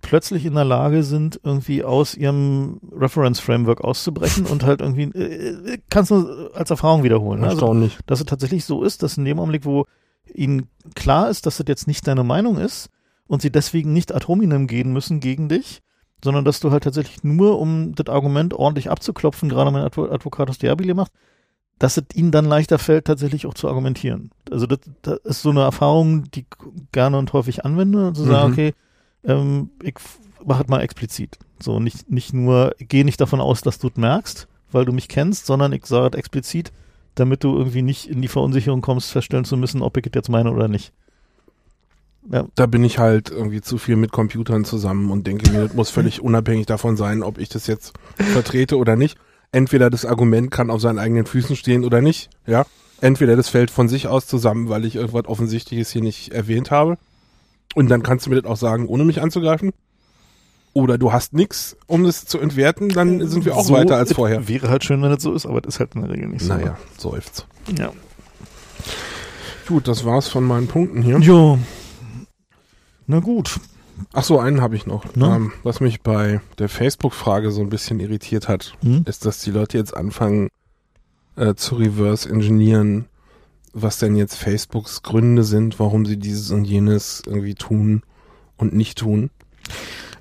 plötzlich 0.00 0.44
in 0.44 0.54
der 0.54 0.64
Lage 0.64 1.02
sind, 1.02 1.40
irgendwie 1.42 1.84
aus 1.84 2.14
ihrem 2.14 2.80
Reference 2.92 3.40
Framework 3.40 3.82
auszubrechen 3.82 4.46
und 4.46 4.64
halt 4.64 4.80
irgendwie, 4.80 5.10
äh, 5.18 5.74
äh, 5.74 5.78
kannst 5.90 6.10
du 6.10 6.50
als 6.54 6.70
Erfahrung 6.70 7.02
wiederholen. 7.02 7.40
Ne? 7.40 7.48
Also, 7.48 7.88
dass 8.06 8.20
es 8.20 8.26
tatsächlich 8.26 8.64
so 8.64 8.82
ist, 8.82 9.02
dass 9.02 9.16
in 9.16 9.24
dem 9.24 9.38
Augenblick, 9.38 9.64
wo 9.64 9.86
ihnen 10.32 10.68
klar 10.94 11.30
ist, 11.30 11.46
dass 11.46 11.56
das 11.58 11.66
jetzt 11.68 11.86
nicht 11.86 12.06
deine 12.06 12.24
Meinung 12.24 12.58
ist 12.58 12.90
und 13.26 13.42
sie 13.42 13.50
deswegen 13.50 13.92
nicht 13.92 14.14
ad 14.14 14.26
hominem 14.26 14.66
gehen 14.66 14.92
müssen 14.92 15.20
gegen 15.20 15.48
dich, 15.48 15.82
sondern 16.22 16.44
dass 16.44 16.60
du 16.60 16.70
halt 16.70 16.84
tatsächlich 16.84 17.24
nur, 17.24 17.58
um 17.58 17.94
das 17.94 18.06
Argument 18.06 18.54
ordentlich 18.54 18.90
abzuklopfen, 18.90 19.48
gerade 19.48 19.70
mein 19.70 19.82
Advo 19.82 20.06
Advocatus 20.06 20.58
Diaboli 20.58 20.94
macht, 20.94 21.12
dass 21.78 21.96
es 21.96 22.04
ihnen 22.14 22.30
dann 22.30 22.44
leichter 22.44 22.78
fällt, 22.78 23.04
tatsächlich 23.06 23.46
auch 23.46 23.54
zu 23.54 23.68
argumentieren. 23.68 24.30
Also 24.50 24.66
das, 24.66 24.80
das 25.02 25.18
ist 25.24 25.42
so 25.42 25.50
eine 25.50 25.60
Erfahrung, 25.62 26.30
die 26.32 26.40
ich 26.40 26.46
gerne 26.92 27.18
und 27.18 27.32
häufig 27.32 27.64
anwende, 27.64 28.12
zu 28.12 28.24
sagen, 28.24 28.48
Mhm. 28.48 28.52
okay, 28.52 28.74
ähm, 29.24 29.70
ich 29.82 29.94
mach 30.44 30.56
halt 30.58 30.68
mal 30.68 30.80
explizit. 30.80 31.38
So, 31.60 31.80
nicht, 31.80 32.10
nicht 32.10 32.32
nur, 32.32 32.74
geh 32.78 33.04
nicht 33.04 33.20
davon 33.20 33.40
aus, 33.40 33.60
dass 33.62 33.78
du 33.78 33.88
es 33.88 33.96
merkst, 33.96 34.48
weil 34.70 34.84
du 34.84 34.92
mich 34.92 35.08
kennst, 35.08 35.46
sondern 35.46 35.72
ich 35.72 35.86
sage 35.86 36.10
es 36.12 36.18
explizit, 36.18 36.72
damit 37.14 37.42
du 37.42 37.56
irgendwie 37.56 37.82
nicht 37.82 38.08
in 38.08 38.22
die 38.22 38.28
Verunsicherung 38.28 38.80
kommst, 38.80 39.10
feststellen 39.10 39.44
zu 39.44 39.56
müssen, 39.56 39.82
ob 39.82 39.96
ich 39.96 40.06
es 40.06 40.12
jetzt 40.14 40.28
meine 40.28 40.52
oder 40.52 40.68
nicht. 40.68 40.92
Da 42.54 42.66
bin 42.66 42.84
ich 42.84 42.98
halt 42.98 43.30
irgendwie 43.30 43.62
zu 43.62 43.78
viel 43.78 43.96
mit 43.96 44.12
Computern 44.12 44.64
zusammen 44.66 45.10
und 45.10 45.26
denke 45.26 45.50
mir, 45.50 45.62
das 45.62 45.74
muss 45.74 45.88
völlig 45.88 46.20
unabhängig 46.20 46.66
davon 46.66 46.96
sein, 46.96 47.22
ob 47.22 47.38
ich 47.38 47.48
das 47.48 47.66
jetzt 47.66 47.94
vertrete 48.16 48.76
oder 48.76 48.96
nicht. 48.96 49.16
Entweder 49.50 49.90
das 49.90 50.04
Argument 50.04 50.50
kann 50.50 50.70
auf 50.70 50.80
seinen 50.80 50.98
eigenen 50.98 51.26
Füßen 51.26 51.56
stehen 51.56 51.84
oder 51.84 52.00
nicht, 52.00 52.28
ja. 52.46 52.66
Entweder 53.00 53.36
das 53.36 53.48
fällt 53.48 53.70
von 53.70 53.88
sich 53.88 54.08
aus 54.08 54.26
zusammen, 54.26 54.68
weil 54.68 54.84
ich 54.84 54.96
irgendwas 54.96 55.26
Offensichtliches 55.26 55.90
hier 55.90 56.02
nicht 56.02 56.32
erwähnt 56.32 56.70
habe. 56.70 56.98
Und 57.74 57.88
dann 57.88 58.02
kannst 58.02 58.26
du 58.26 58.30
mir 58.30 58.42
das 58.42 58.50
auch 58.50 58.56
sagen, 58.56 58.88
ohne 58.88 59.04
mich 59.04 59.22
anzugreifen. 59.22 59.72
Oder 60.72 60.98
du 60.98 61.12
hast 61.12 61.32
nichts, 61.32 61.76
um 61.86 62.04
das 62.04 62.24
zu 62.24 62.38
entwerten, 62.38 62.88
dann 62.88 63.26
sind 63.26 63.44
wir 63.44 63.56
auch 63.56 63.64
So, 63.64 63.74
weiter 63.74 63.96
als 63.96 64.12
vorher. 64.12 64.48
Wäre 64.48 64.68
halt 64.68 64.84
schön, 64.84 65.00
wenn 65.02 65.12
es 65.12 65.22
so 65.22 65.32
ist, 65.32 65.46
aber 65.46 65.60
das 65.60 65.74
ist 65.74 65.80
halt 65.80 65.94
in 65.94 66.02
der 66.02 66.10
Regel 66.10 66.28
nicht 66.28 66.42
so. 66.42 66.52
Naja, 66.52 66.76
seufzt. 66.98 67.46
Ja. 67.76 67.92
Gut, 69.66 69.88
das 69.88 70.04
war's 70.04 70.28
von 70.28 70.44
meinen 70.44 70.66
Punkten 70.66 71.02
hier. 71.02 71.18
Jo. 71.18 71.58
Na 73.06 73.20
gut. 73.20 73.58
Ach 74.12 74.22
so, 74.24 74.38
einen 74.38 74.60
habe 74.60 74.76
ich 74.76 74.86
noch. 74.86 75.04
Na? 75.14 75.36
Ähm, 75.36 75.52
was 75.62 75.80
mich 75.80 76.00
bei 76.02 76.40
der 76.58 76.68
Facebook-Frage 76.68 77.50
so 77.50 77.60
ein 77.60 77.68
bisschen 77.70 78.00
irritiert 78.00 78.48
hat, 78.48 78.74
Hm? 78.82 79.02
ist, 79.06 79.24
dass 79.26 79.40
die 79.40 79.50
Leute 79.50 79.76
jetzt 79.78 79.96
anfangen 79.96 80.48
äh, 81.36 81.54
zu 81.54 81.76
reverse 81.76 82.28
engineeren, 82.28 83.06
was 83.72 83.98
denn 83.98 84.16
jetzt 84.16 84.36
Facebooks 84.36 85.02
Gründe 85.02 85.44
sind, 85.44 85.78
warum 85.78 86.04
sie 86.06 86.16
dieses 86.16 86.50
und 86.50 86.64
jenes 86.64 87.22
irgendwie 87.26 87.54
tun 87.54 88.02
und 88.56 88.74
nicht 88.74 88.98
tun. 88.98 89.30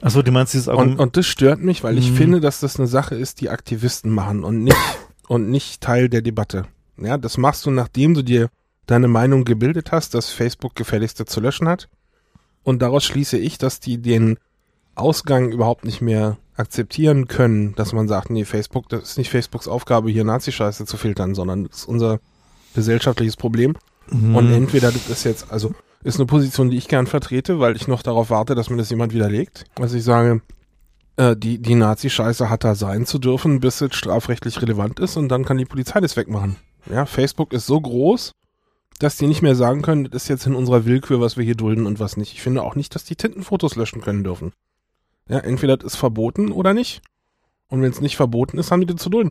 Achso, 0.01 0.21
du 0.21 0.31
meinst 0.31 0.53
dieses 0.53 0.67
Und, 0.67 0.75
Argument. 0.77 0.99
und 0.99 1.17
das 1.17 1.25
stört 1.25 1.59
mich, 1.61 1.83
weil 1.83 1.97
ich 1.97 2.11
Mhm. 2.11 2.15
finde, 2.15 2.39
dass 2.41 2.59
das 2.59 2.77
eine 2.77 2.87
Sache 2.87 3.15
ist, 3.15 3.41
die 3.41 3.49
Aktivisten 3.49 4.11
machen 4.11 4.43
und 4.43 4.63
nicht, 4.63 4.77
und 5.27 5.49
nicht 5.49 5.81
Teil 5.81 6.07
der 6.09 6.21
Debatte. 6.21 6.65
Ja, 6.97 7.17
das 7.17 7.37
machst 7.37 7.65
du, 7.65 7.71
nachdem 7.71 8.13
du 8.13 8.21
dir 8.23 8.49
deine 8.85 9.07
Meinung 9.07 9.43
gebildet 9.43 9.91
hast, 9.91 10.13
dass 10.13 10.29
Facebook 10.29 10.75
gefälligste 10.75 11.25
zu 11.25 11.39
löschen 11.41 11.67
hat. 11.67 11.89
Und 12.67 12.81
daraus 12.81 13.05
schließe 13.05 13.37
ich, 13.37 13.57
dass 13.57 13.79
die 13.79 13.97
den 13.97 14.39
Ausgang 14.93 15.53
überhaupt 15.53 15.85
nicht 15.85 16.01
mehr 16.01 16.37
akzeptieren 16.57 17.29
können, 17.29 17.73
dass 17.75 17.93
man 17.93 18.09
sagt, 18.09 18.29
nee, 18.29 18.43
Facebook, 18.43 18.89
das 18.89 19.03
ist 19.03 19.17
nicht 19.17 19.29
Facebooks 19.29 19.69
Aufgabe, 19.69 20.11
hier 20.11 20.25
Nazi-Scheiße 20.25 20.85
zu 20.85 20.97
filtern, 20.97 21.33
sondern 21.33 21.63
das 21.63 21.77
ist 21.77 21.85
unser 21.85 22.19
gesellschaftliches 22.75 23.37
Problem. 23.37 23.77
Mhm. 24.11 24.35
Und 24.35 24.51
entweder 24.51 24.91
das 24.91 25.09
ist 25.09 25.23
jetzt, 25.23 25.49
also 25.49 25.75
ist 26.03 26.19
eine 26.19 26.25
Position, 26.25 26.69
die 26.69 26.75
ich 26.75 26.89
gern 26.89 27.07
vertrete, 27.07 27.61
weil 27.61 27.77
ich 27.77 27.87
noch 27.87 28.01
darauf 28.01 28.31
warte, 28.31 28.53
dass 28.53 28.69
mir 28.69 28.75
das 28.75 28.89
jemand 28.89 29.13
widerlegt. 29.13 29.63
Also 29.79 29.95
ich 29.95 30.03
sage, 30.03 30.41
äh, 31.15 31.37
die, 31.37 31.59
die 31.59 31.75
Nazi-Scheiße 31.75 32.49
hat 32.49 32.65
da 32.65 32.75
sein 32.75 33.05
zu 33.05 33.17
dürfen, 33.17 33.61
bis 33.61 33.79
es 33.79 33.95
strafrechtlich 33.95 34.61
relevant 34.61 34.99
ist 34.99 35.15
und 35.15 35.29
dann 35.29 35.45
kann 35.45 35.57
die 35.57 35.63
Polizei 35.63 36.01
das 36.01 36.17
wegmachen. 36.17 36.57
Ja, 36.91 37.05
Facebook 37.05 37.53
ist 37.53 37.65
so 37.65 37.79
groß, 37.79 38.33
dass 38.99 39.17
die 39.17 39.27
nicht 39.27 39.41
mehr 39.41 39.55
sagen 39.55 39.81
können, 39.81 40.05
das 40.09 40.23
ist 40.23 40.29
jetzt 40.29 40.47
in 40.47 40.55
unserer 40.55 40.85
Willkür, 40.85 41.21
was 41.21 41.37
wir 41.37 41.43
hier 41.43 41.55
dulden 41.55 41.85
und 41.85 41.99
was 41.99 42.17
nicht. 42.17 42.33
Ich 42.33 42.41
finde 42.41 42.63
auch 42.63 42.75
nicht, 42.75 42.95
dass 42.95 43.03
die 43.03 43.15
Tintenfotos 43.15 43.75
löschen 43.75 44.01
können 44.01 44.23
dürfen. 44.23 44.51
Ja, 45.29 45.39
entweder 45.39 45.77
das 45.77 45.93
ist 45.93 45.95
verboten 45.99 46.51
oder 46.51 46.73
nicht. 46.73 47.01
Und 47.69 47.81
wenn 47.81 47.91
es 47.91 47.99
nicht 48.01 48.15
verboten 48.15 48.57
ist, 48.57 48.71
haben 48.71 48.79
die 48.79 48.87
das 48.87 49.01
zu 49.03 49.09
dulden. 49.09 49.29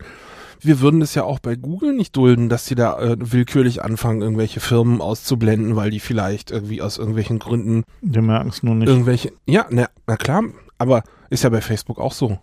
Wir 0.61 0.81
würden 0.81 1.01
es 1.03 1.15
ja 1.15 1.25
auch 1.25 1.39
bei 1.39 1.55
Google 1.57 1.95
nicht 1.95 2.15
dulden, 2.17 2.49
dass 2.49 2.67
die 2.67 2.75
da 2.75 2.99
äh, 2.99 3.17
willkürlich 3.19 3.83
anfangen, 3.83 4.23
irgendwelche 4.23 4.61
Firmen 4.61 5.01
auszublenden, 5.01 5.75
weil 5.77 5.91
die 5.91 6.01
vielleicht 6.01 6.51
irgendwie 6.51 6.81
aus 6.83 6.99
irgendwelchen 6.99 7.39
Gründen 7.39 7.85
Wir 8.03 8.23
merken 8.23 8.49
es 8.51 8.63
nur 8.63 8.75
nicht. 8.75 8.89
irgendwelche. 8.89 9.33
Ja, 9.47 9.67
na, 9.71 9.89
na 10.07 10.17
klar, 10.17 10.45
aber 10.79 11.03
ist 11.31 11.45
ja 11.45 11.51
bei 11.51 11.61
Facebook 11.63 11.99
auch 11.99 12.13
so. 12.13 12.39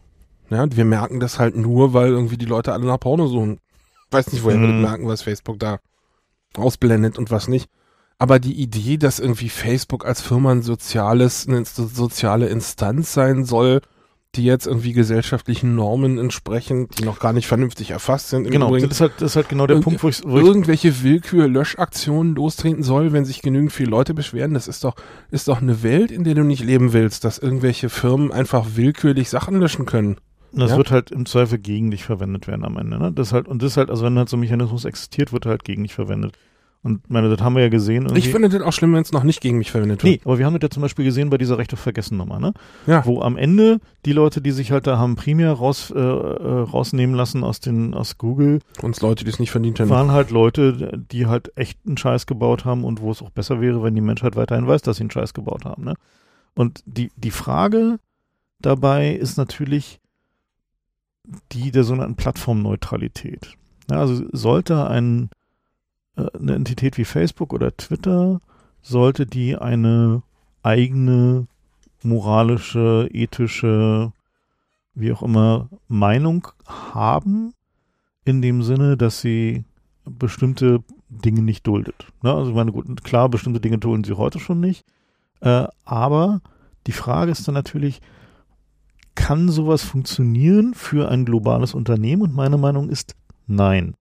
Ja, 0.50 0.66
wir 0.76 0.86
merken 0.86 1.20
das 1.20 1.40
halt 1.40 1.56
nur, 1.56 1.94
weil 1.94 2.10
irgendwie 2.10 2.38
die 2.38 2.46
Leute 2.46 2.74
alle 2.74 2.86
nach 2.86 3.00
Porno 3.00 3.28
suchen. 3.28 3.60
Weiß 4.12 4.32
nicht, 4.32 4.44
woher 4.44 4.60
wir 4.60 4.68
Mhm. 4.68 4.82
das 4.82 4.90
merken, 4.92 5.08
was 5.08 5.22
Facebook 5.24 5.58
da 5.60 5.78
ausblendet 6.58 7.18
und 7.18 7.32
was 7.32 7.48
nicht. 7.48 7.70
Aber 8.20 8.40
die 8.40 8.54
Idee, 8.54 8.98
dass 8.98 9.20
irgendwie 9.20 9.50
Facebook 9.50 10.06
als 10.06 10.22
Firma 10.22 10.52
ein 10.52 10.62
soziales, 10.62 11.48
eine 11.48 11.66
so- 11.66 11.88
soziale 11.88 12.48
Instanz 12.48 13.14
sein 13.14 13.44
soll, 13.44 13.82
die 14.36 14.46
jetzt 14.46 14.66
irgendwie 14.66 14.94
gesellschaftlichen 14.94 15.76
Normen 15.76 16.18
entsprechen, 16.18 16.88
die 16.98 17.04
noch 17.04 17.20
gar 17.20 17.34
nicht 17.34 17.46
vernünftig 17.48 17.92
erfasst 17.92 18.30
sind. 18.30 18.50
Genau, 18.50 18.70
Übrigen 18.70 18.88
das 18.90 18.98
ist, 18.98 19.02
halt, 19.02 19.14
das 19.20 19.32
ist 19.32 19.36
halt 19.36 19.50
genau 19.50 19.68
der 19.68 19.76
Punkt, 19.76 20.02
wo 20.02 20.10
ich, 20.10 20.24
wo 20.26 20.40
irgendwelche 20.40 21.04
Willkür-Löschaktionen 21.04 22.34
lostreten 22.36 22.82
soll, 22.84 23.14
wenn 23.14 23.26
sich 23.26 23.42
genügend 23.42 23.72
viele 23.72 23.90
Leute 23.92 24.14
beschweren. 24.14 24.54
Das 24.54 24.68
ist 24.68 24.84
doch, 24.84 24.96
ist 25.30 25.48
doch 25.48 25.62
eine 25.62 25.84
Welt, 25.84 26.12
in 26.12 26.24
der 26.24 26.34
du 26.36 26.44
nicht 26.44 26.64
leben 26.64 26.94
willst, 26.94 27.26
dass 27.26 27.38
irgendwelche 27.38 27.90
Firmen 27.90 28.32
einfach 28.32 28.66
willkürlich 28.76 29.30
Sachen 29.30 29.60
löschen 29.60 29.86
können. 29.86 30.18
Das 30.54 30.72
ja. 30.72 30.78
wird 30.78 30.92
halt 30.92 31.12
im 31.12 31.26
Zweifel 31.26 31.58
gegen 31.58 31.92
dich 31.92 32.04
verwendet 32.04 32.48
werden 32.48 32.64
am 32.64 32.78
Ende. 32.78 33.00
Ne? 33.00 33.12
Das 33.12 33.34
halt, 33.34 33.48
und 33.48 33.62
das 33.62 33.72
ist 33.72 33.78
halt, 33.78 33.90
also 33.90 34.06
wenn 34.06 34.18
halt 34.18 34.30
so 34.30 34.38
ein 34.38 34.40
Mechanismus 34.40 34.86
existiert, 34.86 35.34
wird 35.34 35.46
er 35.46 35.52
halt 35.52 35.64
gegen 35.64 35.84
dich 35.84 35.94
verwendet. 35.94 36.38
Und 36.84 37.10
meine, 37.10 37.30
das 37.30 37.40
haben 37.40 37.56
wir 37.56 37.64
ja 37.64 37.70
gesehen. 37.70 38.08
Ich 38.08 38.12
irgendwie. 38.12 38.30
finde 38.30 38.50
das 38.50 38.62
auch 38.62 38.74
schlimm, 38.74 38.94
wenn 38.94 39.02
es 39.02 39.14
noch 39.14 39.24
nicht 39.24 39.40
gegen 39.40 39.58
mich 39.58 39.72
verwendet 39.72 40.04
wird. 40.04 40.16
Nee, 40.16 40.22
aber 40.26 40.38
wir 40.38 40.46
haben 40.46 40.54
das 40.54 40.64
ja 40.64 40.70
zum 40.70 40.82
Beispiel 40.82 41.06
gesehen 41.06 41.30
bei 41.30 41.38
dieser 41.38 41.58
Recht 41.58 41.72
auf 41.72 41.80
Vergessen 41.80 42.18
Nummer, 42.18 42.40
ne? 42.40 42.54
Ja. 42.88 43.06
Wo 43.06 43.22
am 43.22 43.38
Ende 43.38 43.80
die 44.06 44.12
Leute, 44.12 44.42
die 44.42 44.52
sich 44.52 44.74
halt 44.74 44.86
da 44.86 44.98
haben 44.98 45.16
primär 45.16 45.54
raus, 45.54 45.94
äh, 45.96 45.98
äh, 45.98 46.02
rausnehmen 46.02 47.16
lassen 47.16 47.46
aus 47.46 47.62
den, 47.62 47.94
aus 47.94 48.18
Google, 48.18 48.60
Uns 48.82 49.00
Leute, 49.00 49.24
die 49.24 49.30
es 49.30 49.40
nicht 49.40 49.52
verdient 49.52 49.80
haben. 49.80 49.90
waren 49.90 50.12
halt 50.12 50.30
Leute, 50.30 51.02
die 51.10 51.26
halt 51.26 51.54
echt 51.56 51.80
einen 51.88 51.96
Scheiß 51.96 52.26
gebaut 52.26 52.66
haben 52.66 52.84
und 52.84 53.00
wo 53.00 53.12
es 53.12 53.22
auch 53.22 53.30
besser 53.30 53.62
wäre, 53.62 53.82
wenn 53.82 53.96
die 53.96 54.02
Menschheit 54.02 54.36
weiterhin 54.36 54.68
weiß, 54.68 54.82
dass 54.82 54.98
sie 54.98 55.04
einen 55.04 55.12
Scheiß 55.12 55.34
gebaut 55.34 55.64
haben, 55.64 55.86
ne? 55.86 55.94
Und 56.54 56.84
die, 56.86 57.12
die 57.16 57.32
Frage 57.32 57.98
dabei 58.60 59.14
ist 59.14 59.38
natürlich 59.38 60.02
die 61.52 61.72
der 61.72 61.84
sogenannten 61.84 62.16
Plattformneutralität. 62.16 63.56
Ja, 63.90 64.00
also 64.00 64.24
sollte 64.32 64.88
ein, 64.88 65.30
äh, 66.16 66.26
eine 66.38 66.56
Entität 66.56 66.98
wie 66.98 67.06
Facebook 67.06 67.54
oder 67.54 67.76
Twitter, 67.76 68.40
sollte 68.82 69.26
die 69.26 69.56
eine 69.56 70.24
eigene 70.62 71.48
moralische, 72.04 73.10
ethische, 73.12 74.12
wie 74.94 75.12
auch 75.12 75.24
immer, 75.24 75.70
Meinung 75.88 76.48
haben, 76.66 77.54
in 78.26 78.42
dem 78.42 78.64
Sinne, 78.64 78.98
dass 78.98 79.22
sie 79.22 79.64
bestimmte 80.06 80.84
Dinge 81.10 81.42
nicht 81.42 81.66
duldet. 81.68 82.08
Ne? 82.22 82.34
Also 82.34 82.52
ich 82.52 82.56
meine, 82.56 82.72
gut, 82.72 83.04
klar, 83.04 83.30
bestimmte 83.30 83.60
Dinge 83.60 83.78
dulden 83.78 84.04
sie 84.04 84.18
heute 84.18 84.40
schon 84.40 84.60
nicht, 84.60 84.86
äh, 85.42 85.68
aber 85.86 86.42
die 86.88 86.92
Frage 86.92 87.32
ist 87.32 87.48
dann 87.48 87.56
natürlich, 87.56 88.02
kann 89.16 89.50
sowas 89.50 89.84
funktionieren 89.84 90.74
für 90.74 91.10
ein 91.10 91.26
globales 91.26 91.74
Unternehmen? 91.74 92.22
Und 92.24 92.34
meine 92.34 92.58
Meinung 92.58 92.90
ist 92.90 93.16
nein. 93.48 93.96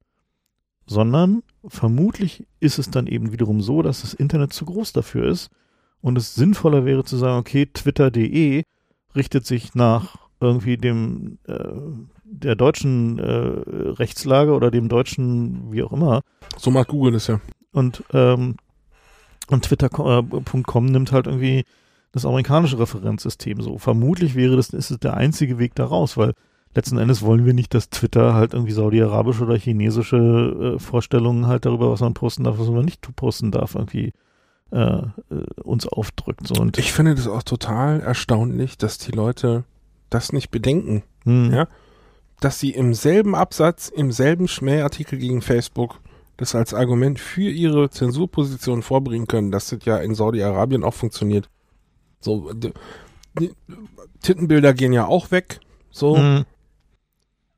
Sondern 0.86 1.43
vermutlich 1.66 2.47
ist 2.60 2.78
es 2.78 2.90
dann 2.90 3.06
eben 3.06 3.32
wiederum 3.32 3.60
so, 3.60 3.82
dass 3.82 4.02
das 4.02 4.14
Internet 4.14 4.52
zu 4.52 4.64
groß 4.64 4.93
dafür 4.93 5.28
ist 5.28 5.51
und 6.01 6.18
es 6.18 6.34
sinnvoller 6.34 6.84
wäre 6.84 7.05
zu 7.05 7.16
sagen, 7.16 7.39
okay, 7.39 7.66
twitter.de 7.66 8.64
richtet 9.14 9.47
sich 9.47 9.74
nach 9.74 10.16
irgendwie 10.40 10.76
dem 10.76 11.39
äh, 11.47 11.55
der 12.24 12.56
deutschen 12.56 13.18
äh, 13.18 13.93
Rechtslage 13.93 14.52
oder 14.52 14.70
dem 14.70 14.89
deutschen, 14.89 15.70
wie 15.72 15.82
auch 15.82 15.93
immer, 15.93 16.22
So 16.56 16.70
macht 16.70 16.89
Google 16.89 17.12
das 17.12 17.28
ja. 17.28 17.40
und 17.72 18.02
ähm, 18.12 18.56
und 19.48 19.64
Twitter.com 19.64 20.86
nimmt 20.86 21.12
halt 21.12 21.26
irgendwie 21.26 21.64
das 22.12 22.26
amerikanische 22.26 22.78
Referenzsystem 22.78 23.60
so. 23.60 23.78
Vermutlich 23.78 24.34
wäre 24.34 24.56
das 24.56 24.70
ist 24.70 24.90
es 24.90 24.98
der 24.98 25.14
einzige 25.16 25.59
Weg 25.59 25.74
da 25.74 25.86
raus, 25.86 26.16
weil 26.16 26.34
letzten 26.74 26.98
Endes 26.98 27.22
wollen 27.22 27.44
wir 27.44 27.55
nicht, 27.55 27.74
dass 27.74 27.90
Twitter 27.90 28.34
halt 28.34 28.55
irgendwie 28.55 28.72
saudi-arabische 28.72 29.44
oder 29.44 29.56
chinesische 29.56 30.74
äh, 30.76 30.78
Vorstellungen 30.78 31.47
halt 31.47 31.64
darüber, 31.66 31.90
was 31.90 32.01
man 32.01 32.14
posten 32.14 32.44
darf, 32.44 32.59
was 32.59 32.68
man 32.68 32.84
nicht 32.84 33.06
posten 33.16 33.51
darf, 33.51 33.74
irgendwie 33.74 34.12
äh, 34.72 34.78
äh, 34.78 35.10
uns 35.62 35.86
aufdrückt. 35.86 36.47
So 36.47 36.60
und 36.60 36.78
Ich 36.78 36.93
finde 36.93 37.14
das 37.14 37.28
auch 37.28 37.43
total 37.43 38.01
erstaunlich, 38.01 38.78
dass 38.78 38.98
die 38.98 39.12
Leute 39.12 39.64
das 40.10 40.32
nicht 40.32 40.51
bedenken. 40.51 41.02
hm, 41.24 41.52
Ja. 41.52 41.68
Dass 42.40 42.59
sie 42.59 42.70
im 42.70 42.93
selben 42.93 43.34
Absatz, 43.34 43.89
im 43.89 44.10
selben 44.10 44.48
Schmähartikel 44.48 45.18
gegen 45.18 45.43
Facebook 45.43 46.01
das 46.39 46.55
als 46.55 46.74
Argument 46.74 47.20
für 47.20 47.48
ihre 47.51 47.89
Zensurposition 47.90 48.82
vorbringen 48.82 49.28
können, 49.28 49.52
dass 49.52 49.68
das 49.68 49.84
ja 49.84 49.98
in 49.98 50.14
Saudi-Arabien 50.14 50.82
auch 50.82 50.94
funktioniert. 50.94 51.48
So, 52.23 52.51
Tittenbilder 54.23 54.74
gehen 54.74 54.93
ja 54.93 55.07
auch 55.07 55.31
weg. 55.31 55.61
So, 55.90 56.16
hm, 56.16 56.44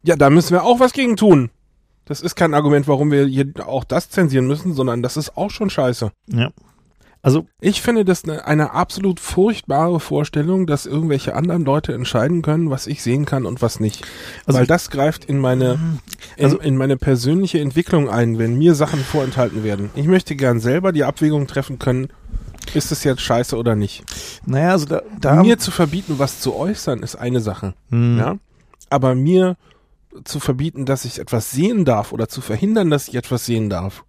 ja, 0.03 0.17
da 0.17 0.31
müssen 0.31 0.51
wir 0.53 0.65
auch 0.65 0.81
was 0.81 0.93
gegen 0.93 1.17
tun. 1.17 1.51
Das 2.05 2.21
ist 2.21 2.35
kein 2.35 2.53
Argument, 2.55 2.87
warum 2.89 3.11
wir 3.11 3.25
hier 3.27 3.47
auch 3.67 3.85
das 3.85 4.11
zensieren 4.11 4.47
müssen, 4.47 4.75
sondern 4.75 5.03
das 5.03 5.17
ist 5.17 5.37
auch 5.37 5.51
schon 5.51 5.71
scheiße. 5.71 6.11
ja. 6.29 6.51
Also 7.23 7.47
Ich 7.63 7.81
finde 7.81 8.05
das 8.05 8.25
eine, 8.25 8.45
eine 8.47 8.73
absolut 8.73 9.19
furchtbare 9.19 9.99
Vorstellung, 9.99 10.67
dass 10.67 10.85
irgendwelche 10.85 11.35
anderen 11.35 11.65
Leute 11.65 11.95
entscheiden 11.95 12.43
können, 12.43 12.69
was 12.69 12.87
ich 12.87 13.03
sehen 13.03 13.25
kann 13.25 13.47
und 13.47 13.63
was 13.63 13.81
nicht. 13.81 14.05
Also 14.45 14.59
Weil 14.59 14.67
das 14.67 14.91
greift 14.91 15.25
in 15.25 15.39
meine, 15.39 15.79
in, 16.37 16.45
Also- 16.45 16.59
in 16.59 16.77
meine 16.77 16.99
persönliche 16.99 17.61
Entwicklung 17.61 18.11
ein, 18.11 18.39
wenn 18.39 18.59
mir 18.59 18.75
Sachen 18.75 19.01
vorenthalten 19.01 19.65
werden. 19.65 19.89
Ich 19.95 20.07
möchte 20.07 20.37
gern 20.37 20.61
selber 20.61 20.93
die 20.93 21.05
Abwägung 21.05 21.47
treffen 21.47 21.79
können, 21.79 22.09
ist 22.75 22.93
es 22.93 23.05
jetzt 23.05 23.21
scheiße 23.23 23.57
oder 23.57 23.75
nicht. 23.77 24.05
naja, 24.47 24.71
also 24.73 24.87
da, 24.87 25.03
da 25.21 25.43
mir 25.43 25.59
zu 25.59 25.71
verbieten, 25.71 26.19
was 26.19 26.41
zu 26.41 26.55
äußern, 26.55 27.03
ist 27.03 27.17
eine 27.17 27.41
Sache. 27.41 27.75
hm, 27.91 28.19
Ja? 28.19 28.37
Aber 28.91 29.15
mir 29.15 29.57
zu 30.25 30.39
verbieten, 30.39 30.85
dass 30.87 31.05
ich 31.05 31.19
etwas 31.19 31.51
sehen 31.51 31.85
darf 31.85 32.13
oder 32.13 32.29
zu 32.29 32.41
verhindern, 32.41 32.91
dass 32.91 33.09
ich 33.09 33.15
etwas 33.17 33.47
sehen 33.47 33.69
darf, 33.71 34.05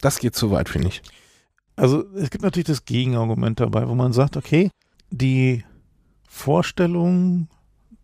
das 0.00 0.18
geht 0.18 0.34
zu 0.34 0.50
weit, 0.50 0.68
finde 0.68 0.88
ich. 0.88 1.02
Also 1.76 2.04
es 2.16 2.30
gibt 2.30 2.42
natürlich 2.42 2.66
das 2.66 2.84
Gegenargument 2.84 3.60
dabei, 3.60 3.88
wo 3.88 3.94
man 3.94 4.12
sagt, 4.12 4.36
okay, 4.36 4.70
die 5.10 5.64
Vorstellung 6.28 7.48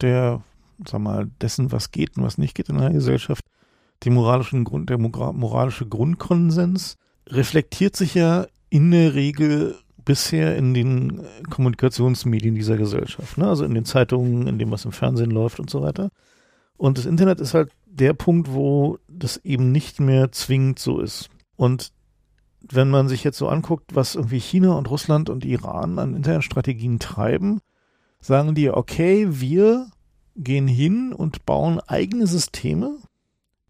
der, 0.00 0.42
sag 0.86 1.00
mal, 1.00 1.28
dessen, 1.40 1.72
was 1.72 1.90
geht 1.90 2.16
und 2.16 2.24
was 2.24 2.38
nicht 2.38 2.54
geht 2.54 2.68
in 2.68 2.76
einer 2.78 2.92
Gesellschaft, 2.92 3.44
die 4.02 4.10
moralischen 4.10 4.64
Grund, 4.64 4.88
der 4.88 4.98
moralische 4.98 5.86
Grundkonsens 5.86 6.96
reflektiert 7.26 7.96
sich 7.96 8.14
ja 8.14 8.46
in 8.70 8.90
der 8.92 9.14
Regel 9.14 9.76
bisher 10.04 10.56
in 10.56 10.74
den 10.74 11.22
Kommunikationsmedien 11.48 12.54
dieser 12.54 12.76
Gesellschaft, 12.76 13.38
ne? 13.38 13.48
also 13.48 13.64
in 13.64 13.74
den 13.74 13.84
Zeitungen, 13.84 14.46
in 14.46 14.58
dem, 14.58 14.70
was 14.70 14.84
im 14.84 14.92
Fernsehen 14.92 15.30
läuft 15.30 15.60
und 15.60 15.70
so 15.70 15.82
weiter. 15.82 16.10
Und 16.76 16.98
das 16.98 17.06
Internet 17.06 17.40
ist 17.40 17.54
halt 17.54 17.70
der 17.86 18.14
Punkt, 18.14 18.52
wo 18.52 18.98
das 19.08 19.36
eben 19.38 19.72
nicht 19.72 20.00
mehr 20.00 20.32
zwingend 20.32 20.78
so 20.78 21.00
ist. 21.00 21.28
Und 21.56 21.92
wenn 22.62 22.90
man 22.90 23.08
sich 23.08 23.24
jetzt 23.24 23.38
so 23.38 23.48
anguckt, 23.48 23.94
was 23.94 24.14
irgendwie 24.14 24.40
China 24.40 24.72
und 24.72 24.90
Russland 24.90 25.28
und 25.30 25.44
Iran 25.44 25.98
an 25.98 26.14
Internetstrategien 26.14 26.98
treiben, 26.98 27.60
sagen 28.20 28.54
die, 28.54 28.70
okay, 28.70 29.26
wir 29.30 29.88
gehen 30.36 30.68
hin 30.68 31.12
und 31.12 31.44
bauen 31.46 31.80
eigene 31.80 32.26
Systeme, 32.26 32.96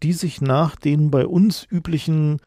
die 0.03 0.13
sich 0.13 0.41
nach 0.41 0.75
den 0.75 1.11
bei 1.11 1.25
uns 1.25 1.65
üblichen 1.69 2.39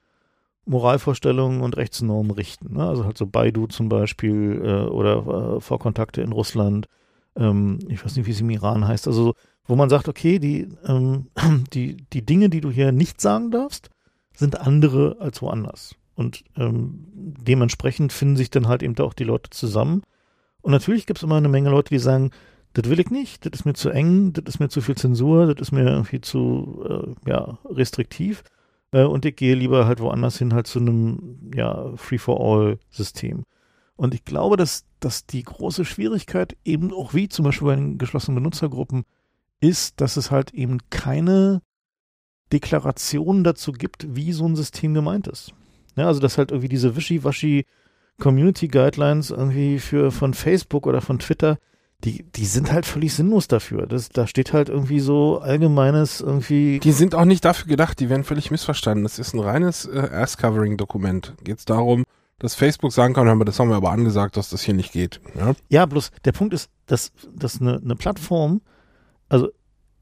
Moralvorstellungen 0.67 1.61
und 1.61 1.77
Rechtsnormen 1.77 2.31
richten. 2.31 2.75
Ne? 2.75 2.87
Also 2.87 3.05
halt 3.05 3.19
so 3.19 3.27
Baidu 3.27 3.67
zum 3.67 3.89
Beispiel 3.89 4.63
äh, 4.65 4.89
oder 4.89 5.57
äh, 5.57 5.61
Vorkontakte 5.61 6.23
in 6.23 6.33
Russland, 6.33 6.89
ähm, 7.37 7.79
ich 7.89 8.05
weiß 8.05 8.17
nicht, 8.17 8.27
wie 8.27 8.31
es 8.31 8.41
im 8.41 8.51
Iran 8.51 8.87
heißt, 8.87 9.07
also 9.07 9.35
wo 9.67 9.77
man 9.77 9.89
sagt, 9.89 10.09
okay, 10.09 10.39
die, 10.39 10.69
ähm, 10.87 11.27
die, 11.73 11.97
die 12.13 12.25
Dinge, 12.25 12.49
die 12.49 12.61
du 12.61 12.71
hier 12.71 12.93
nicht 12.93 13.21
sagen 13.21 13.51
darfst, 13.51 13.91
sind 14.35 14.61
andere 14.61 15.17
als 15.21 15.43
woanders. 15.43 15.97
Und 16.15 16.45
ähm, 16.57 17.07
dementsprechend 17.15 18.13
finden 18.13 18.37
sich 18.37 18.51
dann 18.51 18.69
halt 18.69 18.83
eben 18.83 18.97
auch 18.99 19.15
die 19.15 19.25
Leute 19.25 19.51
zusammen. 19.51 20.03
Und 20.63 20.73
natürlich 20.73 21.07
gibt 21.07 21.19
es 21.19 21.23
immer 21.23 21.37
eine 21.37 21.49
Menge 21.49 21.71
Leute, 21.71 21.91
die 21.91 21.99
sagen, 21.99 22.31
das 22.73 22.89
will 22.89 22.99
ich 22.99 23.11
nicht, 23.11 23.47
das 23.47 23.61
ist 23.61 23.65
mir 23.65 23.75
zu 23.75 23.91
eng, 23.91 24.33
das 24.33 24.55
ist 24.55 24.61
mir 24.61 24.69
zu 24.69 24.81
viel 24.81 24.97
Zensur, 24.97 25.55
das 25.55 25.69
ist 25.69 25.73
mir 25.73 25.85
irgendwie 25.85 26.21
zu 26.21 26.85
äh, 26.89 27.31
ja, 27.31 27.59
restriktiv. 27.67 28.43
Äh, 28.95 29.05
und 29.05 29.27
ich 29.27 29.37
gehe 29.37 29.55
lieber 29.55 29.87
halt 29.87 30.01
woanders 30.01 30.39
hin, 30.39 30.55
halt 30.55 30.67
zu 30.67 30.79
einem 30.79 31.51
ja, 31.55 31.95
Free-for-All-System. 31.97 33.45
Und 33.97 34.15
ich 34.15 34.25
glaube, 34.25 34.57
dass, 34.57 34.87
dass 35.01 35.27
die 35.27 35.43
große 35.43 35.85
Schwierigkeit 35.85 36.57
eben 36.65 36.93
auch 36.93 37.13
wie 37.13 37.29
zum 37.29 37.45
Beispiel 37.45 37.67
bei 37.67 37.77
den 37.77 37.99
geschlossenen 37.99 38.37
Benutzergruppen 38.37 39.05
ist, 39.61 40.01
dass 40.01 40.17
es 40.17 40.31
halt 40.31 40.55
eben 40.55 40.79
keine 40.91 41.61
Deklaration 42.53 43.45
dazu 43.45 43.73
gibt, 43.73 44.15
wie 44.15 44.33
so 44.33 44.47
ein 44.47 44.57
System 44.57 44.95
gemeint 44.95 45.27
ist. 45.27 45.53
Ja, 45.97 46.07
also 46.07 46.21
dass 46.21 46.39
halt 46.39 46.51
irgendwie 46.51 46.69
diese 46.69 46.97
wischiwaschi 46.97 47.67
Community 48.19 48.69
Guidelines 48.69 49.31
irgendwie 49.31 49.79
für 49.81 50.13
von 50.13 50.35
Facebook 50.35 50.87
oder 50.87 51.01
von 51.01 51.19
Twitter, 51.19 51.59
die, 52.03 52.25
die 52.25 52.45
sind 52.45 52.73
halt 52.73 52.87
völlig 52.87 53.15
sinnlos 53.15 53.49
dafür. 53.49 53.87
Das, 53.87 54.11
da 54.11 54.27
steht 54.27 54.53
halt 54.53 54.69
irgendwie 54.69 55.01
so 55.01 55.39
allgemeines 55.39 56.21
irgendwie. 56.21 56.81
Die 56.81 56.93
sind 56.93 57.15
auch 57.15 57.25
nicht 57.25 57.45
dafür 57.45 57.67
gedacht, 57.67 57.99
die 58.01 58.11
werden 58.11 58.25
völlig 58.25 58.51
missverstanden. 58.51 59.05
Das 59.05 59.19
ist 59.19 59.35
ein 59.35 59.41
reines 59.41 59.87
äh, 59.87 60.09
Ass-Covering-Dokument. 60.13 61.35
Geht 61.43 61.59
es 61.59 61.65
darum, 61.65 62.05
dass 62.39 62.55
Facebook 62.55 62.93
sagen 62.93 63.15
kann, 63.15 63.39
das 63.41 63.59
haben 63.59 63.71
wir 63.71 63.77
aber 63.77 63.91
angesagt, 63.91 64.37
dass 64.37 64.51
das 64.51 64.63
hier 64.63 64.75
nicht 64.75 64.93
geht. 64.93 65.21
Ja, 65.35 65.55
ja 65.69 65.87
bloß 65.87 66.11
der 66.25 66.33
Punkt 66.33 66.53
ist, 66.53 66.69
dass, 66.87 67.13
dass 67.35 67.61
eine, 67.61 67.81
eine 67.83 67.97
Plattform, 67.97 68.61
also 69.29 69.49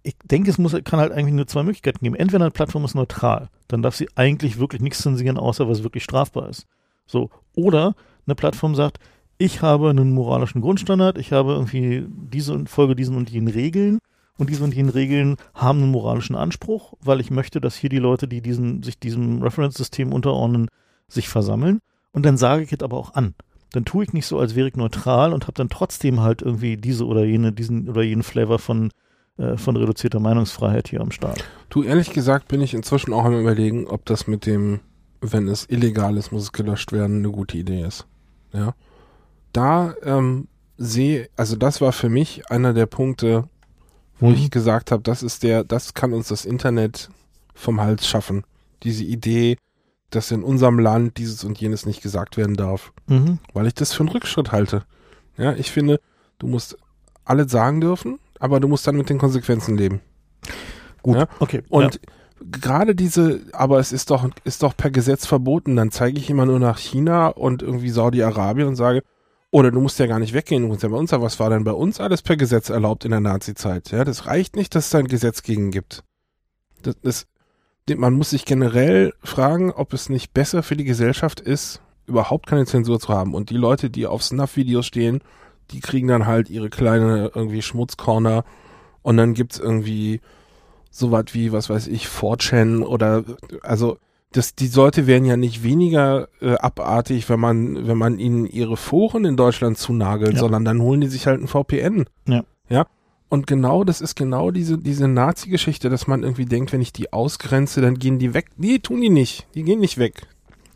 ich 0.02 0.16
denke, 0.24 0.51
es 0.51 0.59
muss, 0.59 0.74
kann 0.85 0.98
halt 0.98 1.12
eigentlich 1.12 1.35
nur 1.35 1.47
zwei 1.47 1.62
Möglichkeiten 1.62 2.01
geben. 2.02 2.16
Entweder 2.16 2.44
eine 2.44 2.51
Plattform 2.51 2.85
ist 2.85 2.94
neutral, 2.94 3.48
dann 3.69 3.82
darf 3.82 3.94
sie 3.94 4.09
eigentlich 4.16 4.59
wirklich 4.59 4.82
nichts 4.82 5.02
zensieren, 5.02 5.39
außer 5.39 5.69
was 5.69 5.85
wirklich 5.85 6.02
strafbar 6.02 6.48
ist. 6.48 6.66
So. 7.06 7.31
Oder 7.55 7.94
eine 8.27 8.35
Plattform 8.35 8.74
sagt, 8.74 8.98
ich 9.43 9.60
habe 9.60 9.90
einen 9.90 10.12
moralischen 10.12 10.60
Grundstandard, 10.60 11.19
ich 11.19 11.32
habe 11.32 11.52
irgendwie 11.55 12.06
diese 12.09 12.52
und 12.52 12.69
folge 12.69 12.94
diesen 12.94 13.16
und 13.16 13.28
jenen 13.28 13.48
Regeln 13.48 13.98
und 14.39 14.48
diese 14.51 14.62
und 14.62 14.73
jenen 14.73 14.90
Regeln 14.90 15.36
haben 15.52 15.82
einen 15.82 15.90
moralischen 15.90 16.36
Anspruch, 16.36 16.94
weil 17.01 17.20
ich 17.20 17.32
möchte, 17.32 17.60
dass 17.60 17.74
hier 17.74 17.90
die 17.90 17.98
Leute, 17.98 18.28
die 18.28 18.40
diesen, 18.40 18.85
sich 18.85 19.01
diesem 19.01 19.43
Reference-System 19.43 20.12
unterordnen, 20.12 20.69
sich 21.09 21.28
versammeln. 21.28 21.81
Und 22.12 22.24
dann 22.24 22.36
sage 22.36 22.62
ich 22.62 22.73
es 22.73 22.82
aber 22.82 22.97
auch 22.97 23.14
an. 23.14 23.35
Dann 23.73 23.85
tue 23.85 24.05
ich 24.05 24.12
nicht 24.12 24.27
so, 24.27 24.39
als 24.39 24.55
wäre 24.55 24.69
ich 24.69 24.77
neutral 24.77 25.32
und 25.32 25.44
habe 25.44 25.55
dann 25.55 25.69
trotzdem 25.69 26.20
halt 26.20 26.40
irgendwie 26.40 26.77
diese 26.77 27.05
oder 27.05 27.24
jene, 27.24 27.52
diesen 27.52 27.89
oder 27.89 28.02
jenen 28.02 28.23
Flavor 28.23 28.60
von, 28.60 28.90
äh, 29.39 29.56
von 29.56 29.77
reduzierter 29.77 30.20
Meinungsfreiheit 30.20 30.86
hier 30.86 31.01
am 31.01 31.10
Start. 31.10 31.44
Du, 31.69 31.82
ehrlich 31.82 32.12
gesagt 32.12 32.47
bin 32.47 32.60
ich 32.60 32.74
inzwischen 32.74 33.12
auch 33.12 33.24
am 33.24 33.40
überlegen, 33.40 33.89
ob 33.89 34.05
das 34.05 34.28
mit 34.28 34.47
dem, 34.47 34.78
wenn 35.20 35.48
es 35.48 35.69
illegal 35.69 36.16
ist, 36.16 36.31
muss 36.31 36.44
es 36.44 36.52
gelöscht 36.52 36.93
werden, 36.93 37.19
eine 37.19 37.32
gute 37.32 37.59
Idee 37.59 37.82
ist. 37.82 38.06
Ja. 38.52 38.74
Da 39.52 39.94
ähm, 40.02 40.48
sehe, 40.78 41.28
also 41.36 41.56
das 41.56 41.80
war 41.80 41.92
für 41.92 42.08
mich 42.08 42.50
einer 42.50 42.72
der 42.72 42.86
Punkte, 42.86 43.48
wo 44.18 44.28
mhm. 44.28 44.34
ich 44.34 44.50
gesagt 44.50 44.90
habe, 44.90 45.02
das 45.02 45.22
ist 45.22 45.42
der, 45.42 45.64
das 45.64 45.94
kann 45.94 46.12
uns 46.12 46.28
das 46.28 46.44
Internet 46.44 47.10
vom 47.54 47.80
Hals 47.80 48.06
schaffen. 48.06 48.44
Diese 48.82 49.04
Idee, 49.04 49.56
dass 50.10 50.30
in 50.30 50.42
unserem 50.42 50.78
Land 50.78 51.18
dieses 51.18 51.44
und 51.44 51.60
jenes 51.60 51.86
nicht 51.86 52.02
gesagt 52.02 52.36
werden 52.36 52.56
darf. 52.56 52.92
Mhm. 53.06 53.38
Weil 53.52 53.66
ich 53.66 53.74
das 53.74 53.92
für 53.92 54.00
einen 54.00 54.10
Rückschritt 54.10 54.52
halte. 54.52 54.84
Ja, 55.36 55.54
ich 55.54 55.70
finde, 55.70 56.00
du 56.38 56.46
musst 56.46 56.76
alles 57.24 57.50
sagen 57.50 57.80
dürfen, 57.80 58.18
aber 58.38 58.60
du 58.60 58.68
musst 58.68 58.86
dann 58.86 58.96
mit 58.96 59.08
den 59.08 59.18
Konsequenzen 59.18 59.76
leben. 59.76 60.00
Gut, 61.02 61.16
ja? 61.16 61.26
okay. 61.38 61.62
Und 61.68 61.94
ja. 61.94 62.00
gerade 62.50 62.94
diese, 62.94 63.40
aber 63.52 63.78
es 63.78 63.92
ist 63.92 64.10
doch, 64.10 64.28
ist 64.44 64.62
doch 64.62 64.76
per 64.76 64.90
Gesetz 64.90 65.26
verboten, 65.26 65.76
dann 65.76 65.90
zeige 65.90 66.18
ich 66.18 66.28
immer 66.28 66.46
nur 66.46 66.58
nach 66.58 66.78
China 66.78 67.28
und 67.28 67.62
irgendwie 67.62 67.90
Saudi-Arabien 67.90 68.68
und 68.68 68.76
sage, 68.76 69.02
oder 69.52 69.70
du 69.70 69.80
musst 69.80 69.98
ja 69.98 70.06
gar 70.06 70.18
nicht 70.18 70.32
weggehen, 70.32 70.62
du 70.62 70.68
musst 70.68 70.82
ja 70.82 70.88
bei 70.88 70.96
uns 70.96 71.10
sagen, 71.10 71.22
was 71.22 71.38
war 71.38 71.50
denn 71.50 71.62
bei 71.62 71.72
uns 71.72 72.00
alles 72.00 72.22
per 72.22 72.38
Gesetz 72.38 72.70
erlaubt 72.70 73.04
in 73.04 73.10
der 73.10 73.20
Nazi-Zeit? 73.20 73.90
Ja, 73.90 74.02
das 74.02 74.26
reicht 74.26 74.56
nicht, 74.56 74.74
dass 74.74 74.86
es 74.86 74.90
da 74.90 74.98
ein 74.98 75.08
Gesetz 75.08 75.42
gegen 75.42 75.70
gibt. 75.70 76.02
Das, 76.80 76.96
das, 77.02 77.26
man 77.94 78.14
muss 78.14 78.30
sich 78.30 78.46
generell 78.46 79.12
fragen, 79.22 79.70
ob 79.70 79.92
es 79.92 80.08
nicht 80.08 80.32
besser 80.32 80.62
für 80.62 80.74
die 80.74 80.84
Gesellschaft 80.84 81.38
ist, 81.38 81.82
überhaupt 82.06 82.46
keine 82.46 82.64
Zensur 82.64 82.98
zu 82.98 83.10
haben. 83.10 83.34
Und 83.34 83.50
die 83.50 83.56
Leute, 83.56 83.90
die 83.90 84.06
auf 84.06 84.22
Snuff-Videos 84.22 84.86
stehen, 84.86 85.20
die 85.70 85.80
kriegen 85.80 86.08
dann 86.08 86.26
halt 86.26 86.48
ihre 86.48 86.70
kleine 86.70 87.30
irgendwie 87.34 87.60
Schmutzcorner 87.60 88.44
und 89.02 89.18
dann 89.18 89.34
gibt's 89.34 89.58
irgendwie 89.58 90.22
sowas 90.90 91.26
wie, 91.32 91.52
was 91.52 91.68
weiß 91.68 91.88
ich, 91.88 92.06
4chan 92.06 92.82
oder 92.82 93.24
also 93.62 93.98
das, 94.32 94.54
die 94.54 94.68
Leute 94.68 95.06
werden 95.06 95.24
ja 95.24 95.36
nicht 95.36 95.62
weniger 95.62 96.28
äh, 96.40 96.54
abartig, 96.54 97.28
wenn 97.28 97.40
man, 97.40 97.86
wenn 97.86 97.98
man 97.98 98.18
ihnen 98.18 98.46
ihre 98.46 98.76
Foren 98.76 99.24
in 99.24 99.36
Deutschland 99.36 99.78
zunagelt, 99.78 100.34
ja. 100.34 100.38
sondern 100.40 100.64
dann 100.64 100.80
holen 100.80 101.00
die 101.00 101.09
sich 101.09 101.26
halt 101.26 101.40
ein 101.40 101.48
VPN. 101.48 102.04
Ja. 102.26 102.44
Ja. 102.68 102.86
Und 103.28 103.46
genau, 103.46 103.84
das 103.84 104.00
ist 104.00 104.14
genau 104.14 104.50
diese, 104.50 104.78
diese 104.78 105.09
Nazi-Geschichte, 105.09 105.88
dass 105.88 106.06
man 106.06 106.22
irgendwie 106.22 106.44
denkt, 106.44 106.72
wenn 106.72 106.82
ich 106.82 106.92
die 106.92 107.12
ausgrenze, 107.12 107.80
dann 107.80 107.98
gehen 107.98 108.18
die 108.18 108.34
weg. 108.34 108.50
Nee, 108.56 108.78
tun 108.78 109.00
die 109.00 109.10
nicht. 109.10 109.46
Die 109.54 109.62
gehen 109.62 109.80
nicht 109.80 109.98
weg. 109.98 110.26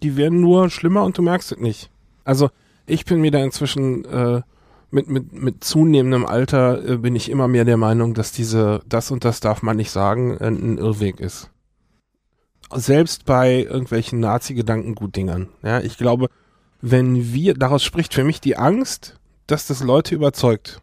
Die 0.02 0.16
werden 0.16 0.40
nur 0.40 0.70
schlimmer 0.70 1.04
und 1.04 1.18
du 1.18 1.22
merkst 1.22 1.52
es 1.52 1.58
nicht. 1.58 1.90
Also, 2.24 2.50
ich 2.86 3.04
bin 3.04 3.20
mir 3.20 3.30
da 3.30 3.42
inzwischen, 3.42 4.04
äh, 4.06 4.42
mit, 4.90 5.08
mit, 5.08 5.32
mit 5.32 5.64
zunehmendem 5.64 6.24
Alter 6.24 6.82
äh, 6.88 6.96
bin 6.96 7.16
ich 7.16 7.30
immer 7.30 7.48
mehr 7.48 7.64
der 7.64 7.76
Meinung, 7.76 8.14
dass 8.14 8.32
diese, 8.32 8.80
das 8.88 9.10
und 9.10 9.24
das 9.24 9.40
darf 9.40 9.62
man 9.62 9.76
nicht 9.76 9.90
sagen, 9.90 10.36
äh, 10.38 10.46
ein 10.46 10.78
Irrweg 10.78 11.20
ist 11.20 11.50
selbst 12.74 13.24
bei 13.24 13.62
irgendwelchen 13.62 14.20
Nazi-Gedankengutdingern. 14.20 15.48
Ja, 15.62 15.80
ich 15.80 15.96
glaube, 15.96 16.28
wenn 16.80 17.32
wir, 17.32 17.54
daraus 17.54 17.84
spricht 17.84 18.14
für 18.14 18.24
mich 18.24 18.40
die 18.40 18.56
Angst, 18.56 19.18
dass 19.46 19.66
das 19.66 19.82
Leute 19.82 20.14
überzeugt. 20.14 20.80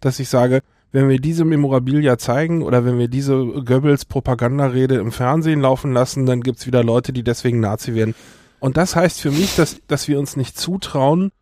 Dass 0.00 0.18
ich 0.18 0.28
sage, 0.28 0.62
wenn 0.92 1.08
wir 1.08 1.18
diese 1.18 1.44
Memorabilia 1.44 2.18
zeigen 2.18 2.62
oder 2.62 2.84
wenn 2.84 2.98
wir 2.98 3.08
diese 3.08 3.34
Goebbels-Propagandarede 3.36 4.96
im 4.96 5.10
Fernsehen 5.10 5.60
laufen 5.60 5.92
lassen, 5.92 6.26
dann 6.26 6.42
gibt's 6.42 6.66
wieder 6.66 6.84
Leute, 6.84 7.12
die 7.12 7.22
deswegen 7.22 7.60
Nazi 7.60 7.94
werden. 7.94 8.14
Und 8.60 8.76
das 8.76 8.94
heißt 8.94 9.20
für 9.20 9.30
mich, 9.30 9.56
dass, 9.56 9.80
dass 9.86 10.06
wir 10.06 10.18
uns 10.18 10.36
nicht 10.36 10.58
zutrauen, 10.58 11.32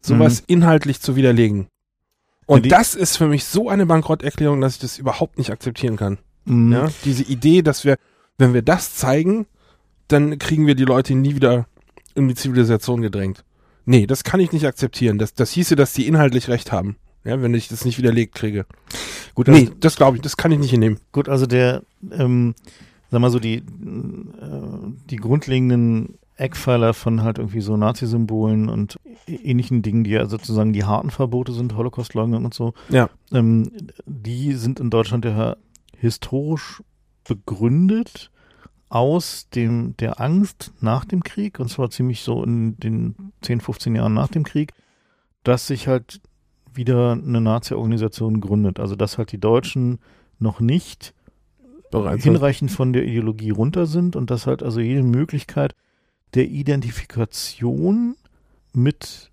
sowas 0.00 0.40
mhm. 0.40 0.44
inhaltlich 0.46 1.00
zu 1.00 1.16
widerlegen. 1.16 1.66
Und 2.46 2.66
ja, 2.66 2.78
das 2.78 2.94
ist 2.94 3.16
für 3.16 3.26
mich 3.26 3.44
so 3.44 3.68
eine 3.68 3.86
Bankrotterklärung, 3.86 4.60
dass 4.60 4.74
ich 4.74 4.80
das 4.80 4.98
überhaupt 4.98 5.38
nicht 5.38 5.50
akzeptieren 5.50 5.96
kann. 5.96 6.18
Mhm. 6.44 6.72
Ja, 6.72 6.88
diese 7.04 7.24
Idee, 7.24 7.62
dass 7.62 7.84
wir 7.84 7.96
wenn 8.40 8.54
wir 8.54 8.62
das 8.62 8.94
zeigen, 8.94 9.46
dann 10.08 10.38
kriegen 10.38 10.66
wir 10.66 10.74
die 10.74 10.84
Leute 10.84 11.14
nie 11.14 11.34
wieder 11.36 11.66
in 12.14 12.28
die 12.28 12.34
Zivilisation 12.34 13.02
gedrängt. 13.02 13.44
Nee, 13.84 14.06
das 14.06 14.24
kann 14.24 14.40
ich 14.40 14.52
nicht 14.52 14.66
akzeptieren. 14.66 15.18
Das, 15.18 15.34
das 15.34 15.50
hieße, 15.52 15.76
dass 15.76 15.92
die 15.92 16.06
inhaltlich 16.06 16.48
recht 16.48 16.72
haben. 16.72 16.96
Ja, 17.24 17.40
wenn 17.42 17.54
ich 17.54 17.68
das 17.68 17.84
nicht 17.84 17.98
widerlegt 17.98 18.34
kriege. 18.34 18.66
Gut, 19.34 19.48
also, 19.48 19.60
nee, 19.60 19.70
das 19.78 19.96
glaube 19.96 20.16
ich, 20.16 20.22
das 20.22 20.36
kann 20.36 20.52
ich 20.52 20.58
nicht 20.58 20.70
hinnehmen. 20.70 20.98
Gut, 21.12 21.28
also 21.28 21.46
der, 21.46 21.82
ähm, 22.10 22.54
sag 23.10 23.20
mal 23.20 23.30
so, 23.30 23.38
die, 23.38 23.56
äh, 23.56 23.62
die 25.10 25.16
grundlegenden 25.16 26.18
Eckpfeiler 26.36 26.94
von 26.94 27.22
halt 27.22 27.38
irgendwie 27.38 27.60
so 27.60 27.76
Nazi-Symbolen 27.76 28.70
und 28.70 28.98
ähnlichen 29.26 29.82
Dingen, 29.82 30.04
die 30.04 30.10
ja 30.10 30.26
sozusagen 30.26 30.72
die 30.72 30.84
harten 30.84 31.10
Verbote 31.10 31.52
sind, 31.52 31.76
Holocaust-Leugnung 31.76 32.46
und 32.46 32.54
so, 32.54 32.72
ja. 32.88 33.10
ähm, 33.32 33.70
die 34.06 34.54
sind 34.54 34.80
in 34.80 34.88
Deutschland 34.88 35.26
ja 35.26 35.56
historisch 35.98 36.82
begründet 37.30 38.30
aus 38.88 39.48
dem, 39.50 39.96
der 39.98 40.20
Angst 40.20 40.72
nach 40.80 41.04
dem 41.04 41.22
Krieg, 41.22 41.60
und 41.60 41.68
zwar 41.68 41.90
ziemlich 41.90 42.22
so 42.22 42.42
in 42.42 42.76
den 42.78 43.32
10, 43.42 43.60
15 43.60 43.94
Jahren 43.94 44.14
nach 44.14 44.28
dem 44.28 44.42
Krieg, 44.42 44.72
dass 45.44 45.68
sich 45.68 45.86
halt 45.86 46.20
wieder 46.74 47.12
eine 47.12 47.40
Nazi-Organisation 47.40 48.40
gründet. 48.40 48.80
Also 48.80 48.96
dass 48.96 49.16
halt 49.16 49.30
die 49.30 49.38
Deutschen 49.38 50.00
noch 50.40 50.58
nicht 50.58 51.14
Bereits 51.92 52.24
hinreichend 52.24 52.72
von 52.72 52.92
der 52.92 53.04
Ideologie 53.04 53.50
runter 53.50 53.86
sind 53.86 54.16
und 54.16 54.30
dass 54.30 54.46
halt 54.46 54.62
also 54.62 54.80
jede 54.80 55.04
Möglichkeit 55.04 55.74
der 56.34 56.48
Identifikation 56.48 58.16
mit 58.72 59.30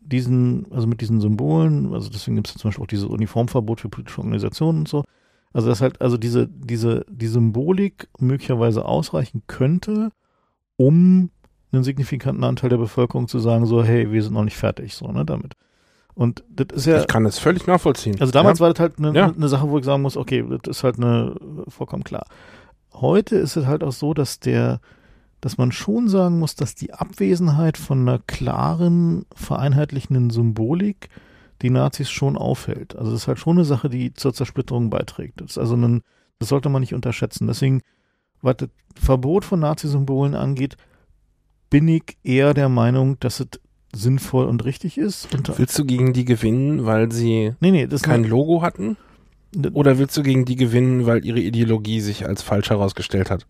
diesen, 0.00 0.70
also 0.70 0.86
mit 0.86 1.00
diesen 1.00 1.20
Symbolen, 1.20 1.92
also 1.92 2.10
deswegen 2.10 2.36
gibt 2.36 2.48
es 2.48 2.54
zum 2.54 2.68
Beispiel 2.68 2.84
auch 2.84 2.88
dieses 2.88 3.06
Uniformverbot 3.06 3.80
für 3.80 3.88
politische 3.88 4.18
Organisationen 4.18 4.80
und 4.80 4.88
so, 4.88 5.04
also 5.52 5.68
dass 5.68 5.80
halt 5.80 6.00
also 6.00 6.16
diese, 6.16 6.48
diese, 6.48 7.04
die 7.08 7.26
Symbolik 7.26 8.08
möglicherweise 8.18 8.84
ausreichen 8.84 9.42
könnte, 9.46 10.12
um 10.76 11.30
einen 11.72 11.84
signifikanten 11.84 12.44
Anteil 12.44 12.70
der 12.70 12.78
Bevölkerung 12.78 13.28
zu 13.28 13.38
sagen, 13.38 13.66
so, 13.66 13.82
hey, 13.82 14.10
wir 14.10 14.22
sind 14.22 14.32
noch 14.32 14.44
nicht 14.44 14.56
fertig, 14.56 14.94
so, 14.94 15.06
ne, 15.10 15.24
damit. 15.24 15.54
Und 16.14 16.44
das 16.50 16.66
ist 16.76 16.86
ja. 16.86 17.00
Ich 17.00 17.06
kann 17.06 17.24
das 17.24 17.38
völlig 17.38 17.66
nachvollziehen. 17.66 18.16
Also 18.20 18.32
damals 18.32 18.58
ja. 18.58 18.64
war 18.64 18.72
das 18.72 18.80
halt 18.80 18.98
eine, 18.98 19.12
ja. 19.16 19.32
eine 19.32 19.48
Sache, 19.48 19.68
wo 19.70 19.78
ich 19.78 19.84
sagen 19.84 20.02
muss, 20.02 20.16
okay, 20.16 20.44
das 20.62 20.78
ist 20.78 20.84
halt 20.84 20.98
eine, 20.98 21.34
vollkommen 21.68 22.04
klar. 22.04 22.26
Heute 22.92 23.36
ist 23.36 23.56
es 23.56 23.66
halt 23.66 23.84
auch 23.84 23.92
so, 23.92 24.14
dass 24.14 24.40
der, 24.40 24.80
dass 25.40 25.56
man 25.58 25.72
schon 25.72 26.08
sagen 26.08 26.38
muss, 26.38 26.56
dass 26.56 26.74
die 26.74 26.92
Abwesenheit 26.92 27.78
von 27.78 28.00
einer 28.00 28.18
klaren, 28.26 29.24
vereinheitlichenden 29.34 30.30
Symbolik 30.30 31.08
die 31.62 31.70
Nazis 31.70 32.10
schon 32.10 32.36
aufhält. 32.36 32.96
Also 32.96 33.12
das 33.12 33.22
ist 33.22 33.28
halt 33.28 33.38
schon 33.38 33.56
eine 33.56 33.64
Sache, 33.64 33.88
die 33.88 34.14
zur 34.14 34.32
Zersplitterung 34.32 34.90
beiträgt. 34.90 35.40
Das 35.40 35.52
ist 35.52 35.58
also 35.58 35.76
ein, 35.76 36.02
das 36.38 36.48
sollte 36.48 36.68
man 36.68 36.80
nicht 36.80 36.94
unterschätzen. 36.94 37.46
Deswegen, 37.46 37.82
was 38.42 38.56
das 38.58 38.68
Verbot 38.94 39.44
von 39.44 39.60
Nazisymbolen 39.60 40.34
angeht, 40.34 40.76
bin 41.68 41.86
ich 41.88 42.16
eher 42.24 42.54
der 42.54 42.68
Meinung, 42.68 43.18
dass 43.20 43.40
es 43.40 43.48
sinnvoll 43.94 44.46
und 44.46 44.64
richtig 44.64 44.98
ist. 44.98 45.32
Und 45.34 45.58
Willst 45.58 45.78
du 45.78 45.84
gegen 45.84 46.12
die 46.12 46.24
gewinnen, 46.24 46.86
weil 46.86 47.10
sie 47.12 47.54
nee, 47.60 47.70
nee, 47.70 47.86
kein 47.86 48.24
Logo 48.24 48.62
hatten? 48.62 48.96
Oder 49.72 49.98
willst 49.98 50.16
du 50.16 50.22
gegen 50.22 50.44
die 50.44 50.56
gewinnen, 50.56 51.06
weil 51.06 51.24
ihre 51.24 51.40
Ideologie 51.40 52.00
sich 52.00 52.26
als 52.26 52.42
falsch 52.42 52.70
herausgestellt 52.70 53.30
hat? 53.30 53.46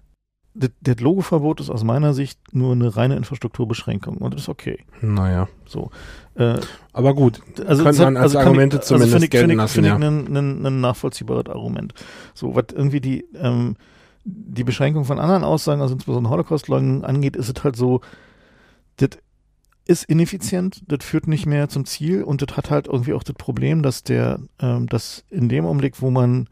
Das, 0.54 1.00
Logoverbot 1.00 1.60
ist 1.60 1.70
aus 1.70 1.84
meiner 1.84 2.12
Sicht 2.12 2.38
nur 2.52 2.72
eine 2.72 2.96
reine 2.96 3.16
Infrastrukturbeschränkung 3.16 4.16
und 4.18 4.34
das 4.34 4.42
ist 4.42 4.48
okay. 4.48 4.78
Naja. 5.00 5.48
So. 5.66 5.90
Äh, 6.34 6.58
Aber 6.92 7.14
gut, 7.14 7.40
also 7.66 7.84
das- 7.84 7.98
man 7.98 8.16
als 8.16 8.24
also 8.24 8.38
kann 8.38 8.48
Argumente 8.48 8.78
ich, 8.78 8.82
zumindest 8.82 9.14
also 9.14 9.16
find 9.16 9.24
ich, 9.24 9.30
gelten 9.30 9.50
ich, 9.50 9.56
lassen, 9.56 9.84
ja. 9.84 9.96
ein 9.96 10.80
nachvollziehbares 10.80 11.46
Argument. 11.46 11.94
So, 12.34 12.54
was 12.54 12.64
irgendwie 12.72 13.00
die, 13.00 13.24
ähm, 13.34 13.76
die 14.24 14.64
Beschränkung 14.64 15.04
von 15.04 15.18
anderen 15.18 15.44
Aussagen, 15.44 15.80
also 15.80 15.94
insbesondere 15.94 16.32
Holocaust-Leugnung 16.32 17.04
angeht, 17.04 17.36
ist 17.36 17.48
es 17.48 17.64
halt 17.64 17.76
so, 17.76 18.00
das 18.96 19.10
ist 19.86 20.04
ineffizient, 20.04 20.82
das 20.88 21.04
führt 21.04 21.26
nicht 21.26 21.46
mehr 21.46 21.68
zum 21.68 21.84
Ziel 21.84 22.22
und 22.22 22.42
das 22.42 22.56
hat 22.56 22.70
halt 22.70 22.86
irgendwie 22.86 23.12
auch 23.12 23.22
das 23.22 23.34
Problem, 23.36 23.82
dass 23.82 24.02
der, 24.02 24.40
ähm, 24.60 24.88
dass 24.88 25.24
in 25.30 25.48
dem 25.48 25.64
Augenblick, 25.64 26.00
wo 26.02 26.10
man 26.10 26.48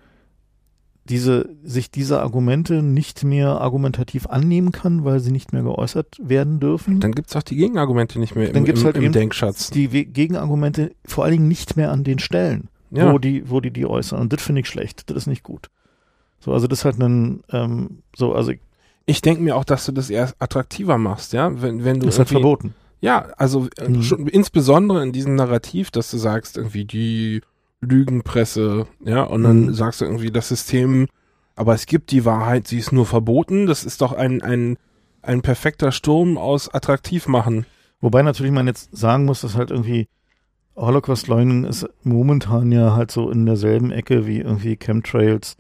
diese, 1.09 1.49
sich 1.63 1.91
diese 1.91 2.21
Argumente 2.21 2.83
nicht 2.83 3.25
mehr 3.25 3.61
argumentativ 3.61 4.27
annehmen 4.27 4.73
kann, 4.73 5.05
weil 5.05 5.21
sie 5.21 5.33
nicht 5.33 5.53
mehr 5.53 5.63
geäußert 5.63 6.17
werden 6.23 6.61
dürfen. 6.61 7.01
Dann 7.01 7.13
gibt's 7.13 7.35
auch 7.37 7.43
die 7.43 7.57
Gegenargumente 7.57 8.19
nicht 8.19 8.35
mehr 8.37 8.49
im, 8.49 8.55
Dann 8.55 8.65
gibt's 8.65 8.81
im, 8.83 8.87
halt 8.87 8.97
im 8.97 9.05
eben 9.05 9.13
Denkschatz. 9.13 9.71
die 9.71 9.89
Gegenargumente 9.89 10.93
vor 11.05 11.25
allen 11.25 11.33
Dingen 11.33 11.49
nicht 11.49 11.77
mehr 11.77 11.91
an 11.91 12.05
den 12.05 12.19
Stellen, 12.19 12.69
Ja. 12.91 13.13
wo 13.13 13.19
die, 13.19 13.49
wo 13.51 13.61
die 13.61 13.71
die 13.71 13.87
äußern. 13.87 14.21
Und 14.21 14.33
das 14.33 14.43
finde 14.43 14.61
ich 14.61 14.69
schlecht. 14.69 15.09
Das 15.11 15.17
ist 15.17 15.27
nicht 15.27 15.43
gut. 15.43 15.69
So, 16.41 16.53
also 16.53 16.67
das 16.67 16.81
ist 16.81 16.85
halt 16.85 16.99
ein, 17.01 17.43
ähm, 17.51 17.99
so, 18.17 18.35
also 18.35 18.53
ich- 18.53 18.61
Ich 19.07 19.23
denke 19.23 19.43
mir 19.43 19.57
auch, 19.57 19.65
dass 19.65 19.87
du 19.87 19.93
das 19.93 20.11
erst 20.11 20.37
attraktiver 20.39 20.99
machst, 20.99 21.33
ja, 21.33 21.51
wenn, 21.63 21.83
wenn 21.85 21.99
du 21.99 22.07
das 22.07 22.17
ist 22.17 22.19
halt 22.19 22.29
verboten. 22.29 22.75
Ja, 23.01 23.29
also 23.39 23.69
äh, 23.79 23.89
Mhm. 23.89 24.03
schon, 24.03 24.27
insbesondere 24.27 25.03
in 25.03 25.13
diesem 25.13 25.35
Narrativ, 25.35 25.91
dass 25.91 26.11
du 26.11 26.19
sagst, 26.19 26.57
irgendwie 26.59 26.85
die 26.85 27.41
Lügenpresse, 27.81 28.87
ja, 29.05 29.23
und 29.23 29.43
dann 29.45 29.67
Mhm. 29.67 29.75
sagst 29.75 30.01
du 30.01 30.05
irgendwie 30.05 30.31
das 30.31 30.49
System, 30.49 31.07
aber 31.57 31.75
es 31.75 31.87
gibt 31.87 32.11
die 32.11 32.25
Wahrheit, 32.25 32.67
sie 32.69 32.79
ist 32.79 32.93
nur 32.93 33.07
verboten. 33.07 33.67
Das 33.67 33.85
ist 33.85 34.01
doch 34.01 34.13
ein, 34.13 34.43
ein, 34.43 34.77
ein 35.23 35.43
perfekter 35.43 35.93
Sturm 35.93 36.39
aus 36.39 36.73
attraktiv 36.73 37.27
machen. 37.29 37.67
Wobei 38.01 38.23
natürlich 38.23 38.53
man 38.53 38.67
jetzt 38.67 38.97
sagen 38.97 39.25
muss, 39.25 39.41
dass 39.41 39.57
halt 39.57 39.71
irgendwie 39.71 40.09
Holocaust-Leugnung 40.77 41.65
ist 41.65 41.89
momentan 42.05 42.71
ja 42.71 42.95
halt 42.95 43.11
so 43.11 43.31
in 43.31 43.47
derselben 43.47 43.91
Ecke 43.91 44.27
wie 44.27 44.39
irgendwie 44.39 44.77
Chemtrails 44.77 45.57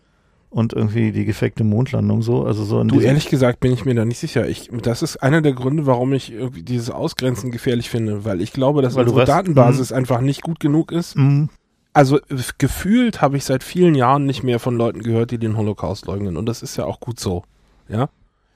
und 0.51 0.73
irgendwie 0.73 1.11
die 1.11 1.25
gefakte 1.25 1.65
Mondlandung 1.65 2.23
so. 2.23 2.45
Also 2.45 2.65
so 2.65 2.81
in 2.81 2.89
Du, 2.89 3.01
ehrlich 3.01 3.29
gesagt 3.29 3.59
bin 3.59 3.73
ich 3.73 3.85
mir 3.85 3.95
da 3.97 4.05
nicht 4.05 4.19
sicher. 4.21 4.49
Ich, 4.49 4.71
das 4.83 5.03
ist 5.03 5.17
einer 5.17 5.43
der 5.43 5.53
Gründe, 5.53 5.87
warum 5.87 6.13
ich 6.13 6.33
irgendwie 6.33 6.63
dieses 6.63 6.91
Ausgrenzen 6.91 7.51
gefährlich 7.51 7.91
finde, 7.91 8.25
weil 8.25 8.41
ich 8.41 8.53
glaube, 8.53 8.81
dass 8.83 8.95
Weil 8.95 9.05
unsere 9.07 9.23
weißt- 9.23 9.27
Datenbasis 9.27 9.91
einfach 9.93 10.21
nicht 10.21 10.43
gut 10.43 10.61
genug 10.61 10.93
ist. 10.93 11.17
Mhm. 11.17 11.49
Also 11.93 12.21
gefühlt 12.59 13.21
habe 13.21 13.37
ich 13.37 13.45
seit 13.45 13.65
vielen 13.65 13.95
Jahren 13.95 14.27
nicht 14.27 14.43
mehr 14.43 14.61
von 14.61 14.77
Leuten 14.77 15.03
gehört, 15.03 15.31
die 15.31 15.39
den 15.39 15.57
Holocaust 15.57 16.07
leugnen. 16.07 16.37
Und 16.37 16.47
das 16.47 16.63
ist 16.63 16.77
ja 16.77 16.85
auch 16.85 17.01
gut 17.01 17.19
so. 17.19 17.45
Ja. 17.89 18.09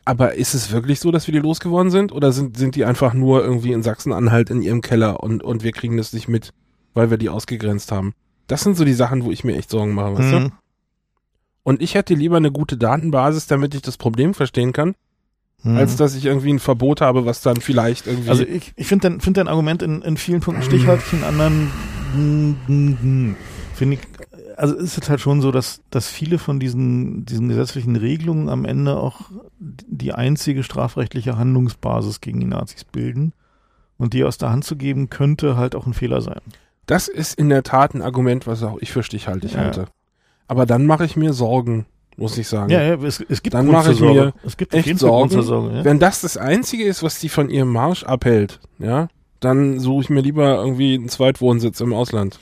Aber 0.04 0.34
ist 0.34 0.54
es 0.54 0.72
wirklich 0.72 1.00
so, 1.00 1.10
dass 1.10 1.26
wir 1.26 1.32
die 1.32 1.40
losgeworden 1.40 1.90
sind? 1.90 2.12
Oder 2.12 2.32
sind, 2.32 2.56
sind 2.56 2.74
die 2.74 2.84
einfach 2.84 3.14
nur 3.14 3.42
irgendwie 3.42 3.72
in 3.72 3.82
Sachsen-Anhalt 3.82 4.50
in 4.50 4.62
ihrem 4.62 4.80
Keller 4.80 5.22
und, 5.22 5.42
und 5.42 5.62
wir 5.62 5.72
kriegen 5.72 5.96
das 5.96 6.12
nicht 6.12 6.28
mit, 6.28 6.52
weil 6.94 7.10
wir 7.10 7.18
die 7.18 7.28
ausgegrenzt 7.28 7.92
haben? 7.92 8.14
Das 8.48 8.62
sind 8.62 8.76
so 8.76 8.84
die 8.84 8.94
Sachen, 8.94 9.24
wo 9.24 9.30
ich 9.30 9.44
mir 9.44 9.56
echt 9.56 9.70
Sorgen 9.70 9.94
mache, 9.94 10.18
weißt 10.18 10.32
du? 10.32 10.40
Mhm. 10.40 10.52
Und 11.62 11.80
ich 11.80 11.94
hätte 11.94 12.14
lieber 12.14 12.36
eine 12.36 12.50
gute 12.50 12.76
Datenbasis, 12.76 13.46
damit 13.46 13.74
ich 13.74 13.82
das 13.82 13.96
Problem 13.96 14.34
verstehen 14.34 14.72
kann, 14.72 14.94
Mhm. 15.64 15.76
als 15.76 15.96
dass 15.96 16.14
ich 16.16 16.24
irgendwie 16.24 16.52
ein 16.52 16.58
Verbot 16.58 17.00
habe, 17.00 17.24
was 17.24 17.40
dann 17.40 17.56
vielleicht 17.60 18.06
irgendwie. 18.06 18.30
Also 18.30 18.44
ich, 18.44 18.72
ich 18.76 18.86
finde 18.86 19.08
dein, 19.10 19.20
find 19.20 19.36
dein 19.36 19.46
Argument 19.48 19.82
in, 19.82 20.02
in 20.02 20.16
vielen 20.16 20.40
Punkten 20.40 20.62
stichhaltig, 20.64 21.12
in 21.12 21.22
anderen 21.24 21.70
finde 23.74 23.96
ich, 23.96 24.00
also 24.56 24.74
ist 24.74 24.98
es 24.98 25.08
halt 25.08 25.20
schon 25.20 25.40
so, 25.40 25.50
dass, 25.50 25.80
dass 25.90 26.08
viele 26.08 26.38
von 26.38 26.60
diesen, 26.60 27.24
diesen 27.24 27.48
gesetzlichen 27.48 27.96
Regelungen 27.96 28.48
am 28.48 28.64
Ende 28.64 28.96
auch 28.96 29.30
die 29.58 30.12
einzige 30.12 30.62
strafrechtliche 30.62 31.38
Handlungsbasis 31.38 32.20
gegen 32.20 32.40
die 32.40 32.46
Nazis 32.46 32.84
bilden. 32.84 33.32
Und 33.98 34.14
die 34.14 34.24
aus 34.24 34.36
der 34.36 34.50
Hand 34.50 34.64
zu 34.64 34.74
geben, 34.74 35.10
könnte 35.10 35.56
halt 35.56 35.76
auch 35.76 35.86
ein 35.86 35.94
Fehler 35.94 36.20
sein. 36.22 36.40
Das 36.86 37.06
ist 37.06 37.38
in 37.38 37.48
der 37.48 37.62
Tat 37.62 37.94
ein 37.94 38.02
Argument, 38.02 38.48
was 38.48 38.62
auch 38.64 38.78
ich 38.80 38.90
für 38.90 39.04
stichhaltig 39.04 39.52
Ja. 39.52 39.58
halte. 39.58 39.86
Aber 40.48 40.66
dann 40.66 40.86
mache 40.86 41.04
ich 41.04 41.16
mir 41.16 41.32
Sorgen, 41.32 41.86
muss 42.16 42.36
ich 42.38 42.48
sagen. 42.48 42.70
Ja, 42.70 42.82
ja 42.82 42.94
es, 43.02 43.20
es 43.20 43.42
gibt 43.42 43.54
Dann 43.54 43.66
mache 43.66 43.92
ich 43.92 44.00
mir. 44.00 44.32
Es 44.44 44.56
gibt 44.56 44.74
echt 44.74 44.98
Sorgen, 44.98 45.42
Sorge. 45.42 45.76
Ja? 45.78 45.84
Wenn 45.84 45.98
das 45.98 46.20
das 46.20 46.36
Einzige 46.36 46.84
ist, 46.84 47.02
was 47.02 47.18
die 47.20 47.28
von 47.28 47.48
ihrem 47.50 47.68
Marsch 47.70 48.04
abhält, 48.04 48.60
ja, 48.78 49.08
dann 49.40 49.80
suche 49.80 50.02
ich 50.04 50.10
mir 50.10 50.20
lieber 50.20 50.56
irgendwie 50.56 50.94
einen 50.94 51.08
Zweitwohnsitz 51.08 51.80
im 51.80 51.92
Ausland. 51.92 52.38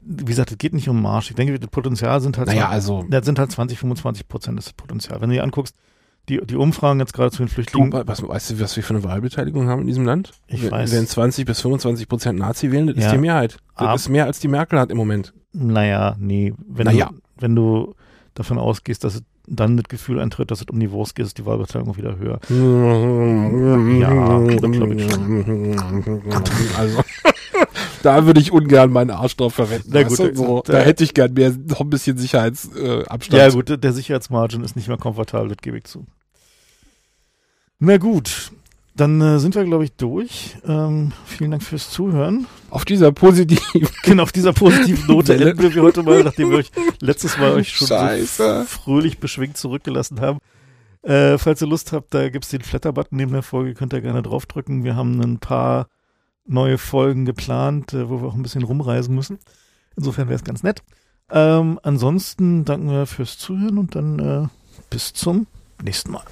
Wie 0.00 0.24
gesagt, 0.24 0.50
es 0.50 0.58
geht 0.58 0.72
nicht 0.74 0.88
um 0.88 1.00
Marsch. 1.00 1.30
Ich 1.30 1.36
denke, 1.36 1.58
das 1.58 1.70
Potenzial 1.70 2.20
sind 2.20 2.38
halt 2.38 2.48
Naja, 2.48 2.68
also, 2.68 3.04
Das 3.08 3.24
sind 3.26 3.38
halt 3.38 3.50
20, 3.50 3.78
25 3.78 4.28
Prozent 4.28 4.58
des 4.58 4.72
Potenzial. 4.72 5.20
Wenn 5.20 5.28
du 5.30 5.36
dir 5.36 5.44
anguckst, 5.44 5.74
die, 6.28 6.40
die 6.44 6.56
Umfragen 6.56 7.00
jetzt 7.00 7.12
gerade 7.12 7.30
zu 7.30 7.38
den 7.38 7.48
du, 7.48 7.52
Flüchtlingen, 7.54 7.92
was, 7.92 8.26
weißt 8.26 8.50
du, 8.50 8.60
was 8.60 8.76
wir 8.76 8.82
für 8.82 8.94
eine 8.94 9.04
Wahlbeteiligung 9.04 9.68
haben 9.68 9.82
in 9.82 9.86
diesem 9.86 10.06
Land? 10.06 10.30
Ich 10.46 10.62
wenn, 10.62 10.70
weiß. 10.70 10.92
Wenn 10.92 11.06
20 11.06 11.44
bis 11.44 11.60
25 11.60 12.08
Prozent 12.08 12.38
Nazi 12.38 12.70
wählen, 12.72 12.86
das 12.86 12.96
Ja. 12.96 13.06
ist 13.06 13.12
die 13.12 13.18
Mehrheit. 13.18 13.58
Das 13.76 13.88
Ab- 13.88 13.96
ist 13.96 14.08
mehr, 14.08 14.24
als 14.24 14.40
die 14.40 14.48
Merkel 14.48 14.78
hat 14.78 14.90
im 14.90 14.96
Moment. 14.96 15.34
naja, 15.52 16.16
nee, 16.18 16.54
wenn, 16.66 16.86
Naja. 16.86 17.10
du, 17.10 17.20
wenn 17.38 17.54
du 17.54 17.94
davon 18.34 18.58
ausgehst, 18.58 19.04
dass 19.04 19.14
es 19.16 19.22
dann 19.46 19.76
das 19.76 19.84
Gefühl 19.88 20.18
eintritt, 20.20 20.50
dass 20.50 20.60
es 20.60 20.66
um 20.70 20.80
die 20.80 20.90
Wurst 20.90 21.14
geht, 21.14 21.26
ist 21.26 21.38
die 21.38 21.46
Wahlbeteiligung 21.46 21.96
wieder 21.96 22.16
höher. 22.18 22.40
Ja, 24.00 24.40
das 24.40 24.70
glaub 24.72 24.90
ich 24.92 25.12
Also, 26.78 27.04
da 28.02 28.26
würde 28.26 28.40
ich 28.40 28.52
ungern 28.52 28.90
meinen 28.90 29.10
Arsch 29.10 29.36
drauf 29.36 29.54
verwenden. 29.54 29.90
Na 29.92 30.02
gut, 30.02 30.18
du, 30.18 30.34
so, 30.34 30.62
da- 30.64 30.72
da 30.74 30.78
hätte 30.80 31.04
ich 31.04 31.14
gern 31.14 31.32
mehr, 31.34 31.52
noch 31.68 31.80
ein 31.80 31.90
bisschen 31.90 32.16
Sicherheitsabstand. 32.18 33.32
Äh. 33.34 33.36
Ja 33.36 33.48
gut, 33.50 33.82
der 33.82 33.92
Sicherheitsmargin 33.92 34.64
ist 34.64 34.76
nicht 34.76 34.88
mehr 34.88 34.96
komfortabel, 34.98 35.48
das 35.48 35.58
gebe 35.58 35.78
ich 35.78 35.84
zu. 35.84 36.06
Na 37.78 37.98
gut, 37.98 38.50
dann 38.96 39.20
äh, 39.20 39.38
sind 39.38 39.54
wir, 39.54 39.64
glaube 39.64 39.84
ich, 39.84 39.92
durch. 39.92 40.56
Ähm, 40.66 41.12
vielen 41.26 41.50
Dank 41.50 41.62
fürs 41.62 41.90
Zuhören. 41.90 42.46
Auf 42.70 42.84
dieser 42.84 43.10
positiven 43.12 43.88
Genau, 44.04 44.22
auf 44.22 44.32
dieser 44.32 44.52
positiven 44.52 45.06
Note 45.06 45.34
enden 45.34 45.74
wir 45.74 45.82
heute 45.82 46.02
mal, 46.02 46.22
nachdem 46.22 46.50
wir 46.50 46.58
euch 46.58 46.70
letztes 47.00 47.36
Mal 47.36 47.52
euch 47.52 47.70
schon 47.70 47.88
so 47.88 48.64
fröhlich 48.64 49.18
beschwingt 49.18 49.56
zurückgelassen 49.56 50.20
haben. 50.20 50.38
Äh, 51.02 51.38
falls 51.38 51.60
ihr 51.60 51.68
Lust 51.68 51.92
habt, 51.92 52.14
da 52.14 52.28
gibt's 52.30 52.48
den 52.48 52.62
Flatter-Button 52.62 53.16
neben 53.16 53.32
der 53.32 53.42
Folge, 53.42 53.74
könnt 53.74 53.92
ihr 53.92 54.00
gerne 54.00 54.22
draufdrücken. 54.22 54.84
Wir 54.84 54.96
haben 54.96 55.20
ein 55.20 55.38
paar 55.38 55.88
neue 56.46 56.78
Folgen 56.78 57.24
geplant, 57.24 57.92
äh, 57.92 58.08
wo 58.08 58.22
wir 58.22 58.28
auch 58.28 58.34
ein 58.34 58.42
bisschen 58.42 58.62
rumreisen 58.62 59.14
müssen. 59.14 59.38
Insofern 59.96 60.28
wäre 60.28 60.36
es 60.36 60.44
ganz 60.44 60.62
nett. 60.62 60.82
Ähm, 61.30 61.80
ansonsten 61.82 62.64
danken 62.64 62.90
wir 62.90 63.06
fürs 63.06 63.38
Zuhören 63.38 63.78
und 63.78 63.94
dann 63.94 64.18
äh, 64.18 64.48
bis 64.88 65.12
zum 65.12 65.46
nächsten 65.82 66.12
Mal. 66.12 66.24